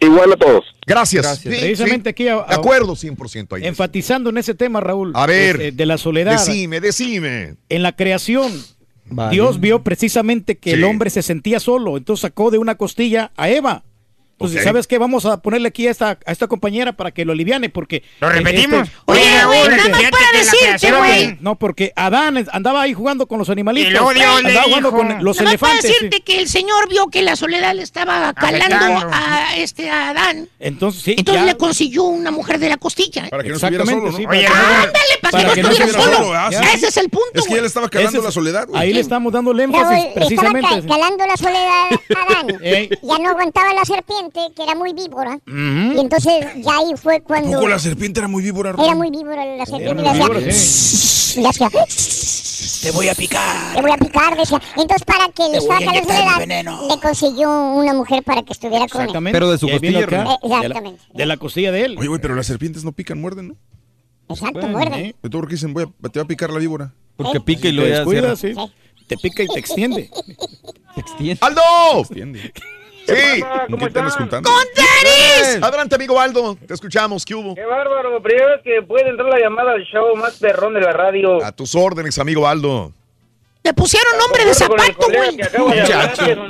Igual 0.00 0.32
a 0.32 0.36
todos. 0.36 0.64
Gracias. 0.86 1.22
Gracias. 1.24 1.54
Sí, 1.54 1.60
Precisamente 1.60 2.10
sí. 2.10 2.10
aquí 2.10 2.28
a- 2.28 2.44
De 2.46 2.54
acuerdo, 2.54 2.94
100% 2.94 3.56
ahí. 3.56 3.64
Enfatizando 3.66 4.28
en 4.28 4.36
ese 4.38 4.54
tema, 4.54 4.80
Raúl. 4.80 5.12
A 5.14 5.24
ver, 5.26 5.56
este, 5.56 5.72
de 5.72 5.86
la 5.86 5.96
soledad. 5.96 6.32
Decime, 6.32 6.80
decime. 6.80 7.54
En 7.70 7.82
la 7.82 7.92
creación, 7.92 8.52
Vale. 9.06 9.32
Dios 9.32 9.60
vio 9.60 9.82
precisamente 9.82 10.56
que 10.56 10.72
el 10.72 10.84
hombre 10.84 11.10
se 11.10 11.22
sentía 11.22 11.60
solo, 11.60 11.96
entonces 11.96 12.22
sacó 12.22 12.50
de 12.50 12.58
una 12.58 12.76
costilla 12.76 13.32
a 13.36 13.48
Eva. 13.50 13.84
Entonces, 14.34 14.58
Ok. 14.60 14.64
¿sabes 14.64 14.86
qué? 14.88 14.98
Vamos 14.98 15.24
a 15.26 15.40
ponerle 15.40 15.68
aquí 15.68 15.86
a 15.86 15.90
esta, 15.92 16.18
a 16.26 16.32
esta 16.32 16.48
compañera 16.48 16.92
para 16.92 17.12
que 17.12 17.24
lo 17.24 17.32
aliviane, 17.32 17.68
porque... 17.70 18.02
¿Lo 18.20 18.28
eh, 18.30 18.32
repetimos? 18.34 18.82
este- 18.88 18.96
Oye, 19.06 19.20
No, 19.42 19.46
güey, 19.48 19.68
nada 19.68 19.88
más 19.88 20.02
para 20.10 20.38
decirte, 20.38 20.92
güey. 20.92 21.38
No, 21.40 21.56
porque 21.56 21.92
Adán 21.94 22.44
andaba 22.52 22.82
ahí 22.82 22.94
jugando 22.94 23.26
con 23.26 23.38
los 23.38 23.48
animalitos. 23.48 23.90
Y 23.90 23.92
luego 23.92 24.12
Dios 24.12 24.42
le 24.42 24.48
andaba 24.48 24.64
jugando 24.64 24.90
con 24.90 25.24
los 25.24 25.36
Nada 25.36 25.50
más 25.52 25.60
para 25.60 25.72
elefantes. 25.74 25.82
decirte 25.92 26.20
que 26.22 26.40
el 26.40 26.48
señor 26.48 26.88
vio 26.88 27.06
que 27.08 27.22
la 27.22 27.36
soledad 27.36 27.74
le 27.74 27.82
estaba 27.82 28.32
calando 28.34 28.74
Afectando. 28.76 29.10
a 29.14 29.56
este 29.56 29.88
a 29.88 30.08
Adán. 30.10 30.48
Entonces, 30.58 31.02
sí, 31.02 31.14
Entonces 31.16 31.42
ya- 31.42 31.46
le 31.52 31.56
consiguió 31.56 32.02
una 32.04 32.30
mujer 32.32 32.58
de 32.58 32.68
la 32.70 32.76
costilla. 32.76 33.28
Para 33.30 33.42
que 33.44 33.50
no 33.50 33.54
estuviera 33.54 33.84
Exactamente, 33.84 34.10
solo, 34.12 34.16
sí, 34.16 34.22
¿no? 34.24 34.28
para 34.28 34.38
Oye, 34.40 34.46
Ándale, 34.48 34.92
para, 35.22 35.30
Para 35.32 35.48
que 35.48 35.54
que 35.54 35.62
no 35.62 35.68
estuviera 35.70 35.90
estuviera 35.98 36.16
solo. 36.18 36.26
solo, 36.26 36.38
ah, 36.38 36.48
sí. 36.50 36.68
Ese 36.74 36.86
es 36.88 36.96
el 36.96 37.08
punto. 37.08 37.30
Es 37.34 37.42
que 37.44 37.48
güey. 37.50 37.60
él 37.60 37.66
estaba 37.66 37.88
calando 37.88 38.20
la 38.22 38.30
soledad, 38.32 38.66
güey. 38.66 38.82
Ahí 38.82 38.92
le 38.92 39.00
estamos 39.00 39.32
dando 39.32 39.52
el 39.52 39.60
énfasis, 39.60 39.98
estaba 40.06 40.14
precisamente. 40.14 40.68
ca- 40.82 40.86
calando 40.88 41.26
la 41.26 41.36
soledad 41.36 41.84
a 42.16 42.22
Adán. 42.32 42.58
Ya 43.14 43.18
no 43.18 43.30
aguantaba 43.30 43.72
la 43.74 43.84
serpiente, 43.84 44.23
que 44.32 44.62
era 44.62 44.74
muy 44.74 44.92
víbora. 44.92 45.38
Y 45.46 45.98
entonces 45.98 46.32
ya 46.56 46.76
ahí 46.78 46.92
fue 46.96 47.20
cuando... 47.22 47.52
Poco 47.58 47.68
la 47.68 47.78
serpiente 47.78 48.20
era 48.20 48.28
muy 48.28 48.42
víbora, 48.42 48.70
Era 48.70 48.78
Raúl. 48.82 48.96
muy 48.96 49.10
víbora 49.10 49.44
la 49.44 49.66
serpiente. 49.66 49.94
muy 50.02 50.12
y 51.36 51.40
le 51.40 51.48
hacía- 51.48 51.70
Te 52.82 52.90
voy 52.92 53.08
a 53.08 53.14
picar. 53.14 53.74
Te 53.74 53.82
voy 53.82 53.90
a 53.90 53.96
picar, 53.96 54.36
decía. 54.36 54.60
Entonces, 54.76 55.04
para 55.04 55.28
que 55.30 55.42
le 55.44 55.58
Te 55.58 55.58
voy 55.58 55.58
estaba 55.58 55.76
a 55.76 55.78
calando 55.80 55.98
inyectar 55.98 56.16
soledad, 56.18 56.38
veneno. 56.38 56.88
le 56.88 57.00
consiguió 57.00 57.50
una 57.50 57.94
mujer 57.94 58.22
para 58.22 58.42
que 58.42 58.52
estuviera 58.52 58.86
con 58.88 59.00
él. 59.00 59.06
Exactamente. 59.06 59.36
Pero 59.36 59.50
de 59.50 59.58
su 59.58 59.68
costilla, 59.68 60.04
acá. 60.04 60.24
¿no? 60.24 60.38
De 60.42 60.48
la- 60.48 60.56
Exactamente. 60.58 61.02
De 61.12 61.26
la 61.26 61.36
costilla 61.36 61.72
de 61.72 61.84
él. 61.84 61.96
Oye, 61.98 62.08
güey, 62.08 62.20
pero 62.20 62.34
las 62.34 62.46
serpientes 62.46 62.84
no 62.84 62.92
pican, 62.92 63.20
muerden, 63.20 63.48
¿no? 63.48 63.56
Exacto, 64.28 64.60
Bueno, 64.60 64.68
muerde. 64.68 65.00
¿eh? 65.00 65.14
De 65.22 65.30
dicen, 65.54 65.74
voy 65.74 65.84
a- 65.84 66.08
te 66.08 66.18
va 66.18 66.24
a 66.24 66.28
picar 66.28 66.50
la 66.50 66.58
víbora. 66.58 66.92
Porque 67.16 67.40
pica 67.40 67.68
y 67.68 67.72
lo 67.72 67.82
te 67.82 68.36
sí. 68.36 68.54
Te 69.06 69.16
pica 69.18 69.42
y 69.42 69.48
te 69.48 69.58
extiende. 69.58 70.10
Se 70.94 71.00
extiende. 71.00 71.38
¡Aldo! 71.40 71.60
Entiende. 72.08 72.52
Sí. 73.06 73.42
¿Con 73.70 73.78
qué 73.78 73.90
te 73.90 73.98
andas 73.98 74.16
juntando? 74.16 74.50
Adelante, 75.62 75.94
amigo 75.94 76.20
Aldo. 76.20 76.56
Te 76.66 76.74
escuchamos. 76.74 77.24
¿Qué 77.24 77.34
hubo? 77.34 77.54
Qué 77.54 77.64
bárbaro. 77.64 78.20
Primero 78.22 78.62
que 78.62 78.82
puede 78.82 79.08
entrar 79.10 79.28
la 79.28 79.38
llamada 79.38 79.72
al 79.72 79.82
show 79.84 80.14
más 80.16 80.38
perrón 80.38 80.74
de 80.74 80.80
la 80.80 80.92
radio. 80.92 81.44
A 81.44 81.52
tus 81.52 81.74
órdenes, 81.74 82.18
amigo 82.18 82.46
Aldo. 82.46 82.92
Le 83.62 83.72
pusieron 83.72 84.12
nombre 84.18 84.40
de 84.44 84.50
Con 84.50 84.54
zapato, 84.54 85.06
güey. 85.08 85.40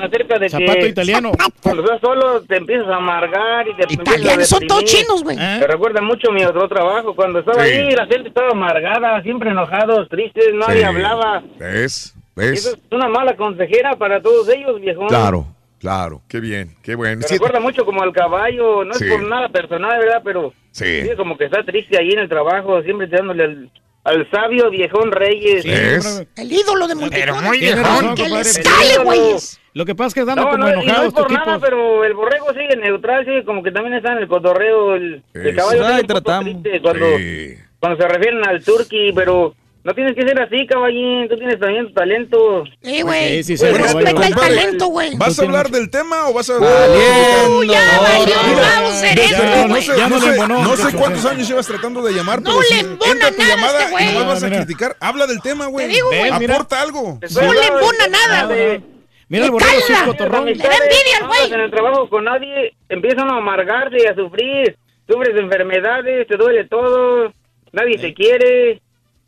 acerca 0.02 0.38
de 0.40 0.48
Zapato 0.48 0.72
que 0.80 0.86
italiano. 0.88 1.30
cuando 1.62 1.84
estás 1.84 2.00
solo 2.00 2.42
te 2.42 2.56
empiezas 2.56 2.88
a 2.88 2.96
amargar 2.96 3.68
y 3.68 3.76
te 3.76 3.82
empiezas 3.82 4.08
a 4.08 4.16
Italianos 4.18 4.48
son 4.48 4.66
todos 4.66 4.84
chinos, 4.84 5.22
güey. 5.22 5.36
¿Eh? 5.38 5.58
Me 5.60 5.66
recuerda 5.68 6.00
mucho 6.02 6.32
mi 6.32 6.44
otro 6.44 6.68
trabajo. 6.68 7.14
Cuando 7.14 7.38
estaba 7.38 7.64
Sí. 7.64 7.70
ahí, 7.70 7.90
la 7.92 8.06
gente 8.06 8.30
estaba 8.30 8.50
amargada, 8.50 9.22
siempre 9.22 9.50
enojados, 9.50 10.08
tristes, 10.08 10.46
nadie 10.54 10.80
Sí. 10.80 10.84
hablaba. 10.84 11.42
¿Ves? 11.56 12.14
Eso 12.14 12.14
¿Ves? 12.34 12.66
es 12.66 12.78
una 12.90 13.08
mala 13.08 13.36
consejera 13.36 13.94
para 13.94 14.20
todos 14.20 14.48
ellos, 14.48 14.80
viejo. 14.80 15.06
Claro, 15.06 15.46
claro. 15.80 16.22
Qué 16.28 16.40
bien, 16.40 16.76
qué 16.82 16.94
bueno. 16.94 17.18
Me 17.22 17.22
Sí, 17.28 17.34
recuerda 17.34 17.60
mucho 17.60 17.84
como 17.84 18.02
al 18.02 18.12
caballo, 18.12 18.84
no 18.84 18.94
Sí. 18.94 19.04
es 19.04 19.10
por 19.12 19.22
nada 19.22 19.48
personal, 19.48 19.98
¿verdad? 19.98 20.22
Pero 20.24 20.52
Sí. 20.70 21.02
sí, 21.02 21.10
como 21.16 21.36
que 21.36 21.44
está 21.46 21.62
triste 21.64 21.98
ahí 21.98 22.10
en 22.12 22.20
el 22.20 22.28
trabajo, 22.28 22.82
siempre 22.82 23.06
dándole 23.06 23.44
al, 23.44 23.70
al 24.04 24.30
sabio 24.30 24.70
viejón 24.70 25.12
Reyes. 25.12 25.62
Sí, 25.62 25.70
hombre. 25.70 26.28
El 26.36 26.52
ídolo 26.52 26.86
de 26.88 26.94
Montecones. 26.94 27.42
muy 27.42 27.58
Tiene 27.58 27.74
viejón. 27.82 28.14
Que 28.14 28.28
les 28.28 28.58
cale, 28.58 29.04
güeyes. 29.04 29.60
Lo 29.72 29.84
que 29.84 29.94
pasa 29.94 30.08
es 30.08 30.14
que 30.14 30.24
dando 30.24 30.42
No, 30.44 30.50
como 30.50 30.64
no, 30.64 30.70
y 30.70 30.74
no 30.76 30.82
enojados 30.82 31.06
es 31.08 31.12
por 31.14 31.30
nada, 31.32 31.42
equipo. 31.54 31.60
pero 31.60 32.04
el 32.04 32.14
borrego 32.14 32.46
sigue 32.52 32.76
neutral, 32.76 33.24
sigue 33.24 33.44
como 33.44 33.62
que 33.62 33.72
también 33.72 33.94
está 33.94 34.12
en 34.12 34.18
el 34.18 34.28
cotorreo, 34.28 34.94
el, 34.94 35.22
el 35.34 35.56
caballo 35.56 35.84
Ay, 35.84 36.04
triste 36.04 36.80
cuando, 36.80 37.06
Sí. 37.18 37.54
cuando 37.80 38.00
se 38.02 38.08
refieren 38.08 38.46
al 38.46 38.62
turkey, 38.64 39.12
pero 39.12 39.54
no 39.84 39.94
tienes 39.94 40.14
que 40.16 40.22
ser 40.22 40.40
así, 40.40 40.66
caballín, 40.66 41.28
tú 41.28 41.36
tienes 41.36 41.60
también 41.60 41.86
tu 41.88 41.92
talento. 41.92 42.64
Eh, 42.82 43.02
güey. 43.02 43.42
Sí, 43.42 43.44
sí, 43.44 43.56
sí, 43.58 43.66
Respeta 43.66 43.86
caballo. 43.92 44.08
el 44.08 44.14
Compadre, 44.14 44.54
talento, 44.56 44.86
güey. 44.86 45.16
¿Vas 45.16 45.38
a 45.38 45.42
hablar 45.42 45.68
del 45.70 45.90
tema 45.90 46.28
o 46.28 46.32
vas 46.32 46.48
a.? 46.50 46.54
Uh, 46.58 47.62
ya 47.64 48.00
valió, 48.00 48.34
vamos 48.62 49.02
esto, 49.02 49.44
no 49.44 49.62
no 49.62 49.68
güey. 49.68 49.82
sé, 49.82 49.92
Ya 49.96 50.08
no 50.08 50.18
sé- 50.20 50.28
embonó, 50.30 50.62
no 50.62 50.76
sé 50.76 50.96
cuántos 50.96 51.24
años 51.26 51.46
llevas 51.48 51.66
tratando 51.66 52.02
de 52.02 52.12
llamar, 52.14 52.40
No 52.42 52.50
pero 52.50 52.60
le 52.62 52.66
si 52.66 53.10
entra 53.10 53.30
tu 53.30 53.42
llamada 53.42 53.78
este 53.80 53.90
güey. 53.92 54.08
y 54.10 54.12
no 54.18 54.26
vas 54.26 54.42
a 54.42 54.48
criticar, 54.50 54.96
habla 55.00 55.26
del 55.26 55.40
tema, 55.42 55.66
güey. 55.66 55.86
Te 55.86 55.92
digo, 55.94 56.08
güey. 56.08 56.30
Aporta 56.30 56.80
algo. 56.80 57.18
No 57.20 57.52
le 57.52 57.66
embona 57.66 58.06
nada. 58.10 58.46
de- 58.48 58.80
Mira 59.28 59.46
el 59.46 59.50
borrego 59.50 59.72
sí 59.86 59.92
es 59.92 60.02
cotorrón. 60.02 60.44
Le 60.46 60.54
da 60.54 60.64
envidia 60.64 61.18
al 61.22 61.26
güey. 61.28 61.52
en 61.52 61.60
el 61.60 61.70
trabajo 61.70 62.08
con 62.10 62.24
nadie, 62.24 62.74
empiezan 62.88 63.28
a 63.30 63.38
amargarse 63.38 63.96
y 64.02 64.06
a 64.06 64.14
sufrir. 64.14 64.76
Sufres 65.08 65.34
de 65.34 65.40
enfermedades, 65.40 66.26
te 66.26 66.36
duele 66.36 66.64
todo, 66.64 67.32
nadie 67.72 67.98
te 67.98 68.14
quiere. 68.14 68.80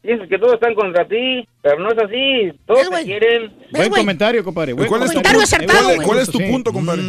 Piensas 0.02 0.28
que 0.28 0.38
todos 0.38 0.54
están 0.54 0.74
contra 0.74 1.06
ti, 1.06 1.46
pero 1.62 1.80
no 1.80 1.90
es 1.90 1.98
así. 1.98 2.52
Todos 2.66 2.88
¿Ves, 2.90 3.00
te 3.00 3.04
quieren. 3.06 3.42
¿Ves, 3.72 3.88
Buen 3.88 3.90
comentario, 3.90 4.44
compadre. 4.44 4.72
Buen 4.72 4.88
¿Cuál 4.88 5.02
es 5.02 5.10
tu 5.10 5.14
Comentario 5.14 5.40
punto? 5.40 5.56
acertado, 5.56 5.94
¿Cuál. 5.96 6.06
¿Cuál 6.06 6.18
es 6.20 6.30
tu 6.30 6.38
Sí. 6.38 6.44
punto, 6.44 6.72
compadre? 6.72 7.02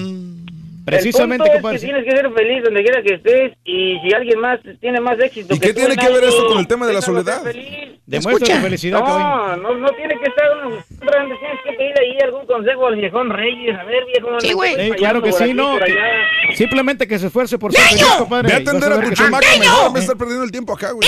Precisamente, 0.85 1.43
el 1.43 1.51
punto 1.51 1.53
compadre. 1.61 1.75
Es 1.75 1.81
que 1.81 1.87
tienes 1.87 2.05
que 2.05 2.11
ser 2.11 2.31
feliz 2.33 2.63
donde 2.63 2.81
quiera 2.81 3.01
que 3.03 3.13
estés 3.15 3.51
y 3.65 3.99
si 3.99 4.13
alguien 4.15 4.39
más 4.39 4.59
tiene 4.79 5.01
más 5.01 5.19
éxito. 5.19 5.53
¿Y 5.53 5.59
que 5.59 5.67
qué 5.67 5.73
tú 5.73 5.79
tiene 5.81 5.93
en 5.95 5.99
que 5.99 6.09
ver 6.13 6.23
esto 6.23 6.47
con 6.47 6.59
el 6.59 6.67
tema 6.67 6.87
de 6.87 6.93
la 6.93 7.01
soledad? 7.01 7.43
Demuestra 8.05 8.55
tu 8.55 8.61
felicidad. 8.61 8.99
No, 9.01 9.57
no, 9.57 9.75
no 9.75 9.89
tiene 9.89 10.15
que 10.17 10.29
estar 10.29 10.45
uno. 10.65 10.77
Tienes 10.87 11.59
que 11.65 11.71
pedirle 11.73 11.93
ahí 12.01 12.17
algún 12.23 12.45
consejo 12.45 12.87
al 12.87 12.95
viejón 12.95 13.29
Reyes. 13.29 13.77
A 13.77 13.83
ver, 13.83 14.05
viejo. 14.05 14.39
Sí, 14.39 14.53
güey. 14.53 14.75
Sí, 14.75 14.91
claro 14.93 15.21
que 15.21 15.33
sí, 15.33 15.43
aquí, 15.43 15.53
no. 15.53 15.77
que-. 15.77 16.55
Simplemente 16.55 17.05
que 17.05 17.19
se 17.19 17.27
esfuerce 17.27 17.57
por 17.59 17.73
ser 17.73 17.83
feliz, 17.83 18.05
compadre. 18.17 18.47
Ve 18.47 18.53
a 18.53 18.57
atender 18.57 18.91
a 18.93 19.01
tu 19.01 19.11
chamaca 19.11 19.47
mejor, 19.59 19.91
me 19.91 19.99
estar 19.99 20.17
perdiendo 20.17 20.45
el 20.45 20.51
tiempo 20.51 20.73
acá, 20.73 20.91
güey. 20.91 21.07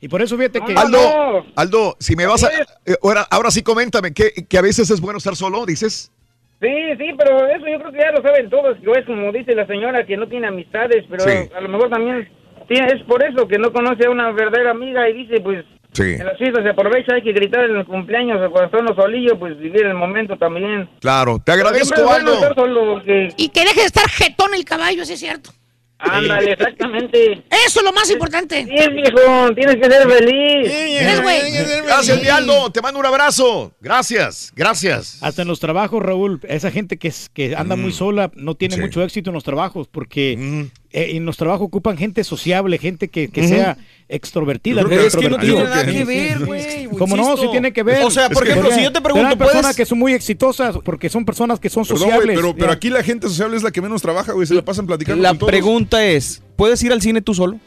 Y 0.00 0.08
por 0.08 0.22
eso 0.22 0.36
fíjate 0.36 0.60
que... 0.60 0.74
Aldo. 0.74 1.44
Aldo, 1.56 1.96
si 1.98 2.14
me 2.14 2.26
vas 2.26 2.44
a. 2.44 2.48
eh, 2.86 2.94
ahora, 3.02 3.26
ahora 3.30 3.50
sí, 3.50 3.62
coméntame, 3.62 4.12
que, 4.14 4.30
que 4.48 4.58
a 4.58 4.62
veces 4.62 4.90
es 4.90 5.00
bueno 5.00 5.18
estar 5.18 5.34
solo, 5.34 5.66
dices. 5.66 6.12
Sí, 6.60 6.68
sí, 6.98 7.10
pero 7.16 7.46
eso 7.48 7.66
yo 7.66 7.78
creo 7.78 7.92
que 7.92 7.98
ya 7.98 8.10
lo 8.12 8.22
saben 8.22 8.50
todos, 8.50 8.76
que 8.78 8.90
es 9.00 9.06
como 9.06 9.30
dice 9.32 9.54
la 9.54 9.66
señora 9.66 10.04
que 10.06 10.16
no 10.16 10.28
tiene 10.28 10.46
amistades, 10.48 11.04
pero 11.08 11.24
Sí. 11.24 11.48
a 11.56 11.60
lo 11.60 11.68
mejor 11.68 11.88
también 11.90 12.28
tiene- 12.68 12.86
es 12.94 13.02
por 13.04 13.22
eso 13.24 13.46
que 13.46 13.58
no 13.58 13.72
conoce 13.72 14.06
a 14.06 14.10
una 14.10 14.30
verdadera 14.32 14.70
amiga 14.72 15.08
y 15.08 15.12
dice, 15.14 15.40
pues, 15.40 15.64
Sí. 15.92 16.14
en 16.18 16.26
las 16.26 16.36
fiestas 16.36 16.62
se 16.64 16.70
aprovecha, 16.70 17.14
hay 17.14 17.22
que 17.22 17.32
gritar 17.32 17.64
en 17.64 17.76
el 17.76 17.86
cumpleaños, 17.86 18.40
o 18.44 18.50
cuando 18.50 18.76
son 18.76 18.86
los 18.86 18.96
solillos, 18.96 19.34
pues 19.38 19.58
vivir 19.58 19.84
el 19.86 19.94
momento 19.94 20.36
también. 20.36 20.88
Claro, 21.00 21.38
te 21.44 21.52
agradezco, 21.52 22.02
bueno 22.02 22.32
Aldo. 22.40 23.02
Y 23.36 23.48
que 23.48 23.60
deje 23.60 23.80
de 23.80 23.86
estar 23.86 24.08
jetón 24.08 24.52
el 24.54 24.64
caballo, 24.64 25.04
¿sí 25.04 25.14
es 25.14 25.20
cierto? 25.20 25.50
Ándale, 25.98 26.52
exactamente. 26.52 27.42
Eso 27.66 27.80
es 27.80 27.84
lo 27.84 27.92
más 27.92 28.08
importante. 28.10 28.64
Sí, 28.64 28.92
viejo, 28.92 29.52
tienes 29.54 29.76
que 29.76 29.90
ser 29.90 30.08
feliz. 30.08 30.68
¿Ves, 31.00 31.22
güey? 31.22 31.40
Gracias, 31.86 32.22
mi 32.22 32.28
Aldo. 32.28 32.70
Te 32.70 32.80
mando 32.80 33.00
un 33.00 33.06
abrazo. 33.06 33.72
Gracias, 33.80 34.52
gracias. 34.54 35.18
Hasta 35.22 35.42
en 35.42 35.48
los 35.48 35.58
trabajos, 35.60 36.00
Raúl, 36.02 36.40
esa 36.48 36.70
gente 36.70 36.98
que, 36.98 37.08
es, 37.08 37.28
que 37.32 37.56
anda 37.56 37.74
muy 37.76 37.92
sola 37.92 38.30
no 38.34 38.54
tiene 38.54 38.76
Sí. 38.76 38.80
mucho 38.80 39.02
éxito 39.02 39.30
en 39.30 39.34
los 39.34 39.44
trabajos 39.44 39.88
porque 39.88 40.68
eh, 40.92 41.10
en 41.16 41.24
los 41.26 41.36
trabajos 41.36 41.66
ocupan 41.66 41.96
gente 41.98 42.24
sociable, 42.24 42.78
gente 42.78 43.08
que, 43.08 43.28
que 43.28 43.40
Ujú. 43.40 43.48
sea 43.50 43.76
extrovertida. 44.08 44.82
Pero 44.88 45.02
es 45.02 45.14
que 45.16 45.28
no 45.28 45.38
tiene 45.38 45.62
nada 45.64 45.84
que 45.84 46.04
ver, 46.04 46.44
güey. 46.46 46.86
Como 46.98 47.16
no, 47.16 47.36
sí 47.36 47.46
tiene 47.50 47.72
que 47.72 47.82
ver. 47.82 48.02
O 48.04 48.10
sea, 48.10 48.30
por 48.30 48.46
ejemplo, 48.46 48.70
si 48.72 48.82
yo 48.82 48.92
te 48.92 49.00
pregunto, 49.00 49.22
pero 49.22 49.28
hay 49.28 49.36
personas 49.36 49.62
¿puedes- 49.66 49.76
que 49.76 49.86
son 49.86 49.98
muy 49.98 50.12
exitosas 50.14 50.76
porque 50.84 51.08
son 51.10 51.24
personas 51.24 51.60
que 51.60 51.68
son 51.68 51.84
Perdón, 51.84 51.98
güey, 51.98 52.10
sociables. 52.12 52.36
pero, 52.36 52.54
pero 52.54 52.66
Ya. 52.68 52.72
aquí 52.72 52.90
la 52.90 53.02
gente 53.02 53.28
sociable 53.28 53.56
es 53.56 53.62
la 53.62 53.70
que 53.70 53.82
menos 53.82 54.00
trabaja, 54.02 54.32
güey. 54.32 54.46
Se 54.46 54.54
la 54.54 54.62
pasan 54.64 54.86
platicando 54.86 55.22
La 55.22 55.30
con 55.30 55.38
todos. 55.40 55.50
pregunta 55.50 56.04
es, 56.06 56.42
¿puedes 56.56 56.82
ir 56.82 56.92
al 56.92 57.02
cine 57.02 57.20
tú 57.20 57.34
solo? 57.34 57.58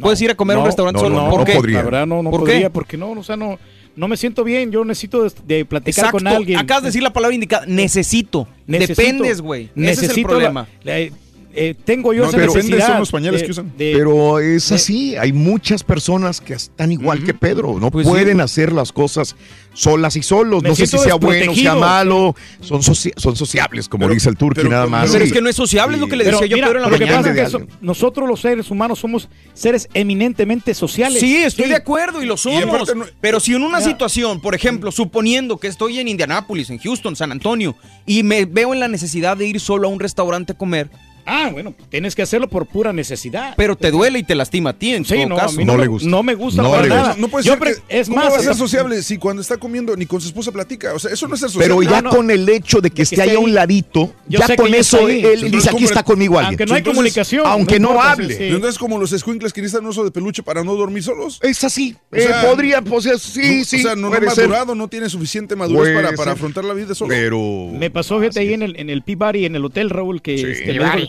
¿Puedes 0.00 0.20
ir 0.22 0.30
a 0.30 0.34
comer 0.34 0.56
a 0.56 0.60
un 0.60 0.66
restaurante 0.66 0.98
no, 1.02 1.08
solo? 1.08 1.22
no, 1.24 1.30
¿Por 1.30 1.40
no 1.40 1.44
qué? 1.44 1.52
podría. 1.56 1.78
La 1.78 1.84
verdad 1.84 2.06
no, 2.06 2.22
no 2.22 2.30
¿Por 2.30 2.40
podría, 2.40 2.60
qué? 2.62 2.70
porque 2.70 2.96
no, 2.96 3.10
o 3.10 3.22
sea, 3.22 3.36
no, 3.36 3.58
no 3.96 4.08
me 4.08 4.16
siento 4.16 4.42
bien. 4.44 4.70
Yo 4.72 4.82
necesito 4.86 5.22
de, 5.24 5.30
de 5.44 5.64
platicar 5.66 6.06
Exacto. 6.06 6.16
con 6.18 6.26
alguien. 6.26 6.58
Acabas 6.58 6.84
de 6.84 6.88
decir 6.88 7.02
la 7.02 7.12
palabra 7.12 7.34
indicada. 7.34 7.66
Necesito. 7.66 8.48
Necesito- 8.66 8.96
Dependes, 9.02 9.42
güey. 9.42 9.68
Ese 9.76 10.06
es 10.06 10.16
el 10.16 10.22
problema. 10.22 10.66
la- 10.84 11.00
la- 11.00 11.10
eh, 11.54 11.74
tengo 11.84 12.12
yo 12.12 12.22
No, 12.22 12.28
esa 12.28 12.36
pero- 12.38 12.54
necesidad. 12.54 12.98
de- 13.02 13.30
de- 13.30 13.84
de- 13.84 13.92
Pero 13.96 14.38
es 14.38 14.70
así, 14.72 15.16
hay 15.16 15.32
muchas 15.32 15.82
personas 15.82 16.40
que 16.40 16.54
están 16.54 16.92
igual 16.92 17.24
que 17.24 17.34
Pedro, 17.34 17.78
no 17.80 17.90
Pues 17.90 18.06
sí. 18.06 18.10
pueden 18.10 18.40
hacer 18.40 18.72
las 18.72 18.92
cosas 18.92 19.34
solas 19.72 20.16
y 20.16 20.22
solos. 20.22 20.62
Me 20.62 20.70
no 20.70 20.74
sé 20.74 20.86
si 20.86 20.98
sea 20.98 21.14
bueno, 21.14 21.30
sea 21.32 21.38
desprotegido. 21.38 21.76
malo, 21.80 22.34
son, 22.60 22.82
soci- 22.82 23.12
son 23.16 23.36
sociables, 23.36 23.88
como 23.88 24.02
Pero- 24.04 24.14
dice 24.14 24.28
el 24.28 24.36
turqui, 24.36 24.68
nada 24.68 24.86
más. 24.86 25.10
Pero 25.10 25.24
es 25.24 25.32
que 25.32 25.40
no 25.40 25.48
es 25.48 25.56
sociable, 25.56 25.94
es 25.96 26.00
lo 26.00 26.08
que 26.08 26.16
le 26.16 26.24
Pero 26.24 26.38
decía 26.38 26.48
yo 26.50 26.56
mira, 26.56 26.66
Pedro 26.68 26.78
en 26.80 26.82
la 26.84 26.90
lo 26.90 26.98
que 26.98 27.04
mañana. 27.04 27.22
pasa 27.28 27.34
es 27.42 27.44
que 27.44 27.50
so- 27.50 27.66
nosotros 27.80 28.28
los 28.28 28.40
seres 28.40 28.70
humanos 28.70 28.98
somos 28.98 29.28
seres 29.54 29.88
eminentemente 29.94 30.74
sociales. 30.74 31.20
Sí, 31.20 31.36
estoy 31.36 31.68
de 31.68 31.76
acuerdo 31.76 32.22
y 32.22 32.26
lo 32.26 32.36
somos. 32.36 32.64
no- 32.94 33.04
pero 33.20 33.38
si 33.40 33.54
en 33.54 33.62
una 33.62 33.78
Ya. 33.80 33.86
situación, 33.86 34.40
por 34.40 34.54
ejemplo, 34.54 34.90
suponiendo 34.92 35.56
que 35.58 35.68
estoy 35.68 35.98
en 36.00 36.08
Indianápolis, 36.08 36.70
en 36.70 36.78
Houston, 36.78 37.14
San 37.16 37.30
Antonio, 37.32 37.76
y 38.06 38.22
me 38.22 38.44
veo 38.44 38.74
en 38.74 38.80
la 38.80 38.88
necesidad 38.88 39.36
de 39.36 39.46
ir 39.46 39.60
solo 39.60 39.86
a 39.88 39.90
un 39.90 40.00
restaurante 40.00 40.52
a 40.52 40.58
comer, 40.58 40.90
Ah, 41.26 41.48
bueno, 41.52 41.74
tienes 41.88 42.14
que 42.14 42.22
hacerlo 42.22 42.48
por 42.48 42.66
pura 42.66 42.92
necesidad. 42.92 43.54
pero 43.56 43.76
te 43.76 43.90
duele 43.90 44.18
y 44.18 44.22
te 44.22 44.34
lastima 44.34 44.70
a 44.70 44.72
ti, 44.72 44.94
en 44.94 45.04
Sí, 45.04 45.14
todo 45.16 45.28
no, 45.28 45.36
caso. 45.36 45.54
a 45.54 45.58
mí 45.58 45.64
no, 45.64 45.76
me, 45.76 45.86
no 45.86 46.22
me 46.22 46.34
gusta 46.34 46.62
para 46.62 46.86
nada. 46.86 47.16
No 47.18 47.28
puede 47.28 47.44
ser 47.44 47.58
que- 47.58 47.74
es 47.88 48.08
¿cómo 48.08 48.20
más, 48.22 48.32
va 48.32 48.36
a 48.38 48.40
ser 48.42 48.54
sociable 48.54 49.02
si 49.02 49.18
cuando 49.18 49.42
está 49.42 49.56
comiendo 49.56 49.96
ni 49.96 50.06
con 50.06 50.20
su 50.20 50.28
esposa 50.28 50.50
platica? 50.52 50.94
O 50.94 50.98
sea, 50.98 51.12
eso 51.12 51.26
no 51.28 51.34
es 51.34 51.40
ser 51.40 51.50
sociable. 51.50 51.74
Pero 51.76 51.90
ya 51.90 52.02
No, 52.02 52.10
no. 52.10 52.16
con 52.16 52.30
el 52.30 52.48
hecho 52.48 52.80
de 52.80 52.90
que 52.90 53.02
esté 53.02 53.20
ahí 53.22 53.34
a 53.34 53.38
un 53.38 53.52
ladito, 53.54 54.12
Yo 54.28 54.38
ya 54.40 54.56
con 54.56 54.72
eso 54.74 55.08
él 55.08 55.16
Entonces, 55.24 55.50
dice 55.52 55.68
aquí 55.68 55.76
¿cómo 55.76 55.86
está 55.86 56.02
conmigo 56.02 56.38
alguien. 56.38 56.48
aunque 56.52 56.66
no 56.66 56.74
hay 56.74 56.78
Entonces, 56.78 56.96
comunicación, 56.96 57.42
aunque 57.46 57.78
no, 57.80 57.90
importa, 57.90 58.12
hable. 58.12 58.36
sí. 58.36 58.44
Entonces, 58.44 58.78
como 58.78 58.98
los 58.98 59.12
escuincles 59.12 59.52
que 59.52 59.60
necesitan 59.62 59.84
un 59.84 59.90
oso 59.90 60.04
de 60.04 60.10
peluche 60.10 60.42
para 60.42 60.62
no 60.64 60.74
dormir 60.74 61.02
solos. 61.02 61.38
Es 61.42 61.62
así. 61.64 61.96
O 62.10 62.16
Eh, 62.16 62.22
sea, 62.22 62.42
podría, 62.42 62.82
pues 62.82 63.04
sí, 63.04 63.10
no- 63.58 63.64
sí. 63.64 63.76
O 63.78 63.82
sea, 63.82 63.94
no, 63.96 64.10
no 64.10 64.16
ha 64.16 64.20
madurado, 64.20 64.74
no 64.74 64.88
tiene 64.88 65.08
suficiente 65.08 65.56
madurez 65.56 65.94
para, 66.16 66.32
afrontar 66.32 66.64
la 66.64 66.74
vida 66.74 66.94
solo. 66.94 67.08
Pero. 67.08 67.68
Me 67.72 67.90
pasó, 67.90 68.18
fíjate, 68.18 68.40
ahí 68.40 68.52
en 68.54 68.62
el, 68.62 68.78
en 68.78 68.90
el 68.90 69.02
P-Body, 69.02 69.44
en 69.46 69.56
el 69.56 69.64
hotel, 69.64 69.90
Raúl, 69.90 70.22
que 70.22 70.36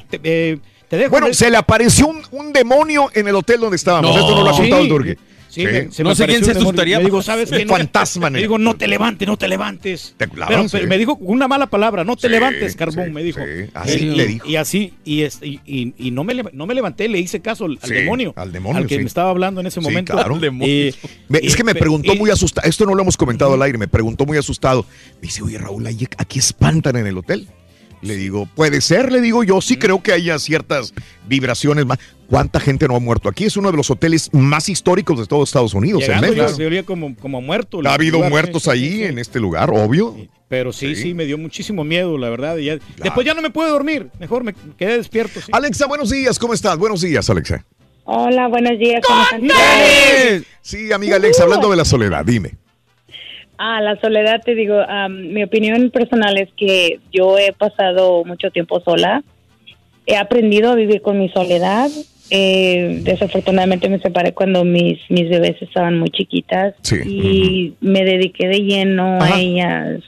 te, 0.10 0.20
eh, 0.24 0.60
te 0.90 0.98
dejo. 0.98 1.12
Bueno, 1.12 1.34
se 1.34 1.50
le 1.50 1.58
apareció 1.58 2.08
un, 2.08 2.22
un 2.32 2.54
demonio 2.54 3.10
en 3.14 3.28
el 3.28 3.36
hotel 3.36 3.60
donde 3.62 3.76
estábamos. 3.78 4.16
Esto 4.16 4.36
no 4.36 4.44
lo 4.44 4.50
ha 4.50 4.56
contado. 4.56 4.86
Sí, 5.52 5.66
me- 5.66 5.92
se 5.92 6.02
me 6.06 6.12
apareció 6.12 6.48
un 6.48 6.76
demonio. 6.76 6.98
Me 7.00 7.04
digo, 7.04 7.22
¿sabes 7.22 7.50
qué? 7.52 7.66
No, 7.66 7.76
fantasma. 7.76 8.30
Me 8.30 8.40
digo, 8.40 8.58
no 8.58 8.78
te 8.78 8.88
levantes, 8.88 9.28
no 9.28 9.36
te 9.36 9.50
levantes. 9.50 10.16
claro, 10.18 10.46
pero, 10.48 10.64
sí. 10.64 10.70
pero 10.72 10.88
me 10.88 10.98
dijo 10.98 11.18
una 11.20 11.50
mala 11.50 11.68
palabra, 11.68 12.06
no 12.06 12.16
te 12.16 12.28
Sí, 12.28 12.32
levantes, 12.32 12.74
Carbón, 12.78 13.12
me 13.12 13.22
dijo. 13.22 13.42
así 13.74 14.00
Y- 14.06 14.16
le 14.16 14.28
dijo. 14.28 14.48
Y 14.48 14.56
así, 14.56 14.94
y, 15.04 16.12
no, 16.12 16.24
me, 16.24 16.36
leva- 16.36 16.52
no 16.54 16.66
me 16.68 16.74
levanté, 16.74 17.10
le 17.10 17.20
hice 17.20 17.42
caso 17.42 17.66
al, 17.66 17.78
demonio. 17.80 18.32
al 18.38 18.54
demonio, 18.54 18.78
Al 18.78 18.88
que 18.88 18.96
sí. 18.96 19.02
me 19.02 19.08
estaba 19.08 19.30
hablando 19.30 19.60
en 19.60 19.68
ese 19.68 19.82
Sí, 19.82 19.86
momento. 19.86 20.14
claro. 20.14 20.36
Me- 20.38 20.88
es 21.40 21.56
que 21.58 21.66
me 21.66 21.76
preguntó 21.76 22.14
y- 22.14 22.18
muy 22.18 22.30
asustado. 22.30 22.70
Esto 22.70 22.86
no 22.86 22.96
lo 22.96 23.02
hemos 23.02 23.18
comentado 23.18 23.54
al 23.54 23.62
aire. 23.62 23.78
Me 23.78 23.90
preguntó 23.90 24.26
muy 24.26 24.38
asustado. 24.38 24.86
Me 25.16 25.24
dice, 25.24 25.42
oye, 25.44 25.58
Raúl, 25.58 25.86
aquí 25.86 26.40
espantan 26.40 26.96
en 26.96 27.08
el 27.08 27.18
hotel. 27.18 27.50
Le 28.02 28.16
digo, 28.16 28.48
puede 28.56 28.82
ser, 28.82 29.12
le 29.12 29.22
digo 29.22 29.44
yo, 29.44 29.62
sí 29.62 29.78
creo 29.78 30.02
que 30.02 30.12
haya 30.12 30.40
ciertas 30.40 30.94
vibraciones 31.28 31.86
más. 31.86 32.00
¿Cuánta 32.28 32.60
gente 32.60 32.88
no 32.88 32.96
ha 32.96 33.00
muerto? 33.00 33.30
Aquí 33.30 33.44
es 33.46 33.58
uno 33.58 33.70
de 33.72 33.78
los 33.78 33.92
hoteles 33.92 34.30
más 34.34 34.70
históricos 34.70 35.20
de 35.20 35.26
todo 35.28 35.44
Estados 35.44 35.74
Unidos, 35.74 36.02
Llegando, 36.02 36.28
en 36.28 36.34
yo 36.34 36.38
Memphis. 36.44 36.58
se 36.58 36.66
olía 36.66 36.84
como, 36.84 37.16
como 37.18 37.42
muerto. 37.42 37.82
Ha 37.86 37.94
habido 37.94 38.18
lugar, 38.18 38.32
muertos 38.32 38.64
sí, 38.64 38.70
ahí 38.70 38.92
sí. 38.92 39.04
en 39.04 39.20
este 39.20 39.40
lugar, 39.40 39.70
obvio. 39.70 40.16
Pero 40.48 40.74
sí, 40.74 40.96
sí, 40.96 41.14
me 41.14 41.26
dio 41.26 41.38
muchísimo 41.38 41.84
miedo, 41.84 42.18
la 42.18 42.30
verdad. 42.30 42.58
Después 42.98 43.26
ya 43.26 43.34
no 43.34 43.42
me 43.42 43.50
pude 43.50 43.70
dormir. 43.70 44.10
Mejor 44.20 44.44
me 44.44 44.54
quedé 44.78 44.98
despierto. 44.98 45.40
sí. 45.42 45.52
Alexa, 45.54 45.86
buenos 45.88 46.10
días, 46.10 46.40
¿cómo 46.40 46.54
estás? 46.54 46.78
Buenos 46.78 47.02
días, 47.02 47.30
Alexa. 47.30 47.66
Hola, 48.06 48.48
buenos 48.48 48.80
días. 48.80 49.02
¿Cómo 49.06 49.22
están? 49.24 49.42
Sí, 50.62 50.92
amiga 50.92 51.18
Alexa, 51.18 51.44
hablando 51.44 51.70
de 51.70 51.78
la 51.78 51.86
soledad, 51.86 52.26
dime. 52.26 52.58
Ah, 53.64 53.80
la 53.80 53.96
soledad, 54.02 54.42
te 54.44 54.56
digo, 54.56 54.80
am, 54.88 55.34
mi 55.34 55.44
opinión 55.44 55.92
personal 55.92 56.36
es 56.40 56.50
que 56.58 57.00
yo 57.14 57.38
he 57.38 57.54
pasado 57.54 58.24
mucho 58.26 58.50
tiempo 58.50 58.80
sola. 58.80 59.24
He 60.08 60.18
aprendido 60.18 60.72
a 60.72 60.76
vivir 60.76 61.04
con 61.04 61.20
mi 61.20 61.30
soledad. 61.30 61.88
Eh, 62.32 63.02
desafortunadamente 63.04 63.88
me 63.88 64.00
separé 64.00 64.34
cuando 64.34 64.64
mis, 64.64 64.98
mis 65.10 65.30
bebés 65.30 65.62
estaban 65.62 66.00
muy 66.00 66.10
chiquitas 66.10 66.74
y 67.06 67.76
me 67.82 68.04
dediqué 68.04 68.48
de 68.48 68.64
lleno 68.64 69.22
a 69.22 69.40
ellas. 69.40 70.02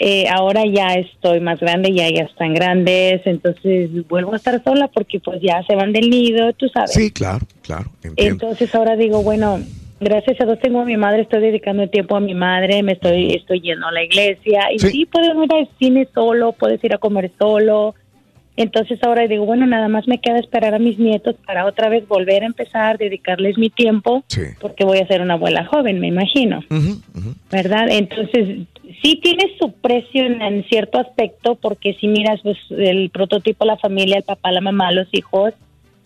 Eh, 0.00 0.26
ahora 0.28 0.64
ya 0.66 0.94
estoy 0.94 1.38
más 1.38 1.60
grande, 1.60 1.92
ya 1.94 2.10
ya 2.10 2.24
están 2.24 2.52
grandes, 2.52 3.24
entonces 3.26 3.90
vuelvo 4.08 4.32
a 4.32 4.38
estar 4.38 4.60
sola 4.64 4.88
porque 4.88 5.20
pues 5.20 5.40
ya 5.40 5.62
se 5.68 5.76
van 5.76 5.92
del 5.92 6.10
nido, 6.10 6.52
tú 6.54 6.68
sabes. 6.68 6.92
Sí, 6.92 7.12
claro, 7.12 7.46
claro, 7.62 7.92
entiendo. 8.02 8.46
Entonces 8.46 8.74
ahora 8.74 8.96
digo, 8.96 9.22
bueno, 9.22 9.60
gracias 10.00 10.40
a 10.40 10.44
Dios 10.44 10.58
tengo 10.60 10.80
a 10.80 10.84
mi 10.84 10.96
madre, 10.96 11.22
estoy 11.22 11.40
dedicando 11.40 11.88
tiempo 11.88 12.16
a 12.16 12.20
mi 12.20 12.34
madre, 12.34 12.82
me 12.82 12.92
estoy, 12.92 13.32
estoy 13.32 13.60
yendo 13.60 13.86
a 13.86 13.92
la 13.92 14.02
iglesia 14.02 14.72
y 14.72 14.78
sí, 14.78 15.06
puedes 15.06 15.30
ir 15.30 15.54
al 15.54 15.68
cine 15.78 16.08
solo, 16.14 16.52
puedes 16.52 16.82
ir 16.84 16.94
a 16.94 16.98
comer 16.98 17.30
solo. 17.38 17.94
Entonces 18.58 18.98
ahora 19.02 19.26
digo, 19.26 19.44
bueno, 19.44 19.66
nada 19.66 19.88
más 19.88 20.08
me 20.08 20.18
queda 20.18 20.38
esperar 20.38 20.74
a 20.74 20.78
mis 20.78 20.98
nietos 20.98 21.36
para 21.46 21.66
otra 21.66 21.90
vez 21.90 22.08
volver 22.08 22.42
a 22.42 22.46
empezar, 22.46 22.96
dedicarles 22.96 23.58
mi 23.58 23.68
tiempo, 23.68 24.24
porque 24.60 24.84
voy 24.84 24.98
a 24.98 25.06
ser 25.06 25.20
una 25.20 25.34
abuela 25.34 25.66
joven, 25.66 26.00
me 26.00 26.06
imagino. 26.06 26.64
¿verdad? 27.50 27.88
Entonces, 27.90 28.66
sí 29.02 29.20
tiene 29.22 29.44
su 29.58 29.72
precio 29.72 30.24
en, 30.24 30.40
en 30.40 30.64
cierto 30.64 30.98
aspecto, 30.98 31.56
porque 31.56 31.92
si 32.00 32.08
miras 32.08 32.40
pues, 32.42 32.56
el 32.70 33.10
prototipo, 33.10 33.66
la 33.66 33.76
familia, 33.76 34.16
el 34.16 34.22
papá, 34.22 34.50
la 34.52 34.62
mamá, 34.62 34.90
los 34.90 35.08
hijos, 35.12 35.52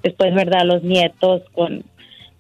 después, 0.02 0.34
¿verdad? 0.34 0.64
Los 0.64 0.82
nietos, 0.82 1.42
con, 1.52 1.84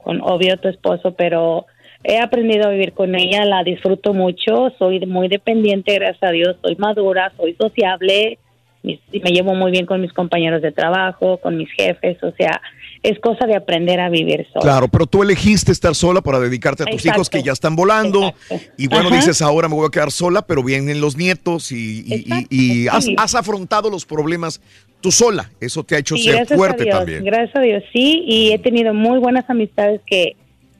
con 0.02 0.20
obvio 0.22 0.56
tu 0.58 0.68
esposo, 0.68 1.12
pero 1.12 1.66
he 2.02 2.18
aprendido 2.18 2.66
a 2.68 2.70
vivir 2.70 2.92
con 2.92 3.14
ella, 3.14 3.44
la 3.44 3.62
disfruto 3.62 4.14
mucho, 4.14 4.72
soy 4.78 5.00
muy 5.06 5.28
dependiente, 5.28 5.94
gracias 5.94 6.22
a 6.22 6.30
Dios, 6.32 6.56
soy 6.62 6.76
madura, 6.76 7.32
soy 7.36 7.54
sociable, 7.60 8.38
mis- 8.82 9.00
me 9.22 9.30
llevo 9.30 9.54
muy 9.54 9.70
bien 9.70 9.84
con 9.84 10.00
mis 10.00 10.12
compañeros 10.12 10.62
de 10.62 10.72
trabajo, 10.72 11.36
con 11.38 11.56
mis 11.58 11.70
jefes, 11.72 12.16
o 12.22 12.32
sea, 12.32 12.60
es 13.02 13.18
cosa 13.18 13.46
de 13.46 13.54
aprender 13.56 13.98
a 14.00 14.08
vivir 14.10 14.46
sola. 14.52 14.62
Claro, 14.62 14.88
pero 14.88 15.06
tú 15.06 15.22
elegiste 15.22 15.72
estar 15.72 15.94
sola 15.94 16.20
para 16.20 16.38
dedicarte 16.38 16.82
a 16.82 16.86
tus 16.86 16.96
Exacto. 16.96 17.16
hijos 17.18 17.30
que 17.30 17.42
ya 17.42 17.52
están 17.52 17.74
volando. 17.74 18.34
Y 18.76 18.88
bueno, 18.88 19.08
Ajá. 19.08 19.16
dices, 19.16 19.40
ahora 19.40 19.68
me 19.68 19.74
voy 19.74 19.86
a 19.86 19.90
quedar 19.90 20.10
sola, 20.10 20.42
pero 20.42 20.62
vienen 20.62 21.00
los 21.00 21.16
nietos 21.16 21.72
y, 21.72 22.00
y- 22.06 22.24
y- 22.26 22.46
y 22.84 22.88
has, 22.88 23.04
sí. 23.06 23.14
has 23.18 23.34
afrontado 23.34 23.88
los 23.88 24.04
problemas 24.04 24.60
tú 25.00 25.10
sola. 25.10 25.50
Eso 25.60 25.82
te 25.84 25.94
ha 25.96 25.98
hecho 25.98 26.16
ser 26.16 26.46
fuerte 26.46 26.86
también. 26.86 27.24
Gracias 27.24 27.56
a 27.56 27.60
Dios, 27.60 27.82
sí, 27.92 28.22
y 28.26 28.52
he 28.52 28.58
tenido 28.58 28.92
muy 28.94 29.18
buenas 29.18 29.48
amistades 29.48 30.00
que, 30.06 30.36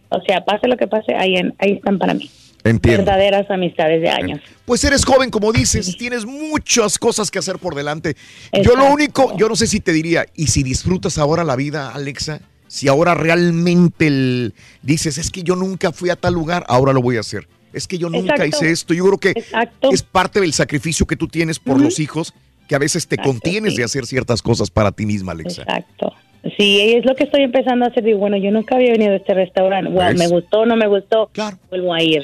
o 0.08 0.20
sea, 0.22 0.44
pase 0.44 0.68
lo 0.68 0.76
que 0.76 0.86
pase, 0.86 1.14
ahí, 1.14 1.36
en- 1.36 1.54
ahí 1.58 1.72
están 1.72 1.98
para 1.98 2.14
mí. 2.14 2.30
Entiendo. 2.62 3.04
Verdaderas 3.06 3.50
amistades 3.50 4.02
de 4.02 4.10
años. 4.10 4.40
Pues 4.66 4.84
eres 4.84 5.04
joven, 5.06 5.30
como 5.30 5.50
dices, 5.50 5.96
tienes 5.96 6.26
muchas 6.26 6.98
cosas 6.98 7.30
que 7.30 7.38
hacer 7.38 7.58
por 7.58 7.74
delante. 7.74 8.16
Yo 8.62 8.76
lo 8.76 8.92
único, 8.92 9.34
yo 9.38 9.48
no 9.48 9.56
sé 9.56 9.66
si 9.66 9.80
te 9.80 9.92
diría, 9.92 10.26
y 10.34 10.48
si 10.48 10.62
disfrutas 10.62 11.16
ahora 11.16 11.42
la 11.42 11.56
vida, 11.56 11.90
Alexa, 11.94 12.42
si 12.68 12.86
ahora 12.86 13.14
realmente 13.14 14.06
el- 14.08 14.54
dices, 14.82 15.16
es 15.16 15.30
que 15.30 15.42
yo 15.42 15.56
nunca 15.56 15.90
fui 15.90 16.10
a 16.10 16.16
tal 16.16 16.34
lugar, 16.34 16.64
ahora 16.68 16.92
lo 16.92 17.00
voy 17.00 17.16
a 17.16 17.20
hacer. 17.20 17.48
Es 17.72 17.86
que 17.86 17.96
yo 17.98 18.10
nunca 18.10 18.34
Exacto. 18.34 18.56
hice 18.64 18.70
esto. 18.72 18.94
Yo 18.94 19.04
creo 19.06 19.18
que 19.18 19.30
Exacto. 19.30 19.90
es 19.92 20.02
parte 20.02 20.40
del 20.40 20.52
sacrificio 20.52 21.06
que 21.06 21.16
tú 21.16 21.28
tienes 21.28 21.58
por 21.58 21.80
los 21.80 21.98
hijos, 21.98 22.34
que 22.70 22.76
a 22.76 22.78
veces 22.78 23.08
te 23.08 23.18
contienes 23.18 23.74
de 23.74 23.82
hacer 23.82 24.06
ciertas 24.06 24.42
cosas 24.42 24.70
para 24.70 24.92
ti 24.92 25.04
misma, 25.04 25.32
Alexa. 25.32 25.62
Exacto. 25.62 26.12
Sí, 26.56 26.94
es 26.96 27.04
lo 27.04 27.16
que 27.16 27.24
estoy 27.24 27.42
empezando 27.42 27.84
a 27.84 27.88
hacer. 27.88 28.04
Digo, 28.04 28.20
bueno, 28.20 28.36
yo 28.36 28.52
nunca 28.52 28.76
había 28.76 28.92
venido 28.92 29.10
a 29.10 29.16
este 29.16 29.34
restaurante. 29.34 29.90
Wow, 29.90 30.14
me 30.16 30.28
gustó, 30.28 30.64
no 30.66 30.76
me 30.76 30.86
gustó. 30.86 31.32
Vuelvo 31.68 31.92
a 31.92 32.00
ir. 32.00 32.22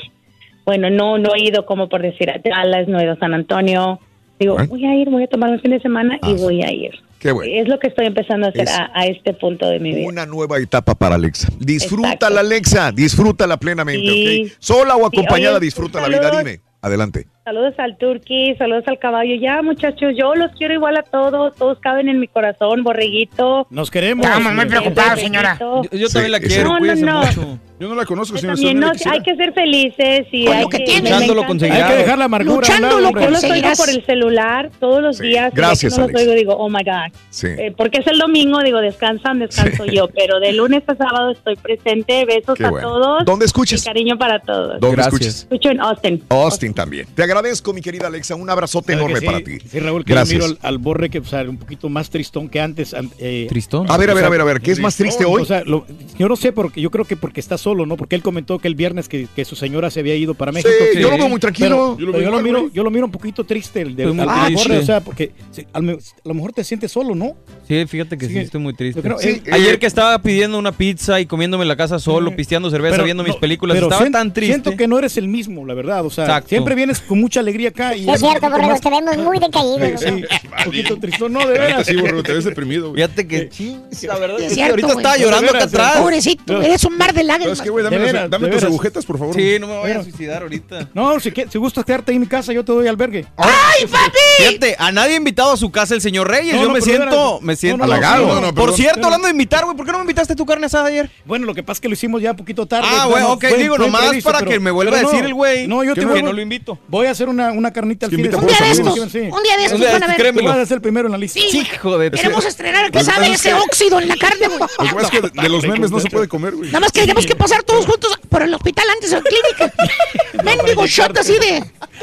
Bueno, 0.65 0.89
no, 0.89 1.18
no 1.18 1.31
he 1.34 1.42
ido 1.42 1.66
como 1.66 1.89
por 1.89 2.00
decir 2.00 2.31
a 2.31 2.39
Dallas, 2.39 2.86
no 2.86 3.00
he 3.00 3.02
ido 3.02 3.15
a 3.15 3.18
San 3.18 3.34
Antonio. 3.34 3.99
Digo, 4.39 4.60
¿Eh? 4.60 4.68
voy 4.68 4.84
a 4.86 4.94
ir, 4.94 5.10
voy 5.10 5.25
a 5.25 5.26
tomar 5.26 5.50
un 5.50 5.58
fin 5.58 5.73
de 5.73 5.81
semana 5.81 6.16
Ah, 6.23 6.31
y 6.31 6.34
voy 6.34 6.62
a 6.62 6.70
ir. 6.70 6.92
Qué 7.18 7.33
bueno. 7.33 7.52
Es 7.52 7.66
lo 7.66 7.81
que 7.81 7.89
estoy 7.89 8.07
empezando 8.07 8.47
a 8.47 8.50
hacer 8.50 8.68
a, 8.68 8.92
a 8.94 9.07
este 9.07 9.33
punto 9.34 9.68
de 9.68 9.81
mi 9.81 9.92
vida. 9.97 10.07
Una 10.08 10.26
nueva 10.26 10.58
etapa 10.60 10.94
para 10.94 11.16
Alexa. 11.16 11.49
Disfrútala, 11.58 12.12
Exacto. 12.15 12.39
Alexa. 12.39 12.92
Disfrútala 12.92 13.57
plenamente, 13.57 14.08
Sí. 14.12 14.44
¿ok? 14.47 14.52
Sola 14.60 14.94
o 14.94 15.10
Sí, 15.10 15.16
acompañada, 15.18 15.57
oye, 15.57 15.65
disfruta 15.66 16.00
la 16.00 16.07
vida. 16.08 16.31
Dime. 16.39 16.60
Adelante. 16.83 17.26
Saludos 17.47 17.75
al 17.78 17.97
Turqui, 17.97 18.57
saludos 18.58 18.83
al 18.89 18.99
caballo. 18.99 19.36
Ya, 19.41 19.62
muchachos, 19.62 20.15
yo 20.18 20.34
los 20.34 20.50
quiero 20.58 20.75
igual 20.75 20.97
a 20.97 21.05
todos. 21.05 21.55
Todos 21.55 21.78
caben 21.78 22.08
en 22.08 22.18
mi 22.18 22.26
corazón, 22.26 22.83
borreguito. 22.83 23.68
Nos 23.70 23.89
queremos. 23.89 24.26
Estamos 24.26 24.52
muy 24.52 24.66
preocupados, 24.66 25.20
señora. 25.20 25.57
Yo, 25.60 25.83
yo 25.92 26.08
también 26.08 26.33
la 26.33 26.39
Sí, 26.39 26.47
quiero, 26.49 26.65
No, 26.70 26.73
no, 26.75 26.78
cuídese 26.81 27.02
no. 27.07 27.20
mucho. 27.20 27.58
Yo 27.78 27.89
no 27.91 27.94
la 27.94 28.05
conozco, 28.07 28.34
Yo 28.36 28.41
señor. 28.41 28.57
también, 28.57 28.81
no, 28.81 28.91
hay 29.12 29.20
que 29.23 29.36
ser 29.36 29.52
felices 29.52 30.26
y 30.33 30.49
hay 30.49 30.66
que... 30.66 30.78
me 30.78 31.10
Luchándolo 31.10 31.47
conseguirá. 31.47 31.86
Hay 31.86 31.92
que 31.92 31.99
dejar 31.99 32.18
la 32.18 32.25
amargura. 32.25 32.55
lado, 32.68 32.78
Luchándolo 32.78 33.08
hombre. 33.08 33.25
Yo 33.25 33.31
los 33.31 33.44
oigo 33.44 33.68
por 33.76 33.91
el 33.91 34.05
celular 34.07 34.70
todos 34.81 35.02
los 35.02 35.18
días. 35.18 35.52
y 35.52 35.57
Gracias, 35.57 35.92
que 35.94 36.00
no 36.00 36.07
los 36.07 36.15
Alex. 36.16 36.23
oigo 36.28 36.33
digo, 36.41 36.55
oh 36.57 36.68
my 36.70 36.83
God. 36.83 37.12
Sí. 37.31 37.49
Eh, 37.49 37.75
porque 37.76 37.99
es 37.99 38.07
el 38.08 38.18
domingo, 38.18 38.60
digo, 38.62 38.81
descansan, 38.81 39.39
descanso 39.41 39.84
yo. 39.84 40.08
Pero 40.08 40.41
de 40.41 40.52
lunes 40.55 40.83
a 40.89 40.97
sábado 40.97 41.31
estoy 41.33 41.55
presente. 41.57 42.25
Besos 42.25 42.57
Qué 42.57 42.65
a 42.65 42.70
bueno. 42.70 42.89
todos. 42.89 43.25
¿Dónde 43.26 43.44
escuchas? 43.44 43.83
Y 43.83 43.86
cariño 43.86 44.16
para 44.18 44.41
todos. 44.41 44.81
¿Dónde 44.81 44.97
Gracias. 44.97 45.12
escuchas? 45.15 45.42
Escucho 45.42 45.70
en 45.70 45.81
Austin. 45.81 46.25
Austin 46.31 46.73
también. 46.75 47.07
Te 47.15 47.23
agradezco, 47.25 47.36
mi 47.75 47.81
querida 47.81 48.07
Alexa. 48.07 48.35
Un 48.35 48.49
abrazote 48.51 48.93
¿Sabe 48.93 49.05
enorme 49.05 49.21
para 49.27 49.41
ti. 49.41 49.59
Sí, 49.71 49.79
Raúl, 49.81 50.05
que 50.05 50.13
Gracias. 50.13 50.39
yo 50.41 50.47
miro 50.49 50.59
al, 50.63 50.69
al 50.75 50.79
borre 50.79 51.11
que 51.11 51.19
o 51.19 51.25
sea, 51.25 51.43
un 51.43 51.57
poquito 51.57 51.89
más 51.89 52.11
tristón 52.11 52.49
que 52.49 52.61
antes. 52.61 52.95
an- 52.95 53.11
eh, 53.19 53.47
¿Tristón? 53.49 53.91
A 53.91 53.97
ver, 53.97 54.11
a 54.11 54.15
ver, 54.15 54.25
a 54.25 54.29
ver, 54.29 54.41
a 54.41 54.45
ver. 54.45 54.61
¿Qué 54.61 54.73
es 54.73 54.81
más 54.81 54.97
triste 54.97 55.25
hoy? 55.25 55.43
O 55.43 55.45
sea, 55.45 55.63
lo- 55.65 55.87
yo 56.19 56.29
no 56.29 56.37
sé, 56.37 56.53
porque 56.53 56.81
yo 56.81 56.91
creo 56.91 57.05
que 57.05 57.17
porque 57.17 57.41
está 57.41 57.59
solo, 57.59 57.87
¿no? 57.87 57.97
Porque 57.97 58.17
él 58.17 58.23
comentó 58.23 58.59
que 58.59 58.69
el 58.69 58.75
viernes 58.75 59.09
que, 59.09 59.27
que 59.35 59.45
su 59.45 59.57
señora 59.57 59.91
se 59.91 60.01
había 60.01 60.15
ido 60.17 60.35
para 60.35 60.53
México. 60.53 60.71
Sí, 60.93 61.01
yo 61.01 61.11
lo 61.11 61.17
veo 61.19 61.29
muy 61.29 61.41
tranquilo. 61.41 61.67
Pero, 61.67 61.99
Yo 61.99 62.07
lo 62.07 62.13
pero 62.13 62.13
veo 62.13 62.23
yo, 62.23 62.31
lo 62.31 62.39
igual, 62.49 62.63
miro, 62.63 62.73
yo 62.75 62.83
lo 62.85 62.91
miro 62.91 63.07
un 63.07 63.13
poquito 63.13 63.45
triste. 63.45 63.83
El 63.83 63.97
de, 63.97 64.05
al- 64.05 64.55
borre, 64.55 64.79
o 64.79 64.85
sea, 64.85 65.01
porque 65.01 65.33
a 65.73 65.81
lo 65.81 66.35
mejor 66.35 66.53
te 66.53 66.65
sientes 66.65 66.93
solo, 66.93 67.15
¿no? 67.15 67.37
Sí, 67.69 67.85
fíjate 67.87 68.17
que 68.19 68.27
sí, 68.27 68.33
Sí. 68.33 68.39
estoy 68.41 68.61
muy 68.61 68.75
triste. 68.75 69.01
Creo- 69.03 69.19
Sí, 69.19 69.43
eh, 69.45 69.51
Ayer 69.53 69.75
eh, 69.75 69.79
que 69.79 69.87
estaba 69.87 70.21
pidiendo 70.21 70.59
una 70.59 70.73
pizza 70.73 71.21
y 71.21 71.27
comiéndome 71.27 71.63
en 71.65 71.69
la 71.69 71.77
casa 71.77 71.99
solo, 71.99 72.35
pisteando 72.37 72.71
cerveza, 72.71 73.03
viendo 73.03 73.23
mis 73.25 73.37
películas, 73.37 73.77
estaba 73.79 74.09
tan 74.11 74.33
triste. 74.33 74.53
Siento 74.55 74.77
que 74.77 74.87
no 74.89 74.99
eres 74.99 75.17
el 75.17 75.29
mismo, 75.29 75.65
la 75.67 75.75
verdad. 75.75 76.05
O 76.05 76.11
sea, 76.11 76.43
siempre 76.47 76.75
vienes 76.75 77.01
con 77.01 77.19
mucha 77.27 77.41
alegría 77.41 77.71
acá. 77.71 77.95
Y 77.97 78.09
Es 78.09 78.21
cierto, 78.21 78.27
un 78.27 78.33
poquito 78.35 78.51
Borrego, 78.51 78.71
más- 78.71 78.81
te 78.81 78.91
vemos 78.91 79.17
muy 79.19 79.39
decaído. 79.47 79.99
Sí, 79.99 80.07
un 80.07 80.27
poquito 80.65 80.99
tristón. 80.99 81.33
No, 81.33 81.41
de 81.47 81.59
veras. 81.59 81.87
Sí, 81.87 81.97
borrego, 81.97 82.23
te 82.23 82.33
ves 82.35 82.45
deprimido, 82.45 82.91
güey. 82.91 83.03
Fíjate 83.03 83.27
que 83.27 83.49
chis, 83.49 83.77
la 84.05 84.17
verdad 84.17 84.41
Es 84.41 84.53
es 84.53 84.59
que 84.59 84.65
ahorita 84.65 84.89
estaba 84.93 85.17
llorando 85.17 85.51
acá 85.51 85.65
atrás. 85.65 85.97
Pobrecito, 85.99 86.63
eres 86.63 86.85
un 86.85 86.97
mar 86.97 87.13
de 87.13 87.25
lágrimas. 87.25 87.59
¿Sabes 87.59 87.63
qué, 87.63 87.71
güey? 87.71 87.85
Dame, 87.85 87.99
veras, 87.99 88.31
tus 88.31 88.63
agujetas, 88.65 89.05
por 89.05 89.19
favor. 89.19 89.35
Sí, 89.35 89.57
no 89.61 89.67
me 89.67 89.77
voy 89.79 89.91
a 89.91 90.03
suicidar 90.03 90.43
ahorita. 90.43 90.89
No, 90.95 91.19
si, 91.21 91.33
que- 91.33 91.49
si 91.49 91.59
gustas 91.59 91.85
quedarte 91.85 92.13
ahí 92.13 92.17
en 92.17 92.21
mi 92.23 92.29
casa, 92.29 92.53
yo 92.53 92.65
te 92.65 92.73
doy 92.73 92.87
albergue. 92.87 93.27
¡Ay, 93.37 93.87
papi! 93.87 94.19
Fíjate, 94.39 94.77
a 94.79 94.93
nadie 94.93 95.15
ha 95.15 95.17
invitado 95.17 95.53
a 95.53 95.57
su 95.57 95.71
casa 95.71 95.95
el 95.95 96.01
señor 96.01 96.29
Reyes. 96.31 96.55
No, 96.55 96.63
Yo 96.63 96.69
no, 96.69 96.75
me 96.75 96.81
siento, 96.81 97.41
me 97.43 97.57
siento 97.57 97.85
halagado. 97.85 98.55
Por 98.55 98.73
cierto, 98.75 99.05
hablando 99.07 99.27
de 99.27 99.33
invitar, 99.33 99.65
güey, 99.65 99.77
¿por 99.77 99.85
qué 99.85 99.93
no 99.93 99.99
me 99.99 100.03
invitaste 100.05 100.35
a 100.35 100.37
tu 100.37 100.47
carne 100.47 100.67
asada 100.67 100.87
ayer? 100.87 101.11
Bueno, 101.25 101.47
lo 101.47 101.55
que 101.55 101.63
pasa 101.63 101.79
es 101.79 101.81
que 101.81 101.89
lo 101.89 101.95
hicimos 101.95 102.23
ya 102.23 102.31
un 102.31 102.37
poquito 102.37 102.67
tarde. 102.67 102.87
Ah, 102.91 103.03
No, 103.05 103.11
güey, 103.11 103.23
no, 103.23 103.33
ok, 103.33 103.45
digo 103.59 103.79
nomás 103.79 104.23
para 104.23 104.43
que 104.43 104.61
me 104.61 104.71
vuelva 104.71 104.99
a 104.99 105.01
decir 105.03 105.25
el 105.25 105.35
güey 105.35 105.67
No, 105.67 105.83
yo 105.85 105.95
que 105.95 106.01
te 106.01 106.07
no- 106.07 106.13
voy, 106.13 106.21
que 106.21 106.27
no 106.27 106.33
lo 106.33 106.41
invito. 106.41 106.79
Voy 106.89 107.07
a 107.07 107.15
hacer 107.17 107.28
una, 107.28 107.53
una 107.53 107.73
carnita 107.73 108.07
al 108.07 108.12
fin 108.12 108.20
Un 108.35 108.47
día 108.47 108.59
de 108.61 108.70
estos, 108.70 108.95
Sí. 109.11 109.19
un 109.20 109.43
día 109.43 109.57
de 109.57 109.65
estos 109.65 109.73
Un 109.73 109.81
día 109.81 109.89
de 109.89 109.93
van 109.99 110.03
a 110.03 110.07
estos, 110.15 110.25
ver. 110.25 110.35
Tú 110.35 110.45
vas 110.45 110.59
a 110.59 110.67
ser 110.67 110.75
el 110.77 110.83
primero 110.83 111.07
en 111.09 111.12
la 111.12 111.19
lista. 111.19 111.41
Sí, 111.41 111.59
Hijo 111.59 111.99
de... 111.99 112.11
Queremos 112.11 112.45
estrenar 112.45 112.91
que 112.91 113.03
sabe 113.05 113.33
ese 113.33 113.49
que- 113.51 113.55
óxido 113.55 114.01
en 114.01 114.09
la 114.09 114.17
carne, 114.17 114.47
güey. 114.49 114.61
Lo 114.93 115.01
es 115.01 115.11
que 115.11 115.20
de, 115.20 115.49
los 115.49 115.67
memes 115.67 115.91
no 115.91 116.01
se 116.01 116.09
puede 116.11 116.28
comer, 116.28 116.55
güey. 116.55 116.69
Nada 116.70 116.81
más 116.81 116.93
que 116.93 117.01
tenemos 117.03 117.27
que 117.27 117.35
pasar 117.36 117.62
todos 117.62 117.86
juntos 117.86 118.19
por 118.28 118.43
el 118.43 118.53
hospital 118.55 118.85
antes 118.95 119.11
de 119.11 119.17
la 119.17 119.23
clínica. 119.23 119.73
Mendigo 120.45 120.86
shot 120.86 121.17
así 121.19 121.33
de 121.39 121.62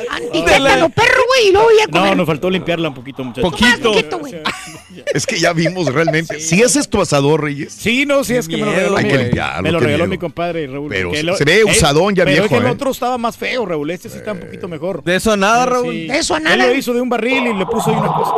antitétano 0.10 0.90
perro, 0.90 1.24
güey, 1.28 1.50
y 1.50 1.52
luego 1.54 1.68
ya 1.78 1.86
No, 1.88 2.00
comer. 2.00 2.18
nos 2.18 2.28
faltó 2.28 2.50
limpiarla 2.50 2.90
un 2.90 2.96
poquito, 2.96 3.24
muchachos. 3.24 3.50
Poquito. 3.52 4.20
güey. 4.20 4.34
Es 5.14 5.26
que 5.26 5.40
ya 5.40 5.54
vimos 5.54 5.92
realmente. 5.92 6.40
Si 6.40 6.62
ese 6.62 6.80
es 6.80 6.88
tu 6.90 7.02
asador, 7.02 7.42
Reyes. 7.44 7.74
Sí, 7.74 8.06
no, 8.06 8.24
sí, 8.24 8.36
es 8.36 8.48
que 8.48 8.58
me 8.58 8.66
lo 8.66 8.74
regaló, 8.74 8.98
Hay 8.98 9.06
mi- 9.06 9.12
que 9.12 9.18
limpiarlo, 9.18 9.62
me 9.64 9.72
lo 9.72 9.80
regaló 9.80 10.08
mi 10.08 10.18
compadre 10.18 10.68
Raúl. 10.68 10.88
Pero 10.90 11.36
se 11.36 11.44
ve 11.46 11.64
usadón 11.64 12.16
ya 12.16 12.26
viejo, 12.26 12.48
que 12.48 12.56
¿eh? 12.56 12.60
el 12.60 12.66
otro 12.68 12.92
estaba 12.92 13.18
más 13.18 13.36
feo, 13.36 13.66
Raúl. 13.66 13.90
Este 13.92 14.08
sí 14.10 14.18
está 14.18 14.34
un 14.34 14.40
poquito 14.40 14.68
mejor. 14.68 14.93
De 15.02 15.16
eso 15.16 15.32
a 15.32 15.38
nada, 15.38 15.64
Sí. 15.66 15.70
Raúl. 15.72 16.08
De 16.08 16.18
eso 16.18 16.34
a 16.36 16.38
Él 16.38 16.44
nada. 16.44 16.68
lo 16.68 16.74
hizo 16.76 16.94
de 16.94 17.02
un 17.02 17.10
barril 17.10 17.48
y 17.48 17.54
le 17.54 17.66
puso 17.66 17.90
ahí 17.90 17.96
una 17.98 18.08
cosa. 18.14 18.34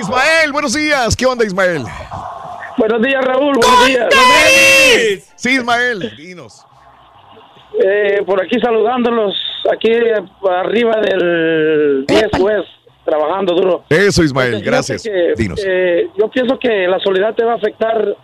Ismael, 0.00 0.52
buenos 0.52 0.74
días. 0.74 1.16
¿Qué 1.16 1.26
onda, 1.26 1.44
Ismael? 1.44 1.82
Buenos 2.76 3.02
días, 3.02 3.24
Raúl. 3.24 3.56
Buenos 3.56 3.86
días. 3.86 5.32
Sí, 5.36 5.50
Ismael, 5.50 6.12
dinos. 6.16 6.64
Eh, 7.84 8.22
por 8.26 8.42
aquí 8.42 8.58
saludándolos, 8.60 9.34
aquí 9.72 9.90
arriba 10.50 10.96
del 11.00 12.04
10 12.06 12.26
West, 12.40 12.68
trabajando 13.04 13.54
duro. 13.54 13.84
Eso, 13.88 14.22
Ismael, 14.22 14.60
gracias. 14.62 15.02
que, 15.02 15.34
Dinos. 15.36 15.60
eh, 15.64 16.08
yo 16.18 16.28
pienso 16.28 16.58
que 16.58 16.88
la 16.88 16.98
soledad 16.98 17.34
te 17.34 17.44
va 17.44 17.52
a 17.52 17.56
afectar, 17.56 18.16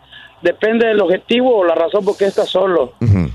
depende 0.42 0.86
del 0.86 1.00
objetivo 1.00 1.58
o 1.58 1.64
la 1.64 1.74
razón 1.74 2.04
por 2.04 2.16
qué 2.16 2.24
estás 2.26 2.48
solo. 2.48 2.94
Ujú. 3.00 3.30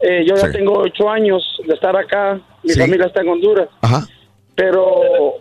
Eh, 0.00 0.24
yo 0.26 0.34
ya 0.36 0.46
Sí. 0.46 0.52
tengo 0.58 0.74
ocho 0.78 1.08
años 1.08 1.42
de 1.66 1.74
estar 1.74 1.96
acá, 1.96 2.38
mi 2.62 2.70
Sí. 2.74 2.80
familia 2.80 3.06
está 3.06 3.22
en 3.22 3.28
Honduras, 3.28 3.68
Ajá. 3.80 4.06
pero 4.54 5.34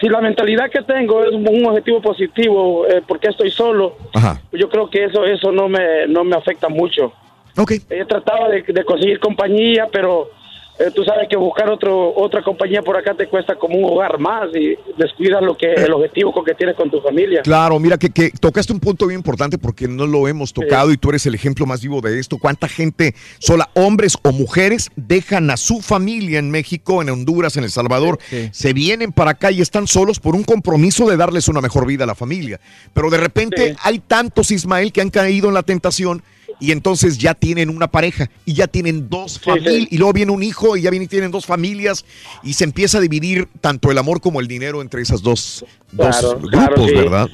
si 0.00 0.08
la 0.08 0.20
mentalidad 0.20 0.70
que 0.70 0.82
tengo 0.82 1.24
es 1.24 1.32
un 1.32 1.66
objetivo 1.66 2.00
positivo, 2.02 2.86
eh, 2.86 3.02
porque 3.06 3.28
estoy 3.28 3.50
solo, 3.50 3.96
Ajá. 4.14 4.40
yo 4.52 4.68
creo 4.68 4.88
que 4.90 5.04
eso 5.04 5.24
eso 5.24 5.50
no 5.52 5.68
me 5.68 6.06
no 6.06 6.22
me 6.24 6.36
afecta 6.36 6.68
mucho. 6.68 7.12
Ok. 7.56 7.72
He 7.90 8.04
tratado 8.04 8.50
de, 8.50 8.62
de 8.62 8.84
conseguir 8.84 9.18
compañía, 9.18 9.88
pero 9.90 10.30
eh, 10.78 10.90
tú 10.94 11.04
sabes 11.04 11.28
que 11.28 11.36
buscar 11.36 11.68
otro 11.70 12.12
otra 12.14 12.42
compañía 12.42 12.82
por 12.82 12.96
acá 12.96 13.14
te 13.14 13.26
cuesta 13.26 13.56
como 13.56 13.76
un 13.76 13.84
hogar 13.84 14.18
más 14.18 14.48
y 14.54 14.76
descuidas 14.96 15.42
lo 15.42 15.56
que 15.56 15.72
el 15.72 15.92
objetivo 15.92 16.32
con 16.32 16.44
que 16.44 16.54
tienes 16.54 16.76
con 16.76 16.90
tu 16.90 17.00
familia. 17.00 17.42
Claro, 17.42 17.78
mira 17.78 17.98
que, 17.98 18.10
que 18.10 18.30
tocaste 18.30 18.72
un 18.72 18.80
punto 18.80 19.06
bien 19.06 19.18
importante 19.20 19.58
porque 19.58 19.88
no 19.88 20.06
lo 20.06 20.28
hemos 20.28 20.52
tocado 20.52 20.92
y 20.92 20.96
tú 20.96 21.10
eres 21.10 21.26
el 21.26 21.34
ejemplo 21.34 21.66
más 21.66 21.82
vivo 21.82 22.00
de 22.00 22.18
esto. 22.18 22.38
¿Cuánta 22.38 22.68
gente 22.68 23.14
sola, 23.38 23.68
hombres 23.74 24.16
o 24.22 24.32
mujeres, 24.32 24.90
dejan 24.96 25.50
a 25.50 25.56
su 25.56 25.80
familia 25.80 26.38
en 26.38 26.50
México, 26.50 27.02
en 27.02 27.10
Honduras, 27.10 27.56
en 27.56 27.64
El 27.64 27.70
Salvador, 27.70 28.18
Sí. 28.28 28.48
se 28.52 28.72
vienen 28.72 29.12
para 29.12 29.32
acá 29.32 29.50
y 29.50 29.60
están 29.60 29.86
solos 29.86 30.20
por 30.20 30.34
un 30.34 30.44
compromiso 30.44 31.08
de 31.08 31.16
darles 31.16 31.48
una 31.48 31.60
mejor 31.60 31.86
vida 31.86 32.04
a 32.04 32.06
la 32.06 32.14
familia? 32.14 32.60
Pero 32.94 33.10
de 33.10 33.18
repente 33.18 33.70
Sí. 33.72 33.76
hay 33.82 33.98
tantos, 33.98 34.50
Ismael, 34.50 34.92
que 34.92 35.00
han 35.00 35.10
caído 35.10 35.48
en 35.48 35.54
la 35.54 35.62
tentación 35.62 36.22
y 36.60 36.72
entonces 36.72 37.18
ya 37.18 37.34
tienen 37.34 37.70
una 37.70 37.86
pareja 37.88 38.28
y 38.44 38.54
ya 38.54 38.66
tienen 38.66 39.08
dos 39.08 39.38
familias 39.38 39.74
sí. 39.74 39.88
y 39.90 39.98
luego 39.98 40.12
viene 40.12 40.32
un 40.32 40.42
hijo 40.42 40.76
y 40.76 40.82
ya 40.82 40.90
viene, 40.90 41.06
tienen 41.06 41.30
dos 41.30 41.46
familias 41.46 42.04
y 42.42 42.54
se 42.54 42.64
empieza 42.64 42.98
a 42.98 43.00
dividir 43.00 43.48
tanto 43.60 43.90
el 43.90 43.98
amor 43.98 44.20
como 44.20 44.40
el 44.40 44.48
dinero 44.48 44.82
entre 44.82 45.02
esas 45.02 45.22
dos, 45.22 45.64
dos 45.92 46.20
grupos, 46.34 46.50
claro, 46.50 46.84
sí. 46.86 46.94
¿verdad? 46.94 47.28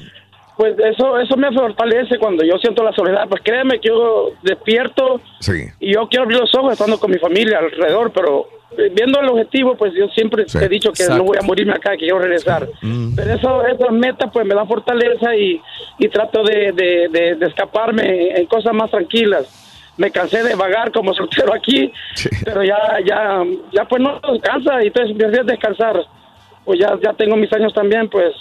Pues 0.57 0.73
eso 0.79 1.19
eso 1.19 1.35
me 1.35 1.51
fortalece 1.51 2.17
cuando 2.17 2.43
yo 2.45 2.57
siento 2.59 2.81
la 2.81 2.93
soledad. 2.93 3.27
Pues 3.27 3.41
créeme 3.43 3.79
que 3.81 3.89
yo 3.89 4.31
despierto 4.41 5.19
Sí. 5.41 5.65
y 5.81 5.93
yo 5.93 6.07
quiero 6.07 6.23
abrir 6.23 6.39
los 6.39 6.55
ojos 6.55 6.73
estando 6.73 6.97
con 6.97 7.11
mi 7.11 7.17
familia 7.17 7.59
alrededor, 7.59 8.11
pero 8.13 8.47
viendo 8.93 9.19
el 9.19 9.29
objetivo, 9.29 9.75
pues 9.75 9.93
yo 9.93 10.07
siempre 10.09 10.47
Sí, 10.47 10.57
he 10.61 10.67
dicho 10.67 10.91
que 10.91 11.03
exacto. 11.03 11.17
no 11.23 11.27
voy 11.29 11.37
a 11.39 11.45
morirme 11.45 11.73
acá, 11.73 11.91
que 11.91 11.97
quiero 11.99 12.19
regresar. 12.19 12.67
Mm. 12.81 13.15
Pero 13.15 13.33
eso, 13.33 13.65
esas 13.65 13.91
metas 13.91 14.29
pues 14.33 14.45
me 14.45 14.53
dan 14.55 14.67
fortaleza 14.67 15.35
y, 15.35 15.61
y 15.99 16.07
trato 16.09 16.43
de, 16.43 16.71
de, 16.73 17.07
de- 17.09 17.35
de 17.35 17.45
escaparme 17.47 18.29
en 18.37 18.45
cosas 18.47 18.73
más 18.73 18.91
tranquilas. 18.91 19.61
Me 19.97 20.11
cansé 20.11 20.43
de 20.43 20.55
vagar 20.55 20.91
como 20.91 21.13
soltero 21.15 21.53
aquí, 21.53 21.91
Sí. 22.15 22.29
pero 22.43 22.63
ya, 22.63 22.77
ya, 23.05 23.43
ya 23.71 23.85
pues 23.85 24.01
no 24.01 24.19
descansa 24.33 24.83
y 24.83 24.87
entonces 24.87 25.15
me 25.15 25.25
hacía 25.25 25.43
descansar. 25.43 26.01
Pues 26.65 26.79
ya, 26.79 26.97
ya 27.01 27.13
tengo 27.13 27.35
mis 27.37 27.53
años 27.53 27.73
también, 27.73 28.09
pues, 28.09 28.33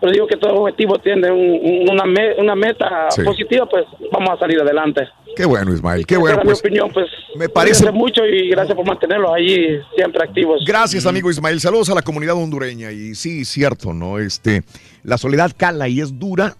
pero 0.00 0.12
digo 0.12 0.26
que 0.26 0.36
todo 0.36 0.54
objetivo 0.62 0.98
tiene 0.98 1.30
un- 1.30 1.60
un- 1.62 1.90
una, 1.90 2.04
me- 2.04 2.34
una 2.34 2.54
meta 2.54 3.06
Sí. 3.10 3.22
positiva, 3.22 3.66
pues 3.66 3.84
vamos 4.12 4.30
a 4.30 4.38
salir 4.38 4.60
adelante. 4.60 5.08
Qué 5.36 5.44
bueno, 5.44 5.72
Ismael, 5.74 6.06
qué 6.06 6.16
bueno. 6.16 6.36
Pues, 6.44 6.62
mi 6.62 6.68
opinión, 6.68 6.90
pues. 6.92 7.06
me 7.36 7.48
parece- 7.48 7.90
mucho 7.90 8.24
y 8.24 8.50
gracias 8.50 8.76
por 8.76 8.86
mantenerlos 8.86 9.32
ahí 9.34 9.80
siempre 9.96 10.22
activos. 10.22 10.62
gracias, 10.64 11.06
amigo 11.06 11.28
Ismael. 11.30 11.58
Saludos 11.60 11.90
a 11.90 11.94
la 11.94 12.02
comunidad 12.02 12.34
hondureña. 12.36 12.92
Y 12.92 13.14
sí, 13.16 13.44
cierto, 13.44 13.92
¿no? 13.92 14.18
Este, 14.18 14.62
la 15.02 15.18
soledad 15.18 15.50
cala 15.56 15.88
y 15.88 16.00
es 16.00 16.18
dura 16.18 16.54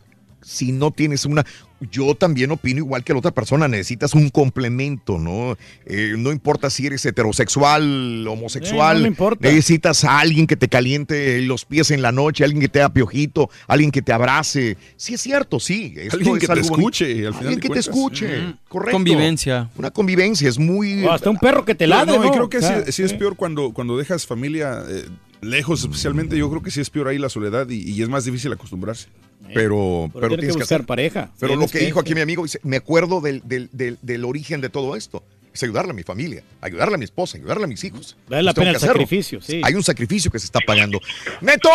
si 0.45 0.73
no 0.73 0.91
tienes 0.91 1.25
una. 1.25 1.45
Yo 1.91 2.15
también 2.15 2.51
opino 2.51 2.79
igual 2.79 3.05
que 3.05 3.13
la 3.13 3.19
otra 3.19 3.33
persona, 3.33 3.69
necesitas 3.69 4.15
un 4.15 4.31
complemento, 4.31 5.19
¿no? 5.19 5.57
Eh, 5.85 6.15
no 6.17 6.33
importa 6.33 6.71
si 6.71 6.87
eres 6.87 7.05
heterosexual, 7.05 8.27
homosexual, 8.27 8.97
Eh, 8.97 9.01
no 9.01 9.03
me 9.03 9.09
importa. 9.09 9.49
necesitas 9.49 10.05
a 10.05 10.21
alguien 10.21 10.47
que 10.47 10.57
te 10.57 10.69
caliente 10.69 11.41
los 11.43 11.65
pies 11.65 11.91
en 11.91 12.01
la 12.03 12.13
noche, 12.13 12.45
alguien 12.45 12.61
que 12.63 12.69
te 12.69 12.81
haga 12.81 12.93
piojito, 12.95 13.51
alguien 13.67 13.91
que 13.91 14.03
te 14.03 14.13
abrace. 14.13 14.77
Sí, 14.97 15.15
es 15.15 15.21
cierto, 15.21 15.61
sí. 15.61 15.95
esto 15.97 16.17
Alguien 16.17 16.35
es 16.37 16.41
que 16.41 16.47
te 16.47 16.53
algo 16.53 16.69
bonito. 16.69 16.89
escuche, 16.89 17.05
al 17.27 17.35
final 17.35 17.39
Alguien 17.39 17.61
que 17.61 17.69
te 17.69 17.79
escuche, 17.81 18.39
Ujú. 18.41 18.57
correcto. 18.69 18.93
Convivencia. 18.97 19.71
Una 19.77 19.91
convivencia, 19.91 20.49
es 20.49 20.59
muy... 20.59 21.05
O 21.05 21.13
hasta 21.13 21.29
un 21.31 21.39
perro 21.39 21.65
que 21.65 21.75
te 21.75 21.87
No, 21.87 21.97
ladre, 21.97 22.17
no, 22.17 22.23
¿no? 22.23 22.29
y 22.29 22.31
creo 22.31 22.49
que 22.49 22.59
O 22.59 22.61
sea, 22.61 22.85
sí, 22.87 22.93
sí 22.93 23.03
es 23.03 23.13
peor 23.13 23.37
cuando, 23.37 23.73
cuando 23.73 23.97
dejas 23.99 24.27
familia 24.27 24.83
eh, 24.89 25.05
lejos, 25.45 25.81
especialmente. 25.83 26.37
Yo 26.37 26.49
creo 26.51 26.63
que 26.63 26.71
sí 26.71 26.81
es 26.81 26.91
peor 26.91 27.09
ahí 27.09 27.19
la 27.19 27.29
soledad 27.29 27.69
y, 27.69 27.83
y 27.91 28.03
es 28.03 28.09
más 28.09 28.25
difícil 28.25 28.53
acostumbrarse. 28.53 29.09
Pero, 29.53 30.09
Pero, 30.09 30.11
pero 30.15 30.29
tienes 30.29 30.47
que 30.57 30.61
buscar 30.63 30.77
hacer- 30.81 30.87
pareja. 30.87 31.31
Pero 31.39 31.55
lo 31.57 31.69
que 31.69 31.79
dijo 31.81 32.01
aquí 32.01 32.15
mi 32.15 32.21
amigo, 32.23 32.43
dice, 32.45 32.61
me 32.63 32.77
acuerdo 32.77 33.21
del, 33.21 33.43
del, 33.45 33.69
del, 33.73 33.99
del 34.03 34.25
origen 34.25 34.61
de 34.61 34.69
todo 34.71 34.97
esto. 34.97 35.23
es 35.53 35.63
ayudarle 35.63 35.91
a 35.91 35.95
mi 35.95 36.03
familia, 36.03 36.43
ayudarle 36.61 36.95
a 36.95 36.99
mi 36.99 37.05
esposa, 37.05 37.37
ayudarle 37.39 37.65
a 37.65 37.67
mis 37.69 37.85
hijos. 37.85 38.17
Vale 38.29 38.43
la 38.43 38.53
Pues 38.53 38.63
pena 38.63 38.71
el 38.71 38.77
hacerlo. 38.77 38.95
sacrificio, 38.95 39.41
sí. 39.41 39.61
Hay 39.63 39.75
un 39.75 39.83
sacrificio 39.85 40.31
que 40.31 40.39
se 40.39 40.47
está 40.47 40.61
pagando. 40.67 40.99
¡Neto! 41.43 41.69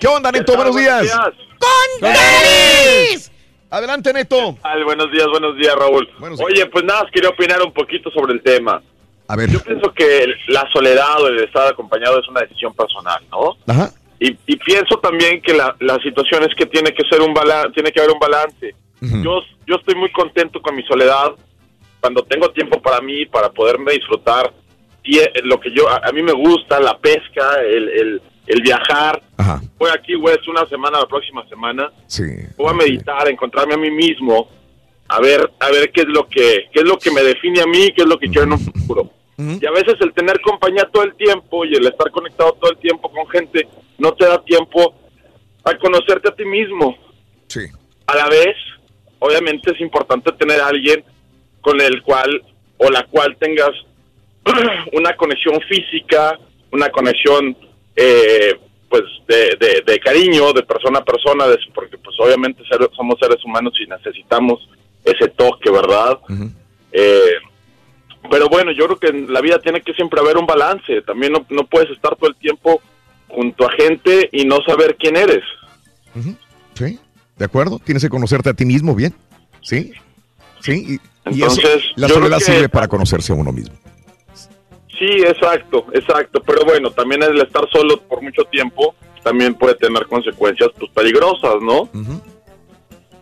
¿Qué 0.00 0.06
onda, 0.06 0.32
Neto? 0.32 0.56
Buenos 0.56 0.76
días. 0.76 1.06
¡Con 1.58 2.10
tenis! 2.10 3.30
Adelante, 3.68 4.12
Neto. 4.12 4.58
Al, 4.62 4.84
buenos 4.84 5.12
días, 5.12 5.26
buenos 5.30 5.56
días, 5.56 5.74
Raúl. 5.76 6.08
Oye, 6.42 6.66
pues 6.66 6.84
nada, 6.84 7.06
quería 7.12 7.28
opinar 7.28 7.62
un 7.62 7.72
poquito 7.72 8.10
sobre 8.10 8.32
el 8.32 8.42
tema. 8.42 8.82
A 9.32 9.36
ver. 9.36 9.50
Yo 9.50 9.60
pienso 9.60 9.92
que 9.92 10.26
la 10.48 10.68
soledad 10.72 11.20
o 11.22 11.28
el 11.28 11.40
estar 11.44 11.66
acompañado 11.68 12.18
es 12.20 12.28
una 12.28 12.40
decisión 12.40 12.74
personal, 12.74 13.22
¿no? 13.30 13.56
Ajá. 13.66 13.90
Y, 14.18 14.36
y 14.46 14.56
pienso 14.56 14.98
también 14.98 15.40
que 15.40 15.54
la, 15.54 15.74
la 15.80 15.96
situación 16.02 16.42
es 16.42 16.54
que 16.54 16.66
tiene 16.66 16.92
que 16.92 17.04
ser 17.08 17.20
un 17.22 17.32
balance, 17.32 17.70
tiene 17.72 17.90
que 17.92 18.00
haber 18.00 18.12
un 18.12 18.18
balance. 18.20 18.74
Yo, 19.00 19.40
yo 19.66 19.76
estoy 19.76 19.94
muy 19.94 20.10
contento 20.12 20.60
con 20.60 20.74
mi 20.76 20.82
soledad 20.82 21.30
cuando 22.00 22.22
tengo 22.24 22.50
tiempo 22.50 22.82
para 22.82 23.00
mí, 23.00 23.24
para 23.26 23.50
poderme 23.50 23.92
disfrutar 23.92 24.52
tie- 25.02 25.30
lo 25.44 25.58
que 25.58 25.70
yo, 25.72 25.88
a, 25.88 26.00
a 26.06 26.12
mí 26.12 26.22
me 26.22 26.32
gusta, 26.32 26.78
la 26.80 26.98
pesca, 26.98 27.60
el, 27.62 27.88
el, 27.88 28.22
el 28.46 28.60
viajar. 28.62 29.22
Voy 29.78 29.90
aquí, 29.90 30.14
güey, 30.16 30.36
es 30.38 30.46
una 30.48 30.66
semana, 30.66 30.98
la 31.00 31.06
próxima 31.06 31.46
semana. 31.48 31.90
Sí. 32.06 32.24
Voy 32.58 32.68
a 32.68 32.74
meditar, 32.74 33.26
a 33.26 33.30
encontrarme 33.30 33.74
a 33.74 33.78
mí 33.78 33.90
mismo, 33.90 34.50
a 35.08 35.18
ver, 35.20 35.50
a 35.60 35.70
ver 35.70 35.90
qué 35.92 36.02
es 36.02 36.08
lo 36.08 36.26
que, 36.28 36.68
qué 36.72 36.80
es 36.80 36.84
lo 36.84 36.98
que 36.98 37.10
me 37.10 37.22
define 37.22 37.62
a 37.62 37.66
mí, 37.66 37.90
qué 37.96 38.02
es 38.02 38.06
lo 38.08 38.18
que 38.18 38.26
quiero 38.28 38.42
en 38.44 38.52
un 38.52 38.58
futuro. 38.60 39.10
Y 39.60 39.66
a 39.66 39.70
veces 39.70 39.94
el 40.00 40.12
tener 40.12 40.40
compañía 40.40 40.88
todo 40.92 41.04
el 41.04 41.14
tiempo 41.14 41.64
y 41.64 41.74
el 41.74 41.86
estar 41.86 42.10
conectado 42.10 42.52
todo 42.60 42.70
el 42.72 42.78
tiempo 42.78 43.10
con 43.10 43.26
gente 43.28 43.66
no 43.98 44.12
te 44.12 44.26
da 44.26 44.42
tiempo 44.42 44.94
a 45.64 45.74
conocerte 45.78 46.28
a 46.28 46.34
ti 46.34 46.44
mismo. 46.44 46.96
Sí. 47.48 47.60
A 48.06 48.16
la 48.16 48.28
vez, 48.28 48.56
obviamente 49.18 49.72
es 49.72 49.80
importante 49.80 50.30
tener 50.32 50.60
a 50.60 50.68
alguien 50.68 51.04
con 51.60 51.80
el 51.80 52.02
cual 52.02 52.42
o 52.78 52.90
la 52.90 53.04
cual 53.04 53.36
tengas 53.38 53.70
una 54.92 55.16
conexión 55.16 55.60
física, 55.68 56.38
una 56.72 56.88
conexión 56.90 57.56
eh, 57.96 58.58
pues 58.88 59.02
de, 59.28 59.56
de- 59.60 59.82
de 59.86 59.98
cariño, 60.00 60.52
de 60.52 60.62
persona 60.62 60.98
a 61.00 61.04
persona, 61.04 61.46
de, 61.46 61.58
porque 61.74 61.96
pues 61.98 62.16
obviamente 62.18 62.62
ser- 62.68 62.90
somos 62.96 63.16
seres 63.20 63.44
humanos 63.44 63.74
y 63.80 63.86
necesitamos 63.88 64.68
ese 65.04 65.28
toque, 65.28 65.70
¿verdad? 65.70 66.18
Eh, 66.92 67.34
pero 68.28 68.48
bueno, 68.48 68.72
yo 68.72 68.86
creo 68.86 68.98
que 68.98 69.08
en 69.08 69.32
la 69.32 69.40
vida 69.40 69.58
tiene 69.60 69.80
que 69.82 69.92
siempre 69.94 70.20
haber 70.20 70.36
un 70.36 70.46
balance. 70.46 71.02
También 71.02 71.32
no, 71.32 71.46
no 71.50 71.64
puedes 71.66 71.90
estar 71.90 72.16
todo 72.16 72.28
el 72.30 72.36
tiempo 72.36 72.80
junto 73.28 73.66
a 73.68 73.72
gente 73.72 74.28
y 74.32 74.44
no 74.44 74.58
saber 74.66 74.96
quién 74.98 75.16
eres. 75.16 75.42
Sí, 76.74 76.98
¿de 77.36 77.44
acuerdo? 77.44 77.78
Tienes 77.78 78.02
que 78.02 78.08
conocerte 78.08 78.50
a 78.50 78.54
ti 78.54 78.64
mismo 78.64 78.94
bien. 78.94 79.14
Sí, 79.62 79.92
sí. 80.60 80.98
Y, 81.26 81.34
y 81.36 81.42
eso, 81.42 81.54
Entonces, 81.60 81.84
la 81.96 82.08
soledad 82.08 82.38
que- 82.38 82.44
sirve 82.44 82.68
para 82.68 82.88
conocerse 82.88 83.32
a 83.32 83.36
uno 83.36 83.52
mismo. 83.52 83.74
Sí, 84.98 85.06
exacto, 85.26 85.86
exacto. 85.94 86.42
Pero 86.44 86.64
bueno, 86.64 86.90
también 86.90 87.22
el 87.22 87.40
estar 87.40 87.66
solo 87.72 88.00
por 88.02 88.20
mucho 88.22 88.42
tiempo 88.44 88.94
también 89.22 89.54
puede 89.54 89.74
tener 89.76 90.06
consecuencias 90.06 90.70
pues 90.78 90.90
peligrosas, 90.92 91.56
¿no? 91.62 91.88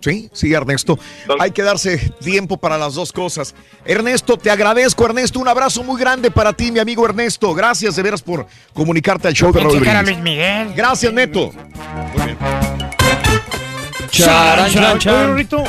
Sí, 0.01 0.29
sí, 0.33 0.53
Ernesto. 0.53 0.99
Hay 1.41 1.51
que 1.51 1.63
darse 1.63 1.99
tiempo 2.21 2.57
para 2.57 2.79
las 2.79 2.95
dos 2.95 3.13
cosas. 3.13 3.55
Ernesto, 3.85 4.37
te 4.37 4.51
agradezco, 4.51 5.05
Ernesto. 5.05 5.41
Un 5.41 5.49
abrazo 5.49 5.83
muy 5.83 6.01
grande 6.01 6.31
para 6.31 6.53
ti, 6.53 6.71
mi 6.73 6.79
amigo 6.79 7.05
Ernesto. 7.05 7.53
Gracias 7.55 7.97
de 7.97 8.03
veras 8.03 8.23
por 8.23 8.47
comunicarte 8.73 9.29
al 9.29 9.35
show 9.35 9.53
de 9.53 9.61
Raúl 9.61 9.89
a. 9.89 10.03
Luis 10.03 10.19
Miguel. 10.19 10.73
Gracias, 10.75 11.13
Neto. 11.13 11.51
Charan, 14.11 14.71
charan, 14.73 14.97
Oye, 14.97 15.27
Rorrito, 15.27 15.65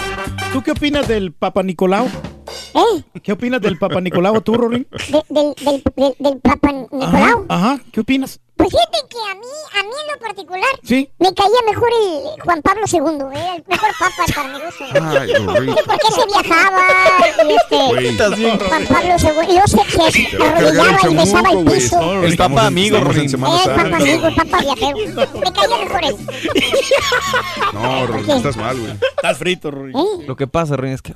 ¿tú 0.53 0.63
qué 0.63 0.71
opinas 0.71 1.07
del 1.07 1.33
Papa 1.33 1.61
Nicolau? 1.61 2.07
¿Eh? 2.07 3.03
¿Qué 3.21 3.31
opinas 3.33 3.61
del 3.61 3.77
Papa 3.77 3.99
Nicolau, 4.01 4.41
tú, 4.41 4.55
Rorín? 4.55 4.87
De- 4.91 5.23
del, 5.29 5.53
del, 5.55 5.83
del, 5.95 6.15
del 6.17 6.37
Papa 6.39 6.71
Nicolau. 6.71 7.45
Ajá, 7.49 7.79
¿qué 7.91 7.99
opinas? 7.99 8.39
Pues 8.59 8.71
fíjate 8.71 8.97
que 9.09 9.17
a 9.31 9.35
mí, 9.35 9.47
a 9.79 9.83
mí 9.83 9.89
en 10.03 10.13
lo 10.13 10.19
particular, 10.19 10.69
Sí. 10.83 11.09
me 11.17 11.33
caía 11.33 11.61
mejor 11.65 11.89
el 12.01 12.41
Juan 12.43 12.61
Pablo 12.61 12.81
II, 12.91 12.99
era 13.39 13.55
el 13.55 13.63
mejor 13.65 13.89
papa 13.97 14.25
para 14.35 14.47
mi 14.49 14.59
gusto. 14.65 14.83
Ay, 15.01 15.33
porque 15.85 16.11
se 16.13 16.25
viajaba 16.25 16.81
y 17.47 17.55
este, 17.55 17.75
Güey, 17.87 18.07
estás 18.07 18.35
bien, 18.35 18.59
Juan 18.59 18.85
Pablo 18.85 19.15
II, 19.17 19.29
y 19.47 19.53
luego 19.53 19.67
se, 19.67 20.11
se 20.11 20.43
arrodillaba 20.43 21.09
y 21.09 21.15
besaba 21.15 21.49
el 21.51 21.65
piso. 21.65 22.13
El 22.23 22.35
papa 22.35 22.65
amigo, 22.65 22.99
Rorín. 22.99 23.21
Eh, 23.21 23.31
el 23.33 23.39
papa 23.39 23.95
amigo, 23.95 24.27
el 24.27 24.35
papa 24.35 24.57
viajero. 24.59 24.97
Me 25.39 25.53
caía 25.53 25.77
mejor 25.77 26.03
ese. 26.03 26.25
No, 27.73 28.07
Rolín, 28.07 28.29
estás 28.31 28.57
mal, 28.57 28.77
güey. 28.77 28.91
Estás 28.91 29.37
frito, 29.37 29.71
Rorín. 29.71 29.95
Lo 30.27 30.35
que 30.35 30.47
pasa, 30.47 30.75
Ren, 30.75 30.91
es 30.91 31.01
que 31.01 31.13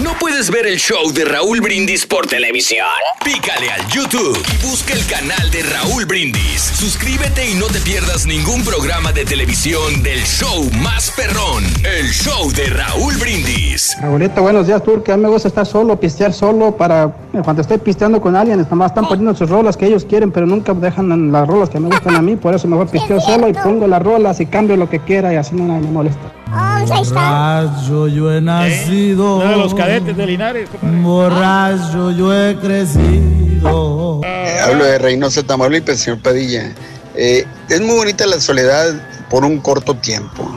¿No 0.00 0.12
puedes 0.18 0.50
ver 0.50 0.66
el 0.66 0.78
show 0.78 1.12
de 1.12 1.26
Raúl 1.26 1.60
Brindis 1.60 2.06
por 2.06 2.26
televisión? 2.26 2.86
Pícale 3.22 3.70
al 3.70 3.86
YouTube 3.88 4.42
y 4.54 4.66
busca 4.66 4.94
el 4.94 5.04
canal 5.04 5.50
de 5.50 5.62
Raúl 5.64 6.06
Brindis. 6.06 6.62
Suscríbete 6.62 7.50
y 7.50 7.54
no 7.56 7.66
te 7.66 7.78
pierdas 7.78 8.24
ningún 8.24 8.64
programa 8.64 9.12
de 9.12 9.26
televisión 9.26 10.02
del 10.02 10.20
show 10.20 10.64
más 10.82 11.10
perrón, 11.10 11.62
el 11.84 12.08
show 12.08 12.50
de 12.52 12.70
Raúl 12.70 13.14
Brindis. 13.18 13.94
Raulito, 14.00 14.40
buenos 14.40 14.66
días, 14.66 14.82
Turque. 14.82 15.12
A 15.12 15.16
mí 15.18 15.24
me 15.24 15.28
gusta 15.28 15.48
estar 15.48 15.66
solo, 15.66 16.00
pistear 16.00 16.32
solo 16.32 16.74
para 16.74 17.14
cuando 17.44 17.60
estoy 17.60 17.76
pisteando 17.76 18.18
con 18.18 18.34
alguien, 18.34 18.66
nomás 18.70 18.92
están 18.92 19.06
poniendo 19.06 19.34
sus 19.34 19.50
rolas 19.50 19.76
que 19.76 19.84
ellos 19.84 20.06
quieren, 20.06 20.32
pero 20.32 20.46
nunca 20.46 20.72
dejan 20.72 21.30
las 21.30 21.46
rolas 21.46 21.68
que 21.68 21.78
me 21.78 21.88
gustan 21.88 22.16
a 22.16 22.22
mí, 22.22 22.36
por 22.36 22.54
eso 22.54 22.66
mejor 22.66 22.88
pisteo 22.88 23.20
solo 23.20 23.46
y 23.46 23.52
pongo 23.52 23.86
las 23.86 24.02
rolas 24.02 24.40
y 24.40 24.46
cambio 24.46 24.74
lo 24.78 24.88
que 24.88 25.00
quiera 25.00 25.34
y 25.34 25.36
así 25.36 25.54
no 25.54 25.66
nadie 25.66 25.82
me 25.82 25.92
molesta. 25.92 26.41
Borracho 26.52 28.08
yo 28.08 28.32
he 28.32 28.40
nacido. 28.40 29.36
Uno 29.36 29.50
de 29.50 29.56
los 29.56 29.74
cadetes 29.74 30.16
de 30.16 30.26
Linares. 30.26 30.68
Borracho 31.02 32.10
yo 32.10 32.34
he 32.34 32.56
crecido. 32.56 34.20
Hablo 34.64 34.84
de 34.84 34.98
Reynosa, 34.98 35.42
Tamaulipas, 35.42 35.98
señor 35.98 36.20
Padilla. 36.20 36.72
Eh, 37.14 37.44
es 37.68 37.80
muy 37.80 37.96
bonita 37.96 38.26
la 38.26 38.40
soledad 38.40 38.94
por 39.28 39.44
un 39.44 39.58
corto 39.60 39.94
tiempo. 39.94 40.50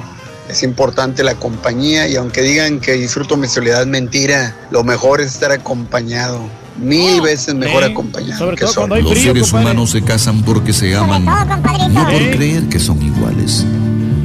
Es 0.50 0.64
importante 0.64 1.24
la 1.24 1.36
compañía 1.36 2.08
y 2.08 2.16
aunque 2.16 2.42
digan 2.42 2.80
que 2.80 2.94
disfruto 2.94 3.36
mi 3.36 3.48
soledad, 3.48 3.86
mentira. 3.86 4.56
Lo 4.70 4.84
mejor 4.84 5.22
es 5.22 5.34
estar 5.34 5.52
acompañado. 5.52 6.40
Mil 6.78 7.22
veces 7.22 7.56
mejor 7.56 7.84
acompañado 7.84 8.54
que 8.54 8.68
solo. 8.68 8.98
Los 8.98 9.18
seres 9.18 9.52
humanos 9.54 9.92
se 9.92 10.02
casan 10.02 10.44
porque 10.44 10.74
se 10.74 10.94
aman, 10.96 11.26
no 11.26 12.04
por 12.04 12.32
creer 12.32 12.68
que 12.68 12.80
son 12.80 13.02
iguales. 13.02 13.66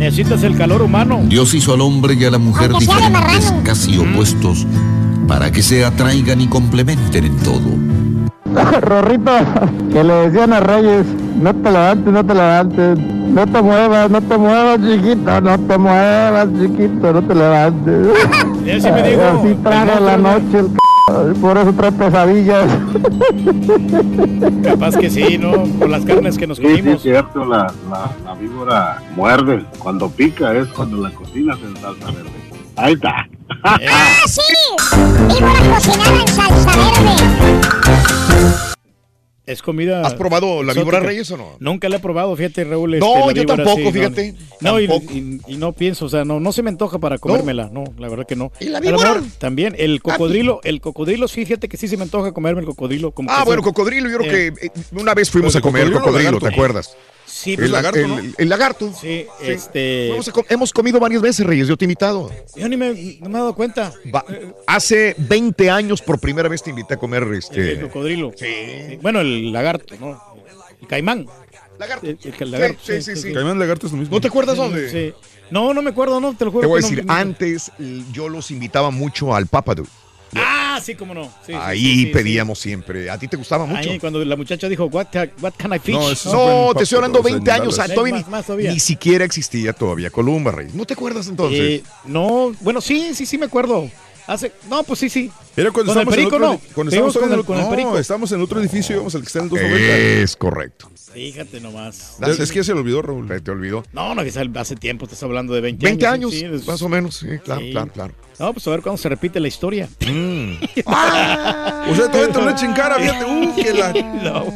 Necesitas 0.00 0.42
el 0.44 0.56
calor 0.56 0.80
humano. 0.80 1.20
Dios 1.24 1.52
hizo 1.52 1.74
al 1.74 1.82
hombre 1.82 2.14
y 2.14 2.24
a 2.24 2.30
la 2.30 2.38
mujer 2.38 2.70
Aunque 2.70 2.86
diferentes, 2.86 3.52
casi 3.64 3.98
opuestos, 3.98 4.66
para 5.28 5.52
que 5.52 5.62
se 5.62 5.84
atraigan 5.84 6.40
y 6.40 6.46
complementen 6.46 7.26
en 7.26 7.36
todo. 7.40 7.60
Rorrito, 8.80 9.30
que 9.92 10.02
le 10.02 10.14
decían 10.14 10.54
a 10.54 10.60
Reyes, 10.60 11.04
no 11.36 11.54
te 11.54 11.70
levantes, 11.70 12.12
no 12.14 12.24
te 12.24 12.34
levantes, 12.34 12.98
no 12.98 13.46
te 13.46 13.60
muevas, 13.62 14.10
no 14.10 14.22
te 14.22 14.38
muevas, 14.38 14.78
chiquito, 14.80 15.40
no 15.42 15.58
te 15.58 15.78
muevas, 15.78 16.48
chiquito, 16.58 17.12
no 17.12 17.22
te 17.22 17.34
levantes. 17.34 18.06
Él 18.66 18.80
sí 18.80 18.90
me 18.90 19.02
dijo, 19.02 19.22
Así 19.22 19.54
traga 19.62 20.00
la 20.00 20.16
noche 20.16 20.60
el. 20.60 20.70
Por 21.40 21.58
eso 21.58 21.72
trae 21.72 21.92
pesadillas. 21.92 22.66
Capaz 24.62 24.96
que 24.96 25.10
sí, 25.10 25.38
¿no? 25.38 25.64
Por 25.78 25.88
las 25.90 26.04
carnes 26.04 26.36
que 26.38 26.46
nos 26.46 26.58
Sí, 26.58 26.64
sí, 26.64 26.70
es 26.70 26.78
comimos. 26.80 27.02
cierto, 27.02 27.44
la, 27.44 27.72
la, 27.90 28.10
la 28.24 28.34
víbora 28.34 29.02
muerde. 29.14 29.64
Cuando 29.78 30.08
pica 30.10 30.52
es 30.54 30.68
cuando 30.68 30.96
la 30.98 31.10
cocinas 31.10 31.58
en 31.62 31.76
salsa 31.76 32.06
verde. 32.06 32.30
Ahí 32.76 32.94
está. 32.94 33.28
¡Ah, 33.64 33.78
sí! 34.26 34.40
Víbora 35.28 35.74
cocinada 35.74 36.20
en 36.20 36.28
salsa 36.28 36.70
verde. 36.76 38.69
Es 39.50 39.62
comida. 39.62 40.02
¿Has 40.06 40.14
probado 40.14 40.62
la 40.62 40.72
víbora 40.72 40.98
exótica. 40.98 41.00
Reyes 41.00 41.30
o 41.32 41.36
no? 41.36 41.56
Nunca 41.58 41.88
la 41.88 41.96
he 41.96 41.98
probado, 41.98 42.36
fíjate, 42.36 42.64
Raúl. 42.64 42.98
No, 42.98 43.14
este, 43.14 43.26
la 43.26 43.32
yo 43.32 43.46
tampoco, 43.46 43.80
no. 43.80 43.92
fíjate, 43.92 44.34
No, 44.60 44.78
y, 44.80 44.86
tampoco. 44.88 45.12
y- 45.12 45.40
y 45.48 45.56
no 45.56 45.72
pienso, 45.72 46.04
o 46.06 46.08
sea, 46.08 46.24
no, 46.24 46.38
no 46.40 46.52
se 46.52 46.62
me 46.62 46.70
antoja 46.70 46.98
para 46.98 47.18
comérmela, 47.18 47.68
no, 47.72 47.84
la 47.98 48.08
verdad 48.08 48.26
que 48.26 48.36
no. 48.36 48.52
¿Y 48.60 48.66
la 48.66 48.78
A 48.78 48.80
víbora? 48.80 49.14
mejor 49.14 49.22
también, 49.38 49.74
el 49.78 50.00
cocodrilo, 50.02 50.60
el 50.64 50.80
cocodrilo, 50.80 51.26
sí, 51.28 51.44
fíjate 51.44 51.68
que 51.68 51.76
sí 51.76 51.88
se 51.88 51.96
me 51.96 52.04
antoja 52.04 52.32
comerme 52.32 52.60
el 52.60 52.66
cocodrilo. 52.66 53.10
Como 53.12 53.30
Ah, 53.30 53.42
bueno, 53.44 53.62
cocodrilo, 53.62 54.08
yo 54.08 54.18
creo 54.18 54.32
Eh, 54.32 54.52
que 54.60 54.66
eh, 54.66 54.70
una 54.92 55.14
vez 55.14 55.30
fuimos 55.30 55.54
a 55.56 55.58
¿Pero 55.60 55.62
comer 55.72 55.92
cocodrilo? 55.92 56.38
¿te 56.38 56.48
acuerdas? 56.48 56.96
Sí, 57.40 57.52
el, 57.52 57.58
pues, 57.58 57.70
lagarto, 57.70 57.98
el- 57.98 58.10
el, 58.12 58.34
el 58.36 58.48
lagarto. 58.48 58.92
Sí, 59.00 59.26
este. 59.42 60.06
Fuimos 60.08 60.28
a 60.28 60.32
co- 60.32 60.44
hemos 60.48 60.72
comido 60.72 61.00
varias 61.00 61.22
veces, 61.22 61.46
Reyes, 61.46 61.66
yo 61.68 61.76
te 61.76 61.84
he 61.84 61.86
invitado. 61.86 62.30
Yo 62.54 62.68
ni 62.68 62.76
me, 62.76 62.88
no 63.20 63.28
me 63.28 63.36
he 63.38 63.40
dado 63.40 63.54
cuenta. 63.54 63.92
Va- 64.14 64.24
hace 64.66 65.14
20 65.18 65.70
años 65.70 66.02
por 66.02 66.18
primera 66.20 66.48
vez 66.48 66.62
te 66.62 66.70
invité 66.70 66.94
a 66.94 66.96
comer 66.98 67.22
El 67.22 67.34
este. 67.34 67.80
cocodrilo. 67.80 68.32
Sí. 68.36 68.98
Bueno, 69.00 69.20
el 69.20 69.52
lagarto, 69.52 69.94
¿no? 69.98 70.22
El 70.82 70.86
caimán. 70.88 71.26
Lagarto. 71.78 72.06
El, 72.06 72.18
el 72.38 72.50
lagarto. 72.50 72.78
Sí, 72.82 73.00
sí, 73.02 73.16
sí. 73.16 73.32
Caimán 73.32 73.58
lagarto 73.58 73.86
es 73.86 73.92
lo 73.92 73.98
mismo. 73.98 74.14
¿No 74.14 74.20
te 74.20 74.28
acuerdas 74.28 74.56
Sí, 74.56 74.60
dónde? 74.62 74.90
sí. 74.90 75.14
No, 75.50 75.72
no 75.74 75.82
me 75.82 75.90
acuerdo, 75.90 76.20
no, 76.20 76.36
te 76.36 76.44
lo 76.44 76.50
juro. 76.52 76.60
Te 76.62 76.66
voy 76.68 76.78
a 76.78 76.82
no- 76.82 76.88
decir, 76.88 77.04
no- 77.06 77.12
antes 77.12 77.72
yo 78.12 78.28
los 78.28 78.50
invitaba 78.50 78.90
mucho 78.90 79.34
al 79.34 79.46
Papadu. 79.46 79.86
Ah, 80.36 80.80
sí, 80.82 80.94
cómo 80.94 81.12
no. 81.14 81.30
Sí, 81.46 81.52
Ahí 81.54 81.78
sí, 81.80 81.96
sí, 82.02 82.06
pedíamos 82.06 82.58
siempre. 82.58 83.10
¿A 83.10 83.18
ti 83.18 83.26
te 83.28 83.36
gustaba 83.36 83.66
mucho? 83.66 83.90
Ahí 83.90 83.98
cuando 83.98 84.24
la 84.24 84.36
muchacha 84.36 84.68
dijo, 84.68 84.84
what, 84.86 85.06
ca- 85.12 85.28
what 85.40 85.52
can 85.56 85.72
I 85.74 85.78
fish? 85.78 85.94
No, 86.26 86.72
te 86.74 86.84
estoy 86.84 86.96
hablando 86.96 87.20
o 87.20 87.22
sea, 87.22 87.32
20 87.32 87.50
en 87.50 87.60
años. 87.60 87.76
Dallas. 87.76 87.94
todavía 87.94 88.14
Más, 88.14 88.26
ni, 88.26 88.30
más 88.30 88.46
todavía. 88.46 88.72
ni 88.72 88.80
siquiera 88.80 89.24
existía 89.24 89.72
todavía 89.72 90.10
Columba, 90.10 90.52
Rey. 90.52 90.68
¿No 90.72 90.84
te 90.84 90.94
acuerdas 90.94 91.26
entonces? 91.28 91.60
Eh, 91.60 91.82
no, 92.04 92.52
bueno, 92.60 92.80
sí, 92.80 93.14
sí, 93.14 93.26
sí 93.26 93.38
me 93.38 93.46
acuerdo. 93.46 93.90
Hace, 94.32 94.52
no, 94.68 94.84
pues 94.84 95.00
sí, 95.00 95.08
sí. 95.08 95.30
Era 95.56 95.72
cuando 95.72 95.92
Con 95.92 96.02
el 96.02 96.08
estábamos 96.08 96.14
en 96.14 96.16
perico, 96.16 96.36
otro, 96.36 96.52
no. 96.52 96.60
cuando 96.74 96.90
estábamos 96.90 97.14
con 97.14 97.24
en 97.24 97.32
el- 97.32 97.38
el, 97.40 97.44
con 97.44 97.56
el 97.58 97.64
no, 97.64 97.70
perico. 97.70 97.98
estábamos 97.98 98.32
en 98.32 98.40
otro 98.42 98.60
edificio, 98.60 98.94
íbamos 98.94 99.14
al 99.16 99.22
que 99.22 99.26
está 99.26 99.38
en 99.40 99.44
el 99.46 99.50
290. 99.50 99.96
Es 100.22 100.36
correcto. 100.36 100.90
Fíjate 101.12 101.60
nomás. 101.60 102.16
Es, 102.22 102.38
es 102.38 102.52
que 102.52 102.58
ya 102.58 102.64
se 102.64 102.72
lo 102.72 102.78
olvidó, 102.80 103.02
Raúl. 103.02 103.26
Te 103.42 103.50
olvidó. 103.50 103.82
No, 103.92 104.14
no, 104.14 104.22
que 104.22 104.28
hace- 104.28 104.48
hace 104.54 104.76
tiempo, 104.76 105.06
te 105.08 105.14
estás 105.14 105.24
hablando 105.24 105.52
de 105.52 105.60
20, 105.62 105.84
20 105.84 106.06
años. 106.06 106.32
años, 106.32 106.60
sí, 106.62 106.66
más 106.68 106.80
o 106.82 106.88
menos, 106.88 107.16
sí, 107.16 107.26
claro, 107.44 107.60
Sí. 107.60 107.72
claro, 107.72 107.90
claro. 107.92 108.14
No, 108.38 108.52
pues 108.52 108.66
a 108.68 108.70
ver 108.70 108.82
cuándo 108.82 108.96
se 109.02 109.08
repite 109.08 109.40
la 109.40 109.48
historia. 109.48 109.88
Mm. 110.06 110.52
O 111.90 111.94
sea, 111.96 112.08
todavía 112.10 112.28
te 112.32 112.42
leche 112.42 112.66
en 112.66 112.72
cara, 112.72 112.96
fíjate. 113.00 113.24
Uh, 113.24 113.54
que 113.60 113.72
la... 113.72 113.92
No. 113.92 114.46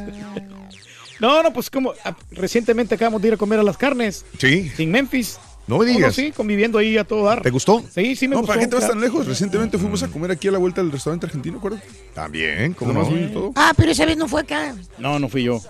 No, 1.21 1.43
no, 1.43 1.53
pues 1.53 1.71
como 1.71 1.95
ah, 2.05 2.17
recientemente 2.33 2.95
acabamos 2.95 3.23
de 3.23 3.29
ir 3.29 3.35
a 3.35 3.37
comer 3.37 3.59
a 3.59 3.63
las 3.63 3.77
carnes. 3.77 4.25
Sí. 4.39 4.71
Sin 4.77 4.91
Memphis. 4.91 5.39
No 5.67 5.79
me 5.79 5.87
digas. 5.87 6.15
sí, 6.15 6.31
conviviendo 6.33 6.79
ahí 6.79 6.99
a 6.99 7.05
todo 7.05 7.25
dar. 7.25 7.41
¿Te 7.43 7.51
gustó? 7.51 7.83
Sí, 7.95 8.15
sí 8.17 8.29
me 8.29 8.35
No, 8.35 8.41
gustó. 8.43 8.53
¿para 8.55 8.61
qué 8.61 8.67
te 8.69 8.77
vas 8.77 8.87
tan 8.89 9.01
lejos? 9.01 9.27
Recientemente 9.27 9.79
fuimos 9.79 10.03
a 10.03 10.09
comer 10.09 10.31
aquí 10.31 10.49
a 10.49 10.53
la 10.53 10.59
vuelta 10.59 10.83
del 10.83 10.93
restaurante 10.93 11.27
argentino, 11.27 11.59
¿acuerdas? 11.59 11.83
También, 12.15 12.75
¿cómo 12.75 12.93
no? 12.93 13.05
fuimos 13.07 13.33
todo. 13.33 13.53
Ah, 13.57 13.73
pero 13.77 13.91
esa 13.93 14.05
vez 14.05 14.17
no 14.17 14.29
fue 14.29 14.43
acá. 14.43 14.75
No, 14.99 15.19
no 15.19 15.29
fui 15.29 15.43
yo. 15.45 15.61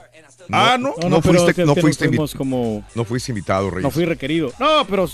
Ah, 0.51 0.77
¿no? 0.79 0.95
No, 1.09 1.23
fuiste, 1.23 1.65
no 1.65 1.75
fuiste, 1.75 2.09
fuimos 2.09 2.35
como 2.35 2.85
no 2.95 3.05
fuiste 3.05 3.33
invitado, 3.33 3.71
Reyes. 3.71 3.85
no 3.85 3.91
fui 3.91 4.05
requerido. 4.05 4.53
No, 4.61 4.87
pero 4.87 5.09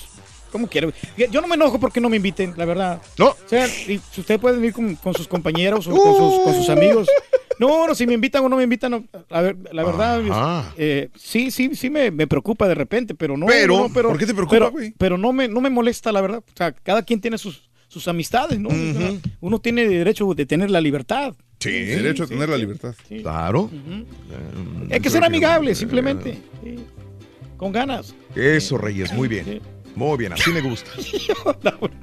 ¿cómo 0.51 0.67
quiero? 0.69 0.93
Yo 1.17 1.41
no 1.41 1.47
me 1.49 1.55
enojo 1.55 1.79
porque 1.81 2.01
no 2.01 2.09
me 2.09 2.17
inviten, 2.17 2.55
la 2.57 2.65
verdad. 2.65 3.01
No. 3.19 3.29
O 3.29 3.37
sea, 3.47 3.67
y 3.67 4.01
si 4.11 4.21
ustedes 4.21 4.41
pueden 4.41 4.65
ir 4.65 4.73
con, 4.73 4.95
con 4.97 5.15
sus 5.15 5.29
compañeros 5.29 5.87
o 5.87 5.91
con 5.91 6.17
sus, 6.17 6.41
con 6.45 6.55
sus 6.55 6.69
amigos. 6.69 7.09
No, 7.59 7.87
no, 7.87 7.95
si 7.95 8.07
me 8.07 8.15
invitan 8.15 8.43
o 8.43 8.49
no 8.49 8.57
me 8.57 8.63
invitan, 8.63 8.91
no, 8.91 9.05
a 9.29 9.43
ver, 9.43 9.55
la 9.71 9.85
verdad, 9.85 10.73
eh, 10.79 11.11
sí, 11.15 11.51
sí, 11.51 11.75
sí 11.75 11.91
me, 11.91 12.11
me 12.11 12.27
preocupa 12.27 12.67
de 12.67 12.75
repente, 12.75 13.15
pero 13.15 13.37
no. 13.37 13.45
Pero, 13.45 13.77
no, 13.77 13.93
pero 13.93 14.09
¿por 14.09 14.19
qué 14.19 14.25
te 14.25 14.33
preocupa, 14.33 14.69
güey? 14.69 14.95
Pero, 14.97 15.19
no 15.19 15.31
me, 15.35 15.47
no 15.47 15.61
me 15.61 15.69
molesta, 15.69 16.11
la 16.11 16.23
verdad. 16.23 16.39
O 16.39 16.57
sea, 16.57 16.73
cada 16.73 17.03
quien 17.03 17.21
tiene 17.21 17.37
sus, 17.37 17.69
sus 17.87 18.09
amistades, 18.09 18.59
¿no? 18.59 18.71
Uno 19.41 19.59
tiene 19.59 19.87
derecho 19.87 20.33
de 20.33 20.47
tener 20.47 20.71
la 20.71 20.81
libertad. 20.81 21.35
Sí, 21.59 21.71
Derecho 21.71 22.25
a 22.25 22.27
tener 22.27 22.49
la 22.49 22.57
libertad. 22.57 22.95
claro. 23.21 23.71
Hay 24.91 25.01
que 25.01 25.11
ser 25.11 25.23
amigable, 25.23 25.75
simplemente. 25.75 26.39
Con 27.59 27.73
ganas. 27.73 28.15
Eso, 28.35 28.79
Reyes, 28.79 29.13
muy 29.13 29.29
bien. 29.29 29.61
Muy 29.97 30.17
bien, 30.19 30.33
así 30.33 30.51
me 30.51 30.61
gusta. 30.61 30.91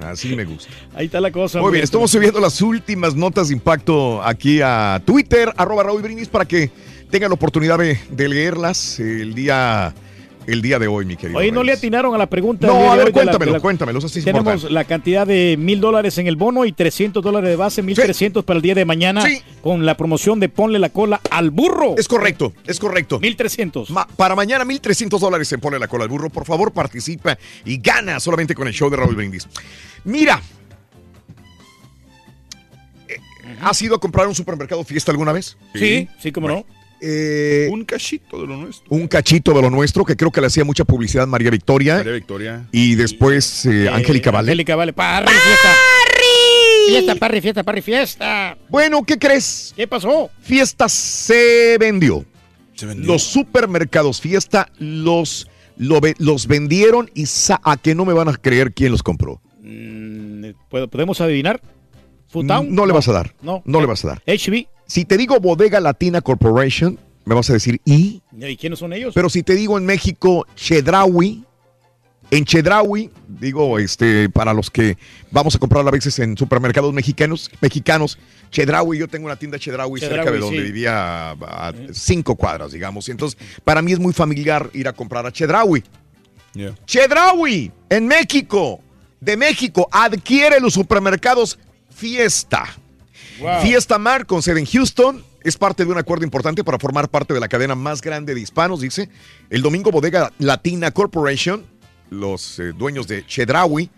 Así 0.00 0.34
me 0.36 0.44
gusta. 0.44 0.70
Ahí 0.94 1.06
está 1.06 1.20
la 1.20 1.30
cosa. 1.32 1.58
Muy 1.58 1.66
hombre. 1.66 1.78
bien, 1.78 1.84
estamos 1.84 2.10
subiendo 2.10 2.40
las 2.40 2.60
últimas 2.62 3.14
notas 3.14 3.48
de 3.48 3.54
impacto 3.54 4.22
aquí 4.22 4.60
a 4.62 5.00
Twitter, 5.04 5.52
arroba 5.56 5.82
Raúl 5.84 6.02
Brindis, 6.02 6.28
para 6.28 6.44
que 6.44 6.70
tengan 7.10 7.30
la 7.30 7.34
oportunidad 7.34 7.78
de, 7.78 7.98
de 8.10 8.28
leerlas 8.28 9.00
el 9.00 9.34
día, 9.34 9.94
el 10.48 10.62
día 10.62 10.78
de 10.78 10.88
hoy, 10.88 11.04
mi 11.04 11.16
querido. 11.16 11.38
Oye, 11.38 11.52
no 11.52 11.62
le 11.62 11.72
atinaron 11.72 12.14
a 12.14 12.18
la 12.18 12.26
pregunta. 12.26 12.66
No, 12.66 12.90
a 12.90 12.96
ver, 12.96 13.06
hoy 13.06 13.12
cuéntamelo, 13.12 13.52
la- 13.52 13.60
cuéntamelo, 13.60 13.98
eso 13.98 14.08
sí 14.08 14.20
es 14.20 14.24
Tenemos 14.24 14.46
importante. 14.46 14.72
la 14.72 14.84
cantidad 14.84 15.26
de 15.26 15.56
mil 15.58 15.80
dólares 15.80 16.16
en 16.18 16.26
el 16.26 16.36
bono 16.36 16.64
y 16.64 16.72
300 16.72 17.22
dólares 17.22 17.50
de 17.50 17.56
base, 17.56 17.82
1300 17.82 18.44
para 18.44 18.56
el 18.56 18.62
día 18.62 18.74
de 18.74 18.84
mañana 18.84 19.20
Sí. 19.22 19.42
con 19.62 19.84
la 19.84 19.96
promoción 19.96 20.40
de 20.40 20.48
Ponle 20.48 20.78
la 20.78 20.88
cola 20.88 21.20
al 21.30 21.50
burro. 21.50 21.94
Es 21.98 22.08
correcto, 22.08 22.52
es 22.66 22.78
correcto. 22.78 23.20
1300. 23.20 23.90
Ma- 23.90 24.06
para 24.16 24.34
mañana, 24.34 24.64
1300 24.64 25.20
dólares 25.20 25.52
en 25.52 25.60
Ponle 25.60 25.78
la 25.78 25.86
cola 25.88 26.04
al 26.04 26.10
burro. 26.10 26.30
Por 26.30 26.46
favor, 26.46 26.72
participa 26.72 27.36
y 27.66 27.76
gana 27.78 28.18
solamente 28.18 28.54
con 28.54 28.66
el 28.66 28.72
show 28.74 28.88
de 28.88 28.96
Raúl 28.96 29.14
Brindis. 29.16 29.46
Mira, 30.04 30.40
eh, 33.08 33.16
¿has 33.60 33.80
ido 33.82 33.94
a 33.96 34.00
comprar 34.00 34.26
un 34.26 34.34
supermercado 34.34 34.82
fiesta 34.84 35.10
alguna 35.12 35.32
vez? 35.32 35.56
Sí, 35.74 36.08
sí, 36.18 36.32
cómo 36.32 36.48
no. 36.48 36.64
Eh, 37.00 37.68
Un 37.70 37.84
cachito 37.84 38.40
de 38.40 38.46
lo 38.46 38.56
nuestro. 38.56 38.86
un 38.90 39.06
cachito 39.08 39.52
de 39.54 39.62
lo 39.62 39.70
nuestro, 39.70 40.04
que 40.04 40.16
creo 40.16 40.30
que 40.30 40.40
le 40.40 40.48
hacía 40.48 40.64
mucha 40.64 40.84
publicidad 40.84 41.26
María 41.26 41.50
Victoria. 41.50 41.96
María 41.98 42.12
Victoria. 42.12 42.66
Y 42.72 42.94
después 42.96 43.66
eh, 43.66 43.88
Angélica 43.88 44.30
Vale. 44.30 44.48
Angélica 44.50 44.74
Vale. 44.76 44.92
Parry, 44.92 45.28
fiesta. 45.28 45.74
Fiesta, 46.88 47.14
parry, 47.16 47.40
fiesta, 47.40 47.62
parry, 47.62 47.82
fiesta. 47.82 48.58
Bueno, 48.68 49.04
¿qué 49.04 49.18
crees? 49.18 49.74
¿Qué 49.76 49.86
pasó? 49.86 50.30
Fiesta 50.40 50.88
se 50.88 51.76
vendió. 51.78 52.24
Se 52.74 52.86
vendió. 52.86 53.06
Los 53.12 53.22
supermercados 53.24 54.20
Fiesta 54.20 54.70
los, 54.78 55.48
lo 55.76 56.00
los 56.18 56.46
vendieron 56.46 57.10
y 57.14 57.26
sa- 57.26 57.60
a 57.62 57.76
que 57.76 57.94
no 57.94 58.04
me 58.06 58.12
van 58.14 58.28
a 58.28 58.34
creer 58.36 58.72
quién 58.72 58.90
los 58.92 59.02
compró. 59.02 59.40
Mm, 59.60 60.46
¿puedo- 60.70 60.88
¿Podemos 60.88 61.20
adivinar? 61.20 61.60
¿Futown? 62.28 62.74
No 62.74 62.86
le 62.86 62.92
vas 62.92 63.08
a 63.08 63.12
dar. 63.12 63.34
No. 63.42 63.62
No 63.66 63.80
le 63.80 63.86
vas 63.86 64.04
a 64.04 64.08
dar. 64.08 64.22
HB. 64.26 64.66
Si 64.88 65.04
te 65.04 65.18
digo 65.18 65.38
Bodega 65.38 65.80
Latina 65.80 66.22
Corporation, 66.22 66.98
me 67.26 67.34
vas 67.34 67.50
a 67.50 67.52
decir 67.52 67.80
¿y? 67.84 68.22
¿Y 68.32 68.56
quiénes 68.56 68.78
son 68.78 68.94
ellos? 68.94 69.14
Pero 69.14 69.28
si 69.28 69.42
te 69.42 69.54
digo 69.54 69.76
en 69.76 69.84
México 69.84 70.46
Chedraui, 70.56 71.44
en 72.30 72.44
Chedraui, 72.44 73.10
digo, 73.28 73.78
este, 73.78 74.30
para 74.30 74.54
los 74.54 74.70
que 74.70 74.96
vamos 75.30 75.54
a 75.54 75.58
comprar 75.58 75.86
a 75.86 75.90
veces 75.90 76.18
en 76.18 76.36
supermercados 76.38 76.92
mexicanos, 76.94 77.50
mexicanos, 77.60 78.18
Chedraui, 78.50 78.98
yo 78.98 79.08
tengo 79.08 79.26
una 79.26 79.36
tienda 79.36 79.58
Chedraui, 79.58 80.00
cerca 80.00 80.30
de 80.30 80.38
donde 80.38 80.58
sí. 80.58 80.64
vivía 80.64 81.30
a, 81.30 81.32
a 81.32 81.72
cinco 81.92 82.34
cuadras, 82.34 82.72
digamos. 82.72 83.08
Y 83.08 83.10
entonces, 83.10 83.38
para 83.64 83.82
mí 83.82 83.92
es 83.92 83.98
muy 83.98 84.14
familiar 84.14 84.70
ir 84.72 84.88
a 84.88 84.94
comprar 84.94 85.26
a 85.26 85.32
Chedraui. 85.32 85.84
Yeah. 86.54 86.74
Chedraui, 86.86 87.70
en 87.90 88.06
México, 88.06 88.80
de 89.20 89.36
México, 89.36 89.86
adquiere 89.92 90.60
los 90.60 90.72
supermercados 90.72 91.58
Fiesta. 91.90 92.64
Fiesta 93.62 93.98
Mar, 93.98 94.26
con 94.26 94.42
sede 94.42 94.60
en 94.60 94.66
Houston, 94.66 95.24
es 95.42 95.56
parte 95.56 95.84
de 95.84 95.90
un 95.92 95.98
acuerdo 95.98 96.24
importante 96.24 96.64
para 96.64 96.78
formar 96.78 97.08
parte 97.08 97.34
de 97.34 97.40
la 97.40 97.48
cadena 97.48 97.74
más 97.74 98.00
grande 98.00 98.34
de 98.34 98.40
hispanos, 98.40 98.80
dice. 98.80 99.08
El 99.50 99.62
domingo 99.62 99.90
Bodega 99.90 100.32
Latina 100.38 100.90
Corporation, 100.90 101.64
los 102.10 102.58
eh, 102.58 102.72
dueños 102.72 103.06
de 103.06 103.24
Chedraui, 103.24 103.90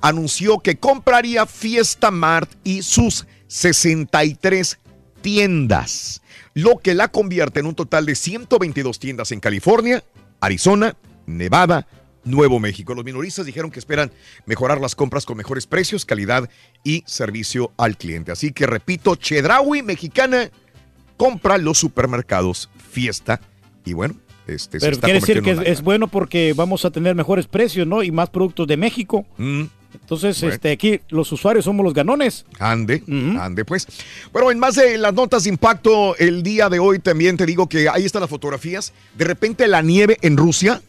anunció 0.00 0.58
que 0.58 0.76
compraría 0.76 1.46
Fiesta 1.46 2.10
Mart 2.10 2.50
y 2.64 2.82
sus 2.82 3.26
63 3.46 4.78
tiendas, 5.20 6.22
lo 6.54 6.78
que 6.78 6.94
la 6.94 7.08
convierte 7.08 7.60
en 7.60 7.66
un 7.66 7.74
total 7.74 8.06
de 8.06 8.14
122 8.14 8.98
tiendas 8.98 9.32
en 9.32 9.40
California, 9.40 10.02
Arizona, 10.40 10.96
Nevada, 11.26 11.86
Nuevo 12.24 12.58
México. 12.60 12.94
Los 12.94 13.04
minoristas 13.04 13.46
dijeron 13.46 13.70
que 13.70 13.78
esperan 13.78 14.10
mejorar 14.46 14.80
las 14.80 14.94
compras 14.94 15.24
con 15.24 15.36
mejores 15.36 15.66
precios, 15.66 16.04
calidad 16.04 16.48
y 16.84 17.02
servicio 17.06 17.72
al 17.76 17.96
cliente. 17.96 18.32
Así 18.32 18.52
que 18.52 18.66
repito, 18.66 19.16
Chedraui 19.16 19.82
Mexicana 19.82 20.50
compra 21.16 21.58
los 21.58 21.78
supermercados 21.78 22.70
Fiesta 22.90 23.40
y 23.84 23.92
bueno, 23.92 24.14
este 24.46 24.80
se 24.80 24.86
Pero 24.86 24.94
está 24.94 25.06
quiere 25.06 25.20
decir 25.20 25.42
que 25.42 25.70
es, 25.70 25.82
bueno 25.82 26.08
porque 26.08 26.52
vamos 26.54 26.84
a 26.84 26.90
tener 26.90 27.14
mejores 27.14 27.46
precios, 27.46 27.86
¿no? 27.86 28.02
Y 28.02 28.10
más 28.10 28.30
productos 28.30 28.66
de 28.66 28.76
México. 28.76 29.24
Mm, 29.38 29.64
Entonces, 29.92 30.40
Bueno. 30.40 30.54
este, 30.54 30.70
aquí 30.70 31.00
los 31.08 31.30
usuarios 31.32 31.64
somos 31.64 31.84
los 31.84 31.92
ganones. 31.94 32.44
Ande, 32.58 33.02
ande 33.40 33.64
pues. 33.64 33.86
Bueno, 34.32 34.50
en 34.50 34.58
más 34.58 34.76
de 34.76 34.98
las 34.98 35.12
notas 35.14 35.44
de 35.44 35.50
impacto, 35.50 36.16
el 36.16 36.42
día 36.42 36.68
de 36.68 36.78
hoy 36.78 37.00
también 37.00 37.36
te 37.36 37.44
digo 37.46 37.68
que 37.68 37.88
ahí 37.88 38.04
están 38.04 38.20
las 38.20 38.30
fotografías. 38.30 38.92
De 39.16 39.24
repente 39.24 39.66
la 39.66 39.82
nieve 39.82 40.16
en 40.22 40.36
Rusia 40.36 40.80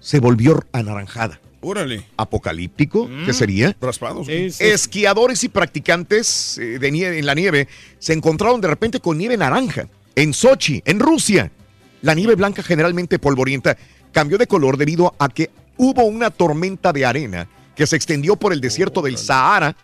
se 0.00 0.18
volvió 0.18 0.64
anaranjada. 0.72 1.40
Órale. 1.62 2.06
Apocalíptico, 2.16 3.08
¿qué 3.26 3.34
sería? 3.34 3.76
Raspados. 3.80 4.26
Sí, 4.26 4.50
sí. 4.50 4.64
Esquiadores 4.64 5.44
y 5.44 5.48
practicantes 5.50 6.56
eh, 6.58 6.78
de 6.78 6.90
nieve, 6.90 7.18
en 7.18 7.26
la 7.26 7.34
nieve 7.34 7.68
se 7.98 8.14
encontraron 8.14 8.62
de 8.62 8.68
repente 8.68 9.00
con 9.00 9.18
nieve 9.18 9.36
naranja 9.36 9.86
en 10.14 10.32
Sochi, 10.32 10.82
en 10.86 11.00
Rusia. 11.00 11.52
La 12.00 12.14
nieve 12.14 12.34
blanca, 12.34 12.62
generalmente 12.62 13.18
polvorienta, 13.18 13.76
cambió 14.10 14.38
de 14.38 14.46
color 14.46 14.78
debido 14.78 15.14
a 15.18 15.28
que 15.28 15.50
hubo 15.76 16.04
una 16.04 16.30
tormenta 16.30 16.92
de 16.92 17.04
arena 17.04 17.46
que 17.76 17.86
se 17.86 17.96
extendió 17.96 18.36
por 18.36 18.52
el 18.52 18.60
desierto 18.60 19.02
del 19.02 19.18
Sahara 19.18 19.76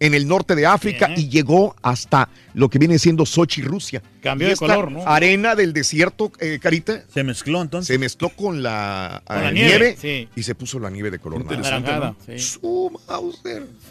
en 0.00 0.14
el 0.14 0.26
norte 0.26 0.54
de 0.56 0.66
África 0.66 1.10
y 1.16 1.28
llegó 1.28 1.76
hasta 1.82 2.28
lo 2.54 2.68
que 2.68 2.78
viene 2.78 2.98
siendo 2.98 3.24
Sochi, 3.26 3.62
Rusia. 3.62 4.02
Cambió 4.22 4.46
Y 4.46 4.48
de 4.48 4.52
esta 4.54 4.66
color, 4.66 4.90
¿no? 4.92 5.06
Arena 5.06 5.54
del 5.54 5.72
desierto, 5.72 6.30
eh, 6.40 6.58
Carita, 6.60 7.04
Se 7.12 7.22
mezcló 7.22 7.62
entonces. 7.62 7.86
se 7.94 7.98
mezcló 7.98 8.28
con 8.30 8.62
la, 8.62 9.22
Con 9.24 9.42
la 9.42 9.48
eh, 9.50 9.52
nieve, 9.52 9.96
sí. 9.98 10.28
y 10.36 10.42
se 10.42 10.54
puso 10.54 10.78
la 10.78 10.90
nieve 10.90 11.10
de 11.10 11.18
color 11.18 11.44
naranja. 11.44 11.68
Anaranjada. 11.76 12.14
sí. 12.26 12.58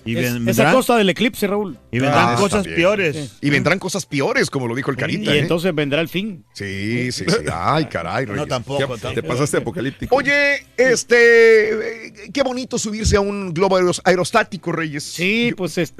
Y 0.05 0.15
Es- 0.15 0.21
ven- 0.21 0.25
esa 0.49 0.63
vendrán, 0.63 0.73
costa 0.73 0.97
del 0.97 1.09
eclipse, 1.09 1.47
Raúl. 1.47 1.77
y 1.91 1.99
vendrán 1.99 2.29
Ah, 2.29 2.35
cosas 2.35 2.63
también. 2.63 2.75
peores. 2.75 3.31
Y 3.41 3.49
vendrán 3.49 3.79
cosas 3.79 4.05
peores, 4.05 4.49
como 4.49 4.67
lo 4.67 4.75
dijo 4.75 4.91
el 4.91 4.97
Carita. 4.97 5.33
Y 5.33 5.37
¿eh? 5.37 5.39
entonces 5.41 5.73
vendrá 5.73 6.01
el 6.01 6.09
fin. 6.09 6.43
Sí, 6.53 7.11
sí, 7.11 7.25
sí. 7.27 7.35
Ay, 7.51 7.85
caray. 7.85 8.25
No, 8.25 8.33
Reyes. 8.33 8.47
tampoco. 8.49 8.79
Ya, 8.79 8.87
tampoco. 8.87 9.13
te 9.13 9.23
pasaste 9.23 9.57
apocalíptico. 9.57 10.15
Oye, 10.15 10.65
este, 10.77 12.07
eh, 12.07 12.13
qué 12.33 12.41
bonito 12.43 12.77
subirse 12.77 13.15
a 13.17 13.21
un 13.21 13.53
globo 13.53 13.77
aeros- 13.77 14.01
aerostático, 14.03 14.71
Reyes. 14.71 15.03
Sí, 15.03 15.53
pues 15.55 15.77
este. 15.77 15.98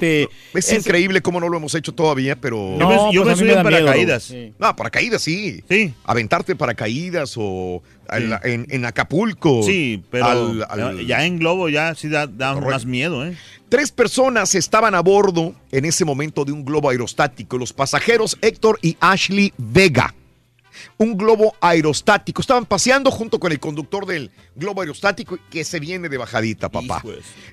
Es, 0.54 0.72
increíble 0.72 1.20
cómo 1.22 1.40
no 1.40 1.48
lo 1.48 1.56
hemos 1.56 1.74
hecho 1.74 1.92
todavía, 1.92 2.36
pero... 2.36 2.78
Yo 2.78 2.88
me- 2.88 3.14
yo 3.14 3.24
me 3.24 3.32
pues 3.32 3.36
mí 3.36 3.38
subí 3.40 3.50
en 3.50 3.56
da 3.56 3.62
miedo, 3.64 3.84
paracaídas. 3.84 4.22
Sí. 4.24 4.54
No, 4.58 4.76
paracaídas 4.76 5.22
sí. 5.22 5.62
Sí. 5.68 5.94
Aventarte 6.04 6.56
paracaídas 6.56 7.34
o 7.36 7.82
en, 8.10 8.32
en- 8.44 8.66
en 8.70 8.84
Acapulco. 8.84 9.62
Sí, 9.62 10.02
pero 10.10 10.26
al- 10.26 10.66
al- 10.68 11.06
ya 11.06 11.24
en 11.24 11.38
globo 11.38 11.68
ya 11.68 11.94
sí 11.94 12.08
da, 12.08 12.26
da 12.26 12.54
más 12.54 12.84
miedo, 12.86 13.24
¿eh? 13.24 13.36
Tres 13.68 13.92
personas 13.92 14.54
estaban 14.56 14.94
a 14.96 15.00
bordo 15.00 15.54
en 15.70 15.84
ese 15.84 16.04
momento 16.04 16.44
de 16.44 16.50
un 16.52 16.64
globo 16.64 16.90
aerostático. 16.90 17.56
Los 17.56 17.72
pasajeros 17.72 18.36
Héctor 18.42 18.78
y 18.82 18.96
Ashley 19.00 19.52
Vega. 19.58 20.12
Un 20.96 21.16
globo 21.16 21.54
aerostático. 21.60 22.40
Estaban 22.40 22.64
paseando 22.64 23.10
junto 23.10 23.38
con 23.38 23.52
el 23.52 23.60
conductor 23.60 24.06
del 24.06 24.30
globo 24.56 24.80
aerostático 24.80 25.38
que 25.50 25.62
se 25.64 25.78
viene 25.78 26.08
de 26.08 26.16
bajadita, 26.16 26.68
papá. 26.68 27.02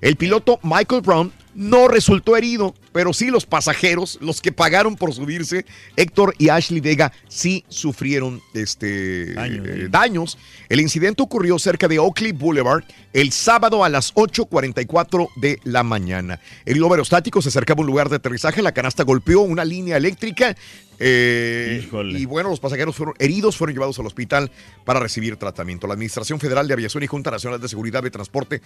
El 0.01 0.16
piloto 0.16 0.59
Michael 0.64 1.01
Brown 1.01 1.32
no 1.58 1.88
resultó 1.88 2.38
herido, 2.38 2.76
pero 2.98 3.14
sí 3.14 3.27
los 3.27 3.45
pasajeros, 3.45 4.17
los 4.22 4.42
que 4.42 4.51
pagaron 4.51 4.95
por 4.95 5.14
subirse, 5.14 5.67
Héctor 5.95 6.34
y 6.40 6.50
Ashley 6.50 6.82
Vega 6.82 7.14
sí 7.27 7.64
sufrieron 7.69 8.42
este, 8.56 9.34
eh, 9.34 9.88
daños. 9.88 10.40
El 10.67 10.82
incidente 10.82 11.22
ocurrió 11.22 11.59
cerca 11.59 11.88
de 11.88 12.00
Oakley 12.00 12.32
Boulevard 12.32 12.84
el 13.14 13.32
sábado 13.32 13.84
a 13.84 13.90
las 13.90 14.16
8.44 14.16 15.30
de 15.35 15.59
la 15.64 15.84
mañana. 15.84 16.40
El 16.66 16.77
globo 16.77 16.95
aerostático 16.95 17.40
se 17.40 17.50
acercaba 17.50 17.82
a 17.82 17.82
un 17.82 17.88
lugar 17.88 18.09
de 18.09 18.16
aterrizaje, 18.16 18.64
la 18.64 18.72
canasta 18.72 19.03
golpeó 19.03 19.42
una 19.42 19.64
línea 19.64 19.95
eléctrica 19.95 20.56
eh, 21.00 21.88
y 22.09 22.26
bueno, 22.26 22.50
los 22.50 22.59
pasajeros 22.59 22.95
fueron 22.95 23.16
heridos, 23.19 23.58
fueron 23.58 23.76
llevados 23.76 24.00
al 24.00 24.08
hospital 24.08 24.51
para 24.85 25.00
recibir 25.00 25.38
tratamiento. 25.38 25.88
La 25.88 25.93
Administración 25.93 26.40
Federal 26.40 26.67
de 26.67 26.74
Aviación 26.74 27.03
y 27.03 27.08
Junta 27.08 27.32
Nacional 27.32 27.61
de 27.61 27.67
Seguridad 27.67 28.01
de 28.03 28.11
Transporte 28.11 28.61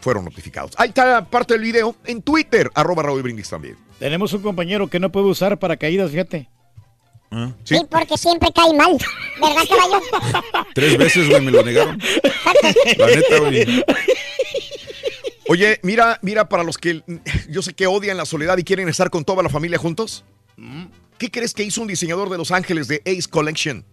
fueron 0.00 0.24
notificados. 0.24 0.72
Ahí 0.76 0.90
está 0.90 1.24
parte 1.24 1.54
del 1.54 1.62
video 1.62 1.96
en 2.04 2.22
Twitter, 2.22 2.70
arroba 2.74 3.04
Raúl 3.04 3.22
Brindis 3.22 3.48
también. 3.48 3.69
Tenemos 3.98 4.32
un 4.32 4.42
compañero 4.42 4.88
que 4.88 5.00
no 5.00 5.12
puede 5.12 5.26
usar 5.26 5.58
paracaídas, 5.58 6.10
fíjate. 6.10 6.48
Sí. 7.64 7.76
porque 7.88 8.18
siempre 8.18 8.48
cae 8.52 8.74
mal. 8.74 8.96
¿Verdad, 9.40 9.62
caballo? 9.68 10.66
Tres 10.74 10.98
veces, 10.98 11.28
güey, 11.28 11.40
me 11.40 11.52
lo 11.52 11.62
negaron. 11.62 12.00
La 12.98 13.06
neta, 13.06 13.38
güey. 13.38 13.84
Oye, 15.48 15.78
mira, 15.82 16.18
mira, 16.22 16.48
para 16.48 16.64
los 16.64 16.78
que 16.78 17.02
yo 17.48 17.62
sé 17.62 17.74
que 17.74 17.86
odian 17.86 18.16
la 18.16 18.24
soledad 18.24 18.58
y 18.58 18.64
quieren 18.64 18.88
estar 18.88 19.10
con 19.10 19.24
toda 19.24 19.42
la 19.42 19.48
familia 19.48 19.78
juntos, 19.78 20.24
¿qué 21.18 21.30
crees 21.30 21.54
que 21.54 21.62
hizo 21.62 21.82
un 21.82 21.88
diseñador 21.88 22.30
de 22.30 22.38
Los 22.38 22.50
Ángeles 22.50 22.88
de 22.88 23.02
Ace 23.06 23.28
Collection? 23.28 23.84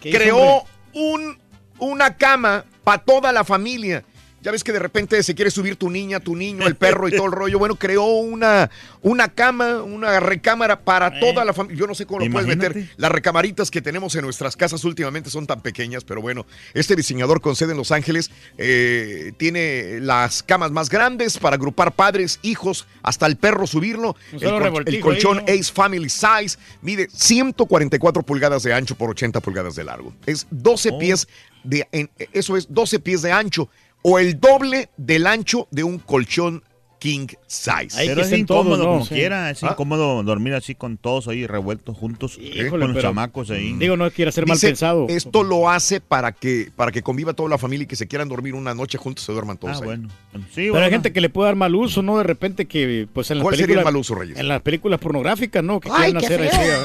¿Qué 0.00 0.10
hizo, 0.10 0.18
Creó 0.18 0.64
un, 0.92 1.38
una 1.78 2.16
cama 2.16 2.64
para 2.84 3.02
toda 3.02 3.32
la 3.32 3.44
familia. 3.44 4.04
Ya 4.44 4.52
ves 4.52 4.62
que 4.62 4.72
de 4.72 4.78
repente 4.78 5.22
se 5.22 5.34
quiere 5.34 5.50
subir 5.50 5.76
tu 5.76 5.88
niña, 5.88 6.20
tu 6.20 6.36
niño, 6.36 6.66
el 6.66 6.74
perro 6.76 7.08
y 7.08 7.12
todo 7.12 7.24
el 7.26 7.32
rollo. 7.32 7.58
Bueno, 7.58 7.76
creó 7.76 8.04
una, 8.04 8.70
una 9.00 9.28
cama, 9.28 9.82
una 9.82 10.20
recámara 10.20 10.80
para 10.80 11.18
toda 11.18 11.46
la 11.46 11.54
familia. 11.54 11.80
Yo 11.80 11.86
no 11.86 11.94
sé 11.94 12.04
cómo 12.04 12.22
lo 12.24 12.30
puedes 12.30 12.46
meter. 12.46 12.90
Las 12.98 13.10
recamaritas 13.10 13.70
que 13.70 13.80
tenemos 13.80 14.14
en 14.16 14.22
nuestras 14.22 14.54
casas 14.54 14.84
últimamente 14.84 15.30
son 15.30 15.46
tan 15.46 15.62
pequeñas, 15.62 16.04
pero 16.04 16.20
bueno, 16.20 16.44
este 16.74 16.94
diseñador 16.94 17.40
con 17.40 17.56
sede 17.56 17.70
en 17.72 17.78
Los 17.78 17.90
Ángeles 17.90 18.30
eh, 18.58 19.32
tiene 19.38 19.98
las 20.00 20.42
camas 20.42 20.70
más 20.70 20.90
grandes 20.90 21.38
para 21.38 21.56
agrupar 21.56 21.92
padres, 21.92 22.38
hijos, 22.42 22.86
hasta 23.02 23.24
el 23.26 23.36
perro 23.36 23.66
subirlo. 23.66 24.14
El, 24.32 24.40
col- 24.40 25.00
colchón 25.00 25.38
ahí, 25.38 25.44
¿no? 25.46 25.52
Ace 25.62 25.72
Family 25.72 26.10
Size 26.10 26.58
mide 26.82 27.08
144 27.10 28.22
pulgadas 28.22 28.62
de 28.62 28.74
ancho 28.74 28.94
por 28.94 29.08
80 29.08 29.40
pulgadas 29.40 29.74
de 29.74 29.84
largo. 29.84 30.12
Es 30.26 30.46
12 30.50 30.90
Oh. 30.92 30.98
pies 30.98 31.26
de, 31.62 31.88
en- 31.92 32.10
eso 32.34 32.58
es 32.58 32.66
12 32.68 32.98
pies 33.00 33.22
de 33.22 33.32
ancho 33.32 33.70
o 34.06 34.18
el 34.18 34.38
doble 34.38 34.90
del 34.98 35.26
ancho 35.26 35.66
de 35.70 35.82
un 35.82 35.98
colchón 35.98 36.62
king 37.00 37.26
size. 37.46 37.88
Pero 38.06 38.22
es 38.22 38.32
incómodo 38.32 38.82
como 38.86 39.04
Sí. 39.04 39.14
quiera, 39.14 39.50
es 39.50 39.62
Ah. 39.62 39.70
incómodo 39.72 40.22
dormir 40.22 40.54
así 40.54 40.74
con 40.74 40.96
todos 40.96 41.28
ahí 41.28 41.46
revueltos 41.46 41.94
juntos, 41.98 42.38
Híjole, 42.38 42.70
con 42.70 42.94
los 42.94 43.02
chamacos 43.02 43.50
ahí. 43.50 43.74
Digo, 43.74 43.96
no 43.98 44.10
quiere 44.10 44.32
ser 44.32 44.46
mal 44.46 44.56
Dice, 44.56 44.68
pensado. 44.68 45.06
Esto 45.10 45.42
lo 45.42 45.68
hace 45.68 46.00
para 46.00 46.32
que, 46.32 46.70
para 46.74 46.92
que 46.92 47.02
conviva 47.02 47.34
toda 47.34 47.50
la 47.50 47.58
familia 47.58 47.84
y 47.84 47.86
que 47.86 47.96
se 47.96 48.06
quieran 48.08 48.28
dormir 48.30 48.54
una 48.54 48.72
noche 48.74 48.96
juntos, 48.96 49.22
se 49.24 49.32
duerman 49.32 49.58
todos. 49.58 49.76
Ah, 49.76 49.80
ahí. 49.80 49.84
bueno. 49.84 50.08
Sí, 50.34 50.44
Pero 50.54 50.70
bueno. 50.72 50.86
hay 50.86 50.92
gente 50.92 51.12
que 51.12 51.20
le 51.20 51.28
puede 51.28 51.48
dar 51.48 51.56
mal 51.56 51.74
uso, 51.74 52.00
¿no? 52.02 52.16
De 52.16 52.24
repente 52.24 52.64
que, 52.66 53.06
pues 53.12 53.30
en 53.30 53.38
las 53.38 53.42
¿Cuál 53.42 53.54
sería 53.56 53.66
películas... 53.66 53.82
el 53.82 53.92
mal 53.92 53.96
uso, 54.00 54.14
Reyes? 54.14 54.38
En 54.38 54.48
las 54.48 54.62
películas 54.62 54.98
pornográficas, 55.00 55.62
¿no? 55.62 55.80
Que 55.80 55.90
Ay, 55.92 56.12
quieren 56.14 56.20
qué 56.20 56.26
hacer 56.26 56.40
feo. 56.62 56.84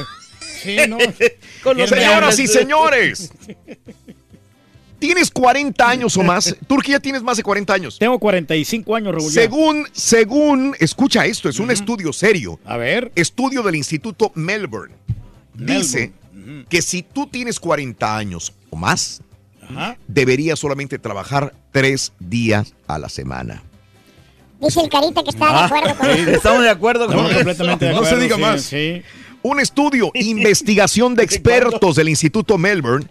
¿eh? 0.68 0.84
Sí, 0.84 0.90
¿no? 0.90 0.98
Con 1.62 1.78
los 1.78 1.90
Quieren- 1.90 2.04
Señoras 2.08 2.38
y 2.38 2.46
señores, 2.46 3.32
tienes 5.00 5.30
40 5.30 5.88
años 5.88 6.16
o 6.16 6.22
más. 6.22 6.54
Turquía 6.68 6.96
ya 6.96 7.00
tienes 7.00 7.22
más 7.22 7.36
de 7.36 7.42
40 7.42 7.72
años. 7.74 7.98
Tengo 7.98 8.18
45 8.18 8.94
años, 8.94 9.14
Raúl. 9.14 9.32
Según, 9.32 9.86
según, 9.92 10.76
escucha 10.78 11.26
esto, 11.26 11.48
es 11.48 11.58
un 11.58 11.70
estudio 11.72 12.12
serio. 12.12 12.60
A 12.64 12.76
ver. 12.76 13.10
Estudio 13.16 13.62
del 13.62 13.74
Instituto 13.74 14.30
Melbourne. 14.34 14.94
Dice 15.54 16.12
que 16.68 16.80
si 16.82 17.02
tú 17.02 17.26
tienes 17.26 17.58
40 17.58 18.16
años 18.16 18.52
o 18.70 18.76
más, 18.76 19.20
Ajá. 19.62 19.96
deberías 20.06 20.58
solamente 20.58 20.98
trabajar 20.98 21.54
tres 21.72 22.12
días 22.18 22.74
a 22.86 22.98
la 22.98 23.08
semana. 23.08 23.62
Dice 24.60 24.80
el 24.82 24.88
carita 24.90 25.22
que 25.22 25.30
está 25.30 25.52
de 25.52 25.58
acuerdo 25.64 25.96
con 25.96 26.06
Sí, 26.16 26.24
estamos 26.30 26.62
de 26.62 26.70
acuerdo 26.70 27.06
con 27.06 27.14
Estamos 27.14 27.30
eso. 27.30 27.38
completamente 27.40 27.84
de 27.86 27.92
No 27.92 27.98
se 28.00 28.04
acuerdo, 28.14 28.22
diga 28.22 28.36
sí, 28.36 28.42
más. 28.42 28.62
Sí. 28.62 29.02
Un 29.42 29.60
estudio, 29.60 30.10
investigación 30.14 31.14
de 31.14 31.22
expertos 31.24 31.96
del 31.96 32.08
Instituto 32.10 32.58
Melbourne 32.58 33.06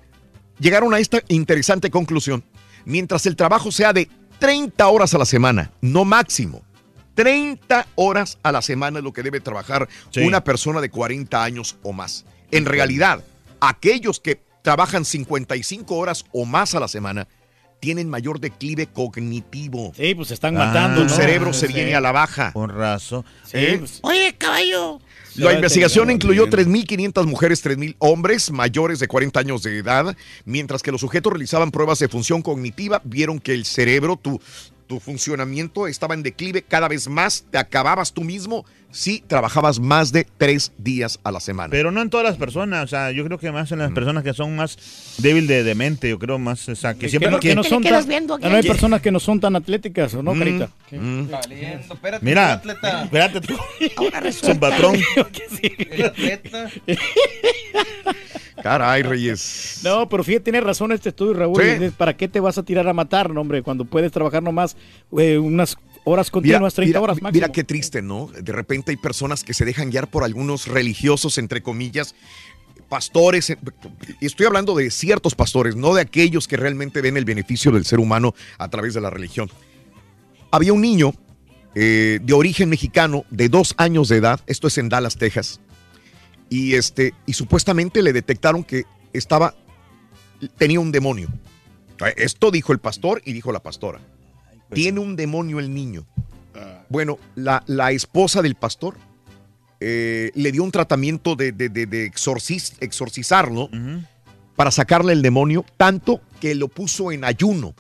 llegaron 0.60 0.94
a 0.94 1.00
esta 1.00 1.22
interesante 1.28 1.90
conclusión. 1.90 2.44
Mientras 2.86 3.26
el 3.26 3.36
trabajo 3.36 3.72
sea 3.72 3.94
de 3.94 4.10
30 4.40 4.88
horas 4.88 5.14
a 5.14 5.18
la 5.18 5.26
semana, 5.26 5.72
no 5.82 6.06
máximo, 6.06 6.62
30 7.16 7.88
horas 7.96 8.38
a 8.44 8.52
la 8.52 8.62
semana 8.62 9.00
es 9.00 9.04
lo 9.04 9.12
que 9.14 9.24
debe 9.24 9.42
trabajar 9.42 9.88
Sí. 10.12 10.22
una 10.22 10.44
persona 10.44 10.80
de 10.82 10.90
40 10.90 11.44
años 11.44 11.78
o 11.84 11.92
más. 11.92 12.26
En 12.52 12.66
realidad, 12.66 13.24
aquellos 13.60 14.20
que 14.20 14.42
trabajan 14.62 15.04
55 15.06 15.96
horas 15.98 16.24
o 16.32 16.46
más 16.46 16.76
a 16.76 16.80
la 16.80 16.88
semana 16.88 17.28
tienen 17.82 18.10
mayor 18.10 18.40
declive 18.40 18.88
cognitivo. 18.88 19.94
Sí, 19.96 20.14
pues 20.16 20.30
se 20.30 20.34
están 20.34 20.56
Ah, 20.58 20.66
matando, 20.68 21.02
Tu 21.02 21.08
¿no? 21.08 21.16
cerebro 21.16 21.54
se 21.54 21.68
Sí. 21.68 21.74
viene 21.74 21.96
a 21.96 22.02
la 22.02 22.12
baja. 22.12 22.52
Con 22.54 22.70
razón. 22.70 23.24
Sí, 23.46 23.58
¿Eh? 23.58 23.76
pues, 23.80 24.00
Oye, 24.02 24.36
caballo. 24.38 25.00
La 25.40 25.54
investigación 25.54 26.12
incluyó 26.12 26.46
deteriorando. 26.46 26.80
3.500 26.80 27.26
mujeres, 27.26 27.66
3.000 27.66 27.96
hombres 28.00 28.52
mayores 28.52 29.00
de 29.00 29.08
40 29.08 29.40
años 29.40 29.64
de 29.64 29.78
edad, 29.78 30.16
mientras 30.46 30.84
que 30.84 30.92
los 30.92 31.02
sujetos 31.02 31.32
realizaban 31.32 31.72
pruebas 31.72 32.00
de 32.00 32.08
función 32.08 32.42
cognitiva, 32.42 33.02
vieron 33.04 33.40
que 33.40 33.54
el 33.54 33.66
cerebro, 33.66 34.18
tu, 34.18 34.42
tu 34.88 35.00
funcionamiento 35.00 35.88
estaba 35.88 36.16
en 36.16 36.24
declive 36.24 36.64
cada 36.64 36.88
vez 36.88 37.08
más, 37.08 37.46
te 37.50 37.58
acababas 37.58 38.12
tú 38.12 38.24
mismo 38.24 38.66
si 38.92 39.20
trabajabas 39.22 39.80
más 39.80 40.12
de 40.12 40.26
tres 40.38 40.72
días 40.78 41.20
a 41.24 41.32
la 41.32 41.40
semana. 41.40 41.70
Pero 41.70 41.92
no 41.92 42.02
en 42.02 42.10
todas 42.10 42.26
las 42.26 42.38
personas, 42.38 42.84
o 42.84 42.88
sea, 42.88 43.12
yo 43.12 43.24
creo 43.26 43.38
que 43.38 43.52
más 43.52 43.72
en 43.72 43.80
las 43.80 43.92
personas 43.92 44.24
que 44.24 44.34
son 44.34 44.56
más 44.56 44.78
débil 45.20 45.46
de, 45.48 45.64
de 45.64 45.76
mente, 45.76 46.10
yo 46.10 46.18
creo 46.18 46.40
más, 46.40 46.68
o 46.70 46.76
sea, 46.76 46.94
que 46.96 47.08
siempre... 47.10 47.30
no, 47.32 47.40
que 47.40 47.54
no 47.56 47.64
son 47.64 47.84
tan, 47.84 48.06
no 48.26 48.56
hay 48.56 48.64
personas 48.64 49.02
que 49.02 49.12
no 49.12 49.20
son 49.20 49.40
tan 49.40 49.56
atléticas, 49.56 50.14
¿o 50.16 50.24
no, 50.24 50.34
Mm, 50.34 50.40
Carita? 50.40 50.70
mm. 50.92 51.30
Valiendo, 51.30 51.94
espérate, 51.94 52.26
Mira, 52.26 52.54
atleta. 52.54 53.04
espérate 53.04 53.42
tú, 53.42 53.56
Ahora 53.98 54.32
son 54.32 54.60
patrón. 54.60 54.96
El 55.62 56.06
atleta. 56.06 56.70
Caray, 58.64 59.04
Reyes. 59.04 59.80
No, 59.84 60.10
pero 60.10 60.24
fíjate, 60.24 60.46
tiene 60.46 60.62
razón 60.62 60.92
este 60.92 61.10
estudio, 61.10 61.34
Raúl. 61.34 61.62
Sí. 61.62 61.92
¿Para 61.98 62.18
qué 62.18 62.28
te 62.28 62.40
vas 62.42 62.58
a 62.58 62.64
tirar 62.64 62.88
a 62.90 62.94
matar, 62.94 63.30
no, 63.30 63.40
hombre? 63.42 63.62
Cuando 63.64 63.86
puedes 63.86 64.12
trabajar 64.12 64.44
nomás 64.44 64.76
eh, 65.18 65.38
unas 65.38 65.78
horas 66.10 66.32
continuas, 66.32 66.74
30 66.74 66.88
mira, 66.90 67.02
horas 67.02 67.18
mira 67.34 67.52
qué 67.52 67.64
triste, 67.64 68.02
¿no? 68.02 68.28
De 68.28 68.52
repente 68.52 68.92
hay 68.92 68.98
personas 68.98 69.44
que 69.44 69.54
se 69.54 69.66
dejan 69.66 69.90
guiar 69.90 70.10
por 70.10 70.24
algunos 70.24 70.68
religiosos, 70.68 71.38
entre 71.38 71.62
comillas, 71.62 72.16
pastores. 72.90 73.50
eh, 73.50 73.58
y 74.20 74.26
Estoy 74.26 74.48
hablando 74.48 74.76
de 74.76 74.92
ciertos 74.92 75.36
pastores, 75.36 75.76
no 75.76 75.94
de 75.94 76.02
aquellos 76.02 76.48
que 76.48 76.58
realmente 76.58 77.02
ven 77.02 77.16
el 77.18 77.26
beneficio 77.26 77.72
del 77.72 77.86
ser 77.86 78.00
humano 78.00 78.34
a 78.58 78.68
través 78.70 78.94
de 78.94 79.02
la 79.02 79.10
religión. 79.10 79.50
Había 80.52 80.74
un 80.74 80.82
niño 80.82 81.14
eh, 81.76 82.20
de 82.22 82.34
origen 82.34 82.70
mexicano 82.70 83.26
de 83.30 83.48
dos 83.48 83.76
años 83.78 84.10
de 84.10 84.18
edad, 84.18 84.42
esto 84.48 84.68
es 84.68 84.78
en 84.78 84.90
Dallas, 84.90 85.18
Texas, 85.18 85.60
y, 86.50 86.74
este, 86.74 87.14
y 87.26 87.34
supuestamente 87.34 88.02
le 88.02 88.12
detectaron 88.12 88.64
que 88.64 88.86
estaba, 89.14 89.54
tenía 90.58 90.80
un 90.80 90.92
demonio. 90.92 91.30
Esto 92.16 92.50
dijo 92.50 92.72
el 92.72 92.80
pastor 92.80 93.22
y 93.26 93.34
dijo 93.34 93.52
la 93.52 93.60
pastora. 93.60 94.00
Tiene 94.74 95.00
un 95.00 95.16
demonio 95.16 95.60
el 95.60 95.74
niño. 95.74 96.06
Bueno, 96.90 97.18
la, 97.36 97.64
la 97.68 97.92
esposa 97.92 98.42
del 98.42 98.56
pastor 98.56 98.96
eh, 99.80 100.32
le 100.36 100.52
dio 100.52 100.64
un 100.64 100.72
tratamiento 100.72 101.36
de, 101.36 101.52
de, 101.52 101.70
de- 101.70 101.86
de 101.86 102.12
exorcis- 102.12 102.74
exorcizarlo 102.80 103.70
para 104.56 104.72
sacarle 104.72 105.14
el 105.14 105.22
demonio, 105.22 105.64
tanto 105.78 106.20
que 106.42 106.54
lo 106.56 106.68
puso 106.68 107.12
en 107.12 107.24
ayuno. 107.24 107.74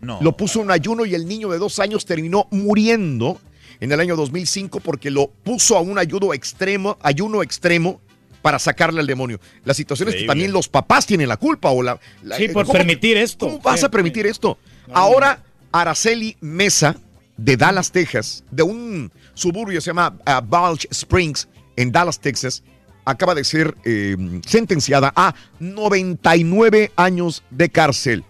No. 0.00 0.18
Lo 0.20 0.36
puso 0.36 0.60
en 0.62 0.70
ayuno 0.70 1.06
y 1.06 1.14
el 1.14 1.26
niño 1.26 1.48
de 1.48 1.58
dos 1.58 1.78
años 1.78 2.04
terminó 2.04 2.46
muriendo 2.50 3.40
en 3.80 3.90
el 3.92 3.98
año 4.00 4.14
2005 4.16 4.80
porque 4.80 5.10
lo 5.10 5.28
puso 5.28 5.76
a 5.76 5.80
un 5.80 5.98
ayuno 5.98 6.34
extremo, 6.34 6.98
ayuno 7.00 7.42
extremo 7.42 8.00
para 8.42 8.58
sacarle 8.58 9.00
al 9.00 9.06
demonio. 9.06 9.40
La 9.64 9.74
situación 9.74 10.08
es 10.08 10.14
que 10.14 10.20
Increíble. 10.22 10.32
también 10.32 10.52
los 10.52 10.68
papás 10.68 11.06
tienen 11.06 11.28
la 11.28 11.36
culpa 11.36 11.70
o 11.70 11.82
la... 11.82 11.98
la- 12.22 12.36
Sí, 12.36 12.48
por 12.48 12.64
¿cómo- 12.66 12.72
permitir 12.74 13.16
esto. 13.16 13.46
¿Cómo 13.46 13.58
vas 13.60 13.82
a 13.82 13.90
permitir 13.90 14.26
esto? 14.26 14.58
Ahora, 14.92 15.42
Araceli 15.72 16.36
Mesa, 16.40 16.96
de 17.36 17.56
Dallas, 17.56 17.92
Texas, 17.92 18.44
de 18.50 18.62
un 18.62 19.12
suburbio 19.34 19.78
que 19.78 19.80
se 19.80 19.90
llama 19.90 20.18
uh, 20.26 20.44
Balch 20.44 20.86
Springs, 20.90 21.48
en 21.76 21.92
Dallas, 21.92 22.18
Texas, 22.18 22.64
acaba 23.04 23.34
de 23.34 23.44
ser 23.44 23.74
eh, 23.84 24.16
sentenciada 24.46 25.12
a 25.16 25.34
99 25.60 26.92
años 26.96 27.42
de 27.50 27.70
cárcel. 27.70 28.24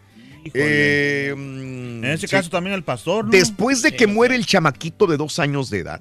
Eh, 0.54 1.32
En 1.32 2.04
ese 2.04 2.28
sí. 2.28 2.30
caso 2.30 2.48
también 2.48 2.74
el 2.74 2.84
pastor, 2.84 3.24
¿no? 3.24 3.30
Después 3.30 3.82
de 3.82 3.96
que 3.96 4.06
muere 4.06 4.36
el 4.36 4.46
chamaquito 4.46 5.06
de 5.06 5.16
dos 5.16 5.38
años 5.38 5.68
de 5.70 5.78
edad, 5.80 6.00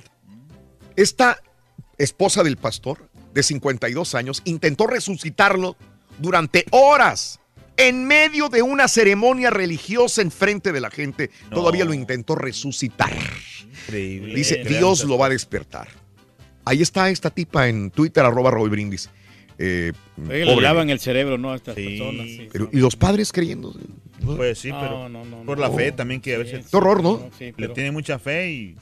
esta 0.95 1.39
esposa 1.97 2.43
del 2.43 2.57
pastor, 2.57 3.09
de 3.33 3.43
52 3.43 4.13
años, 4.15 4.41
intentó 4.45 4.87
resucitarlo 4.87 5.75
durante 6.19 6.65
horas 6.71 7.39
en 7.77 8.05
medio 8.05 8.49
de 8.49 8.61
una 8.61 8.87
ceremonia 8.87 9.49
religiosa 9.49 10.21
en 10.21 10.31
frente 10.31 10.71
de 10.71 10.81
la 10.81 10.89
gente. 10.89 11.29
No. 11.49 11.57
Todavía 11.57 11.85
lo 11.85 11.93
intentó 11.93 12.35
resucitar. 12.35 13.13
Increíble. 13.85 14.35
Dice, 14.35 14.63
Dios 14.63 15.03
lo 15.03 15.17
va 15.17 15.27
a 15.27 15.29
despertar. 15.29 15.87
ahí 16.65 16.81
está 16.81 17.09
esta 17.09 17.29
tipa 17.29 17.67
en 17.69 17.91
Twitter, 17.91 18.25
arroba 18.25 18.51
Raúl 18.51 18.69
Brindis. 18.69 19.09
Eh, 19.59 19.91
Oye, 20.27 20.45
le 20.45 20.61
lavan 20.61 20.89
el 20.89 20.99
cerebro, 20.99 21.37
¿no? 21.37 21.51
A 21.51 21.55
estas 21.55 21.75
personas. 21.75 22.27
sí. 22.27 22.49
Pero, 22.51 22.69
y 22.71 22.77
los 22.77 22.95
padres 22.95 23.31
creyendo. 23.31 23.73
Pues 24.23 24.59
sí, 24.59 24.69
pero 24.71 25.09
no, 25.09 25.23
no, 25.25 25.43
por 25.43 25.57
no. 25.57 25.67
la 25.67 25.71
fe 25.71 25.91
también 25.91 26.21
que 26.21 26.35
a 26.35 26.39
veces... 26.39 26.65
Qué 26.69 26.77
horror, 26.77 27.01
¿no? 27.01 27.29
Sí, 27.37 27.53
Le 27.57 27.69
tienen 27.69 27.93
mucha 27.93 28.19
fe 28.19 28.51
y, 28.51 28.75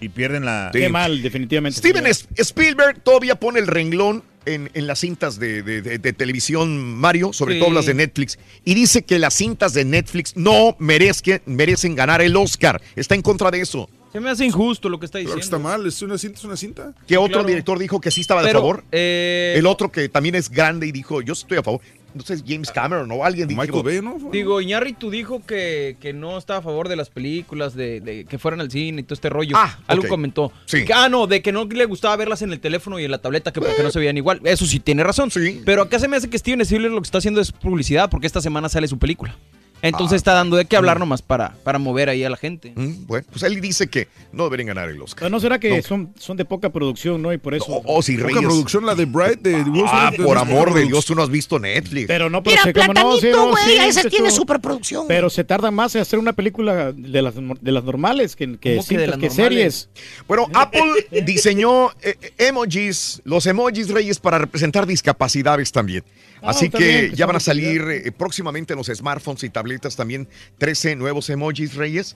y 0.00 0.08
pierden 0.10 0.44
la... 0.44 0.70
Sí. 0.72 0.80
Qué 0.80 0.88
mal, 0.88 1.20
definitivamente. 1.20 1.78
Steven 1.78 2.06
Spielberg 2.06 3.00
todavía 3.02 3.34
pone 3.34 3.58
el 3.58 3.66
renglón 3.66 4.22
en, 4.46 4.70
en 4.74 4.86
las 4.86 5.00
cintas 5.00 5.38
de, 5.38 5.62
de- 5.62 5.82
de- 5.82 5.98
de 5.98 6.12
televisión, 6.12 6.94
Mario, 6.96 7.32
sobre 7.32 7.54
Sí. 7.54 7.60
todo 7.60 7.70
las 7.70 7.86
de 7.86 7.94
Netflix, 7.94 8.38
y 8.64 8.74
dice 8.74 9.02
que 9.02 9.18
las 9.18 9.34
cintas 9.34 9.74
de 9.74 9.84
Netflix 9.84 10.36
no 10.36 10.76
merezque- 10.78 11.42
merecen 11.46 11.94
ganar 11.94 12.20
el 12.22 12.36
Oscar. 12.36 12.80
Está 12.96 13.14
en 13.14 13.22
contra 13.22 13.50
de 13.50 13.60
eso. 13.60 13.88
Se 14.12 14.20
me 14.20 14.28
hace 14.28 14.44
injusto 14.44 14.90
lo 14.90 15.00
que 15.00 15.06
está 15.06 15.18
Claro 15.18 15.36
diciendo. 15.36 15.40
que 15.40 15.44
está 15.44 15.58
mal, 15.58 15.86
es 15.86 16.02
una 16.02 16.18
cinta, 16.18 16.38
es 16.38 16.44
una 16.44 16.56
cinta. 16.56 16.92
Que 17.06 17.16
otro 17.16 17.32
Claro. 17.38 17.48
director 17.48 17.78
dijo 17.78 17.98
que 18.00 18.10
sí 18.10 18.20
estaba 18.20 18.42
de 18.42 18.48
Pero, 18.48 18.58
favor. 18.60 18.84
eh, 18.92 19.54
el 19.56 19.64
otro 19.66 19.90
que 19.90 20.08
también 20.10 20.34
es 20.34 20.50
grande 20.50 20.86
y 20.86 20.92
dijo, 20.92 21.22
yo 21.22 21.32
estoy 21.32 21.56
a 21.58 21.62
favor. 21.62 21.80
No 22.14 22.22
sé, 22.22 22.42
James 22.46 22.70
Cameron 22.70 23.10
o 23.10 23.24
alguien 23.24 23.48
dijo. 23.48 23.60
Michael 23.60 23.82
Bay, 23.82 24.00
¿no? 24.02 24.30
Digo, 24.30 24.60
Iñárritu 24.60 25.10
dijo 25.10 25.44
que, 25.44 25.96
que 26.00 26.12
no 26.12 26.38
estaba 26.38 26.58
a 26.60 26.62
favor 26.62 26.88
de 26.88 26.96
las 26.96 27.10
películas, 27.10 27.74
de, 27.74 28.00
de 28.00 28.24
que 28.24 28.38
fueran 28.38 28.60
al 28.60 28.70
cine 28.70 29.00
y 29.00 29.04
todo 29.04 29.14
este 29.14 29.30
rollo. 29.30 29.56
Ah, 29.56 29.78
Algo 29.86 30.08
comentó. 30.08 30.52
Sí. 30.66 30.84
Que, 30.84 30.92
ah, 30.92 31.08
no, 31.08 31.26
de 31.26 31.42
que 31.42 31.52
no 31.52 31.64
le 31.64 31.84
gustaba 31.86 32.16
verlas 32.16 32.42
en 32.42 32.52
el 32.52 32.60
teléfono 32.60 32.98
y 32.98 33.04
en 33.04 33.10
la 33.10 33.18
tableta, 33.18 33.52
que 33.52 33.60
porque 33.60 33.82
no 33.82 33.90
se 33.90 33.98
veían 33.98 34.16
igual. 34.16 34.40
Eso 34.44 34.66
sí 34.66 34.80
tiene 34.80 35.04
razón. 35.04 35.30
Pero 35.64 35.82
acá 35.82 35.98
se 35.98 36.08
me 36.08 36.16
hace 36.16 36.28
que 36.28 36.38
Steven 36.38 36.60
Spielberg 36.60 36.94
lo 36.94 37.00
que 37.00 37.06
está 37.06 37.18
haciendo 37.18 37.40
es 37.40 37.52
publicidad, 37.52 38.10
porque 38.10 38.26
esta 38.26 38.40
semana 38.40 38.68
sale 38.68 38.88
su 38.88 38.98
película. 38.98 39.36
Entonces 39.82 40.12
Ah. 40.12 40.16
está 40.16 40.32
dando 40.34 40.56
de 40.56 40.64
qué 40.64 40.76
hablar 40.76 40.98
nomás 41.00 41.20
para, 41.22 41.54
para 41.64 41.78
mover 41.78 42.08
ahí 42.08 42.22
a 42.24 42.30
la 42.30 42.36
gente. 42.36 42.72
Mm, 42.74 43.06
Bueno, 43.06 43.26
pues 43.30 43.42
él 43.42 43.60
dice 43.60 43.88
que 43.88 44.08
no 44.32 44.44
deberían 44.44 44.68
ganar 44.68 44.88
el 44.88 45.02
Oscar. 45.02 45.20
Pero 45.24 45.30
no 45.30 45.40
será 45.40 45.58
que 45.58 45.76
No. 45.76 45.82
son, 45.82 46.14
son 46.18 46.36
de 46.36 46.44
poca 46.44 46.70
producción, 46.70 47.20
¿no? 47.20 47.32
Y 47.32 47.38
por 47.38 47.54
eso. 47.54 47.82
Oh, 47.84 48.00
sí, 48.00 48.14
Poca 48.16 48.28
Reyes. 48.28 48.42
producción, 48.44 48.86
la 48.86 48.94
de 48.94 49.04
Bright, 49.04 49.40
de 49.40 49.62
Will 49.64 49.84
Ah, 49.88 50.10
Smith, 50.14 50.24
por 50.26 50.38
amor 50.38 50.72
de 50.72 50.84
Dios, 50.84 51.04
tú 51.04 51.14
no 51.14 51.22
has 51.22 51.28
visto 51.30 51.58
Netflix. 51.58 52.06
Pero 52.06 52.30
no, 52.30 52.42
pero 52.42 52.54
Mira, 52.54 52.62
se- 52.62 52.72
como 52.72 52.92
no, 52.94 53.14
sí, 53.16 53.20
Platanito, 53.22 53.36
no, 53.36 53.50
güey, 53.50 53.64
sí, 53.64 53.72
ese 53.78 54.00
esto- 54.00 54.10
tiene 54.10 54.30
superproducción. 54.30 55.06
Pero 55.08 55.28
se 55.30 55.42
tarda 55.44 55.70
más 55.70 55.94
en 55.96 56.02
hacer 56.02 56.18
una 56.18 56.32
película 56.32 56.92
de 56.92 57.22
las, 57.22 57.34
de 57.34 57.72
las 57.72 57.82
normales 57.84 58.36
que, 58.36 58.46
que, 58.58 58.76
¿Cómo 58.76 58.86
que 58.86 58.96
de 58.98 59.04
cintas, 59.04 59.08
las 59.08 59.18
que 59.18 59.28
normales? 59.28 59.88
series. 59.88 59.88
Bueno, 60.28 60.46
Apple 60.54 61.06
diseñó 61.26 61.90
eh, 62.02 62.16
emojis, 62.38 63.20
los 63.24 63.46
emojis 63.46 63.88
reyes 63.88 64.18
para 64.20 64.38
representar 64.38 64.86
discapacidades 64.86 65.72
también. 65.72 66.04
Ah, 66.44 66.50
Así 66.50 66.68
que 66.70 67.12
ya 67.14 67.26
van 67.26 67.36
a 67.36 67.40
salir 67.40 67.82
eh, 67.88 68.10
próximamente 68.10 68.72
en 68.72 68.78
los 68.78 68.88
smartphones 68.88 69.44
y 69.44 69.50
tabletas 69.72 69.96
también 69.96 70.28
13 70.58 70.96
nuevos 70.96 71.30
emojis 71.30 71.74
reyes, 71.74 72.14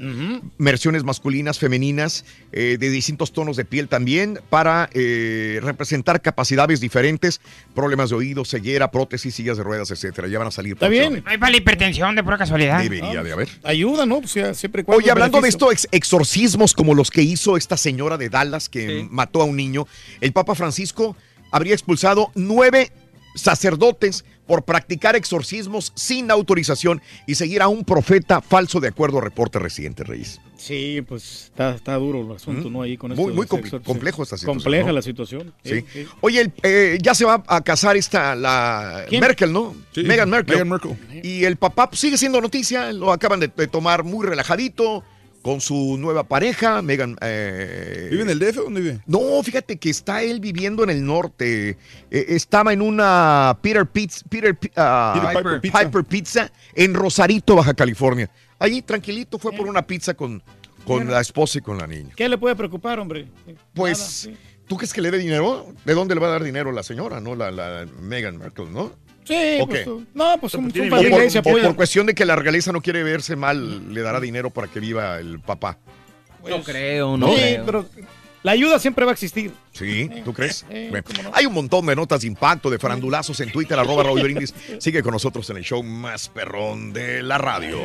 versiones 0.58 1.04
masculinas, 1.04 1.58
femeninas, 1.58 2.24
eh, 2.52 2.76
de 2.78 2.90
distintos 2.90 3.32
tonos 3.32 3.56
de 3.56 3.64
piel 3.64 3.88
también, 3.88 4.38
para 4.50 4.90
eh, 4.92 5.58
representar 5.62 6.20
capacidades 6.20 6.80
diferentes, 6.80 7.40
problemas 7.74 8.10
de 8.10 8.16
oído, 8.16 8.44
ceguera, 8.44 8.90
prótesis, 8.90 9.34
sillas 9.34 9.56
de 9.56 9.62
ruedas, 9.62 9.90
etcétera. 9.90 10.28
Ya 10.28 10.38
van 10.38 10.48
a 10.48 10.50
salir. 10.50 10.74
Está 10.74 10.88
bien. 10.88 11.22
hay 11.26 11.38
para 11.38 11.50
la 11.50 11.56
hipertensión 11.56 12.14
de 12.14 12.22
pura 12.22 12.36
casualidad. 12.36 12.82
Debería 12.82 13.22
de 13.22 13.32
haber. 13.32 13.48
Ayuda, 13.64 14.04
¿no? 14.04 14.18
O 14.18 14.26
sea, 14.26 14.52
siempre 14.52 14.84
cuando 14.84 15.02
Oye, 15.02 15.10
hablando 15.10 15.40
de 15.40 15.48
esto, 15.48 15.72
ex- 15.72 15.88
exorcismos 15.92 16.74
como 16.74 16.94
los 16.94 17.10
que 17.10 17.22
hizo 17.22 17.56
esta 17.56 17.78
señora 17.78 18.18
de 18.18 18.28
Dallas 18.28 18.68
que 18.68 19.06
mató 19.10 19.40
a 19.40 19.44
un 19.44 19.56
niño, 19.56 19.86
el 20.20 20.32
Papa 20.32 20.54
Francisco 20.54 21.16
habría 21.50 21.72
expulsado 21.72 22.30
nueve 22.34 22.90
sacerdotes 23.34 24.24
por 24.46 24.62
practicar 24.64 25.16
exorcismos 25.16 25.92
sin 25.94 26.30
autorización 26.30 27.02
y 27.26 27.34
seguir 27.34 27.62
a 27.62 27.68
un 27.68 27.84
profeta 27.84 28.40
falso 28.40 28.80
de 28.80 28.88
acuerdo 28.88 29.18
a 29.18 29.20
reporte 29.22 29.58
reciente, 29.58 30.04
Reyes. 30.04 30.40
Sí, 30.56 31.02
pues 31.06 31.44
está, 31.46 31.74
está 31.74 31.94
duro 31.96 32.22
el 32.22 32.34
asunto, 32.36 32.70
¿no? 32.70 32.82
Ahí 32.82 32.96
con 32.96 33.14
Muy- 33.14 33.32
muy 33.32 33.46
complejo 33.46 34.22
esta 34.22 34.36
situación, 34.36 34.46
Compleja 34.62 34.86
¿no? 34.86 34.92
la 34.92 35.02
situación. 35.02 35.52
Sí. 35.64 35.84
Oye, 36.22 36.40
el- 36.40 36.52
eh, 36.62 36.98
ya 37.02 37.14
se 37.14 37.24
va 37.24 37.42
a 37.46 37.60
casar 37.60 37.96
esta, 37.96 38.34
la 38.34 39.04
¿Quién? 39.08 39.20
Merkel, 39.20 39.52
¿no? 39.52 39.74
Sí, 39.94 40.02
Meghan 40.02 40.30
Merkel. 40.30 40.54
Meghan 40.54 40.68
Markle. 40.68 40.96
Y 41.22 41.44
el 41.44 41.56
papá 41.56 41.90
pues, 41.90 42.00
sigue 42.00 42.16
siendo 42.16 42.40
noticia, 42.40 42.92
lo 42.92 43.12
acaban 43.12 43.40
de, 43.40 43.48
de 43.48 43.66
tomar 43.66 44.02
muy 44.04 44.26
relajadito 44.26 45.04
con 45.46 45.60
su 45.60 45.96
nueva 45.96 46.24
pareja, 46.24 46.82
Meghan. 46.82 47.16
eh, 47.20 48.08
¿Vive 48.10 48.24
en 48.24 48.30
el 48.30 48.40
DF 48.40 48.58
o 48.58 48.62
dónde 48.64 48.80
vive? 48.80 49.00
No, 49.06 49.40
fíjate 49.44 49.76
que 49.76 49.90
está 49.90 50.20
él 50.20 50.40
viviendo 50.40 50.82
en 50.82 50.90
el 50.90 51.06
norte. 51.06 51.78
Eh, 52.10 52.26
estaba 52.30 52.72
en 52.72 52.82
una 52.82 53.56
Peter 53.62 53.86
Pizza, 53.86 54.26
Peter, 54.28 54.58
ah, 54.74 55.12
Peter 55.14 55.36
Piper 55.36 55.60
Pizza. 55.60 55.78
Piper 55.84 56.04
Pizza 56.04 56.52
en 56.74 56.94
Rosarito, 56.94 57.54
Baja 57.54 57.74
California. 57.74 58.28
Allí 58.58 58.82
tranquilito 58.82 59.38
fue 59.38 59.52
por 59.52 59.68
una 59.68 59.86
pizza 59.86 60.14
con, 60.14 60.42
con 60.84 61.08
la 61.08 61.20
esposa 61.20 61.58
y 61.58 61.60
con 61.60 61.78
la 61.78 61.86
niña. 61.86 62.12
¿Qué 62.16 62.28
le 62.28 62.38
puede 62.38 62.56
preocupar, 62.56 62.98
hombre? 62.98 63.28
Pues, 63.72 64.28
¿tú 64.66 64.76
crees 64.76 64.92
que 64.92 65.00
le 65.00 65.12
dé 65.12 65.18
dinero? 65.18 65.68
¿De 65.84 65.94
dónde 65.94 66.16
le 66.16 66.20
va 66.20 66.26
a 66.26 66.30
dar 66.30 66.42
dinero 66.42 66.72
la 66.72 66.82
señora, 66.82 67.20
no? 67.20 67.36
La, 67.36 67.52
la 67.52 67.86
Meghan 68.00 68.36
Markle, 68.36 68.66
¿no? 68.68 68.90
Sí, 69.26 69.58
¿O 69.60 69.66
pues, 69.66 69.86
no, 70.14 70.38
pues 70.40 70.54
un, 70.54 70.66
un 70.66 70.70
O 70.70 70.90
familia 70.96 71.42
por, 71.42 71.60
por 71.60 71.76
cuestión 71.76 72.06
de 72.06 72.14
que 72.14 72.24
la 72.24 72.36
realeza 72.36 72.70
no 72.72 72.80
quiere 72.80 73.02
verse 73.02 73.34
mal, 73.36 73.92
le 73.92 74.00
dará 74.02 74.20
dinero 74.20 74.50
para 74.50 74.68
que 74.68 74.78
viva 74.80 75.18
el 75.18 75.40
papá. 75.40 75.78
No 76.48 76.62
creo, 76.62 77.16
no 77.16 77.28
Sí, 77.28 77.34
creo. 77.40 77.64
pero 77.66 77.86
la 78.44 78.52
ayuda 78.52 78.78
siempre 78.78 79.04
va 79.04 79.10
a 79.10 79.14
existir. 79.14 79.50
¿Sí? 79.72 80.08
¿Tú 80.24 80.32
crees? 80.32 80.64
Eh, 80.70 80.86
Bueno, 80.90 81.04
cómo 81.04 81.22
no. 81.24 81.30
Hay 81.34 81.44
un 81.46 81.52
montón 81.54 81.84
de 81.86 81.96
notas 81.96 82.20
de 82.20 82.28
impacto, 82.28 82.70
de 82.70 82.78
farandulazos 82.78 83.40
en 83.40 83.50
Twitter, 83.50 83.76
arroba 83.76 84.04
Raúl 84.04 84.22
Brindis. 84.22 84.54
Sigue 84.78 85.02
con 85.02 85.10
nosotros 85.12 85.50
en 85.50 85.56
el 85.56 85.64
show 85.64 85.82
más 85.82 86.28
perrón 86.28 86.92
de 86.92 87.20
la 87.24 87.38
radio. 87.38 87.80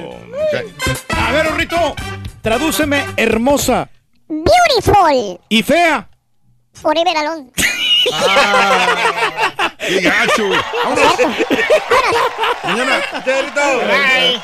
A 1.10 1.32
ver, 1.32 1.52
Rito, 1.56 1.96
tradúceme 2.44 3.04
hermosa 3.18 3.90
Beautiful. 4.28 5.40
y 5.50 5.64
fea. 5.64 6.08
Forever 6.74 7.18
alone. 7.18 7.50
¡Qué 9.88 10.00
gacho! 10.00 10.48
güey! 10.48 10.60
¡Vámonos! 10.84 11.18
Mañana. 12.64 13.02
Bye. 13.26 14.40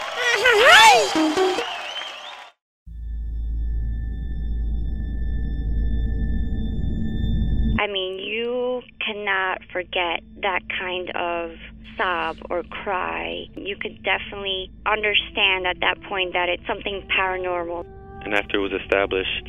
I 7.80 7.88
mean, 7.88 8.20
you 8.20 8.82
cannot 9.06 9.62
forget 9.72 10.24
that 10.42 10.62
kind 10.80 11.10
of 11.16 11.52
sob 11.98 12.38
or 12.50 12.64
cry. 12.64 13.48
You 13.56 13.76
could 13.76 14.04
definitely 14.04 14.72
understand 14.86 15.68
at 15.68 15.80
that 15.82 16.02
point 16.10 16.34
that 16.34 16.50
it's 16.50 16.66
something 16.66 17.08
paranormal. 17.16 17.86
And 18.26 18.34
after 18.34 18.58
it 18.58 18.62
was 18.62 18.74
established, 18.74 19.48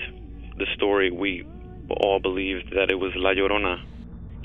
the 0.58 0.66
story, 0.74 1.10
we 1.10 1.46
all 1.90 2.20
believed 2.20 2.74
that 2.74 2.90
it 2.90 2.96
was 2.96 3.12
La 3.16 3.32
Llorona. 3.32 3.80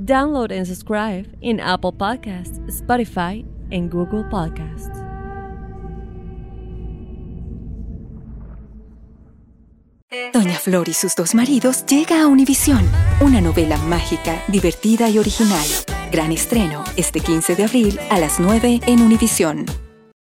Download 0.00 0.50
and 0.50 0.66
subscribe 0.66 1.26
in 1.40 1.60
Apple 1.60 1.92
Podcasts, 1.92 2.58
Spotify, 2.68 3.44
and 3.70 3.90
Google 3.90 4.24
Podcasts. 4.24 5.02
Doña 10.32 10.58
Flor 10.58 10.88
y 10.88 10.92
sus 10.92 11.14
dos 11.14 11.34
maridos 11.34 11.86
llega 11.86 12.22
a 12.22 12.26
Univisión, 12.26 12.86
una 13.20 13.40
novela 13.40 13.78
mágica, 13.78 14.42
divertida 14.48 15.08
y 15.08 15.18
original. 15.18 15.66
Gran 16.10 16.32
estreno 16.32 16.84
este 16.96 17.20
15 17.20 17.56
de 17.56 17.64
abril 17.64 17.98
a 18.10 18.18
las 18.18 18.38
9 18.38 18.80
en 18.86 19.00
Univisión. 19.00 19.64